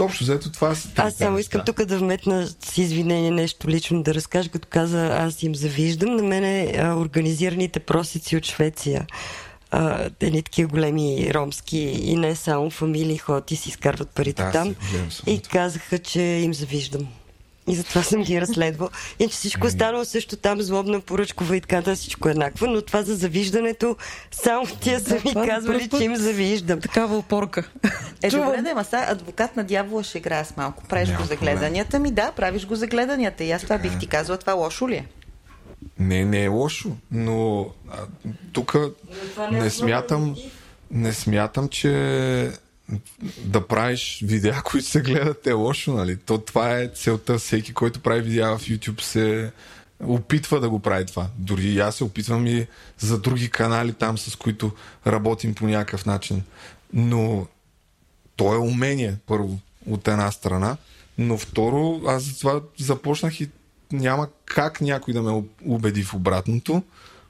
общо 0.00 0.24
взето 0.24 0.52
това 0.52 0.74
са 0.74 0.88
Аз 0.96 1.14
само 1.14 1.38
искам 1.38 1.62
тук 1.66 1.84
да 1.84 1.98
вметна 1.98 2.46
с 2.64 2.78
извинение 2.78 3.30
нещо 3.30 3.68
лично 3.68 4.02
да 4.02 4.14
разкажа, 4.14 4.48
като 4.48 4.68
каза 4.70 5.06
аз 5.06 5.42
им 5.42 5.54
завиждам. 5.54 6.16
На 6.16 6.22
мене 6.22 6.74
а, 6.78 6.94
организираните 6.94 7.80
просици 7.80 8.36
от 8.36 8.44
Швеция. 8.44 9.06
Едни 10.20 10.42
такива 10.42 10.68
големи 10.68 11.34
ромски 11.34 11.78
и 11.78 12.16
не 12.16 12.36
само 12.36 12.70
фамилии 12.70 13.18
ходят 13.18 13.50
и 13.50 13.56
си 13.56 13.68
изкарват 13.68 14.10
парите 14.10 14.42
Да, 14.42 14.52
там. 14.52 14.74
само 15.00 15.36
И 15.36 15.40
казаха, 15.40 15.98
че 15.98 16.22
им 16.22 16.54
завиждам. 16.54 17.08
И 17.68 17.74
затова 17.74 18.02
съм 18.02 18.22
ги 18.22 18.40
разследвал. 18.40 18.88
И 19.18 19.28
че 19.28 19.32
всичко 19.32 19.66
останало 19.66 20.04
също 20.04 20.36
там, 20.36 20.62
злобна 20.62 21.00
поръчкова 21.00 21.56
и 21.56 21.60
така, 21.60 21.80
да, 21.80 21.96
всичко 21.96 22.28
е 22.28 22.30
еднакво, 22.30 22.66
но 22.66 22.82
това 22.82 23.02
за 23.02 23.14
завиждането, 23.14 23.96
само 24.30 24.66
тия 24.66 25.00
са 25.00 25.14
ми 25.14 25.32
за 25.34 25.46
казвали, 25.46 25.88
че 25.88 26.04
им 26.04 26.16
завиждам. 26.16 26.80
Такава 26.80 27.16
опорка. 27.16 27.70
Е, 28.22 28.30
Чувам. 28.30 28.46
добре, 28.46 28.62
да, 28.62 28.70
ама 28.70 28.84
сега 28.84 29.06
адвокат 29.08 29.56
на 29.56 29.64
дявола 29.64 30.02
ще 30.02 30.18
играе 30.18 30.44
с 30.44 30.56
малко. 30.56 30.84
Правиш 30.84 31.08
Няма 31.08 31.20
го 31.20 31.26
за 31.26 31.36
гледанията 31.36 31.98
ми, 31.98 32.10
да, 32.10 32.32
правиш 32.32 32.66
го 32.66 32.74
за 32.74 32.86
гледанията. 32.86 33.44
И 33.44 33.50
аз 33.52 33.62
това 33.62 33.78
бих 33.78 33.98
ти 33.98 34.06
казала, 34.06 34.38
това 34.38 34.52
лошо 34.52 34.88
ли 34.88 34.94
е? 34.94 35.06
Не, 35.98 36.24
не 36.24 36.44
е 36.44 36.48
лошо, 36.48 36.96
но 37.10 37.66
тук 38.52 38.76
не 39.52 39.70
смятам, 39.70 40.36
не 40.90 41.12
смятам, 41.12 41.68
че 41.68 42.50
да 43.38 43.66
правиш 43.66 44.20
видеа, 44.24 44.62
които 44.64 44.86
се 44.86 45.00
гледат 45.00 45.46
е 45.46 45.52
лошо, 45.52 45.92
нали? 45.92 46.16
То 46.16 46.38
това 46.38 46.78
е 46.78 46.88
целта. 46.88 47.38
Всеки, 47.38 47.72
който 47.74 48.00
прави 48.00 48.20
видеа 48.22 48.58
в 48.58 48.62
YouTube 48.62 49.00
се 49.00 49.52
опитва 50.00 50.60
да 50.60 50.70
го 50.70 50.78
прави 50.80 51.06
това. 51.06 51.26
Дори 51.38 51.62
и 51.64 51.78
аз 51.78 51.96
се 51.96 52.04
опитвам 52.04 52.46
и 52.46 52.66
за 52.98 53.18
други 53.18 53.50
канали 53.50 53.92
там, 53.92 54.18
с 54.18 54.36
които 54.36 54.70
работим 55.06 55.54
по 55.54 55.66
някакъв 55.66 56.06
начин. 56.06 56.42
Но 56.92 57.46
то 58.36 58.54
е 58.54 58.58
умение, 58.58 59.14
първо, 59.26 59.58
от 59.86 60.08
една 60.08 60.30
страна, 60.30 60.76
но 61.18 61.38
второ, 61.38 62.00
аз 62.06 62.22
затова 62.22 62.60
започнах 62.78 63.40
и 63.40 63.48
няма 63.92 64.28
как 64.44 64.80
някой 64.80 65.14
да 65.14 65.22
ме 65.22 65.42
убеди 65.64 66.02
в 66.02 66.14
обратното. 66.14 66.82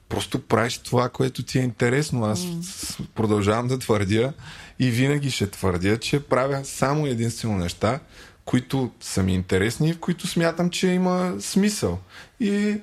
Просто 0.09 0.41
правиш 0.41 0.77
това, 0.77 1.09
което 1.09 1.43
ти 1.43 1.59
е 1.59 1.63
интересно. 1.63 2.25
Аз 2.25 2.39
с- 2.61 2.97
продължавам 3.15 3.67
да 3.67 3.79
твърдя 3.79 4.33
и 4.79 4.91
винаги 4.91 5.31
ще 5.31 5.47
твърдя, 5.49 5.97
че 5.97 6.19
правя 6.19 6.65
само 6.65 7.07
единствено 7.07 7.57
неща, 7.57 7.99
които 8.45 8.91
са 9.01 9.23
ми 9.23 9.33
интересни 9.33 9.89
и 9.89 9.93
в 9.93 9.99
които 9.99 10.27
смятам, 10.27 10.69
че 10.69 10.87
има 10.87 11.35
смисъл. 11.39 11.99
И 12.39 12.75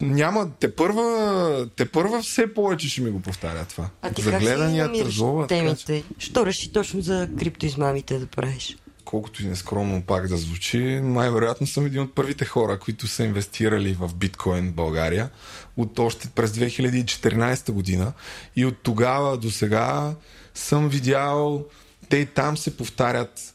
няма, 0.00 0.50
те 0.60 0.76
първа, 0.76 1.68
те 1.76 1.88
първа 1.88 2.22
все 2.22 2.54
повече 2.54 2.88
ще 2.88 3.00
ми 3.00 3.10
го 3.10 3.20
повтаря 3.20 3.64
това. 3.64 3.88
А 4.02 4.12
ти 4.12 4.22
за 4.22 4.30
гледанията, 4.30 4.90
намираш 4.92 5.16
злоба, 5.16 5.46
така 5.46 5.74
че- 5.76 5.86
темите? 5.86 6.14
Що 6.18 6.46
реши 6.46 6.72
точно 6.72 7.00
за 7.00 7.28
криптоизмамите 7.38 8.18
да 8.18 8.26
правиш? 8.26 8.76
Колкото 9.04 9.42
и 9.42 9.46
нескромно 9.46 10.02
пак 10.02 10.28
да 10.28 10.36
звучи, 10.36 11.00
най-вероятно 11.02 11.66
съм 11.66 11.86
един 11.86 12.00
от 12.02 12.14
първите 12.14 12.44
хора, 12.44 12.78
които 12.78 13.06
са 13.06 13.24
инвестирали 13.24 13.96
в 14.00 14.14
биткоин 14.14 14.68
в 14.68 14.72
България 14.72 15.30
от 15.76 15.98
още 15.98 16.28
през 16.28 16.50
2014 16.50 17.72
година. 17.72 18.12
И 18.56 18.66
от 18.66 18.76
тогава 18.82 19.36
до 19.36 19.50
сега 19.50 20.14
съм 20.54 20.88
видял, 20.88 21.64
те 22.08 22.16
и 22.16 22.26
там 22.26 22.56
се 22.56 22.76
повтарят 22.76 23.54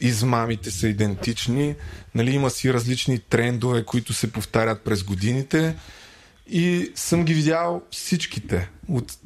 измамите 0.00 0.70
са 0.70 0.88
идентични, 0.88 1.74
нали, 2.14 2.30
има 2.30 2.50
си 2.50 2.72
различни 2.72 3.18
трендове, 3.18 3.84
които 3.84 4.12
се 4.12 4.32
повтарят 4.32 4.82
през 4.82 5.02
годините 5.02 5.76
и 6.46 6.92
съм 6.94 7.24
ги 7.24 7.34
видял 7.34 7.82
всичките. 7.90 8.70
От, 8.88 9.18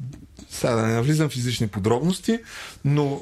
сега 0.49 0.75
да 0.75 0.81
не 0.87 0.93
навлизам 0.93 1.29
в 1.29 1.35
излишни 1.35 1.67
подробности, 1.67 2.39
но 2.85 3.21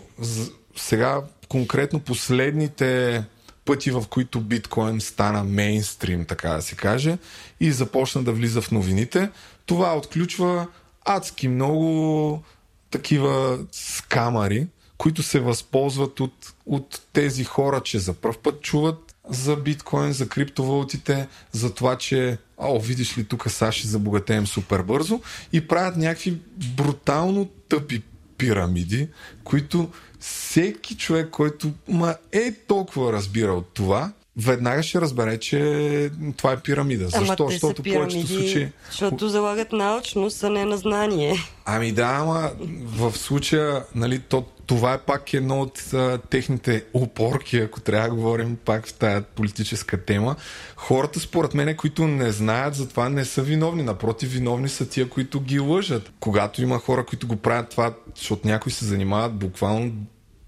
сега 0.76 1.22
конкретно 1.54 2.00
последните 2.00 3.24
пъти, 3.66 3.92
в 3.92 4.04
които 4.10 4.42
биткоин 4.42 5.02
стана 5.02 5.44
мейнстрим, 5.44 6.26
така 6.26 6.50
да 6.50 6.62
се 6.62 6.76
каже, 6.76 7.18
и 7.60 7.72
започна 7.72 8.24
да 8.24 8.32
влиза 8.32 8.62
в 8.62 8.72
новините, 8.72 9.30
това 9.66 9.98
отключва 9.98 10.68
адски 11.06 11.48
много 11.48 12.44
такива 12.92 13.60
скамари, 13.72 14.68
които 14.98 15.24
се 15.24 15.40
възползват 15.40 16.20
от, 16.20 16.54
от 16.66 17.02
тези 17.14 17.44
хора, 17.44 17.82
че 17.84 18.00
за 18.00 18.14
първ 18.14 18.38
път 18.44 18.62
чуват 18.62 19.16
за 19.30 19.56
биткоин, 19.56 20.14
за 20.14 20.30
криптовалутите, 20.30 21.28
за 21.52 21.74
това, 21.74 21.98
че 21.98 22.38
о, 22.58 22.80
видиш 22.80 23.18
ли, 23.18 23.24
тук 23.24 23.46
сега 23.50 23.72
ще 23.72 23.88
забогатеем 23.88 24.48
супер 24.48 24.82
бързо 24.82 25.22
и 25.52 25.68
правят 25.68 25.98
някакви 25.98 26.38
брутално 26.76 27.46
тъпи 27.46 28.02
пирамиди, 28.38 29.08
които 29.44 29.90
всеки 30.24 30.96
човек, 30.98 31.30
който 31.30 31.72
ма 31.88 32.16
е 32.32 32.52
толкова 32.68 33.14
разбира 33.14 33.54
от 33.54 33.68
това, 33.74 34.12
веднага 34.38 34.84
ще 34.84 35.02
разбере, 35.02 35.38
че 35.38 36.12
това 36.38 36.52
е 36.52 36.60
пирамида. 36.60 37.04
Защо? 37.04 37.36
Ама 37.40 37.52
Защото 37.52 37.84
повечето 37.84 38.28
случаи... 38.28 38.70
Защото 38.90 39.30
залагат 39.30 39.72
научност, 39.72 40.44
а 40.44 40.50
не 40.50 40.66
на 40.66 40.78
знание. 40.78 41.36
Ами 41.66 41.92
да, 41.92 42.18
ама 42.22 42.52
в 42.84 43.18
случая, 43.18 43.84
нали, 43.96 44.20
то, 44.20 44.46
това 44.66 44.94
е 44.94 44.98
пак 44.98 45.34
едно 45.34 45.62
от 45.62 45.94
а, 45.94 46.18
техните 46.30 46.86
опорки, 46.94 47.58
ако 47.58 47.82
трябва 47.82 48.10
да 48.10 48.16
говорим 48.16 48.58
пак 48.66 48.88
в 48.88 48.94
тая 48.94 49.22
политическа 49.22 50.06
тема. 50.06 50.36
Хората, 50.76 51.20
според 51.20 51.54
мен, 51.54 51.78
които 51.78 52.08
не 52.08 52.32
знаят 52.32 52.76
за 52.76 52.90
това, 52.90 53.10
не 53.10 53.26
са 53.26 53.42
виновни. 53.42 53.84
Напротив, 53.84 54.32
виновни 54.32 54.70
са 54.70 54.90
тия, 54.90 55.10
които 55.10 55.40
ги 55.40 55.60
лъжат. 55.60 56.12
Когато 56.20 56.62
има 56.62 56.80
хора, 56.80 57.06
които 57.06 57.28
го 57.28 57.36
правят 57.36 57.70
това, 57.70 57.94
защото 58.16 58.48
някои 58.48 58.72
се 58.72 58.86
занимават 58.86 59.34
буквално 59.34 59.92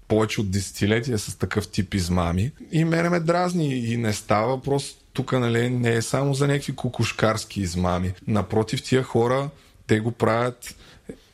повече 0.08 0.40
от 0.40 0.50
десетилетия 0.50 1.18
с 1.18 1.38
такъв 1.38 1.68
тип 1.68 1.94
измами. 1.94 2.52
И 2.72 2.84
мене 2.84 3.08
ме 3.08 3.20
дразни 3.20 3.76
и 3.76 3.96
не 3.96 4.12
става 4.12 4.48
въпрос 4.48 4.96
тук 5.12 5.32
нали, 5.32 5.70
не 5.70 5.94
е 5.94 6.02
само 6.02 6.34
за 6.34 6.46
някакви 6.46 6.76
кукушкарски 6.76 7.60
измами. 7.60 8.12
Напротив, 8.26 8.82
тия 8.82 9.02
хора, 9.02 9.50
те 9.86 10.00
го 10.00 10.12
правят 10.12 10.74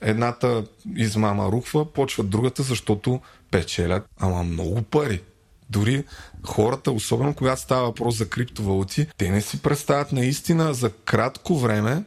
едната 0.00 0.64
измама 0.96 1.52
рухва, 1.52 1.92
почват 1.92 2.30
другата, 2.30 2.62
защото 2.62 3.20
печелят, 3.50 4.04
ама 4.18 4.42
много 4.42 4.82
пари. 4.82 5.22
Дори 5.70 6.04
хората, 6.42 6.92
особено 6.92 7.34
когато 7.34 7.60
става 7.60 7.82
въпрос 7.82 8.18
за 8.18 8.28
криптовалути, 8.28 9.06
те 9.16 9.30
не 9.30 9.40
си 9.40 9.62
представят 9.62 10.12
наистина 10.12 10.74
за 10.74 10.90
кратко 10.90 11.58
време 11.58 12.02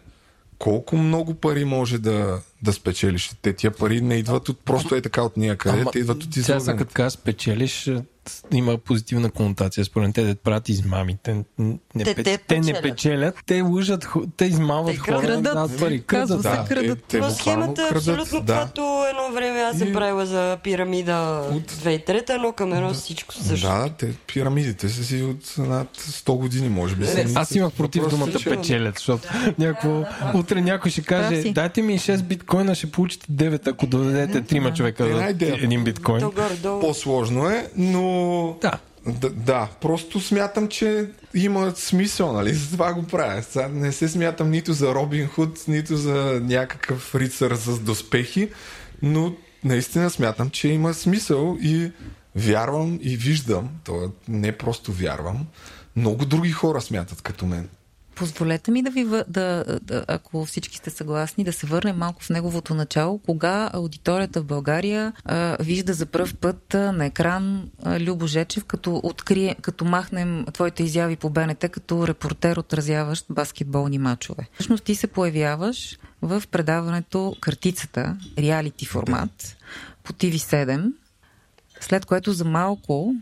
колко 0.59 0.97
много 0.97 1.33
пари 1.33 1.65
може 1.65 1.97
да, 1.97 2.41
да 2.65 2.73
спечелиш. 2.73 3.31
Те 3.41 3.53
тия 3.53 3.71
пари 3.71 4.01
не 4.01 4.15
идват 4.15 4.49
от 4.49 4.59
просто 4.59 4.95
е 4.95 5.01
така 5.01 5.21
от 5.21 5.37
някъде, 5.37 5.85
те 5.91 5.99
идват 5.99 6.23
от 6.23 6.35
излагането. 6.35 6.65
Сега, 6.65 6.77
като 6.77 6.93
казваш 6.93 7.13
спечелиш, 7.13 7.91
има 8.53 8.77
позитивна 8.77 9.31
конотация. 9.31 9.85
Според 9.85 10.15
те 10.15 10.23
да 10.23 10.35
правят 10.35 10.69
измами. 10.69 11.17
Те 11.23 11.43
не, 11.59 12.03
те, 12.03 12.23
те, 12.23 12.37
те 12.37 12.59
не 12.59 12.81
печелят, 12.81 13.35
те 13.45 13.61
лъжат, 13.61 14.07
те 14.37 14.45
измамват 14.45 14.93
те 14.93 14.99
хора. 14.99 15.21
Крадат, 15.21 15.43
да, 15.43 15.77
пари, 15.79 16.01
крадат. 16.01 16.41
Да, 16.41 16.65
крадат. 16.69 17.03
Те, 17.07 17.19
те 17.19 17.31
схемата 17.31 17.81
е 17.81 17.95
абсолютно 17.97 18.41
да. 18.41 18.53
каквато 18.53 19.05
едно 19.09 19.35
време 19.35 19.59
аз 19.59 19.77
съм 19.77 19.93
правила 19.93 20.25
за 20.25 20.57
пирамида 20.63 21.41
от 21.51 21.71
2003, 21.71 22.35
едно 22.35 22.51
към 22.51 22.73
едно 22.73 22.87
да. 22.87 22.93
всичко 22.93 23.33
също. 23.33 23.67
Да, 23.67 23.89
те 23.97 24.13
пирамидите 24.27 24.89
са 24.89 25.03
си 25.03 25.21
от 25.21 25.57
над 25.57 25.97
100 25.97 26.37
години, 26.37 26.69
може 26.69 26.95
би. 26.95 27.05
Не, 27.05 27.25
аз 27.35 27.55
имах 27.55 27.73
против 27.73 28.07
думата 28.07 28.33
печелят, 28.49 28.95
защото 28.97 29.27
някакво, 29.59 30.03
утре 30.33 30.61
някой 30.61 30.91
ще 30.91 31.01
каже, 31.01 31.51
дайте 31.51 31.81
ми 31.81 31.99
6 31.99 32.21
биткоина, 32.21 32.75
ще 32.75 32.91
получите 32.91 33.25
9, 33.31 33.67
ако 33.67 33.87
дадете 33.87 34.43
3 34.43 34.75
човека 34.75 35.17
за 35.17 35.45
един 35.45 35.83
биткоин. 35.83 36.23
По-сложно 36.61 37.49
е, 37.49 37.67
но 37.75 38.14
да. 38.61 38.79
Да, 39.07 39.29
да, 39.29 39.69
просто 39.81 40.19
смятам, 40.19 40.67
че 40.67 41.09
има 41.33 41.71
смисъл, 41.75 42.33
нали? 42.33 42.53
За 42.53 42.71
това 42.71 42.93
го 42.93 43.03
правя. 43.03 43.43
Сега 43.43 43.67
не 43.67 43.91
се 43.91 44.07
смятам 44.07 44.51
нито 44.51 44.73
за 44.73 44.95
Робин 44.95 45.27
Худ, 45.27 45.59
нито 45.67 45.97
за 45.97 46.41
някакъв 46.43 47.15
рицар 47.15 47.55
с 47.55 47.79
доспехи, 47.79 48.49
но 49.01 49.33
наистина 49.63 50.09
смятам, 50.09 50.49
че 50.49 50.67
има 50.67 50.93
смисъл 50.93 51.57
и 51.61 51.91
вярвам 52.35 52.99
и 53.01 53.17
виждам, 53.17 53.69
то 53.83 54.11
не 54.27 54.51
просто 54.51 54.91
вярвам, 54.91 55.47
много 55.95 56.25
други 56.25 56.51
хора 56.51 56.81
смятат 56.81 57.21
като 57.21 57.45
мен. 57.45 57.69
Позволете 58.15 58.71
ми 58.71 58.83
да 58.83 58.89
ви, 58.89 59.05
да, 59.27 59.63
да, 59.81 60.05
ако 60.07 60.45
всички 60.45 60.77
сте 60.77 60.89
съгласни, 60.89 61.43
да 61.43 61.53
се 61.53 61.67
върнем 61.67 61.97
малко 61.97 62.23
в 62.23 62.29
неговото 62.29 62.73
начало. 62.73 63.19
Кога 63.19 63.69
аудиторията 63.73 64.41
в 64.41 64.45
България 64.45 65.13
а, 65.25 65.57
вижда 65.59 65.93
за 65.93 66.05
първ 66.05 66.33
път 66.41 66.73
а, 66.73 66.91
на 66.91 67.05
екран 67.05 67.69
а, 67.83 67.99
Любо 67.99 68.27
Жечев, 68.27 68.65
като, 68.65 69.01
открие, 69.03 69.55
като 69.61 69.85
махнем 69.85 70.45
твоите 70.53 70.83
изяви 70.83 71.15
по 71.15 71.29
БНТ 71.29 71.65
като 71.71 72.07
репортер, 72.07 72.57
отразяващ 72.57 73.25
баскетболни 73.29 73.97
матчове. 73.97 74.47
Всъщност 74.53 74.83
ти 74.83 74.95
се 74.95 75.07
появяваш 75.07 75.97
в 76.21 76.43
предаването 76.51 77.35
Картицата, 77.41 78.17
реалити 78.37 78.85
формат, 78.85 79.57
по 80.03 80.13
TV7, 80.13 80.91
след 81.79 82.05
което 82.05 82.33
за 82.33 82.45
малко 82.45 83.15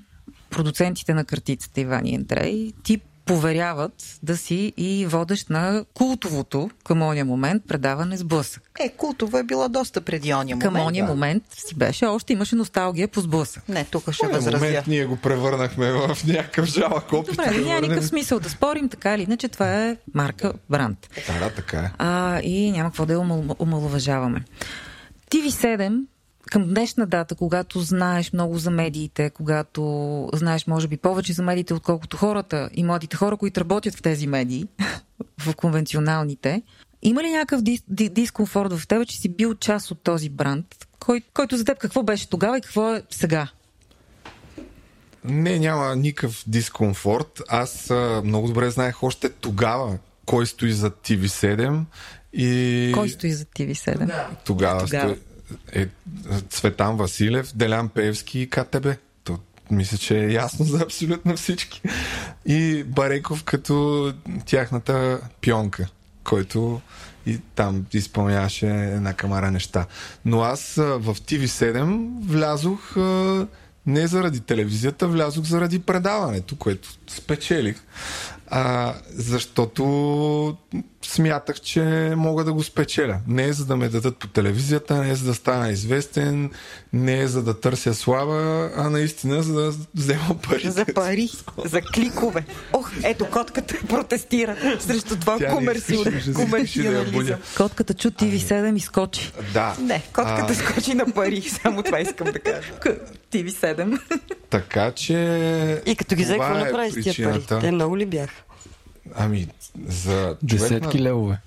продуцентите 0.50 1.14
на 1.14 1.26
картицата 1.26 1.82
Иван 1.82 2.06
и 2.06 2.16
Андрей 2.16 2.72
ти 2.84 3.02
поверяват 3.26 4.20
да 4.24 4.38
си 4.38 4.74
и 4.78 5.06
водещ 5.06 5.50
на 5.50 5.86
култовото 5.94 6.70
към 6.86 7.02
ония 7.02 7.26
момент 7.26 7.64
предаване 7.68 8.18
с 8.18 8.24
блъсък. 8.24 8.72
Е, 8.80 8.90
култово 8.90 9.38
е 9.38 9.44
било 9.44 9.70
доста 9.70 10.02
преди 10.02 10.34
ония 10.34 10.56
момент. 10.56 10.74
Към 10.74 10.86
ония 10.86 11.06
да. 11.06 11.12
момент 11.12 11.44
си 11.68 11.76
беше, 11.76 12.06
още 12.06 12.34
имаше 12.34 12.56
носталгия 12.56 13.08
по 13.08 13.22
сблъсък. 13.22 13.70
Не, 13.70 13.86
тук 13.86 14.12
ще 14.12 14.28
възразя. 14.28 14.66
момент 14.66 14.88
ние 14.88 15.06
го 15.06 15.16
превърнахме 15.16 15.92
в 15.92 16.18
някакъв 16.28 16.66
жалък 16.66 17.14
опит. 17.14 17.36
Добре, 17.36 17.58
няма 17.58 17.82
никакъв 17.82 18.06
смисъл 18.06 18.40
да 18.40 18.50
спорим, 18.50 18.90
така 18.90 19.16
или 19.16 19.22
иначе 19.22 19.48
това 19.48 19.84
е 19.84 19.98
марка 20.14 20.54
бранд. 20.70 21.10
Да, 21.28 21.40
да, 21.40 21.50
така 21.50 21.80
е. 21.80 21.92
А, 21.98 22.40
и 22.40 22.72
няма 22.72 22.90
какво 22.90 23.06
да 23.06 23.14
я 23.14 23.20
омалуважаваме. 23.60 24.44
TV7 25.32 26.04
към 26.52 26.68
днешна 26.68 27.06
дата, 27.06 27.36
когато 27.36 27.80
знаеш 27.80 28.34
много 28.34 28.58
за 28.58 28.72
медиите, 28.72 29.30
когато 29.30 30.30
знаеш, 30.34 30.68
може 30.68 30.88
би, 30.88 30.98
повече 30.98 31.34
за 31.34 31.44
медиите, 31.44 31.74
отколкото 31.74 32.18
хората 32.18 32.70
и 32.74 32.84
младите 32.84 33.18
хора, 33.18 33.38
които 33.38 33.60
работят 33.60 33.96
в 33.96 34.02
тези 34.02 34.28
медии, 34.28 34.68
в 35.40 35.56
конвенционалните, 35.56 36.62
има 37.02 37.24
ли 37.24 37.32
някакъв 37.32 37.62
дис- 37.62 38.10
дискомфорт 38.10 38.74
в 38.74 38.88
тебе, 38.88 39.06
че 39.06 39.18
си 39.18 39.30
бил 39.30 39.56
част 39.56 39.92
от 39.92 40.04
този 40.04 40.30
бранд, 40.30 40.66
кой, 41.00 41.22
който 41.34 41.58
за 41.58 41.66
теб 41.66 41.78
какво 41.78 42.04
беше 42.04 42.30
тогава 42.30 42.58
и 42.58 42.62
какво 42.62 42.94
е 42.94 43.04
сега? 43.10 43.48
Не, 45.24 45.60
няма 45.60 45.96
никакъв 45.96 46.44
дискомфорт. 46.48 47.42
Аз 47.50 47.92
а, 47.92 48.22
много 48.26 48.48
добре 48.48 48.70
знаех 48.70 49.04
още 49.04 49.30
тогава 49.30 49.98
кой 50.26 50.46
стои 50.46 50.72
за 50.72 50.92
TV7 50.92 51.82
и... 52.34 52.92
Кой 52.94 53.10
стои 53.10 53.32
за 53.32 53.46
TV7? 53.46 54.26
Тогава, 54.46 54.86
тогава. 54.86 55.16
Стои 55.16 55.33
е 55.74 55.88
Цветан 56.50 56.98
Василев, 56.98 57.52
Делян 57.56 57.90
Певски 57.90 58.40
и 58.40 58.50
КТБ. 58.50 58.88
То, 59.24 59.40
мисля, 59.72 59.98
че 59.98 60.20
е 60.20 60.32
ясно 60.32 60.66
за 60.66 60.80
абсолютно 60.82 61.38
всички. 61.38 61.82
И 62.46 62.84
Бареков 62.84 63.44
като 63.44 64.14
тяхната 64.46 65.22
пионка, 65.42 65.88
който 66.24 66.82
и 67.26 67.40
там 67.56 67.86
изпълняваше 67.94 68.68
една 68.68 69.14
камара 69.14 69.52
неща. 69.52 69.86
Но 70.26 70.42
аз 70.42 70.74
в 70.76 71.16
TV7 71.16 72.10
влязох 72.28 72.96
не 73.86 74.08
заради 74.08 74.40
телевизията, 74.40 75.08
влязох 75.08 75.46
заради 75.46 75.80
предаването, 75.80 76.56
което 76.56 76.90
спечелих. 77.08 77.84
А, 78.56 78.94
защото 79.10 80.58
смятах, 81.06 81.62
че 81.62 82.14
мога 82.18 82.44
да 82.44 82.54
го 82.54 82.64
спечеля. 82.64 83.20
Не 83.28 83.46
е 83.46 83.54
за 83.54 83.66
да 83.66 83.76
ме 83.76 83.90
дадат 83.90 84.18
по 84.18 84.28
телевизията, 84.28 85.04
не 85.04 85.10
е 85.10 85.16
за 85.16 85.26
да 85.26 85.34
стана 85.34 85.72
известен, 85.72 86.52
не 86.94 87.20
е 87.20 87.28
за 87.28 87.44
да 87.44 87.60
търся 87.60 87.94
слава, 87.94 88.72
а 88.76 88.90
наистина 88.90 89.44
за 89.44 89.54
да 89.54 89.74
взема 89.96 90.36
пари. 90.50 90.70
За 90.70 90.86
пари, 90.96 91.30
за 91.66 91.82
кликове. 91.82 92.46
Ох, 92.74 92.92
ето 93.04 93.26
котката 93.30 93.76
протестира 93.90 94.58
срещу 94.80 95.20
това 95.20 95.38
комерциал... 95.50 96.04
комерциализъм. 96.36 97.40
Котката 97.58 97.94
чу 97.94 98.10
TV7 98.10 98.76
и 98.76 98.80
скочи. 98.80 99.32
Да. 99.54 99.76
Не, 99.80 100.02
котката 100.14 100.54
А. 100.54 100.56
скочи 100.56 100.94
на 100.94 101.06
пари, 101.06 101.42
само 101.42 101.84
това 101.84 102.00
искам 102.00 102.28
да 102.32 102.40
кажа. 102.40 102.74
TV7. 103.32 104.00
Така 104.50 104.92
че. 104.92 105.82
И 105.86 105.96
като 105.96 106.16
ги 106.16 106.24
взе, 106.24 106.34
това 106.34 106.48
какво 106.48 106.60
е 106.60 106.66
направи 106.66 106.92
с 106.92 107.04
тия 107.04 107.32
пари? 107.32 107.62
Те 107.62 107.72
много 107.72 107.98
ли 107.98 108.06
бяха? 108.06 108.43
Ами, 109.16 109.48
за 109.86 110.36
човек 110.48 110.62
Десетки 110.62 110.98
на... 110.98 111.04
левове. 111.04 111.38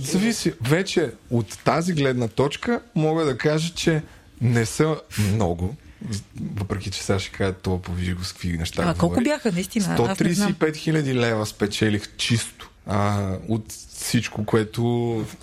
Зависи. 0.00 0.52
Вече 0.60 1.12
от 1.30 1.58
тази 1.64 1.92
гледна 1.92 2.28
точка 2.28 2.80
мога 2.94 3.24
да 3.24 3.38
кажа, 3.38 3.74
че 3.74 4.02
не 4.40 4.66
са 4.66 4.96
много. 5.32 5.76
Въпреки, 6.54 6.90
че 6.90 7.02
сега 7.02 7.18
ще 7.18 7.30
кажа 7.30 7.52
това 7.52 7.82
повижи 7.82 8.14
го 8.14 8.24
с 8.24 8.32
какви 8.32 8.58
неща. 8.58 8.82
А 8.82 8.94
колко 8.94 9.08
говори. 9.08 9.24
бяха 9.24 9.52
наистина? 9.52 9.96
Аз 10.08 10.20
не 10.20 10.32
знам. 10.32 10.54
135 10.54 10.76
хиляди 10.76 11.14
лева 11.14 11.46
спечелих 11.46 12.16
чисто. 12.16 12.70
А, 12.86 13.32
от 13.48 13.64
всичко, 13.98 14.44
което... 14.44 14.84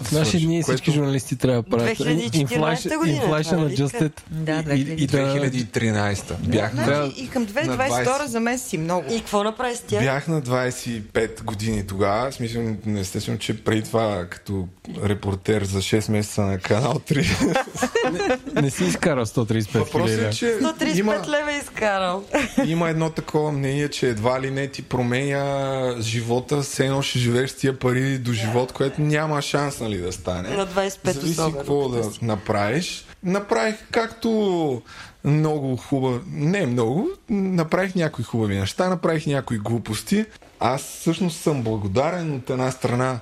В 0.01 0.11
наши 0.11 0.40
дни 0.45 0.64
всички 0.64 0.91
журналисти 0.91 1.35
трябва 1.35 1.61
да 1.64 1.69
правят 1.69 1.98
2014 1.98 2.98
година, 2.98 3.22
inflation 3.22 3.43
това 3.49 3.57
нали 3.57 3.77
adjusted 3.77 4.11
Да, 4.32 4.64
и, 4.75 4.80
и, 4.80 5.03
и 5.03 5.07
да, 5.07 5.17
2013. 5.17 6.33
Бях 6.40 6.73
на, 6.73 6.85
Трябва- 6.85 7.06
Значи 7.06 7.23
и 7.23 7.30
към 7.30 7.41
на 7.43 7.48
2022 7.49 8.03
20. 8.06 8.25
за 8.25 8.40
мен 8.40 8.59
си 8.59 8.77
много. 8.77 9.14
И 9.14 9.19
какво 9.19 9.43
направи 9.43 9.75
с 9.75 9.80
тях? 9.80 10.03
Бях 10.03 10.27
на 10.27 10.41
25 10.41 11.43
години 11.43 11.88
тогава. 11.88 12.32
Смисъл, 12.32 12.64
естествено, 12.98 13.38
че 13.38 13.64
преди 13.64 13.83
това, 13.83 14.25
като 14.30 14.67
репортер 15.03 15.64
за 15.64 15.80
6 15.80 16.11
месеца 16.11 16.41
на 16.41 16.57
канал 16.57 16.93
3, 16.93 18.61
не 18.61 18.69
си 18.69 18.83
изкарал 18.83 19.25
135 19.25 19.73
въпросът 19.73 20.09
хиляди. 20.09 20.25
е, 20.25 20.32
че 20.32 20.45
135 20.45 20.99
има, 20.99 21.22
лева 21.30 21.53
е 21.53 21.57
изкарал. 21.57 22.23
има 22.65 22.90
едно 22.90 23.09
такова 23.09 23.51
мнение, 23.51 23.90
че 23.90 24.09
едва 24.09 24.41
ли 24.41 24.51
не 24.51 24.67
ти 24.67 24.82
променя 24.82 25.95
живота, 25.99 26.61
все 26.61 26.85
едно 26.85 27.01
ще 27.01 27.19
живееш 27.19 27.49
с 27.49 27.56
тия 27.56 27.80
пари 27.80 28.17
до 28.17 28.33
живот, 28.45 28.72
което 28.72 29.01
няма 29.01 29.41
шанс 29.41 29.80
нали, 29.80 29.97
да 29.97 30.11
стане. 30.11 30.49
На 30.49 30.67
25 30.67 31.11
Зависи 31.11 31.31
особено. 31.31 31.57
какво 31.57 31.89
да 31.89 32.09
направиш. 32.22 33.05
Направих 33.23 33.75
както 33.91 34.81
много 35.23 35.77
хубаво, 35.77 36.19
не 36.27 36.65
много, 36.65 37.09
направих 37.30 37.95
някои 37.95 38.23
хубави 38.23 38.55
неща, 38.59 38.89
направих 38.89 39.27
някои 39.27 39.57
глупости. 39.57 40.25
Аз 40.59 40.81
всъщност 40.81 41.41
съм 41.41 41.61
благодарен 41.63 42.35
от 42.35 42.49
една 42.49 42.72
страна 42.72 43.19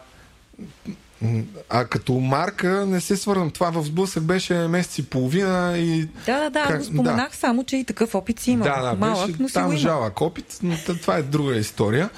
А 1.70 1.86
като 1.86 2.14
марка 2.14 2.86
не 2.86 3.02
се 3.02 3.18
свързвам. 3.18 3.52
Това 3.52 3.70
в 3.70 3.84
сблъсък 3.84 4.24
беше 4.24 4.54
месец 4.54 4.98
и 4.98 5.06
половина 5.06 5.74
и... 5.78 6.06
Да, 6.26 6.40
да, 6.40 6.50
да, 6.50 6.60
аз 6.60 6.68
Как- 6.68 6.78
го 6.78 6.84
споменах 6.84 7.36
само, 7.36 7.64
че 7.64 7.78
и 7.78 7.86
такъв 7.86 8.16
опит 8.16 8.40
си 8.40 8.52
има. 8.52 8.64
Да, 8.64 8.82
да, 8.82 8.96
Малък, 8.96 9.28
беше 9.28 9.42
но 9.42 9.48
си 9.48 9.54
там 9.54 9.70
има. 9.70 9.78
жалък 9.78 10.22
опит, 10.22 10.60
но 10.64 10.78
това 10.78 11.16
е 11.18 11.22
друга 11.22 11.56
история. 11.56 12.10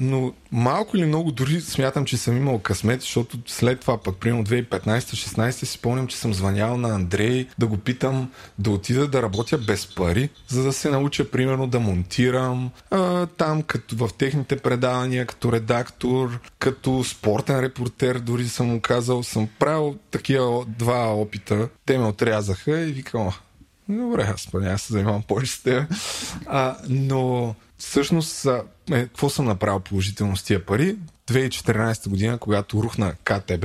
Но 0.00 0.32
малко 0.52 0.96
или 0.96 1.06
много 1.06 1.32
дори 1.32 1.60
смятам, 1.60 2.04
че 2.04 2.16
съм 2.16 2.36
имал 2.36 2.58
късмет, 2.58 3.00
защото 3.00 3.38
след 3.46 3.80
това 3.80 3.98
пък, 3.98 4.16
примерно 4.16 4.44
2015-16 4.44 5.50
си 5.50 5.66
спомням, 5.66 6.06
че 6.06 6.16
съм 6.16 6.34
звънял 6.34 6.76
на 6.76 6.88
Андрей 6.88 7.46
да 7.58 7.66
го 7.66 7.76
питам 7.76 8.30
да 8.58 8.70
отида 8.70 9.08
да 9.08 9.22
работя 9.22 9.58
без 9.58 9.94
пари, 9.94 10.28
за 10.48 10.62
да 10.62 10.72
се 10.72 10.90
науча, 10.90 11.30
примерно, 11.30 11.66
да 11.66 11.80
монтирам 11.80 12.70
а, 12.90 13.26
там 13.26 13.62
като 13.62 13.96
в 13.96 14.10
техните 14.18 14.56
предавания, 14.56 15.26
като 15.26 15.52
редактор, 15.52 16.40
като 16.58 17.04
спортен 17.04 17.60
репортер, 17.60 18.18
дори 18.18 18.48
съм 18.48 18.66
му 18.66 18.80
казал, 18.80 19.22
съм 19.22 19.48
правил 19.58 19.96
такива 20.10 20.64
два 20.68 21.14
опита. 21.14 21.68
Те 21.86 21.98
ме 21.98 22.06
отрязаха 22.06 22.80
и 22.80 22.92
викам, 22.92 23.26
«О, 23.26 23.32
Добре, 23.88 24.32
аз 24.34 24.52
няма 24.52 24.78
се 24.78 24.92
занимавам 24.92 25.22
повече 25.22 25.52
с 25.52 25.62
теб. 25.62 25.92
А, 26.46 26.76
но 26.88 27.54
всъщност, 27.78 28.46
е, 28.90 29.02
какво 29.02 29.30
съм 29.30 29.44
направил 29.44 29.80
положително 29.80 30.36
с 30.36 30.42
тия 30.42 30.66
пари? 30.66 30.96
2014 31.28 32.08
година, 32.08 32.38
когато 32.38 32.82
рухна 32.82 33.14
КТБ, 33.24 33.64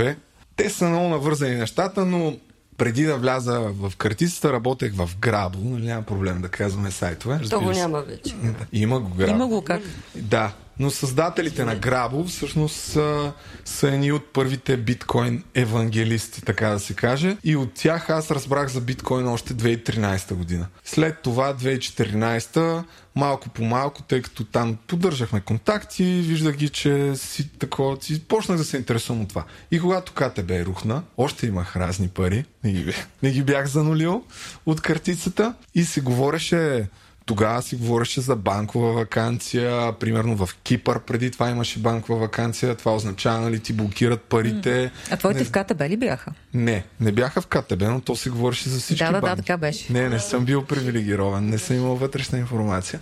те 0.56 0.70
са 0.70 0.90
много 0.90 1.10
навързани 1.10 1.56
нещата, 1.56 2.06
но 2.06 2.38
преди 2.78 3.04
да 3.04 3.18
вляза 3.18 3.60
в 3.60 3.94
картицата, 3.98 4.54
работех 4.54 4.94
в 4.94 5.10
Грабо. 5.20 5.60
Нали, 5.64 5.86
няма 5.86 6.04
проблем 6.04 6.42
да 6.42 6.50
казваме 6.50 6.92
сайтове. 6.92 7.40
То 7.50 7.62
го 7.62 7.72
няма 7.72 8.02
вече. 8.02 8.36
Има 8.74 9.00
го 9.00 9.10
Грабо. 9.10 9.32
Има 9.32 9.48
го 9.48 9.62
как. 9.62 9.82
Да, 10.16 10.54
но 10.80 10.92
създателите 10.92 11.66
на 11.66 11.76
Грабо 11.76 12.24
всъщност 12.24 12.76
са, 12.76 13.34
са 13.66 13.88
едни 13.88 14.12
от 14.12 14.34
първите 14.34 14.78
биткоин 14.78 15.44
евангелисти, 15.56 16.42
така 16.42 16.70
да 16.70 16.80
се 16.80 16.94
каже. 16.94 17.38
И 17.44 17.56
от 17.56 17.74
тях 17.74 18.10
аз 18.10 18.32
разбрах 18.32 18.68
за 18.68 18.82
биткоин 18.82 19.28
още 19.28 19.54
2013 19.54 20.34
година. 20.34 20.68
След 20.84 21.22
това 21.22 21.54
2014 21.54 22.84
малко 23.16 23.50
по 23.50 23.64
малко, 23.64 24.04
тъй 24.04 24.22
като 24.22 24.44
там 24.44 24.78
поддържахме 24.88 25.42
контакти, 25.42 26.04
виждах 26.04 26.56
ги, 26.56 26.70
че 26.70 27.16
си 27.16 27.50
такова, 27.50 27.98
си 28.02 28.24
почнах 28.24 28.58
да 28.58 28.64
се 28.64 28.78
интересувам 28.78 29.22
от 29.22 29.30
това. 29.30 29.44
И 29.72 29.80
когато 29.80 30.14
КТБ 30.14 30.52
рухна, 30.66 31.04
още 31.18 31.48
имах 31.48 31.76
разни 31.76 32.08
пари, 32.08 32.46
не 32.64 32.72
ги, 32.72 32.94
не 33.24 33.32
ги 33.32 33.44
бях 33.44 33.68
занулил 33.68 34.24
от 34.66 34.82
картицата 34.82 35.54
и 35.76 35.84
се 35.84 36.02
говореше 36.02 36.88
тогава 37.30 37.62
си 37.62 37.76
говореше 37.76 38.22
за 38.22 38.36
банкова 38.36 38.94
вакансия, 38.94 39.94
примерно 40.00 40.46
в 40.46 40.50
Кипър 40.64 41.00
преди 41.00 41.32
това 41.32 41.50
имаше 41.50 41.80
банкова 41.80 42.20
вакансия, 42.20 42.76
това 42.76 42.96
означава, 42.96 43.40
нали, 43.42 43.60
ти 43.60 43.74
блокират 43.74 44.22
парите. 44.22 44.92
А 45.12 45.18
твоите 45.18 45.40
не, 45.40 45.46
в 45.46 45.52
КТБ 45.52 45.82
ли 45.82 45.98
бяха? 45.98 46.32
не, 46.54 46.86
не 47.00 47.12
бяха 47.12 47.42
в 47.42 47.48
КТБ, 47.48 47.82
но 47.82 48.02
то 48.02 48.16
се 48.16 48.30
говореше 48.30 48.70
за 48.70 48.80
всички 48.80 49.04
Да, 49.06 49.12
да, 49.12 49.18
да, 49.18 49.22
банки. 49.22 49.38
така 49.38 49.58
беше. 49.58 49.94
Не, 49.94 50.10
не 50.10 50.20
съм 50.20 50.46
бил 50.46 50.66
привилегирован, 50.66 51.46
не 51.46 51.58
съм 51.58 51.76
имал 51.76 51.96
вътрешна 51.96 52.38
информация. 52.40 53.00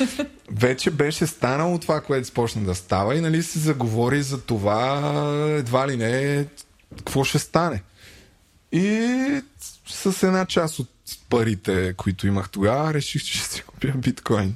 Вече 0.50 0.90
беше 0.90 1.26
станало 1.26 1.78
това, 1.78 2.00
което 2.00 2.26
започна 2.26 2.62
да 2.62 2.74
става 2.74 3.16
и 3.16 3.20
нали 3.20 3.42
се 3.42 3.58
заговори 3.58 4.22
за 4.22 4.40
това 4.40 5.12
едва 5.58 5.88
ли 5.88 5.96
не 5.96 6.46
какво 6.98 7.24
ще 7.24 7.38
стане. 7.38 7.82
И 8.72 9.42
с 9.86 10.22
една 10.22 10.46
част 10.46 10.78
от 10.78 10.88
парите, 11.16 11.94
които 11.96 12.26
имах 12.26 12.50
тогава, 12.50 12.94
реших, 12.94 13.22
че 13.24 13.38
ще 13.38 13.48
си 13.48 13.62
купя 13.62 13.92
биткоин. 13.96 14.54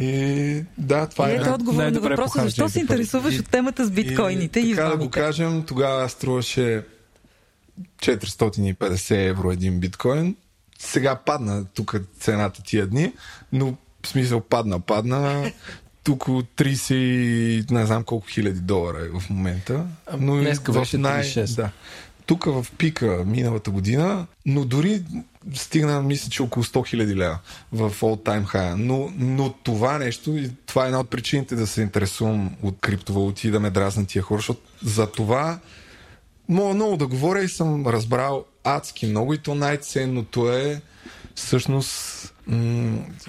И 0.00 0.64
да, 0.78 1.06
това 1.06 1.30
И 1.30 1.32
е. 1.32 1.36
ето 1.36 1.54
отговор 1.54 1.82
на 1.82 2.00
въпроса, 2.00 2.42
защо 2.42 2.68
се 2.68 2.80
интересуваш 2.80 3.38
от 3.38 3.48
темата 3.48 3.84
с 3.84 3.90
биткоините 3.90 4.60
и, 4.60 4.70
и, 4.70 4.74
така 4.74 4.88
да 4.88 4.96
го 4.96 5.10
кажем, 5.10 5.62
тогава 5.66 6.08
струваше 6.08 6.82
450 7.98 9.28
евро 9.28 9.50
един 9.50 9.80
биткоин. 9.80 10.36
Сега 10.78 11.16
падна 11.16 11.64
тук 11.64 11.94
цената 12.20 12.62
тия 12.62 12.86
дни, 12.86 13.12
но 13.52 13.76
в 14.02 14.08
смисъл 14.08 14.40
падна, 14.40 14.80
падна. 14.80 15.52
Тук 16.04 16.24
30 16.24 16.94
и 16.94 17.64
не 17.70 17.86
знам 17.86 18.04
колко 18.04 18.26
хиляди 18.26 18.60
долара 18.60 18.98
е 19.04 19.20
в 19.20 19.30
момента. 19.30 19.86
Но 20.18 20.38
и 20.38 20.40
Днеска 20.40 20.72
беше 20.72 20.96
36. 20.96 21.56
Да. 21.56 21.70
Тук 22.32 22.44
в 22.44 22.66
пика 22.78 23.24
миналата 23.26 23.70
година, 23.70 24.26
но 24.46 24.64
дори 24.64 25.02
стигна, 25.54 26.02
мисля, 26.02 26.30
че 26.30 26.42
около 26.42 26.64
100 26.64 26.88
хиляди 26.88 27.16
лева 27.16 27.38
в 27.72 27.90
all 27.90 28.24
time 28.24 28.44
high. 28.54 28.74
Но, 28.74 29.12
но 29.16 29.52
това 29.52 29.98
нещо, 29.98 30.36
и 30.36 30.50
това 30.66 30.82
е 30.82 30.86
една 30.86 31.00
от 31.00 31.10
причините 31.10 31.54
да 31.54 31.66
се 31.66 31.82
интересувам 31.82 32.56
от 32.62 32.80
криптовалути 32.80 33.48
и 33.48 33.50
да 33.50 33.60
ме 33.60 33.70
дразнат 33.70 34.08
тия 34.08 34.22
хора, 34.22 34.38
защото 34.38 34.60
за 34.82 35.06
това 35.06 35.58
мога 36.48 36.74
много 36.74 36.96
да 36.96 37.06
говоря 37.06 37.42
и 37.42 37.48
съм 37.48 37.86
разбрал 37.86 38.44
адски 38.64 39.06
много 39.06 39.34
и 39.34 39.38
то 39.38 39.54
най-ценното 39.54 40.52
е 40.52 40.80
всъщност 41.34 42.11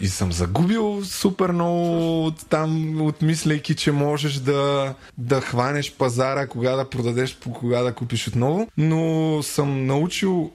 и 0.02 0.08
съм 0.08 0.32
загубил 0.32 1.06
супер 1.06 1.52
много 1.52 2.26
от 2.26 2.46
там, 2.50 3.02
отмисляйки, 3.02 3.76
че 3.76 3.92
можеш 3.92 4.34
да, 4.34 4.94
да 5.18 5.42
хванеш 5.42 5.94
пазара, 5.94 6.48
кога 6.48 6.76
да 6.76 6.90
продадеш, 6.90 7.38
по 7.38 7.54
кога 7.54 7.82
да 7.82 7.94
купиш 7.94 8.28
отново, 8.28 8.68
но 8.78 9.40
съм 9.44 9.86
научил 9.86 10.52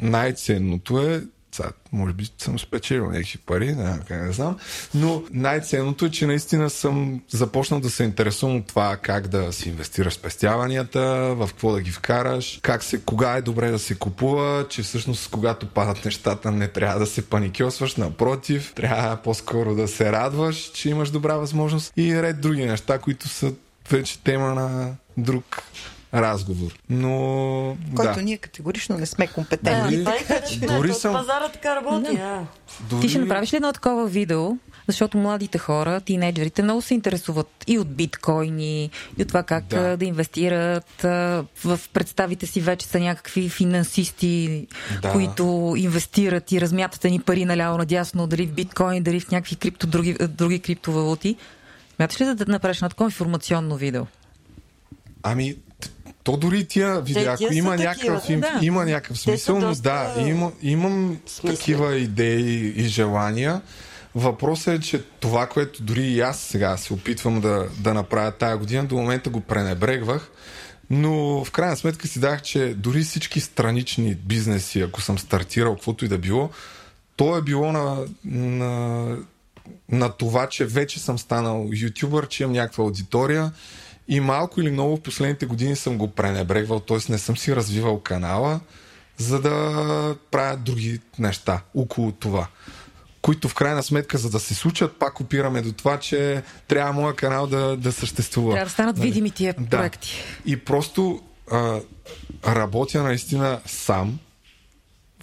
най-ценното 0.00 0.98
е 0.98 1.22
сега, 1.52 1.68
може 1.92 2.12
би 2.12 2.28
съм 2.38 2.58
спечелил 2.58 3.06
някакви 3.10 3.38
пари, 3.38 3.74
не, 3.74 3.98
как 4.08 4.22
не 4.22 4.32
знам, 4.32 4.56
но 4.94 5.22
най-ценното 5.32 6.04
е, 6.04 6.10
че 6.10 6.26
наистина 6.26 6.70
съм 6.70 7.20
започнал 7.28 7.80
да 7.80 7.90
се 7.90 8.04
интересувам 8.04 8.56
от 8.56 8.66
това 8.66 8.96
как 8.96 9.28
да 9.28 9.52
си 9.52 9.68
инвестираш 9.68 10.14
спестяванията, 10.14 11.00
в 11.34 11.46
какво 11.46 11.72
да 11.72 11.80
ги 11.80 11.90
вкараш, 11.90 12.58
как 12.62 12.82
се, 12.82 13.00
кога 13.00 13.36
е 13.36 13.42
добре 13.42 13.70
да 13.70 13.78
се 13.78 13.94
купува, 13.94 14.66
че 14.68 14.82
всъщност 14.82 15.30
когато 15.30 15.66
падат 15.66 16.04
нещата 16.04 16.50
не 16.50 16.68
трябва 16.68 16.98
да 16.98 17.06
се 17.06 17.26
паникьосваш, 17.26 17.96
напротив, 17.96 18.72
трябва 18.74 19.16
по-скоро 19.16 19.74
да 19.74 19.88
се 19.88 20.12
радваш, 20.12 20.70
че 20.74 20.90
имаш 20.90 21.10
добра 21.10 21.34
възможност 21.34 21.92
и 21.96 22.22
ред 22.22 22.40
други 22.40 22.66
неща, 22.66 22.98
които 22.98 23.28
са 23.28 23.52
вече 23.90 24.18
тема 24.18 24.54
на 24.54 24.94
друг 25.16 25.62
разговор. 26.14 26.78
Но 26.90 27.76
Който 27.96 28.14
да. 28.14 28.22
ние 28.22 28.36
категорично 28.36 28.98
не 28.98 29.06
сме 29.06 29.26
Да, 29.26 29.32
компетентни. 29.32 30.04
Кажа, 30.04 30.60
дори 30.60 30.76
дори 30.76 30.92
съм- 30.92 31.12
Пазара 31.14 31.48
така 31.48 31.76
работи. 31.76 32.18
Дори... 32.90 33.00
Ти 33.00 33.08
ще 33.08 33.18
направиш 33.18 33.52
ли 33.52 33.56
едно 33.56 33.72
такова 33.72 34.06
видео 34.06 34.50
защото 34.86 35.18
младите 35.18 35.58
хора, 35.58 36.00
тинейджерите, 36.00 36.62
много 36.62 36.82
се 36.82 36.94
интересуват 36.94 37.64
и 37.66 37.78
от 37.78 37.94
биткоини, 37.94 38.90
и 39.18 39.22
от 39.22 39.28
това 39.28 39.42
как 39.42 39.64
Да. 39.64 39.80
да, 39.80 39.96
да 39.96 40.04
инвестират. 40.04 41.02
В 41.64 41.80
представите 41.92 42.46
си 42.46 42.60
вече 42.60 42.86
са 42.86 43.00
някакви 43.00 43.48
финансисти, 43.48 44.66
Да. 45.02 45.12
които 45.12 45.74
инвестират 45.76 46.52
и 46.52 46.60
размятат 46.60 47.04
ни 47.04 47.20
пари 47.20 47.44
наляво 47.44 47.78
надясно, 47.78 48.26
дали 48.26 48.46
в 48.46 48.52
биткоин, 48.52 49.02
дали 49.02 49.20
в 49.20 49.30
някакви 49.30 49.56
крипто, 49.56 49.86
други, 49.86 50.14
други 50.28 50.58
криптовалути. 50.58 51.36
Смяташ 51.96 52.20
ли 52.20 52.24
да 52.24 52.46
направиш 52.48 52.76
едно 52.76 52.88
такова 52.88 53.08
информационно 53.08 53.76
видео? 53.76 54.06
Ами, 55.22 55.56
то 56.22 56.36
дори 56.36 56.64
тия 56.64 57.00
видеа, 57.00 57.32
ако 57.32 57.52
има 57.52 57.76
такива, 57.76 57.88
някакъв, 57.88 58.30
им, 58.30 58.40
да. 58.40 58.58
има 58.62 58.84
някакъв 58.84 59.18
смисъл, 59.18 59.58
но 59.58 59.74
да, 59.74 60.14
има, 60.18 60.52
имам 60.62 61.18
смислени. 61.26 61.56
такива 61.56 61.96
идеи 61.96 62.74
и 62.76 62.84
желания. 62.84 63.60
Въпросът 64.14 64.74
е, 64.74 64.80
че 64.80 65.02
това, 65.20 65.46
което 65.46 65.82
дори 65.82 66.02
и 66.02 66.20
аз 66.20 66.40
сега 66.40 66.76
се 66.76 66.92
опитвам 66.92 67.40
да, 67.40 67.68
да 67.78 67.94
направя 67.94 68.32
тая 68.32 68.56
година, 68.56 68.84
до 68.84 68.96
момента 68.96 69.30
го 69.30 69.40
пренебрегвах, 69.40 70.30
но 70.90 71.44
в 71.44 71.50
крайна 71.50 71.76
сметка 71.76 72.08
си 72.08 72.20
дах, 72.20 72.42
че 72.42 72.74
дори 72.74 73.02
всички 73.02 73.40
странични 73.40 74.14
бизнеси, 74.14 74.80
ако 74.80 75.00
съм 75.00 75.18
стартирал, 75.18 75.74
каквото 75.74 76.04
и 76.04 76.08
да 76.08 76.18
било, 76.18 76.50
то 77.16 77.36
е 77.36 77.42
било 77.42 77.72
на, 77.72 77.96
на, 78.24 79.16
на 79.88 80.08
това, 80.08 80.48
че 80.48 80.64
вече 80.64 81.00
съм 81.00 81.18
станал 81.18 81.68
ютубър, 81.72 82.28
че 82.28 82.42
имам 82.42 82.52
някаква 82.52 82.84
аудитория 82.84 83.52
и 84.10 84.20
малко 84.20 84.60
или 84.60 84.70
много 84.70 84.96
в 84.96 85.00
последните 85.00 85.46
години 85.46 85.76
съм 85.76 85.98
го 85.98 86.08
пренебрегвал, 86.08 86.80
т.е. 86.80 86.98
не 87.08 87.18
съм 87.18 87.36
си 87.36 87.56
развивал 87.56 88.00
канала, 88.00 88.60
за 89.16 89.40
да 89.40 90.16
правя 90.30 90.56
други 90.56 91.00
неща 91.18 91.60
около 91.74 92.12
това. 92.12 92.46
Които 93.22 93.48
в 93.48 93.54
крайна 93.54 93.82
сметка, 93.82 94.18
за 94.18 94.30
да 94.30 94.40
се 94.40 94.54
случат, 94.54 94.98
пак 94.98 95.20
опираме 95.20 95.62
до 95.62 95.72
това, 95.72 95.98
че 95.98 96.42
трябва 96.68 96.92
моя 96.92 97.14
канал 97.14 97.46
да, 97.46 97.76
да 97.76 97.92
съществува. 97.92 98.52
Трябва 98.52 98.66
да 98.66 98.72
станат 98.72 98.98
видими 98.98 99.30
тия 99.30 99.54
Да. 99.58 99.78
проекти. 99.78 100.22
И 100.46 100.56
просто 100.56 101.20
а, 101.50 101.80
работя 102.46 103.02
наистина 103.02 103.60
сам, 103.66 104.18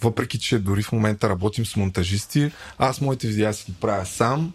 въпреки 0.02 0.38
че 0.38 0.58
дори 0.58 0.82
в 0.82 0.92
момента 0.92 1.28
работим 1.28 1.66
с 1.66 1.76
монтажисти, 1.76 2.50
аз 2.78 3.00
моите 3.00 3.26
видеа 3.26 3.52
си 3.54 3.64
ги 3.66 3.76
правя 3.80 4.06
сам. 4.06 4.52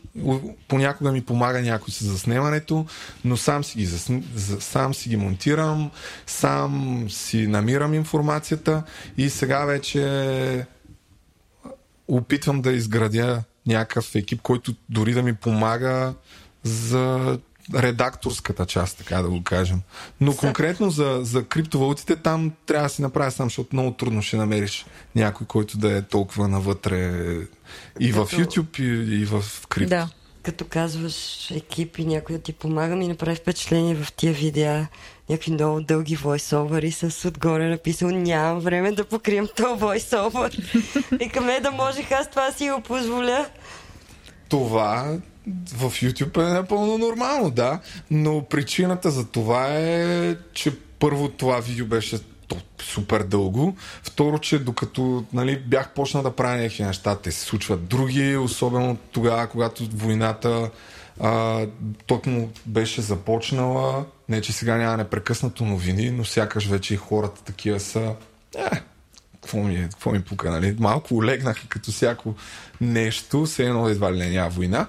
Понякога 0.67 1.11
ми 1.11 1.21
помага 1.25 1.61
някой 1.61 1.93
с 1.93 2.05
заснемането, 2.05 2.85
но 3.25 3.37
сам 3.37 3.63
си 3.63 3.77
ги, 3.77 3.85
засн... 3.85 4.17
за- 4.35 4.61
сам 4.61 4.93
си 4.93 5.09
ги 5.09 5.17
монтирам, 5.17 5.91
сам 6.27 7.05
си 7.09 7.47
намирам 7.47 7.93
информацията 7.93 8.83
и 9.17 9.29
сега 9.29 9.65
вече 9.65 10.65
опитвам 12.07 12.61
да 12.61 12.71
изградя 12.71 13.43
някакъв 13.67 14.15
екип, 14.15 14.41
който 14.41 14.73
дори 14.89 15.13
да 15.13 15.23
ми 15.23 15.33
помага 15.33 16.13
за 16.63 17.39
редакторската 17.75 18.65
част, 18.65 18.97
така 18.97 19.21
да 19.21 19.29
го 19.29 19.43
кажем. 19.43 19.81
Но 20.21 20.35
конкретно 20.35 20.89
за, 20.89 21.19
за 21.21 21.43
криптовалутите 21.43 22.15
там 22.15 22.51
трябва 22.65 22.87
да 22.87 22.93
си 22.93 23.01
направя 23.01 23.31
сам, 23.31 23.45
защото 23.45 23.69
много 23.73 23.91
трудно 23.91 24.21
ще 24.21 24.37
намериш 24.37 24.85
някой, 25.15 25.47
който 25.47 25.77
да 25.77 25.97
е 25.97 26.01
толкова 26.01 26.47
навътре 26.47 26.97
и 27.99 28.11
в 28.11 28.27
Като- 28.29 28.35
YouTube, 28.35 28.79
и, 28.79 29.21
и 29.21 29.25
в 29.25 29.43
крипто. 29.69 29.89
Да. 29.89 30.09
Като 30.43 30.65
казваш 30.65 31.51
екип 31.51 31.97
и 31.99 32.05
някой 32.05 32.35
да 32.35 32.41
ти 32.41 32.53
помага, 32.53 32.95
ми 32.95 33.07
направи 33.07 33.35
впечатление 33.35 33.95
в 33.95 34.13
тия 34.13 34.33
видеа 34.33 34.87
някакви 35.29 35.51
много 35.51 35.81
дълги 35.81 36.15
войсовъри 36.15 36.91
с 36.91 37.27
отгоре 37.27 37.69
написал 37.69 38.09
нямам 38.09 38.59
време 38.59 38.91
да 38.91 39.05
покрием 39.05 39.47
този 39.55 39.79
войсовър. 39.79 40.57
И 41.19 41.29
към 41.29 41.49
е 41.49 41.59
да 41.59 41.71
можех 41.71 42.11
аз 42.11 42.29
това 42.29 42.49
да 42.49 42.57
си 42.57 42.69
го 42.69 42.81
позволя. 42.81 43.45
Това 44.49 45.17
в 45.75 45.91
YouTube 45.91 46.49
е 46.49 46.53
напълно 46.53 46.97
нормално, 46.97 47.51
да, 47.51 47.79
но 48.11 48.45
причината 48.49 49.11
за 49.11 49.27
това 49.27 49.67
е, 49.69 50.35
че 50.53 50.79
първо 50.99 51.29
това 51.29 51.59
видео 51.59 51.85
беше 51.85 52.19
супер 52.81 53.23
дълго. 53.23 53.75
Второ, 54.03 54.39
че 54.39 54.59
докато 54.59 55.25
нали, 55.33 55.59
бях 55.59 55.93
почнал 55.93 56.23
да 56.23 56.35
правя 56.35 56.57
някакви 56.57 56.83
неща, 56.83 57.15
те 57.15 57.31
се 57.31 57.39
случват 57.39 57.87
други, 57.87 58.37
особено 58.37 58.97
тогава, 59.11 59.47
когато 59.47 59.87
войната 59.93 60.69
а, 61.19 61.65
точно 62.07 62.49
беше 62.65 63.01
започнала. 63.01 64.05
Не, 64.29 64.41
че 64.41 64.53
сега 64.53 64.77
няма 64.77 64.97
непрекъснато 64.97 65.65
новини, 65.65 66.11
но 66.11 66.25
сякаш 66.25 66.67
вече 66.67 66.93
и 66.93 66.97
хората 66.97 67.43
такива 67.43 67.79
са... 67.79 68.15
Е, 68.57 68.81
какво 69.33 69.57
ми, 69.57 69.75
е, 69.75 69.83
какво 69.83 70.11
ми 70.11 70.21
пука, 70.21 70.51
нали? 70.51 70.75
Малко 70.79 71.15
олегнаха 71.15 71.67
като 71.67 71.91
всяко 71.91 72.35
нещо, 72.81 73.45
все 73.45 73.65
едно 73.65 73.87
едва 73.87 74.13
ли 74.13 74.17
не 74.17 74.29
няма 74.29 74.49
война. 74.49 74.87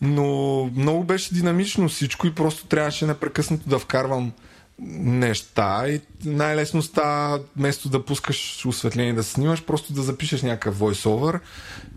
Но 0.00 0.24
много 0.66 1.04
беше 1.04 1.34
динамично 1.34 1.88
всичко 1.88 2.26
и 2.26 2.34
просто 2.34 2.66
трябваше 2.66 3.06
непрекъснато 3.06 3.68
да 3.68 3.78
вкарвам 3.78 4.32
неща 4.80 5.88
и 5.88 6.00
най-лесно 6.24 6.82
става, 6.82 7.40
вместо 7.56 7.88
да 7.88 8.04
пускаш 8.04 8.66
осветление 8.66 9.12
да 9.12 9.22
снимаш, 9.22 9.64
просто 9.64 9.92
да 9.92 10.02
запишеш 10.02 10.42
някакъв 10.42 10.78
voice-over 10.78 11.40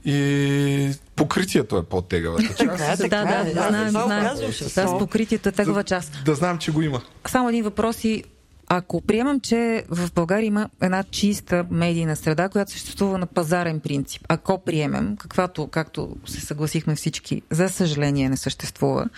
и 0.06 0.92
покритието 1.16 1.78
е 1.78 1.84
по-тегавата 1.84 2.44
част. 2.58 3.02
Така, 3.02 3.18
Да, 3.18 3.26
да, 3.26 3.50
е, 3.50 3.54
да, 3.54 3.68
знаем, 3.68 3.88
това 3.88 4.06
знаем. 4.06 4.24
Да, 4.38 4.54
с 4.54 4.70
само- 4.70 5.00
покритието 5.00 5.50
е 5.50 5.52
тегава 5.52 5.84
част. 5.84 6.22
да 6.26 6.36
знам, 6.36 6.58
че 6.58 6.72
го 6.72 6.82
има. 6.82 7.02
Само 7.28 7.50
един 7.50 7.64
въпрос 7.64 8.04
и 8.04 8.24
ако 8.74 9.02
приемам, 9.02 9.40
че 9.40 9.84
в 9.90 10.10
България 10.16 10.48
има 10.48 10.70
една 10.82 11.04
чиста 11.04 11.66
медийна 11.72 12.16
среда, 12.16 12.50
която 12.50 12.72
съществува 12.72 13.18
на 13.18 13.26
пазарен 13.26 13.80
принцип, 13.80 14.26
ако 14.30 14.58
приемем, 14.58 15.18
каквато, 15.18 15.68
както 15.68 16.16
се 16.26 16.42
съгласихме 16.42 16.96
всички, 16.96 17.42
за 17.50 17.70
съжаление 17.70 18.30
не 18.30 18.38
съществува, 18.38 19.10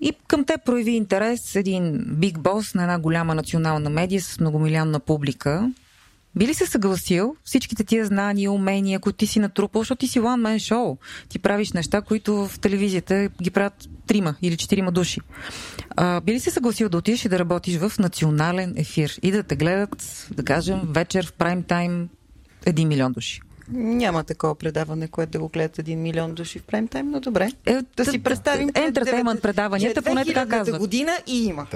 и 0.00 0.12
към 0.28 0.44
те 0.44 0.58
прояви 0.58 0.90
интерес 0.90 1.56
един 1.56 2.04
биг 2.08 2.38
бос 2.38 2.74
на 2.74 2.82
една 2.82 2.98
голяма 2.98 3.34
национална 3.34 3.90
медия 3.90 4.20
с 4.20 4.40
многомилионна 4.40 5.00
публика, 5.00 5.72
би 6.36 6.46
ли 6.46 6.54
се 6.54 6.66
съгласил 6.66 7.36
всичките 7.44 7.84
тия 7.84 8.06
знания, 8.06 8.52
умения, 8.52 9.00
които 9.00 9.16
ти 9.16 9.26
си 9.26 9.38
натрупал, 9.38 9.80
защото 9.80 9.98
ти 9.98 10.08
си 10.08 10.20
one 10.20 10.40
man 10.40 10.74
show. 10.74 10.98
Ти 11.28 11.38
правиш 11.38 11.72
неща, 11.72 12.00
които 12.00 12.46
в 12.46 12.58
телевизията 12.60 13.28
ги 13.42 13.50
правят 13.50 13.88
трима 14.06 14.34
или 14.42 14.56
четирима 14.56 14.92
души. 14.92 15.20
А, 15.96 16.20
би 16.20 16.32
ли 16.32 16.40
се 16.40 16.50
съгласил 16.50 16.88
да 16.88 16.98
отидеш 16.98 17.24
и 17.24 17.28
да 17.28 17.38
работиш 17.38 17.76
в 17.76 17.92
национален 17.98 18.74
ефир 18.76 19.18
и 19.22 19.30
да 19.30 19.42
те 19.42 19.56
гледат, 19.56 20.26
да 20.30 20.44
кажем, 20.44 20.80
вечер 20.84 21.26
в 21.26 21.32
прайм 21.32 21.62
тайм 21.62 22.08
един 22.66 22.88
милион 22.88 23.12
души? 23.12 23.40
Няма 23.72 24.24
такова 24.24 24.54
предаване, 24.54 25.08
което 25.08 25.32
да 25.32 25.38
го 25.38 25.48
гледат 25.48 25.78
един 25.78 26.02
милион 26.02 26.34
души 26.34 26.58
в 26.58 26.62
прайм 26.62 26.88
тайм, 26.88 27.10
но 27.10 27.20
добре. 27.20 27.48
Е, 27.66 27.78
Да 27.96 28.04
си 28.04 28.18
представим, 28.18 28.70
Ентертеймент 28.74 29.42
предаванията, 29.42 30.02
поне 30.02 30.24
така 30.24 30.40
2000-та 30.40 30.48
казват. 30.48 30.78
година 30.78 31.12
и 31.26 31.44
има. 31.44 31.66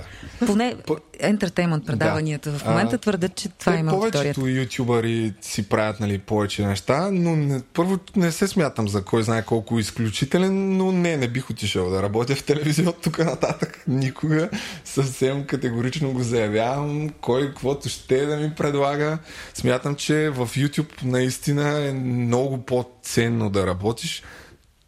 Поне 0.46 0.74
По- 0.86 0.96
ентертеймент 1.20 1.86
предаванията 1.86 2.50
в 2.50 2.62
А, 2.64 2.70
момента 2.70 2.98
твърдят, 2.98 3.34
че 3.34 3.48
това 3.50 3.72
Те 3.72 3.78
има 3.78 3.92
аудиторията. 3.92 4.40
повечето 4.40 4.60
ютубъри 4.60 5.34
си 5.40 5.62
правят 5.64 6.00
нали, 6.00 6.18
повече 6.18 6.66
неща, 6.66 7.08
но 7.12 7.36
не, 7.36 7.62
първо 7.64 7.98
не 8.16 8.32
се 8.32 8.48
смятам 8.48 8.88
за 8.88 9.02
кой 9.02 9.22
знае 9.22 9.42
колко 9.44 9.78
изключителен, 9.78 10.76
но 10.76 10.92
не, 10.92 11.16
не 11.16 11.28
бих 11.28 11.50
отишъл 11.50 11.90
да 11.90 12.02
работя 12.02 12.34
в 12.36 12.44
телевизия 12.44 12.88
от 12.88 13.00
тук 13.00 13.18
нататък 13.18 13.84
никога. 13.88 14.48
Съвсем 14.84 15.44
категорично 15.44 16.12
го 16.12 16.22
заявявам. 16.22 17.08
Кой 17.10 17.46
каквото 17.46 17.88
ще 17.88 18.26
да 18.26 18.36
ми 18.36 18.50
предлага. 18.50 19.18
Смятам, 19.54 19.94
че 19.94 20.30
в 20.30 20.48
YouTube 20.48 21.02
наистина 21.04 21.83
е 21.88 21.92
много 21.92 22.62
по-ценно 22.62 23.50
да 23.50 23.66
работиш. 23.66 24.22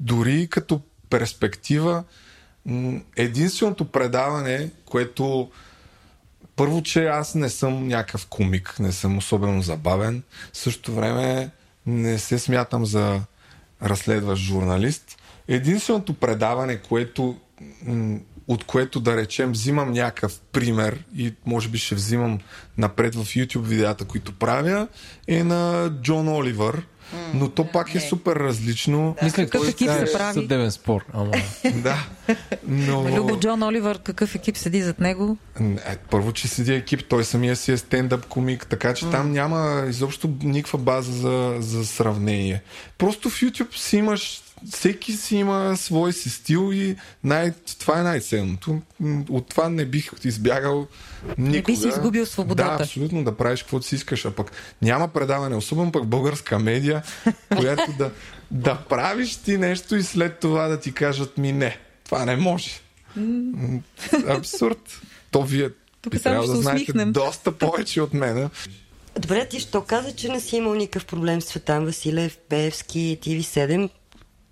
Дори 0.01 0.49
като 0.51 0.81
перспектива, 1.11 2.05
единственото 3.17 3.85
предаване, 3.85 4.71
което 4.85 5.51
първо, 6.57 6.83
че 6.83 7.07
аз 7.07 7.35
не 7.35 7.49
съм 7.49 7.89
някакъв 7.89 8.27
комик, 8.27 8.77
не 8.81 8.93
съм 8.93 9.19
особено 9.19 9.63
забавен. 9.63 10.23
В 10.53 10.59
същото 10.59 10.95
време 10.95 11.51
не 11.87 12.19
се 12.19 12.39
смятам 12.39 12.87
за 12.87 13.21
разследващ 13.83 14.43
журналист. 14.43 15.17
Единственото 15.49 16.15
предаване, 16.15 16.79
което, 16.79 17.37
от 18.49 18.65
което 18.65 19.01
да 19.01 19.17
речем 19.17 19.53
взимам 19.53 19.93
някакъв 19.93 20.41
пример 20.53 21.05
и 21.17 21.35
може 21.47 21.69
би 21.69 21.79
ще 21.79 21.95
взимам 21.95 22.39
напред 22.79 23.15
в 23.15 23.25
YouTube 23.25 23.61
видеята, 23.61 24.05
които 24.05 24.33
правя, 24.33 24.89
е 25.29 25.45
на 25.45 25.91
Джон 26.03 26.29
Оливър. 26.29 26.83
Но 27.35 27.49
то 27.49 27.65
пак 27.65 27.95
е 27.95 28.01
супер 28.01 28.37
различно. 28.37 29.17
Мисля, 29.23 29.45
Какъв 29.45 29.69
екип 29.69 29.91
се 29.91 30.13
прави? 30.13 30.35
съдебен 30.35 30.71
спор. 30.71 31.05
Ама... 31.13 31.33
да. 31.75 32.07
Но... 32.67 33.17
Любо 33.17 33.41
Джон 33.41 33.63
Оливър, 33.63 33.99
какъв 33.99 34.35
екип 34.35 34.57
седи 34.57 34.83
зад 34.83 35.01
него? 35.01 35.37
Е, 35.61 35.97
първо, 36.11 36.33
че 36.33 36.49
седи 36.49 36.75
екип, 36.75 37.05
той 37.09 37.25
самия 37.25 37.57
си 37.57 37.73
е 37.73 37.77
стендъп 37.77 38.27
комик, 38.27 38.67
така 38.67 38.95
че 38.95 39.11
там 39.11 39.33
няма 39.33 39.85
изобщо 39.89 40.35
никаква 40.43 40.79
база 40.79 41.13
за, 41.13 41.57
за 41.59 41.87
сравнение. 41.87 42.63
Просто 42.99 43.31
в 43.31 43.41
YouTube 43.41 43.77
си 43.77 43.97
имаш 43.97 44.43
всеки 44.73 45.13
си 45.13 45.37
има 45.37 45.77
свой 45.77 46.13
си 46.13 46.31
стил 46.31 46.73
и 46.73 46.97
най- 47.25 47.53
това 47.79 48.01
е 48.01 48.03
най-ценното. 48.03 48.81
От 49.29 49.49
това 49.49 49.69
не 49.69 49.85
бих 49.85 50.11
избягал 50.25 50.87
никога. 51.39 51.73
би 51.73 51.77
си 51.77 51.89
изгубил 51.89 52.27
свободата. 52.27 52.77
Да, 52.79 52.83
абсолютно, 52.85 53.25
да 53.25 53.37
правиш 53.37 53.63
каквото 53.63 53.87
си 53.87 53.95
искаш. 53.95 54.25
А 54.25 54.31
пък 54.31 54.53
няма 54.83 55.09
предаване, 55.09 55.57
особено 55.57 55.93
пък 55.93 56.07
българска 56.07 56.59
медия, 56.59 57.03
която 57.57 57.93
да, 57.99 58.11
да 58.51 58.75
правиш 58.77 59.37
ти 59.37 59.59
нещо 59.59 59.97
и 59.97 60.03
след 60.03 60.39
това 60.41 60.69
да 60.69 60.81
ти 60.81 60.93
кажат 60.93 61.39
ми 61.39 61.53
не. 61.53 61.79
Това 62.05 62.25
не 62.25 62.37
може. 62.37 62.71
Абсурд. 64.29 65.01
То 65.31 65.43
вие 65.43 65.71
Тук 66.03 66.13
би 66.13 66.19
ще 66.19 66.31
да 66.31 66.43
знаете 66.43 66.83
усмихнем. 66.83 67.13
доста 67.13 67.53
повече 67.53 68.01
от 68.01 68.15
мен. 68.15 68.51
Добре, 69.19 69.49
ти 69.49 69.61
що 69.61 69.83
каза, 69.83 70.13
че 70.13 70.29
не 70.29 70.41
си 70.41 70.57
имал 70.57 70.75
никакъв 70.75 71.05
проблем 71.07 71.41
с 71.41 71.45
Цветан 71.45 71.85
Василев, 71.85 72.39
Певски, 72.49 73.19
TV7, 73.23 73.91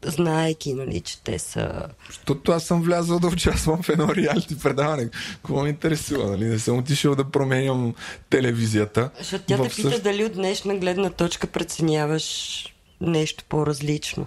знаеки, 0.07 0.74
нали, 0.74 1.00
че 1.00 1.20
те 1.20 1.39
са... 1.39 1.83
Защото 2.07 2.52
аз 2.52 2.65
съм 2.65 2.83
влязъл 2.83 3.18
да 3.18 3.26
участвам 3.26 3.83
в 3.83 3.89
едно 3.89 4.15
реалити 4.15 4.58
предаване. 4.58 5.08
Какво 5.33 5.62
ме 5.62 5.68
интересува, 5.68 6.31
нали? 6.31 6.44
Не 6.44 6.58
съм 6.58 6.78
отишъл 6.78 7.15
да 7.15 7.24
променям 7.24 7.94
телевизията. 8.31 9.10
Защото 9.18 9.44
тя 9.44 9.57
те 9.58 9.68
пита 9.68 9.89
същ- 9.91 10.02
дали 10.02 10.24
от 10.24 10.33
днешна 10.33 10.76
гледна 10.76 11.10
точка 11.10 11.47
преценяваш 11.47 12.65
нещо 13.00 13.44
по-различно. 13.49 14.26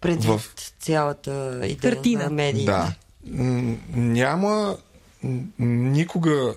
Предвид 0.00 0.30
В- 0.30 0.72
цялата 0.80 1.30
идея 1.56 1.94
Картина. 1.94 2.24
на 2.24 2.30
медиите. 2.30 2.66
Да. 2.66 2.92
Няма 3.90 4.76
никога 5.58 6.54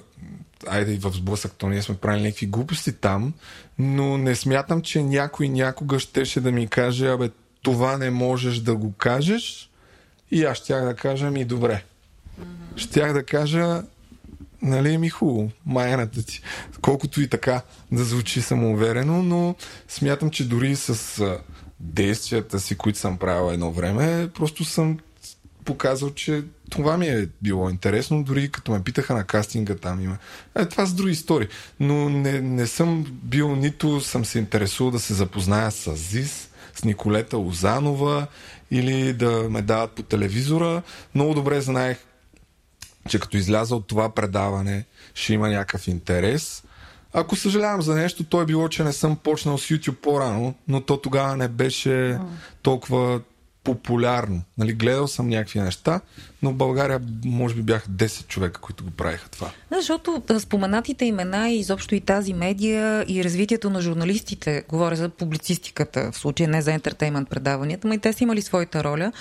айде 0.67 0.93
и 0.93 0.97
в 0.97 1.11
сблъсък, 1.11 1.53
то 1.53 1.69
ние 1.69 1.81
сме 1.81 1.95
правили 1.95 2.23
някакви 2.23 2.45
глупости 2.45 2.93
там, 2.93 3.33
но 3.79 4.17
не 4.17 4.35
смятам, 4.35 4.81
че 4.81 5.03
някой 5.03 5.49
някога 5.49 5.99
щеше 5.99 6.41
да 6.41 6.51
ми 6.51 6.67
каже, 6.67 7.07
абе, 7.07 7.29
това 7.65 7.97
не 7.97 8.09
можеш 8.09 8.57
да 8.57 8.75
го 8.75 8.93
кажеш 8.93 9.69
и 10.31 10.43
аз 10.43 10.57
щях 10.57 10.85
да 10.85 10.95
кажа, 10.95 11.31
ми 11.31 11.45
добре. 11.45 11.83
Щях 12.75 13.13
да 13.13 13.23
кажа, 13.23 13.83
нали 14.61 14.97
ми 14.97 15.09
хубаво, 15.09 15.51
майната 15.65 16.23
ти. 16.25 16.41
Колкото 16.81 17.21
и 17.21 17.27
така 17.27 17.61
да 17.91 18.03
звучи 18.03 18.41
самоуверено, 18.41 19.23
но 19.23 19.55
смятам, 19.87 20.29
че 20.29 20.47
дори 20.47 20.75
с 20.75 21.21
действията 21.79 22.59
си, 22.59 22.77
които 22.77 22.99
съм 22.99 23.17
правил 23.17 23.53
едно 23.53 23.71
време, 23.71 24.29
просто 24.33 24.65
съм 24.65 24.99
показал, 25.65 26.13
че 26.13 26.43
това 26.69 26.97
ми 26.97 27.07
е 27.07 27.27
било 27.41 27.69
интересно, 27.69 28.23
дори 28.23 28.51
като 28.51 28.71
ме 28.71 28.83
питаха 28.83 29.13
на 29.13 29.23
кастинга 29.23 29.75
там 29.75 30.01
има. 30.01 30.17
Е, 30.55 30.65
това 30.65 30.85
са 30.85 30.93
други 30.93 31.11
истории. 31.11 31.47
Но 31.79 32.09
не, 32.09 32.41
не 32.41 32.67
съм 32.67 33.05
бил, 33.23 33.55
нито 33.55 34.01
съм 34.01 34.25
се 34.25 34.39
интересувал 34.39 34.91
да 34.91 34.99
се 34.99 35.13
запозная 35.13 35.71
с 35.71 35.95
ЗИС, 35.95 36.49
с 36.75 36.83
Николета 36.83 37.37
Лозанова 37.37 38.27
или 38.71 39.13
да 39.13 39.49
ме 39.49 39.61
дават 39.61 39.91
по 39.91 40.03
телевизора. 40.03 40.81
Много 41.15 41.33
добре 41.33 41.61
знаех, 41.61 41.97
че 43.09 43.19
като 43.19 43.37
изляза 43.37 43.75
от 43.75 43.87
това 43.87 44.09
предаване, 44.09 44.85
ще 45.13 45.33
има 45.33 45.49
някакъв 45.49 45.87
интерес. 45.87 46.63
Ако 47.13 47.35
съжалявам 47.35 47.81
за 47.81 47.95
нещо, 47.95 48.23
то 48.23 48.41
е 48.41 48.45
било, 48.45 48.69
че 48.69 48.83
не 48.83 48.93
съм 48.93 49.15
почнал 49.15 49.57
с 49.57 49.67
YouTube 49.67 49.95
по-рано, 49.95 50.55
но 50.67 50.81
то 50.81 50.97
тогава 50.97 51.37
не 51.37 51.47
беше 51.47 52.19
толкова 52.61 53.21
популярно. 53.63 54.41
Нали, 54.57 54.73
гледал 54.73 55.07
съм 55.07 55.29
някакви 55.29 55.59
неща, 55.59 56.01
но 56.45 56.51
в 56.51 56.55
България 56.55 57.01
може 57.25 57.55
би 57.55 57.61
бяха 57.61 57.87
10 57.87 58.27
човека, 58.27 58.61
които 58.61 58.83
го 58.83 58.91
правиха 58.91 59.29
това. 59.29 59.49
Да, 59.69 59.75
защото 59.75 60.23
а, 60.29 60.39
споменатите 60.39 61.05
имена 61.05 61.49
и 61.49 61.59
изобщо 61.59 61.95
и 61.95 62.01
тази 62.01 62.33
медия 62.33 63.05
и 63.07 63.23
развитието 63.23 63.69
на 63.69 63.81
журналистите, 63.81 64.63
говоря 64.69 64.95
за 64.95 65.09
публицистиката, 65.09 66.11
в 66.11 66.17
случая 66.17 66.49
не 66.49 66.61
за 66.61 66.71
ентертеймент 66.71 67.29
предаванията, 67.29 67.87
но 67.87 67.93
и 67.93 67.97
те 67.97 68.13
са 68.13 68.23
имали 68.23 68.41
своята 68.41 68.83
роля, 68.83 69.11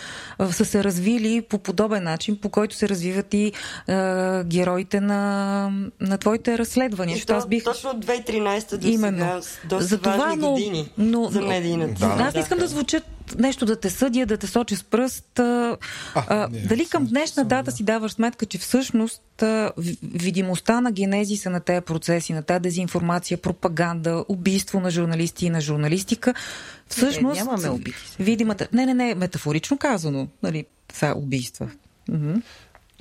са 0.50 0.64
се 0.64 0.84
развили 0.84 1.42
по 1.42 1.58
подобен 1.58 2.04
начин, 2.04 2.36
по 2.36 2.48
който 2.48 2.76
се 2.76 2.88
развиват 2.88 3.34
и 3.34 3.52
а, 3.88 4.44
героите 4.44 5.00
на, 5.00 5.70
на 6.00 6.18
твоите 6.18 6.58
разследвания. 6.58 7.16
И 7.16 7.20
то, 7.20 7.34
аз 7.34 7.48
бих... 7.48 7.64
Точно 7.64 7.90
от 7.90 8.06
2013 8.06 8.76
до 8.76 8.88
Именно. 8.88 9.18
сега, 9.18 9.40
доста 9.66 9.84
За 9.84 9.98
това, 9.98 10.16
важни 10.16 10.36
но- 10.36 10.50
години 10.50 10.88
но- 10.98 11.24
за 11.24 11.40
медийната. 11.42 12.00
Да, 12.00 12.16
Да, 12.16 12.22
аз 12.22 12.34
не 12.34 12.40
искам 12.40 12.58
да 12.58 12.66
звуча 12.66 13.00
нещо 13.38 13.66
да 13.66 13.76
те 13.76 13.90
съдя, 13.90 14.26
да 14.26 14.36
те 14.36 14.46
сочи 14.46 14.76
с 14.76 14.84
пръст. 14.84 15.38
А, 15.38 15.76
а, 16.14 16.48
не, 16.52 16.58
дали 16.58 16.86
към 16.86 17.06
днешна 17.14 17.44
дата 17.44 17.72
си 17.72 17.82
даваш 17.82 18.12
сметка, 18.12 18.46
че 18.46 18.58
всъщност 18.58 19.22
видимостта 20.02 20.80
на 20.80 20.92
генезиса 20.92 21.50
на 21.50 21.60
тези 21.60 21.80
процеси, 21.80 22.32
на 22.32 22.42
тази 22.42 22.60
дезинформация, 22.60 23.38
пропаганда, 23.38 24.24
убийство 24.28 24.80
на 24.80 24.90
журналисти 24.90 25.46
и 25.46 25.50
на 25.50 25.60
журналистика, 25.60 26.34
всъщност... 26.88 27.40
Е, 27.40 27.44
нямаме 27.44 27.68
убити. 27.68 27.98
Видимата... 28.18 28.68
Не, 28.72 28.86
не, 28.86 28.94
не, 28.94 29.14
метафорично 29.14 29.78
казано, 29.78 30.28
нали, 30.42 30.64
са 30.92 31.14
убийства. 31.16 31.70
Мгм. 32.08 32.34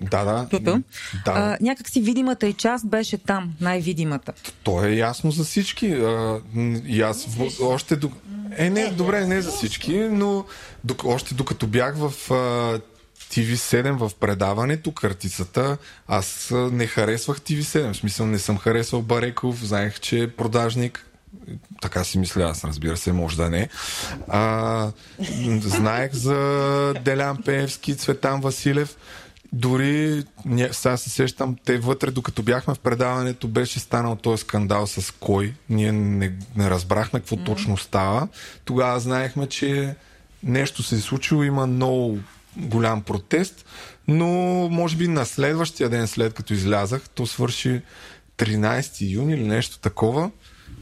Да, 0.01 0.23
да. 0.23 0.47
Тук. 0.49 0.63
да. 0.63 0.81
А, 1.25 1.57
някак 1.61 1.89
си 1.89 2.01
видимата 2.01 2.47
и 2.47 2.53
част 2.53 2.87
беше 2.87 3.17
там, 3.17 3.53
най-видимата. 3.61 4.33
То 4.63 4.85
е 4.85 4.89
ясно 4.89 5.31
за 5.31 5.43
всички. 5.43 5.91
А, 5.91 6.41
и 6.85 7.01
аз 7.01 7.25
в, 7.25 7.61
още 7.61 7.95
до... 7.95 8.11
Е, 8.57 8.69
не, 8.69 8.91
добре, 8.91 9.27
не 9.27 9.41
за 9.41 9.51
всички, 9.51 9.97
но 9.97 10.45
док, 10.83 11.03
още 11.05 11.35
докато 11.35 11.67
бях 11.67 11.95
в 11.97 12.31
а, 12.31 12.79
TV7 13.33 13.91
в 13.91 14.11
предаването, 14.19 14.91
картицата, 14.91 15.77
аз 16.07 16.53
не 16.71 16.87
харесвах 16.87 17.39
TV7. 17.39 17.93
В 17.93 17.97
смисъл 17.97 18.25
не 18.25 18.39
съм 18.39 18.57
харесвал 18.57 19.01
Бареков, 19.01 19.65
знаех, 19.65 19.99
че 19.99 20.19
е 20.19 20.31
продажник. 20.31 21.07
Така 21.81 22.03
си 22.03 22.17
мисля, 22.17 22.43
аз 22.43 22.63
разбира 22.63 22.97
се, 22.97 23.11
може 23.11 23.37
да 23.37 23.49
не. 23.49 23.69
А, 24.27 24.91
знаех 25.61 26.13
за 26.13 26.93
Делян 27.03 27.37
Пеевски, 27.45 27.97
Цветан 27.97 28.41
Василев. 28.41 28.97
Дори, 29.53 30.23
сега 30.71 30.97
се 30.97 31.09
сещам, 31.09 31.55
те 31.65 31.77
вътре, 31.77 32.11
докато 32.11 32.43
бяхме 32.43 32.73
в 32.73 32.79
предаването, 32.79 33.47
беше 33.47 33.79
станал 33.79 34.15
този 34.15 34.41
скандал 34.41 34.87
с 34.87 35.13
кой. 35.19 35.53
Ние 35.69 35.91
не, 35.91 36.33
не 36.55 36.69
разбрахме 36.69 37.19
какво 37.19 37.35
mm. 37.35 37.45
точно 37.45 37.77
става. 37.77 38.27
Тогава 38.65 38.99
знаехме, 38.99 39.47
че 39.47 39.95
нещо 40.43 40.83
се 40.83 40.95
е 40.95 40.99
случило, 40.99 41.43
има 41.43 41.67
много 41.67 42.19
голям 42.57 43.01
протест, 43.01 43.65
но 44.07 44.27
може 44.71 44.97
би 44.97 45.07
на 45.07 45.25
следващия 45.25 45.89
ден, 45.89 46.07
след 46.07 46.33
като 46.33 46.53
излязах, 46.53 47.09
то 47.09 47.25
свърши 47.25 47.81
13 48.37 49.11
юни 49.11 49.33
или 49.33 49.47
нещо 49.47 49.79
такова, 49.79 50.31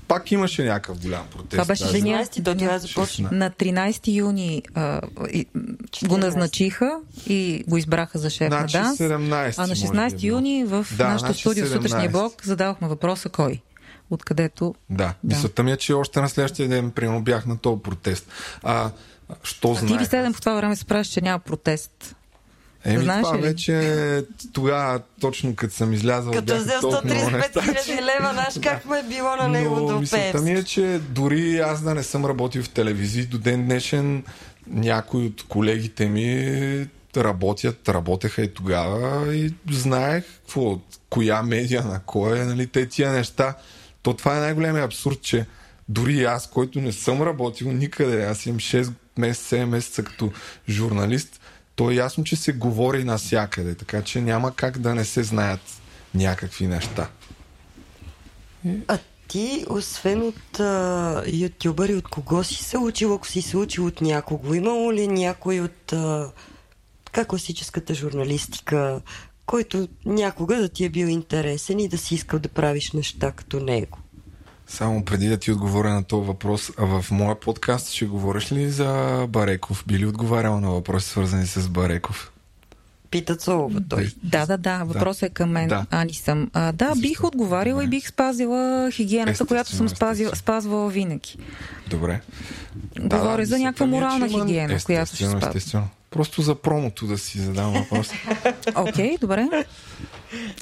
пак 0.07 0.31
имаше 0.31 0.63
някакъв 0.63 1.01
голям 1.01 1.27
протест. 1.31 1.49
Това 1.49 1.65
беше 1.65 1.83
Даже- 1.83 2.01
деня, 2.01 2.25
16 2.25 2.41
до 2.41 2.53
тогава 2.55 2.79
започна. 2.79 3.29
На 3.31 3.51
13 3.51 4.07
юни 4.07 4.63
а, 4.75 5.01
и, 5.31 5.45
го 5.45 6.15
14. 6.15 6.17
назначиха 6.17 6.91
и 7.27 7.63
го 7.67 7.77
избраха 7.77 8.19
за 8.19 8.29
шеф 8.29 8.47
Значи 8.47 8.77
на 8.77 8.83
ДАНС. 8.83 8.97
17 8.97 9.53
а 9.57 9.61
на 9.61 9.67
може 9.67 9.81
16 9.81 10.19
би 10.21 10.27
е 10.27 10.29
юни 10.29 10.63
в 10.65 10.87
Да, 10.97 11.07
нашото 11.07 11.25
значи 11.25 11.39
студио 11.39 11.65
в 11.65 11.69
сутрешния 11.69 12.09
17. 12.09 12.11
блок 12.11 12.41
задавахме 12.45 12.87
въпроса 12.87 13.29
кой. 13.29 13.61
Откъдето 14.11 14.75
Да, 14.89 15.13
Да. 15.23 15.35
мисълта 15.35 15.63
ми 15.63 15.71
е, 15.71 15.77
че 15.77 15.93
още 15.93 16.21
на 16.21 16.29
следващия 16.29 16.67
ден, 16.69 16.91
примерно, 16.91 17.21
бях 17.21 17.45
на 17.45 17.57
този 17.57 17.81
протест. 17.81 18.27
А, 18.63 18.89
що 19.43 19.71
А 19.71 19.73
ти 19.73 19.79
знаех? 19.85 19.99
ви 19.99 20.05
седем 20.05 20.33
по 20.33 20.39
това 20.39 20.53
време 20.55 20.75
се 20.75 20.85
правиш, 20.85 21.07
че 21.07 21.21
няма 21.21 21.39
протест. 21.39 22.15
Еми, 22.85 23.03
знаеш 23.03 23.23
това 23.23 23.37
ли? 23.37 23.41
вече 23.41 24.25
тогава, 24.53 25.01
точно 25.21 25.55
като 25.55 25.73
съм 25.73 25.93
излязъл, 25.93 26.33
Като 26.33 26.55
взел 26.55 26.81
толкова 26.81 27.03
много 27.05 27.21
135 27.21 27.31
неща, 27.31 27.61
хиляди 27.61 28.01
лева, 28.01 28.33
знаеш 28.33 28.53
как 28.63 28.85
му 28.85 28.95
е 28.95 29.03
било 29.03 29.35
на 29.35 29.47
него 29.47 29.75
Но 29.75 29.85
до 29.85 29.99
мисълта 29.99 30.41
ми 30.41 30.51
е, 30.51 30.63
че 30.63 30.99
дори 31.09 31.57
аз 31.59 31.81
да 31.81 31.95
не 31.95 32.03
съм 32.03 32.25
работил 32.25 32.63
в 32.63 32.69
телевизии, 32.69 33.25
до 33.25 33.37
ден 33.37 33.65
днешен 33.65 34.23
някои 34.67 35.25
от 35.25 35.43
колегите 35.47 36.05
ми 36.09 36.87
работят, 37.17 37.89
работеха 37.89 38.41
и 38.41 38.53
тогава 38.53 39.35
и 39.35 39.53
знаех 39.71 40.23
какво, 40.45 40.79
коя 41.09 41.43
медия 41.43 41.83
на 41.83 41.99
кой 41.99 42.39
е, 42.39 42.45
нали, 42.45 42.67
те 42.67 42.85
тия 42.85 43.11
неща. 43.11 43.55
То 44.01 44.13
това 44.13 44.37
е 44.37 44.39
най-големият 44.39 44.85
абсурд, 44.85 45.21
че 45.21 45.45
дори 45.89 46.13
и 46.13 46.23
аз, 46.23 46.49
който 46.49 46.81
не 46.81 46.91
съм 46.91 47.21
работил 47.21 47.71
никъде, 47.71 48.25
аз 48.25 48.45
имам 48.45 48.59
6 48.59 48.93
месеца, 49.17 49.55
7 49.55 49.65
месеца 49.65 50.03
като 50.03 50.31
журналист, 50.69 51.41
то 51.75 51.91
е 51.91 51.95
ясно, 51.95 52.23
че 52.23 52.35
се 52.35 52.53
говори 52.53 53.03
навсякъде, 53.03 53.75
така 53.75 54.01
че 54.01 54.21
няма 54.21 54.55
как 54.55 54.77
да 54.77 54.95
не 54.95 55.05
се 55.05 55.23
знаят 55.23 55.81
някакви 56.15 56.67
неща. 56.67 57.09
А 58.87 58.97
ти, 59.27 59.65
освен 59.69 60.21
от 60.21 60.59
а, 60.59 61.23
ютубъри, 61.27 61.95
от 61.95 62.07
кого 62.07 62.43
си 62.43 62.63
се 62.63 62.77
учил, 62.77 63.13
ако 63.13 63.27
си 63.27 63.41
се 63.41 63.57
учил 63.57 63.85
от 63.85 64.01
някого? 64.01 64.53
Имало 64.53 64.93
ли 64.93 65.07
някой 65.07 65.59
от 65.59 65.93
а, 65.93 66.31
така 67.05 67.25
класическата 67.25 67.93
журналистика, 67.93 69.01
който 69.51 69.87
някога 70.05 70.55
да 70.55 70.69
ти 70.69 70.85
е 70.85 70.89
бил 70.89 71.05
интересен 71.05 71.79
и 71.79 71.87
да 71.87 71.97
си 71.97 72.15
искал 72.15 72.39
да 72.39 72.49
правиш 72.49 72.91
неща 72.91 73.31
като 73.31 73.59
него? 73.59 73.97
Само 74.67 75.05
преди 75.05 75.27
да 75.27 75.37
ти 75.37 75.51
отговоря 75.51 75.93
на 75.93 76.03
този 76.03 76.27
въпрос, 76.27 76.71
а 76.77 76.85
в 76.85 77.11
моя 77.11 77.39
подкаст 77.39 77.91
ще 77.91 78.05
говориш 78.05 78.51
ли 78.51 78.69
за 78.69 79.25
Бареков? 79.29 79.83
Би 79.87 79.99
ли 79.99 80.05
отговарял 80.05 80.59
на 80.59 80.71
въпроси, 80.71 81.09
свързани 81.09 81.45
с 81.45 81.69
Бареков? 81.69 82.31
Пита 83.11 83.35
Цолова 83.35 83.81
той. 83.89 84.11
Да, 84.23 84.45
да, 84.45 84.57
да. 84.57 84.83
Въпросът 84.83 85.23
е 85.23 85.29
към 85.29 85.49
мен. 85.49 85.67
Да. 85.67 85.85
Ани 85.91 86.13
съм. 86.13 86.49
А, 86.53 86.71
да, 86.71 86.95
бих 86.95 87.23
отговарила 87.23 87.83
и 87.83 87.87
бих 87.87 88.07
спазила 88.07 88.91
хигиената, 88.91 89.31
Естествено, 89.31 89.47
която 89.47 89.71
съм 89.71 89.89
спазила, 89.89 90.35
спазвала 90.35 90.89
винаги. 90.89 91.37
Добре. 91.87 92.21
Говоря 92.99 93.45
за 93.45 93.59
някаква 93.59 93.85
мисълта 93.85 93.85
ми 93.85 93.97
е, 93.97 93.99
морална 93.99 94.27
има- 94.27 94.45
хигиена, 94.45 94.79
която 94.85 95.15
ще 95.15 95.25
спазва. 95.25 95.83
Просто 96.09 96.41
за 96.41 96.55
промото 96.55 97.07
да 97.07 97.17
си 97.17 97.39
задам 97.39 97.73
въпрос. 97.73 98.09
Окей, 98.75 99.17
добре. 99.21 99.65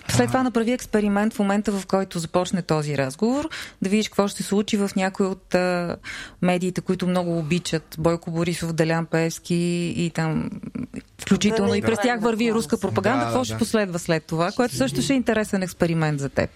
След 0.10 0.28
това 0.28 0.44
направи 0.44 0.72
експеримент 0.72 1.34
в 1.34 1.40
момента, 1.40 1.72
в 1.72 1.86
който 1.86 2.20
започне 2.20 2.62
този 2.62 2.98
разговор, 2.98 3.50
да 3.82 3.90
видиш 3.90 4.10
какво 4.10 4.28
ще 4.28 4.44
се 4.44 4.50
случи 4.50 4.78
в 4.78 4.92
някои 4.96 5.26
от 5.26 5.56
а, 5.56 5.96
медиите, 6.42 6.82
които 6.82 7.08
много 7.08 7.40
обичат 7.40 7.96
Бойко 8.00 8.32
Борисов, 8.32 8.74
Делян 8.74 9.06
Певски 9.06 9.94
и 9.98 10.12
там 10.16 10.50
включително 11.22 11.72
Да, 11.72 11.78
и 11.78 11.82
през 11.82 11.96
да. 11.96 12.02
тях 12.02 12.22
върви 12.22 12.54
руска 12.54 12.80
пропаганда. 12.80 13.20
Да, 13.20 13.26
Какво 13.26 13.40
да, 13.40 13.46
ще 13.46 13.54
да. 13.54 13.60
последва 13.60 14.00
след 14.00 14.24
това, 14.24 14.52
което 14.52 14.76
също 14.76 15.02
ще 15.02 15.14
е 15.14 15.16
интересен 15.16 15.64
експеримент 15.64 16.20
за 16.20 16.30
теб. 16.30 16.50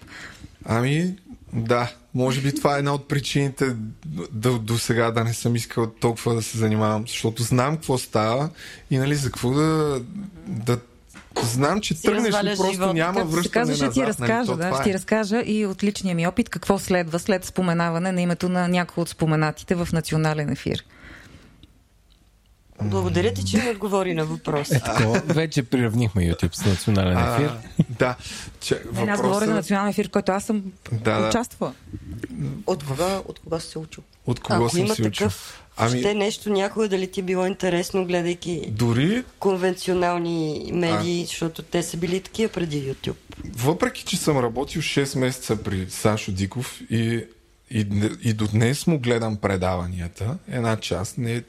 Ами, 0.64 1.14
да, 1.52 1.92
може 2.14 2.40
би 2.40 2.54
това 2.54 2.76
е 2.76 2.78
една 2.78 2.94
от 2.94 3.08
причините 3.08 3.76
да, 4.32 4.58
до 4.58 4.78
сега 4.78 5.10
да 5.10 5.24
не 5.24 5.34
съм 5.34 5.56
искал 5.56 5.86
толкова 5.86 6.34
да 6.34 6.42
се 6.42 6.58
занимавам, 6.58 7.04
защото 7.08 7.42
знам 7.42 7.74
какво 7.74 7.98
става 7.98 8.50
и 8.90 8.98
нали 8.98 9.14
за 9.14 9.26
какво 9.26 9.50
да, 9.50 10.00
да 10.46 10.78
знам, 11.42 11.80
че 11.80 12.02
тръгнеш 12.02 12.28
и 12.28 12.56
просто 12.56 12.72
живота. 12.72 12.94
няма 12.94 13.14
Както 13.14 13.30
се 13.30 13.36
връщане 13.36 13.52
казва, 13.52 13.74
ще 13.74 13.84
назад. 13.84 13.94
ти 13.94 14.00
нали, 14.00 14.08
разкажа, 14.08 14.46
то 14.46 14.56
да, 14.56 14.74
ще 14.74 14.82
ти 14.82 14.90
е. 14.90 14.94
разкажа 14.94 15.42
и 15.46 15.66
от 15.66 15.84
личния 15.84 16.14
ми 16.14 16.26
опит 16.26 16.48
какво 16.48 16.78
следва 16.78 17.18
след 17.18 17.44
споменаване 17.44 18.12
на 18.12 18.20
името 18.20 18.48
на 18.48 18.68
някой 18.68 19.02
от 19.02 19.08
споменатите 19.08 19.74
в 19.74 19.88
национален 19.92 20.50
ефир. 20.50 20.84
Благодаря 22.82 23.34
ти, 23.34 23.44
че 23.44 23.56
ми 23.56 23.70
отговори 23.70 24.14
на 24.14 24.24
въпроса. 24.24 24.76
Е, 24.76 24.80
такова. 24.80 25.22
Вече 25.26 25.62
приравнихме 25.62 26.22
YouTube 26.24 26.54
с 26.54 26.64
национален 26.64 27.18
ефир. 27.18 27.48
А, 27.48 27.84
да, 27.90 28.16
че, 28.60 28.82
Не, 28.94 29.10
аз 29.12 29.22
говоря 29.22 29.46
за 29.46 29.54
национален 29.54 29.88
ефир, 29.90 30.06
в 30.06 30.10
който 30.10 30.32
аз 30.32 30.44
съм 30.44 30.62
Да, 30.92 31.20
да. 31.20 31.28
участвала. 31.28 31.72
От 32.66 32.84
кога, 32.84 33.20
от 33.28 33.38
кога 33.38 33.60
се 33.60 33.78
учил? 33.78 34.02
от 34.26 34.40
кого 34.40 34.60
Ако 34.60 34.70
съм 34.70 34.80
има 34.80 34.94
си 34.94 35.02
учил. 35.02 35.12
такъв, 35.12 35.63
Ами, 35.76 35.98
ще 35.98 36.14
нещо 36.14 36.50
някой 36.50 36.88
дали 36.88 37.10
ти 37.10 37.20
е 37.20 37.22
било 37.22 37.46
интересно, 37.46 38.06
гледайки 38.06 38.68
дори 38.70 39.24
конвенционални 39.38 40.70
медии, 40.74 41.24
защото 41.24 41.62
те 41.62 41.82
са 41.82 41.96
били 41.96 42.20
такива 42.20 42.52
преди 42.52 42.82
YouTube. 42.82 43.16
въпреки, 43.56 44.04
че 44.04 44.16
съм 44.16 44.38
работил 44.38 44.82
6 44.82 45.18
месеца 45.18 45.56
при 45.56 45.86
Сашо 45.90 46.32
Диков 46.32 46.80
и, 46.90 47.24
и, 47.70 47.86
и 48.22 48.32
до 48.32 48.46
днес 48.46 48.86
му 48.86 48.98
гледам 48.98 49.36
предаванията, 49.36 50.38
една 50.48 50.76
част, 50.76 51.18
не, 51.18 51.42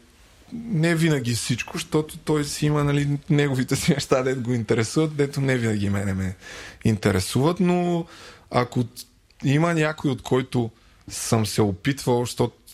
не 0.53 0.95
винаги 0.95 1.33
всичко, 1.33 1.73
защото 1.77 2.17
той 2.17 2.43
си 2.43 2.65
има 2.65 2.83
нали, 2.83 3.07
неговите 3.29 3.75
си 3.75 3.93
неща, 3.93 4.23
дето 4.23 4.41
го 4.41 4.53
интересуват, 4.53 5.15
дето 5.15 5.41
не 5.41 5.57
винаги 5.57 5.89
мене 5.89 6.13
ме 6.13 6.35
интересуват, 6.85 7.59
но 7.59 8.05
ако 8.51 8.83
има 9.43 9.73
някой, 9.73 10.11
от 10.11 10.21
който 10.21 10.69
съм 11.07 11.45
се 11.45 11.61
опитвал, 11.61 12.19
защото 12.19 12.55
а, 12.55 12.64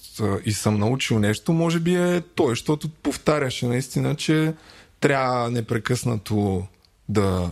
и 0.45 0.53
съм 0.53 0.80
научил 0.80 1.19
нещо, 1.19 1.53
може 1.53 1.80
би 1.80 1.95
е 1.95 2.22
той, 2.35 2.50
защото 2.50 2.90
повтаряше 2.90 3.67
наистина, 3.67 4.16
че 4.16 4.53
трябва 5.00 5.51
непрекъснато 5.51 6.64
да, 7.09 7.50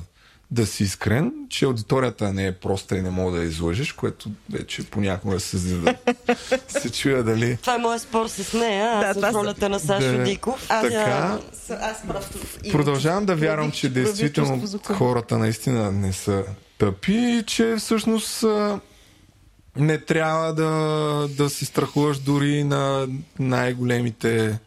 да 0.52 0.66
си 0.66 0.84
искрен, 0.84 1.34
че 1.50 1.66
аудиторията 1.66 2.34
не 2.34 2.48
е 2.48 2.52
проста 2.52 2.98
и 2.98 3.02
не 3.02 3.10
мога 3.10 3.38
да 3.38 3.44
я 3.44 3.48
излъжеш, 3.48 3.94
което 3.94 4.30
вече 4.52 4.84
понякога 4.84 5.40
се, 5.40 5.58
да, 5.58 5.96
се 6.68 6.92
чуя 6.92 7.24
дали... 7.24 7.58
Това 7.62 7.76
е 7.76 7.78
моят 7.78 8.02
спор 8.02 8.28
с 8.28 8.54
нея, 8.54 8.92
аз 8.94 9.18
Да, 9.18 9.32
с 9.32 9.34
ролята 9.34 9.70
на 9.70 9.80
Сашо 9.80 10.18
Да. 10.18 10.24
Диков. 10.24 10.66
Аз, 10.70 10.82
Така. 10.82 11.38
аз 11.70 12.08
просто 12.08 12.40
Продължавам 12.72 13.26
да 13.26 13.36
вярвам, 13.36 13.72
че 13.72 13.90
действително 13.90 14.68
хората 14.84 15.38
наистина 15.38 15.92
не 15.92 16.14
са 16.14 16.44
тъпи 16.78 17.14
и 17.14 17.44
че 17.48 17.76
всъщност 17.80 18.46
не 19.80 19.98
трябва 19.98 20.54
да, 20.54 20.70
да 21.38 21.50
се 21.50 21.66
страхуваш 21.66 22.20
дори 22.20 22.64
на 22.64 23.08
най-големите 23.40 24.60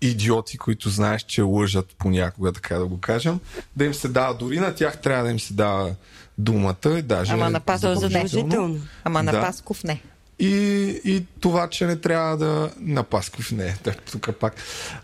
идиоти, 0.00 0.58
които 0.58 0.88
знаеш, 0.88 1.22
че 1.22 1.42
лъжат 1.42 1.94
понякога, 1.98 2.52
така 2.52 2.78
да 2.78 2.86
го 2.86 3.00
кажем, 3.00 3.40
да 3.76 3.84
им 3.84 3.94
се 3.94 4.08
дава, 4.08 4.34
дори 4.34 4.58
на 4.60 4.74
тях 4.74 5.00
трябва 5.00 5.24
да 5.24 5.30
им 5.30 5.40
се 5.40 5.54
дава 5.54 5.94
думата 6.38 6.98
и 6.98 7.02
даже 7.02 7.32
Ама 7.32 7.50
на 7.50 7.60
Пасков 7.60 7.90
не. 7.90 8.00
задължително. 8.00 8.80
Ама 9.04 9.22
на 9.22 9.32
Да. 9.32 9.40
Пасков 9.40 9.84
не. 9.84 10.02
И, 10.40 11.00
и 11.04 11.24
това, 11.40 11.68
че 11.68 11.86
не 11.86 11.96
трябва 11.96 12.36
да... 12.36 12.70
На 12.80 13.02
Пасков 13.02 13.52
не, 13.52 13.76
да, 13.84 13.94
тук 14.12 14.28
пак. 14.40 14.54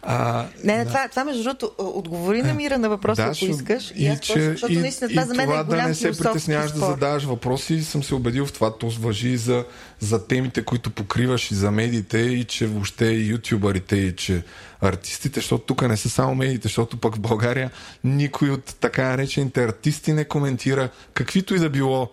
А, 0.02 0.46
Не, 0.64 0.76
не, 0.76 0.84
това, 0.86 1.08
това 1.08 1.24
между 1.24 1.42
другото, 1.42 1.70
отговори 1.78 2.42
на 2.42 2.54
мира 2.54 2.78
на 2.78 2.88
въпроса, 2.88 3.22
ако 3.22 3.34
ще- 3.34 3.46
искаш. 3.46 3.92
И, 3.96 4.06
аз 4.06 4.18
просто, 4.20 4.40
защото 4.40 4.72
и, 4.72 4.76
наистина 4.76 5.10
това 5.10 5.22
и 5.22 5.24
за 5.24 5.34
мен 5.34 5.46
това 5.46 5.60
е 5.60 5.64
голям 5.64 5.82
да 5.82 5.88
не 5.88 5.94
се 5.94 6.10
притесняваш 6.10 6.72
да 6.72 6.78
задаваш 6.78 7.24
въпроси, 7.24 7.84
съм 7.84 8.02
се 8.02 8.14
убедил 8.14 8.46
в 8.46 8.52
това. 8.52 8.78
То 8.78 8.88
въжи 8.90 9.28
и 9.28 9.36
за, 9.36 9.64
за 10.00 10.26
темите, 10.26 10.64
които 10.64 10.90
покриваш 10.90 11.50
и 11.50 11.54
за 11.54 11.70
медиите, 11.70 12.18
и 12.18 12.44
че 12.44 12.66
въобще 12.66 13.06
и 13.06 13.30
ютубърите, 13.30 13.96
и 13.96 14.16
че 14.16 14.42
артистите, 14.80 15.40
защото 15.40 15.64
тук 15.64 15.82
не 15.82 15.96
са 15.96 16.10
само 16.10 16.34
медиите, 16.34 16.62
защото 16.62 16.96
пък 16.96 17.16
в 17.16 17.20
България 17.20 17.70
никой 18.04 18.50
от 18.50 18.64
така 18.64 19.08
наречените 19.08 19.64
артисти 19.64 20.12
не 20.12 20.24
коментира 20.24 20.88
каквито 21.14 21.54
и 21.54 21.58
да 21.58 21.70
било 21.70 22.10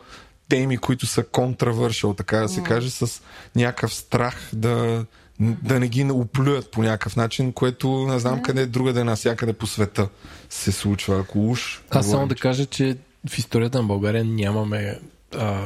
теми, 0.54 0.78
които 0.78 1.06
са 1.06 1.24
контравършал, 1.24 2.14
така 2.14 2.38
да 2.38 2.50
се 2.50 2.64
каже, 2.64 2.90
с 2.90 3.22
някакъв 3.56 3.94
страх 3.94 4.50
да, 4.54 5.06
да 5.40 5.80
не 5.80 5.88
ги 5.88 6.04
оплюят 6.12 6.72
по 6.72 6.84
някакъв 6.84 7.16
начин, 7.16 7.54
което 7.54 8.08
не 8.08 8.20
знам 8.20 8.42
къде 8.42 8.66
другаде 8.66 9.04
навсякъде 9.04 9.54
по 9.54 9.68
света 9.68 10.10
се 10.50 10.72
случва. 10.72 11.20
Ако 11.20 11.50
уж... 11.50 11.84
Аз 11.90 12.10
само 12.10 12.28
да 12.28 12.36
кажа, 12.36 12.66
че 12.66 12.98
в 13.30 13.38
историята 13.38 13.82
на 13.82 13.88
България 13.88 14.26
нямаме 14.26 15.00
а, 15.36 15.66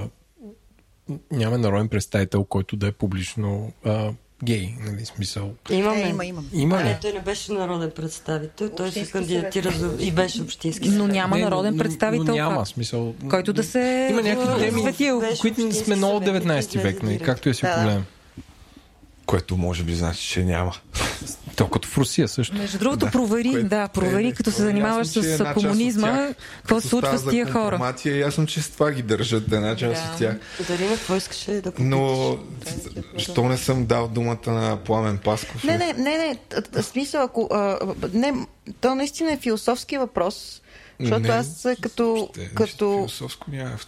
нямаме 1.32 1.58
народен 1.58 1.90
представител, 1.90 2.44
който 2.44 2.76
да 2.76 2.88
е 2.88 2.92
публично 2.92 3.74
а, 3.86 4.12
гей, 4.44 4.76
нали, 4.82 5.06
смисъл. 5.06 5.52
Имаме. 5.70 6.02
Е, 6.02 6.08
има, 6.08 6.26
има. 6.26 6.44
Има 6.54 6.78
Не, 6.78 7.00
той 7.00 7.14
не 7.14 7.20
беше 7.20 7.52
народен 7.52 7.92
представител, 7.92 8.70
той 8.70 8.92
се 8.92 9.06
кандидатира 9.06 9.72
за... 9.72 9.96
и 10.00 10.12
беше 10.12 10.42
общински 10.42 10.90
Но 10.90 11.08
няма 11.08 11.38
Не, 11.38 11.44
народен 11.44 11.74
но- 11.74 11.78
представител, 11.78 12.26
Но 12.26 12.34
няма 12.36 12.66
смисъл. 12.66 13.16
който 13.30 13.54
да 13.54 13.64
се 13.64 14.08
Има 14.12 14.22
някакви 14.22 14.66
е, 14.66 14.70
теми, 14.70 14.82
светил. 14.82 15.22
Които 15.42 15.74
сме 15.74 15.96
много 15.96 16.18
от 16.18 16.24
съветник, 16.26 16.52
19 16.52 16.82
век, 16.82 17.04
нали, 17.04 17.20
както 17.20 17.50
и 17.50 17.52
да 17.52 17.56
си 17.56 17.62
Да, 17.62 17.76
погледнем. 17.76 18.06
Което 19.26 19.58
може 19.58 19.84
би 19.84 19.96
значи, 19.96 20.28
че 20.28 20.44
няма. 20.44 20.74
То 21.58 21.68
като 21.70 21.88
в 21.88 21.98
Русия 21.98 22.28
също. 22.28 22.56
Между 22.56 22.80
другото, 22.80 23.06
Да, 23.06 23.12
провери, 23.12 23.52
което 23.52 23.68
да, 23.68 23.88
провери, 23.88 24.28
е, 24.28 24.34
като 24.34 24.52
се 24.52 24.62
е 24.62 24.66
занимаваш 24.66 25.08
ясно, 25.08 25.22
че 25.22 25.28
с 25.38 25.54
комунизма, 25.54 26.28
какво 26.58 26.82
се 26.82 26.88
случва 26.88 27.18
с 27.18 27.30
тия 27.30 27.52
хора. 27.52 27.94
е 28.06 28.10
ясно, 28.10 28.46
че 28.46 28.62
с 28.62 28.70
това 28.70 28.92
ги 28.92 29.02
държат 29.02 29.52
една 29.52 29.76
част 29.76 30.12
от 30.12 30.18
тях. 30.18 30.38
Дарина, 30.68 30.96
какво 30.96 31.16
искаше 31.16 31.52
да 31.52 31.72
попиташ? 31.72 31.86
Но, 31.90 32.38
що 33.18 33.44
не 33.50 33.58
съм 33.58 33.86
дал 33.86 34.08
думата 34.08 34.52
на 34.52 34.78
Пламен 34.78 35.18
Пасков? 35.18 35.64
Не, 35.64 35.78
не, 35.78 35.94
не, 35.94 36.38
не. 36.74 36.84
Смисъл, 36.84 37.24
ако. 37.24 37.50
А, 37.52 37.80
не, 38.14 38.34
то 38.82 38.96
наистина 38.96 39.32
е 39.32 39.38
философски 39.38 39.98
въпрос. 39.98 40.62
Защото 41.00 41.22
Не, 41.22 41.30
аз 41.30 41.68
като, 41.82 42.30
нищо 42.34 42.56
като, 42.56 43.10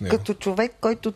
него. 0.02 0.18
като 0.18 0.34
човек, 0.34 0.72
който 0.82 1.14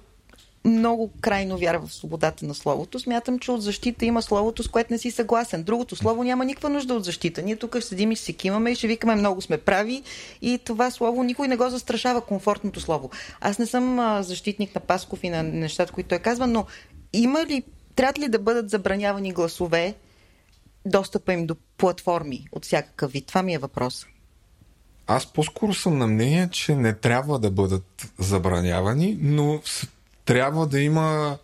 много 0.66 1.12
крайно 1.22 1.58
вярва 1.58 1.88
в 1.88 1.94
свободата 1.94 2.46
на 2.46 2.54
словото, 2.54 3.00
смятам, 3.00 3.40
че 3.40 3.52
от 3.52 3.62
защита 3.62 4.06
има 4.06 4.22
словото, 4.22 4.64
с 4.64 4.68
което 4.68 4.94
не 4.94 5.00
си 5.00 5.12
съгласен. 5.12 5.64
Другото 5.64 5.96
слово 5.96 6.24
няма 6.24 6.46
никаква 6.46 6.70
нужда 6.70 6.94
от 6.94 7.06
защита. 7.06 7.42
Ние 7.42 7.56
тук 7.56 7.78
ще 7.78 7.88
седим 7.88 8.12
и 8.12 8.16
се 8.16 8.34
кимаме 8.34 8.72
и 8.72 8.76
ще 8.76 8.88
викаме 8.88 9.16
много 9.16 9.42
сме 9.42 9.58
прави 9.58 10.04
и 10.42 10.60
това 10.66 10.92
слово 10.92 11.24
никой 11.24 11.48
не 11.48 11.58
го 11.58 11.70
застрашава 11.70 12.22
комфортното 12.22 12.80
слово. 12.80 13.10
Аз 13.42 13.60
не 13.60 13.66
съм 13.66 14.18
защитник 14.24 14.76
на 14.76 14.82
Пасков 14.82 15.24
и 15.24 15.30
на 15.30 15.44
нещата, 15.44 15.94
които 15.94 16.10
той 16.10 16.20
казва, 16.20 16.48
но 16.48 16.66
има 17.14 17.46
ли, 17.46 17.64
трябва 17.96 18.22
ли 18.22 18.28
да 18.28 18.40
бъдат 18.40 18.70
забранявани 18.70 19.34
гласове 19.34 19.96
достъпа 20.86 21.34
им 21.34 21.46
до 21.46 21.56
платформи 21.78 22.48
от 22.52 22.66
всякакъв 22.66 23.12
вид? 23.12 23.26
Това 23.26 23.44
ми 23.44 23.54
е 23.54 23.58
въпрос. 23.58 24.06
Аз 25.08 25.26
по-скоро 25.26 25.74
съм 25.74 25.98
на 25.98 26.08
мнение, 26.08 26.50
че 26.52 26.76
не 26.76 26.94
трябва 26.94 27.40
да 27.40 27.52
бъдат 27.52 28.12
забранявани, 28.20 29.18
но 29.22 29.62
трябва 30.26 30.68
да 30.68 30.80
има 30.80 31.38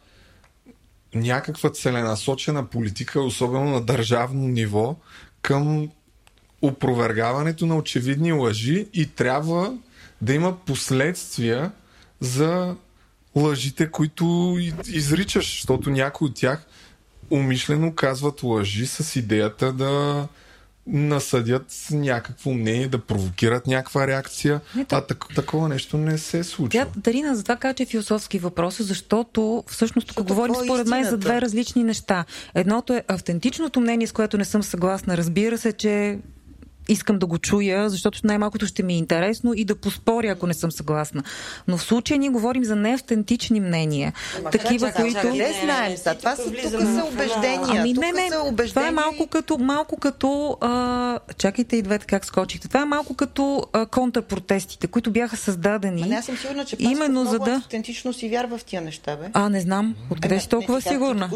някаква 1.15 1.69
целенасочена 1.69 2.65
политика, 2.65 3.21
особено 3.21 3.65
на 3.65 3.81
държавно 3.81 4.47
ниво, 4.47 4.95
към 5.41 5.89
опровергаването 6.61 7.65
на 7.65 7.77
очевидни 7.77 8.31
лъжи 8.31 8.87
и 8.93 9.05
трябва 9.05 9.77
да 10.21 10.33
има 10.33 10.57
последствия 10.65 11.71
за 12.19 12.75
лъжите, 13.35 13.91
които 13.91 14.57
изричаш, 14.87 15.45
защото 15.55 15.89
някои 15.89 16.27
от 16.27 16.35
тях 16.35 16.65
умишлено 17.29 17.95
казват 17.95 18.43
лъжи 18.43 18.87
с 18.87 19.15
идеята 19.15 19.73
да 19.73 20.27
насъдят 20.89 21.87
някакво 21.91 22.51
мнение, 22.51 22.87
да 22.87 22.99
провокират 22.99 23.67
някаква 23.67 24.07
реакция, 24.07 24.61
а 24.91 25.01
так, 25.01 25.25
такова 25.35 25.69
нещо 25.69 25.97
не 25.97 26.17
се 26.17 26.43
случва. 26.43 26.69
Тя, 26.69 26.87
Дарина, 26.95 27.35
затова 27.35 27.55
каза, 27.55 27.73
че 27.73 27.83
е 27.83 27.85
философски 27.85 28.39
въпрос, 28.39 28.81
защото 28.81 29.63
всъщност 29.67 30.07
тук 30.07 30.27
говорим 30.27 30.55
е 30.55 30.63
според 30.63 30.87
мен 30.87 31.03
за 31.03 31.17
две 31.17 31.41
различни 31.41 31.83
неща. 31.83 32.25
Едното 32.55 32.93
е 32.93 33.03
автентичното 33.07 33.79
мнение, 33.79 34.07
с 34.07 34.11
което 34.11 34.37
не 34.37 34.45
съм 34.45 34.63
съгласна. 34.63 35.17
Разбира 35.17 35.57
се, 35.57 35.73
че 35.73 36.19
искам 36.89 37.19
да 37.19 37.25
го 37.25 37.37
чуя, 37.37 37.89
защото 37.89 38.19
най-малкото 38.23 38.65
ще 38.65 38.83
ми 38.83 38.93
е 38.93 38.97
интересно 38.97 39.53
и 39.55 39.65
да 39.65 39.75
поспоря, 39.75 40.27
ако 40.31 40.47
не 40.47 40.53
съм 40.53 40.71
съгласна. 40.71 41.23
Но 41.67 41.77
в 41.77 41.83
случая 41.83 42.17
ние 42.19 42.29
говорим 42.29 42.63
за 42.63 42.75
неавтентични 42.75 43.59
мнения. 43.59 44.13
Ама 44.39 44.49
такива, 44.49 44.87
чакай, 44.87 45.03
които... 45.03 45.21
чакай, 45.21 45.37
Не 45.37 45.53
знаем 45.63 45.97
са. 45.97 46.15
Това 46.15 46.35
са, 46.35 46.43
тук 46.43 46.81
са 46.81 47.05
убеждения. 47.13 47.81
Ами 47.81 47.93
не, 47.93 48.11
не, 48.11 48.29
са 48.29 48.41
убеждения. 48.45 48.73
това 48.73 48.87
е 48.87 49.05
малко 49.05 49.27
като, 49.27 49.57
малко 49.57 49.97
като 49.97 50.57
а, 50.61 51.19
чакайте 51.37 51.75
и 51.75 51.81
двете 51.81 52.05
как 52.05 52.25
скочихте. 52.25 52.67
Това 52.67 52.81
е 52.81 52.85
малко 52.85 53.13
като 53.13 53.65
а, 53.73 53.85
контрпротестите, 53.85 54.87
които 54.87 55.11
бяха 55.11 55.37
създадени. 55.37 56.01
Ма 56.01 56.07
не, 56.07 56.15
аз 56.15 56.25
съм 56.25 56.37
сигурна, 56.37 56.65
че 56.65 56.75
именно 56.79 57.25
за 57.25 57.39
да... 57.39 57.51
автентично 57.51 58.13
си 58.13 58.29
вярва 58.29 58.57
в 58.57 58.63
тия 58.63 58.81
неща, 58.81 59.15
бе. 59.15 59.25
А, 59.33 59.49
не 59.49 59.61
знам. 59.61 59.95
Откъде 60.09 60.33
Ами, 60.35 60.41
си 60.41 60.49
толкова 60.49 60.75
не, 60.75 60.81
сигурна? 60.81 61.29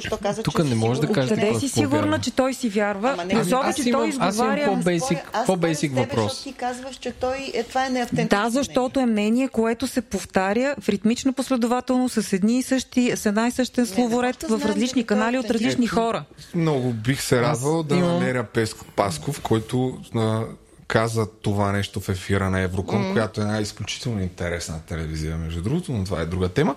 Тук 0.43 0.63
не 0.63 0.75
може 0.75 1.01
да 1.01 1.07
сигурна. 1.07 1.13
кажете 1.13 1.35
Къде 1.35 1.47
какво 1.47 1.59
си 1.59 1.69
сигурна, 1.69 2.19
че 2.19 2.31
той 2.31 2.53
си 2.53 2.69
вярва? 2.69 3.09
Ама 3.09 3.23
ами 3.23 3.41
особено, 3.41 3.73
че 3.73 3.91
той 3.91 4.07
аз 4.07 4.15
имам 4.15 4.29
изговаря... 4.29 4.65
По-бейсик- 4.65 5.42
аз 5.43 5.47
по-бейсик 5.47 5.91
споря 5.91 6.03
с 6.03 6.07
тебе, 6.07 6.15
въпрос. 6.15 6.31
защото 6.33 6.49
Ти 6.49 6.59
казваш, 6.59 6.95
че 6.95 7.11
той 7.11 7.51
е, 7.53 7.63
това 7.63 7.85
е 7.85 7.89
неавтентично. 7.89 8.43
Да, 8.43 8.49
защото 8.49 8.99
е 8.99 9.05
мнение, 9.05 9.47
което 9.47 9.87
се 9.87 10.01
повтаря 10.01 10.75
в 10.79 10.89
ритмична 10.89 11.33
последователно 11.33 12.09
с 12.09 12.33
едни 12.33 12.59
и 12.59 12.63
същи, 12.63 13.11
с 13.15 13.25
една 13.25 13.47
и 13.47 13.51
същен 13.51 13.85
словоред 13.85 14.45
да 14.49 14.57
в 14.57 14.65
различни 14.65 15.03
какво 15.03 15.15
е 15.15 15.17
канали 15.17 15.37
от 15.37 15.45
различни 15.45 15.67
автентично. 15.69 16.01
хора. 16.01 16.23
Много 16.55 16.93
бих 16.93 17.21
се 17.21 17.41
радвал 17.41 17.83
да 17.83 17.95
имам- 17.95 18.09
намеря 18.09 18.43
Песко 18.43 18.85
Пасков, 18.85 19.41
който 19.41 19.97
а, 20.15 20.41
каза 20.87 21.27
това 21.31 21.71
нещо 21.71 21.99
в 21.99 22.09
ефира 22.09 22.49
на 22.49 22.59
Евроком, 22.59 23.11
която 23.11 23.41
е 23.41 23.43
една 23.43 23.59
изключително 23.59 24.21
интересна 24.21 24.79
телевизия, 24.81 25.37
между 25.37 25.61
другото, 25.61 25.91
но 25.91 26.03
това 26.03 26.21
е 26.21 26.25
друга 26.25 26.49
тема. 26.49 26.75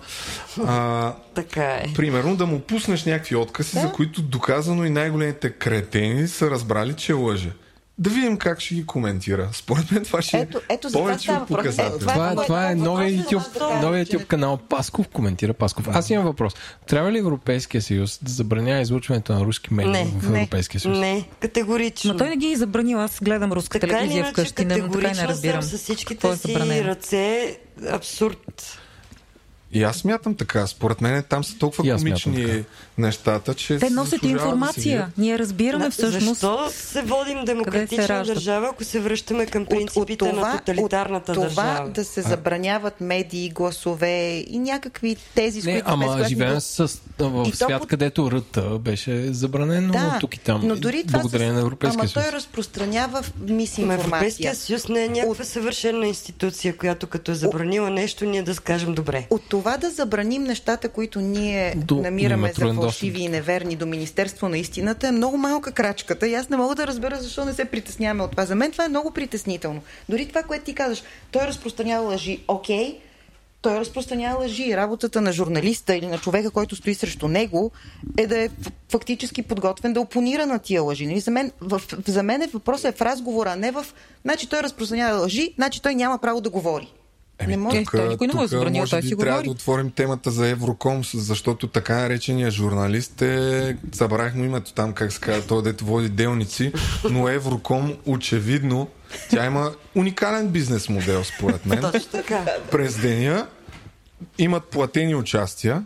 А, 0.65 1.13
Така 1.33 1.63
е. 1.63 1.85
примерно 1.95 2.35
да 2.35 2.45
му 2.45 2.59
пуснеш 2.59 3.05
някакви 3.05 3.35
откази, 3.35 3.79
за 3.79 3.91
които 3.91 4.21
доказано 4.21 4.85
и 4.85 4.89
най-големите 4.89 5.49
кретени 5.49 6.27
са 6.27 6.51
разбрали, 6.51 6.93
че 6.93 7.13
лъже. 7.13 7.51
Да 7.99 8.09
видим 8.09 8.37
как 8.37 8.59
ще 8.59 8.75
ги 8.75 8.85
коментира. 8.85 9.49
Според 9.53 9.91
мен 9.91 10.03
това 10.03 10.21
ще 10.21 10.37
Ето- 10.37 10.61
ето 10.69 10.87
е 10.87 10.89
за 10.89 10.93
това 10.93 11.03
повече 11.03 11.23
става 11.23 11.41
от 11.41 11.47
показател. 11.47 11.85
Ето, 11.87 11.99
Това, 11.99 12.13
е- 12.13 12.15
Това 12.15 12.31
е 12.33 12.45
това 12.45 12.71
е 12.71 12.75
новия 12.75 13.11
YouTube, 13.13 13.81
новия 13.81 14.05
YouTube 14.05 14.25
канал 14.25 14.57
Пасков 14.59 15.07
коментира 15.07 15.53
Пасков. 15.53 15.87
Аз 15.87 16.09
имам 16.09 16.25
въпрос. 16.25 16.53
Трябва 16.87 17.11
ли 17.11 17.17
Европейския 17.17 17.81
съюз 17.81 18.19
да 18.21 18.31
забранява 18.31 18.81
излучването 18.81 19.33
на 19.33 19.41
руски 19.41 19.73
медии 19.73 19.91
Не, 19.91 20.05
в 20.05 20.25
Европейския 20.27 20.81
съюз? 20.81 20.97
Не, 20.97 21.27
категорично. 21.39 22.13
Но 22.13 22.17
той 22.17 22.29
не 22.29 22.37
ги 22.37 22.47
е 22.47 22.55
забранил. 22.55 22.99
Аз 22.99 23.19
гледам 23.21 23.53
руска 23.53 23.79
така 23.79 23.93
телевизия 23.93 24.19
иначе, 24.19 24.31
вкъщи, 24.31 24.53
но 24.55 24.69
така 24.69 24.75
не 24.75 24.87
категорично 24.87 25.27
разбирам. 25.27 25.61
съм 25.61 25.77
с 25.77 25.81
всичките 25.83 26.29
е 26.29 26.35
си 26.35 26.55
ръце. 26.83 27.57
Абсурд. 27.89 28.79
И 29.71 29.83
аз 29.83 29.97
смятам 29.97 30.35
така. 30.35 30.67
Според 30.67 31.01
мен 31.01 31.23
там 31.23 31.43
са 31.43 31.57
толкова 31.57 31.95
комични 31.95 32.45
така. 32.45 32.63
Нещата, 32.97 33.53
че 33.53 33.77
Те 33.77 33.89
носят 33.89 34.11
да 34.13 34.27
се 34.27 34.31
информация. 34.31 34.97
видят. 34.97 35.17
Ние 35.17 35.39
разбираме 35.39 35.85
Да, 35.85 35.91
всъщност. 35.91 36.25
Защо 36.41 36.69
се 36.71 37.01
водим 37.01 37.45
демократична 37.45 38.07
раждат? 38.09 38.35
държава, 38.35 38.67
ако 38.67 38.83
се 38.83 38.99
връщаме 38.99 39.45
към 39.45 39.65
принципите 39.65 40.33
на 40.33 40.57
тоталитарната 40.57 41.31
от 41.31 41.35
това 41.35 41.45
държава? 41.63 41.89
да 41.89 42.05
се 42.05 42.21
забраняват 42.21 43.01
медии, 43.01 43.49
гласове 43.49 44.07
и 44.39 44.59
някакви 44.59 45.17
тези, 45.35 45.61
с 45.61 45.65
Не, 45.65 45.71
които 45.73 45.97
без 45.97 46.07
ама 46.07 46.23
живеем 46.23 46.53
да- 46.53 46.61
с, 46.61 46.77
в 47.19 47.43
И 47.47 47.51
то 47.51 47.55
свят, 47.57 47.79
под- 47.79 47.87
където 47.87 48.31
ръта 48.31 48.61
беше 48.61 49.33
забранено 49.33 49.93
Да, 49.93 50.17
тук 50.19 50.35
и 50.35 50.39
там. 50.39 50.61
но 50.63 50.75
дори 50.75 51.03
това 51.03 51.19
благодарение 51.19 51.51
с... 51.51 51.55
на 51.55 51.61
Европейския 51.61 51.99
Ама 51.99 52.09
съюз. 52.09 52.25
той 52.25 52.31
разпространява 52.33 53.17
Ама 53.37 53.47
мисинформация. 53.47 54.05
Европейския 54.05 54.55
съюз 54.55 54.87
не 54.87 55.03
е 55.03 55.09
някаква 55.09 55.45
съвършена 55.45 56.07
институция, 56.07 56.77
която 56.77 57.07
като 57.07 57.31
е 57.31 57.35
забранила 57.35 57.89
нещо, 57.89 58.25
ние 58.25 58.43
да 58.43 58.55
скажем 58.55 58.93
добре. 58.93 59.27
От 59.29 59.41
това 59.43 59.77
да 59.77 59.89
забраним 59.91 60.43
нещата, 60.43 60.89
които 60.89 61.19
ние 61.21 61.73
До- 61.77 61.95
намираме 61.95 62.47
за 62.49 62.53
фалшиви 62.91 63.21
и 63.21 63.29
неверни 63.29 63.75
до 63.75 63.85
Министерство 63.85 64.49
на 64.49 64.57
истината, 64.57 65.07
е 65.07 65.11
много 65.11 65.37
малка 65.37 65.71
крачката. 65.71 66.27
И 66.27 66.33
аз 66.33 66.49
не 66.49 66.57
мога 66.57 66.75
да 66.75 66.87
разбера 66.87 67.19
защо 67.19 67.45
не 67.45 67.53
се 67.53 67.65
притесняваме 67.65 68.23
от 68.23 68.31
това. 68.31 68.45
За 68.45 68.55
мен 68.55 68.71
това 68.71 68.85
е 68.85 68.89
много 68.89 69.11
притеснително. 69.11 69.81
Дори 70.09 70.27
това, 70.27 70.43
което 70.43 70.65
ти 70.65 70.73
казваш, 70.73 71.03
той 71.31 71.47
разпространява 71.47 72.07
лъжи. 72.07 72.43
Окей, 72.47 72.99
той 73.61 73.79
разпространява 73.79 74.39
лъжи. 74.39 74.77
Работата 74.77 75.21
на 75.21 75.31
журналиста 75.31 75.95
или 75.95 76.07
на 76.07 76.17
човека, 76.17 76.51
който 76.51 76.75
стои 76.75 76.95
срещу 76.95 77.27
него, 77.27 77.71
е 78.17 78.27
да 78.27 78.43
е 78.43 78.49
фактически 78.89 79.41
подготвен 79.41 79.93
да 79.93 80.01
опонира 80.01 80.45
на 80.45 80.59
тия 80.59 80.83
лъжи. 80.83 81.07
Нали? 81.07 81.19
За, 81.19 81.31
мен, 81.31 81.51
в, 81.61 81.81
за 82.07 82.23
мен 82.23 82.41
е 82.41 82.47
въпросът 82.47 82.95
е 82.95 82.97
в 82.97 83.01
разговора, 83.01 83.51
а 83.51 83.55
не 83.55 83.71
в... 83.71 83.85
Значи 84.23 84.49
той 84.49 84.63
разпространява 84.63 85.19
лъжи, 85.19 85.53
значи 85.55 85.81
той 85.81 85.95
няма 85.95 86.17
право 86.17 86.41
да 86.41 86.49
говори. 86.49 86.93
Не 87.45 87.57
може. 87.57 87.77
Е, 87.77 87.85
той 87.85 88.07
никой 88.07 88.27
не 88.27 88.33
му 88.33 88.41
е 88.41 88.43
тук, 88.43 88.49
забранил, 88.49 88.81
може 88.81 88.91
той 88.91 89.01
си 89.01 89.09
трябва 89.09 89.25
говори. 89.25 89.45
да 89.45 89.51
отворим 89.51 89.91
темата 89.91 90.31
за 90.31 90.47
Евроком, 90.47 91.03
защото 91.13 91.67
така 91.67 91.95
наречения 91.95 92.51
журналист 92.51 93.21
е... 93.21 93.77
Забравих 93.91 94.35
му 94.35 94.43
името 94.43 94.73
там, 94.73 94.93
как 94.93 95.13
се 95.13 95.19
казва, 95.19 95.47
той 95.47 95.63
дето 95.63 95.85
води 95.85 96.09
делници, 96.09 96.73
но 97.11 97.29
Евроком 97.29 97.97
очевидно 98.05 98.87
тя 99.29 99.45
има 99.45 99.71
уникален 99.95 100.47
бизнес 100.47 100.89
модел, 100.89 101.23
според 101.23 101.65
мен. 101.65 101.81
Точно 101.81 102.11
така. 102.11 102.45
През 102.71 102.97
деня 102.97 103.47
имат 104.37 104.65
платени 104.65 105.15
участия, 105.15 105.85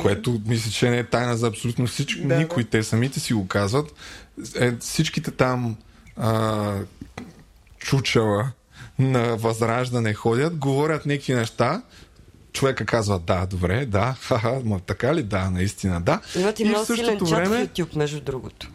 което 0.00 0.40
мисля, 0.46 0.70
че 0.70 0.90
не 0.90 0.98
е 0.98 1.04
тайна 1.04 1.36
за 1.36 1.46
абсолютно 1.46 1.86
всички. 1.86 2.22
Да, 2.22 2.38
Никой, 2.38 2.64
те 2.64 2.82
самите 2.82 3.20
си 3.20 3.34
го 3.34 3.48
казват. 3.48 3.94
Е, 4.56 4.76
всичките 4.76 5.30
там 5.30 5.76
а, 6.16 6.74
чучела 7.78 8.50
на 8.98 9.36
възраждане 9.36 10.14
ходят, 10.14 10.56
говорят 10.56 11.06
някакви 11.06 11.34
неща, 11.34 11.82
човека 12.52 12.86
казва 12.86 13.18
да, 13.18 13.46
добре, 13.46 13.86
да, 13.86 14.16
ха-ха, 14.20 14.60
ма 14.64 14.80
така 14.80 15.14
ли? 15.14 15.22
Да, 15.22 15.50
наистина, 15.50 16.00
да. 16.00 16.20
Имат 16.38 16.60
и 16.60 16.64
в 16.64 16.68
много 16.68 16.86
силен 16.86 17.18
чат 17.18 17.28
време... 17.28 17.66
в 17.66 17.68
YouTube, 17.68 17.96
между 17.96 18.20
другото. 18.20 18.68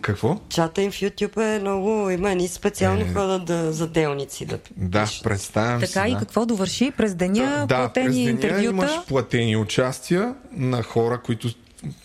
Какво? 0.00 0.40
Чата 0.48 0.82
им 0.82 0.90
в 0.90 0.94
YouTube 0.94 1.56
е 1.56 1.60
много... 1.60 2.10
Има 2.10 2.30
едни 2.30 2.48
специални 2.48 3.02
Е. 3.02 3.12
хода 3.12 3.38
да, 3.38 3.72
за 3.72 3.86
делници. 3.86 4.46
Да, 4.46 4.58
Да, 4.76 5.06
представям 5.22 5.80
Така 5.80 6.04
си. 6.04 6.10
и 6.10 6.12
да. 6.12 6.18
какво 6.18 6.46
довърши 6.46 6.90
през 6.96 7.14
деня, 7.14 7.66
да, 7.68 7.88
през 7.88 8.04
платени 8.04 8.14
деня 8.14 8.30
интервюта. 8.30 8.64
имаш 8.64 8.90
платени 9.08 9.56
участия 9.56 10.34
на 10.52 10.82
хора, 10.82 11.20
които 11.24 11.48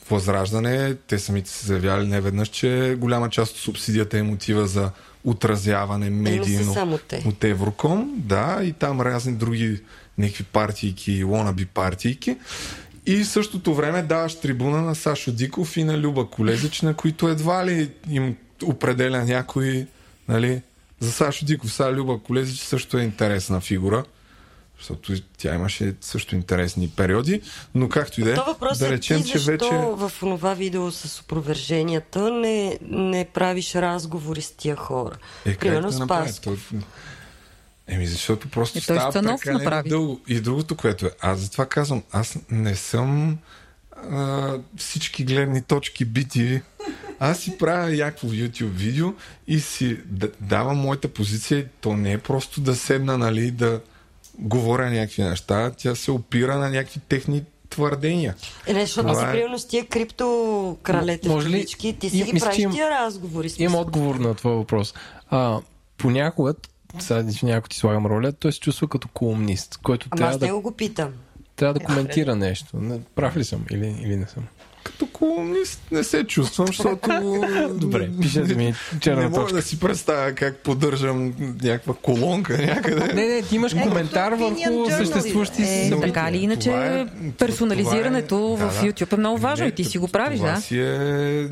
Възраждане, 0.09 0.95
те 0.95 1.19
самите 1.19 1.49
са 1.49 1.67
заявяли 1.67 2.07
не 2.07 2.21
веднъж, 2.21 2.47
че 2.47 2.95
голяма 2.99 3.29
част 3.29 3.51
от 3.53 3.57
субсидията 3.59 4.17
им 4.17 4.31
отива 4.33 4.67
за 4.67 4.91
отразяване 5.25 6.09
медийно 6.09 6.73
само 6.73 6.97
те. 6.97 7.23
от 7.27 7.43
Евроком, 7.43 8.13
да, 8.15 8.59
и 8.63 8.73
там 8.73 9.01
разни 9.01 9.33
други 9.33 9.81
някакви 10.17 10.43
партийки, 10.43 11.23
лонаби 11.23 11.65
партийки. 11.65 12.37
И 13.05 13.23
в 13.23 13.27
същото 13.27 13.73
време 13.73 14.01
даваш 14.01 14.39
трибуна 14.39 14.81
на 14.81 14.95
Сашо 14.95 15.31
Диков 15.31 15.77
и 15.77 15.83
на 15.83 15.99
Люба 15.99 16.25
Колезич, 16.25 16.81
на 16.81 16.93
които 16.93 17.27
едва 17.27 17.65
ли 17.65 17.91
им 18.09 18.35
определя 18.63 19.25
някой, 19.25 19.87
нали, 20.27 20.61
за 20.99 21.11
Сашо 21.11 21.45
Диков. 21.45 21.73
Сега 21.73 21.93
Люба 21.93 22.19
Колезич 22.19 22.59
също 22.59 22.97
е 22.97 23.03
интересна 23.03 23.61
фигура, 23.61 24.03
защото 24.77 25.13
тя 25.37 25.55
имаше 25.55 25.93
също 26.01 26.35
интересни 26.35 26.89
периоди, 26.89 27.41
но 27.75 27.89
както 27.89 28.21
и 28.21 28.23
да 28.23 28.31
е, 28.31 28.35
да 28.77 28.87
е 28.87 28.91
речем, 28.91 29.23
ти 29.23 29.29
че 29.29 29.39
вече... 29.39 29.65
в 29.71 30.11
това 30.19 30.53
видео 30.53 30.91
с 30.91 31.21
опроверженията 31.21 32.31
не, 32.31 32.79
не 32.81 33.25
правиш 33.33 33.75
разговори 33.75 34.41
с 34.41 34.51
тия 34.51 34.75
хора. 34.75 35.17
Е, 35.45 35.57
Примерно 35.57 35.87
да 35.87 35.93
с? 35.93 36.07
Пасков. 36.07 36.67
Той- 36.71 36.79
Еми, 37.87 38.07
защото 38.07 38.49
просто 38.49 38.77
Е, 38.77 38.81
става 38.81 39.11
прекалено 39.11 39.59
направи. 39.59 39.89
дълго. 39.89 40.21
И 40.27 40.39
другото, 40.39 40.75
което 40.75 41.05
е, 41.05 41.11
аз 41.21 41.39
затова 41.39 41.65
казвам, 41.65 42.03
аз 42.11 42.37
не 42.51 42.75
съм 42.75 43.37
а, 44.11 44.53
всички 44.77 45.23
гледни 45.23 45.61
точки 45.61 46.05
бити. 46.05 46.61
Аз 47.19 47.39
си 47.39 47.57
правя 47.57 47.89
някакво 47.89 48.27
YouTube 48.27 48.69
видео 48.69 49.13
и 49.47 49.59
си 49.59 49.97
давам 50.41 50.77
моята 50.77 51.07
позиция. 51.07 51.65
То 51.81 51.93
не 51.97 52.11
е 52.11 52.17
просто 52.17 52.61
да 52.61 52.75
седна, 52.75 53.17
нали, 53.17 53.51
да 53.51 53.81
говоря 54.39 54.89
някакви 54.91 55.23
неща. 55.23 55.71
Тя 55.71 55.95
се 55.95 56.11
опира 56.11 56.57
на 56.57 56.69
някакви 56.69 56.99
техни 56.99 57.43
твърдения. 57.69 58.35
Е, 58.67 58.73
не, 58.73 58.81
защото 58.81 59.07
Това 59.07 59.19
си 59.19 59.25
е- 59.25 59.31
примерно 59.31 59.59
с 59.59 59.67
тия 59.67 59.85
крипто 59.85 60.77
кралете 60.83 61.29
Може 61.29 61.49
ли- 61.49 61.65
ти 61.93 62.09
си 62.09 62.19
И- 62.19 62.23
ги 62.23 62.33
мисля, 62.33 62.45
правиш 62.45 62.59
им- 62.59 62.71
тия 62.71 62.89
разговори. 62.89 63.47
Имам 63.47 63.55
смисъл. 63.55 63.81
отговор 63.81 64.15
на 64.15 64.35
това 64.35 64.51
въпрос. 64.51 64.93
А, 65.29 65.59
понякога, 65.97 66.53
сега 66.99 67.23
ако 67.47 67.69
ти 67.69 67.77
слагам 67.77 68.05
роля, 68.05 68.31
той 68.31 68.51
се 68.51 68.59
чувства 68.59 68.87
като 68.87 69.07
колумнист, 69.07 69.77
който 69.77 70.07
Ама 70.11 70.17
трябва 70.17 70.33
аз 70.33 70.39
да, 70.39 70.47
го 70.53 70.71
питам. 70.71 71.09
трябва 71.55 71.73
да 71.73 71.79
коментира 71.79 72.35
нещо. 72.35 72.77
Не, 72.77 72.99
прав 73.15 73.37
ли 73.37 73.43
съм 73.43 73.65
или, 73.71 73.95
или 74.01 74.15
не 74.15 74.27
съм? 74.27 74.43
Като 74.85 75.07
колумнист 75.07 75.81
не 75.91 76.03
се 76.03 76.23
чувствам, 76.23 76.67
защото... 76.67 77.09
Добре, 77.71 78.09
пишете 78.21 78.55
ми 78.55 78.73
черна 78.99 79.21
Не 79.21 79.27
мога 79.27 79.41
точка. 79.41 79.55
да 79.55 79.61
си 79.61 79.79
представя 79.79 80.33
как 80.33 80.57
поддържам 80.57 81.33
някаква 81.63 81.93
колонка 81.93 82.57
някъде. 82.57 83.13
Не, 83.13 83.25
не, 83.25 83.41
ти 83.41 83.55
имаш 83.55 83.73
Е, 83.73 83.81
коментар 83.81 84.31
върху 84.31 84.57
съществуващи 84.91 85.61
Е, 85.61 85.65
събития. 85.65 86.01
Така 86.03 86.29
или 86.29 86.37
иначе, 86.37 86.69
Това 86.69 86.85
е- 86.85 87.05
персонализирането 87.37 88.35
това 88.37 88.65
е- 88.65 88.69
в. 88.69 88.83
YouTube 88.83 89.13
е 89.13 89.17
много 89.17 89.37
важно 89.37 89.65
Не, 89.65 89.69
и 89.69 89.75
ти 89.75 89.83
си 89.83 89.97
го 89.97 90.07
правиш, 90.07 90.39
това 90.39 90.51
да. 90.51 90.61
си 90.61 90.79
е 90.79 91.47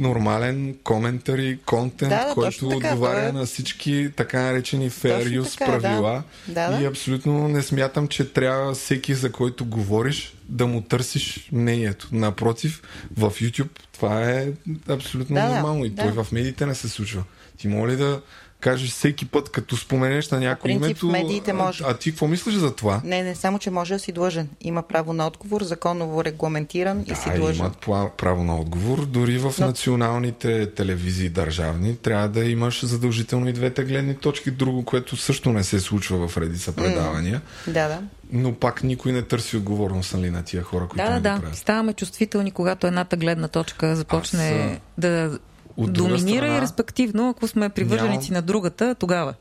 нормален 0.00 0.74
коментари, 0.84 1.58
контент, 1.66 2.10
Да, 2.10 2.28
да, 2.28 2.34
който 2.34 2.66
отговаря 2.66 2.96
това 3.28 3.32
на 3.32 3.46
всички 3.46 4.10
така 4.16 4.42
наречени 4.42 4.90
fair 4.90 5.40
use 5.40 5.58
така, 5.58 5.72
да. 5.72 5.78
правила. 5.80 6.22
Да, 6.48 6.70
да. 6.70 6.82
И 6.82 6.86
абсолютно 6.86 7.48
не 7.48 7.62
смятам, 7.62 8.08
че 8.08 8.24
трябва 8.24 8.74
всеки, 8.74 9.14
за 9.14 9.32
който 9.32 9.64
говориш, 9.64 10.34
да 10.48 10.66
му 10.66 10.82
търсиш 10.82 11.48
мнението. 11.52 12.08
Напротив, 12.12 12.82
в 13.16 13.30
YouTube 13.30 13.78
това 13.92 14.30
е 14.30 14.52
абсолютно 14.88 15.34
Да, 15.34 15.48
нормално 15.54 15.84
и 15.84 15.90
да. 15.90 16.02
той 16.02 16.24
в 16.24 16.32
медиите 16.32 16.66
не 16.66 16.74
се 16.74 16.88
случва. 16.88 17.24
Ти 17.56 17.68
моля 17.68 17.96
да 17.96 18.22
кажеш 18.64 18.90
всеки 18.90 19.26
път, 19.26 19.48
като 19.48 19.76
споменеш 19.76 20.30
на 20.30 20.40
някой 20.40 20.68
принцип, 20.68 20.84
името, 20.84 21.06
медиите 21.06 21.52
може. 21.52 21.84
А, 21.84 21.90
а 21.90 21.94
ти 21.94 22.10
какво 22.10 22.26
мислиш 22.26 22.54
за 22.54 22.74
това? 22.74 23.00
Не, 23.04 23.22
не 23.22 23.34
само, 23.34 23.58
че 23.58 23.70
може 23.70 23.94
да 23.94 24.00
си 24.00 24.12
длъжен. 24.12 24.48
Има 24.60 24.82
право 24.82 25.12
на 25.12 25.26
отговор, 25.26 25.62
законово 25.62 26.24
регламентиран 26.24 27.04
и 27.06 27.14
си 27.14 27.28
Да, 27.28 27.34
длъжен. 27.36 27.60
имат 27.60 27.78
право 28.16 28.44
на 28.44 28.56
отговор. 28.56 29.06
Дори 29.06 29.38
в 29.38 29.54
Но- 29.58 29.66
националните 29.66 30.70
телевизии 30.70 31.28
държавни 31.28 31.96
трябва 31.96 32.28
да 32.28 32.44
имаш 32.44 32.84
задължително 32.84 33.48
и 33.48 33.52
двете 33.52 33.84
гледни 33.84 34.14
точки. 34.16 34.50
Друго, 34.50 34.84
което 34.84 35.16
също 35.16 35.52
не 35.52 35.64
се 35.64 35.80
случва 35.80 36.28
в 36.28 36.36
редица 36.36 36.72
предавания. 36.72 37.42
Да, 37.66 37.88
да. 37.88 37.98
Но 38.32 38.54
пак 38.54 38.82
никой 38.82 39.12
не 39.12 39.22
търси 39.22 39.56
отговорност 39.56 40.14
нали, 40.14 40.30
на 40.30 40.42
тия 40.42 40.62
хора, 40.62 40.86
които 40.88 41.04
Да, 41.04 41.10
да, 41.10 41.20
да. 41.20 41.40
правят. 41.40 41.56
Ставаме 41.56 41.92
чувствителни, 41.92 42.50
когато 42.50 42.86
едната 42.86 43.16
гледна 43.16 43.48
точка 43.48 43.96
започне 43.96 44.70
Аз, 44.72 44.80
да 44.98 45.38
от 45.76 45.92
доминира 45.92 46.20
страна, 46.38 46.56
и 46.56 46.60
респективно, 46.60 47.30
ако 47.30 47.48
сме 47.48 47.68
привърженици 47.68 48.08
нямам- 48.22 48.34
на 48.34 48.42
другата, 48.42 48.94
тогава. 48.94 49.34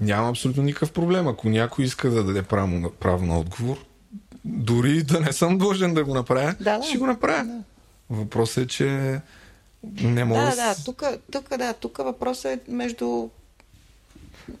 Няма 0.00 0.28
абсолютно 0.28 0.62
никакъв 0.62 0.92
проблем. 0.92 1.28
Ако 1.28 1.48
някой 1.48 1.84
иска 1.84 2.10
да 2.10 2.24
даде 2.24 2.42
право 2.42 2.68
на, 2.68 2.90
право 2.90 3.26
на 3.26 3.38
отговор, 3.38 3.76
дори 4.44 5.02
да 5.02 5.20
не 5.20 5.32
съм 5.32 5.58
длъжен 5.58 5.94
да 5.94 6.04
го 6.04 6.14
направя, 6.14 6.54
Да, 6.60 6.78
да. 6.78 6.84
ще 6.84 6.98
го 6.98 7.06
направя. 7.06 7.62
Въпросът 8.10 8.58
е, 8.58 8.68
че 8.68 9.20
не 9.94 10.24
мога 10.24 10.40
Да, 10.40 10.52
с- 10.52 10.56
да, 10.56 10.84
тук, 10.84 11.02
тук, 11.32 11.48
да, 11.50 11.72
тук 11.72 11.96
въпросът 11.98 12.44
е 12.46 12.60
между 12.68 13.28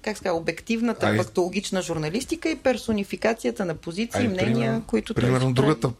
как 0.02 0.16
ска, 0.16 0.32
обективната 0.32 1.06
Ай. 1.06 1.16
фактологична 1.16 1.82
журналистика 1.82 2.48
и 2.48 2.56
персонификацията 2.56 3.64
на 3.64 3.74
позиции, 3.74 4.20
Ай, 4.20 4.28
мнения, 4.28 4.44
примерно- 4.54 4.82
които 4.82 5.14
Примерно 5.14 5.52
другата, 5.52 5.90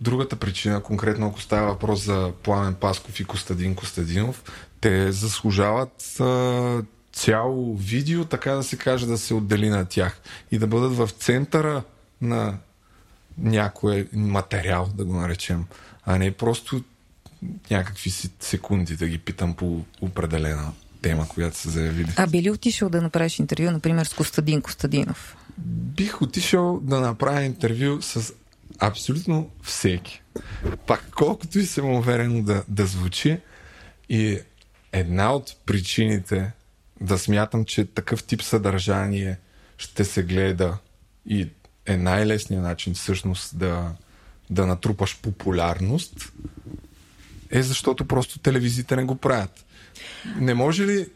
другата 0.00 0.36
причина, 0.36 0.82
конкретно 0.82 1.26
ако 1.26 1.40
става 1.40 1.66
въпрос 1.66 2.04
за 2.04 2.32
Пламен 2.42 2.74
Пасков 2.74 3.20
и 3.20 3.24
Костадин 3.24 3.74
Костадинов, 3.74 4.44
те 4.80 5.12
заслужават 5.12 6.20
а, 6.20 6.82
цяло 7.12 7.76
видео, 7.76 8.24
така 8.24 8.52
да 8.52 8.62
се 8.62 8.76
каже, 8.76 9.06
да 9.06 9.18
се 9.18 9.34
отдели 9.34 9.68
на 9.68 9.84
тях 9.84 10.20
и 10.50 10.58
да 10.58 10.66
бъдат 10.66 10.96
в 10.96 11.10
центъра 11.18 11.82
на 12.22 12.58
някой 13.38 14.08
материал, 14.12 14.90
да 14.94 15.04
го 15.04 15.14
наречем, 15.14 15.64
а 16.04 16.18
не 16.18 16.32
просто 16.32 16.82
някакви 17.70 18.10
секунди 18.40 18.96
да 18.96 19.06
ги 19.06 19.18
питам 19.18 19.54
по 19.54 19.84
определена 20.00 20.72
тема, 21.02 21.28
която 21.28 21.56
са 21.56 21.70
заявили. 21.70 22.12
А 22.16 22.26
би 22.26 22.42
ли 22.42 22.50
отишъл 22.50 22.88
да 22.88 23.02
направиш 23.02 23.38
интервю, 23.38 23.70
например, 23.70 24.04
с 24.04 24.14
Костадин 24.14 24.62
Костадинов? 24.62 25.36
бих 25.96 26.22
отишъл 26.22 26.80
да 26.82 27.00
направя 27.00 27.42
интервю 27.42 28.02
с 28.02 28.32
абсолютно 28.80 29.50
всеки. 29.62 30.22
Пак 30.86 31.10
колкото 31.16 31.58
и 31.58 31.66
самоуверено 31.66 32.42
да, 32.42 32.64
да 32.68 32.86
звучи. 32.86 33.38
И 34.08 34.38
една 34.92 35.34
от 35.34 35.56
причините 35.66 36.52
да 37.00 37.18
смятам, 37.18 37.64
че 37.64 37.84
такъв 37.84 38.24
тип 38.24 38.42
съдържание 38.42 39.38
ще 39.78 40.04
се 40.04 40.22
гледа 40.22 40.78
и 41.26 41.48
е 41.86 41.96
най-лесният 41.96 42.62
начин 42.62 42.94
всъщност 42.94 43.58
да, 43.58 43.92
да 44.50 44.66
натрупаш 44.66 45.20
популярност, 45.20 46.32
е 47.50 47.62
защото 47.62 48.04
просто 48.04 48.38
телевизиите 48.38 48.96
не 48.96 49.04
го 49.04 49.16
правят. 49.16 49.64
Не 50.36 50.54
може 50.54 50.86
ли, 50.86 51.06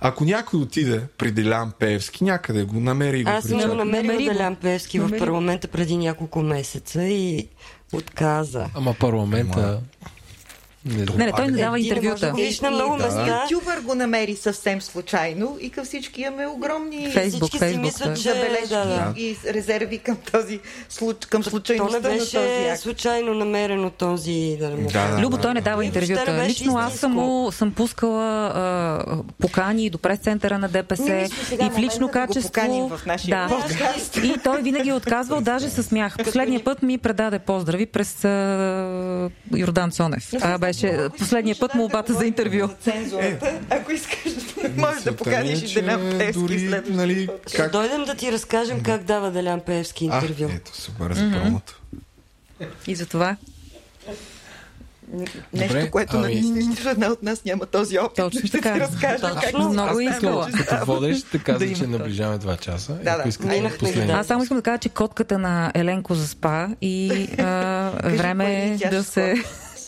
ако 0.00 0.24
някой 0.24 0.60
отиде 0.60 1.02
при 1.18 1.30
Делян 1.30 1.72
Пеевски, 1.78 2.24
някъде 2.24 2.64
го 2.64 2.80
намери 2.80 3.20
и 3.20 3.24
го 3.24 3.30
Аз 3.30 3.44
съм 3.44 3.52
го 3.52 3.56
причака. 3.56 3.74
намерила 3.74 4.12
Намери 4.12 4.24
го. 4.24 4.32
Делян 4.32 4.56
Певски 4.56 4.98
в 4.98 5.02
Намери 5.02 5.18
го. 5.18 5.26
парламента 5.26 5.68
преди 5.68 5.96
няколко 5.96 6.42
месеца 6.42 7.02
и 7.02 7.48
отказа. 7.92 8.66
Ама 8.74 8.94
парламента... 8.94 9.80
Не. 10.84 11.06
Не, 11.16 11.32
той 11.32 11.46
не 11.46 11.58
дава 11.58 11.80
интервюта. 11.80 12.26
да 12.26 12.32
видиш 12.32 12.60
на 12.60 12.70
много 12.70 12.96
места. 12.96 13.46
Ютубър 13.50 13.80
го 13.80 13.94
намери 13.94 14.36
съвсем 14.36 14.82
случайно 14.82 15.58
и 15.60 15.70
към 15.70 15.84
всички 15.84 16.20
имаме 16.22 16.46
огромни 16.46 17.10
Фейсбук, 17.12 17.48
Всички 17.48 17.68
си 17.68 17.78
мислят, 17.78 18.08
да. 18.08 18.16
че 18.16 18.22
забележки 18.22 18.68
да, 18.68 18.84
да. 18.84 19.14
и 19.16 19.36
резерви 19.46 19.98
към 19.98 20.16
този 20.32 20.60
случ... 20.88 21.16
към 21.26 21.42
То 21.42 21.50
случайността 21.50 21.98
не 22.00 22.08
на 22.08 22.18
този 22.18 22.36
беше 22.36 22.68
акт. 22.70 22.80
случайно 22.80 23.34
намерено 23.34 23.90
този... 23.90 24.56
Да. 24.60 24.70
Да, 24.70 25.08
да. 25.08 25.22
Любо, 25.22 25.38
той 25.38 25.54
не 25.54 25.60
дава 25.60 25.80
не 25.82 25.86
интервюта. 25.86 26.24
беше 26.32 26.48
Лично 26.50 26.76
аз 26.78 26.94
съм, 26.94 27.12
му, 27.12 27.52
съм 27.52 27.72
пускала 27.72 28.46
а, 28.46 29.16
покани 29.40 29.90
до 29.90 29.98
прес-центъра 29.98 30.58
на 30.58 30.68
ДПС 30.68 31.02
Не 31.02 31.28
и 31.62 31.70
в 31.70 31.78
лично 31.78 32.06
да 32.06 32.12
качество. 32.12 32.52
поканим 32.52 32.88
в 32.88 33.06
нашия 33.06 33.48
да. 33.48 33.54
подкаст. 33.56 34.16
И 34.16 34.34
той 34.44 34.62
винаги 34.62 34.88
е 34.88 34.94
отказвал, 34.94 35.40
даже 35.40 35.70
с 35.70 35.82
смях. 35.82 36.16
Последния 36.24 36.64
път 36.64 36.82
ми 36.82 36.98
предаде 36.98 37.38
поздрави 37.38 37.86
през 37.86 38.24
а, 38.24 39.30
Йордан 39.56 39.90
Цонев. 39.90 40.30
Беше 40.70 41.08
последния 41.18 41.56
път 41.60 41.74
молбата 41.74 42.14
за 42.14 42.26
интервю. 42.26 42.68
Цензурата. 42.80 43.60
Ако 43.70 43.92
искаш, 43.92 44.32
можеш 44.76 45.02
да 45.02 45.16
поканиш 45.16 45.62
е, 45.62 45.64
и 45.64 45.74
Делян 45.74 46.00
Певски 46.18 46.58
следващия 46.58 46.82
нали. 46.88 47.28
Ще 47.46 47.56
как... 47.56 47.72
дойдем 47.72 48.04
да 48.04 48.14
ти 48.14 48.32
разкажем 48.32 48.82
как 48.82 49.02
дава 49.02 49.30
Делян 49.30 49.60
Певски 49.60 50.08
А, 50.12 50.16
интервю. 50.16 50.48
ето, 50.50 50.76
супер 50.76 51.12
за 51.12 51.30
промото. 51.32 51.80
И 52.86 52.94
за 52.94 53.06
това 53.06 53.36
Нещо, 55.12 55.38
Добре, 55.68 55.90
което 55.90 56.16
ами- 56.16 56.34
нито 56.40 56.88
една 56.88 57.06
от 57.06 57.22
нас 57.22 57.44
няма 57.44 57.66
този 57.66 57.98
опит. 57.98 58.16
Точно 58.16 58.40
ще 58.40 58.50
така. 58.50 58.74
ти 58.74 58.80
разкажа 58.80 59.18
как 59.22 59.42
Точно, 59.42 59.68
много 59.68 60.00
е 60.00 60.02
става 60.02 60.02
искала. 60.04 60.46
нещо. 60.46 60.64
Като 60.66 60.86
водещ, 60.86 61.26
те 61.32 61.38
каза, 61.38 61.58
Да 61.58 61.74
че 61.74 61.86
наближаваме 61.86 62.38
2 62.38 62.60
часа. 62.60 62.92
Да, 62.94 63.16
да. 63.16 63.28
искате 63.28 63.78
последния- 63.78 64.06
да. 64.06 64.12
Аз 64.12 64.26
само 64.26 64.42
искам 64.42 64.56
да 64.56 64.62
кажа, 64.62 64.78
че 64.78 64.88
котката 64.88 65.38
на 65.38 65.72
Еленко 65.74 66.14
заспа 66.14 66.68
и 66.80 67.28
а, 67.38 67.44
време 68.04 68.64
е 68.64 68.78
тя 68.78 68.90
да 68.90 69.02
ще 69.02 69.12
се... 69.12 69.34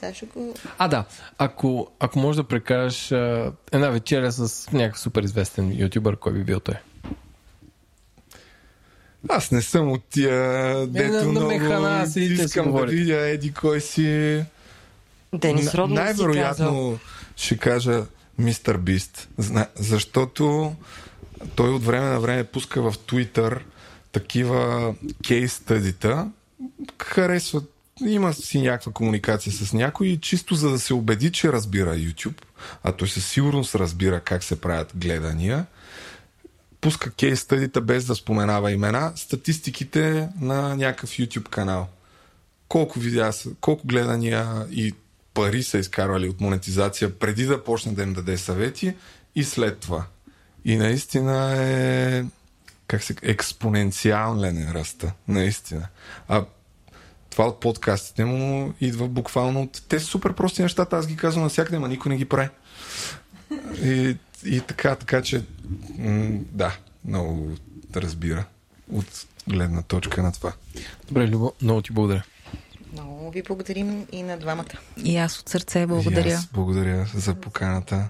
Сега 0.03 0.15
ще 0.15 0.27
го... 0.27 0.55
А, 0.79 0.89
да. 0.89 1.05
Ако, 1.39 1.91
ако 2.01 2.19
можеш 2.19 2.37
да 2.37 2.45
прекараш 2.45 3.13
а, 3.13 3.53
една 3.73 3.91
вечеря 3.91 4.33
с 4.33 4.73
някакъв 4.73 5.01
супер 5.01 5.23
известен 5.23 5.81
ютубър, 5.83 6.17
кой 6.17 6.33
би 6.33 6.45
бил 6.45 6.61
той? 6.61 6.75
Аз 9.29 9.51
не 9.51 9.63
съм 9.63 9.93
от 9.93 10.05
тия, 10.11 10.87
дето 10.87 11.33
на 11.33 11.41
много 11.41 12.11
си 12.11 12.21
искам 12.21 12.73
да 12.73 12.87
видя 12.87 13.29
еди 13.29 13.53
кой 13.53 13.81
си. 13.81 14.45
Денис 15.35 15.71
казал. 15.71 15.87
Най-вероятно 15.87 16.99
ще 17.37 17.59
кажа 17.59 18.05
Мистер 18.39 18.77
Бист, 18.77 19.29
Зна- 19.39 19.69
защото 19.75 20.75
той 21.55 21.71
от 21.71 21.85
време 21.85 22.07
на 22.07 22.21
време 22.21 22.45
пуска 22.45 22.83
в 22.83 22.99
Twitter 22.99 23.61
такива 24.13 24.95
кейс 25.27 25.53
стъдита, 25.53 26.31
харесва, 27.03 27.63
има 28.07 28.33
си 28.33 28.61
някаква 28.61 28.93
комуникация 28.93 29.53
с 29.53 29.73
някой 29.73 30.19
чисто 30.23 30.55
за 30.55 30.71
да 30.71 30.79
се 30.79 30.95
убеди, 30.95 31.33
че 31.33 31.53
разбира 31.53 31.97
YouTube, 31.97 32.43
а 32.83 32.93
той 32.93 33.09
със 33.09 33.27
сигурност 33.27 33.75
разбира 33.75 34.21
как 34.21 34.45
се 34.45 34.61
правят 34.61 34.93
гледания, 34.97 35.67
пуска 36.81 37.11
кейс 37.11 37.41
стъдита 37.41 37.81
без 37.81 38.05
да 38.05 38.15
споменава 38.15 38.73
имена, 38.73 39.13
статистиките 39.17 40.29
на 40.41 40.77
някакъв 40.77 41.11
YouTube 41.11 41.49
канал 41.49 41.89
колко 42.73 42.99
видеа, 42.99 43.31
колко 43.61 43.87
гледания 43.87 44.67
и 44.71 44.95
пари 45.35 45.63
са 45.63 45.79
изкарвали 45.79 46.29
от 46.29 46.41
монетизация 46.41 47.19
преди 47.19 47.45
да 47.45 47.65
почне 47.65 47.93
да 47.93 48.03
им 48.03 48.13
даде 48.13 48.39
съвети 48.39 48.95
и 49.35 49.45
след 49.45 49.79
това. 49.79 50.05
И 50.65 50.77
наистина 50.77 51.55
е 51.57 52.25
как 52.87 53.03
се 53.03 53.15
експоненциален 53.23 54.59
е 54.59 54.75
ръста. 54.75 55.13
Наистина. 55.29 55.89
А 56.29 56.45
това 57.33 57.45
от 57.45 57.61
подкастите 57.61 58.25
му 58.25 58.73
идва 58.81 59.09
буквално 59.09 59.63
от... 59.63 59.83
Те 59.89 60.01
са 60.01 60.07
супер 60.07 60.33
прости 60.33 60.63
нещата, 60.63 60.97
аз 60.97 61.07
ги 61.07 61.17
казвам 61.17 61.43
навсякъде, 61.43 61.77
ама 61.77 61.89
никой 61.89 62.11
не 62.11 62.17
ги 62.17 62.25
прави. 62.25 62.49
И, 63.83 64.17
и 64.45 64.61
така, 64.61 64.95
така 64.97 65.23
че 65.23 65.45
м- 65.99 66.39
да, 66.53 66.77
много 67.05 67.51
разбира 67.97 68.45
от 68.93 69.07
гледна 69.49 69.83
точка 69.83 70.23
на 70.23 70.33
това. 70.33 70.53
Добре, 71.09 71.29
Любо, 71.29 71.53
много 71.63 71.83
ти 71.83 71.93
благодаря. 71.93 72.23
Много 72.93 73.31
ви 73.31 73.43
благодарим 73.43 74.07
и 74.13 74.23
на 74.23 74.39
двамата. 74.39 74.79
И 74.97 75.17
аз 75.17 75.39
от 75.39 75.49
сърце 75.49 75.81
И 75.81 75.87
благодаря. 75.87 76.35
аз 76.35 76.47
благодаря 76.47 77.07
за 77.15 77.35
поканата. 77.35 78.09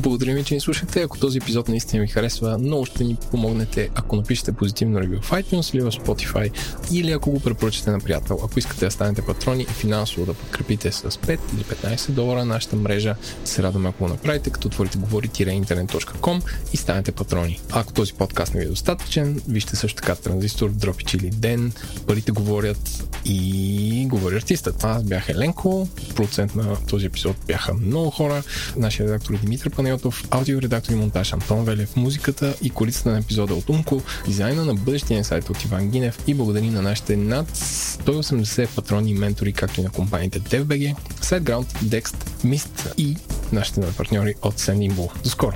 Благодаря 0.00 0.34
ви, 0.34 0.44
че 0.44 0.54
ни 0.54 0.60
слушахте. 0.60 1.02
Ако 1.02 1.18
този 1.18 1.38
епизод 1.38 1.68
наистина 1.68 2.02
ви 2.02 2.08
харесва, 2.08 2.58
много 2.58 2.86
ще 2.86 3.04
ни 3.04 3.16
помогнете, 3.30 3.90
ако 3.94 4.16
напишете 4.16 4.52
позитивно 4.52 5.00
ревю 5.00 5.20
в 5.22 5.30
iTunes 5.30 5.74
или 5.74 5.82
в 5.82 5.90
Spotify, 5.90 6.50
или 6.92 7.12
ако 7.12 7.30
го 7.30 7.40
препоръчате 7.40 7.90
на 7.90 8.00
приятел. 8.00 8.38
Ако 8.44 8.58
искате 8.58 8.84
да 8.84 8.90
станете 8.90 9.22
патрони 9.22 9.62
и 9.62 9.66
финансово 9.66 10.26
да 10.26 10.34
подкрепите 10.34 10.92
с 10.92 11.02
5 11.02 11.38
или 11.54 11.64
15 11.64 12.10
долара 12.10 12.44
нашата 12.44 12.76
мрежа, 12.76 13.16
се 13.44 13.62
радваме 13.62 13.88
ако 13.88 14.04
го 14.04 14.10
направите, 14.10 14.50
като 14.50 14.68
отворите 14.68 14.98
говори-интернет.com 14.98 16.42
и 16.72 16.76
станете 16.76 17.12
патрони. 17.12 17.60
Ако 17.70 17.92
този 17.92 18.12
подкаст 18.14 18.54
не 18.54 18.60
ви 18.60 18.66
е 18.66 18.68
достатъчен, 18.68 19.40
вижте 19.48 19.76
също 19.76 20.02
така 20.02 20.14
Транзистор, 20.14 20.70
Дропич 20.70 21.14
или 21.14 21.30
Ден, 21.30 21.72
Парите 22.06 22.32
говорят 22.32 23.04
и 23.24 24.06
говори 24.08 24.36
артистът. 24.36 24.84
Аз 24.84 25.04
бях 25.04 25.28
Еленко, 25.28 25.88
продуцент 26.14 26.54
на 26.54 26.76
този 26.86 27.06
епизод 27.06 27.36
бяха 27.46 27.74
много 27.74 28.10
хора. 28.10 28.42
Нашия 28.76 29.06
редактор 29.06 29.34
е 29.34 29.38
Димитър 29.38 29.70
Панайотов, 29.90 30.24
аудиоредактор 30.30 30.92
и 30.92 30.96
монтаж 30.96 31.32
Антон 31.32 31.64
Велев, 31.64 31.96
музиката 31.96 32.54
и 32.62 32.70
корицата 32.70 33.10
на 33.10 33.18
епизода 33.18 33.54
от 33.54 33.68
Умко, 33.68 34.02
дизайна 34.26 34.64
на 34.64 34.74
бъдещия 34.74 35.24
сайт 35.24 35.50
от 35.50 35.64
Иван 35.64 35.90
Гинев 35.90 36.18
и 36.26 36.34
благодарим 36.34 36.72
на 36.72 36.82
нашите 36.82 37.16
над 37.16 37.50
180 37.50 38.68
патрони 38.68 39.14
ментори, 39.14 39.52
както 39.52 39.80
и 39.80 39.84
на 39.84 39.90
компаниите 39.90 40.40
DevBG, 40.40 40.96
SiteGround, 41.20 41.66
Dext, 41.84 42.14
Mist 42.44 42.94
и 42.98 43.16
нашите 43.52 43.80
партньори 43.96 44.34
от 44.42 44.60
Sendinbull. 44.60 45.22
До 45.22 45.30
скоро! 45.30 45.54